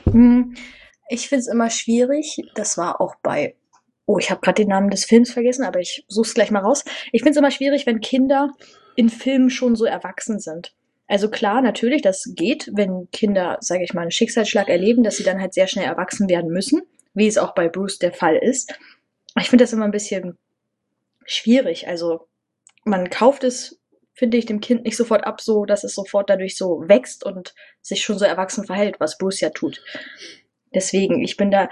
Hm, 0.05 0.55
ich 1.09 1.29
finde 1.29 1.41
es 1.41 1.47
immer 1.47 1.69
schwierig. 1.69 2.41
Das 2.55 2.79
war 2.79 2.99
auch 2.99 3.15
bei, 3.21 3.55
oh, 4.07 4.17
ich 4.17 4.31
habe 4.31 4.41
gerade 4.41 4.63
den 4.63 4.69
Namen 4.69 4.89
des 4.89 5.05
Films 5.05 5.31
vergessen, 5.31 5.63
aber 5.63 5.79
ich 5.79 6.03
suche 6.07 6.27
es 6.27 6.33
gleich 6.33 6.49
mal 6.49 6.59
raus. 6.59 6.83
Ich 7.11 7.21
finde 7.21 7.31
es 7.31 7.37
immer 7.37 7.51
schwierig, 7.51 7.85
wenn 7.85 8.01
Kinder 8.01 8.49
in 8.95 9.09
Filmen 9.09 9.51
schon 9.51 9.75
so 9.75 9.85
erwachsen 9.85 10.39
sind. 10.39 10.73
Also 11.09 11.27
klar, 11.27 11.63
natürlich, 11.63 12.03
das 12.03 12.31
geht, 12.35 12.69
wenn 12.71 13.09
Kinder, 13.11 13.57
sage 13.61 13.83
ich 13.83 13.95
mal, 13.95 14.01
einen 14.01 14.11
Schicksalsschlag 14.11 14.69
erleben, 14.69 15.03
dass 15.03 15.17
sie 15.17 15.23
dann 15.23 15.41
halt 15.41 15.55
sehr 15.55 15.65
schnell 15.65 15.85
erwachsen 15.85 16.29
werden 16.29 16.51
müssen, 16.51 16.83
wie 17.15 17.25
es 17.25 17.39
auch 17.39 17.55
bei 17.55 17.67
Bruce 17.67 17.97
der 17.97 18.13
Fall 18.13 18.35
ist. 18.35 18.77
Ich 19.39 19.49
finde 19.49 19.63
das 19.63 19.73
immer 19.73 19.85
ein 19.85 19.91
bisschen 19.91 20.37
schwierig. 21.25 21.87
Also 21.87 22.27
man 22.85 23.09
kauft 23.09 23.43
es, 23.43 23.79
finde 24.13 24.37
ich, 24.37 24.45
dem 24.45 24.59
Kind 24.59 24.83
nicht 24.83 24.95
sofort 24.95 25.25
ab, 25.25 25.41
so 25.41 25.65
dass 25.65 25.83
es 25.83 25.95
sofort 25.95 26.29
dadurch 26.29 26.55
so 26.55 26.83
wächst 26.87 27.25
und 27.25 27.55
sich 27.81 28.03
schon 28.03 28.19
so 28.19 28.25
erwachsen 28.25 28.65
verhält, 28.65 28.99
was 28.99 29.17
Bruce 29.17 29.39
ja 29.39 29.49
tut. 29.49 29.83
Deswegen, 30.75 31.23
ich 31.23 31.37
bin 31.37 31.49
da, 31.49 31.69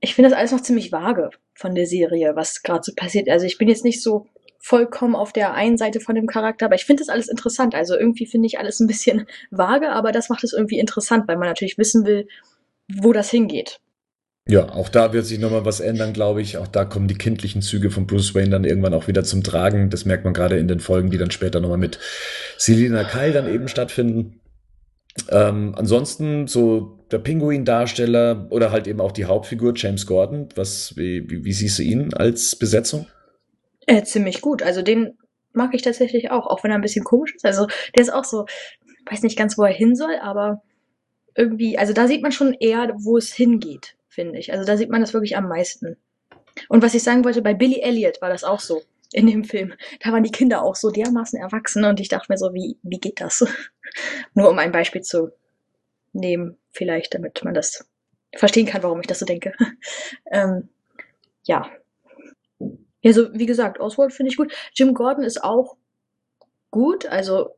ich 0.00 0.16
finde 0.16 0.30
das 0.30 0.38
alles 0.38 0.50
noch 0.50 0.62
ziemlich 0.62 0.90
vage 0.90 1.30
von 1.54 1.76
der 1.76 1.86
Serie, 1.86 2.34
was 2.34 2.64
gerade 2.64 2.82
so 2.82 2.92
passiert. 2.92 3.28
Also 3.28 3.46
ich 3.46 3.56
bin 3.56 3.68
jetzt 3.68 3.84
nicht 3.84 4.02
so 4.02 4.26
vollkommen 4.66 5.14
auf 5.14 5.32
der 5.32 5.54
einen 5.54 5.78
Seite 5.78 6.00
von 6.00 6.16
dem 6.16 6.26
Charakter, 6.26 6.66
aber 6.66 6.74
ich 6.74 6.86
finde 6.86 7.02
das 7.02 7.08
alles 7.08 7.28
interessant. 7.28 7.76
Also 7.76 7.96
irgendwie 7.96 8.26
finde 8.26 8.46
ich 8.48 8.58
alles 8.58 8.80
ein 8.80 8.88
bisschen 8.88 9.26
vage, 9.52 9.90
aber 9.90 10.10
das 10.10 10.28
macht 10.28 10.42
es 10.42 10.52
irgendwie 10.52 10.80
interessant, 10.80 11.28
weil 11.28 11.36
man 11.36 11.46
natürlich 11.46 11.78
wissen 11.78 12.04
will, 12.04 12.26
wo 12.92 13.12
das 13.12 13.30
hingeht. 13.30 13.78
Ja, 14.48 14.68
auch 14.70 14.88
da 14.88 15.12
wird 15.12 15.24
sich 15.24 15.38
nochmal 15.38 15.64
was 15.64 15.78
ändern, 15.78 16.12
glaube 16.12 16.42
ich. 16.42 16.58
Auch 16.58 16.66
da 16.66 16.84
kommen 16.84 17.06
die 17.06 17.18
kindlichen 17.18 17.62
Züge 17.62 17.90
von 17.90 18.08
Bruce 18.08 18.34
Wayne 18.34 18.50
dann 18.50 18.64
irgendwann 18.64 18.94
auch 18.94 19.06
wieder 19.06 19.22
zum 19.22 19.44
Tragen. 19.44 19.88
Das 19.88 20.04
merkt 20.04 20.24
man 20.24 20.34
gerade 20.34 20.58
in 20.58 20.66
den 20.66 20.80
Folgen, 20.80 21.10
die 21.10 21.18
dann 21.18 21.30
später 21.30 21.60
nochmal 21.60 21.78
mit 21.78 22.00
Selina 22.56 23.04
Kyle 23.04 23.32
dann 23.32 23.52
eben 23.52 23.68
stattfinden. 23.68 24.40
Ähm, 25.30 25.74
ansonsten 25.76 26.48
so 26.48 26.98
der 27.12 27.18
Pinguin-Darsteller 27.18 28.48
oder 28.50 28.72
halt 28.72 28.88
eben 28.88 29.00
auch 29.00 29.12
die 29.12 29.26
Hauptfigur 29.26 29.74
James 29.76 30.06
Gordon. 30.06 30.48
Was, 30.56 30.96
wie, 30.96 31.28
wie, 31.30 31.44
wie 31.44 31.52
siehst 31.52 31.78
du 31.78 31.82
ihn 31.82 32.14
als 32.14 32.56
Besetzung? 32.56 33.06
Äh, 33.86 34.02
ziemlich 34.02 34.40
gut. 34.40 34.62
Also 34.62 34.82
den 34.82 35.16
mag 35.52 35.74
ich 35.74 35.82
tatsächlich 35.82 36.30
auch, 36.30 36.46
auch 36.46 36.62
wenn 36.62 36.70
er 36.70 36.76
ein 36.76 36.82
bisschen 36.82 37.04
komisch 37.04 37.34
ist. 37.34 37.44
Also 37.44 37.66
der 37.94 38.02
ist 38.02 38.12
auch 38.12 38.24
so, 38.24 38.46
weiß 39.10 39.22
nicht 39.22 39.38
ganz, 39.38 39.56
wo 39.56 39.62
er 39.62 39.72
hin 39.72 39.96
soll, 39.96 40.16
aber 40.20 40.62
irgendwie, 41.34 41.78
also 41.78 41.92
da 41.92 42.06
sieht 42.06 42.22
man 42.22 42.32
schon 42.32 42.54
eher, 42.54 42.92
wo 42.98 43.16
es 43.16 43.32
hingeht, 43.32 43.96
finde 44.08 44.38
ich. 44.38 44.52
Also 44.52 44.64
da 44.64 44.76
sieht 44.76 44.90
man 44.90 45.00
das 45.00 45.14
wirklich 45.14 45.36
am 45.36 45.48
meisten. 45.48 45.96
Und 46.68 46.82
was 46.82 46.94
ich 46.94 47.02
sagen 47.02 47.24
wollte, 47.24 47.42
bei 47.42 47.54
Billy 47.54 47.80
Elliot 47.80 48.20
war 48.20 48.30
das 48.30 48.44
auch 48.44 48.60
so 48.60 48.82
in 49.12 49.26
dem 49.26 49.44
Film. 49.44 49.74
Da 50.00 50.12
waren 50.12 50.22
die 50.22 50.32
Kinder 50.32 50.62
auch 50.62 50.74
so 50.74 50.90
dermaßen 50.90 51.38
erwachsen 51.38 51.84
und 51.84 52.00
ich 52.00 52.08
dachte 52.08 52.26
mir 52.30 52.38
so, 52.38 52.52
wie, 52.54 52.78
wie 52.82 52.98
geht 52.98 53.20
das? 53.20 53.44
Nur 54.34 54.50
um 54.50 54.58
ein 54.58 54.72
Beispiel 54.72 55.02
zu 55.02 55.32
nehmen, 56.12 56.56
vielleicht, 56.70 57.14
damit 57.14 57.42
man 57.44 57.54
das 57.54 57.88
verstehen 58.34 58.66
kann, 58.66 58.82
warum 58.82 59.00
ich 59.00 59.06
das 59.06 59.18
so 59.18 59.26
denke. 59.26 59.52
ähm, 60.30 60.68
ja, 61.44 61.70
ja, 63.06 63.12
so 63.12 63.32
wie 63.32 63.46
gesagt, 63.46 63.78
Oswald 63.78 64.12
finde 64.12 64.32
ich 64.32 64.36
gut. 64.36 64.52
Jim 64.74 64.92
Gordon 64.92 65.22
ist 65.22 65.44
auch 65.44 65.76
gut. 66.72 67.06
Also 67.06 67.50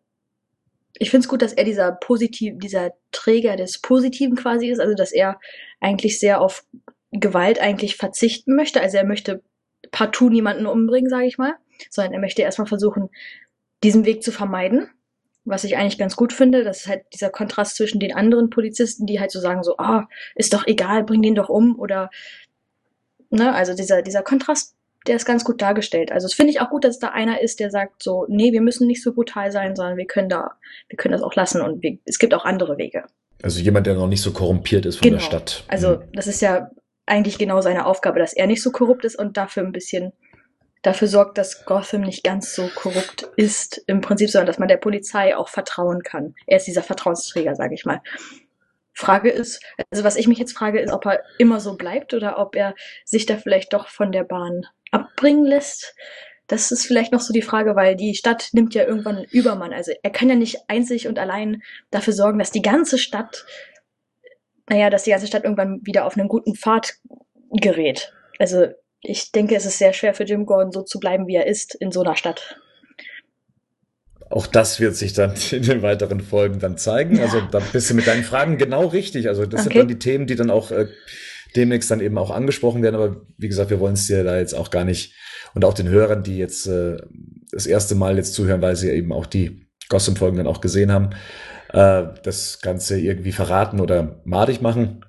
ich 0.98 1.08
finde 1.10 1.24
es 1.24 1.28
gut, 1.28 1.40
dass 1.40 1.54
er 1.54 1.64
dieser 1.64 1.92
positiv, 1.92 2.58
dieser 2.58 2.92
Träger 3.12 3.56
des 3.56 3.80
Positiven 3.80 4.36
quasi 4.36 4.68
ist. 4.68 4.78
Also 4.78 4.94
dass 4.94 5.10
er 5.10 5.40
eigentlich 5.80 6.20
sehr 6.20 6.42
auf 6.42 6.66
Gewalt 7.12 7.62
eigentlich 7.62 7.96
verzichten 7.96 8.56
möchte. 8.56 8.82
Also 8.82 8.98
er 8.98 9.06
möchte 9.06 9.42
partout 9.90 10.28
niemanden 10.28 10.66
umbringen, 10.66 11.08
sage 11.08 11.24
ich 11.24 11.38
mal, 11.38 11.54
sondern 11.88 12.12
er 12.12 12.20
möchte 12.20 12.42
erstmal 12.42 12.68
versuchen, 12.68 13.08
diesen 13.82 14.04
Weg 14.04 14.22
zu 14.22 14.32
vermeiden. 14.32 14.90
Was 15.46 15.64
ich 15.64 15.78
eigentlich 15.78 15.96
ganz 15.96 16.14
gut 16.14 16.34
finde, 16.34 16.62
das 16.62 16.80
ist 16.80 16.88
halt 16.88 17.04
dieser 17.14 17.30
Kontrast 17.30 17.76
zwischen 17.76 18.00
den 18.00 18.14
anderen 18.14 18.50
Polizisten, 18.50 19.06
die 19.06 19.18
halt 19.18 19.30
so 19.30 19.40
sagen 19.40 19.62
so, 19.62 19.78
ah, 19.78 20.00
oh, 20.00 20.14
ist 20.34 20.52
doch 20.52 20.66
egal, 20.66 21.04
bring 21.04 21.22
den 21.22 21.36
doch 21.36 21.48
um 21.48 21.78
oder 21.78 22.10
ne, 23.30 23.54
also 23.54 23.72
dieser 23.74 24.02
dieser 24.02 24.22
Kontrast 24.22 24.77
der 25.09 25.16
ist 25.16 25.24
ganz 25.24 25.44
gut 25.44 25.60
dargestellt. 25.62 26.12
Also 26.12 26.26
es 26.26 26.35
finde 26.35 26.52
ich 26.52 26.60
auch 26.60 26.70
gut, 26.70 26.85
dass 26.85 26.98
da 26.98 27.09
einer 27.09 27.40
ist, 27.40 27.60
der 27.60 27.70
sagt 27.70 28.02
so, 28.02 28.26
nee, 28.28 28.52
wir 28.52 28.60
müssen 28.60 28.86
nicht 28.86 29.02
so 29.02 29.12
brutal 29.12 29.51
sein, 29.51 29.74
sondern 29.74 29.97
wir 29.97 30.06
können 30.06 30.28
da, 30.28 30.52
wir 30.89 30.97
können 30.97 31.12
das 31.12 31.22
auch 31.22 31.35
lassen 31.35 31.62
und 31.62 31.82
wir, 31.82 31.98
es 32.05 32.18
gibt 32.18 32.35
auch 32.35 32.44
andere 32.44 32.78
Wege. 32.78 33.05
Also 33.43 33.60
jemand, 33.60 33.86
der 33.86 33.94
noch 33.94 34.09
nicht 34.09 34.22
so 34.22 34.32
korrumpiert 34.32 34.85
ist 34.86 34.97
von 34.97 35.05
genau. 35.05 35.18
der 35.18 35.24
Stadt. 35.24 35.64
Also 35.68 35.97
mhm. 35.97 36.12
das 36.12 36.26
ist 36.26 36.43
ja 36.43 36.70
eigentlich 37.06 37.39
genau 37.39 37.60
seine 37.60 37.86
Aufgabe, 37.86 38.18
dass 38.18 38.32
er 38.32 38.47
nicht 38.47 38.62
so 38.62 38.70
korrupt 38.70 39.05
ist 39.05 39.18
und 39.18 39.36
dafür 39.36 39.62
ein 39.62 39.72
bisschen 39.72 40.12
dafür 40.82 41.09
sorgt, 41.09 41.39
dass 41.39 41.64
Gotham 41.64 42.02
nicht 42.02 42.22
ganz 42.22 42.55
so 42.55 42.68
korrupt 42.74 43.28
ist 43.36 43.82
im 43.86 44.01
Prinzip, 44.01 44.30
sondern 44.30 44.47
dass 44.47 44.59
man 44.59 44.68
der 44.68 44.76
Polizei 44.76 45.36
auch 45.36 45.48
vertrauen 45.48 46.02
kann. 46.02 46.35
Er 46.47 46.59
ist 46.59 46.66
dieser 46.66 46.82
Vertrauensträger, 46.82 47.55
sage 47.56 47.74
ich 47.74 47.85
mal. 47.85 48.01
Frage 48.98 49.30
ist, 49.30 49.62
also 49.92 50.02
was 50.02 50.16
ich 50.16 50.26
mich 50.26 50.38
jetzt 50.38 50.58
frage, 50.58 50.80
ist, 50.80 50.92
ob 50.92 51.06
er 51.06 51.22
immer 51.38 51.60
so 51.60 51.76
bleibt 51.76 52.14
oder 52.14 52.36
ob 52.38 52.56
er 52.56 52.74
sich 53.04 53.26
da 53.26 53.36
vielleicht 53.36 53.72
doch 53.72 53.86
von 53.86 54.10
der 54.10 54.24
Bahn 54.24 54.66
abbringen 54.90 55.44
lässt. 55.44 55.94
Das 56.48 56.72
ist 56.72 56.84
vielleicht 56.84 57.12
noch 57.12 57.20
so 57.20 57.32
die 57.32 57.42
Frage, 57.42 57.76
weil 57.76 57.94
die 57.94 58.14
Stadt 58.14 58.48
nimmt 58.52 58.74
ja 58.74 58.84
irgendwann 58.84 59.22
Übermann. 59.30 59.72
Also 59.72 59.92
er 60.02 60.10
kann 60.10 60.28
ja 60.28 60.34
nicht 60.34 60.58
einzig 60.66 61.06
und 61.06 61.20
allein 61.20 61.62
dafür 61.92 62.12
sorgen, 62.12 62.40
dass 62.40 62.50
die 62.50 62.62
ganze 62.62 62.98
Stadt, 62.98 63.46
naja, 64.68 64.90
dass 64.90 65.04
die 65.04 65.10
ganze 65.10 65.28
Stadt 65.28 65.44
irgendwann 65.44 65.78
wieder 65.84 66.04
auf 66.04 66.16
einen 66.16 66.28
guten 66.28 66.56
Pfad 66.56 66.94
gerät. 67.52 68.12
Also 68.40 68.66
ich 69.00 69.30
denke, 69.30 69.54
es 69.54 69.64
ist 69.64 69.78
sehr 69.78 69.92
schwer 69.92 70.12
für 70.12 70.24
Jim 70.24 70.44
Gordon 70.44 70.72
so 70.72 70.82
zu 70.82 70.98
bleiben, 70.98 71.28
wie 71.28 71.36
er 71.36 71.46
ist 71.46 71.76
in 71.76 71.92
so 71.92 72.02
einer 72.02 72.16
Stadt. 72.16 72.58
Auch 74.30 74.46
das 74.46 74.80
wird 74.80 74.96
sich 74.96 75.12
dann 75.12 75.34
in 75.50 75.62
den 75.62 75.82
weiteren 75.82 76.20
Folgen 76.20 76.59
dann 76.59 76.76
zeigen. 76.76 77.16
Ja. 77.16 77.24
Also 77.24 77.40
da 77.50 77.60
bist 77.60 77.90
du 77.90 77.94
mit 77.94 78.06
deinen 78.06 78.24
Fragen 78.24 78.59
genau 78.59 78.86
richtig. 78.86 79.28
Also 79.28 79.46
das 79.46 79.60
okay. 79.60 79.68
sind 79.68 79.76
dann 79.76 79.88
die 79.88 79.98
Themen, 79.98 80.26
die 80.26 80.36
dann 80.36 80.50
auch 80.50 80.70
äh, 80.70 80.86
demnächst 81.56 81.90
dann 81.90 82.00
eben 82.00 82.18
auch 82.18 82.30
angesprochen 82.30 82.82
werden. 82.82 82.96
Aber 82.96 83.22
wie 83.36 83.48
gesagt, 83.48 83.70
wir 83.70 83.80
wollen 83.80 83.94
es 83.94 84.06
dir 84.06 84.24
da 84.24 84.38
jetzt 84.38 84.55
auch 84.55 84.70
gar 84.70 84.84
nicht 84.84 85.14
und 85.55 85.64
auch 85.64 85.74
den 85.74 85.88
Hörern, 85.88 86.22
die 86.22 86.38
jetzt 86.38 86.66
äh, 86.66 86.98
das 87.50 87.66
erste 87.66 87.94
Mal 87.94 88.16
jetzt 88.16 88.34
zuhören, 88.34 88.62
weil 88.62 88.76
sie 88.76 88.90
eben 88.90 89.12
auch 89.12 89.26
die 89.26 89.66
Gotham-Folgen 89.88 90.36
dann 90.36 90.46
auch 90.46 90.60
gesehen 90.60 90.92
haben, 90.92 91.10
äh, 91.72 92.05
das 92.22 92.60
Ganze 92.60 93.00
irgendwie 93.00 93.32
verraten 93.32 93.80
oder 93.80 94.20
madig 94.24 94.60
machen. 94.60 95.05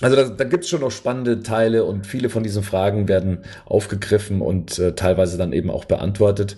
Also 0.00 0.16
da, 0.16 0.24
da 0.24 0.44
gibt 0.44 0.64
es 0.64 0.70
schon 0.70 0.80
noch 0.80 0.90
spannende 0.90 1.42
Teile 1.42 1.84
und 1.84 2.06
viele 2.06 2.30
von 2.30 2.42
diesen 2.42 2.62
Fragen 2.62 3.08
werden 3.08 3.44
aufgegriffen 3.66 4.40
und 4.40 4.78
äh, 4.78 4.94
teilweise 4.94 5.36
dann 5.36 5.52
eben 5.52 5.70
auch 5.70 5.84
beantwortet. 5.84 6.56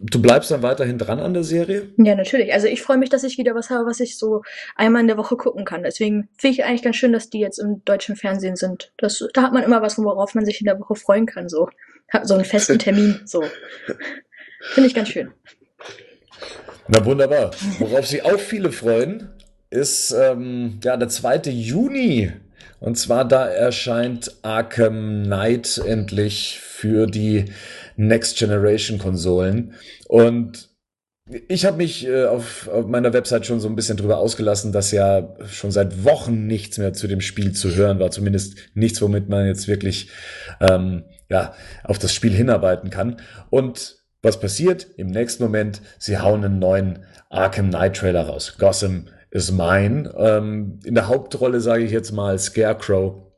Du 0.00 0.20
bleibst 0.20 0.50
dann 0.50 0.62
weiterhin 0.62 0.98
dran 0.98 1.20
an 1.20 1.34
der 1.34 1.44
Serie? 1.44 1.88
Ja, 1.96 2.14
natürlich. 2.14 2.52
Also 2.52 2.66
ich 2.66 2.82
freue 2.82 2.98
mich, 2.98 3.10
dass 3.10 3.24
ich 3.24 3.38
wieder 3.38 3.54
was 3.54 3.70
habe, 3.70 3.86
was 3.86 4.00
ich 4.00 4.18
so 4.18 4.42
einmal 4.76 5.02
in 5.02 5.08
der 5.08 5.16
Woche 5.16 5.36
gucken 5.36 5.64
kann. 5.64 5.82
Deswegen 5.82 6.28
finde 6.36 6.54
ich 6.54 6.64
eigentlich 6.64 6.82
ganz 6.82 6.96
schön, 6.96 7.12
dass 7.12 7.30
die 7.30 7.40
jetzt 7.40 7.58
im 7.58 7.84
deutschen 7.84 8.16
Fernsehen 8.16 8.56
sind. 8.56 8.92
Das, 8.98 9.24
da 9.34 9.42
hat 9.42 9.52
man 9.52 9.62
immer 9.62 9.82
was, 9.82 9.98
worauf 9.98 10.34
man 10.34 10.44
sich 10.44 10.60
in 10.60 10.66
der 10.66 10.78
Woche 10.80 10.94
freuen 10.94 11.26
kann. 11.26 11.48
So, 11.48 11.68
so 12.22 12.34
einen 12.34 12.44
festen 12.44 12.78
Termin. 12.78 13.20
So 13.24 13.42
finde 14.74 14.86
ich 14.86 14.94
ganz 14.94 15.08
schön. 15.08 15.30
Na 16.88 17.04
wunderbar. 17.04 17.52
Worauf 17.78 18.06
sich 18.06 18.24
auch 18.24 18.40
viele 18.40 18.72
freuen, 18.72 19.30
ist 19.70 20.12
ähm, 20.12 20.80
ja 20.82 20.96
der 20.96 21.08
2. 21.08 21.50
Juni. 21.50 22.32
Und 22.80 22.98
zwar 22.98 23.24
da 23.24 23.46
erscheint 23.46 24.34
Arkham 24.42 25.22
Knight 25.22 25.80
endlich 25.86 26.58
für 26.60 27.06
die 27.06 27.44
Next 28.08 28.38
Generation 28.38 28.98
Konsolen. 28.98 29.74
Und 30.08 30.70
ich 31.48 31.64
habe 31.64 31.76
mich 31.76 32.06
äh, 32.06 32.24
auf, 32.24 32.68
auf, 32.68 32.86
meiner 32.86 33.12
Website 33.12 33.46
schon 33.46 33.60
so 33.60 33.68
ein 33.68 33.76
bisschen 33.76 33.96
drüber 33.96 34.18
ausgelassen, 34.18 34.72
dass 34.72 34.90
ja 34.90 35.36
schon 35.46 35.70
seit 35.70 36.04
Wochen 36.04 36.46
nichts 36.46 36.78
mehr 36.78 36.92
zu 36.92 37.06
dem 37.06 37.20
Spiel 37.20 37.52
zu 37.52 37.74
hören 37.74 38.00
war. 38.00 38.10
Zumindest 38.10 38.56
nichts, 38.74 39.00
womit 39.00 39.28
man 39.28 39.46
jetzt 39.46 39.68
wirklich 39.68 40.10
ähm, 40.60 41.04
ja, 41.30 41.54
auf 41.84 41.98
das 41.98 42.12
Spiel 42.12 42.32
hinarbeiten 42.32 42.90
kann. 42.90 43.20
Und 43.50 44.02
was 44.20 44.40
passiert? 44.40 44.86
Im 44.96 45.08
nächsten 45.08 45.42
Moment, 45.42 45.80
sie 45.98 46.18
hauen 46.18 46.44
einen 46.44 46.58
neuen 46.58 47.06
Arkham 47.30 47.68
Knight 47.68 47.96
Trailer 47.96 48.26
raus. 48.26 48.56
Gotham 48.58 49.08
is 49.30 49.50
mine. 49.52 50.12
Ähm, 50.16 50.80
in 50.84 50.94
der 50.94 51.08
Hauptrolle 51.08 51.60
sage 51.60 51.84
ich 51.84 51.92
jetzt 51.92 52.12
mal 52.12 52.38
Scarecrow. 52.38 53.32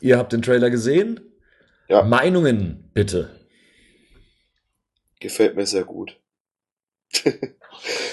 Ihr 0.00 0.18
habt 0.18 0.32
den 0.32 0.42
Trailer 0.42 0.70
gesehen? 0.70 1.20
Ja. 1.88 2.02
Meinungen 2.02 2.90
bitte. 2.94 3.30
Gefällt 5.22 5.54
mir 5.54 5.66
sehr 5.66 5.84
gut. 5.84 6.18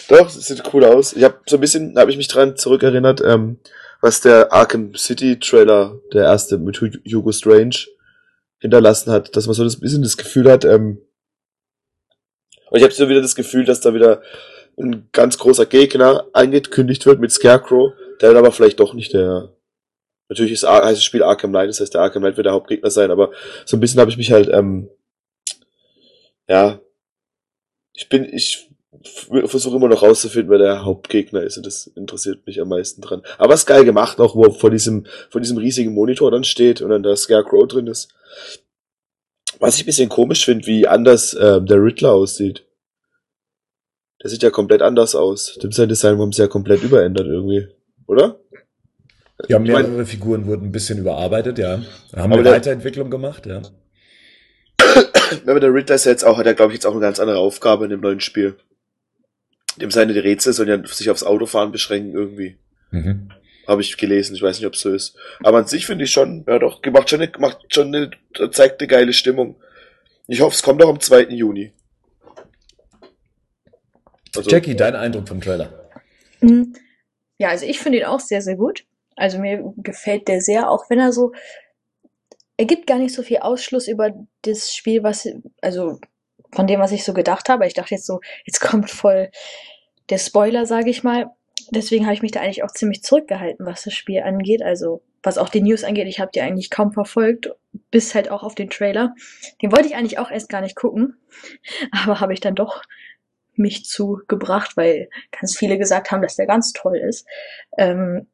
Doch, 0.10 0.30
sieht 0.30 0.64
cool 0.74 0.86
aus. 0.86 1.14
Ich 1.14 1.24
habe 1.24 1.40
so 1.48 1.58
ein 1.58 1.62
bisschen, 1.62 1.98
habe 1.98 2.12
ich 2.12 2.18
mich 2.18 2.28
dran 2.28 2.56
zurückerinnert, 2.56 3.22
ähm, 3.22 3.58
was 4.00 4.22
der 4.22 4.54
Arkham 4.54 4.96
City 4.96 5.40
Trailer, 5.40 6.00
der 6.14 6.26
erste 6.26 6.60
mit 6.60 6.80
Hugo 6.80 7.32
Strange, 7.32 7.76
hinterlassen 8.60 9.12
hat, 9.12 9.36
dass 9.36 9.48
man 9.48 9.56
so 9.56 9.64
ein 9.64 9.80
bisschen 9.80 10.04
das 10.04 10.18
Gefühl 10.18 10.52
hat, 10.52 10.66
ähm, 10.66 11.02
und 12.70 12.78
ich 12.78 12.84
habe 12.84 12.94
so 12.94 13.10
wieder 13.10 13.22
das 13.22 13.34
Gefühl, 13.34 13.66
dass 13.66 13.82
da 13.82 13.96
wieder 13.96 14.22
ein 14.78 15.10
ganz 15.12 15.40
großer 15.40 15.66
Gegner 15.66 16.28
angekündigt 16.34 17.08
wird 17.08 17.20
mit 17.20 17.32
Scarecrow, 17.32 17.94
der 18.22 18.30
dann 18.30 18.38
aber 18.38 18.52
vielleicht 18.52 18.80
doch 18.80 18.94
nicht 18.94 19.14
der. 19.14 19.56
Natürlich 20.28 20.52
ist, 20.52 20.64
heißt 20.64 20.98
das 20.98 21.04
Spiel 21.04 21.24
Arkham 21.24 21.50
Knight, 21.50 21.70
das 21.70 21.80
heißt, 21.80 21.96
der 21.96 22.02
Arkham 22.02 22.22
Knight 22.22 22.38
wird 22.38 22.46
der 22.46 22.54
Hauptgegner 22.54 22.92
sein, 22.92 23.10
aber 23.10 23.32
so 23.66 23.76
ein 23.76 23.80
bisschen 23.80 24.00
habe 24.00 24.12
ich 24.12 24.18
mich 24.18 24.32
halt, 24.32 24.48
ähm, 24.50 24.90
ja, 26.48 26.80
ich 28.00 28.08
bin, 28.08 28.24
ich 28.32 28.70
versuche 29.46 29.76
immer 29.76 29.90
noch 29.90 30.02
rauszufinden, 30.02 30.50
wer 30.50 30.58
der 30.58 30.86
Hauptgegner 30.86 31.44
ist 31.44 31.58
und 31.58 31.66
das 31.66 31.88
interessiert 31.88 32.48
mich 32.48 32.62
am 32.62 32.70
meisten 32.70 33.02
dran. 33.02 33.22
Aber 33.38 33.54
es 33.54 33.62
ist 33.62 33.66
geil 33.66 33.84
gemacht, 33.84 34.20
auch 34.20 34.36
wo 34.36 34.46
er 34.46 34.52
vor 34.52 34.72
diesem, 34.72 35.06
vor 35.30 35.42
diesem 35.42 35.58
riesigen 35.58 35.94
Monitor 35.94 36.32
dann 36.32 36.46
steht 36.46 36.82
und 36.82 36.90
dann 36.90 37.04
der 37.04 37.18
Scarecrow 37.18 37.68
drin 37.68 37.88
ist. 37.88 38.14
Was 39.60 39.76
ich 39.76 39.84
ein 39.84 39.88
bisschen 39.88 40.10
komisch 40.10 40.46
finde, 40.46 40.66
wie 40.66 40.88
anders 40.88 41.34
äh, 41.34 41.62
der 41.62 41.84
Riddler 41.84 42.14
aussieht. 42.14 42.66
Der 44.24 44.30
sieht 44.30 44.44
ja 44.44 44.50
komplett 44.50 44.82
anders 44.82 45.14
aus. 45.14 45.58
Dem 45.62 45.74
sein 45.74 45.90
Design 45.90 46.18
haben 46.18 46.32
sie 46.32 46.42
ja 46.42 46.48
komplett 46.48 46.82
überändert 46.82 47.28
irgendwie, 47.28 47.68
oder? 48.08 48.40
Ja, 49.48 49.60
mehrere 49.60 49.88
meine, 49.90 50.06
Figuren 50.06 50.46
wurden 50.48 50.68
ein 50.68 50.72
bisschen 50.72 51.00
überarbeitet, 51.00 51.58
ja. 51.58 51.82
Haben 52.16 52.34
eine 52.34 52.46
Weiterentwicklung 52.46 53.10
gemacht, 53.10 53.46
ja. 53.46 53.62
Aber 55.46 55.60
der 55.60 55.74
Riddler 55.74 55.96
ist 55.96 56.06
jetzt 56.06 56.24
auch, 56.24 56.38
hat 56.38 56.46
ja, 56.46 56.54
glaube 56.54 56.72
ich, 56.72 56.78
jetzt 56.78 56.86
auch 56.86 56.92
eine 56.92 57.02
ganz 57.02 57.20
andere 57.20 57.40
Aufgabe 57.40 57.86
in 57.86 57.92
dem 57.92 58.02
neuen 58.02 58.20
Spiel. 58.20 58.58
Dem 59.78 59.92
seine 59.92 60.14
die 60.14 60.20
Rätsel 60.20 60.54
sollen 60.54 60.70
ja 60.70 60.88
sich 60.88 61.10
aufs 61.10 61.24
Autofahren 61.24 61.72
beschränken 61.72 62.14
irgendwie. 62.14 62.58
Mhm. 62.92 63.32
Habe 63.68 63.82
ich 63.82 63.98
gelesen, 63.98 64.36
ich 64.36 64.42
weiß 64.42 64.58
nicht, 64.58 64.66
ob 64.66 64.74
es 64.74 64.82
so 64.82 64.92
ist. 64.92 65.16
Aber 65.44 65.60
an 65.60 65.68
sich 65.68 65.86
finde 65.86 66.06
ich 66.06 66.12
schon, 66.12 66.44
ja 66.48 66.60
doch, 66.60 66.82
gemacht 66.82 67.10
schon 67.10 67.22
eine, 67.22 67.32
macht 67.38 67.74
schon 67.74 67.94
eine, 67.94 68.10
zeigt 68.52 68.82
eine 68.82 68.88
geile 68.88 69.14
Stimmung. 69.14 69.56
Ich 70.28 70.42
hoffe, 70.42 70.56
es 70.56 70.64
kommt 70.64 70.84
auch 70.84 70.90
am 70.90 71.00
2. 71.00 71.30
Juni. 71.30 71.72
Also, 74.36 74.50
Jackie, 74.50 74.76
dein 74.76 74.96
Eindruck 74.96 75.28
vom 75.28 75.42
Trailer? 75.42 75.90
Hm. 76.40 76.74
Ja, 77.38 77.50
also 77.50 77.66
ich 77.66 77.80
finde 77.80 78.00
ihn 78.00 78.06
auch 78.06 78.20
sehr, 78.20 78.42
sehr 78.42 78.56
gut. 78.56 78.84
Also 79.16 79.40
mir 79.40 79.74
gefällt 79.78 80.28
der 80.28 80.42
sehr, 80.42 80.70
auch 80.70 80.90
wenn 80.90 81.00
er 81.00 81.12
so, 81.12 81.34
er 82.60 82.66
gibt 82.66 82.88
gar 82.88 82.98
nicht 82.98 83.16
so 83.16 83.24
viel 83.24 83.38
Ausschluss 83.38 83.88
über 83.88 84.12
das 84.42 84.76
Spiel, 84.76 85.02
was, 85.02 85.28
also 85.62 86.00
von 86.52 86.68
dem, 86.68 86.80
was 86.80 86.92
ich 86.92 87.06
so 87.06 87.14
gedacht 87.14 87.48
habe. 87.48 87.66
Ich 87.66 87.74
dachte 87.74 87.96
jetzt 87.96 88.06
so, 88.06 88.20
jetzt 88.46 88.60
kommt 88.60 88.92
voll 88.92 89.32
der 90.10 90.18
Spoiler, 90.18 90.66
sage 90.66 90.90
ich 90.90 91.04
mal 91.04 91.32
deswegen 91.72 92.06
habe 92.06 92.14
ich 92.14 92.22
mich 92.22 92.32
da 92.32 92.42
eigentlich 92.42 92.64
auch 92.64 92.72
ziemlich 92.72 93.04
zurückgehalten, 93.04 93.66
was 93.66 93.84
das 93.84 93.94
Spiel 93.94 94.22
angeht. 94.22 94.62
Also 94.62 95.02
was 95.24 95.38
auch 95.38 95.50
die 95.50 95.62
News 95.62 95.84
angeht, 95.84 96.08
ich 96.08 96.20
habe 96.20 96.32
die 96.34 96.42
eigentlich 96.42 96.70
kaum 96.70 96.92
verfolgt, 96.92 97.52
bis 97.92 98.16
halt 98.16 98.32
auch 98.32 98.44
auf 98.44 98.56
den 98.56 98.70
Trailer. 98.70 99.14
Den 99.62 99.72
wollte 99.72 99.88
ich 99.88 99.96
eigentlich 99.96 100.20
auch 100.20 100.32
erst 100.32 100.50
gar 100.50 100.62
nicht 100.62 100.76
gucken, 100.76 101.18
aber 101.92 102.20
habe 102.20 102.34
ich 102.34 102.40
dann 102.40 102.56
doch 102.56 102.84
mich 103.56 103.84
zugebracht, 103.86 104.78
weil 104.78 105.10
ganz 105.32 105.58
viele 105.58 105.78
gesagt 105.78 106.12
haben, 106.12 106.22
dass 106.22 106.38
der 106.38 106.48
ganz 106.48 106.72
toll 106.72 106.98
ist. 106.98 107.28
Ähm, 107.78 108.28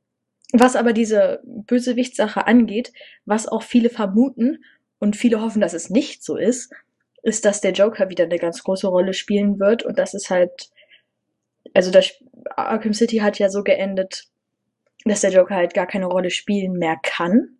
was 0.59 0.75
aber 0.75 0.93
diese 0.93 1.41
Bösewicht-Sache 1.43 2.47
angeht, 2.47 2.93
was 3.25 3.47
auch 3.47 3.63
viele 3.63 3.89
vermuten 3.89 4.63
und 4.99 5.15
viele 5.15 5.41
hoffen, 5.41 5.61
dass 5.61 5.73
es 5.73 5.89
nicht 5.89 6.23
so 6.23 6.37
ist, 6.37 6.71
ist, 7.23 7.45
dass 7.45 7.61
der 7.61 7.71
Joker 7.71 8.09
wieder 8.09 8.25
eine 8.25 8.37
ganz 8.37 8.63
große 8.63 8.87
Rolle 8.87 9.13
spielen 9.13 9.59
wird 9.59 9.83
und 9.83 9.97
das 9.97 10.13
ist 10.13 10.29
halt 10.29 10.69
also 11.75 11.91
das 11.91 12.11
Arkham 12.55 12.93
City 12.93 13.17
hat 13.17 13.37
ja 13.37 13.49
so 13.49 13.63
geendet, 13.63 14.25
dass 15.03 15.21
der 15.21 15.31
Joker 15.31 15.55
halt 15.55 15.73
gar 15.73 15.85
keine 15.85 16.05
Rolle 16.05 16.29
spielen 16.29 16.73
mehr 16.73 16.97
kann. 17.03 17.57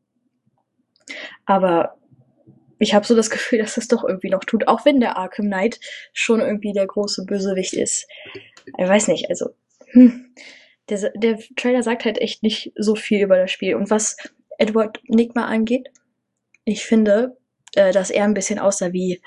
Aber 1.46 1.98
ich 2.80 2.94
habe 2.94 3.06
so 3.06 3.16
das 3.16 3.30
Gefühl, 3.30 3.60
dass 3.60 3.76
das 3.76 3.88
doch 3.88 4.04
irgendwie 4.04 4.30
noch 4.30 4.44
tut, 4.44 4.68
auch 4.68 4.86
wenn 4.86 5.00
der 5.00 5.18
Arkham 5.18 5.48
Knight 5.48 5.80
schon 6.14 6.40
irgendwie 6.40 6.74
der 6.74 6.88
große 6.88 7.26
Bösewicht 7.26 7.74
ist. 7.74 8.08
Ich 8.78 8.88
weiß 8.88 9.10
nicht, 9.10 9.30
also 9.30 9.50
hm, 9.92 10.34
der, 10.90 11.12
der 11.16 11.40
Trailer 11.56 11.84
sagt 11.84 12.06
halt 12.06 12.20
echt 12.20 12.44
nicht 12.44 12.72
so 12.76 12.96
viel 12.96 13.24
über 13.24 13.38
das 13.38 13.52
Spiel. 13.52 13.76
Und 13.76 13.90
was 13.90 14.18
Edward 14.58 15.00
Nigma 15.08 15.46
angeht, 15.46 15.90
ich 16.64 16.86
finde, 16.86 17.38
äh, 17.76 17.92
dass 17.92 18.10
er 18.10 18.24
ein 18.24 18.34
bisschen 18.34 18.60
aussah 18.60 18.94
wie 18.94 19.22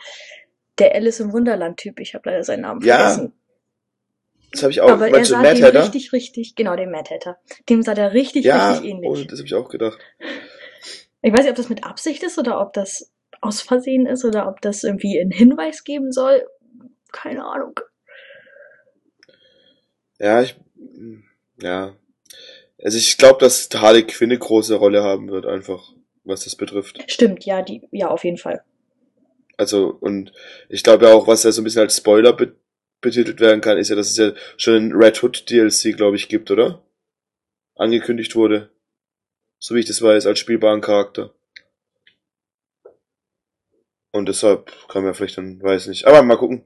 der 0.79 0.95
Alice 0.95 1.21
im 1.21 1.33
Wunderland-Typ. 1.33 2.01
Ich 2.01 2.15
habe 2.15 2.31
leider 2.31 2.45
seinen 2.45 2.63
Namen 2.63 2.83
ja, 2.83 2.99
vergessen. 2.99 3.33
Das 4.53 4.63
habe 4.63 4.73
ich 4.73 4.81
auch. 4.81 4.89
Aber 4.91 5.09
er 5.09 5.25
sah 5.25 5.43
Hatter? 5.43 5.83
richtig, 5.83 6.13
richtig, 6.13 6.55
genau, 6.55 6.77
dem 6.77 6.91
Mad 6.91 7.13
Hatter. 7.13 7.39
Dem 7.69 7.83
sah 7.83 7.95
der 7.95 8.15
richtig, 8.15 8.45
ja, 8.45 8.71
richtig 8.71 8.91
ähnlich. 8.91 9.19
Ja, 9.19 9.25
das 9.25 9.39
habe 9.39 9.47
ich 9.47 9.55
auch 9.55 9.69
gedacht. 9.69 9.99
Ich 11.21 11.33
weiß 11.33 11.41
nicht, 11.41 11.51
ob 11.51 11.57
das 11.57 11.69
mit 11.69 11.85
Absicht 11.85 12.23
ist 12.23 12.39
oder 12.39 12.61
ob 12.61 12.73
das 12.73 13.13
aus 13.41 13.61
Versehen 13.61 14.07
ist 14.07 14.25
oder 14.25 14.49
ob 14.49 14.61
das 14.61 14.85
irgendwie 14.85 15.21
einen 15.21 15.31
Hinweis 15.31 15.85
geben 15.85 16.13
soll. 16.13 16.47
Keine 17.13 17.45
Ahnung. 17.45 17.79
Ja, 20.19 20.43
ich, 20.43 20.57
ja. 21.61 21.95
Also 22.83 22.99
ich 22.99 23.17
glaube, 23.19 23.41
dass 23.41 23.69
Harley 23.75 24.05
Quinn 24.05 24.31
eine 24.31 24.39
große 24.39 24.75
Rolle 24.77 25.03
haben 25.03 25.29
wird, 25.31 25.47
einfach, 25.47 25.93
was 26.25 26.45
das 26.45 26.57
betrifft. 26.57 27.03
Stimmt, 27.11 27.45
ja, 27.45 27.63
die, 27.63 27.83
ja, 27.91 28.09
auf 28.09 28.25
jeden 28.25 28.39
Fall. 28.39 28.63
Also, 29.57 29.89
und 30.01 30.33
ich 30.69 30.85
glaube 30.85 31.07
ja 31.07 31.13
auch, 31.13 31.27
was 31.27 31.43
ja 31.43 31.51
so 31.51 31.61
ein 31.61 31.65
bisschen 31.65 31.83
als 31.83 31.97
Spoiler 31.97 32.33
be 32.33 32.55
betitelt 33.01 33.39
werden 33.39 33.61
kann, 33.61 33.79
ist 33.79 33.91
ja, 33.91 33.97
dass 33.97 34.11
es 34.11 34.17
ja 34.17 34.33
schon 34.57 34.75
ein 34.75 34.93
Red 34.93 35.23
Hood 35.23 35.49
DLC, 35.49 35.97
glaube 35.97 36.17
ich, 36.17 36.29
gibt, 36.29 36.51
oder? 36.51 36.83
Angekündigt 37.77 38.35
wurde. 38.35 38.71
So 39.61 39.77
wie 39.77 39.81
ich 39.81 39.87
das 39.87 40.03
weiß, 40.03 40.27
als 40.27 40.41
spielbaren 40.41 40.81
Charakter. 40.81 41.33
Und 44.11 44.29
deshalb 44.29 44.73
kann 44.89 45.05
man 45.05 45.15
vielleicht 45.15 45.39
dann, 45.39 45.63
weiß 45.63 45.87
nicht. 45.87 46.07
Aber 46.07 46.23
mal 46.23 46.37
gucken. 46.37 46.65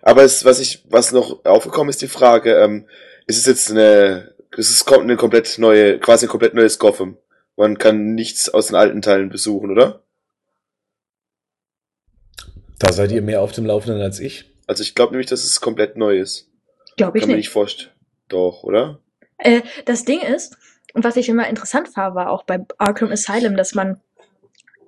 Aber 0.00 0.22
es, 0.22 0.44
was 0.44 0.60
ich, 0.60 0.84
was 0.88 1.10
noch 1.10 1.44
aufgekommen 1.44 1.90
ist, 1.90 2.02
die 2.02 2.08
Frage, 2.08 2.54
ähm, 2.54 2.86
ist 3.26 3.38
es 3.38 3.46
jetzt 3.46 3.70
eine, 3.70 4.34
es 4.56 4.70
ist 4.70 4.90
eine 4.90 5.16
komplett 5.16 5.58
neue, 5.58 5.98
quasi 5.98 6.26
ein 6.26 6.28
komplett 6.28 6.54
neues 6.54 6.78
Gotham. 6.78 7.16
Man 7.56 7.78
kann 7.78 8.14
nichts 8.14 8.48
aus 8.48 8.68
den 8.68 8.76
alten 8.76 9.02
Teilen 9.02 9.28
besuchen, 9.28 9.70
oder? 9.70 10.02
Da 12.78 12.92
seid 12.92 13.12
ihr 13.12 13.22
mehr 13.22 13.40
auf 13.40 13.52
dem 13.52 13.66
Laufenden 13.66 14.02
als 14.02 14.18
ich. 14.18 14.50
Also 14.66 14.82
ich 14.82 14.94
glaube 14.94 15.12
nämlich, 15.12 15.28
dass 15.28 15.44
es 15.44 15.60
komplett 15.60 15.96
neu 15.96 16.18
ist. 16.18 16.50
Glaube 16.96 17.18
ich 17.18 17.22
Kann 17.22 17.28
nicht. 17.28 17.34
Kann 17.34 17.36
nicht 17.36 17.48
vorstellen. 17.50 17.90
Doch, 18.28 18.62
oder? 18.62 19.00
Äh, 19.38 19.62
das 19.84 20.04
Ding 20.04 20.20
ist, 20.20 20.56
und 20.92 21.04
was 21.04 21.16
ich 21.16 21.28
immer 21.28 21.48
interessant 21.48 21.88
fand, 21.88 22.14
war 22.14 22.30
auch 22.30 22.44
bei 22.44 22.64
Arkham 22.78 23.10
Asylum, 23.10 23.56
dass 23.56 23.74
man 23.74 24.00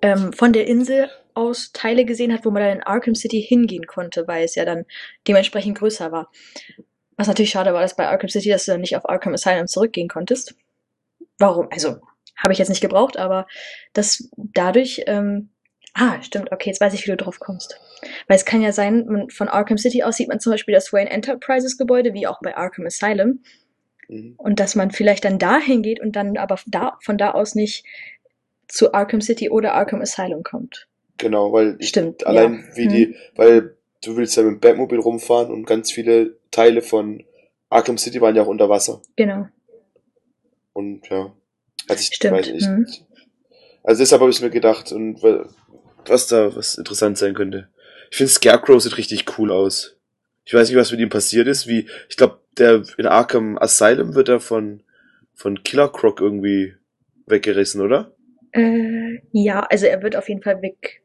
ähm, 0.03 0.33
von 0.33 0.53
der 0.53 0.67
Insel 0.67 1.11
aus 1.35 1.73
Teile 1.73 2.05
gesehen 2.05 2.33
hat, 2.33 2.45
wo 2.45 2.51
man 2.51 2.63
dann 2.63 2.77
in 2.79 2.83
Arkham 2.83 3.15
City 3.15 3.43
hingehen 3.43 3.87
konnte, 3.87 4.27
weil 4.27 4.45
es 4.45 4.55
ja 4.55 4.65
dann 4.65 4.87
dementsprechend 5.29 5.79
größer 5.79 6.11
war. 6.11 6.31
Was 7.17 7.29
natürlich 7.29 7.51
schade 7.51 7.73
war, 7.73 7.81
dass 7.81 7.97
bei 7.97 8.09
Arkham 8.09 8.29
City, 8.29 8.51
dass 8.51 8.67
du 8.67 8.73
dann 8.73 8.81
nicht 8.81 8.97
auf 8.97 9.09
Arkham 9.09 9.35
Asylum 9.35 9.67
zurückgehen 9.67 10.09
konntest. 10.09 10.55
Warum? 11.39 11.69
Also, 11.71 11.97
habe 12.37 12.53
ich 12.53 12.59
jetzt 12.59 12.69
nicht 12.69 12.83
gebraucht, 12.83 13.17
aber 13.17 13.47
dass 13.93 14.29
dadurch 14.37 15.03
ähm, 15.07 15.51
Ah, 15.99 16.21
stimmt, 16.21 16.53
okay, 16.53 16.69
jetzt 16.69 16.81
weiß 16.83 16.93
ich, 16.93 17.07
wie 17.07 17.11
du 17.11 17.17
drauf 17.17 17.41
kommst. 17.41 17.81
Weil 18.29 18.37
es 18.37 18.45
kann 18.45 18.61
ja 18.61 18.71
sein, 18.71 19.07
man, 19.07 19.31
von 19.31 19.49
Arkham 19.49 19.79
City 19.79 20.03
aus 20.03 20.19
sieht 20.19 20.29
man 20.29 20.41
zum 20.41 20.53
Beispiel 20.53 20.75
das 20.75 20.93
Wayne 20.93 21.09
Enterprises 21.09 21.79
Gebäude, 21.79 22.13
wie 22.13 22.27
auch 22.27 22.39
bei 22.43 22.55
Arkham 22.55 22.85
Asylum. 22.85 23.41
Mhm. 24.09 24.35
Und 24.37 24.61
dass 24.61 24.75
man 24.75 24.91
vielleicht 24.91 25.25
dann 25.25 25.39
dahin 25.39 25.83
geht 25.83 25.99
und 25.99 26.15
dann 26.15 26.37
aber 26.37 26.59
da, 26.67 26.99
von 27.01 27.17
da 27.17 27.31
aus 27.31 27.55
nicht 27.55 27.87
zu 28.69 28.93
Arkham 28.93 29.23
City 29.23 29.49
oder 29.49 29.73
Arkham 29.73 30.03
Asylum 30.03 30.43
kommt. 30.43 30.87
Genau, 31.17 31.51
weil 31.51 31.81
Stimmt, 31.81 32.27
allein 32.27 32.67
ja. 32.69 32.77
wie 32.77 32.85
hm. 32.85 32.93
die, 32.93 33.17
weil 33.35 33.76
du 34.05 34.17
willst 34.17 34.37
ja 34.37 34.43
mit 34.43 34.53
dem 34.53 34.61
Batmobil 34.61 34.99
rumfahren 34.99 35.53
und 35.53 35.67
ganz 35.67 35.91
viele 35.91 36.37
Teile 36.51 36.83
von 36.83 37.25
Arkham 37.69 37.99
City 37.99 38.21
waren 38.21 38.37
ja 38.37 38.43
auch 38.43 38.49
unter 38.49 38.69
Wasser. 38.69 39.03
Genau. 39.17 39.49
Und 40.73 41.09
ja, 41.09 41.33
also 41.89 42.01
ich 42.01 42.15
Stimmt. 42.15 42.35
weiß 42.35 42.53
nicht. 42.53 42.67
Hm. 42.67 42.87
Also 43.83 44.03
deshalb 44.03 44.21
habe 44.21 44.31
ich 44.31 44.43
mir 44.43 44.51
gedacht 44.51 44.93
und 44.93 45.23
was 46.07 46.27
da 46.27 46.55
was 46.55 46.77
interessant 46.77 47.19
sein 47.19 47.35
könnte. 47.35 47.69
Ich 48.11 48.17
finde 48.17 48.33
Scarecrow 48.33 48.81
sieht 48.81 48.97
richtig 48.99 49.39
cool 49.39 49.51
aus. 49.51 49.97
Ich 50.45 50.55
weiß 50.55 50.69
nicht, 50.69 50.79
was 50.79 50.91
mit 50.93 51.01
ihm 51.01 51.09
passiert 51.09 51.49
ist. 51.49 51.67
Wie 51.67 51.89
ich 52.09 52.17
glaube, 52.17 52.41
der 52.59 52.83
in 52.99 53.07
Arkham 53.07 53.59
Asylum 53.59 54.15
wird 54.15 54.29
er 54.29 54.41
von 54.41 54.83
von 55.35 55.63
Killer 55.63 55.89
Croc 55.89 56.21
irgendwie 56.21 56.75
weggerissen, 57.27 57.81
oder? 57.81 58.13
Äh, 58.53 59.21
ja, 59.33 59.61
also 59.61 59.87
er 59.87 60.03
wird 60.03 60.17
auf 60.17 60.29
jeden 60.29 60.43
Fall 60.43 60.63
weg. 60.63 61.03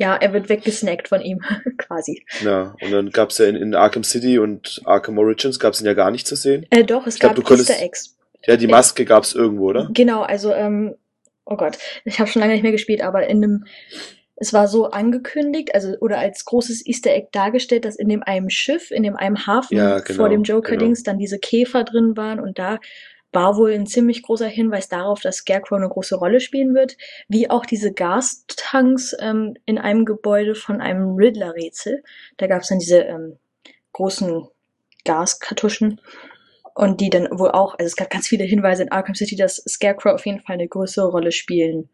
Ja, 0.00 0.14
er 0.14 0.32
wird 0.32 0.48
weggesnackt 0.48 1.08
von 1.08 1.20
ihm, 1.20 1.40
quasi. 1.76 2.24
Ja, 2.44 2.76
und 2.80 2.92
dann 2.92 3.10
gab's 3.10 3.38
ja 3.38 3.46
in, 3.46 3.56
in 3.56 3.74
Arkham 3.74 4.04
City 4.04 4.38
und 4.38 4.80
Arkham 4.84 5.18
Origins 5.18 5.58
gab's 5.58 5.80
ihn 5.80 5.86
ja 5.86 5.94
gar 5.94 6.12
nicht 6.12 6.24
zu 6.26 6.36
sehen. 6.36 6.66
Äh, 6.70 6.84
doch, 6.84 7.04
es 7.08 7.14
Ich 7.14 7.20
glaub, 7.20 7.30
gab 7.30 7.36
du 7.36 7.42
konntest- 7.42 7.70
Easter 7.70 7.82
Eggs. 7.84 8.16
Ja, 8.46 8.56
die 8.56 8.68
Maske 8.68 9.04
gab's 9.04 9.34
irgendwo, 9.34 9.70
oder? 9.70 9.88
Genau, 9.92 10.22
also, 10.22 10.54
ähm, 10.54 10.94
oh 11.44 11.56
Gott, 11.56 11.78
ich 12.04 12.20
habe 12.20 12.30
schon 12.30 12.38
lange 12.40 12.52
nicht 12.52 12.62
mehr 12.62 12.70
gespielt, 12.70 13.02
aber 13.02 13.26
in 13.26 13.38
einem, 13.42 13.64
es 14.36 14.52
war 14.52 14.68
so 14.68 14.92
angekündigt, 14.92 15.74
also 15.74 15.96
oder 16.00 16.18
als 16.18 16.44
großes 16.44 16.86
Easter 16.86 17.10
Egg 17.12 17.30
dargestellt, 17.32 17.84
dass 17.84 17.96
in 17.96 18.08
dem 18.08 18.22
einem 18.22 18.50
Schiff, 18.50 18.92
in 18.92 19.02
dem 19.02 19.16
einem 19.16 19.48
Hafen 19.48 19.76
Ja, 19.76 19.98
genau, 19.98 20.16
vor 20.16 20.28
dem 20.28 20.44
Joker-Dings 20.44 21.02
genau. 21.02 21.12
dann 21.12 21.18
diese 21.18 21.40
Käfer 21.40 21.82
drin 21.82 22.16
waren 22.16 22.38
und 22.38 22.60
da 22.60 22.78
war 23.32 23.56
wohl 23.56 23.72
ein 23.72 23.86
ziemlich 23.86 24.22
großer 24.22 24.46
Hinweis 24.48 24.88
darauf, 24.88 25.20
dass 25.20 25.36
Scarecrow 25.36 25.76
eine 25.78 25.88
große 25.88 26.16
Rolle 26.16 26.40
spielen 26.40 26.74
wird, 26.74 26.96
wie 27.28 27.50
auch 27.50 27.66
diese 27.66 27.92
Gastanks 27.92 29.14
ähm, 29.20 29.54
in 29.66 29.78
einem 29.78 30.04
Gebäude 30.04 30.54
von 30.54 30.80
einem 30.80 31.14
Riddler-Rätsel. 31.14 32.02
Da 32.38 32.46
gab 32.46 32.62
es 32.62 32.68
dann 32.68 32.78
diese 32.78 33.00
ähm, 33.02 33.38
großen 33.92 34.46
Gaskartuschen 35.04 36.00
und 36.74 37.00
die 37.00 37.10
dann 37.10 37.28
wohl 37.32 37.50
auch, 37.50 37.74
also 37.74 37.86
es 37.86 37.96
gab 37.96 38.08
ganz 38.10 38.28
viele 38.28 38.44
Hinweise 38.44 38.84
in 38.84 38.92
Arkham 38.92 39.14
City, 39.14 39.36
dass 39.36 39.56
Scarecrow 39.56 40.14
auf 40.14 40.24
jeden 40.26 40.40
Fall 40.40 40.54
eine 40.54 40.68
größere 40.68 41.08
Rolle 41.10 41.32
spielen 41.32 41.88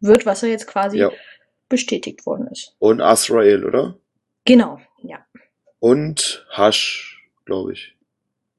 wird, 0.00 0.26
was 0.26 0.42
er 0.42 0.50
jetzt 0.50 0.66
quasi 0.66 0.98
Ja. 0.98 1.10
bestätigt 1.68 2.26
worden 2.26 2.46
ist. 2.48 2.76
Und 2.78 3.00
Azrael, 3.00 3.64
oder? 3.64 3.96
Genau, 4.44 4.78
ja. 5.02 5.24
Und 5.80 6.46
Hush, 6.56 7.28
glaube 7.44 7.72
ich. 7.72 7.95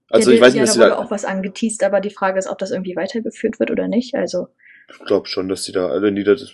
Also 0.09 0.31
ja, 0.31 0.35
ich 0.38 0.41
weiß 0.41 0.53
ja, 0.53 0.61
nicht, 0.61 0.69
was 0.69 0.77
da 0.77 0.84
sie 0.84 0.89
da. 0.89 0.97
auch 0.97 1.11
was 1.11 1.25
angeteased, 1.25 1.84
aber 1.84 1.99
die 1.99 2.09
Frage 2.09 2.39
ist, 2.39 2.47
ob 2.47 2.57
das 2.57 2.71
irgendwie 2.71 2.95
weitergeführt 2.95 3.59
wird 3.59 3.71
oder 3.71 3.88
nicht. 3.88 4.15
Also, 4.15 4.47
Ich 4.89 4.99
glaube 5.05 5.27
schon, 5.27 5.49
dass 5.49 5.63
die 5.63 5.71
da, 5.71 5.88
also 5.88 6.01
wenn 6.05 6.15
die 6.15 6.23
das, 6.23 6.53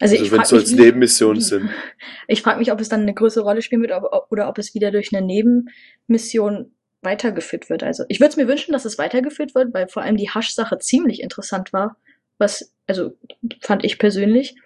also, 0.00 0.16
also 0.16 0.30
wenn 0.30 0.42
es 0.42 0.48
so 0.48 0.56
als 0.56 0.72
Nebenmissionen 0.72 1.40
sind. 1.40 1.70
Ich 2.28 2.42
frage 2.42 2.58
mich, 2.58 2.70
ob 2.70 2.80
es 2.80 2.88
dann 2.88 3.02
eine 3.02 3.14
größere 3.14 3.42
Rolle 3.42 3.62
spielen 3.62 3.80
wird 3.82 3.92
ob- 3.92 4.30
oder 4.30 4.48
ob 4.48 4.58
es 4.58 4.74
wieder 4.74 4.90
durch 4.90 5.14
eine 5.14 5.26
Nebenmission 5.26 6.72
weitergeführt 7.00 7.70
wird. 7.70 7.82
Also 7.82 8.04
ich 8.08 8.20
würde 8.20 8.30
es 8.30 8.36
mir 8.36 8.48
wünschen, 8.48 8.72
dass 8.72 8.84
es 8.84 8.98
weitergeführt 8.98 9.54
wird, 9.54 9.72
weil 9.72 9.88
vor 9.88 10.02
allem 10.02 10.16
die 10.16 10.30
Hasch-Sache 10.30 10.78
ziemlich 10.78 11.22
interessant 11.22 11.72
war. 11.72 11.96
Was, 12.38 12.74
also 12.86 13.16
fand 13.60 13.84
ich 13.84 13.98
persönlich, 13.98 14.56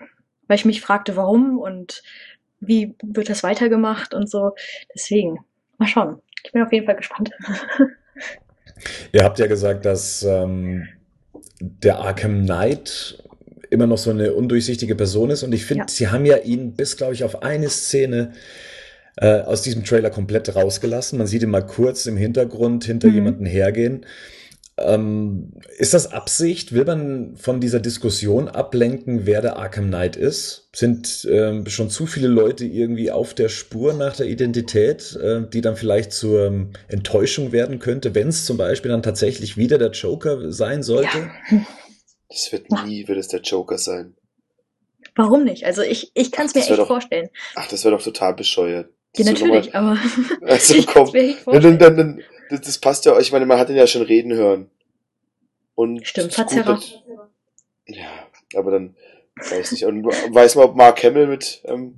weil 0.49 0.57
ich 0.57 0.65
mich 0.65 0.81
fragte, 0.81 1.17
warum 1.17 1.59
und 1.59 2.03
wie 2.61 2.95
wird 3.03 3.29
das 3.29 3.43
weitergemacht 3.43 4.15
und 4.15 4.31
so. 4.31 4.53
Deswegen, 4.95 5.39
mal 5.83 5.89
schauen. 5.89 6.19
Ich 6.45 6.53
bin 6.53 6.63
auf 6.63 6.73
jeden 6.73 6.87
Fall 6.87 6.97
gespannt. 6.97 7.31
Ihr 9.13 9.23
habt 9.25 9.39
ja 9.39 9.47
gesagt, 9.47 9.85
dass 9.85 10.23
ähm, 10.23 10.89
der 11.61 11.99
Arkham 11.99 12.43
Knight 12.45 13.23
immer 13.71 13.87
noch 13.87 13.99
so 13.99 14.11
eine 14.11 14.33
undurchsichtige 14.35 14.95
Person 14.97 15.31
ist. 15.31 15.43
Und 15.43 15.53
ich 15.55 15.65
finde, 15.65 15.83
Ja. 15.85 15.89
sie 15.89 16.09
haben 16.09 16.25
ja 16.27 16.37
ihn 16.39 16.73
bis, 16.75 16.97
glaube 16.97 17.15
ich, 17.15 17.25
auf 17.25 17.43
eine 17.43 17.69
Szene 17.71 18.33
äh, 19.17 19.41
aus 19.41 19.63
diesem 19.63 19.85
Trailer 19.85 20.11
komplett 20.11 20.55
rausgelassen. 20.55 21.19
Man 21.19 21.27
sieht 21.27 21.43
ihn 21.43 21.51
mal 21.51 21.67
kurz 21.67 22.07
im 22.07 22.17
Hintergrund 22.17 22.85
hinter 22.85 23.09
Mhm. 23.09 23.15
jemanden 23.15 23.47
hergehen. 23.47 24.05
Ähm, 24.79 25.53
ist 25.79 25.93
das 25.95 26.13
Absicht? 26.13 26.73
Will 26.73 26.85
man 26.87 27.37
von 27.37 27.61
dieser 27.61 27.79
Diskussion 27.79 28.49
ablenken, 28.49 29.27
wer 29.27 29.43
der 29.43 29.57
Arkham 29.59 29.89
Knight 29.89 30.17
ist? 30.17 30.71
Sind 30.75 31.29
ähm, 31.31 31.67
schon 31.67 31.91
zu 31.91 32.07
viele 32.07 32.29
Leute 32.29 32.65
irgendwie 32.65 33.11
auf 33.11 33.35
der 33.35 33.49
Spur 33.51 33.93
nach 33.93 34.17
der 34.17 34.27
Identität, 34.27 35.15
äh, 35.23 35.43
die 35.47 35.61
dann 35.61 35.77
vielleicht 35.77 36.13
zur 36.13 36.47
ähm, 36.47 36.71
Enttäuschung 36.89 37.53
werden 37.53 37.81
könnte, 37.81 38.15
wenn 38.15 38.29
es 38.29 38.47
zum 38.47 38.57
Beispiel 38.57 38.91
dann 38.91 39.03
tatsächlich 39.03 39.57
wieder 39.59 39.77
der 39.79 39.91
Joker 39.91 40.51
sein 40.53 40.83
sollte? 40.83 41.19
Ja. 41.51 41.67
Das 42.31 42.51
wird 42.51 42.71
nie, 42.87 43.07
wird 43.09 43.19
es 43.19 43.29
der 43.29 43.41
Joker 43.43 43.77
sein. 43.77 44.15
Warum 45.15 45.45
nicht? 45.45 45.67
Also 45.67 45.83
ich, 45.83 46.11
ich 46.15 46.33
kann 46.33 46.47
es 46.47 46.55
mir 46.55 46.63
echt 46.63 46.71
doch- 46.71 46.87
vorstellen. 46.87 47.29
Ach, 47.57 47.69
das 47.69 47.85
wäre 47.85 47.95
doch 47.95 48.03
total 48.03 48.35
bescheuert. 48.35 48.89
Ja, 49.15 49.27
natürlich, 49.27 49.75
aber 49.75 49.99
Also, 50.41 50.75
ich 50.79 50.87
komm. 50.87 50.95
kann's 51.05 51.13
mir 51.13 51.21
echt 51.21 51.47
nochmal- 51.47 51.61
vorstellen. 51.61 51.79
Dann, 51.79 51.97
dann, 51.97 52.17
dann, 52.17 52.23
das, 52.53 52.61
das 52.63 52.79
passt 52.79 53.05
ja, 53.05 53.19
ich 53.19 53.33
meine, 53.33 53.47
man 53.47 53.59
hat 53.59 53.69
ihn 53.71 53.77
ja 53.77 53.87
schon 53.87 54.03
reden 54.03 54.33
hören. 54.33 54.71
Und 55.75 56.07
Stimmt, 56.07 56.35
verzerrer. 56.35 56.81
Ja, 57.87 58.09
aber 58.55 58.71
dann 58.71 58.95
weiß 59.51 59.73
nicht. 59.73 59.85
Und 59.85 60.05
weiß 60.05 60.55
man, 60.57 60.67
ob 60.67 60.77
Mark 60.77 61.03
Hamill 61.03 61.27
mit, 61.27 61.63
ähm, 61.65 61.95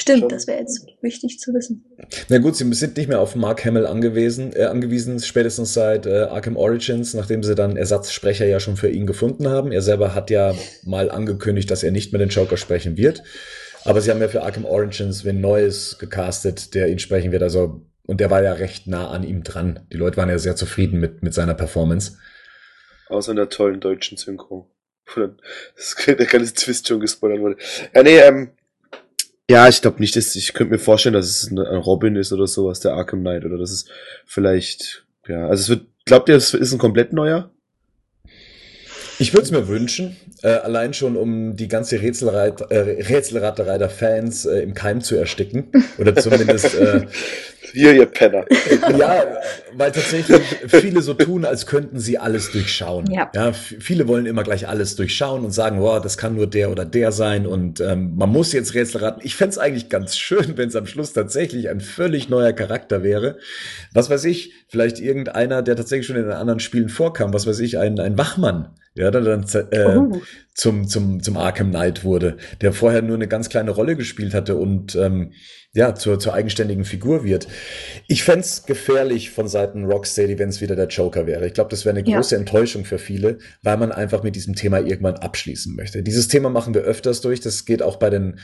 Stimmt, 0.00 0.20
schon- 0.20 0.28
das 0.28 0.46
wäre 0.46 0.60
jetzt 0.60 0.86
wichtig 1.02 1.40
zu 1.40 1.52
wissen. 1.52 1.84
Na 2.28 2.38
gut, 2.38 2.54
sie 2.54 2.72
sind 2.72 2.96
nicht 2.96 3.08
mehr 3.08 3.20
auf 3.20 3.34
Mark 3.34 3.64
Hamill 3.64 3.84
angewiesen, 3.84 4.52
äh, 4.54 4.64
angewiesen, 4.64 5.18
spätestens 5.18 5.74
seit 5.74 6.06
äh, 6.06 6.22
Arkham 6.30 6.56
Origins, 6.56 7.14
nachdem 7.14 7.42
sie 7.42 7.56
dann 7.56 7.76
Ersatzsprecher 7.76 8.46
ja 8.46 8.60
schon 8.60 8.76
für 8.76 8.88
ihn 8.88 9.06
gefunden 9.06 9.48
haben. 9.48 9.72
Er 9.72 9.82
selber 9.82 10.14
hat 10.14 10.30
ja 10.30 10.54
mal 10.84 11.10
angekündigt, 11.10 11.68
dass 11.70 11.82
er 11.82 11.90
nicht 11.90 12.12
mehr 12.12 12.20
den 12.20 12.28
Joker 12.28 12.56
sprechen 12.56 12.96
wird. 12.96 13.24
Aber 13.84 14.00
sie 14.00 14.10
haben 14.10 14.20
ja 14.20 14.28
für 14.28 14.42
Arkham 14.42 14.64
Origins 14.64 15.24
wen 15.24 15.40
Neues 15.40 15.98
gecastet, 15.98 16.74
der 16.74 16.88
ihn 16.88 16.98
sprechen 17.00 17.32
wird. 17.32 17.42
Also, 17.42 17.82
und 18.08 18.20
der 18.20 18.30
war 18.30 18.42
ja 18.42 18.54
recht 18.54 18.86
nah 18.86 19.10
an 19.10 19.22
ihm 19.22 19.42
dran. 19.42 19.86
Die 19.92 19.98
Leute 19.98 20.16
waren 20.16 20.30
ja 20.30 20.38
sehr 20.38 20.56
zufrieden 20.56 20.98
mit, 20.98 21.22
mit 21.22 21.34
seiner 21.34 21.52
Performance. 21.52 22.16
außer 23.08 23.32
einer 23.32 23.50
tollen 23.50 23.80
deutschen 23.80 24.16
Synchro. 24.16 24.70
Wo 25.06 25.20
dann 25.20 25.36
das, 25.76 25.94
der 26.06 26.16
ganze 26.16 26.54
Twist 26.54 26.88
schon 26.88 27.00
gespoilert 27.00 27.40
wurde. 27.40 27.56
Ja, 27.94 28.02
nee, 28.02 28.18
ähm, 28.18 28.50
ja, 29.50 29.68
ich 29.68 29.82
glaube 29.82 30.00
nicht, 30.00 30.16
dass, 30.16 30.34
ich 30.36 30.54
könnte 30.54 30.72
mir 30.72 30.78
vorstellen, 30.78 31.12
dass 31.12 31.26
es 31.26 31.50
ein 31.50 31.58
Robin 31.58 32.16
ist 32.16 32.32
oder 32.32 32.46
sowas, 32.46 32.80
der 32.80 32.94
Arkham 32.94 33.20
Knight, 33.20 33.44
oder 33.44 33.58
das 33.58 33.70
ist 33.70 33.90
vielleicht, 34.24 35.06
ja, 35.26 35.46
also 35.46 35.60
es 35.60 35.68
wird, 35.68 35.86
glaubt 36.06 36.30
ihr, 36.30 36.36
es 36.36 36.54
ist 36.54 36.72
ein 36.72 36.78
komplett 36.78 37.12
neuer? 37.12 37.50
Ich 39.18 39.34
würde 39.34 39.42
es 39.42 39.50
mir 39.50 39.68
wünschen, 39.68 40.16
äh, 40.42 40.48
allein 40.48 40.94
schon, 40.94 41.16
um 41.16 41.56
die 41.56 41.68
ganze 41.68 42.00
Rätselreit, 42.00 42.60
äh, 42.70 42.78
Rätselraterei 42.78 43.76
der 43.76 43.90
Fans 43.90 44.46
äh, 44.46 44.60
im 44.60 44.74
Keim 44.74 45.00
zu 45.00 45.16
ersticken. 45.16 45.72
Oder 45.98 46.14
zumindest 46.14 46.74
äh, 46.74 47.06
Hier, 47.72 47.94
ihr 47.94 48.06
Penner. 48.06 48.44
Ja, 48.98 49.24
weil 49.74 49.92
tatsächlich 49.92 50.40
viele 50.68 51.02
so 51.02 51.14
tun, 51.14 51.44
als 51.44 51.66
könnten 51.66 51.98
sie 52.00 52.18
alles 52.18 52.50
durchschauen. 52.52 53.10
Ja. 53.10 53.30
f- 53.50 53.74
viele 53.80 54.08
wollen 54.08 54.26
immer 54.26 54.42
gleich 54.42 54.66
alles 54.68 54.96
durchschauen 54.96 55.44
und 55.44 55.50
sagen, 55.52 55.80
wow, 55.80 56.00
das 56.00 56.16
kann 56.16 56.34
nur 56.34 56.46
der 56.46 56.70
oder 56.70 56.84
der 56.84 57.12
sein 57.12 57.46
und 57.46 57.80
ähm, 57.80 58.14
man 58.16 58.30
muss 58.30 58.52
jetzt 58.52 58.74
Rätsel 58.74 59.02
raten. 59.02 59.20
Ich 59.24 59.34
fänd's 59.36 59.58
eigentlich 59.58 59.88
ganz 59.88 60.16
schön, 60.16 60.56
wenn 60.56 60.68
es 60.68 60.76
am 60.76 60.86
Schluss 60.86 61.12
tatsächlich 61.12 61.68
ein 61.68 61.80
völlig 61.80 62.28
neuer 62.28 62.52
Charakter 62.52 63.02
wäre. 63.02 63.38
Was 63.92 64.10
weiß 64.10 64.24
ich, 64.24 64.52
vielleicht 64.68 65.00
irgendeiner, 65.00 65.62
der 65.62 65.76
tatsächlich 65.76 66.06
schon 66.06 66.16
in 66.16 66.24
den 66.24 66.32
anderen 66.32 66.60
Spielen 66.60 66.88
vorkam, 66.88 67.32
was 67.32 67.46
weiß 67.46 67.58
ich, 67.60 67.78
ein, 67.78 67.98
ein 67.98 68.18
Wachmann, 68.18 68.74
ja, 68.94 69.10
der 69.10 69.22
dann 69.22 69.44
äh, 69.70 69.96
Oh. 69.96 70.20
zum, 70.54 70.86
zum, 70.88 71.22
zum 71.22 71.36
Arkham 71.36 71.70
Knight 71.70 72.04
wurde, 72.04 72.36
der 72.60 72.72
vorher 72.72 73.00
nur 73.02 73.16
eine 73.16 73.28
ganz 73.28 73.48
kleine 73.48 73.70
Rolle 73.70 73.96
gespielt 73.96 74.34
hatte 74.34 74.56
und 74.56 74.94
ähm, 74.94 75.32
ja, 75.74 75.94
zur, 75.94 76.18
zur 76.18 76.34
eigenständigen 76.34 76.84
Figur 76.84 77.24
wird. 77.24 77.46
Ich 78.08 78.24
fänd's 78.24 78.64
gefährlich 78.66 79.30
von 79.30 79.48
Seiten 79.48 79.84
Rocksteady, 79.84 80.38
wenn 80.38 80.48
es 80.48 80.60
wieder 80.60 80.76
der 80.76 80.88
Joker 80.88 81.26
wäre. 81.26 81.46
Ich 81.46 81.52
glaube, 81.54 81.70
das 81.70 81.84
wäre 81.84 81.96
eine 81.96 82.08
Ja. 82.08 82.16
große 82.16 82.36
Enttäuschung 82.36 82.84
für 82.84 82.98
viele, 82.98 83.38
weil 83.62 83.76
man 83.76 83.92
einfach 83.92 84.22
mit 84.22 84.34
diesem 84.34 84.54
Thema 84.54 84.78
irgendwann 84.80 85.16
abschließen 85.16 85.74
möchte. 85.76 86.02
Dieses 86.02 86.28
Thema 86.28 86.48
machen 86.50 86.74
wir 86.74 86.80
öfters 86.82 87.20
durch. 87.20 87.40
Das 87.40 87.64
geht 87.66 87.82
auch 87.82 87.96
bei 87.96 88.10
den 88.10 88.38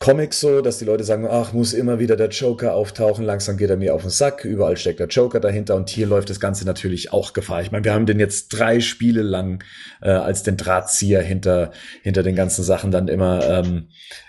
Comics 0.00 0.38
so, 0.40 0.60
dass 0.60 0.78
die 0.78 0.84
Leute 0.84 1.02
sagen, 1.02 1.26
ach, 1.28 1.52
muss 1.52 1.72
immer 1.72 1.98
wieder 1.98 2.14
der 2.14 2.28
Joker 2.28 2.74
auftauchen, 2.74 3.24
langsam 3.24 3.56
geht 3.56 3.68
er 3.68 3.76
mir 3.76 3.94
auf 3.94 4.02
den 4.02 4.10
Sack, 4.10 4.44
überall 4.44 4.76
steckt 4.76 5.00
der 5.00 5.08
Joker 5.08 5.40
dahinter 5.40 5.74
und 5.74 5.90
hier 5.90 6.06
läuft 6.06 6.30
das 6.30 6.38
Ganze 6.38 6.64
natürlich 6.64 7.12
auch 7.12 7.32
Gefahr. 7.32 7.62
Ich 7.62 7.72
meine, 7.72 7.84
wir 7.84 7.94
haben 7.94 8.06
den 8.06 8.20
jetzt 8.20 8.50
drei 8.50 8.78
Spiele 8.78 9.22
lang 9.22 9.64
äh, 10.00 10.10
als 10.10 10.44
den 10.44 10.56
Drahtzieher 10.56 11.20
hinter, 11.20 11.72
hinter 12.02 12.22
den 12.22 12.36
ganzen 12.36 12.62
Sachen 12.62 12.92
dann 12.92 13.08
immer 13.08 13.42
ähm, 13.48 13.88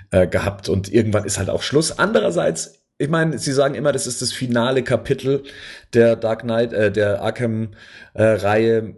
äh, 0.09 0.25
gehabt 0.27 0.69
und 0.69 0.91
irgendwann 0.91 1.25
ist 1.25 1.37
halt 1.37 1.51
auch 1.51 1.61
Schluss. 1.61 1.99
Andererseits, 1.99 2.81
ich 2.97 3.09
meine, 3.09 3.37
sie 3.37 3.53
sagen 3.53 3.75
immer, 3.75 3.91
das 3.91 4.07
ist 4.07 4.23
das 4.23 4.31
finale 4.31 4.83
Kapitel 4.83 5.43
der 5.93 6.15
Dark 6.15 6.41
Knight, 6.41 6.73
äh, 6.73 6.91
der 6.91 7.21
Arkham-Reihe. 7.21 8.95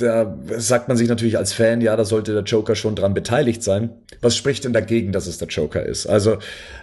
Da 0.00 0.38
sagt 0.56 0.88
man 0.88 0.96
sich 0.96 1.08
natürlich 1.08 1.36
als 1.38 1.52
Fan, 1.52 1.80
ja, 1.80 1.96
da 1.96 2.04
sollte 2.04 2.32
der 2.32 2.42
Joker 2.44 2.74
schon 2.74 2.94
dran 2.94 3.14
beteiligt 3.14 3.62
sein. 3.62 3.90
Was 4.20 4.36
spricht 4.36 4.64
denn 4.64 4.72
dagegen, 4.72 5.12
dass 5.12 5.26
es 5.26 5.38
der 5.38 5.48
Joker 5.48 5.84
ist? 5.84 6.06
Also, 6.06 6.38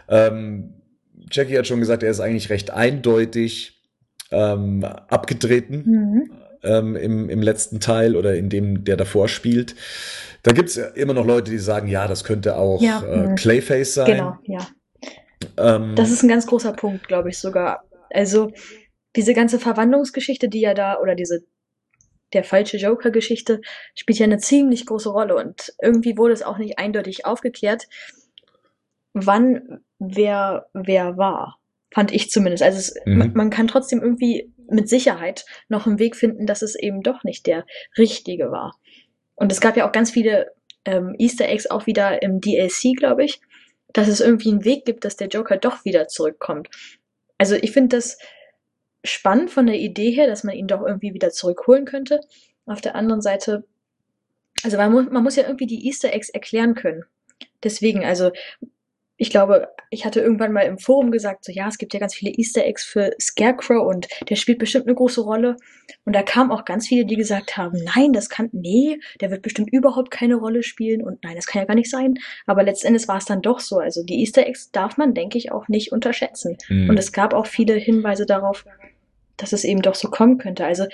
ähm, 0.09 0.73
Jackie 1.31 1.57
hat 1.57 1.67
schon 1.67 1.79
gesagt, 1.79 2.03
er 2.03 2.11
ist 2.11 2.19
eigentlich 2.19 2.49
recht 2.49 2.71
eindeutig 2.71 3.81
ähm, 4.31 4.83
abgetreten 4.83 5.83
Mhm. 5.85 6.31
ähm, 6.63 6.95
im, 6.95 7.29
im 7.29 7.41
letzten 7.41 7.79
Teil 7.79 8.15
oder 8.15 8.35
in 8.35 8.49
dem, 8.49 8.83
der 8.83 8.97
davor 8.97 9.27
spielt. 9.27 9.75
Da 10.43 10.51
gibt's 10.51 10.75
ja 10.75 10.85
immer 10.87 11.13
noch 11.13 11.25
Leute, 11.25 11.51
die 11.51 11.57
sagen, 11.57 11.87
ja, 11.87 12.07
das 12.07 12.23
könnte 12.23 12.55
auch 12.57 12.81
Ja, 12.81 13.03
äh, 13.03 13.27
mhm. 13.29 13.35
Clayface 13.35 13.93
sein. 13.95 14.05
Genau, 14.05 14.37
ja. 14.43 14.67
Ähm, 15.57 15.95
Das 15.95 16.11
ist 16.11 16.23
ein 16.23 16.29
ganz 16.29 16.45
großer 16.47 16.73
Punkt, 16.73 17.07
glaube 17.07 17.29
ich 17.29 17.37
sogar. 17.37 17.83
Also 18.11 18.51
diese 19.15 19.33
ganze 19.33 19.59
Verwandlungsgeschichte, 19.59 20.49
die 20.49 20.61
ja 20.61 20.73
da, 20.73 20.99
oder 20.99 21.15
diese 21.15 21.43
der 22.35 22.43
falsche 22.43 22.77
Joker-Geschichte, 22.77 23.61
spielt 23.95 24.19
ja 24.19 24.25
eine 24.25 24.37
ziemlich 24.37 24.85
große 24.85 25.09
Rolle 25.09 25.35
und 25.35 25.73
irgendwie 25.81 26.17
wurde 26.17 26.33
es 26.33 26.43
auch 26.43 26.57
nicht 26.57 26.77
eindeutig 26.77 27.25
aufgeklärt, 27.25 27.87
wann 29.13 29.79
wer 29.99 30.67
wer 30.73 31.17
war. 31.17 31.59
Fand 31.93 32.11
ich 32.13 32.29
zumindest. 32.29 32.63
Also 32.63 32.77
es, 32.79 32.95
Mhm. 33.05 33.17
man, 33.17 33.33
man 33.33 33.49
kann 33.49 33.67
trotzdem 33.67 34.01
irgendwie 34.01 34.51
mit 34.69 34.89
Sicherheit 34.89 35.45
noch 35.69 35.87
einen 35.87 35.99
Weg 35.99 36.15
finden, 36.15 36.45
dass 36.45 36.61
es 36.61 36.75
eben 36.75 37.01
doch 37.01 37.23
nicht 37.23 37.47
der 37.47 37.65
richtige 37.97 38.51
war. 38.51 38.77
Und 39.35 39.51
es 39.51 39.61
gab 39.61 39.77
ja 39.77 39.87
auch 39.87 39.91
ganz 39.91 40.11
viele 40.11 40.51
ähm, 40.85 41.15
Easter 41.17 41.47
Eggs 41.47 41.67
auch 41.69 41.85
wieder 41.87 42.21
im 42.21 42.41
DLC, 42.41 42.95
glaube 42.97 43.23
ich, 43.23 43.39
dass 43.93 44.07
es 44.07 44.19
irgendwie 44.19 44.49
einen 44.51 44.65
Weg 44.65 44.85
gibt, 44.85 45.05
dass 45.05 45.15
der 45.15 45.27
Joker 45.29 45.57
doch 45.57 45.85
wieder 45.85 46.07
zurückkommt. 46.07 46.69
Also 47.37 47.55
ich 47.55 47.71
finde 47.71 47.97
das 47.97 48.17
spannend 49.05 49.51
von 49.51 49.67
der 49.67 49.77
Idee 49.77 50.11
her, 50.11 50.27
dass 50.27 50.43
man 50.43 50.55
ihn 50.55 50.67
doch 50.67 50.81
irgendwie 50.81 51.13
wieder 51.13 51.29
zurückholen 51.29 51.85
könnte. 51.85 52.19
Auf 52.65 52.81
der 52.81 52.95
anderen 52.95 53.21
Seite, 53.21 53.65
also 54.63 54.77
man 54.77 54.91
muss, 54.91 55.05
man 55.09 55.23
muss 55.23 55.35
ja 55.35 55.43
irgendwie 55.43 55.67
die 55.67 55.87
Easter 55.87 56.13
Eggs 56.13 56.29
erklären 56.29 56.75
können. 56.75 57.05
Deswegen, 57.63 58.03
also 58.03 58.31
ich 59.17 59.29
glaube, 59.29 59.69
ich 59.91 60.05
hatte 60.05 60.19
irgendwann 60.19 60.51
mal 60.51 60.63
im 60.63 60.77
Forum 60.77 61.09
gesagt, 61.09 61.45
so 61.45 61.51
ja, 61.51 61.69
es 61.69 61.77
gibt 61.77 61.93
ja 61.93 61.99
ganz 62.01 62.13
viele 62.13 62.33
Easter 62.33 62.65
Eggs 62.65 62.83
für 62.83 63.11
Scarecrow 63.19 63.87
und 63.87 64.07
der 64.29 64.35
spielt 64.35 64.59
bestimmt 64.59 64.87
eine 64.87 64.95
große 64.95 65.21
Rolle. 65.21 65.55
Und 66.03 66.13
da 66.13 66.21
kamen 66.21 66.51
auch 66.51 66.65
ganz 66.65 66.87
viele, 66.87 67.05
die 67.05 67.15
gesagt 67.15 67.55
haben, 67.55 67.81
nein, 67.95 68.11
das 68.11 68.29
kann, 68.29 68.49
nee, 68.51 68.99
der 69.21 69.31
wird 69.31 69.41
bestimmt 69.41 69.71
überhaupt 69.71 70.11
keine 70.11 70.35
Rolle 70.35 70.63
spielen 70.63 71.01
und 71.01 71.23
nein, 71.23 71.35
das 71.35 71.47
kann 71.47 71.61
ja 71.61 71.65
gar 71.65 71.75
nicht 71.75 71.89
sein. 71.89 72.15
Aber 72.45 72.63
letztendlich 72.63 73.07
war 73.07 73.17
es 73.17 73.25
dann 73.25 73.41
doch 73.41 73.59
so. 73.61 73.77
Also 73.77 74.03
die 74.03 74.19
Easter 74.19 74.45
Eggs 74.45 74.71
darf 74.71 74.97
man, 74.97 75.13
denke 75.13 75.37
ich, 75.37 75.51
auch 75.51 75.69
nicht 75.69 75.93
unterschätzen. 75.93 76.57
Mhm. 76.67 76.89
Und 76.89 76.99
es 76.99 77.13
gab 77.13 77.33
auch 77.33 77.47
viele 77.47 77.75
Hinweise 77.75 78.25
darauf, 78.25 78.65
dass 79.37 79.53
es 79.53 79.63
eben 79.63 79.81
doch 79.81 79.95
so 79.95 80.09
kommen 80.09 80.37
könnte. 80.37 80.65
Also 80.65 80.85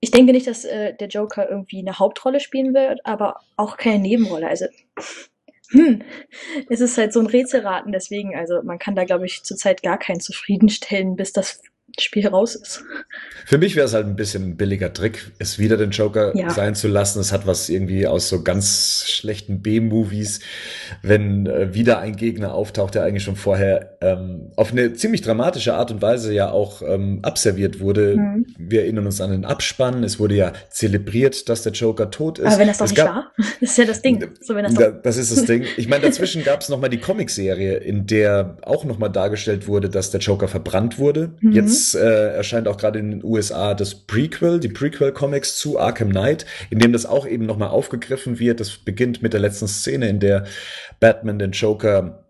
ich 0.00 0.10
denke 0.10 0.32
nicht, 0.32 0.46
dass 0.46 0.64
äh, 0.64 0.94
der 0.94 1.08
Joker 1.08 1.48
irgendwie 1.48 1.80
eine 1.80 1.98
Hauptrolle 1.98 2.40
spielen 2.40 2.74
wird, 2.74 3.04
aber 3.04 3.40
auch 3.56 3.76
keine 3.76 3.98
Nebenrolle. 3.98 4.48
Also 4.48 4.66
hm, 5.70 6.02
es 6.68 6.80
ist 6.80 6.98
halt 6.98 7.12
so 7.12 7.20
ein 7.20 7.26
Rätselraten, 7.26 7.92
deswegen, 7.92 8.34
also 8.34 8.62
man 8.62 8.78
kann 8.78 8.96
da, 8.96 9.04
glaube 9.04 9.26
ich, 9.26 9.44
zurzeit 9.44 9.82
gar 9.82 9.98
keinen 9.98 10.20
zufriedenstellen, 10.20 11.16
bis 11.16 11.32
das 11.32 11.62
Spiel 11.98 12.26
raus 12.26 12.56
ist. 12.56 12.82
Für 13.44 13.58
mich 13.58 13.76
wäre 13.76 13.86
es 13.86 13.94
halt 13.94 14.06
ein 14.06 14.16
bisschen 14.16 14.44
ein 14.44 14.56
billiger 14.56 14.92
Trick, 14.92 15.30
es 15.38 15.58
wieder 15.58 15.76
den 15.76 15.90
Joker 15.90 16.36
ja. 16.36 16.50
sein 16.50 16.74
zu 16.74 16.88
lassen. 16.88 17.20
Es 17.20 17.32
hat 17.32 17.46
was 17.46 17.68
irgendwie 17.68 18.06
aus 18.06 18.28
so 18.28 18.42
ganz 18.42 19.04
schlechten 19.08 19.62
B-Movies, 19.62 20.40
wenn 21.02 21.46
äh, 21.46 21.74
wieder 21.74 21.98
ein 21.98 22.16
Gegner 22.16 22.54
auftaucht, 22.54 22.94
der 22.94 23.04
eigentlich 23.04 23.24
schon 23.24 23.36
vorher 23.36 23.98
ähm, 24.00 24.50
auf 24.56 24.72
eine 24.72 24.92
ziemlich 24.94 25.22
dramatische 25.22 25.74
Art 25.74 25.90
und 25.90 26.02
Weise 26.02 26.32
ja 26.32 26.50
auch 26.50 26.82
ähm, 26.82 27.20
abserviert 27.22 27.80
wurde. 27.80 28.16
Mhm. 28.16 28.46
Wir 28.58 28.82
erinnern 28.82 29.06
uns 29.06 29.20
an 29.20 29.30
den 29.30 29.44
Abspann. 29.44 30.04
Es 30.04 30.18
wurde 30.18 30.34
ja 30.34 30.52
zelebriert, 30.70 31.48
dass 31.48 31.62
der 31.62 31.72
Joker 31.72 32.10
tot 32.10 32.38
ist. 32.38 32.46
Aber 32.46 32.58
wenn 32.58 32.68
das 32.68 32.78
doch 32.78 32.86
es 32.86 32.92
nicht 32.92 33.04
war, 33.04 33.32
das 33.36 33.70
ist 33.70 33.78
ja 33.78 33.84
das 33.84 34.02
Ding. 34.02 34.24
So, 34.40 34.54
wenn 34.54 34.64
das, 34.64 34.74
da, 34.74 34.90
das 34.90 35.16
ist 35.16 35.36
das 35.36 35.44
Ding. 35.44 35.64
Ich 35.76 35.88
meine, 35.88 36.04
dazwischen 36.04 36.44
gab 36.44 36.60
es 36.60 36.68
nochmal 36.68 36.90
die 36.90 36.98
Comicserie, 37.00 37.76
in 37.76 38.06
der 38.06 38.56
auch 38.62 38.84
nochmal 38.84 39.10
dargestellt 39.10 39.66
wurde, 39.66 39.88
dass 39.88 40.10
der 40.10 40.20
Joker 40.20 40.48
verbrannt 40.48 40.98
wurde. 40.98 41.32
Mhm. 41.40 41.52
Jetzt 41.52 41.94
äh, 41.94 42.34
erscheint 42.34 42.68
auch 42.68 42.76
gerade 42.76 42.98
in 42.98 43.19
USA 43.24 43.74
das 43.74 43.94
Prequel, 43.94 44.60
die 44.60 44.68
Prequel-Comics 44.68 45.56
zu 45.56 45.78
Arkham 45.78 46.10
Knight, 46.10 46.46
in 46.70 46.78
dem 46.78 46.92
das 46.92 47.06
auch 47.06 47.26
eben 47.26 47.46
nochmal 47.46 47.68
aufgegriffen 47.68 48.38
wird. 48.38 48.60
Das 48.60 48.78
beginnt 48.78 49.22
mit 49.22 49.32
der 49.32 49.40
letzten 49.40 49.68
Szene, 49.68 50.08
in 50.08 50.20
der 50.20 50.44
Batman 50.98 51.38
den 51.38 51.52
Joker 51.52 52.24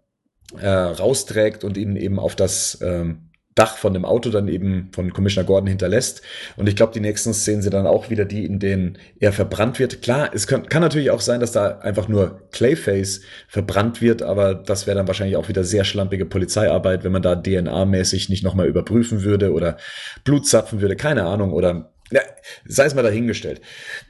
äh, 0.59 0.69
rausträgt 0.69 1.65
und 1.65 1.77
ihn 1.77 1.97
eben 1.97 2.19
auf 2.19 2.37
das 2.37 2.79
ähm, 2.83 3.30
Dach 3.57 3.77
von 3.77 3.93
dem 3.95 4.05
Auto 4.05 4.31
dann 4.31 4.47
eben 4.47 4.91
von 4.93 5.13
Commissioner 5.13 5.47
Gordon 5.47 5.67
hinterlässt. 5.67 6.23
Und 6.57 6.69
ich 6.69 6.77
glaube, 6.77 6.93
die 6.93 7.01
nächsten 7.01 7.35
Szenen 7.35 7.63
sind 7.63 7.75
dann 7.75 7.87
auch 7.87 8.09
wieder 8.09 8.25
die, 8.25 8.45
in 8.45 8.61
denen 8.61 8.97
er 9.19 9.33
verbrannt 9.33 9.79
wird. 9.81 10.03
Klar, 10.03 10.31
es 10.33 10.47
kann, 10.47 10.69
kann 10.69 10.83
natürlich 10.83 11.11
auch 11.11 11.21
sein, 11.21 11.41
dass 11.41 11.51
da 11.51 11.79
einfach 11.79 12.07
nur 12.07 12.49
Clayface 12.53 13.23
verbrannt 13.49 14.01
wird, 14.01 14.23
aber 14.23 14.55
das 14.55 14.87
wäre 14.87 14.97
dann 14.97 15.09
wahrscheinlich 15.09 15.37
auch 15.37 15.49
wieder 15.49 15.65
sehr 15.65 15.85
schlampige 15.85 16.27
Polizeiarbeit, 16.27 17.03
wenn 17.03 17.13
man 17.13 17.23
da 17.23 17.35
DNA-mäßig 17.35 18.31
nicht 18.31 18.45
nochmal 18.45 18.69
überprüfen 18.69 19.25
würde 19.25 19.53
oder 19.53 19.79
Blut 20.25 20.47
zapfen 20.47 20.81
würde, 20.81 20.95
keine 20.95 21.25
Ahnung, 21.25 21.53
oder 21.53 21.93
ja, 22.13 22.21
sei 22.67 22.85
es 22.85 22.95
mal 22.95 23.03
dahingestellt. 23.03 23.61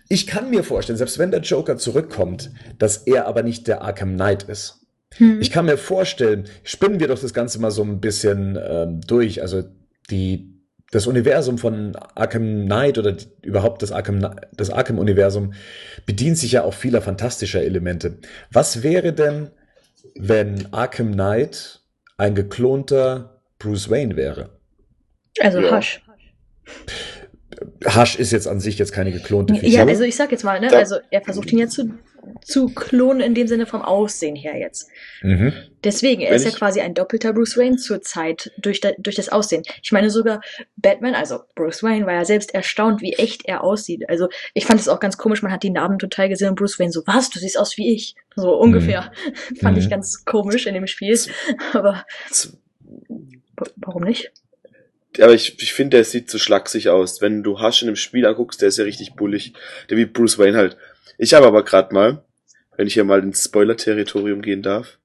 Ich 0.09 0.27
kann 0.27 0.51
mir 0.51 0.65
vorstellen, 0.65 0.97
selbst 0.97 1.19
wenn 1.19 1.31
der 1.31 1.41
Joker 1.41 1.77
zurückkommt, 1.77 2.51
dass 2.79 2.99
er 2.99 3.27
aber 3.27 3.43
nicht 3.43 3.69
der 3.69 3.83
Arkham 3.83 4.15
Knight 4.15 4.45
ist. 4.45 4.81
Hm. 5.16 5.41
Ich 5.41 5.51
kann 5.51 5.66
mir 5.66 5.77
vorstellen, 5.77 6.45
spinnen 6.62 7.01
wir 7.01 7.09
doch 7.09 7.20
das 7.20 7.35
Ganze 7.35 7.61
mal 7.61 7.70
so 7.70 7.82
ein 7.82 8.01
bisschen 8.01 8.59
ähm, 8.62 9.01
durch. 9.07 9.43
Also 9.43 9.65
die, 10.11 10.61
das 10.91 11.07
Universum 11.07 11.59
von 11.59 11.97
Arkham 12.15 12.65
Knight 12.66 12.99
oder 12.99 13.12
die, 13.12 13.27
überhaupt 13.43 13.82
das 13.82 13.93
Arkham, 13.93 14.35
das 14.53 14.70
Arkham-Universum 14.70 15.55
bedient 16.07 16.39
sich 16.39 16.53
ja 16.53 16.62
auch 16.62 16.74
vieler 16.74 17.03
fantastischer 17.03 17.62
Elemente. 17.62 18.19
Was 18.53 18.82
wäre 18.82 19.12
denn, 19.12 19.51
wenn 20.15 20.73
Arkham 20.73 21.12
Knight 21.12 21.81
ein 22.16 22.35
geklonter 22.35 23.43
Bruce 23.59 23.91
Wayne 23.91 24.16
wäre? 24.16 24.51
Also 25.41 25.61
ja. 25.61 25.77
Hush. 25.77 26.03
Hush 27.85 28.16
ist 28.16 28.31
jetzt 28.32 28.47
an 28.47 28.61
sich 28.61 28.78
jetzt 28.78 28.93
keine 28.93 29.12
geklonte 29.12 29.55
Figur. 29.55 29.70
Ja, 29.70 29.87
also 29.87 30.05
ich 30.05 30.16
sag 30.16 30.31
jetzt 30.31 30.45
mal, 30.45 30.61
ne, 30.61 30.73
also 30.73 30.97
er 31.11 31.23
versucht 31.23 31.53
ihn 31.53 31.59
ja 31.59 31.69
zu 31.69 31.91
zu 32.43 32.69
klonen 32.69 33.21
in 33.21 33.35
dem 33.35 33.47
Sinne 33.47 33.67
vom 33.67 33.83
Aussehen 33.83 34.37
her 34.37 34.59
jetzt. 34.59 34.89
Mhm. 35.23 35.53
Deswegen, 35.85 36.23
er 36.23 36.31
Wenn 36.31 36.37
ist 36.37 36.45
ja 36.45 36.51
quasi 36.51 36.81
ein 36.81 36.95
doppelter 36.95 37.33
Bruce 37.33 37.57
Wayne 37.57 37.77
zur 37.77 38.03
Zeit 38.03 38.53
durch, 38.59 38.81
da, 38.81 38.91
durch 38.99 39.17
das 39.17 39.31
Aussehen. 39.31 39.63
Ich 39.83 39.93
meine 39.93 40.11
sogar 40.11 40.41
Batman, 40.77 41.15
also 41.15 41.41
Bruce 41.55 41.83
Wayne, 41.83 42.07
war 42.07 42.15
ja 42.15 42.25
selbst 42.25 42.55
erstaunt, 42.55 43.01
wie 43.01 43.15
echt 43.15 43.47
er 43.47 43.65
aussieht. 43.65 44.09
Also 44.09 44.29
ich 44.55 44.67
fand 44.67 44.81
es 44.81 44.89
auch 44.89 45.01
ganz 45.01 45.17
komisch, 45.17 45.43
man 45.43 45.53
hat 45.53 45.63
die 45.63 45.71
Narben 45.71 45.99
total 45.99 46.29
gesehen 46.29 46.51
und 46.51 46.57
Bruce 46.57 46.79
Wayne 46.79 46.93
so, 46.93 47.03
was, 47.07 47.31
du 47.31 47.39
siehst 47.39 47.59
aus 47.59 47.77
wie 47.77 47.95
ich. 47.95 48.15
So 48.37 48.55
ungefähr. 48.55 49.13
Mhm. 49.51 49.57
fand 49.61 49.77
mhm. 49.77 49.83
ich 49.83 49.91
ganz 49.91 50.25
komisch 50.25 50.67
in 50.67 50.75
dem 50.75 50.87
Spiel. 50.87 51.19
Aber 51.73 52.05
warum 53.77 54.05
nicht? 54.05 54.31
aber 55.19 55.35
ich, 55.35 55.61
ich 55.61 55.73
finde, 55.73 55.97
der 55.97 56.05
sieht 56.05 56.31
zu 56.31 56.39
so 56.39 56.43
schlaksig 56.45 56.89
aus. 56.89 57.21
Wenn 57.21 57.43
du 57.43 57.59
Hasch 57.59 57.83
in 57.83 57.89
einem 57.89 57.97
Spiel 57.97 58.27
anguckst, 58.27 58.61
der 58.63 58.69
ist 58.69 58.79
ja 58.79 58.85
richtig 58.85 59.15
bullig. 59.15 59.55
Der 59.89 59.97
wie 59.97 60.07
Bruce 60.07 60.39
Wayne 60.39 60.57
halt. 60.57 60.77
Ich 61.23 61.35
habe 61.35 61.47
aber 61.47 61.65
gerade 61.67 61.93
mal, 61.93 62.25
wenn 62.79 62.87
ich 62.87 62.95
hier 62.95 63.05
mal 63.05 63.23
ins 63.23 63.45
Spoiler-Territorium 63.45 64.41
gehen 64.41 64.63
darf, 64.63 64.97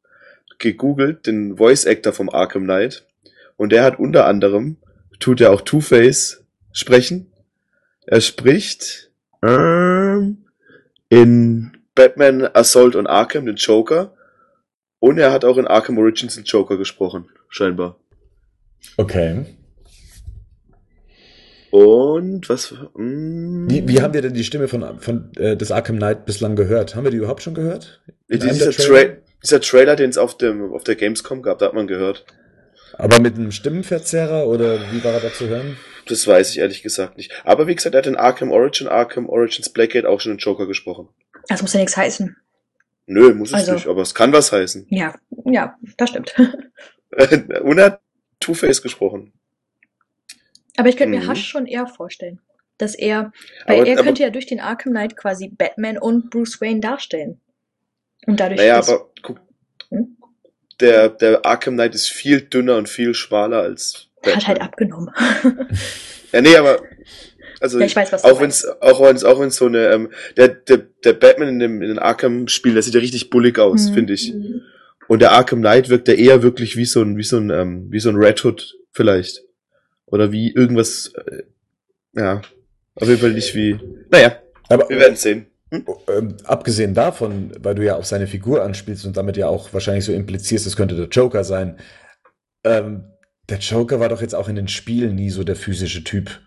gegoogelt 0.60 1.28
den 1.28 1.58
Voice-Actor 1.58 2.14
vom 2.14 2.30
Arkham 2.30 2.64
Knight. 2.64 3.06
Und 3.58 3.74
der 3.74 3.84
hat 3.84 4.00
unter 4.00 4.26
anderem, 4.26 4.78
tut 5.20 5.42
er 5.42 5.52
auch 5.52 5.60
Two-Face 5.60 6.46
sprechen. 6.72 7.34
Er 8.06 8.22
spricht 8.22 9.12
ähm, 9.44 10.46
in 11.10 11.78
Batman 11.96 12.48
Assault 12.54 12.96
on 12.96 13.08
Arkham 13.08 13.46
den 13.46 13.58
Joker. 13.58 14.16
Und 15.00 15.18
er 15.18 15.34
hat 15.34 15.44
auch 15.44 15.58
in 15.58 15.68
Arkham 15.68 15.98
Origins 15.98 16.36
den 16.36 16.46
Joker 16.46 16.78
gesprochen, 16.78 17.28
scheinbar. 17.50 18.00
Okay. 18.96 19.44
Und 21.76 22.48
was? 22.48 22.72
Mh, 22.72 22.88
hm. 22.96 23.70
wie, 23.70 23.86
wie 23.86 24.02
haben 24.02 24.14
wir 24.14 24.22
denn 24.22 24.34
die 24.34 24.46
Stimme 24.46 24.70
von, 24.70 24.98
von 25.02 25.34
äh, 25.36 25.58
des 25.58 25.72
Arkham 25.72 25.98
Knight 25.98 26.26
bislang 26.26 26.56
gehört? 26.56 26.96
Haben 26.96 27.04
wir 27.04 27.12
die 27.12 27.18
überhaupt 27.18 27.44
schon 27.44 27.54
gehört? 27.54 28.02
Dieser, 28.30 28.72
Tra 28.72 29.18
dieser 29.44 29.60
Trailer, 29.60 29.98
den 29.98 30.10
es 30.10 30.18
auf, 30.18 30.38
dem, 30.38 30.74
auf 30.74 30.86
der 30.86 30.96
Gamescom 30.96 31.42
gab, 31.42 31.60
da 31.60 31.66
hat 31.66 31.74
man 31.74 31.88
gehört. 31.88 32.26
Aber 32.94 33.20
mit 33.20 33.36
einem 33.36 33.52
Stimmenverzerrer 33.52 34.48
oder 34.48 34.80
wie 34.94 35.04
war 35.04 35.16
er 35.16 35.20
da 35.20 35.34
zu 35.34 35.50
hören? 35.50 35.76
Das 36.08 36.26
weiß 36.26 36.52
ich 36.52 36.60
ehrlich 36.60 36.82
gesagt 36.82 37.18
nicht. 37.18 37.34
Aber 37.44 37.68
wie 37.68 37.76
gesagt, 37.76 37.94
er 37.94 37.98
hat 37.98 38.08
in 38.08 38.16
Arkham 38.16 38.52
Origin, 38.52 38.88
Arkham 38.88 39.28
Origins 39.28 39.68
Blackgate 39.68 40.08
auch 40.08 40.22
schon 40.22 40.32
den 40.32 40.38
Joker 40.38 40.68
gesprochen. 40.68 41.10
Das 41.50 41.62
muss 41.62 41.74
ja 41.74 41.82
nichts 41.82 41.98
heißen. 41.98 42.38
Nö, 43.08 43.34
muss 43.34 43.54
also, 43.54 43.72
es 43.72 43.76
nicht, 43.80 43.88
aber 43.88 44.02
es 44.02 44.16
kann 44.16 44.32
was 44.32 44.54
heißen. 44.54 44.88
Ja, 44.92 45.14
ja, 45.44 45.76
das 45.98 46.10
stimmt. 46.10 46.34
Und 47.64 47.78
er 47.78 47.86
hat 47.86 48.00
Two-Face 48.40 48.82
gesprochen. 48.82 49.34
Aber 50.78 50.90
ich 50.90 50.98
könnte 50.98 51.18
mhm. 51.18 51.26
mir 51.26 51.32
Hush 51.32 51.46
schon 51.46 51.66
eher 51.66 51.88
vorstellen. 51.88 52.40
Dass 52.78 52.94
er, 52.96 53.32
weil 53.66 53.82
aber, 53.82 53.88
er 53.88 53.96
könnte 53.96 54.24
ja 54.24 54.30
durch 54.30 54.48
den 54.48 54.60
Arkham 54.60 54.92
Knight 54.92 55.16
quasi 55.16 55.48
Batman 55.48 55.98
und 55.98 56.30
Bruce 56.30 56.60
Wayne 56.60 56.82
darstellen. 56.82 57.40
Und 58.26 58.40
dadurch. 58.40 58.60
Naja, 58.60 58.80
aber 58.80 59.10
guck, 59.22 59.40
hm? 59.90 60.18
der, 60.82 61.10
der 61.10 61.46
Arkham 61.46 61.76
Knight 61.76 61.96
ist 61.96 62.10
viel 62.10 62.42
dünner 62.42 62.76
und 62.76 62.90
viel 62.90 63.14
schmaler 63.14 63.62
als. 63.62 64.10
Batman. 64.18 64.36
Hat 64.36 64.48
halt 64.48 64.62
abgenommen. 64.62 65.12
ja, 66.34 66.42
nee, 66.42 66.58
aber 66.58 66.82
also 67.62 67.80
ja, 67.80 67.86
ich 67.86 67.96
weiß, 67.96 68.12
was 68.12 68.24
auch 68.24 68.42
wenn 68.42 68.50
es 68.50 68.66
auch 68.82 69.02
wenn 69.02 69.16
es 69.16 69.24
auch 69.24 69.40
wenn 69.40 69.50
so 69.50 69.66
eine 69.68 69.88
ähm, 69.88 70.10
der, 70.36 70.50
der 70.50 70.78
der 71.04 71.14
Batman 71.14 71.50
in 71.50 71.60
dem 71.60 71.82
in 71.82 71.90
den 71.90 72.00
Arkham 72.00 72.48
Spiel, 72.48 72.74
der 72.74 72.84
sieht 72.84 72.94
ja 72.94 73.00
richtig 73.00 73.30
bullig 73.30 73.60
aus, 73.60 73.90
mhm. 73.90 73.94
finde 73.94 74.14
ich. 74.14 74.34
Und 75.08 75.22
der 75.22 75.32
Arkham 75.32 75.60
Knight 75.60 75.90
wirkt 75.90 76.08
ja 76.08 76.16
eher 76.16 76.44
wirklich 76.44 76.76
wie 76.78 76.86
so 76.86 77.02
ein 77.02 77.18
wie 77.18 77.24
so 77.24 77.38
ein 77.38 77.50
ähm, 77.50 77.88
wie 77.92 78.00
so 78.00 78.10
ein 78.10 78.18
Red 78.18 78.44
Hood 78.44 78.76
vielleicht. 78.92 79.44
Oder 80.06 80.32
wie 80.32 80.52
irgendwas, 80.52 81.14
äh, 81.16 81.44
ja, 82.14 82.42
auf 82.96 83.08
jeden 83.08 83.20
Fall 83.20 83.34
nicht 83.34 83.56
wie, 83.56 83.80
naja, 84.12 84.38
aber 84.70 84.90
wir 84.90 85.00
werden 85.00 85.16
sehen. 85.16 85.48
Hm? 85.72 85.86
Ähm, 86.08 86.38
abgesehen 86.44 86.94
davon, 86.94 87.52
weil 87.60 87.76
du 87.76 87.84
ja 87.84 87.96
auf 87.96 88.06
seine 88.06 88.28
Figur 88.28 88.64
anspielst 88.64 89.06
und 89.06 89.18
damit 89.18 89.38
ja 89.38 89.48
auch 89.48 89.74
wahrscheinlich 89.74 90.06
so 90.06 90.14
implizierst, 90.14 90.68
es 90.68 90.76
könnte 90.76 90.96
der 90.96 91.08
Joker 91.08 91.44
sein. 91.44 91.78
Ähm, 92.64 93.06
der 93.50 93.58
Joker 93.60 94.00
war 94.00 94.10
doch 94.10 94.22
jetzt 94.22 94.36
auch 94.36 94.48
in 94.48 94.56
den 94.56 94.68
Spielen 94.68 95.16
nie 95.16 95.30
so 95.30 95.44
der 95.44 95.56
physische 95.56 96.04
Typ. 96.04 96.40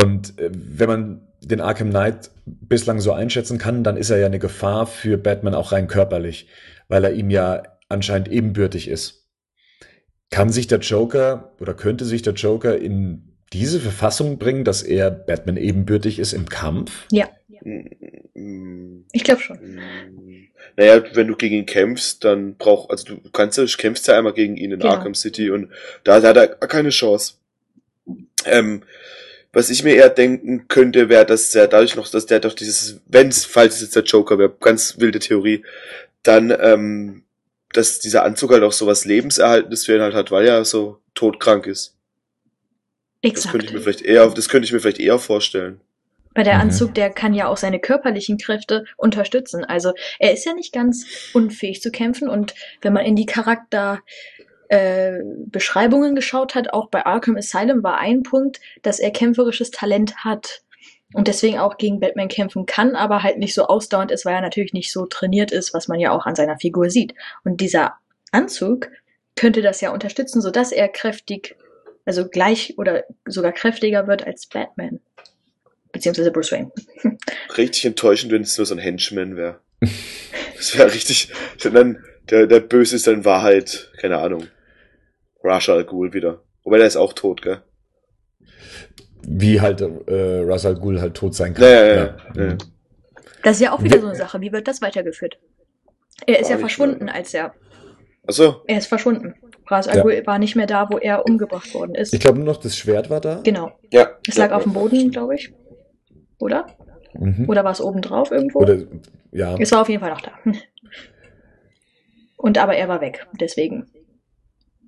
Und 0.00 0.38
äh, 0.38 0.50
wenn 0.52 0.88
man 0.88 1.28
den 1.40 1.60
Arkham 1.60 1.90
Knight 1.90 2.30
bislang 2.46 3.00
so 3.00 3.12
einschätzen 3.12 3.58
kann, 3.58 3.84
dann 3.84 3.96
ist 3.96 4.10
er 4.10 4.18
ja 4.18 4.26
eine 4.26 4.38
Gefahr 4.38 4.86
für 4.86 5.16
Batman 5.16 5.54
auch 5.54 5.72
rein 5.72 5.86
körperlich, 5.86 6.48
weil 6.88 7.04
er 7.04 7.12
ihm 7.12 7.30
ja 7.30 7.62
anscheinend 7.88 8.28
ebenbürtig 8.28 8.88
ist. 8.88 9.17
Kann 10.30 10.50
sich 10.50 10.66
der 10.66 10.78
Joker 10.78 11.52
oder 11.60 11.74
könnte 11.74 12.04
sich 12.04 12.22
der 12.22 12.34
Joker 12.34 12.76
in 12.76 13.22
diese 13.52 13.80
Verfassung 13.80 14.38
bringen, 14.38 14.64
dass 14.64 14.82
er 14.82 15.10
Batman 15.10 15.56
ebenbürtig 15.56 16.18
ist 16.18 16.32
im 16.32 16.48
Kampf? 16.48 17.06
Ja. 17.10 17.28
Ich 19.12 19.24
glaube 19.24 19.40
schon. 19.40 19.80
Naja, 20.76 21.02
wenn 21.14 21.28
du 21.28 21.36
gegen 21.36 21.56
ihn 21.56 21.66
kämpfst, 21.66 22.24
dann 22.24 22.56
brauch, 22.56 22.90
also 22.90 23.16
du 23.16 23.30
kannst 23.30 23.58
ja, 23.58 23.64
du 23.64 23.76
kämpfst 23.76 24.06
ja 24.06 24.16
einmal 24.16 24.34
gegen 24.34 24.56
ihn 24.56 24.72
in 24.72 24.80
genau. 24.80 24.92
Arkham 24.92 25.14
City 25.14 25.50
und 25.50 25.70
da, 26.04 26.20
da 26.20 26.28
hat 26.28 26.36
er 26.36 26.48
keine 26.48 26.90
Chance. 26.90 27.34
Ähm, 28.44 28.82
was 29.52 29.70
ich 29.70 29.82
mir 29.82 29.94
eher 29.94 30.10
denken 30.10 30.68
könnte, 30.68 31.08
wäre, 31.08 31.24
dass 31.24 31.54
er 31.54 31.68
dadurch 31.68 31.96
noch, 31.96 32.08
dass 32.08 32.26
der 32.26 32.40
doch 32.40 32.52
dieses, 32.52 33.00
wenn's, 33.06 33.44
falls 33.44 33.76
es 33.76 33.80
jetzt 33.80 33.96
der 33.96 34.04
Joker 34.04 34.38
wäre, 34.38 34.54
ganz 34.60 34.98
wilde 34.98 35.18
Theorie, 35.18 35.64
Dann, 36.22 36.54
ähm, 36.60 37.24
dass 37.72 37.98
dieser 37.98 38.24
Anzug 38.24 38.52
halt 38.52 38.62
auch 38.62 38.72
so 38.72 38.86
was 38.86 39.04
Lebenserhaltendes 39.04 39.86
für 39.86 39.96
ihn 39.96 40.02
halt 40.02 40.14
hat, 40.14 40.30
weil 40.30 40.46
er 40.46 40.64
so 40.64 41.00
todkrank 41.14 41.66
ist. 41.66 41.96
Exakt. 43.22 43.46
Das 43.46 43.52
könnte 43.52 43.66
ich 43.66 43.72
mir 43.72 43.80
vielleicht 43.80 44.02
eher, 44.02 44.28
das 44.28 44.48
könnte 44.48 44.66
ich 44.66 44.72
mir 44.72 44.80
vielleicht 44.80 45.00
eher 45.00 45.18
vorstellen. 45.18 45.80
Weil 46.34 46.44
der 46.44 46.54
Mhm. 46.54 46.60
Anzug, 46.60 46.94
der 46.94 47.10
kann 47.10 47.34
ja 47.34 47.48
auch 47.48 47.56
seine 47.56 47.80
körperlichen 47.80 48.38
Kräfte 48.38 48.84
unterstützen. 48.96 49.64
Also 49.64 49.92
er 50.18 50.32
ist 50.32 50.44
ja 50.44 50.54
nicht 50.54 50.72
ganz 50.72 51.04
unfähig 51.32 51.82
zu 51.82 51.90
kämpfen. 51.90 52.28
Und 52.28 52.54
wenn 52.80 52.92
man 52.92 53.04
in 53.04 53.16
die 53.16 53.26
Charakter 53.26 54.00
äh, 54.68 55.18
Beschreibungen 55.46 56.14
geschaut 56.14 56.54
hat, 56.54 56.72
auch 56.72 56.90
bei 56.90 57.04
Arkham 57.06 57.36
Asylum 57.36 57.82
war 57.82 57.98
ein 57.98 58.22
Punkt, 58.22 58.60
dass 58.82 59.00
er 59.00 59.10
kämpferisches 59.10 59.70
Talent 59.70 60.18
hat. 60.18 60.62
Und 61.14 61.26
deswegen 61.26 61.58
auch 61.58 61.78
gegen 61.78 62.00
Batman 62.00 62.28
kämpfen 62.28 62.66
kann, 62.66 62.94
aber 62.94 63.22
halt 63.22 63.38
nicht 63.38 63.54
so 63.54 63.66
ausdauernd 63.66 64.10
ist, 64.10 64.26
weil 64.26 64.34
er 64.34 64.40
natürlich 64.42 64.74
nicht 64.74 64.92
so 64.92 65.06
trainiert 65.06 65.52
ist, 65.52 65.72
was 65.72 65.88
man 65.88 66.00
ja 66.00 66.12
auch 66.12 66.26
an 66.26 66.34
seiner 66.34 66.58
Figur 66.58 66.90
sieht. 66.90 67.14
Und 67.44 67.60
dieser 67.60 67.94
Anzug 68.30 68.90
könnte 69.34 69.62
das 69.62 69.80
ja 69.80 69.90
unterstützen, 69.90 70.42
sodass 70.42 70.70
er 70.70 70.88
kräftig, 70.88 71.56
also 72.04 72.28
gleich 72.28 72.74
oder 72.76 73.04
sogar 73.26 73.52
kräftiger 73.52 74.06
wird 74.06 74.26
als 74.26 74.46
Batman. 74.46 75.00
Beziehungsweise 75.92 76.30
Bruce 76.30 76.52
Wayne. 76.52 76.72
Richtig 77.56 77.86
enttäuschend, 77.86 78.30
wenn 78.30 78.42
es 78.42 78.58
nur 78.58 78.66
so 78.66 78.74
ein 78.74 78.80
Henchman 78.80 79.36
wäre. 79.36 79.60
Das 80.56 80.76
wäre 80.76 80.92
richtig. 80.92 81.32
Dann, 81.62 82.04
der, 82.30 82.46
der 82.46 82.60
Böse 82.60 82.96
ist 82.96 83.06
dann 83.06 83.24
Wahrheit, 83.24 83.90
keine 83.96 84.18
Ahnung. 84.18 84.48
Rasha 85.42 85.72
Al 85.72 85.84
Ghul 85.84 86.12
wieder. 86.12 86.42
Wobei 86.64 86.78
der 86.78 86.86
ist 86.86 86.96
auch 86.96 87.12
tot, 87.12 87.42
gell? 87.42 87.62
Wie 89.30 89.60
halt 89.60 89.80
äh, 89.80 90.42
Ra's 90.44 90.64
al 90.64 90.76
Ghul 90.76 91.00
halt 91.00 91.14
tot 91.14 91.34
sein 91.34 91.52
kann. 91.54 91.64
Ja, 91.64 91.70
ja, 91.70 91.94
ja. 91.94 92.16
ja. 92.34 92.56
Das 93.42 93.56
ist 93.56 93.60
ja 93.62 93.72
auch 93.72 93.82
wieder 93.82 94.00
so 94.00 94.06
eine 94.06 94.16
Sache. 94.16 94.40
Wie 94.40 94.52
wird 94.52 94.66
das 94.66 94.80
weitergeführt? 94.80 95.38
Er 96.26 96.40
ist 96.40 96.46
War 96.46 96.52
ja 96.52 96.58
verschwunden, 96.58 97.04
mehr. 97.06 97.14
als 97.14 97.34
er. 97.34 97.54
Achso, 98.26 98.62
Er 98.66 98.78
ist 98.78 98.86
verschwunden. 98.86 99.34
Ras 99.66 99.86
Al 99.88 99.96
Ja. 99.98 100.02
Ghul 100.02 100.22
war 100.26 100.38
nicht 100.38 100.56
mehr 100.56 100.66
da, 100.66 100.88
wo 100.90 100.98
er 100.98 101.24
umgebracht 101.26 101.72
worden 101.74 101.94
ist. 101.94 102.12
Ich 102.14 102.20
glaube 102.20 102.38
nur 102.38 102.46
noch 102.46 102.56
das 102.60 102.76
Schwert 102.76 103.10
war 103.10 103.20
da. 103.20 103.40
genau. 103.44 103.72
ja. 103.92 104.08
Es 104.26 104.36
lag 104.36 104.50
ja, 104.50 104.56
auf 104.56 104.62
dem. 104.64 104.72
Boden, 104.72 105.10
glaube 105.10 105.34
ich. 105.34 105.52
Oder? 106.38 106.66
Mhm. 107.14 107.48
Oder 107.48 107.64
war 107.64 107.72
es 107.72 107.80
oben 107.80 108.00
drauf 108.00 108.30
irgendwo? 108.30 108.60
Oder 108.60 108.78
ja. 109.32 109.56
Es 109.58 109.72
war 109.72 109.82
auf 109.82 109.88
jeden 109.88 110.00
Fall 110.00 110.10
noch 110.10 110.20
da. 110.22 110.32
Und 112.36 112.56
aber 112.58 112.76
er 112.76 112.88
war 112.88 113.00
weg. 113.00 113.26
Deswegen. 113.40 113.86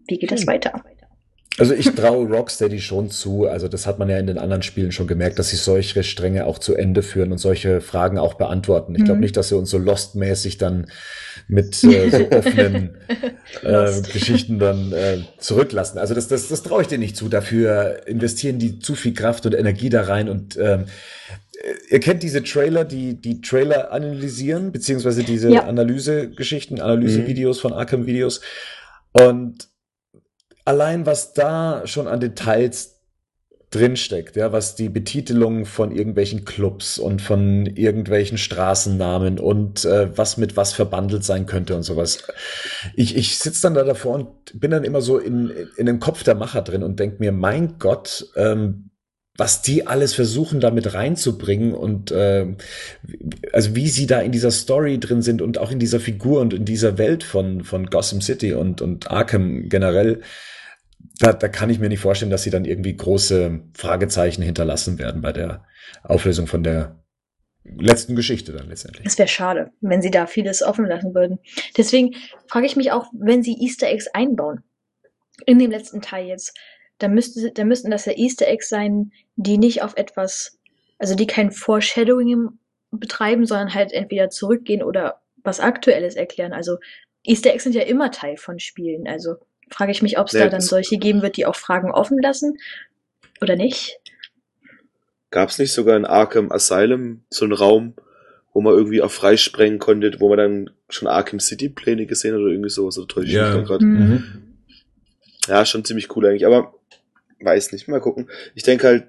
Wie 0.09 0.19
geht 0.19 0.31
das 0.33 0.41
Hm. 0.43 0.47
weiter? 0.49 0.83
Also 1.59 1.75
ich 1.75 1.91
traue 1.95 2.27
Rocksteady 2.35 2.81
schon 2.81 3.11
zu. 3.11 3.47
Also 3.47 3.69
das 3.69 3.87
hat 3.87 3.99
man 3.99 4.09
ja 4.09 4.19
in 4.19 4.27
den 4.27 4.39
anderen 4.39 4.63
Spielen 4.63 4.93
schon 4.93 5.07
gemerkt, 5.07 5.39
dass 5.39 5.51
sie 5.51 5.57
solche 5.57 6.03
Stränge 6.05 6.47
auch 6.47 6.59
zu 6.59 6.75
Ende 6.75 7.03
führen 7.03 7.33
und 7.33 7.39
solche 7.39 7.81
Fragen 7.81 8.19
auch 8.19 8.35
beantworten. 8.35 8.95
Ich 8.95 9.05
glaube 9.05 9.17
Mhm. 9.17 9.21
nicht, 9.21 9.37
dass 9.37 9.49
sie 9.49 9.57
uns 9.57 9.71
so 9.71 9.79
Lost-mäßig 9.79 10.59
dann 10.59 10.87
mit 11.49 11.83
äh, 11.85 12.11
so 12.11 12.31
offenen 12.37 12.97
äh. 13.63 14.01
Geschichten 14.13 14.59
dann 14.59 14.93
äh, 14.93 15.19
zurücklassen. 15.39 15.99
Also 15.99 16.15
das, 16.15 16.29
das, 16.29 16.49
das 16.49 16.63
traue 16.63 16.83
ich 16.83 16.89
denen 16.89 17.03
nicht 17.03 17.17
zu. 17.17 17.29
Dafür 17.29 18.07
investieren 18.07 18.59
die 18.59 18.79
zu 18.79 18.95
viel 18.95 19.13
Kraft 19.15 19.45
und 19.47 19.55
Energie 19.55 19.89
da 19.91 20.03
rein 20.03 20.29
und 20.29 20.57
ähm, 20.57 20.85
Ihr 21.91 22.01
kennt 22.01 22.23
diese 22.23 22.43
Trailer, 22.43 22.87
die 22.87 23.21
die 23.21 23.43
Trailer 23.43 23.93
analysieren, 23.93 24.73
beziehungsweise 24.73 25.25
diese 25.25 25.51
Ja. 25.53 25.65
Analysegeschichten, 25.67 26.81
Analysevideos 26.81 27.61
von 27.61 27.75
Arkham-Videos. 27.75 28.41
Und 29.13 29.69
allein 30.71 31.05
was 31.05 31.33
da 31.33 31.85
schon 31.85 32.07
an 32.07 32.21
Details 32.21 33.01
drinsteckt, 33.71 34.37
ja, 34.37 34.53
was 34.53 34.77
die 34.77 34.89
Betitelung 34.89 35.67
von 35.67 35.91
irgendwelchen 35.91 36.45
Clubs 36.45 36.97
und 36.97 37.21
von 37.21 37.67
irgendwelchen 37.67 38.39
Straßennamen 38.39 39.41
und 39.41 39.85
äh, 39.85 40.17
was 40.17 40.37
mit 40.37 40.57
was 40.57 40.73
verbandelt 40.73 41.25
sein 41.25 41.47
könnte 41.47 41.75
und 41.75 41.83
sowas. 41.83 42.23
Ich, 42.95 43.17
ich 43.17 43.39
sitze 43.39 43.63
dann 43.63 43.75
da 43.75 43.83
davor 43.83 44.15
und 44.15 44.29
bin 44.61 44.71
dann 44.71 44.85
immer 44.85 45.01
so 45.03 45.19
in, 45.19 45.53
in 45.77 45.87
den 45.87 45.99
Kopf 45.99 46.23
der 46.23 46.37
Macher 46.37 46.63
drin 46.63 46.85
und 46.85 47.01
denk 47.01 47.19
mir, 47.19 47.33
mein 47.33 47.79
Gott, 47.79 48.27
ähm, 48.37 48.91
was 49.37 49.63
die 49.63 49.89
alles 49.89 50.15
versuchen, 50.15 50.61
damit 50.61 50.95
reinzubringen 50.95 51.75
und 51.75 52.13
ähm, 52.15 52.59
also 53.53 53.75
wie 53.75 53.89
sie 53.89 54.07
da 54.07 54.21
in 54.21 54.33
dieser 54.33 54.51
Story 54.53 55.01
drin 55.01 55.23
sind 55.23 55.43
und 55.43 55.59
auch 55.59 55.73
in 55.73 55.79
dieser 55.81 55.99
Figur 55.99 56.41
und 56.41 56.55
in 56.55 56.65
dieser 56.65 56.99
Welt 56.99 57.25
von, 57.25 57.65
von 57.65 57.87
Gotham 57.87 58.21
City 58.21 58.53
und, 58.53 58.83
und 58.83 59.11
Arkham 59.11 59.69
generell, 59.69 60.21
da, 61.21 61.33
da 61.35 61.49
kann 61.49 61.71
ich 61.71 61.79
mir 61.79 61.89
nicht 61.89 62.01
vorstellen, 62.01 62.31
dass 62.31 62.43
sie 62.43 62.51
dann 62.51 62.65
irgendwie 62.65 62.97
große 62.97 63.61
Fragezeichen 63.75 64.43
hinterlassen 64.43 64.99
werden 64.99 65.21
bei 65.21 65.33
der 65.33 65.65
Auflösung 66.03 66.47
von 66.47 66.63
der 66.63 67.05
letzten 67.63 68.17
Geschichte 68.17 68.53
dann 68.53 68.69
letztendlich. 68.69 69.07
Es 69.07 69.19
wäre 69.19 69.29
schade, 69.29 69.71
wenn 69.83 70.01
sie 70.01 70.11
da 70.11 70.27
vieles 70.27 70.63
offen 70.63 70.87
lassen 70.87 71.15
würden. 71.15 71.39
Deswegen 71.77 72.15
frage 72.47 72.67
ich 72.67 72.75
mich 72.75 72.91
auch, 72.91 73.07
wenn 73.13 73.43
sie 73.43 73.57
Easter 73.61 73.89
Eggs 73.89 74.09
einbauen, 74.09 74.63
in 75.45 75.59
dem 75.59 75.71
letzten 75.71 76.01
Teil 76.01 76.27
jetzt, 76.27 76.57
dann, 76.99 77.13
müsste, 77.13 77.53
dann 77.53 77.69
müssten 77.69 77.91
das 77.91 78.07
ja 78.07 78.13
Easter 78.13 78.49
Eggs 78.49 78.71
sein, 78.71 79.13
die 79.37 79.59
nicht 79.59 79.83
auf 79.83 79.97
etwas, 79.97 80.59
also 80.99 81.15
die 81.15 81.27
kein 81.27 81.51
Foreshadowing 81.51 82.49
betreiben, 82.91 83.45
sondern 83.45 83.75
halt 83.75 83.93
entweder 83.93 84.31
zurückgehen 84.31 84.83
oder 84.83 85.21
was 85.43 85.61
Aktuelles 85.61 86.17
erklären. 86.17 86.53
Also 86.53 86.79
Easter 87.25 87.53
Eggs 87.53 87.65
sind 87.65 87.75
ja 87.75 87.83
immer 87.83 88.11
Teil 88.11 88.39
von 88.39 88.59
Spielen. 88.59 89.07
Also 89.07 89.37
frage 89.71 89.93
ich 89.93 90.03
mich, 90.03 90.19
ob 90.19 90.27
es 90.27 90.33
Nee, 90.33 90.41
da 90.41 90.49
dann 90.49 90.61
solche 90.61 90.99
geben 90.99 91.23
wird, 91.23 91.37
die 91.37 91.47
auch 91.47 91.57
Fragen 91.57 91.91
offen 91.91 92.19
lassen 92.21 92.59
oder 93.41 93.57
nicht. 93.57 93.99
Gab's 95.31 95.59
nicht 95.59 95.73
sogar 95.73 95.97
in 95.97 96.05
Arkham 96.05 96.51
Asylum 96.51 97.23
so 97.31 97.45
einen 97.45 97.53
Raum, 97.53 97.95
wo 98.53 98.61
man 98.61 98.75
irgendwie 98.75 99.01
auch 99.01 99.11
freisprengen 99.13 99.79
konnte, 99.79 100.19
wo 100.19 100.29
man 100.29 100.39
dann 100.39 100.71
schon 100.89 101.07
Arkham 101.07 101.39
City 101.39 101.69
Pläne 101.69 102.07
gesehen 102.07 102.35
hat 102.35 102.41
oder 102.41 102.51
irgendwie 102.51 102.71
sowas? 102.71 102.99
Oder 102.99 103.07
täusche 103.07 103.29
ich 103.29 103.35
Ja. 103.35 103.57
mich 103.57 103.67
gerade? 103.67 103.85
Mhm. 103.85 104.25
Ja, 105.47 105.65
schon 105.65 105.85
ziemlich 105.85 106.15
cool 106.17 106.27
eigentlich, 106.27 106.47
aber 106.47 106.75
weiß 107.41 107.73
nicht, 107.73 107.89
mal 107.89 108.01
gucken. 108.01 108.29
Ich 108.55 108.65
denke 108.65 108.87
halt, 108.87 109.05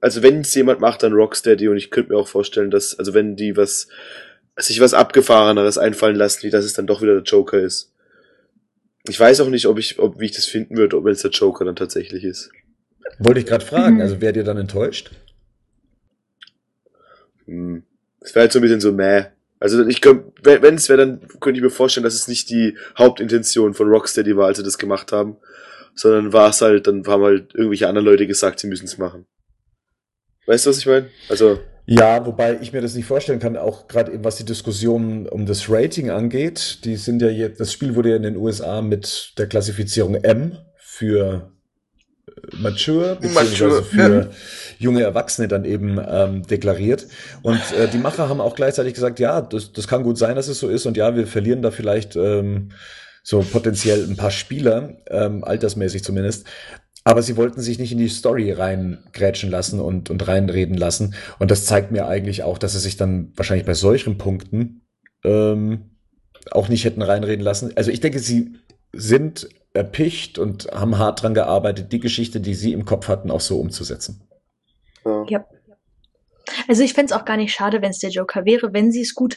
also 0.00 0.22
wenn 0.22 0.40
es 0.40 0.54
jemand 0.54 0.80
macht, 0.80 1.02
dann 1.02 1.12
Rocksteady 1.12 1.68
und 1.68 1.76
ich 1.76 1.90
könnte 1.90 2.12
mir 2.12 2.18
auch 2.18 2.28
vorstellen, 2.28 2.70
dass, 2.70 2.98
also 2.98 3.12
wenn 3.12 3.36
die 3.36 3.56
was, 3.56 3.88
sich 4.56 4.80
was 4.80 4.94
abgefahreneres 4.94 5.78
einfallen 5.78 6.16
lassen, 6.16 6.44
wie 6.44 6.50
dass 6.50 6.64
es 6.64 6.72
dann 6.72 6.86
doch 6.86 7.02
wieder 7.02 7.14
der 7.14 7.22
Joker 7.24 7.58
ist. 7.58 7.92
Ich 9.10 9.18
weiß 9.18 9.40
auch 9.40 9.48
nicht, 9.48 9.66
ob 9.66 9.76
ich, 9.76 9.98
ob, 9.98 10.20
wie 10.20 10.26
ich 10.26 10.30
das 10.36 10.46
finden 10.46 10.76
würde, 10.76 10.96
ob 10.96 11.04
es 11.08 11.22
der 11.22 11.32
Joker 11.32 11.64
dann 11.64 11.74
tatsächlich 11.74 12.22
ist. 12.22 12.52
Wollte 13.18 13.40
ich 13.40 13.46
gerade 13.46 13.64
fragen, 13.66 13.96
Mhm. 13.96 14.02
also 14.02 14.20
wärt 14.20 14.36
ihr 14.36 14.44
dann 14.44 14.56
enttäuscht? 14.56 15.10
Hm. 17.46 17.82
Es 18.20 18.36
wäre 18.36 18.44
halt 18.44 18.52
so 18.52 18.60
ein 18.60 18.62
bisschen 18.62 18.80
so 18.80 18.92
meh. 18.92 19.24
Also 19.58 19.84
ich 19.84 20.00
könnte, 20.00 20.32
wenn 20.62 20.76
es 20.76 20.88
wäre, 20.88 20.98
dann 20.98 21.20
könnte 21.40 21.58
ich 21.58 21.64
mir 21.64 21.70
vorstellen, 21.70 22.04
dass 22.04 22.14
es 22.14 22.28
nicht 22.28 22.50
die 22.50 22.76
Hauptintention 22.96 23.74
von 23.74 23.88
Rocksteady 23.88 24.36
war, 24.36 24.46
als 24.46 24.58
sie 24.58 24.64
das 24.64 24.78
gemacht 24.78 25.10
haben, 25.10 25.36
sondern 25.96 26.32
war 26.32 26.50
es 26.50 26.60
halt, 26.62 26.86
dann 26.86 27.04
haben 27.06 27.24
halt 27.24 27.52
irgendwelche 27.54 27.88
anderen 27.88 28.06
Leute 28.06 28.28
gesagt, 28.28 28.60
sie 28.60 28.68
müssen 28.68 28.84
es 28.84 28.96
machen. 28.96 29.26
Weißt 30.46 30.66
du, 30.66 30.70
was 30.70 30.78
ich 30.78 30.86
meine? 30.86 31.08
Also, 31.28 31.58
Ja, 31.86 32.24
wobei 32.24 32.58
ich 32.60 32.72
mir 32.72 32.80
das 32.80 32.94
nicht 32.94 33.06
vorstellen 33.06 33.40
kann, 33.40 33.56
auch 33.56 33.88
gerade 33.88 34.12
eben 34.12 34.22
was 34.24 34.36
die 34.36 34.44
Diskussion 34.44 35.28
um 35.28 35.44
das 35.46 35.68
Rating 35.68 36.10
angeht. 36.10 36.84
Die 36.84 36.96
sind 36.96 37.20
ja 37.20 37.28
jetzt, 37.28 37.60
das 37.60 37.72
Spiel 37.72 37.96
wurde 37.96 38.10
ja 38.10 38.16
in 38.16 38.22
den 38.22 38.36
USA 38.36 38.80
mit 38.80 39.32
der 39.38 39.48
Klassifizierung 39.48 40.14
M 40.14 40.56
für 40.78 41.50
äh, 42.28 42.56
mature, 42.56 43.16
beziehungsweise 43.20 43.82
für 43.82 44.30
junge 44.78 45.02
Erwachsene 45.02 45.48
dann 45.48 45.64
eben 45.64 46.00
ähm, 46.08 46.46
deklariert. 46.46 47.06
Und 47.42 47.60
äh, 47.76 47.88
die 47.88 47.98
Macher 47.98 48.28
haben 48.28 48.40
auch 48.40 48.54
gleichzeitig 48.54 48.94
gesagt, 48.94 49.18
ja, 49.18 49.40
das, 49.40 49.72
das 49.72 49.88
kann 49.88 50.04
gut 50.04 50.16
sein, 50.16 50.36
dass 50.36 50.46
es 50.46 50.60
so 50.60 50.68
ist 50.68 50.86
und 50.86 50.96
ja, 50.96 51.16
wir 51.16 51.26
verlieren 51.26 51.62
da 51.62 51.72
vielleicht 51.72 52.14
ähm, 52.14 52.70
so 53.22 53.40
potenziell 53.40 54.04
ein 54.08 54.16
paar 54.16 54.30
Spieler, 54.30 54.94
ähm, 55.08 55.44
altersmäßig 55.44 56.04
zumindest. 56.04 56.46
Aber 57.10 57.22
sie 57.22 57.36
wollten 57.36 57.60
sich 57.60 57.80
nicht 57.80 57.90
in 57.90 57.98
die 57.98 58.08
Story 58.08 58.52
reingrätschen 58.52 59.50
lassen 59.50 59.80
und, 59.80 60.10
und 60.10 60.28
reinreden 60.28 60.76
lassen. 60.76 61.16
Und 61.40 61.50
das 61.50 61.66
zeigt 61.66 61.90
mir 61.90 62.06
eigentlich 62.06 62.44
auch, 62.44 62.56
dass 62.56 62.74
sie 62.74 62.78
sich 62.78 62.96
dann 62.96 63.32
wahrscheinlich 63.34 63.66
bei 63.66 63.74
solchen 63.74 64.16
Punkten 64.16 64.86
ähm, 65.24 65.90
auch 66.52 66.68
nicht 66.68 66.84
hätten 66.84 67.02
reinreden 67.02 67.44
lassen. 67.44 67.76
Also 67.76 67.90
ich 67.90 67.98
denke, 67.98 68.20
sie 68.20 68.52
sind 68.92 69.48
erpicht 69.74 70.38
und 70.38 70.68
haben 70.70 70.98
hart 70.98 71.24
dran 71.24 71.34
gearbeitet, 71.34 71.90
die 71.90 71.98
Geschichte, 71.98 72.40
die 72.40 72.54
sie 72.54 72.72
im 72.72 72.84
Kopf 72.84 73.08
hatten, 73.08 73.32
auch 73.32 73.40
so 73.40 73.58
umzusetzen. 73.58 74.22
ja. 75.28 75.44
Also 76.68 76.84
ich 76.84 76.92
fänd's 76.92 77.10
auch 77.10 77.24
gar 77.24 77.38
nicht 77.38 77.52
schade, 77.52 77.82
wenn 77.82 77.90
es 77.90 77.98
der 77.98 78.10
Joker 78.10 78.44
wäre, 78.44 78.72
wenn 78.72 78.92
sie 78.92 79.02
es 79.02 79.16
gut 79.16 79.36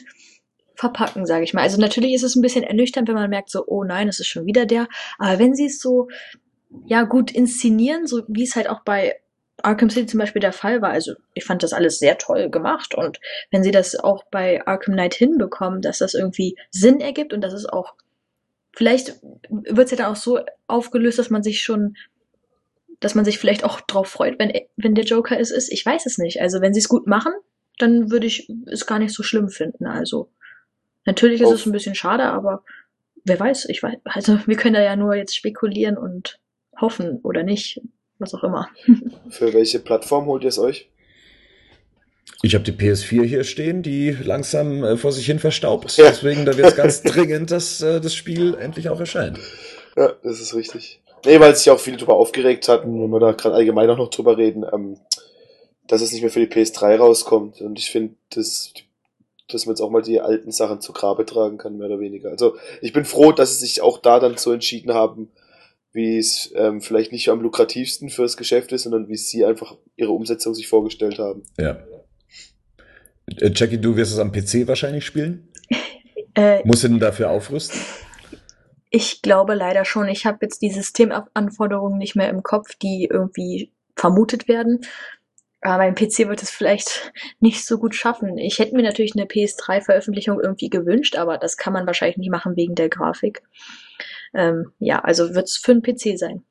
verpacken, 0.76 1.26
sage 1.26 1.42
ich 1.42 1.54
mal. 1.54 1.62
Also 1.62 1.80
natürlich 1.80 2.14
ist 2.14 2.22
es 2.22 2.36
ein 2.36 2.42
bisschen 2.42 2.62
ernüchternd, 2.62 3.08
wenn 3.08 3.16
man 3.16 3.30
merkt, 3.30 3.50
so, 3.50 3.64
oh 3.66 3.82
nein, 3.82 4.06
es 4.06 4.20
ist 4.20 4.28
schon 4.28 4.46
wieder 4.46 4.64
der. 4.64 4.86
Aber 5.18 5.40
wenn 5.40 5.56
sie 5.56 5.66
es 5.66 5.80
so, 5.80 6.06
ja, 6.86 7.02
gut 7.02 7.30
inszenieren, 7.30 8.06
so 8.06 8.22
wie 8.28 8.44
es 8.44 8.56
halt 8.56 8.68
auch 8.68 8.80
bei 8.84 9.16
Arkham 9.62 9.90
City 9.90 10.06
zum 10.06 10.20
Beispiel 10.20 10.40
der 10.40 10.52
Fall 10.52 10.82
war. 10.82 10.90
Also 10.90 11.14
ich 11.34 11.44
fand 11.44 11.62
das 11.62 11.72
alles 11.72 11.98
sehr 11.98 12.18
toll 12.18 12.50
gemacht. 12.50 12.94
Und 12.94 13.20
wenn 13.50 13.62
sie 13.62 13.70
das 13.70 13.96
auch 13.96 14.24
bei 14.30 14.66
Arkham 14.66 14.94
Knight 14.94 15.14
hinbekommen, 15.14 15.80
dass 15.80 15.98
das 15.98 16.14
irgendwie 16.14 16.56
Sinn 16.70 17.00
ergibt 17.00 17.32
und 17.32 17.40
dass 17.40 17.52
es 17.52 17.66
auch, 17.66 17.94
vielleicht 18.72 19.14
wird's 19.48 19.90
ja 19.92 19.96
dann 19.96 20.12
auch 20.12 20.16
so 20.16 20.40
aufgelöst, 20.66 21.18
dass 21.18 21.30
man 21.30 21.42
sich 21.42 21.62
schon 21.62 21.96
dass 23.00 23.14
man 23.14 23.24
sich 23.24 23.38
vielleicht 23.38 23.64
auch 23.64 23.80
drauf 23.80 24.08
freut, 24.08 24.38
wenn, 24.38 24.52
wenn 24.76 24.94
der 24.94 25.04
Joker 25.04 25.38
es 25.38 25.50
ist. 25.50 25.70
Ich 25.70 25.84
weiß 25.84 26.06
es 26.06 26.16
nicht. 26.16 26.40
Also 26.40 26.60
wenn 26.62 26.72
sie 26.72 26.80
es 26.80 26.88
gut 26.88 27.06
machen, 27.06 27.32
dann 27.78 28.10
würde 28.10 28.26
ich 28.26 28.50
es 28.66 28.86
gar 28.86 28.98
nicht 28.98 29.12
so 29.12 29.22
schlimm 29.22 29.48
finden. 29.48 29.86
Also 29.86 30.30
Natürlich 31.06 31.40
ist 31.40 31.48
Auf- 31.48 31.54
es 31.54 31.66
ein 31.66 31.72
bisschen 31.72 31.94
schade, 31.94 32.24
aber 32.24 32.64
wer 33.24 33.38
weiß, 33.38 33.66
ich 33.68 33.82
weiß, 33.82 33.96
also 34.04 34.38
wir 34.46 34.56
können 34.56 34.74
da 34.74 34.82
ja 34.82 34.96
nur 34.96 35.14
jetzt 35.14 35.36
spekulieren 35.36 35.96
und 35.98 36.38
hoffen 36.80 37.20
oder 37.22 37.42
nicht, 37.42 37.80
was 38.18 38.34
auch 38.34 38.44
immer. 38.44 38.68
Für 39.30 39.52
welche 39.52 39.78
Plattform 39.78 40.26
holt 40.26 40.42
ihr 40.42 40.48
es 40.48 40.58
euch? 40.58 40.90
Ich 42.42 42.54
habe 42.54 42.64
die 42.64 42.72
PS4 42.72 43.24
hier 43.24 43.44
stehen, 43.44 43.82
die 43.82 44.10
langsam 44.10 44.84
äh, 44.84 44.96
vor 44.96 45.12
sich 45.12 45.26
hin 45.26 45.38
verstaubt. 45.38 45.96
Ja. 45.96 46.10
Deswegen, 46.10 46.44
da 46.44 46.56
wird 46.56 46.68
es 46.68 46.76
ganz 46.76 47.02
dringend, 47.02 47.50
dass 47.50 47.80
äh, 47.80 48.00
das 48.00 48.14
Spiel 48.14 48.54
endlich 48.54 48.88
auch 48.88 49.00
erscheint. 49.00 49.38
Ja, 49.96 50.12
das 50.22 50.40
ist 50.40 50.54
richtig. 50.54 51.00
Nee, 51.24 51.40
weil 51.40 51.56
sich 51.56 51.70
auch 51.70 51.80
viele 51.80 51.96
drüber 51.96 52.16
aufgeregt 52.16 52.68
hatten, 52.68 53.02
wenn 53.02 53.10
wir 53.10 53.20
da 53.20 53.32
gerade 53.32 53.54
allgemein 53.54 53.88
auch 53.88 53.96
noch 53.96 54.10
drüber 54.10 54.36
reden, 54.36 54.64
ähm, 54.70 54.98
dass 55.86 56.02
es 56.02 56.12
nicht 56.12 56.22
mehr 56.22 56.30
für 56.30 56.44
die 56.44 56.52
PS3 56.52 56.96
rauskommt. 56.96 57.60
Und 57.60 57.78
ich 57.78 57.90
finde, 57.90 58.14
dass, 58.30 58.74
dass 59.48 59.64
man 59.64 59.74
jetzt 59.74 59.80
auch 59.80 59.90
mal 59.90 60.02
die 60.02 60.20
alten 60.20 60.50
Sachen 60.50 60.80
zu 60.80 60.92
Grabe 60.92 61.24
tragen 61.24 61.56
kann, 61.56 61.78
mehr 61.78 61.86
oder 61.86 62.00
weniger. 62.00 62.30
Also 62.30 62.56
ich 62.82 62.92
bin 62.92 63.04
froh, 63.04 63.32
dass 63.32 63.58
sie 63.58 63.66
sich 63.66 63.80
auch 63.80 63.98
da 63.98 64.20
dann 64.20 64.36
so 64.36 64.52
entschieden 64.52 64.92
haben, 64.92 65.30
wie 65.94 66.18
es 66.18 66.52
ähm, 66.56 66.82
vielleicht 66.82 67.12
nicht 67.12 67.30
am 67.30 67.40
lukrativsten 67.40 68.10
fürs 68.10 68.36
Geschäft 68.36 68.72
ist, 68.72 68.82
sondern 68.82 69.08
wie 69.08 69.16
sie 69.16 69.46
einfach 69.46 69.78
ihre 69.96 70.12
Umsetzung 70.12 70.54
sich 70.54 70.68
vorgestellt 70.68 71.18
haben. 71.18 71.44
Ja. 71.58 71.78
Äh, 73.38 73.50
Jackie, 73.54 73.78
du 73.78 73.96
wirst 73.96 74.12
es 74.12 74.18
am 74.18 74.32
PC 74.32 74.66
wahrscheinlich 74.66 75.06
spielen? 75.06 75.48
Äh, 76.36 76.66
Musst 76.66 76.82
du 76.82 76.88
denn 76.88 76.98
dafür 76.98 77.30
aufrüsten? 77.30 77.78
ich 78.94 79.22
glaube 79.22 79.54
leider 79.54 79.84
schon, 79.84 80.06
ich 80.06 80.24
habe 80.24 80.38
jetzt 80.42 80.62
die 80.62 80.70
Systemanforderungen 80.70 81.98
nicht 81.98 82.14
mehr 82.14 82.28
im 82.28 82.44
Kopf, 82.44 82.76
die 82.76 83.08
irgendwie 83.10 83.72
vermutet 83.96 84.46
werden. 84.46 84.86
Aber 85.62 85.78
mein 85.78 85.96
PC 85.96 86.28
wird 86.28 86.42
es 86.42 86.50
vielleicht 86.50 87.12
nicht 87.40 87.66
so 87.66 87.78
gut 87.78 87.96
schaffen. 87.96 88.38
Ich 88.38 88.60
hätte 88.60 88.76
mir 88.76 88.82
natürlich 88.82 89.16
eine 89.16 89.24
PS3-Veröffentlichung 89.24 90.40
irgendwie 90.40 90.70
gewünscht, 90.70 91.16
aber 91.16 91.38
das 91.38 91.56
kann 91.56 91.72
man 91.72 91.88
wahrscheinlich 91.88 92.18
nicht 92.18 92.30
machen 92.30 92.54
wegen 92.54 92.76
der 92.76 92.88
Grafik. 92.88 93.42
Ähm, 94.34 94.72
ja, 94.78 95.00
also 95.00 95.34
wird 95.34 95.46
es 95.46 95.56
für 95.56 95.72
einen 95.72 95.82
PC 95.82 96.18
sein. 96.18 96.42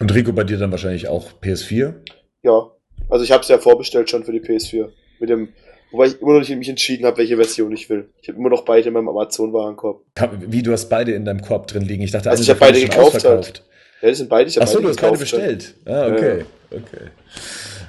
Und 0.00 0.14
Rico, 0.14 0.32
bei 0.32 0.44
dir 0.44 0.58
dann 0.58 0.70
wahrscheinlich 0.70 1.08
auch 1.08 1.32
PS4? 1.42 1.94
Ja, 2.42 2.70
also 3.10 3.24
ich 3.24 3.32
habe 3.32 3.42
es 3.42 3.48
ja 3.48 3.58
vorbestellt 3.58 4.08
schon 4.10 4.24
für 4.24 4.32
die 4.32 4.40
PS4. 4.40 4.88
Mit 5.18 5.30
dem, 5.30 5.48
wobei 5.90 6.06
ich 6.06 6.20
immer 6.20 6.34
noch 6.34 6.40
nicht 6.40 6.56
mich 6.56 6.68
entschieden 6.68 7.04
habe, 7.04 7.18
welche 7.18 7.36
Version 7.36 7.72
ich 7.72 7.90
will. 7.90 8.08
Ich 8.22 8.28
habe 8.28 8.38
immer 8.38 8.50
noch 8.50 8.64
beide 8.64 8.88
in 8.88 8.94
meinem 8.94 9.08
Amazon-Warenkorb. 9.08 10.02
Wie, 10.46 10.62
du 10.62 10.72
hast 10.72 10.88
beide 10.88 11.12
in 11.12 11.24
deinem 11.24 11.42
Korb 11.42 11.66
drin 11.66 11.82
liegen? 11.82 12.02
Ich 12.02 12.12
dachte, 12.12 12.30
Also 12.30 12.42
ich 12.42 12.50
hab 12.50 12.58
davon 12.58 12.74
beide 12.74 12.86
gekauft 12.86 13.16
ausverkauft. 13.16 13.64
Ja, 14.00 14.08
das 14.08 14.18
sind 14.18 14.30
beide. 14.30 14.48
Ich 14.48 14.56
hab 14.56 14.62
Ach 14.62 14.68
so, 14.68 14.80
du 14.80 14.88
hast 14.88 15.00
beide 15.00 15.18
bestellt. 15.18 15.74
Ah, 15.84 16.06
okay. 16.06 16.44
okay. 16.70 17.10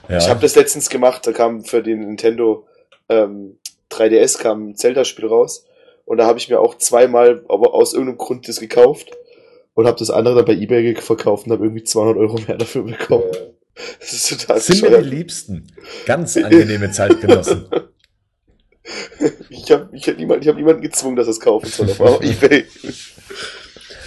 Ja. 0.09 0.17
Ich 0.17 0.27
habe 0.27 0.39
das 0.41 0.55
letztens 0.55 0.89
gemacht, 0.89 1.27
da 1.27 1.31
kam 1.31 1.63
für 1.63 1.83
den 1.83 1.99
Nintendo 1.99 2.65
ähm, 3.09 3.59
3DS 3.91 4.39
kam 4.39 4.69
ein 4.69 4.75
Zelda-Spiel 4.75 5.27
raus 5.27 5.67
und 6.09 6.17
da 6.17 6.25
habe 6.25 6.39
ich 6.39 6.49
mir 6.49 6.59
auch 6.59 6.75
zweimal, 6.75 7.45
aber 7.49 7.75
aus 7.75 7.93
irgendeinem 7.93 8.17
Grund 8.17 8.47
das 8.47 8.59
gekauft 8.59 9.11
und 9.75 9.85
habe 9.85 9.99
das 9.99 10.09
andere 10.09 10.37
dann 10.37 10.45
bei 10.45 10.53
eBay 10.53 10.95
verkauft 10.95 11.45
und 11.45 11.51
habe 11.51 11.65
irgendwie 11.65 11.83
200 11.83 12.17
Euro 12.17 12.39
mehr 12.47 12.57
dafür 12.57 12.83
bekommen. 12.83 13.25
Das 14.01 14.11
ist 14.11 14.27
total 14.27 14.59
sind 14.59 14.81
mir 14.81 15.01
die 15.01 15.07
Liebsten. 15.07 15.71
Ganz 16.05 16.35
angenehme 16.35 16.91
Zeitgenossen. 16.91 17.69
Ich 19.49 19.71
habe 19.71 19.89
ich 19.93 20.07
hab 20.07 20.17
niemand, 20.17 20.41
ich 20.41 20.47
hab 20.49 20.55
niemanden 20.55 20.81
gezwungen, 20.81 21.15
dass 21.15 21.27
er 21.27 21.31
es 21.31 21.39
kaufen 21.39 21.67
soll 21.67 21.89
auf 21.99 22.21
eBay. 22.23 22.65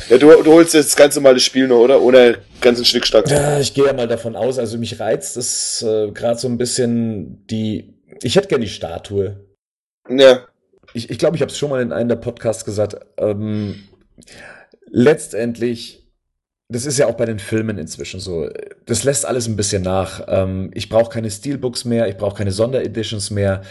Ja, 0.09 0.19
du, 0.19 0.43
du 0.43 0.53
holst 0.53 0.75
jetzt 0.75 0.89
das 0.89 0.97
ganz 0.97 1.15
normale 1.15 1.39
Spiel 1.39 1.69
nur, 1.69 1.79
oder? 1.79 2.03
Ohne 2.03 2.39
ganzen 2.61 2.85
Schnickschnack. 2.85 3.31
Ja, 3.31 3.61
ich 3.61 3.73
gehe 3.75 3.87
ja 3.87 3.93
mal 3.93 4.09
davon 4.09 4.35
aus, 4.35 4.59
also 4.59 4.77
mich 4.79 4.99
reizt 4.99 5.37
es 5.37 5.83
äh, 5.83 6.11
gerade 6.11 6.41
so 6.41 6.49
ein 6.49 6.59
bisschen 6.59 7.47
die. 7.47 7.95
Ich 8.23 8.35
hätte 8.35 8.49
gerne 8.49 8.65
die 8.65 8.71
Statue. 8.71 9.47
Ja. 10.11 10.49
Ich 10.95 11.07
glaube, 11.07 11.13
ich, 11.13 11.19
glaub, 11.19 11.35
ich 11.35 11.41
habe 11.43 11.51
es 11.51 11.59
schon 11.59 11.71
mal 11.71 11.83
in 11.83 11.93
einem 11.93 12.09
der 12.09 12.17
Podcasts 12.17 12.65
gesagt. 12.65 12.97
Ähm, 13.19 13.83
letztendlich, 14.91 16.07
das 16.69 16.87
ist 16.87 16.99
ja 16.99 17.07
auch 17.07 17.17
bei 17.17 17.27
den 17.27 17.39
Filmen 17.39 17.79
inzwischen 17.79 18.21
so. 18.21 18.49
Das 18.87 19.05
lässt 19.05 19.27
alles 19.27 19.49
ein 19.49 19.57
bisschen 19.57 19.83
nach. 19.83 20.25
Ähm, 20.29 20.71
ich 20.75 20.89
brauche 20.89 21.11
keine 21.11 21.31
Steelbooks 21.31 21.85
mehr, 21.85 22.09
ich 22.09 22.17
brauche 22.17 22.37
keine 22.37 22.53
Sondereditions 22.53 23.31
mehr, 23.31 23.63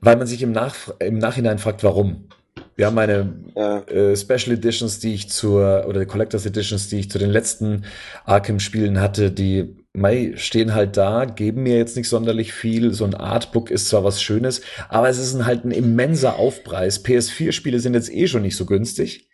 weil 0.00 0.16
man 0.16 0.26
sich 0.26 0.42
im, 0.42 0.52
Nach 0.52 0.74
im 1.00 1.18
Nachhinein 1.18 1.58
fragt, 1.58 1.82
warum. 1.84 2.28
Wir 2.76 2.86
haben 2.86 2.94
meine 2.94 3.34
Ja. 3.56 3.80
äh, 3.82 4.16
Special 4.16 4.56
Editions, 4.56 5.00
die 5.00 5.14
ich 5.14 5.30
zur, 5.30 5.84
oder 5.88 6.06
Collectors 6.06 6.46
Editions, 6.46 6.88
die 6.88 7.00
ich 7.00 7.10
zu 7.10 7.18
den 7.18 7.30
letzten 7.30 7.84
Arkham-Spielen 8.24 9.00
hatte, 9.00 9.30
die 9.30 9.76
Mai 9.98 10.32
stehen 10.36 10.74
halt 10.74 10.96
da, 10.96 11.24
geben 11.24 11.62
mir 11.62 11.76
jetzt 11.76 11.96
nicht 11.96 12.08
sonderlich 12.08 12.52
viel. 12.52 12.92
So 12.92 13.04
ein 13.04 13.14
Artbook 13.14 13.70
ist 13.70 13.88
zwar 13.88 14.04
was 14.04 14.22
Schönes, 14.22 14.62
aber 14.88 15.08
es 15.08 15.18
ist 15.18 15.34
ein, 15.34 15.46
halt 15.46 15.64
ein 15.64 15.70
immenser 15.70 16.36
Aufpreis. 16.36 17.04
PS4-Spiele 17.04 17.80
sind 17.80 17.94
jetzt 17.94 18.12
eh 18.12 18.26
schon 18.26 18.42
nicht 18.42 18.56
so 18.56 18.66
günstig 18.66 19.28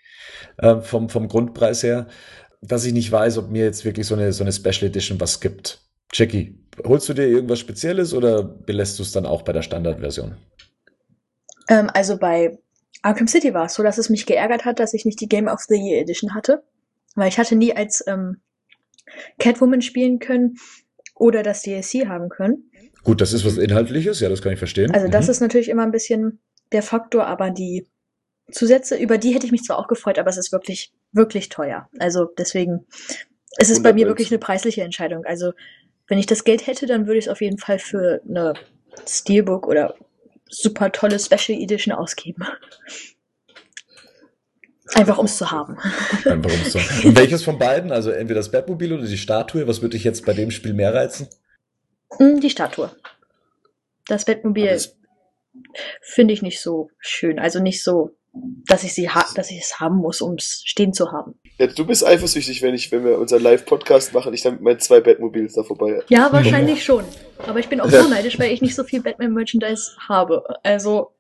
äh, 0.59 0.81
vom, 0.81 1.09
vom 1.09 1.29
Grundpreis 1.29 1.83
her, 1.83 2.09
dass 2.63 2.85
ich 2.85 2.93
nicht 2.93 3.11
weiß, 3.11 3.39
ob 3.39 3.51
mir 3.51 3.65
jetzt 3.65 3.85
wirklich 3.85 4.07
so 4.07 4.15
eine, 4.15 4.33
so 4.33 4.45
eine 4.45 4.53
Special 4.53 4.89
Edition 4.89 5.21
was 5.21 5.41
gibt. 5.41 5.81
Jackie, 6.13 6.59
holst 6.85 7.09
du 7.09 7.15
dir 7.15 7.27
irgendwas 7.27 7.59
Spezielles 7.59 8.15
oder 8.15 8.43
belässt 8.43 8.99
du 8.99 9.03
es 9.03 9.13
dann 9.13 9.27
auch 9.27 9.43
bei 9.43 9.53
der 9.53 9.63
Standardversion? 9.63 10.37
Ähm, 11.69 11.91
also 11.93 12.19
bei 12.19 12.59
Arkham 13.03 13.27
City 13.27 13.53
war 13.53 13.67
es 13.67 13.75
so, 13.75 13.83
dass 13.83 13.99
es 13.99 14.09
mich 14.09 14.27
geärgert 14.27 14.65
hat, 14.65 14.79
dass 14.79 14.95
ich 14.95 15.05
nicht 15.05 15.21
die 15.21 15.29
Game 15.29 15.49
of 15.49 15.61
the 15.69 15.77
Year 15.77 16.01
Edition 16.01 16.35
hatte. 16.35 16.63
Weil 17.15 17.29
ich 17.29 17.39
hatte 17.39 17.55
nie 17.55 17.75
als 17.75 18.05
ähm, 18.07 18.41
Catwoman 19.39 19.83
spielen 19.83 20.19
können 20.19 20.57
oder 21.15 21.43
das 21.43 21.63
DLC 21.63 22.07
haben 22.07 22.29
können. 22.29 22.71
Gut, 23.03 23.21
das 23.21 23.33
ist 23.33 23.45
was 23.45 23.59
Inhaltliches, 23.59 24.21
ja, 24.21 24.29
das 24.29 24.43
kann 24.43 24.53
ich 24.53 24.59
verstehen. 24.59 24.91
Also 24.93 25.09
das 25.09 25.27
Mhm. 25.27 25.31
ist 25.31 25.41
natürlich 25.41 25.69
immer 25.69 25.83
ein 25.83 25.93
bisschen 25.93 26.41
der 26.73 26.83
Faktor, 26.83 27.27
aber 27.27 27.51
die 27.51 27.87
Zusätze, 28.51 28.97
über 28.97 29.19
die 29.19 29.35
hätte 29.35 29.47
ich 29.47 29.53
mich 29.53 29.63
zwar 29.63 29.79
auch 29.79 29.89
gefreut, 29.89 30.19
aber 30.19 30.31
es 30.31 30.37
ist 30.37 30.53
wirklich, 30.53 30.93
wirklich 31.13 31.49
teuer. 31.49 31.89
Also 31.99 32.27
deswegen 32.39 32.87
ist 33.59 33.71
es 33.71 33.83
bei 33.83 33.93
mir 33.93 34.07
100 34.07 34.09
wirklich 34.09 34.31
eine 34.31 34.39
preisliche 34.39 34.83
Entscheidung. 34.83 35.25
Also 35.25 35.53
wenn 36.09 36.19
ich 36.19 36.27
das 36.27 36.45
Geld 36.45 36.67
hätte, 36.67 36.87
dann 36.87 37.07
würde 37.07 37.19
ich 37.19 37.27
es 37.27 37.31
auf 37.31 37.41
jeden 37.41 37.59
Fall 37.59 37.79
für 37.79 38.21
eine 38.29 38.55
Steelbook 39.09 39.67
oder 39.67 39.95
super 40.49 40.93
tolle 40.93 41.19
Special 41.19 41.59
Edition 41.59 41.95
ausgeben. 41.95 42.45
Einfach 44.93 45.17
um 45.19 45.25
es 45.25 45.39
zu 45.39 45.51
haben. 45.51 45.79
Einfach 46.25 46.51
um 46.53 46.61
es 46.63 46.73
zu- 46.73 47.09
Und 47.09 47.17
welches 47.19 47.43
von 47.43 47.59
beiden? 47.59 47.91
Also 47.91 48.11
entweder 48.11 48.41
das 48.41 48.51
Batmobil 48.51 48.93
oder 48.93 49.05
die 49.07 49.17
Statue? 49.17 49.67
Was 49.67 49.81
würde 49.81 49.97
dich 49.97 50.05
jetzt 50.05 50.27
bei 50.27 50.35
dem 50.35 50.51
Spiel 50.51 50.75
mehr 50.75 50.93
reizen? 50.95 51.29
Mm, 52.19 52.41
Die 52.41 52.51
Statue. 52.51 52.91
Das 54.07 54.25
Bettmobil 54.27 54.67
Das- 54.69 54.97
finde 56.03 56.35
ich 56.35 56.43
nicht 56.43 56.61
so 56.61 56.91
schön. 56.99 57.39
Also 57.39 57.61
nicht 57.61 57.83
so, 57.83 58.11
dass 58.67 58.85
ich 58.85 58.93
sie 58.95 59.09
ha 59.09 59.25
dass 59.37 59.51
ich 59.51 59.61
es 59.63 59.81
haben 59.81 59.97
muss, 59.97 60.21
um 60.21 60.35
es 60.35 60.63
stehen 60.65 60.93
zu 60.93 61.13
haben. 61.13 61.39
Ja, 61.59 61.69
du 61.69 61.87
bist 61.87 62.05
eifersüchtig, 62.05 62.61
wenn 62.63 62.75
ich, 62.75 62.91
wenn 62.93 63.05
wir 63.05 63.19
unseren 63.19 63.43
Live-Podcast 63.43 64.13
machen, 64.13 64.35
ich 64.35 64.43
dann 64.43 64.55
mit 64.55 64.63
meinen 64.63 64.81
zwei 64.81 65.01
Batmobils 65.01 65.55
da 65.55 65.63
vorbei. 65.63 66.03
Ja, 66.09 66.33
wahrscheinlich 66.33 66.85
schon. 66.85 67.05
Aber 67.39 67.61
ich 67.61 67.69
bin 67.69 67.81
auch 67.81 67.89
Ja. 67.91 68.03
so 68.03 68.09
neidisch, 68.09 68.39
weil 68.39 68.51
ich 68.51 68.61
nicht 68.61 68.75
so 68.75 68.83
viel 68.85 69.01
Batman-Merchandise 69.03 69.93
habe. 70.09 70.43
Also 70.65 71.13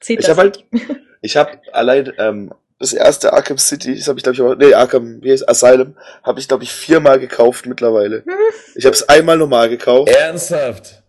zählt 0.00 0.20
Ich 0.20 0.26
das. 0.26 0.36
habe 0.36 0.50
halt, 0.52 0.64
ich 1.22 1.36
habe 1.38 1.58
allein 1.72 2.12
ähm, 2.18 2.52
das 2.78 2.92
erste 2.92 3.32
Arkham 3.32 3.58
City, 3.58 3.96
das 3.96 4.06
habe 4.08 4.18
ich 4.18 4.22
glaube 4.22 4.34
ich, 4.34 4.40
aber, 4.40 4.54
nee, 4.56 4.72
Arkham, 4.74 5.22
wie 5.22 5.32
heißt 5.32 5.48
Asylum, 5.48 5.96
habe 6.22 6.38
ich 6.40 6.48
glaube 6.48 6.62
ich 6.64 6.72
viermal 6.72 7.18
gekauft 7.18 7.66
mittlerweile. 7.66 8.24
Hm. 8.24 8.32
Ich 8.76 8.84
habe 8.86 8.94
es 8.94 9.08
einmal 9.08 9.36
normal 9.36 9.68
gekauft. 9.68 10.10
Ernsthaft? 10.10 11.02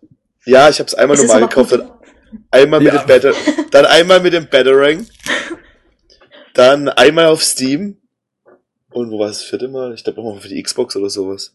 Ja, 0.44 0.68
ich 0.68 0.78
habe 0.80 0.88
es 0.88 0.94
einmal 0.94 1.16
normal 1.16 1.42
gekauft, 1.42 1.72
dann 1.72 1.90
einmal 2.50 2.80
mit 2.80 2.92
Ja. 2.92 3.02
dem 3.02 3.06
Batter, 3.06 3.32
dann 3.70 3.86
einmal 3.86 4.20
mit 4.20 4.32
dem 4.32 4.48
Batarang, 4.48 5.06
dann 6.54 6.88
einmal 6.88 7.26
auf 7.26 7.42
Steam 7.44 7.98
und 8.92 9.10
wo 9.12 9.20
war 9.20 9.28
es 9.28 9.38
das 9.38 9.46
vierte 9.48 9.68
Mal? 9.68 9.94
Ich 9.94 10.02
glaube 10.02 10.20
nochmal 10.20 10.40
für 10.40 10.48
die 10.48 10.60
Xbox 10.62 10.96
oder 10.96 11.10
sowas. 11.10 11.54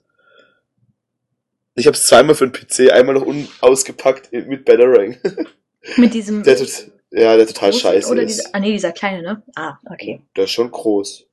Ich 1.77 1.87
habe 1.87 1.97
es 1.97 2.07
zweimal 2.07 2.35
für 2.35 2.47
den 2.47 2.53
PC, 2.53 2.93
einmal 2.93 3.15
noch 3.15 3.25
unausgepackt 3.25 4.31
mit 4.31 4.63
Batarang. 4.63 5.17
Mit 5.97 6.13
diesem 6.13 6.41
Der 6.43 6.55
ja, 7.11 7.35
der 7.37 7.47
total 7.47 7.69
großen 7.71 7.81
scheiße 7.91 8.11
oder 8.11 8.21
ist. 8.23 8.37
dieser, 8.37 8.49
ah 8.55 8.59
nee, 8.59 8.71
dieser 8.73 8.91
kleine, 8.91 9.21
ne? 9.21 9.43
Ah, 9.55 9.77
okay. 9.91 10.21
Der 10.35 10.45
ist 10.45 10.51
schon 10.51 10.71
groß. 10.71 11.25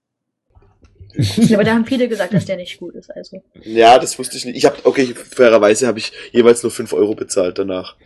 Ja, 1.37 1.57
aber 1.59 1.65
da 1.65 1.73
haben 1.75 1.85
viele 1.85 2.09
gesagt, 2.09 2.33
dass 2.33 2.47
der 2.47 2.57
nicht 2.57 2.79
gut 2.79 2.95
ist. 2.95 3.11
Also 3.11 3.43
Ja, 3.63 3.99
das 3.99 4.19
wusste 4.19 4.37
ich 4.39 4.47
nicht. 4.47 4.57
Ich 4.57 4.65
habe, 4.65 4.77
okay, 4.85 5.15
fairerweise 5.15 5.87
habe 5.87 5.99
ich 5.99 6.13
jeweils 6.33 6.63
nur 6.63 6.73
5 6.73 6.93
Euro 6.95 7.15
bezahlt 7.15 7.59
danach. 7.59 7.97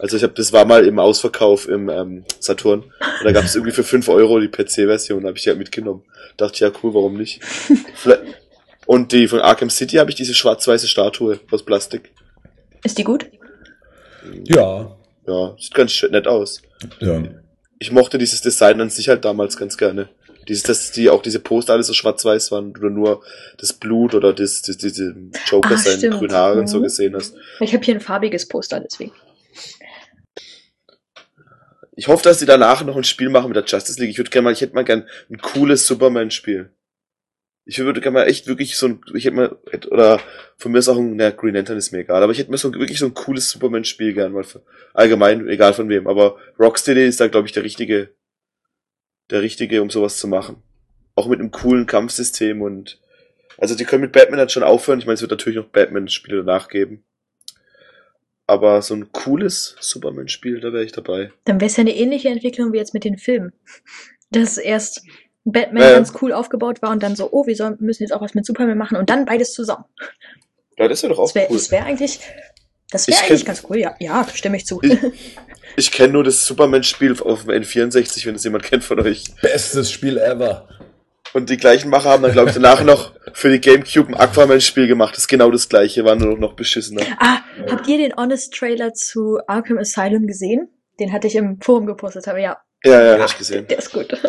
Also 0.00 0.16
ich 0.16 0.22
habe, 0.24 0.32
das 0.34 0.52
war 0.52 0.64
mal 0.64 0.84
im 0.84 0.98
Ausverkauf 0.98 1.68
im 1.68 1.88
ähm, 1.88 2.24
Saturn. 2.40 2.80
Und 2.82 3.24
da 3.24 3.30
gab 3.32 3.44
es 3.44 3.54
irgendwie 3.54 3.72
für 3.74 3.84
5 3.84 4.08
Euro 4.08 4.40
die 4.40 4.48
PC-Version, 4.48 5.24
habe 5.24 5.36
ich 5.36 5.44
die 5.44 5.50
halt 5.50 5.58
mitgenommen. 5.58 6.02
Dachte 6.36 6.54
ich, 6.54 6.60
ja 6.60 6.72
cool, 6.82 6.94
warum 6.94 7.16
nicht? 7.16 7.44
Vielleicht- 7.94 8.22
Und 8.86 9.12
die 9.12 9.28
von 9.28 9.40
Arkham 9.40 9.70
City 9.70 9.96
habe 9.96 10.10
ich 10.10 10.16
diese 10.16 10.34
schwarz-weiße 10.34 10.88
Statue 10.88 11.38
aus 11.50 11.64
Plastik. 11.64 12.10
ist 12.84 12.98
die 12.98 13.04
gut? 13.04 13.26
Ja. 14.44 14.96
Ja, 15.26 15.54
sieht 15.58 15.74
ganz 15.74 15.92
schön 15.92 16.10
nett 16.12 16.26
aus. 16.26 16.62
Ja. 17.00 17.22
Ich 17.80 17.92
mochte 17.92 18.18
dieses 18.18 18.40
Design 18.40 18.80
an 18.80 18.90
sich 18.90 19.08
halt 19.08 19.24
damals 19.24 19.56
ganz 19.56 19.76
gerne. 19.76 20.08
Dieses, 20.48 20.62
dass 20.64 20.90
die 20.92 21.10
auch 21.10 21.22
diese 21.22 21.40
Poster 21.40 21.74
alles 21.74 21.86
so 21.88 21.92
schwarz-weiß 21.92 22.50
waren 22.52 22.70
oder 22.70 22.88
nur 22.90 23.22
das 23.58 23.72
Blut 23.74 24.14
oder 24.14 24.32
das, 24.32 24.62
das 24.62 24.78
diese 24.78 25.14
Joker 25.46 25.74
Ah, 25.74 25.76
seine 25.76 25.98
stimmt. 25.98 26.14
grünen 26.18 26.32
Haare 26.34 26.58
und 26.58 26.66
so 26.68 26.78
Mhm. 26.78 26.82
gesehen 26.84 27.14
hast. 27.14 27.34
Ich 27.60 27.74
habe 27.74 27.84
hier 27.84 27.94
ein 27.94 28.00
farbiges 28.00 28.48
Poster, 28.48 28.80
deswegen. 28.80 29.12
ich 31.96 32.08
hoffe, 32.08 32.22
dass 32.22 32.38
sie 32.38 32.46
danach 32.46 32.84
noch 32.84 32.96
ein 32.96 33.04
Spiel 33.04 33.28
machen 33.28 33.48
mit 33.48 33.56
der 33.56 33.64
Justice 33.64 34.00
League. 34.00 34.10
Ich 34.10 34.18
würde 34.18 34.30
gerne 34.30 34.44
mal, 34.44 34.52
ich 34.52 34.60
hätte 34.60 34.74
mal 34.74 34.84
gern 34.84 35.06
ein 35.30 35.38
cooles 35.38 35.86
Superman-Spiel. 35.86 36.70
Ich 37.70 37.78
würde 37.80 38.00
gerne 38.00 38.20
mal 38.20 38.28
echt 38.28 38.46
wirklich 38.46 38.78
so 38.78 38.86
ein, 38.86 39.00
ich 39.12 39.26
hätte 39.26 39.36
mal, 39.36 39.58
oder 39.90 40.20
von 40.56 40.72
mir 40.72 40.78
ist 40.78 40.88
auch 40.88 40.96
ein, 40.96 41.16
na, 41.16 41.28
Green 41.28 41.54
Lantern 41.54 41.76
ist 41.76 41.92
mir 41.92 41.98
egal, 41.98 42.22
aber 42.22 42.32
ich 42.32 42.38
hätte 42.38 42.50
mir 42.50 42.56
so 42.56 42.72
wirklich 42.72 42.98
so 42.98 43.04
ein 43.04 43.12
cooles 43.12 43.50
Superman-Spiel 43.50 44.14
gern 44.14 44.32
mal 44.32 44.42
für, 44.42 44.62
allgemein, 44.94 45.46
egal 45.48 45.74
von 45.74 45.90
wem, 45.90 46.06
aber 46.06 46.38
Rocksteady 46.58 47.06
ist 47.06 47.20
da, 47.20 47.28
glaube 47.28 47.46
ich, 47.46 47.52
der 47.52 47.64
richtige, 47.64 48.08
der 49.28 49.42
richtige, 49.42 49.82
um 49.82 49.90
sowas 49.90 50.16
zu 50.16 50.28
machen. 50.28 50.62
Auch 51.14 51.28
mit 51.28 51.40
einem 51.40 51.50
coolen 51.50 51.84
Kampfsystem 51.84 52.62
und, 52.62 53.02
also 53.58 53.74
die 53.74 53.84
können 53.84 54.00
mit 54.00 54.12
Batman 54.12 54.38
dann 54.38 54.48
schon 54.48 54.62
aufhören, 54.62 54.98
ich 54.98 55.04
meine, 55.04 55.16
es 55.16 55.20
wird 55.20 55.32
natürlich 55.32 55.58
noch 55.58 55.68
Batman-Spiele 55.68 56.38
danach 56.38 56.68
geben. 56.68 57.04
Aber 58.46 58.80
so 58.80 58.94
ein 58.94 59.12
cooles 59.12 59.76
Superman-Spiel, 59.78 60.60
da 60.60 60.72
wäre 60.72 60.84
ich 60.84 60.92
dabei. 60.92 61.32
Dann 61.44 61.60
wäre 61.60 61.66
es 61.66 61.76
ja 61.76 61.82
eine 61.82 61.94
ähnliche 61.94 62.30
Entwicklung 62.30 62.72
wie 62.72 62.78
jetzt 62.78 62.94
mit 62.94 63.04
den 63.04 63.18
Filmen. 63.18 63.52
Dass 64.30 64.56
erst 64.56 65.02
Batman 65.52 65.82
ja. 65.82 65.92
ganz 65.92 66.12
cool 66.20 66.32
aufgebaut 66.32 66.82
war 66.82 66.90
und 66.90 67.02
dann 67.02 67.16
so, 67.16 67.28
oh, 67.32 67.46
wir 67.46 67.56
sollen, 67.56 67.76
müssen 67.80 68.02
jetzt 68.02 68.12
auch 68.12 68.20
was 68.20 68.34
mit 68.34 68.44
Superman 68.46 68.78
machen 68.78 68.96
und 68.96 69.10
dann 69.10 69.24
beides 69.24 69.52
zusammen. 69.52 69.84
Ja, 70.78 70.88
das 70.88 71.02
wäre 71.02 71.12
doch 71.12 71.20
auch 71.20 71.26
Das 71.26 71.34
wäre 71.34 71.46
cool. 71.50 71.56
das 71.56 71.70
wär 71.70 71.84
eigentlich, 71.84 72.20
das 72.90 73.08
wäre 73.08 73.18
eigentlich 73.20 73.42
kenn- 73.42 73.46
ganz 73.46 73.62
cool, 73.68 73.78
ja. 73.78 73.94
Ja, 73.98 74.26
stimme 74.32 74.56
ich 74.56 74.66
zu. 74.66 74.80
Ich, 74.82 74.98
ich 75.76 75.92
kenne 75.92 76.12
nur 76.14 76.24
das 76.24 76.44
Superman-Spiel 76.46 77.20
auf 77.22 77.44
dem 77.44 77.62
N64, 77.62 78.26
wenn 78.26 78.34
das 78.34 78.44
jemand 78.44 78.64
kennt 78.64 78.84
von 78.84 79.00
euch. 79.00 79.24
Bestes 79.42 79.90
Spiel 79.90 80.18
ever. 80.18 80.68
Und 81.34 81.50
die 81.50 81.58
gleichen 81.58 81.90
Macher 81.90 82.08
haben 82.10 82.22
dann, 82.22 82.32
glaube 82.32 82.48
ich, 82.48 82.54
danach 82.54 82.82
noch 82.84 83.12
für 83.34 83.50
die 83.50 83.60
Gamecube 83.60 84.08
ein 84.08 84.14
Aquaman-Spiel 84.14 84.86
gemacht. 84.86 85.12
Das 85.14 85.24
ist 85.24 85.28
genau 85.28 85.50
das 85.50 85.68
gleiche, 85.68 86.02
war 86.04 86.14
nur 86.16 86.38
noch 86.38 86.54
beschissener. 86.54 87.02
ah, 87.18 87.40
habt 87.70 87.86
ihr 87.86 87.98
den 87.98 88.16
Honest-Trailer 88.16 88.94
zu 88.94 89.38
Arkham 89.46 89.76
Asylum 89.78 90.26
gesehen? 90.26 90.68
Den 90.98 91.12
hatte 91.12 91.26
ich 91.26 91.34
im 91.36 91.60
Forum 91.60 91.84
gepostet, 91.86 92.26
aber 92.28 92.38
ja, 92.38 92.56
Ja, 92.84 93.02
ja, 93.16 93.18
hab 93.20 93.28
ich 93.28 93.36
gesehen. 93.36 93.66
der 93.68 93.78
ist 93.78 93.92
gut. 93.92 94.08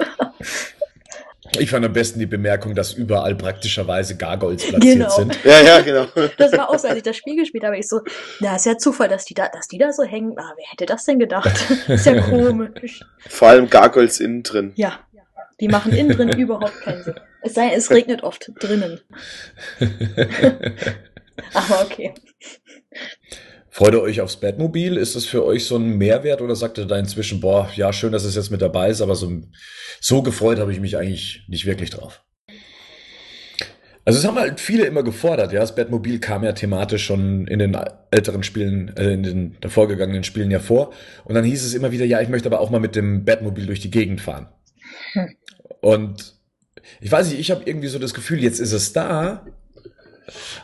Ich 1.57 1.69
fand 1.71 1.85
am 1.85 1.93
besten 1.93 2.19
die 2.19 2.25
Bemerkung, 2.27 2.75
dass 2.75 2.93
überall 2.93 3.35
praktischerweise 3.35 4.15
Gargoyles 4.17 4.67
platziert 4.67 4.97
Genau. 4.97 5.09
sind. 5.09 5.39
Ja, 5.43 5.61
ja, 5.61 5.81
genau. 5.81 6.05
Das 6.37 6.51
war 6.53 6.69
auch 6.69 6.77
so, 6.77 6.87
als 6.87 6.97
ich 6.97 7.03
das 7.03 7.17
Spiel 7.17 7.35
gespielt 7.37 7.63
habe. 7.63 7.77
Ich 7.77 7.87
so, 7.87 8.01
na, 8.39 8.55
ist 8.55 8.65
ja 8.65 8.77
Zufall, 8.77 9.07
dass 9.09 9.25
die 9.25 9.33
da, 9.33 9.47
dass 9.49 9.67
die 9.67 9.77
da 9.77 9.91
so 9.91 10.03
hängen. 10.03 10.33
Ah, 10.37 10.53
wer 10.55 10.65
hätte 10.71 10.85
das 10.85 11.05
denn 11.05 11.17
gedacht? 11.19 11.51
ist 11.87 12.05
ja 12.05 12.21
komisch. 12.21 13.01
Vor 13.27 13.47
allem 13.47 13.69
Gargoyles 13.69 14.19
innen 14.19 14.43
drin. 14.43 14.73
Ja, 14.75 14.99
die 15.59 15.67
machen 15.67 15.91
innen 15.91 16.15
drin 16.15 16.29
überhaupt 16.37 16.81
keinen 16.81 17.03
Sinn. 17.03 17.15
Es 17.41 17.53
sei, 17.53 17.71
es 17.73 17.89
regnet 17.89 18.23
oft 18.23 18.51
drinnen. 18.59 18.99
Aber 21.53 21.81
okay. 21.85 22.13
Freut 23.79 23.93
ihr 23.93 24.01
euch 24.01 24.19
aufs 24.19 24.35
Batmobil? 24.35 24.97
Ist 24.97 25.15
das 25.15 25.23
für 25.23 25.45
euch 25.45 25.63
so 25.63 25.77
ein 25.77 25.97
Mehrwert 25.97 26.41
oder 26.41 26.53
sagt 26.53 26.77
ihr 26.77 26.83
da 26.83 26.99
inzwischen, 26.99 27.39
boah, 27.39 27.71
ja, 27.77 27.93
schön, 27.93 28.11
dass 28.11 28.25
es 28.25 28.35
jetzt 28.35 28.51
mit 28.51 28.61
dabei 28.61 28.89
ist, 28.89 28.99
aber 28.99 29.15
so, 29.15 29.31
so 30.01 30.21
gefreut 30.21 30.59
habe 30.59 30.73
ich 30.73 30.81
mich 30.81 30.97
eigentlich 30.97 31.45
nicht 31.47 31.65
wirklich 31.65 31.89
drauf? 31.89 32.21
Also 34.03 34.19
es 34.19 34.27
haben 34.27 34.37
halt 34.37 34.59
viele 34.59 34.83
immer 34.83 35.01
gefordert, 35.01 35.53
ja. 35.53 35.61
Das 35.61 35.75
Batmobil 35.75 36.19
kam 36.19 36.43
ja 36.43 36.51
thematisch 36.51 37.05
schon 37.05 37.47
in 37.47 37.59
den 37.59 37.77
älteren 38.11 38.43
Spielen, 38.43 38.97
äh, 38.97 39.13
in 39.13 39.23
den 39.23 39.57
davor 39.61 39.87
gegangenen 39.87 40.25
Spielen 40.25 40.51
ja 40.51 40.59
vor. 40.59 40.91
Und 41.23 41.35
dann 41.35 41.45
hieß 41.45 41.63
es 41.63 41.73
immer 41.73 41.93
wieder, 41.93 42.03
ja, 42.03 42.19
ich 42.19 42.27
möchte 42.27 42.49
aber 42.49 42.59
auch 42.59 42.71
mal 42.71 42.81
mit 42.81 42.97
dem 42.97 43.23
Batmobil 43.23 43.65
durch 43.65 43.79
die 43.79 43.91
Gegend 43.91 44.19
fahren. 44.19 44.49
Hm. 45.13 45.29
Und 45.79 46.35
ich 46.99 47.09
weiß 47.09 47.29
nicht, 47.29 47.39
ich 47.39 47.49
habe 47.49 47.63
irgendwie 47.63 47.87
so 47.87 47.97
das 47.97 48.13
Gefühl, 48.13 48.43
jetzt 48.43 48.59
ist 48.59 48.73
es 48.73 48.91
da, 48.91 49.45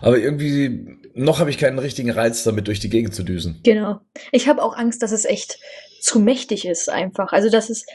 aber 0.02 0.18
irgendwie 0.18 0.98
noch 1.14 1.40
habe 1.40 1.50
ich 1.50 1.58
keinen 1.58 1.80
richtigen 1.80 2.12
Reiz, 2.12 2.44
damit 2.44 2.68
durch 2.68 2.80
die 2.80 2.90
Gegend 2.90 3.16
zu 3.16 3.24
düsen. 3.24 3.60
Genau. 3.64 4.02
Ich 4.32 4.48
habe 4.48 4.62
auch 4.62 4.76
Angst, 4.76 5.02
dass 5.02 5.12
es 5.12 5.26
echt 5.26 5.60
zu 6.02 6.20
mächtig 6.20 6.66
ist, 6.68 6.90
einfach. 6.90 7.32
Also, 7.34 7.50
dass 7.50 7.70
es, 7.70 7.86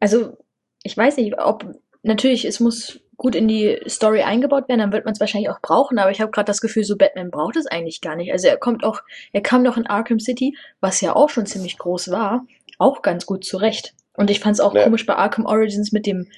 also, 0.00 0.36
ich 0.82 0.96
weiß 0.96 1.16
nicht, 1.18 1.38
ob, 1.38 1.66
natürlich, 2.02 2.44
es 2.44 2.60
muss 2.60 3.00
gut 3.16 3.34
in 3.34 3.48
die 3.48 3.78
Story 3.88 4.22
eingebaut 4.22 4.68
werden, 4.68 4.80
dann 4.80 4.92
wird 4.92 5.04
man 5.04 5.14
es 5.14 5.20
wahrscheinlich 5.20 5.48
auch 5.50 5.60
brauchen, 5.62 5.98
aber 5.98 6.10
ich 6.10 6.20
habe 6.20 6.30
gerade 6.30 6.46
das 6.46 6.60
Gefühl, 6.60 6.84
so 6.84 6.96
Batman 6.96 7.30
braucht 7.30 7.56
es 7.56 7.66
eigentlich 7.66 8.00
gar 8.00 8.16
nicht. 8.16 8.32
Also, 8.32 8.48
er 8.48 8.56
kommt 8.56 8.84
auch, 8.84 9.00
er 9.32 9.40
kam 9.42 9.64
doch 9.64 9.76
in 9.76 9.86
Arkham 9.86 10.20
City, 10.20 10.56
was 10.80 11.00
ja 11.00 11.14
auch 11.14 11.30
schon 11.30 11.46
ziemlich 11.46 11.78
groß 11.78 12.10
war, 12.10 12.46
auch 12.78 13.02
ganz 13.02 13.26
gut 13.26 13.44
zurecht. 13.44 13.94
Und 14.14 14.30
ich 14.30 14.40
fand 14.40 14.54
es 14.54 14.60
auch 14.60 14.74
Ja. 14.74 14.84
komisch 14.84 15.06
bei 15.06 15.14
Arkham 15.14 15.46
Origins 15.46 15.92
mit 15.92 16.06
dem, 16.06 16.28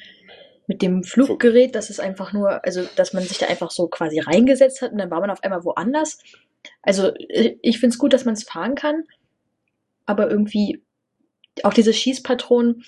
mit 0.69 0.83
dem 0.83 1.03
Fluggerät, 1.03 1.75
dass 1.75 1.91
es 1.91 1.99
einfach 1.99 2.33
nur, 2.33 2.65
also 2.65 2.83
dass 2.95 3.13
man 3.15 3.25
sich 3.25 3.39
da 3.39 3.47
einfach 3.47 3.71
so 3.73 3.89
quasi 3.89 4.21
reingesetzt 4.21 4.83
hat 4.83 4.93
und 4.93 4.99
dann 4.99 5.11
war 5.11 5.19
man 5.21 5.31
auf 5.31 5.43
einmal 5.43 5.65
woanders. 5.65 6.19
Also 6.83 7.13
ich 7.29 7.57
ich 7.63 7.81
finde 7.81 7.95
es 7.95 7.99
gut, 7.99 8.13
dass 8.13 8.25
man 8.27 8.35
es 8.35 8.45
fahren 8.45 8.75
kann, 8.77 9.05
aber 10.07 10.31
irgendwie 10.31 10.83
auch 11.63 11.73
diese 11.73 11.93
Schießpatronen 11.95 12.85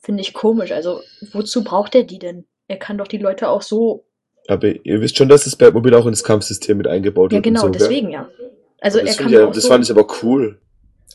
finde 0.00 0.22
ich 0.22 0.32
komisch. 0.32 0.72
Also 0.72 1.02
wozu 1.32 1.62
braucht 1.62 1.94
er 1.94 2.02
die 2.04 2.18
denn? 2.18 2.46
Er 2.66 2.78
kann 2.78 2.96
doch 2.98 3.06
die 3.08 3.18
Leute 3.18 3.48
auch 3.50 3.62
so. 3.62 4.04
Aber 4.48 4.66
ihr 4.84 5.00
wisst 5.02 5.18
schon, 5.18 5.28
dass 5.28 5.44
das 5.44 5.54
Batmobil 5.54 5.94
auch 5.94 6.06
ins 6.06 6.24
Kampfsystem 6.24 6.78
mit 6.78 6.86
eingebaut 6.88 7.30
Ja 7.32 7.36
wird. 7.36 7.44
genau, 7.44 7.66
und 7.66 7.74
so, 7.74 7.78
deswegen 7.78 8.08
ja. 8.10 8.28
Also 8.80 9.00
das 9.00 9.16
er 9.18 9.22
kann 9.22 9.32
ja- 9.32 9.46
auch 9.46 9.52
das 9.52 9.64
so. 9.64 9.68
fand 9.68 9.84
ich 9.84 9.90
aber 9.90 10.06
cool. 10.22 10.58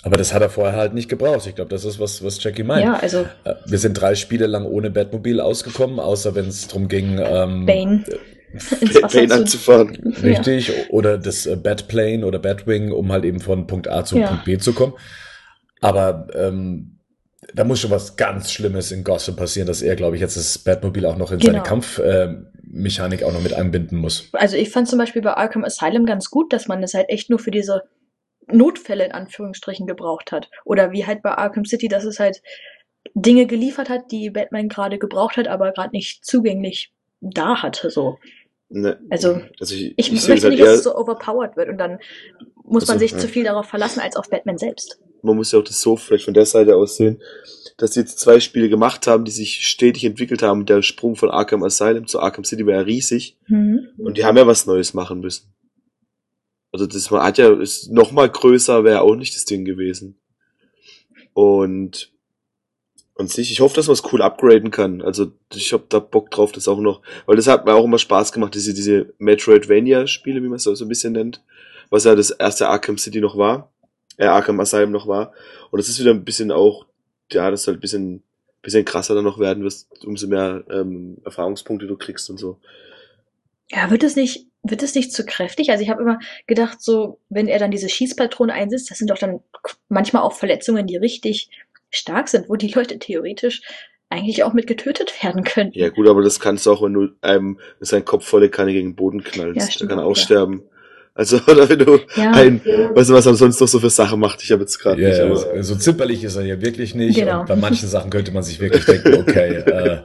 Aber 0.08 0.16
das 0.18 0.34
hat 0.34 0.42
er 0.42 0.50
vorher 0.50 0.78
halt 0.78 0.94
nicht 0.94 1.10
gebraucht. 1.10 1.46
Ich 1.48 1.56
glaube, 1.56 1.70
das 1.70 1.84
ist, 1.84 2.00
was, 2.00 2.24
was 2.24 2.42
Jackie 2.42 2.64
meint. 2.64 2.86
ja, 2.86 2.94
also 2.96 3.26
Äh, 3.44 3.56
Wir 3.66 3.78
sind 3.78 3.94
drei 3.94 4.16
Spiele 4.16 4.48
lang 4.48 4.64
ohne 4.66 4.90
Batmobil 4.90 5.42
ausgekommen, 5.42 6.00
außer 6.00 6.34
wenn 6.34 6.48
es 6.48 6.68
darum 6.68 6.88
ging, 6.88 7.20
ähm, 7.22 7.66
Bane 7.66 8.06
ins 8.82 8.96
Wasser 9.04 9.18
Bane 9.20 9.28
zu. 9.28 9.34
anzufahren. 9.36 10.16
richtig, 10.24 10.72
oder 10.92 11.18
das 11.18 11.46
äh, 11.46 11.58
Batplane 11.58 12.26
oder 12.26 12.40
Batwing, 12.40 12.92
um 12.94 13.12
halt 13.12 13.26
eben 13.26 13.42
von 13.42 13.68
Punkt 13.68 13.90
A 13.90 14.06
zu 14.06 14.18
Ja. 14.18 14.28
Punkt 14.30 14.46
B 14.46 14.58
zu 14.58 14.72
kommen. 14.74 14.94
Aber 15.82 16.28
ähm, 16.34 17.00
da 17.54 17.66
muss 17.66 17.82
schon 17.82 17.92
was 17.92 18.16
ganz 18.16 18.52
Schlimmes 18.52 18.92
in 18.94 19.04
Gotham 19.04 19.36
passieren, 19.36 19.68
dass 19.68 19.82
er, 19.82 19.96
glaube 19.98 20.16
ich, 20.16 20.22
jetzt 20.22 20.38
das 20.38 20.58
Batmobil 20.58 21.06
auch 21.06 21.18
noch 21.18 21.32
in 21.34 21.40
seine 21.42 21.54
Genau. 21.60 21.64
Kampfmechanik 21.64 23.24
auch 23.24 23.34
noch 23.34 23.42
mit 23.44 23.54
einbinden 23.54 23.98
muss. 24.00 24.30
Also 24.34 24.56
ich 24.56 24.70
fand 24.70 24.88
zum 24.88 25.00
Beispiel 25.00 25.22
bei 25.22 25.34
Arkham 25.34 25.64
Asylum 25.66 26.06
ganz 26.06 26.30
gut, 26.30 26.52
dass 26.54 26.68
man 26.68 26.82
es 26.84 26.94
halt 26.94 27.10
echt 27.10 27.30
nur 27.30 27.40
für 27.40 27.52
diese 27.52 27.84
Notfälle 28.52 29.06
in 29.06 29.12
Anführungsstrichen 29.12 29.88
gebraucht 29.88 30.32
hat. 30.32 30.50
Oder 30.66 30.92
wie 30.92 31.06
halt 31.06 31.22
bei 31.22 31.32
Arkham 31.32 31.66
City, 31.66 31.88
dass 31.88 32.04
es 32.06 32.20
halt 32.20 32.42
Dinge 33.14 33.46
geliefert 33.46 33.90
hat, 33.90 34.12
die 34.12 34.30
Batman 34.30 34.70
gerade 34.70 34.98
gebraucht 34.98 35.38
hat, 35.38 35.48
aber 35.48 35.72
gerade 35.72 35.96
nicht 35.96 36.26
zugänglich 36.26 36.92
da 37.22 37.62
hatte. 37.62 37.90
So. 37.90 38.18
Ne, 38.70 39.00
Also, 39.10 39.42
also 39.60 39.76
ich, 39.76 39.94
Ich, 39.98 40.12
ich 40.12 40.28
möchte 40.28 40.48
halt 40.48 40.56
nicht, 40.56 40.64
dass 40.64 40.80
es 40.80 40.84
so 40.84 40.96
overpowered 40.96 41.56
wird 41.56 41.70
und 41.70 41.78
dann 41.78 42.00
muss 42.64 42.88
man 42.88 42.96
Also, 42.96 43.00
sich 43.00 43.12
ja. 43.12 43.18
zu 43.18 43.28
viel 43.28 43.46
darauf 43.46 43.68
verlassen 43.68 44.02
als 44.02 44.18
auf 44.18 44.30
Batman 44.30 44.58
selbst. 44.58 45.00
man 45.22 45.38
muss 45.38 45.52
ja 45.52 45.60
auch 45.60 45.64
das 45.64 45.80
so 45.80 45.96
vielleicht 45.96 46.26
von 46.26 46.34
der 46.34 46.46
Seite 46.46 46.76
aus 46.76 46.98
sehen, 46.98 47.22
dass 47.78 47.94
sie 47.94 48.02
jetzt 48.02 48.20
zwei 48.20 48.40
Spiele 48.40 48.70
gemacht 48.70 49.08
haben, 49.08 49.24
die 49.24 49.32
sich 49.32 49.66
stetig 49.68 50.04
entwickelt 50.04 50.42
haben. 50.42 50.66
Der 50.66 50.82
Sprung 50.82 51.16
von 51.16 51.30
Arkham 51.30 51.64
Asylum 51.64 52.08
zu 52.08 52.20
Arkham 52.20 52.44
City 52.44 52.66
war 52.66 52.74
ja 52.74 52.82
riesig. 52.82 53.38
Mhm. 53.48 53.88
Und 53.98 54.18
die 54.18 54.26
haben 54.26 54.36
ja 54.36 54.48
was 54.48 54.66
Neues 54.66 54.94
machen 54.94 55.22
müssen. 55.22 55.54
Also 56.78 56.86
das 56.86 57.12
war- 57.12 57.24
hat 57.24 57.40
ja, 57.40 57.52
ist 57.60 57.92
noch 57.92 58.12
mal 58.12 58.30
größer, 58.30 58.84
wäre 58.84 59.02
auch 59.02 59.16
nicht 59.16 59.36
das 59.36 59.46
Ding 59.46 59.66
gewesen. 59.66 60.16
Und, 61.34 62.12
und 63.16 63.32
sich, 63.32 63.52
ich 63.52 63.62
hoffe, 63.62 63.76
dass 63.76 63.88
man 63.88 63.94
es 63.94 64.04
cool 64.14 64.22
upgraden 64.22 64.70
kann. 64.70 65.02
Also 65.02 65.32
ich 65.56 65.74
hab 65.74 65.90
da 65.90 65.98
Bock 65.98 66.30
drauf, 66.30 66.52
das 66.52 66.68
auch 66.68 66.80
noch, 66.80 67.02
weil 67.26 67.36
das 67.36 67.48
hat 67.48 67.66
mir 67.66 67.74
auch 67.74 67.86
immer 67.86 67.98
Spaß 67.98 68.32
gemacht, 68.32 68.54
diese, 68.54 68.76
diese 68.76 69.12
Metroidvania-Spiele, 69.18 70.44
wie 70.44 70.48
man 70.48 70.58
es 70.58 70.64
so 70.64 70.72
ein 70.86 70.88
bisschen 70.88 71.14
nennt, 71.14 71.44
was 71.90 72.04
ja 72.04 72.14
das 72.14 72.30
erste 72.30 72.68
Arkham 72.70 73.00
City 73.00 73.22
noch 73.22 73.38
war, 73.38 73.72
äh, 74.18 74.26
Arkham 74.26 74.60
Asylum 74.60 74.92
noch 74.92 75.08
war. 75.08 75.34
Und 75.72 75.80
das 75.80 75.90
ist 75.90 76.00
wieder 76.00 76.12
ein 76.12 76.26
bisschen 76.26 76.52
auch, 76.52 76.86
ja, 77.32 77.50
das 77.50 77.66
halt 77.66 77.78
ein 77.78 77.82
bisschen, 77.82 78.24
bisschen 78.62 78.86
krasser 78.86 79.16
dann 79.16 79.24
noch 79.24 79.40
werden 79.40 79.64
wirst, 79.64 79.88
umso 80.06 80.28
mehr 80.28 80.64
ähm, 80.70 81.18
Erfahrungspunkte 81.26 81.88
du 81.88 81.98
kriegst 81.98 82.30
und 82.30 82.38
so. 82.38 82.60
Ja, 83.72 83.92
wird 83.92 84.04
es 84.04 84.16
nicht, 84.16 84.48
wird 84.64 84.82
es 84.84 84.96
nicht 84.96 85.12
zu 85.12 85.26
kräftig? 85.26 85.70
Also 85.72 85.84
ich 85.84 85.90
habe 85.90 86.02
immer 86.02 86.20
gedacht, 86.46 86.82
so, 86.82 87.20
wenn 87.30 87.48
er 87.48 87.60
dann 87.60 87.72
diese 87.72 87.90
Schießpatrone 87.90 88.54
einsetzt, 88.54 88.90
das 88.92 88.98
sind 88.98 89.10
doch 89.10 89.18
dann 89.18 89.40
manchmal 89.90 90.24
auch 90.24 90.34
Verletzungen, 90.34 90.88
die 90.88 90.98
richtig 90.98 91.50
stark 91.90 92.28
sind, 92.30 92.50
wo 92.50 92.56
die 92.56 92.68
Leute 92.70 93.00
theoretisch 93.00 93.62
eigentlich 94.10 94.44
auch 94.44 94.54
mit 94.54 94.68
getötet 94.68 95.22
werden 95.22 95.44
könnten. 95.44 95.78
Ja 95.78 95.90
gut, 95.90 96.08
aber 96.08 96.22
das 96.22 96.40
kannst 96.40 96.66
du 96.66 96.72
auch, 96.72 96.82
wenn 96.82 96.94
du 96.94 97.10
einem 97.22 97.60
mit 97.80 97.90
seinem 97.90 98.06
Kopf 98.06 98.26
volle 98.26 98.50
Kanne 98.50 98.72
gegen 98.72 98.90
den 98.92 98.96
Boden 98.96 99.22
knallst. 99.24 99.58
Ja, 99.58 99.66
der 99.66 99.72
stimmt 99.72 99.90
kann 99.90 100.00
auch 100.00 100.06
auch 100.06 100.12
wieder. 100.16 100.22
sterben. 100.22 100.64
Also, 101.14 101.38
oder 101.48 101.68
wenn 101.68 101.80
du 101.80 102.00
Ja. 102.16 102.32
ein, 102.32 102.62
weißt 102.64 103.10
du, 103.10 103.14
was 103.14 103.26
er 103.26 103.34
sonst 103.36 103.60
noch 103.60 103.68
so 103.68 103.80
für 103.80 103.90
Sachen 103.90 104.20
macht? 104.20 104.42
Ich 104.44 104.52
habe 104.52 104.62
jetzt 104.62 104.78
gerade 104.80 105.02
Ja, 105.02 105.10
nicht, 105.10 105.18
ja, 105.18 105.26
aber 105.26 105.36
so- 105.36 105.74
so 105.74 105.76
zimperlich 105.76 106.24
ist 106.24 106.36
er 106.38 106.44
ja 106.46 106.62
wirklich 106.62 106.96
nicht. 106.96 107.18
Genau. 107.20 107.42
Und 107.42 107.48
bei 107.48 107.56
manchen 107.58 107.90
Sachen 107.90 108.10
könnte 108.12 108.32
man 108.32 108.44
sich 108.44 108.60
wirklich 108.62 108.86
denken, 108.86 109.14
okay, 109.16 109.56
äh, 109.66 109.98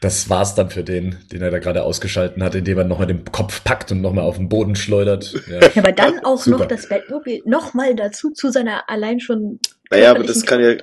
das 0.00 0.28
war's 0.28 0.54
dann 0.54 0.70
für 0.70 0.84
den, 0.84 1.16
den 1.32 1.42
er 1.42 1.50
da 1.50 1.58
gerade 1.58 1.82
ausgeschalten 1.82 2.42
hat, 2.42 2.54
indem 2.54 2.78
er 2.78 2.84
nochmal 2.84 3.06
den 3.06 3.24
Kopf 3.24 3.64
packt 3.64 3.92
und 3.92 4.00
nochmal 4.00 4.24
auf 4.24 4.36
den 4.36 4.48
Boden 4.48 4.76
schleudert. 4.76 5.34
Ja. 5.48 5.60
Ja, 5.60 5.70
aber 5.76 5.92
dann 5.92 6.24
auch 6.24 6.42
Super. 6.42 6.58
noch 6.58 6.66
das 6.66 6.88
Batmobil 6.88 7.42
nochmal 7.44 7.94
dazu 7.94 8.30
zu 8.30 8.50
seiner 8.50 8.88
allein 8.88 9.20
schon. 9.20 9.60
naja, 9.90 10.10
aber 10.10 10.24
das 10.24 10.44
kann 10.44 10.60
ja, 10.60 10.76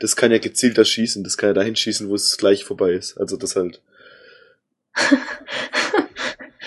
das 0.00 0.16
kann 0.16 0.32
ja 0.32 0.38
gezielter 0.38 0.84
schießen. 0.84 1.22
Das 1.24 1.36
kann 1.36 1.50
ja 1.50 1.54
dahin 1.54 1.76
schießen, 1.76 2.08
wo 2.08 2.14
es 2.14 2.36
gleich 2.36 2.64
vorbei 2.64 2.92
ist. 2.92 3.18
Also 3.18 3.36
das 3.36 3.54
halt. 3.56 3.80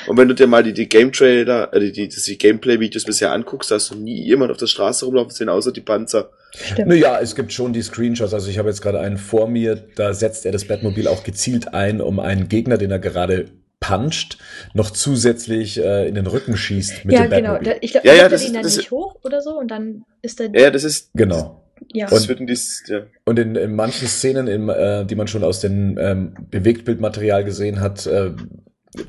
Und 0.08 0.18
wenn 0.18 0.28
du 0.28 0.34
dir 0.34 0.48
mal 0.48 0.64
die, 0.64 0.74
die 0.74 0.90
Game 0.90 1.12
Trailer, 1.12 1.74
äh, 1.74 1.80
die, 1.80 2.08
die, 2.08 2.10
die 2.10 2.38
Gameplay-Videos 2.38 3.06
bisher 3.06 3.32
anguckst, 3.32 3.72
hast 3.72 3.92
du 3.92 3.96
nie 3.96 4.24
jemand 4.24 4.52
auf 4.52 4.58
der 4.58 4.68
Straße 4.68 5.06
rumlaufen 5.06 5.32
sehen, 5.32 5.50
außer 5.50 5.72
die 5.72 5.82
Panzer. 5.82 6.32
Stimmt. 6.54 6.90
Naja, 6.90 7.20
es 7.22 7.36
gibt 7.36 7.54
schon 7.54 7.74
die 7.74 7.82
Screenshots. 7.82 8.34
Also 8.34 8.50
ich 8.50 8.58
habe 8.58 8.70
jetzt 8.70 8.82
gerade 8.82 9.00
einen 9.00 9.18
vor 9.18 9.48
mir, 9.48 9.76
da 9.96 10.14
setzt 10.14 10.46
er 10.46 10.52
das 10.52 10.66
Batmobil 10.66 11.08
auch 11.08 11.24
gezielt 11.24 11.74
ein, 11.74 12.02
um 12.02 12.20
einen 12.20 12.50
Gegner, 12.50 12.78
den 12.78 12.92
er 12.92 13.00
gerade 13.00 13.46
puncht, 13.80 14.38
noch 14.74 14.92
zusätzlich 14.92 15.80
äh, 15.84 16.08
in 16.08 16.16
den 16.16 16.28
Rücken 16.28 16.56
schießt 16.56 17.06
mit 17.06 17.16
ja, 17.16 17.24
dem 17.24 17.32
genau. 17.32 17.54
Batmobil. 17.54 17.74
Da, 17.74 17.80
ich 17.82 17.92
glaube, 17.92 18.08
Ja, 18.08 18.14
ja, 18.14 18.30
das 18.30 18.46
ihn 18.46 18.54
dann 18.54 18.64
das 18.64 18.78
nicht 18.78 18.92
hoch 18.92 19.16
oder 19.24 19.42
so 19.42 19.58
und 19.58 19.70
dann 19.70 20.04
ist 20.22 20.40
er. 20.40 20.50
Ja, 20.54 20.70
das 20.70 20.84
ist, 20.84 21.10
Genau. 21.14 21.64
ja. 21.94 22.08
dies, 22.08 22.84
ja. 22.88 23.02
Und 23.26 23.40
in, 23.40 23.56
in 23.56 23.76
manchen 23.76 24.08
Szenen, 24.08 24.48
in, 24.48 24.70
äh, 24.70 25.06
die 25.06 25.16
man 25.16 25.28
schon 25.28 25.44
aus 25.44 25.62
dem 25.62 25.98
ähm, 25.98 26.34
Bewegtbildmaterial 26.52 27.44
gesehen 27.44 27.80
hat, 27.80 28.06
äh, 28.06 28.32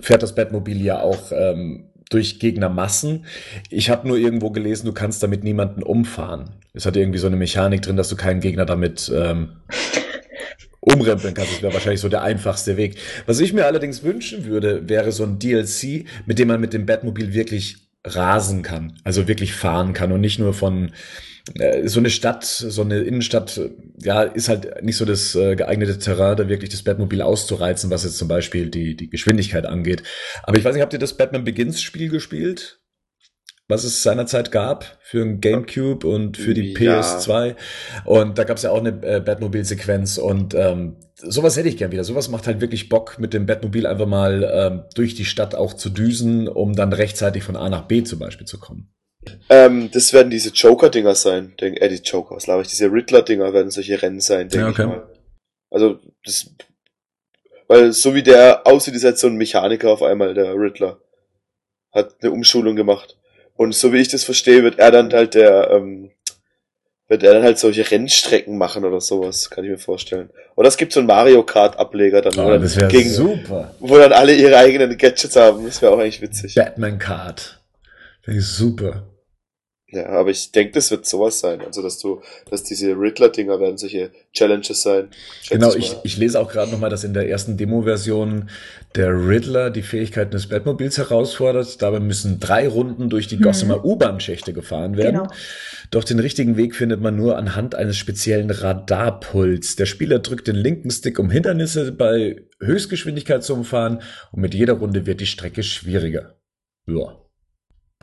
fährt 0.01 0.23
das 0.23 0.35
Batmobil 0.35 0.81
ja 0.81 1.01
auch 1.01 1.33
ähm, 1.33 1.92
durch 2.13 2.39
Gegnermassen. 2.39 3.25
Ich 3.71 3.91
habe 3.91 4.09
nur 4.09 4.17
irgendwo 4.17 4.51
gelesen, 4.51 4.87
du 4.87 4.93
kannst 4.93 5.23
damit 5.23 5.45
niemanden 5.45 5.83
umfahren. 5.83 6.51
Es 6.75 6.87
hat 6.87 6.97
irgendwie 6.97 7.19
so 7.19 7.27
eine 7.27 7.37
Mechanik 7.37 7.83
drin, 7.83 7.97
dass 7.97 8.09
du 8.09 8.17
keinen 8.17 8.41
Gegner 8.41 8.65
damit 8.65 9.11
ähm, 9.15 9.51
umrempeln 10.81 11.35
kannst. 11.35 11.53
Das 11.55 11.63
wäre 11.63 11.75
wahrscheinlich 11.75 12.01
so 12.01 12.09
der 12.09 12.23
einfachste 12.23 12.77
Weg. 12.77 12.97
Was 13.27 13.41
ich 13.41 13.53
mir 13.53 13.67
allerdings 13.67 14.03
wünschen 14.03 14.45
würde, 14.45 14.89
wäre 14.89 15.13
so 15.13 15.25
ein 15.25 15.39
DLC, 15.39 16.07
mit 16.27 16.39
dem 16.39 16.49
man 16.49 16.61
mit 16.61 16.73
dem 16.73 16.87
Batmobil 16.87 17.33
wirklich 17.35 17.77
rasen 18.05 18.63
kann. 18.63 18.99
Also 19.05 19.29
wirklich 19.29 19.53
fahren 19.55 19.93
kann 19.93 20.13
und 20.13 20.21
nicht 20.21 20.39
nur 20.39 20.55
von 20.55 20.93
äh, 21.55 21.89
so 21.89 22.01
eine 22.01 22.11
Stadt, 22.11 22.45
so 22.45 22.83
eine 22.83 23.01
Innenstadt, 23.01 23.61
ja, 24.01 24.23
ist 24.23 24.49
halt 24.49 24.83
nicht 24.83 24.97
so 24.97 25.05
das 25.05 25.35
äh, 25.35 25.57
geeignete 25.57 25.99
Terrain, 25.99 26.37
da 26.37 26.49
wirklich 26.49 26.71
das 26.71 26.83
Batmobil 26.83 27.23
auszureizen, 27.23 27.91
was 27.91 28.05
jetzt 28.05 28.19
zum 28.19 28.29
Beispiel 28.29 28.71
die, 28.71 28.97
die 28.97 29.11
Geschwindigkeit 29.11 29.67
angeht. 29.67 30.03
Aber 30.45 30.59
ich 30.59 30.65
weiß 30.65 30.75
nicht, 30.75 30.83
habt 30.83 30.93
ihr 30.93 30.99
das 30.99 31.17
Batman 31.17 31.45
Begins 31.45 31.83
Spiel 31.83 32.09
gespielt? 32.09 32.79
Was 33.69 33.85
es 33.85 34.03
seinerzeit 34.03 34.51
gab 34.53 34.99
für 35.03 35.23
ein 35.23 35.41
Gamecube 35.41 36.07
und 36.07 36.37
für 36.37 36.53
die 36.53 36.75
Ja. 36.79 37.01
PS2. 37.01 37.55
Und 38.05 38.37
da 38.37 38.45
gab 38.45 38.57
es 38.57 38.65
ja 38.65 38.71
auch 38.71 38.81
eine 38.81 38.91
äh, 39.03 39.21
Batmobil-Sequenz 39.21 40.19
und 40.19 40.53
ähm, 40.55 40.97
sowas 41.23 41.57
hätte 41.57 41.69
ich 41.69 41.77
gern 41.77 41.93
wieder. 41.93 42.05
Sowas 42.05 42.29
macht 42.29 42.47
halt 42.47 42.61
wirklich 42.61 42.89
Bock, 42.89 43.19
mit 43.19 43.33
dem 43.33 43.47
Batmobil 43.47 43.87
einfach 43.87 44.07
mal 44.07 44.51
ähm, 44.53 44.85
durch 44.95 45.15
die 45.15 45.25
Stadt 45.25 45.55
auch 45.55 45.75
zu 45.75 45.91
düsen, 45.91 46.49
um 46.49 46.75
dann 46.75 46.93
rechtzeitig 46.93 47.43
von 47.43 47.57
A 47.57 47.69
nach 47.69 47.87
B 47.87 48.03
zum 48.03 48.19
Beispiel 48.19 48.47
zu 48.47 48.59
kommen. 48.59 48.93
Ähm, 49.49 49.91
das 49.93 50.13
werden 50.13 50.31
diese 50.31 50.51
Joker-Dinger 50.51 51.15
sein. 51.15 51.55
Denk, 51.61 51.81
äh, 51.81 51.89
die 51.89 52.03
Joker, 52.03 52.37
was 52.37 52.45
glaube 52.45 52.63
ich? 52.63 52.69
Diese 52.69 52.91
Riddler-Dinger 52.91 53.53
werden 53.53 53.71
solche 53.71 54.01
Rennen 54.01 54.21
sein, 54.21 54.49
denke 54.49 54.59
Ja, 54.59 54.69
okay. 54.69 54.83
ich 54.83 54.89
mal. 54.89 55.09
Also, 55.71 56.01
das, 56.25 56.51
weil 57.69 57.93
so 57.93 58.15
wie 58.15 58.23
der 58.23 58.67
aussieht, 58.67 58.95
ist 58.95 59.03
jetzt 59.03 59.21
so 59.21 59.29
ein 59.29 59.37
Mechaniker 59.37 59.91
auf 59.91 60.03
einmal, 60.03 60.35
der 60.35 60.55
Riddler. 60.55 61.01
Hat 61.93 62.17
eine 62.21 62.33
Umschulung 62.33 62.77
gemacht. 62.77 63.19
Und 63.55 63.75
so 63.75 63.93
wie 63.93 63.99
ich 63.99 64.09
das 64.09 64.25
verstehe, 64.25 64.63
wird 64.63 64.79
er 64.79 64.91
dann 64.91 65.13
halt 65.13 65.35
der, 65.35 65.71
ähm, 65.71 66.11
wird 67.09 67.23
er 67.23 67.35
dann 67.35 67.43
halt 67.43 67.59
solche 67.59 67.91
Rennstrecken 67.91 68.57
machen 68.57 68.85
oder 68.85 69.01
sowas, 69.01 69.51
kann 69.51 69.65
ich 69.65 69.71
mir 69.71 69.79
vorstellen. 69.79 70.31
Oder 70.57 70.69
es 70.69 70.77
gibt 70.77 70.93
so 70.93 71.01
einen 71.01 71.07
Mario 71.07 71.43
Kart 71.43 71.79
Ableger 71.79 72.23
dann, 72.23 72.35
wo, 72.37 72.43
Oh, 72.43 72.49
dann 72.51 72.63
das 72.63 72.77
gegen, 72.89 73.11
super. 73.11 73.75
wo 73.81 73.99
dann 73.99 74.13
alle 74.13 74.35
ihre 74.35 74.57
eigenen 74.57 74.97
Gadgets 74.97 75.37
haben. 75.37 75.65
Das 75.67 75.83
wäre 75.83 75.93
auch 75.93 75.99
eigentlich 75.99 76.23
witzig. 76.23 76.55
Batman 76.55 76.99
Card. 76.99 77.61
Finde 78.23 78.41
ich 78.41 78.47
super. 78.47 79.07
Ja, 79.89 80.07
aber 80.07 80.31
ich 80.31 80.53
denke, 80.53 80.73
das 80.73 80.91
wird 80.91 81.05
sowas 81.05 81.39
sein. 81.41 81.61
Also, 81.61 81.83
dass 81.83 81.99
du, 81.99 82.23
dass 82.51 82.63
diese 82.63 82.93
Riddler-Dinger 82.93 83.61
werden 83.61 83.77
solche 83.77 84.11
Challenges 84.33 84.81
sein. 84.81 85.11
Genau, 85.51 85.75
ich, 85.75 85.97
ich 86.03 86.17
lese 86.17 86.41
auch 86.41 86.51
gerade 86.51 86.71
nochmal, 86.73 86.89
dass 86.89 87.05
in 87.05 87.13
der 87.13 87.29
ersten 87.29 87.59
Demo-Version 87.59 88.49
der 88.95 89.29
Riddler 89.29 89.71
die 89.71 89.83
Fähigkeiten 89.83 90.33
des 90.33 90.49
Batmobils 90.49 90.99
herausfordert. 90.99 91.81
Dabei 91.81 92.01
müssen 92.01 92.41
drei 92.41 92.69
Runden 92.69 93.09
durch 93.09 93.27
die 93.27 93.37
Mhm. 93.37 93.43
Gossamer 93.43 93.85
U-Bahn-Schächte 93.85 94.53
gefahren 94.53 94.97
werden. 94.97 95.17
Genau. 95.17 95.31
Doch 95.91 96.05
den 96.05 96.19
richtigen 96.19 96.57
Weg 96.57 96.75
findet 96.75 97.01
man 97.01 97.17
nur 97.17 97.37
anhand 97.37 97.75
eines 97.75 97.97
speziellen 97.97 98.51
Radarpuls. 98.51 99.77
Der 99.77 99.87
Spieler 99.87 100.19
drückt 100.19 100.49
den 100.49 100.57
linken 100.57 100.91
Stick, 100.91 101.19
um 101.19 101.31
Hindernisse 101.31 101.93
bei 101.93 102.45
Höchstgeschwindigkeit 102.61 103.43
zu 103.43 103.55
umfahren 103.55 104.01
und 104.33 104.41
mit 104.41 104.55
jeder 104.55 104.75
Runde 104.75 105.07
wird 105.07 105.21
die 105.21 105.27
Strecke 105.27 105.63
schwieriger. 105.63 106.37
Ja. 106.87 107.19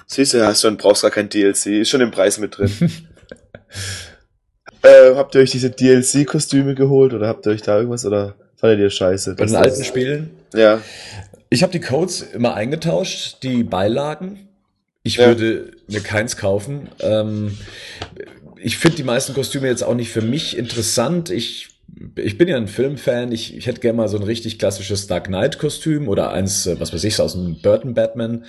Siehst 0.07 0.33
du, 0.33 0.45
hast 0.45 0.61
schon, 0.61 0.77
brauchst 0.77 1.03
gar 1.03 1.11
kein 1.11 1.29
DLC, 1.29 1.67
ist 1.67 1.89
schon 1.89 2.01
im 2.01 2.11
Preis 2.11 2.39
mit 2.39 2.57
drin. 2.57 2.71
äh, 4.81 5.15
habt 5.15 5.35
ihr 5.35 5.41
euch 5.41 5.51
diese 5.51 5.69
DLC-Kostüme 5.69 6.73
geholt 6.73 7.13
oder 7.13 7.27
habt 7.27 7.45
ihr 7.45 7.51
euch 7.51 7.61
da 7.61 7.77
irgendwas 7.77 8.05
oder 8.05 8.38
fandet 8.59 8.79
ihr 8.79 8.89
scheiße? 8.89 9.35
Bei 9.35 9.45
den 9.45 9.55
alten 9.55 9.83
Spielen 9.83 10.29
Ja. 10.53 10.81
Ich 11.51 11.63
habe 11.63 11.71
die 11.71 11.79
Codes 11.79 12.21
immer 12.21 12.53
eingetauscht, 12.53 13.37
die 13.41 13.63
Beilagen. 13.63 14.47
Ich 15.03 15.15
Ja. 15.15 15.27
würde 15.27 15.71
mir 15.87 16.01
keins 16.01 16.37
kaufen. 16.37 16.89
Ähm, 16.99 17.57
ich 18.61 18.77
finde 18.77 18.97
die 18.97 19.03
meisten 19.03 19.33
Kostüme 19.33 19.67
jetzt 19.67 19.83
auch 19.83 19.95
nicht 19.95 20.11
für 20.11 20.21
mich 20.21 20.57
interessant. 20.57 21.29
Ich, 21.31 21.69
ich 22.15 22.37
bin 22.37 22.47
ja 22.47 22.57
ein 22.57 22.67
Filmfan. 22.67 23.31
Ich, 23.31 23.55
ich 23.57 23.65
hätte 23.65 23.79
gerne 23.79 23.97
mal 23.97 24.07
so 24.09 24.17
ein 24.17 24.23
richtig 24.23 24.59
klassisches 24.59 25.07
Dark 25.07 25.25
Knight-Kostüm 25.27 26.07
oder 26.07 26.31
eins, 26.31 26.67
äh, 26.67 26.79
was 26.79 26.93
weiß 26.93 27.03
ich, 27.05 27.15
so 27.15 27.23
aus 27.23 27.33
dem 27.33 27.61
Burton 27.61 27.93
Batman, 27.95 28.45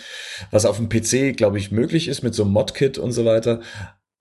was 0.50 0.66
auf 0.66 0.76
dem 0.76 0.88
PC, 0.90 1.36
glaube 1.36 1.58
ich, 1.58 1.70
möglich 1.70 2.08
ist 2.08 2.22
mit 2.22 2.34
so 2.34 2.42
einem 2.42 2.52
Mod-Kit 2.52 2.98
und 2.98 3.12
so 3.12 3.24
weiter. 3.24 3.60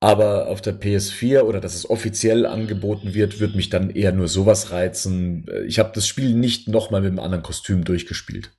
Aber 0.01 0.47
auf 0.47 0.61
der 0.61 0.79
PS4 0.79 1.41
oder 1.41 1.59
dass 1.59 1.75
es 1.75 1.89
offiziell 1.89 2.45
angeboten 2.45 3.13
wird, 3.13 3.41
wird 3.41 3.55
mich 3.55 3.69
dann 3.69 3.89
eher 3.89 4.13
nur 4.13 4.29
sowas 4.29 4.71
reizen. 4.71 5.45
Ich 5.67 5.77
habe 5.77 5.91
das 5.93 6.07
Spiel 6.07 6.33
nicht 6.33 6.69
nochmal 6.69 7.01
mit 7.01 7.09
einem 7.09 7.19
anderen 7.19 7.43
Kostüm 7.43 7.83
durchgespielt. 7.83 8.51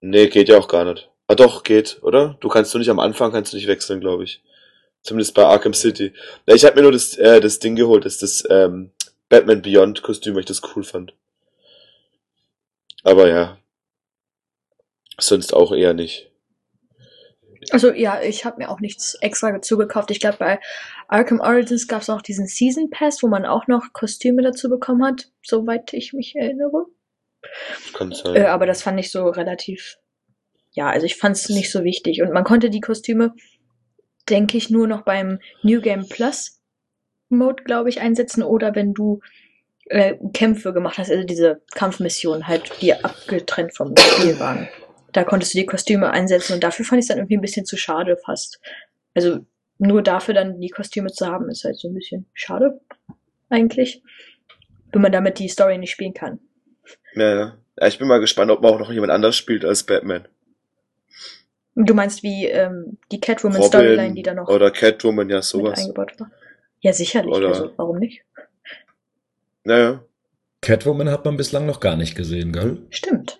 Nee, 0.00 0.28
geht 0.28 0.48
ja 0.48 0.58
auch 0.58 0.68
gar 0.68 0.84
nicht. 0.84 1.10
Ah 1.26 1.34
doch, 1.34 1.62
geht, 1.62 1.98
oder? 2.02 2.36
Du 2.40 2.48
kannst 2.48 2.72
du 2.74 2.78
nicht 2.78 2.90
am 2.90 3.00
Anfang, 3.00 3.32
kannst 3.32 3.52
du 3.52 3.56
nicht 3.56 3.66
wechseln, 3.66 4.00
glaube 4.00 4.24
ich. 4.24 4.42
Zumindest 5.02 5.34
bei 5.34 5.44
Arkham 5.44 5.74
City. 5.74 6.12
Ja, 6.46 6.54
ich 6.54 6.64
habe 6.64 6.76
mir 6.76 6.82
nur 6.82 6.92
das, 6.92 7.16
äh, 7.16 7.40
das 7.40 7.58
Ding 7.58 7.76
geholt, 7.76 8.04
das 8.04 8.18
das 8.18 8.44
ähm, 8.50 8.90
Batman 9.28 9.62
Beyond 9.62 10.02
Kostüm, 10.02 10.34
weil 10.34 10.40
ich 10.40 10.46
das 10.46 10.62
cool 10.74 10.84
fand. 10.84 11.14
Aber 13.04 13.28
ja. 13.28 13.58
Sonst 15.18 15.52
auch 15.54 15.72
eher 15.72 15.94
nicht. 15.94 16.27
Also 17.72 17.92
ja, 17.92 18.20
ich 18.22 18.44
habe 18.44 18.58
mir 18.58 18.70
auch 18.70 18.80
nichts 18.80 19.14
extra 19.20 19.52
dazu 19.52 19.76
gekauft. 19.76 20.10
Ich 20.10 20.20
glaube, 20.20 20.38
bei 20.38 20.60
Arkham 21.08 21.40
Origins 21.40 21.88
gab 21.88 22.02
es 22.02 22.10
auch 22.10 22.22
diesen 22.22 22.46
Season 22.46 22.90
Pass, 22.90 23.22
wo 23.22 23.28
man 23.28 23.44
auch 23.44 23.66
noch 23.66 23.92
Kostüme 23.92 24.42
dazu 24.42 24.68
bekommen 24.68 25.04
hat, 25.04 25.30
soweit 25.42 25.92
ich 25.92 26.12
mich 26.12 26.36
erinnere. 26.36 26.86
Kann 27.94 28.12
sein. 28.12 28.36
Äh, 28.36 28.46
aber 28.46 28.66
das 28.66 28.82
fand 28.82 28.98
ich 29.00 29.10
so 29.10 29.28
relativ. 29.28 29.96
Ja, 30.72 30.90
also 30.90 31.06
ich 31.06 31.16
fand 31.16 31.36
es 31.36 31.48
nicht 31.48 31.70
so 31.70 31.84
wichtig. 31.84 32.22
Und 32.22 32.32
man 32.32 32.44
konnte 32.44 32.70
die 32.70 32.80
Kostüme, 32.80 33.34
denke 34.28 34.56
ich, 34.56 34.70
nur 34.70 34.86
noch 34.86 35.02
beim 35.02 35.38
New 35.62 35.80
Game 35.80 36.08
Plus 36.08 36.60
Mode, 37.28 37.64
glaube 37.64 37.88
ich, 37.88 38.00
einsetzen. 38.00 38.42
Oder 38.42 38.74
wenn 38.74 38.94
du 38.94 39.20
äh, 39.86 40.16
Kämpfe 40.32 40.72
gemacht 40.72 40.98
hast, 40.98 41.10
also 41.10 41.24
diese 41.24 41.62
Kampfmissionen 41.74 42.46
halt, 42.46 42.70
die 42.80 42.92
abgetrennt 42.92 43.74
vom 43.76 43.94
Spiel 43.96 44.38
waren. 44.38 44.68
Da 45.12 45.24
konntest 45.24 45.54
du 45.54 45.58
die 45.58 45.66
Kostüme 45.66 46.10
einsetzen 46.10 46.52
und 46.54 46.62
dafür 46.62 46.84
fand 46.84 46.98
ich 47.00 47.04
es 47.04 47.08
dann 47.08 47.18
irgendwie 47.18 47.36
ein 47.36 47.42
bisschen 47.42 47.64
zu 47.66 47.76
schade 47.76 48.16
fast. 48.16 48.60
Also 49.14 49.40
nur 49.78 50.02
dafür 50.02 50.34
dann 50.34 50.60
die 50.60 50.68
Kostüme 50.70 51.10
zu 51.10 51.26
haben, 51.26 51.48
ist 51.48 51.64
halt 51.64 51.76
so 51.76 51.88
ein 51.88 51.94
bisschen 51.94 52.26
schade, 52.34 52.80
eigentlich. 53.48 54.02
Wenn 54.92 55.02
man 55.02 55.12
damit 55.12 55.38
die 55.38 55.48
Story 55.48 55.78
nicht 55.78 55.90
spielen 55.92 56.14
kann. 56.14 56.40
Ja, 57.14 57.34
ja. 57.34 57.58
ja, 57.80 57.86
ich 57.86 57.98
bin 57.98 58.08
mal 58.08 58.20
gespannt, 58.20 58.50
ob 58.50 58.60
man 58.62 58.72
auch 58.74 58.78
noch 58.78 58.90
jemand 58.92 59.12
anders 59.12 59.36
spielt 59.36 59.64
als 59.64 59.82
Batman. 59.84 60.26
Du 61.74 61.94
meinst 61.94 62.22
wie 62.22 62.46
ähm, 62.46 62.98
die 63.12 63.16
Robin 63.16 63.20
Catwoman-Storyline, 63.20 64.14
die 64.14 64.22
da 64.22 64.34
noch 64.34 64.48
oder 64.48 64.70
Catwoman, 64.70 65.30
ja, 65.30 65.42
sowas. 65.42 65.78
eingebaut 65.78 66.18
war? 66.18 66.30
Ja, 66.80 66.92
sicherlich. 66.92 67.32
Oder- 67.34 67.48
Also, 67.48 67.72
warum 67.76 67.98
nicht? 67.98 68.24
Naja. 69.64 70.02
Catwoman 70.60 71.08
hat 71.10 71.24
man 71.24 71.36
bislang 71.36 71.66
noch 71.66 71.78
gar 71.78 71.96
nicht 71.96 72.16
gesehen, 72.16 72.52
gell? 72.52 72.78
Stimmt. 72.90 73.37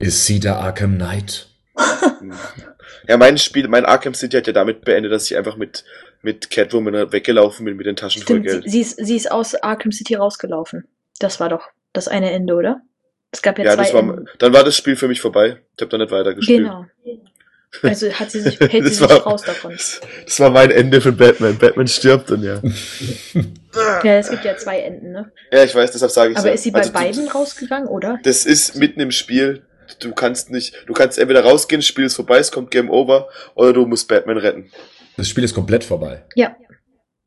Ist 0.00 0.26
sie 0.26 0.40
der 0.40 0.56
Arkham 0.56 0.96
Knight? 0.96 1.46
Ja, 3.08 3.16
mein 3.16 3.38
Spiel, 3.38 3.66
mein 3.66 3.84
Arkham 3.86 4.14
City 4.14 4.36
hat 4.36 4.46
ja 4.46 4.52
damit 4.52 4.84
beendet, 4.84 5.10
dass 5.10 5.28
ich 5.30 5.36
einfach 5.36 5.56
mit, 5.56 5.84
mit 6.22 6.50
Catwoman 6.50 7.10
weggelaufen 7.12 7.64
bin 7.64 7.76
mit 7.76 7.86
den 7.86 7.96
Taschen 7.96 8.22
voll 8.22 8.36
Stimmt, 8.40 8.48
sie, 8.50 8.60
Geld. 8.60 8.70
sie, 8.70 8.80
ist, 8.80 9.04
sie 9.04 9.16
ist 9.16 9.30
aus 9.32 9.54
Arkham 9.56 9.90
City 9.90 10.14
rausgelaufen. 10.14 10.86
Das 11.18 11.40
war 11.40 11.48
doch 11.48 11.62
das 11.92 12.06
eine 12.08 12.30
Ende, 12.30 12.54
oder? 12.54 12.82
Es 13.32 13.42
gab 13.42 13.58
ja, 13.58 13.64
Ja, 13.64 13.74
zwei 13.74 13.82
das 13.84 13.94
war, 13.94 14.00
Enden. 14.02 14.26
dann 14.38 14.52
war 14.52 14.62
das 14.64 14.76
Spiel 14.76 14.94
für 14.96 15.08
mich 15.08 15.20
vorbei. 15.20 15.58
Ich 15.76 15.80
habe 15.82 15.88
dann 15.90 16.00
nicht 16.00 16.12
weitergespielt. 16.12 16.58
Genau. 16.64 16.86
Also 17.82 18.12
hat 18.12 18.30
sie 18.30 18.40
sich, 18.42 18.60
hält 18.60 18.70
sie 18.72 18.80
Das 18.80 18.96
sich 18.98 19.08
war- 19.08 19.22
raus 19.22 19.42
davon. 19.42 19.72
Das 19.72 20.38
war 20.40 20.50
mein 20.50 20.70
Ende 20.70 21.00
für 21.00 21.12
Batman. 21.12 21.56
Batman 21.58 21.88
stirbt 21.88 22.30
und 22.30 22.42
ja. 22.42 22.60
Ja, 24.04 24.16
es 24.18 24.28
gibt 24.30 24.44
ja 24.44 24.56
zwei 24.56 24.80
Enden, 24.80 25.12
ne? 25.12 25.30
Ja, 25.52 25.62
ich 25.64 25.72
weiß, 25.74 25.92
deshalb 25.92 26.10
sage 26.10 26.32
ich 26.32 26.38
Aber 26.38 26.52
ist 26.52 26.64
sie 26.64 26.70
bei 26.72 26.80
Also, 26.80 26.92
du- 26.92 26.98
beiden 26.98 27.28
rausgegangen, 27.28 27.88
oder? 27.88 28.18
Das 28.24 28.44
ist 28.46 28.74
mitten 28.76 29.00
im 29.00 29.10
Spiel. 29.12 29.62
Du 29.98 30.12
kannst 30.14 30.50
nicht, 30.50 30.74
du 30.86 30.92
kannst 30.92 31.18
entweder 31.18 31.42
rausgehen, 31.44 31.80
das 31.80 31.86
Spiel 31.86 32.04
ist 32.04 32.14
vorbei, 32.16 32.38
es 32.38 32.52
kommt 32.52 32.70
Game 32.70 32.88
Over, 32.90 33.28
oder 33.54 33.72
du 33.72 33.86
musst 33.86 34.08
Batman 34.08 34.38
retten. 34.38 34.70
Das 35.16 35.28
Spiel 35.28 35.44
ist 35.44 35.54
komplett 35.54 35.84
vorbei. 35.84 36.24
Ja. 36.34 36.56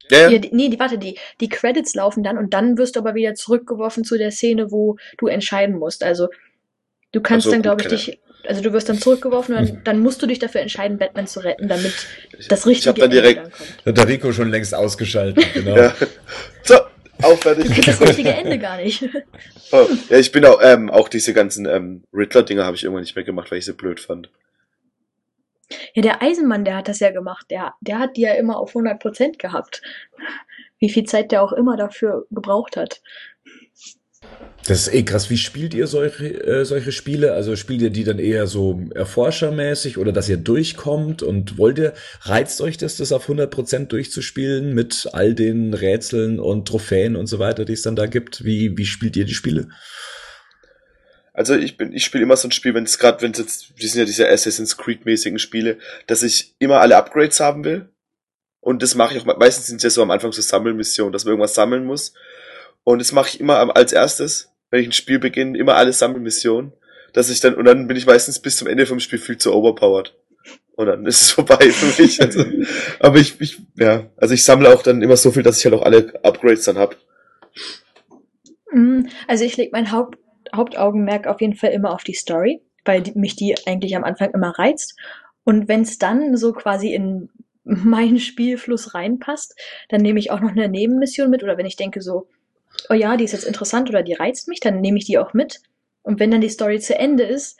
Ja, 0.10 0.18
Ja, 0.24 0.30
ja. 0.30 0.38
die, 0.40 0.50
nee, 0.54 0.70
die, 0.70 0.80
warte, 0.80 0.98
die, 0.98 1.18
die 1.40 1.50
Credits 1.50 1.96
laufen 1.96 2.24
dann 2.24 2.38
und 2.38 2.54
dann 2.54 2.78
wirst 2.78 2.96
du 2.96 3.00
aber 3.00 3.16
wieder 3.16 3.36
zurückgeworfen 3.36 4.04
zu 4.04 4.18
der 4.18 4.32
Szene, 4.32 4.72
wo 4.72 4.98
du 5.18 5.28
entscheiden 5.28 5.78
musst. 5.80 6.04
Also 6.04 6.28
du 7.12 7.22
kannst 7.22 7.46
so, 7.46 7.52
dann, 7.52 7.62
glaube 7.62 7.82
ich, 7.82 7.88
dich 7.88 8.20
Also 8.46 8.62
du 8.62 8.74
wirst 8.74 8.90
dann 8.90 8.98
zurückgeworfen 9.00 9.56
und 9.56 9.70
dann, 9.70 9.82
dann 9.86 10.00
musst 10.02 10.22
du 10.22 10.28
dich 10.28 10.40
dafür 10.40 10.60
entscheiden, 10.62 10.98
Batman 10.98 11.26
zu 11.28 11.40
retten, 11.40 11.68
damit 11.70 11.94
das 12.50 12.66
Ich 12.66 12.88
hab 12.88 12.98
richtige 12.98 13.02
dann 13.02 13.12
direkt- 13.12 13.38
Ende 13.38 13.50
dann 13.52 13.58
kommt. 13.58 13.86
Hat 13.86 13.98
der 13.98 14.08
Rico 14.10 14.32
schon 14.34 14.50
längst 14.52 14.76
ausgeschaltet, 14.76 15.46
genau. 15.54 15.78
Ja. 15.78 15.94
So, 16.64 16.76
Du 17.24 17.36
fertig. 17.38 17.72
kriegst 17.72 17.88
das 17.88 18.02
richtige 18.02 18.34
Ende 18.34 18.60
gar 18.60 18.78
nicht. 18.78 19.04
Oh, 19.72 19.88
ja, 20.10 20.18
ich 20.18 20.32
bin 20.32 20.46
auch, 20.46 20.60
ähm, 20.62 20.90
auch 20.90 21.10
diese 21.10 21.34
ganzen 21.34 21.66
ähm, 21.66 22.04
Riddler-Dinger 22.14 22.66
habe 22.66 22.76
ich 22.76 22.84
irgendwann 22.84 23.04
nicht 23.04 23.16
mehr 23.16 23.26
gemacht, 23.26 23.52
weil 23.52 23.60
ich 23.60 23.66
sie 23.66 23.74
blöd 23.74 24.00
fand. 24.00 24.30
Ja, 25.94 26.02
der 26.02 26.22
Eisenmann, 26.22 26.66
der 26.66 26.78
hat 26.78 26.88
das 26.88 27.00
ja 27.00 27.12
gemacht. 27.12 27.48
Der, 27.50 27.74
der 27.82 28.00
hat 28.00 28.18
die 28.18 28.22
ja 28.22 28.34
immer 28.34 28.58
auf 28.58 28.76
100% 28.76 29.38
gehabt. 29.38 29.82
Wie 30.80 30.90
viel 30.90 31.06
Zeit 31.06 31.32
der 31.32 31.42
auch 31.42 31.54
immer 31.54 31.78
dafür 31.78 32.28
gebraucht 32.30 32.78
hat. 32.78 33.02
Das 34.66 34.88
ist 34.88 34.94
eh 34.94 35.04
krass. 35.04 35.30
Wie 35.30 35.38
spielt 35.38 35.74
ihr 35.74 35.88
solche, 35.88 36.26
äh, 36.26 36.64
solche 36.64 36.94
Spiele? 36.94 37.34
Also 37.34 37.58
spielt 37.58 37.82
ihr 37.82 37.90
die 37.90 38.06
dann 38.06 38.18
eher 38.18 38.48
so 38.48 38.82
erforschermäßig 38.96 39.98
oder 39.98 40.14
dass 40.14 40.30
ihr 40.30 40.38
durchkommt? 40.38 41.22
Und 41.22 41.58
wollt 41.58 41.78
ihr, 41.80 41.94
reizt 42.22 42.62
euch 42.62 42.78
das, 42.78 42.96
das 42.96 43.12
auf 43.12 43.28
100% 43.28 43.88
durchzuspielen 43.88 44.74
mit 44.74 45.10
all 45.12 45.34
den 45.34 45.74
Rätseln 45.74 46.40
und 46.40 46.68
Trophäen 46.68 47.18
und 47.18 47.28
so 47.28 47.40
weiter, 47.40 47.66
die 47.66 47.74
es 47.74 47.82
dann 47.82 47.98
da 47.98 48.06
gibt? 48.06 48.46
Wie, 48.46 48.78
wie 48.78 48.86
spielt 48.86 49.18
ihr 49.18 49.26
die 49.26 49.34
Spiele? 49.34 49.68
Also 51.34 51.56
ich 51.56 51.76
bin, 51.76 51.92
ich 51.92 52.06
spiele 52.06 52.24
immer 52.24 52.38
so 52.38 52.48
ein 52.48 52.52
Spiel, 52.52 52.74
wenn 52.74 52.84
es 52.86 53.00
gerade, 53.00 53.22
wenn 53.22 53.32
es 53.32 53.40
jetzt, 53.40 53.74
die 53.82 53.88
sind 53.88 54.00
ja 54.00 54.06
diese 54.06 54.30
Assassin's 54.30 54.78
Creed-mäßigen 54.78 55.40
Spiele, 55.40 55.78
dass 56.08 56.24
ich 56.24 56.56
immer 56.60 56.80
alle 56.80 56.96
Upgrades 56.96 57.40
haben 57.40 57.66
will. 57.66 57.90
Und 58.62 58.82
das 58.82 58.96
mache 58.96 59.16
ich 59.16 59.22
auch, 59.22 59.38
meistens 59.38 59.68
sind 59.68 59.78
es 59.78 59.84
ja 59.84 59.90
so 59.90 60.04
am 60.04 60.12
Anfang 60.12 60.32
so 60.32 60.42
Sammelmissionen, 60.42 61.12
dass 61.12 61.26
man 61.26 61.34
irgendwas 61.34 61.56
sammeln 61.56 61.84
muss. 61.84 62.14
Und 62.84 63.00
das 63.00 63.12
mache 63.12 63.30
ich 63.30 63.40
immer 63.40 63.76
als 63.76 63.94
erstes, 63.94 64.52
wenn 64.70 64.82
ich 64.82 64.88
ein 64.88 64.94
Spiel 64.94 65.20
beginne, 65.20 65.58
immer 65.58 65.76
alle 65.76 65.94
Sammelmissionen. 65.94 66.74
Dass 67.14 67.30
ich 67.30 67.40
dann, 67.40 67.54
und 67.54 67.66
dann 67.66 67.88
bin 67.88 67.96
ich 67.96 68.08
meistens 68.08 68.40
bis 68.40 68.58
zum 68.58 68.68
Ende 68.68 68.88
vom 68.88 69.00
Spiel 69.00 69.20
viel 69.20 69.38
zu 69.38 69.54
overpowered. 69.54 70.16
Und 70.76 70.88
dann 70.88 71.06
ist 71.06 71.22
es 71.22 71.32
vorbei 71.32 71.70
für 71.70 72.02
mich. 72.02 72.22
Also, 72.22 72.44
aber 73.00 73.20
ich, 73.20 73.40
ich, 73.40 73.62
ja, 73.76 74.08
also 74.18 74.34
ich 74.34 74.44
sammle 74.44 74.74
auch 74.74 74.82
dann 74.82 75.02
immer 75.02 75.18
so 75.18 75.32
viel, 75.32 75.44
dass 75.44 75.60
ich 75.60 75.66
halt 75.66 75.76
auch 75.76 75.84
alle 75.84 76.14
Upgrades 76.24 76.66
dann 76.66 76.78
hab. 76.78 76.98
Mm, 78.72 79.04
Also 79.28 79.46
ich 79.46 79.58
lege 79.58 79.72
mein 79.72 79.92
Haupt, 79.92 80.18
Hauptaugenmerk 80.56 81.28
auf 81.28 81.42
jeden 81.42 81.56
Fall 81.56 81.72
immer 81.72 81.94
auf 81.94 82.04
die 82.04 82.14
Story, 82.14 82.62
weil 82.86 83.02
die, 83.02 83.18
mich 83.18 83.36
die 83.36 83.56
eigentlich 83.66 83.96
am 83.96 84.04
Anfang 84.04 84.32
immer 84.32 84.58
reizt. 84.58 84.96
Und 85.44 85.68
wenn 85.68 85.82
es 85.82 85.98
dann 85.98 86.36
so 86.38 86.54
quasi 86.54 86.94
in 86.94 87.30
meinen 87.64 88.20
Spielfluss 88.20 88.94
reinpasst, 88.96 89.56
dann 89.90 90.02
nehme 90.02 90.20
ich 90.20 90.32
auch 90.32 90.40
noch 90.40 90.52
eine 90.52 90.68
Nebenmission 90.68 91.30
mit. 91.30 91.44
Oder 91.44 91.58
wenn 91.58 91.66
ich 91.66 91.76
denke 91.76 92.02
so, 92.02 92.28
oh 92.90 92.94
ja, 92.94 93.18
die 93.18 93.24
ist 93.24 93.34
jetzt 93.34 93.46
interessant 93.46 93.90
oder 93.90 94.04
die 94.04 94.14
reizt 94.14 94.48
mich, 94.48 94.60
dann 94.60 94.82
nehme 94.82 94.98
ich 94.98 95.06
die 95.06 95.18
auch 95.18 95.34
mit. 95.34 95.62
Und 96.02 96.20
wenn 96.20 96.32
dann 96.32 96.42
die 96.42 96.50
Story 96.50 96.80
zu 96.80 96.98
Ende 96.98 97.24
ist, 97.24 97.60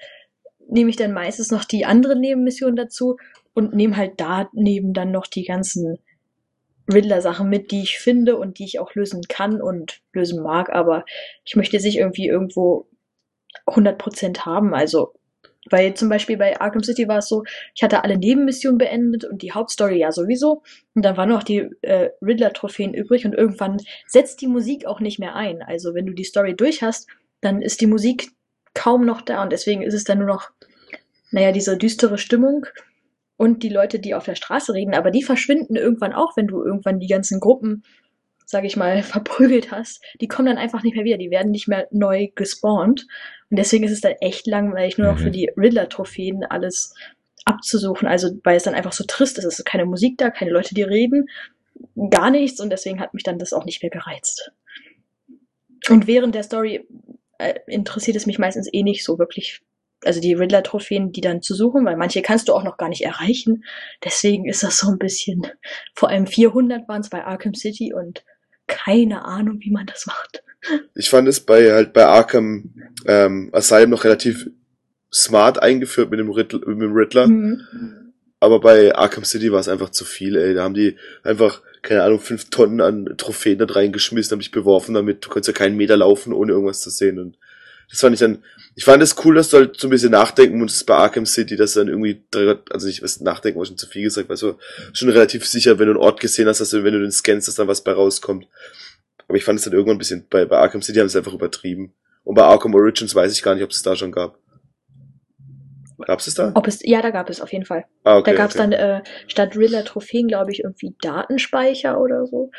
nehme 0.68 0.90
ich 0.90 0.96
dann 0.96 1.14
meistens 1.14 1.52
noch 1.52 1.66
die 1.66 1.86
andere 1.86 2.16
Nebenmission 2.18 2.76
dazu 2.76 3.18
und 3.54 3.74
nehme 3.74 3.96
halt 3.98 4.14
daneben 4.18 4.94
dann 4.94 5.12
noch 5.12 5.28
die 5.28 5.46
ganzen 5.46 6.00
Riddler-Sachen 6.92 7.50
mit, 7.50 7.72
die 7.72 7.82
ich 7.82 8.00
finde 8.00 8.38
und 8.38 8.60
die 8.60 8.66
ich 8.66 8.80
auch 8.80 8.94
lösen 8.94 9.22
kann 9.30 9.62
und 9.62 10.02
lösen 10.12 10.44
mag, 10.44 10.70
aber 10.70 11.06
ich 11.46 11.56
möchte 11.56 11.80
sich 11.80 11.98
irgendwie 11.98 12.28
irgendwo 12.28 12.88
100% 13.68 14.40
haben, 14.46 14.74
also 14.74 15.14
weil 15.70 15.94
zum 15.94 16.10
Beispiel 16.10 16.38
bei 16.38 16.60
Arkham 16.60 16.84
City 16.84 17.08
war 17.08 17.20
es 17.20 17.28
so, 17.28 17.44
ich 17.74 17.84
hatte 17.84 18.04
alle 18.04 18.18
Nebenmissionen 18.18 18.78
beendet 18.78 19.26
und 19.26 19.42
die 19.42 19.52
Hauptstory 19.52 20.00
ja 20.00 20.12
sowieso 20.12 20.64
und 20.94 21.04
dann 21.04 21.18
waren 21.18 21.30
noch 21.30 21.44
die 21.44 21.70
äh, 21.82 22.10
Riddler-Trophäen 22.22 22.94
übrig 22.94 23.26
und 23.26 23.34
irgendwann 23.34 23.78
setzt 24.08 24.42
die 24.42 24.48
Musik 24.48 24.86
auch 24.86 25.00
nicht 25.00 25.20
mehr 25.20 25.36
ein, 25.36 25.62
also 25.62 25.94
wenn 25.94 26.06
du 26.06 26.14
die 26.14 26.26
Story 26.26 26.56
durch 26.56 26.82
hast, 26.82 27.08
dann 27.42 27.62
ist 27.62 27.82
die 27.82 27.88
Musik 27.88 28.30
kaum 28.74 29.06
noch 29.06 29.22
da 29.22 29.44
und 29.44 29.52
deswegen 29.52 29.82
ist 29.84 29.94
es 29.94 30.04
dann 30.04 30.20
nur 30.20 30.28
noch, 30.28 30.50
naja, 31.32 31.52
diese 31.52 31.78
düstere 31.78 32.18
Stimmung 32.18 32.66
und 33.38 33.64
die 33.64 33.70
Leute, 33.70 34.00
die 34.00 34.16
auf 34.16 34.26
der 34.26 34.36
Straße 34.36 34.74
reden, 34.74 34.94
aber 34.94 35.12
die 35.12 35.24
verschwinden 35.24 35.76
irgendwann 35.76 36.14
auch, 36.14 36.38
wenn 36.38 36.48
du 36.48 36.64
irgendwann 36.64 37.00
die 37.00 37.08
ganzen 37.08 37.40
Gruppen, 37.40 37.84
sag 38.46 38.64
ich 38.64 38.78
mal, 38.78 39.04
verprügelt 39.04 39.72
hast. 39.72 40.04
Die 40.22 40.28
kommen 40.28 40.48
dann 40.48 40.58
einfach 40.58 40.84
nicht 40.84 40.96
mehr 40.96 41.06
wieder, 41.06 41.18
die 41.18 41.32
werden 41.32 41.52
nicht 41.52 41.68
mehr 41.68 41.88
neu 41.92 42.30
gespawnt. 42.36 43.08
Und 43.54 43.58
deswegen 43.58 43.84
ist 43.84 43.92
es 43.92 44.02
dann 44.02 44.14
echt 44.14 44.48
langweilig, 44.48 44.98
nur 44.98 45.12
noch 45.12 45.20
Mhm. 45.20 45.24
für 45.26 45.30
die 45.30 45.48
Riddler-Trophäen 45.56 46.44
alles 46.44 46.96
abzusuchen. 47.46 48.08
Also, 48.08 48.32
weil 48.44 48.58
es 48.58 48.64
dann 48.64 48.74
einfach 48.74 48.94
so 48.94 49.04
trist 49.08 49.38
ist. 49.38 49.44
Es 49.46 49.60
ist 49.60 49.66
keine 49.66 49.86
Musik 49.86 50.18
da, 50.18 50.32
keine 50.32 50.50
Leute, 50.50 50.74
die 50.74 50.82
reden, 50.82 51.30
gar 52.10 52.32
nichts. 52.32 52.60
Und 52.60 52.72
deswegen 52.72 53.00
hat 53.00 53.14
mich 53.14 53.22
dann 53.22 53.38
das 53.38 53.54
auch 53.54 53.66
nicht 53.66 53.84
mehr 53.84 53.92
gereizt. 53.92 54.52
Und 55.88 56.08
während 56.08 56.34
der 56.34 56.42
Story 56.42 56.88
äh, 57.38 57.60
interessiert 57.68 58.18
es 58.18 58.26
mich 58.26 58.40
meistens 58.40 58.68
eh 58.74 58.82
nicht 58.82 59.04
so 59.04 59.20
wirklich, 59.20 59.62
also 60.04 60.20
die 60.20 60.34
Riddler-Trophäen, 60.34 61.12
die 61.12 61.22
dann 61.22 61.44
zu 61.44 61.54
suchen, 61.54 61.86
weil 61.86 61.96
manche 61.96 62.24
kannst 62.24 62.48
du 62.50 62.56
auch 62.56 62.64
noch 62.64 62.78
gar 62.78 62.90
nicht 62.90 63.04
erreichen. 63.06 63.66
Deswegen 64.04 64.48
ist 64.50 64.64
das 64.64 64.80
so 64.80 64.90
ein 64.90 64.98
bisschen, 64.98 65.46
vor 65.94 66.10
allem 66.10 66.26
400 66.26 66.88
waren 66.88 67.02
es 67.02 67.10
bei 67.12 67.24
Arkham 67.24 67.54
City 67.54 67.94
und 67.94 68.26
keine 68.66 69.26
Ahnung, 69.26 69.60
wie 69.60 69.70
man 69.70 69.86
das 69.86 70.08
macht. 70.08 70.44
Ich 70.96 71.10
fand 71.10 71.28
es 71.28 71.40
bei 71.40 71.72
halt 71.74 71.94
bei 71.94 72.06
Arkham 72.06 72.74
ähm, 73.06 73.50
Asylum 73.52 73.90
noch 73.92 74.04
relativ 74.04 74.50
smart 75.12 75.62
eingeführt 75.62 76.10
mit 76.10 76.20
dem, 76.20 76.30
Riddler, 76.32 76.60
mit 76.68 76.82
dem 76.82 76.94
Riddler, 76.94 77.28
Mhm. 77.28 77.62
aber 78.40 78.60
bei 78.60 78.96
Arkham 78.96 79.24
City 79.24 79.52
war 79.52 79.60
es 79.60 79.68
einfach 79.68 79.90
zu 79.90 80.06
viel, 80.06 80.36
ey. 80.36 80.54
Da 80.54 80.64
haben 80.64 80.74
die 80.74 80.96
einfach, 81.24 81.62
keine 81.82 82.04
Ahnung, 82.04 82.20
fünf 82.20 82.50
Tonnen 82.50 82.82
an 82.82 83.14
Trophäen 83.18 83.60
da 83.60 83.66
reingeschmissen, 83.66 84.32
haben 84.32 84.40
mich 84.40 84.52
beworfen 84.52 84.94
damit, 84.96 85.26
du 85.26 85.30
konntest 85.30 85.48
ja 85.48 85.54
keinen 85.54 85.78
Meter 85.78 85.98
laufen, 85.98 86.34
ohne 86.34 86.54
irgendwas 86.54 86.82
zu 86.82 86.90
sehen. 86.90 87.20
Und 87.20 87.38
das 87.92 88.00
fand 88.00 88.14
ich 88.16 88.22
dann, 88.22 88.44
ich 88.76 88.86
fand 88.86 89.04
es 89.04 89.16
cool, 89.24 89.36
dass 89.36 89.50
du 89.50 89.58
halt 89.58 89.80
so 89.80 89.88
ein 89.88 89.92
bisschen 89.92 90.12
nachdenken 90.12 90.58
musst 90.58 90.84
bei 90.88 90.96
Arkham 90.96 91.28
City, 91.28 91.56
dass 91.58 91.74
du 91.74 91.80
dann 91.82 91.90
irgendwie, 91.90 92.24
also 92.72 92.88
nicht, 92.88 93.04
was 93.04 93.20
nachdenken 93.22 93.60
war 93.60 93.66
schon 93.68 93.78
zu 93.78 93.86
viel 93.88 94.04
gesagt, 94.04 94.30
weil 94.30 94.38
so 94.38 94.58
schon 94.94 95.10
relativ 95.10 95.46
sicher, 95.46 95.78
wenn 95.78 95.86
du 95.86 95.92
einen 95.94 96.02
Ort 96.02 96.20
gesehen 96.20 96.48
hast, 96.48 96.60
dass 96.60 96.72
du, 96.72 96.84
wenn 96.84 96.94
du 96.94 97.02
den 97.02 97.12
scannst, 97.12 97.48
dass 97.48 97.56
dann 97.56 97.68
was 97.68 97.84
bei 97.84 97.92
rauskommt. 97.92 98.48
Aber 99.28 99.38
ich 99.38 99.44
fand 99.44 99.60
es 99.60 99.66
dann 99.66 99.74
irgendwann 99.74 99.96
ein 99.96 100.00
bisschen, 100.00 100.28
bei, 100.30 100.46
bei 100.46 100.58
Arkham 100.58 100.82
City 100.82 101.00
haben 101.00 101.10
sie 101.10 101.18
es 101.18 101.22
einfach 101.22 101.34
übertrieben. 101.34 101.94
Und 102.24 102.36
bei 102.36 102.44
Arkham 102.44 102.74
Origins 102.74 103.16
weiß 103.16 103.32
ich 103.34 103.44
gar 103.44 103.56
nicht, 103.56 103.64
ob 103.64 103.72
es 103.72 103.82
da 103.84 103.96
schon 103.96 104.12
gab. 104.12 104.38
Gab's 106.06 106.28
es 106.28 106.36
da? 106.36 106.52
Ob 106.56 106.68
es, 106.68 106.80
ja, 106.84 107.02
da 107.02 107.12
gab 107.12 107.30
es 107.30 107.42
auf 107.42 107.52
jeden 107.52 107.66
Fall. 107.66 107.86
Ah, 108.04 108.18
okay. 108.18 108.32
da 108.32 108.38
gab 108.38 108.50
es 108.50 108.58
okay. 108.58 108.70
dann 108.70 108.72
äh, 108.74 109.04
statt 109.28 109.56
Riddler-Trophäen, 109.56 110.28
glaube 110.28 110.52
ich, 110.52 110.64
irgendwie 110.64 110.96
Datenspeicher 111.02 112.00
oder 112.00 112.26
so. 112.26 112.52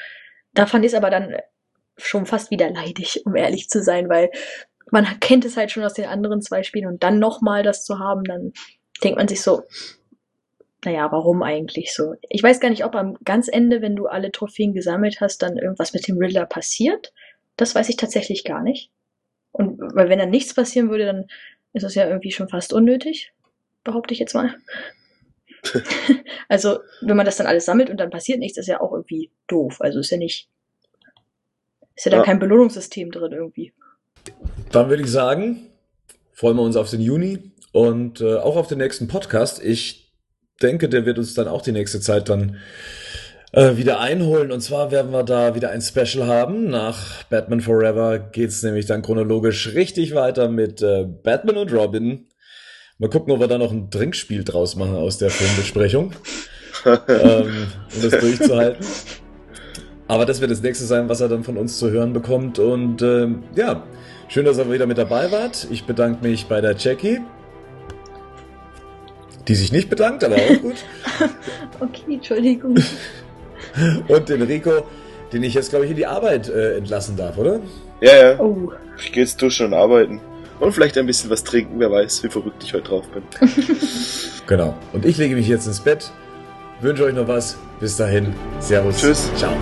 Da 0.54 0.66
fand 0.66 0.84
ich 0.84 0.92
es 0.92 0.96
aber 0.96 1.10
dann 1.10 1.36
schon 1.96 2.26
fast 2.26 2.50
wieder 2.50 2.70
leidig, 2.70 3.22
um 3.24 3.36
ehrlich 3.36 3.68
zu 3.68 3.82
sein, 3.82 4.08
weil 4.08 4.30
man 4.90 5.04
kennt 5.20 5.44
es 5.44 5.56
halt 5.56 5.70
schon 5.70 5.84
aus 5.84 5.94
den 5.94 6.06
anderen 6.06 6.42
zwei 6.42 6.62
Spielen 6.62 6.86
und 6.86 7.02
dann 7.02 7.18
nochmal 7.18 7.62
das 7.62 7.84
zu 7.84 7.98
haben, 7.98 8.24
dann 8.24 8.52
denkt 9.02 9.18
man 9.18 9.28
sich 9.28 9.42
so, 9.42 9.62
naja, 10.84 11.10
warum 11.10 11.42
eigentlich 11.42 11.94
so? 11.94 12.14
Ich 12.28 12.42
weiß 12.42 12.60
gar 12.60 12.70
nicht, 12.70 12.84
ob 12.84 12.94
am 12.94 13.16
ganz 13.24 13.48
Ende, 13.48 13.80
wenn 13.82 13.96
du 13.96 14.06
alle 14.06 14.32
Trophäen 14.32 14.74
gesammelt 14.74 15.20
hast, 15.20 15.42
dann 15.42 15.56
irgendwas 15.56 15.92
mit 15.92 16.06
dem 16.08 16.18
Riddler 16.18 16.46
passiert. 16.46 17.12
Das 17.56 17.74
weiß 17.74 17.88
ich 17.88 17.96
tatsächlich 17.96 18.44
gar 18.44 18.62
nicht. 18.62 18.90
Und 19.52 19.78
weil 19.94 20.08
wenn 20.08 20.18
dann 20.18 20.30
nichts 20.30 20.54
passieren 20.54 20.90
würde, 20.90 21.06
dann 21.06 21.26
ist 21.72 21.84
es 21.84 21.94
ja 21.94 22.06
irgendwie 22.06 22.32
schon 22.32 22.48
fast 22.48 22.72
unnötig, 22.72 23.32
behaupte 23.84 24.12
ich 24.14 24.20
jetzt 24.20 24.34
mal. 24.34 24.54
also, 26.48 26.80
wenn 27.00 27.16
man 27.16 27.26
das 27.26 27.36
dann 27.36 27.46
alles 27.46 27.64
sammelt 27.64 27.88
und 27.90 27.98
dann 27.98 28.10
passiert 28.10 28.38
nichts, 28.38 28.58
ist 28.58 28.66
ja 28.66 28.80
auch 28.80 28.92
irgendwie 28.92 29.30
doof. 29.46 29.80
Also 29.80 30.00
ist 30.00 30.10
ja 30.10 30.18
nicht. 30.18 30.48
Ist 31.94 32.04
ja 32.06 32.10
da 32.10 32.18
Ja. 32.18 32.24
kein 32.24 32.38
Belohnungssystem 32.38 33.10
drin 33.10 33.32
irgendwie. 33.32 33.72
Dann 34.72 34.88
würde 34.88 35.02
ich 35.02 35.10
sagen, 35.10 35.70
freuen 36.32 36.56
wir 36.56 36.62
uns 36.62 36.76
auf 36.76 36.90
den 36.90 37.00
Juni 37.00 37.52
und 37.72 38.20
äh, 38.20 38.36
auch 38.36 38.56
auf 38.56 38.66
den 38.66 38.78
nächsten 38.78 39.08
Podcast. 39.08 39.62
Ich 39.62 40.03
denke, 40.62 40.88
der 40.88 41.06
wird 41.06 41.18
uns 41.18 41.34
dann 41.34 41.48
auch 41.48 41.62
die 41.62 41.72
nächste 41.72 42.00
Zeit 42.00 42.28
dann 42.28 42.56
äh, 43.52 43.76
wieder 43.76 44.00
einholen. 44.00 44.52
Und 44.52 44.60
zwar 44.60 44.90
werden 44.90 45.12
wir 45.12 45.22
da 45.22 45.54
wieder 45.54 45.70
ein 45.70 45.80
Special 45.80 46.26
haben. 46.26 46.70
Nach 46.70 47.24
Batman 47.24 47.60
Forever 47.60 48.18
geht's 48.18 48.62
nämlich 48.62 48.86
dann 48.86 49.02
chronologisch 49.02 49.74
richtig 49.74 50.14
weiter 50.14 50.48
mit 50.48 50.82
äh, 50.82 51.04
Batman 51.04 51.56
und 51.56 51.72
Robin. 51.72 52.26
Mal 52.98 53.10
gucken, 53.10 53.32
ob 53.32 53.40
wir 53.40 53.48
da 53.48 53.58
noch 53.58 53.72
ein 53.72 53.90
Trinkspiel 53.90 54.44
draus 54.44 54.76
machen 54.76 54.94
aus 54.94 55.18
der 55.18 55.30
Filmbesprechung, 55.30 56.12
ähm, 57.08 57.66
um 57.94 58.02
das 58.02 58.20
durchzuhalten. 58.20 58.86
Aber 60.06 60.26
das 60.26 60.40
wird 60.40 60.50
das 60.50 60.62
nächste 60.62 60.84
sein, 60.84 61.08
was 61.08 61.20
er 61.20 61.28
dann 61.28 61.44
von 61.44 61.56
uns 61.56 61.78
zu 61.78 61.90
hören 61.90 62.12
bekommt. 62.12 62.58
Und 62.58 63.02
ähm, 63.02 63.42
ja, 63.56 63.82
schön, 64.28 64.44
dass 64.44 64.58
ihr 64.58 64.70
wieder 64.70 64.86
mit 64.86 64.98
dabei 64.98 65.32
wart. 65.32 65.66
Ich 65.70 65.84
bedanke 65.84 66.26
mich 66.26 66.46
bei 66.46 66.60
der 66.60 66.76
Jackie. 66.76 67.20
Die 69.48 69.54
sich 69.54 69.72
nicht 69.72 69.90
bedankt, 69.90 70.24
aber 70.24 70.36
auch 70.36 70.60
gut. 70.62 70.76
Okay, 71.80 72.14
Entschuldigung. 72.14 72.76
Und 74.08 74.28
den 74.28 74.42
Rico, 74.42 74.86
den 75.32 75.42
ich 75.42 75.54
jetzt, 75.54 75.70
glaube 75.70 75.84
ich, 75.84 75.90
in 75.90 75.96
die 75.96 76.06
Arbeit 76.06 76.48
äh, 76.48 76.76
entlassen 76.76 77.16
darf, 77.16 77.36
oder? 77.36 77.60
Ja, 78.00 78.30
ja. 78.30 78.40
Oh. 78.40 78.72
Ich 78.98 79.12
gehe 79.12 79.22
jetzt 79.24 79.42
duschen 79.42 79.66
und 79.66 79.74
arbeiten. 79.74 80.20
Und 80.60 80.72
vielleicht 80.72 80.96
ein 80.96 81.06
bisschen 81.06 81.30
was 81.30 81.42
trinken, 81.42 81.80
wer 81.80 81.90
weiß, 81.90 82.22
wie 82.22 82.28
verrückt 82.28 82.62
ich 82.62 82.74
heute 82.74 82.88
drauf 82.88 83.04
bin. 83.08 83.22
Genau. 84.46 84.74
Und 84.92 85.06
ich 85.06 85.16
lege 85.16 85.36
mich 85.36 85.48
jetzt 85.48 85.66
ins 85.66 85.80
Bett. 85.80 86.10
Wünsche 86.82 87.04
euch 87.04 87.14
noch 87.14 87.26
was. 87.26 87.56
Bis 87.80 87.96
dahin. 87.96 88.34
Servus. 88.60 88.98
Tschüss. 88.98 89.30
Ciao. 89.36 89.56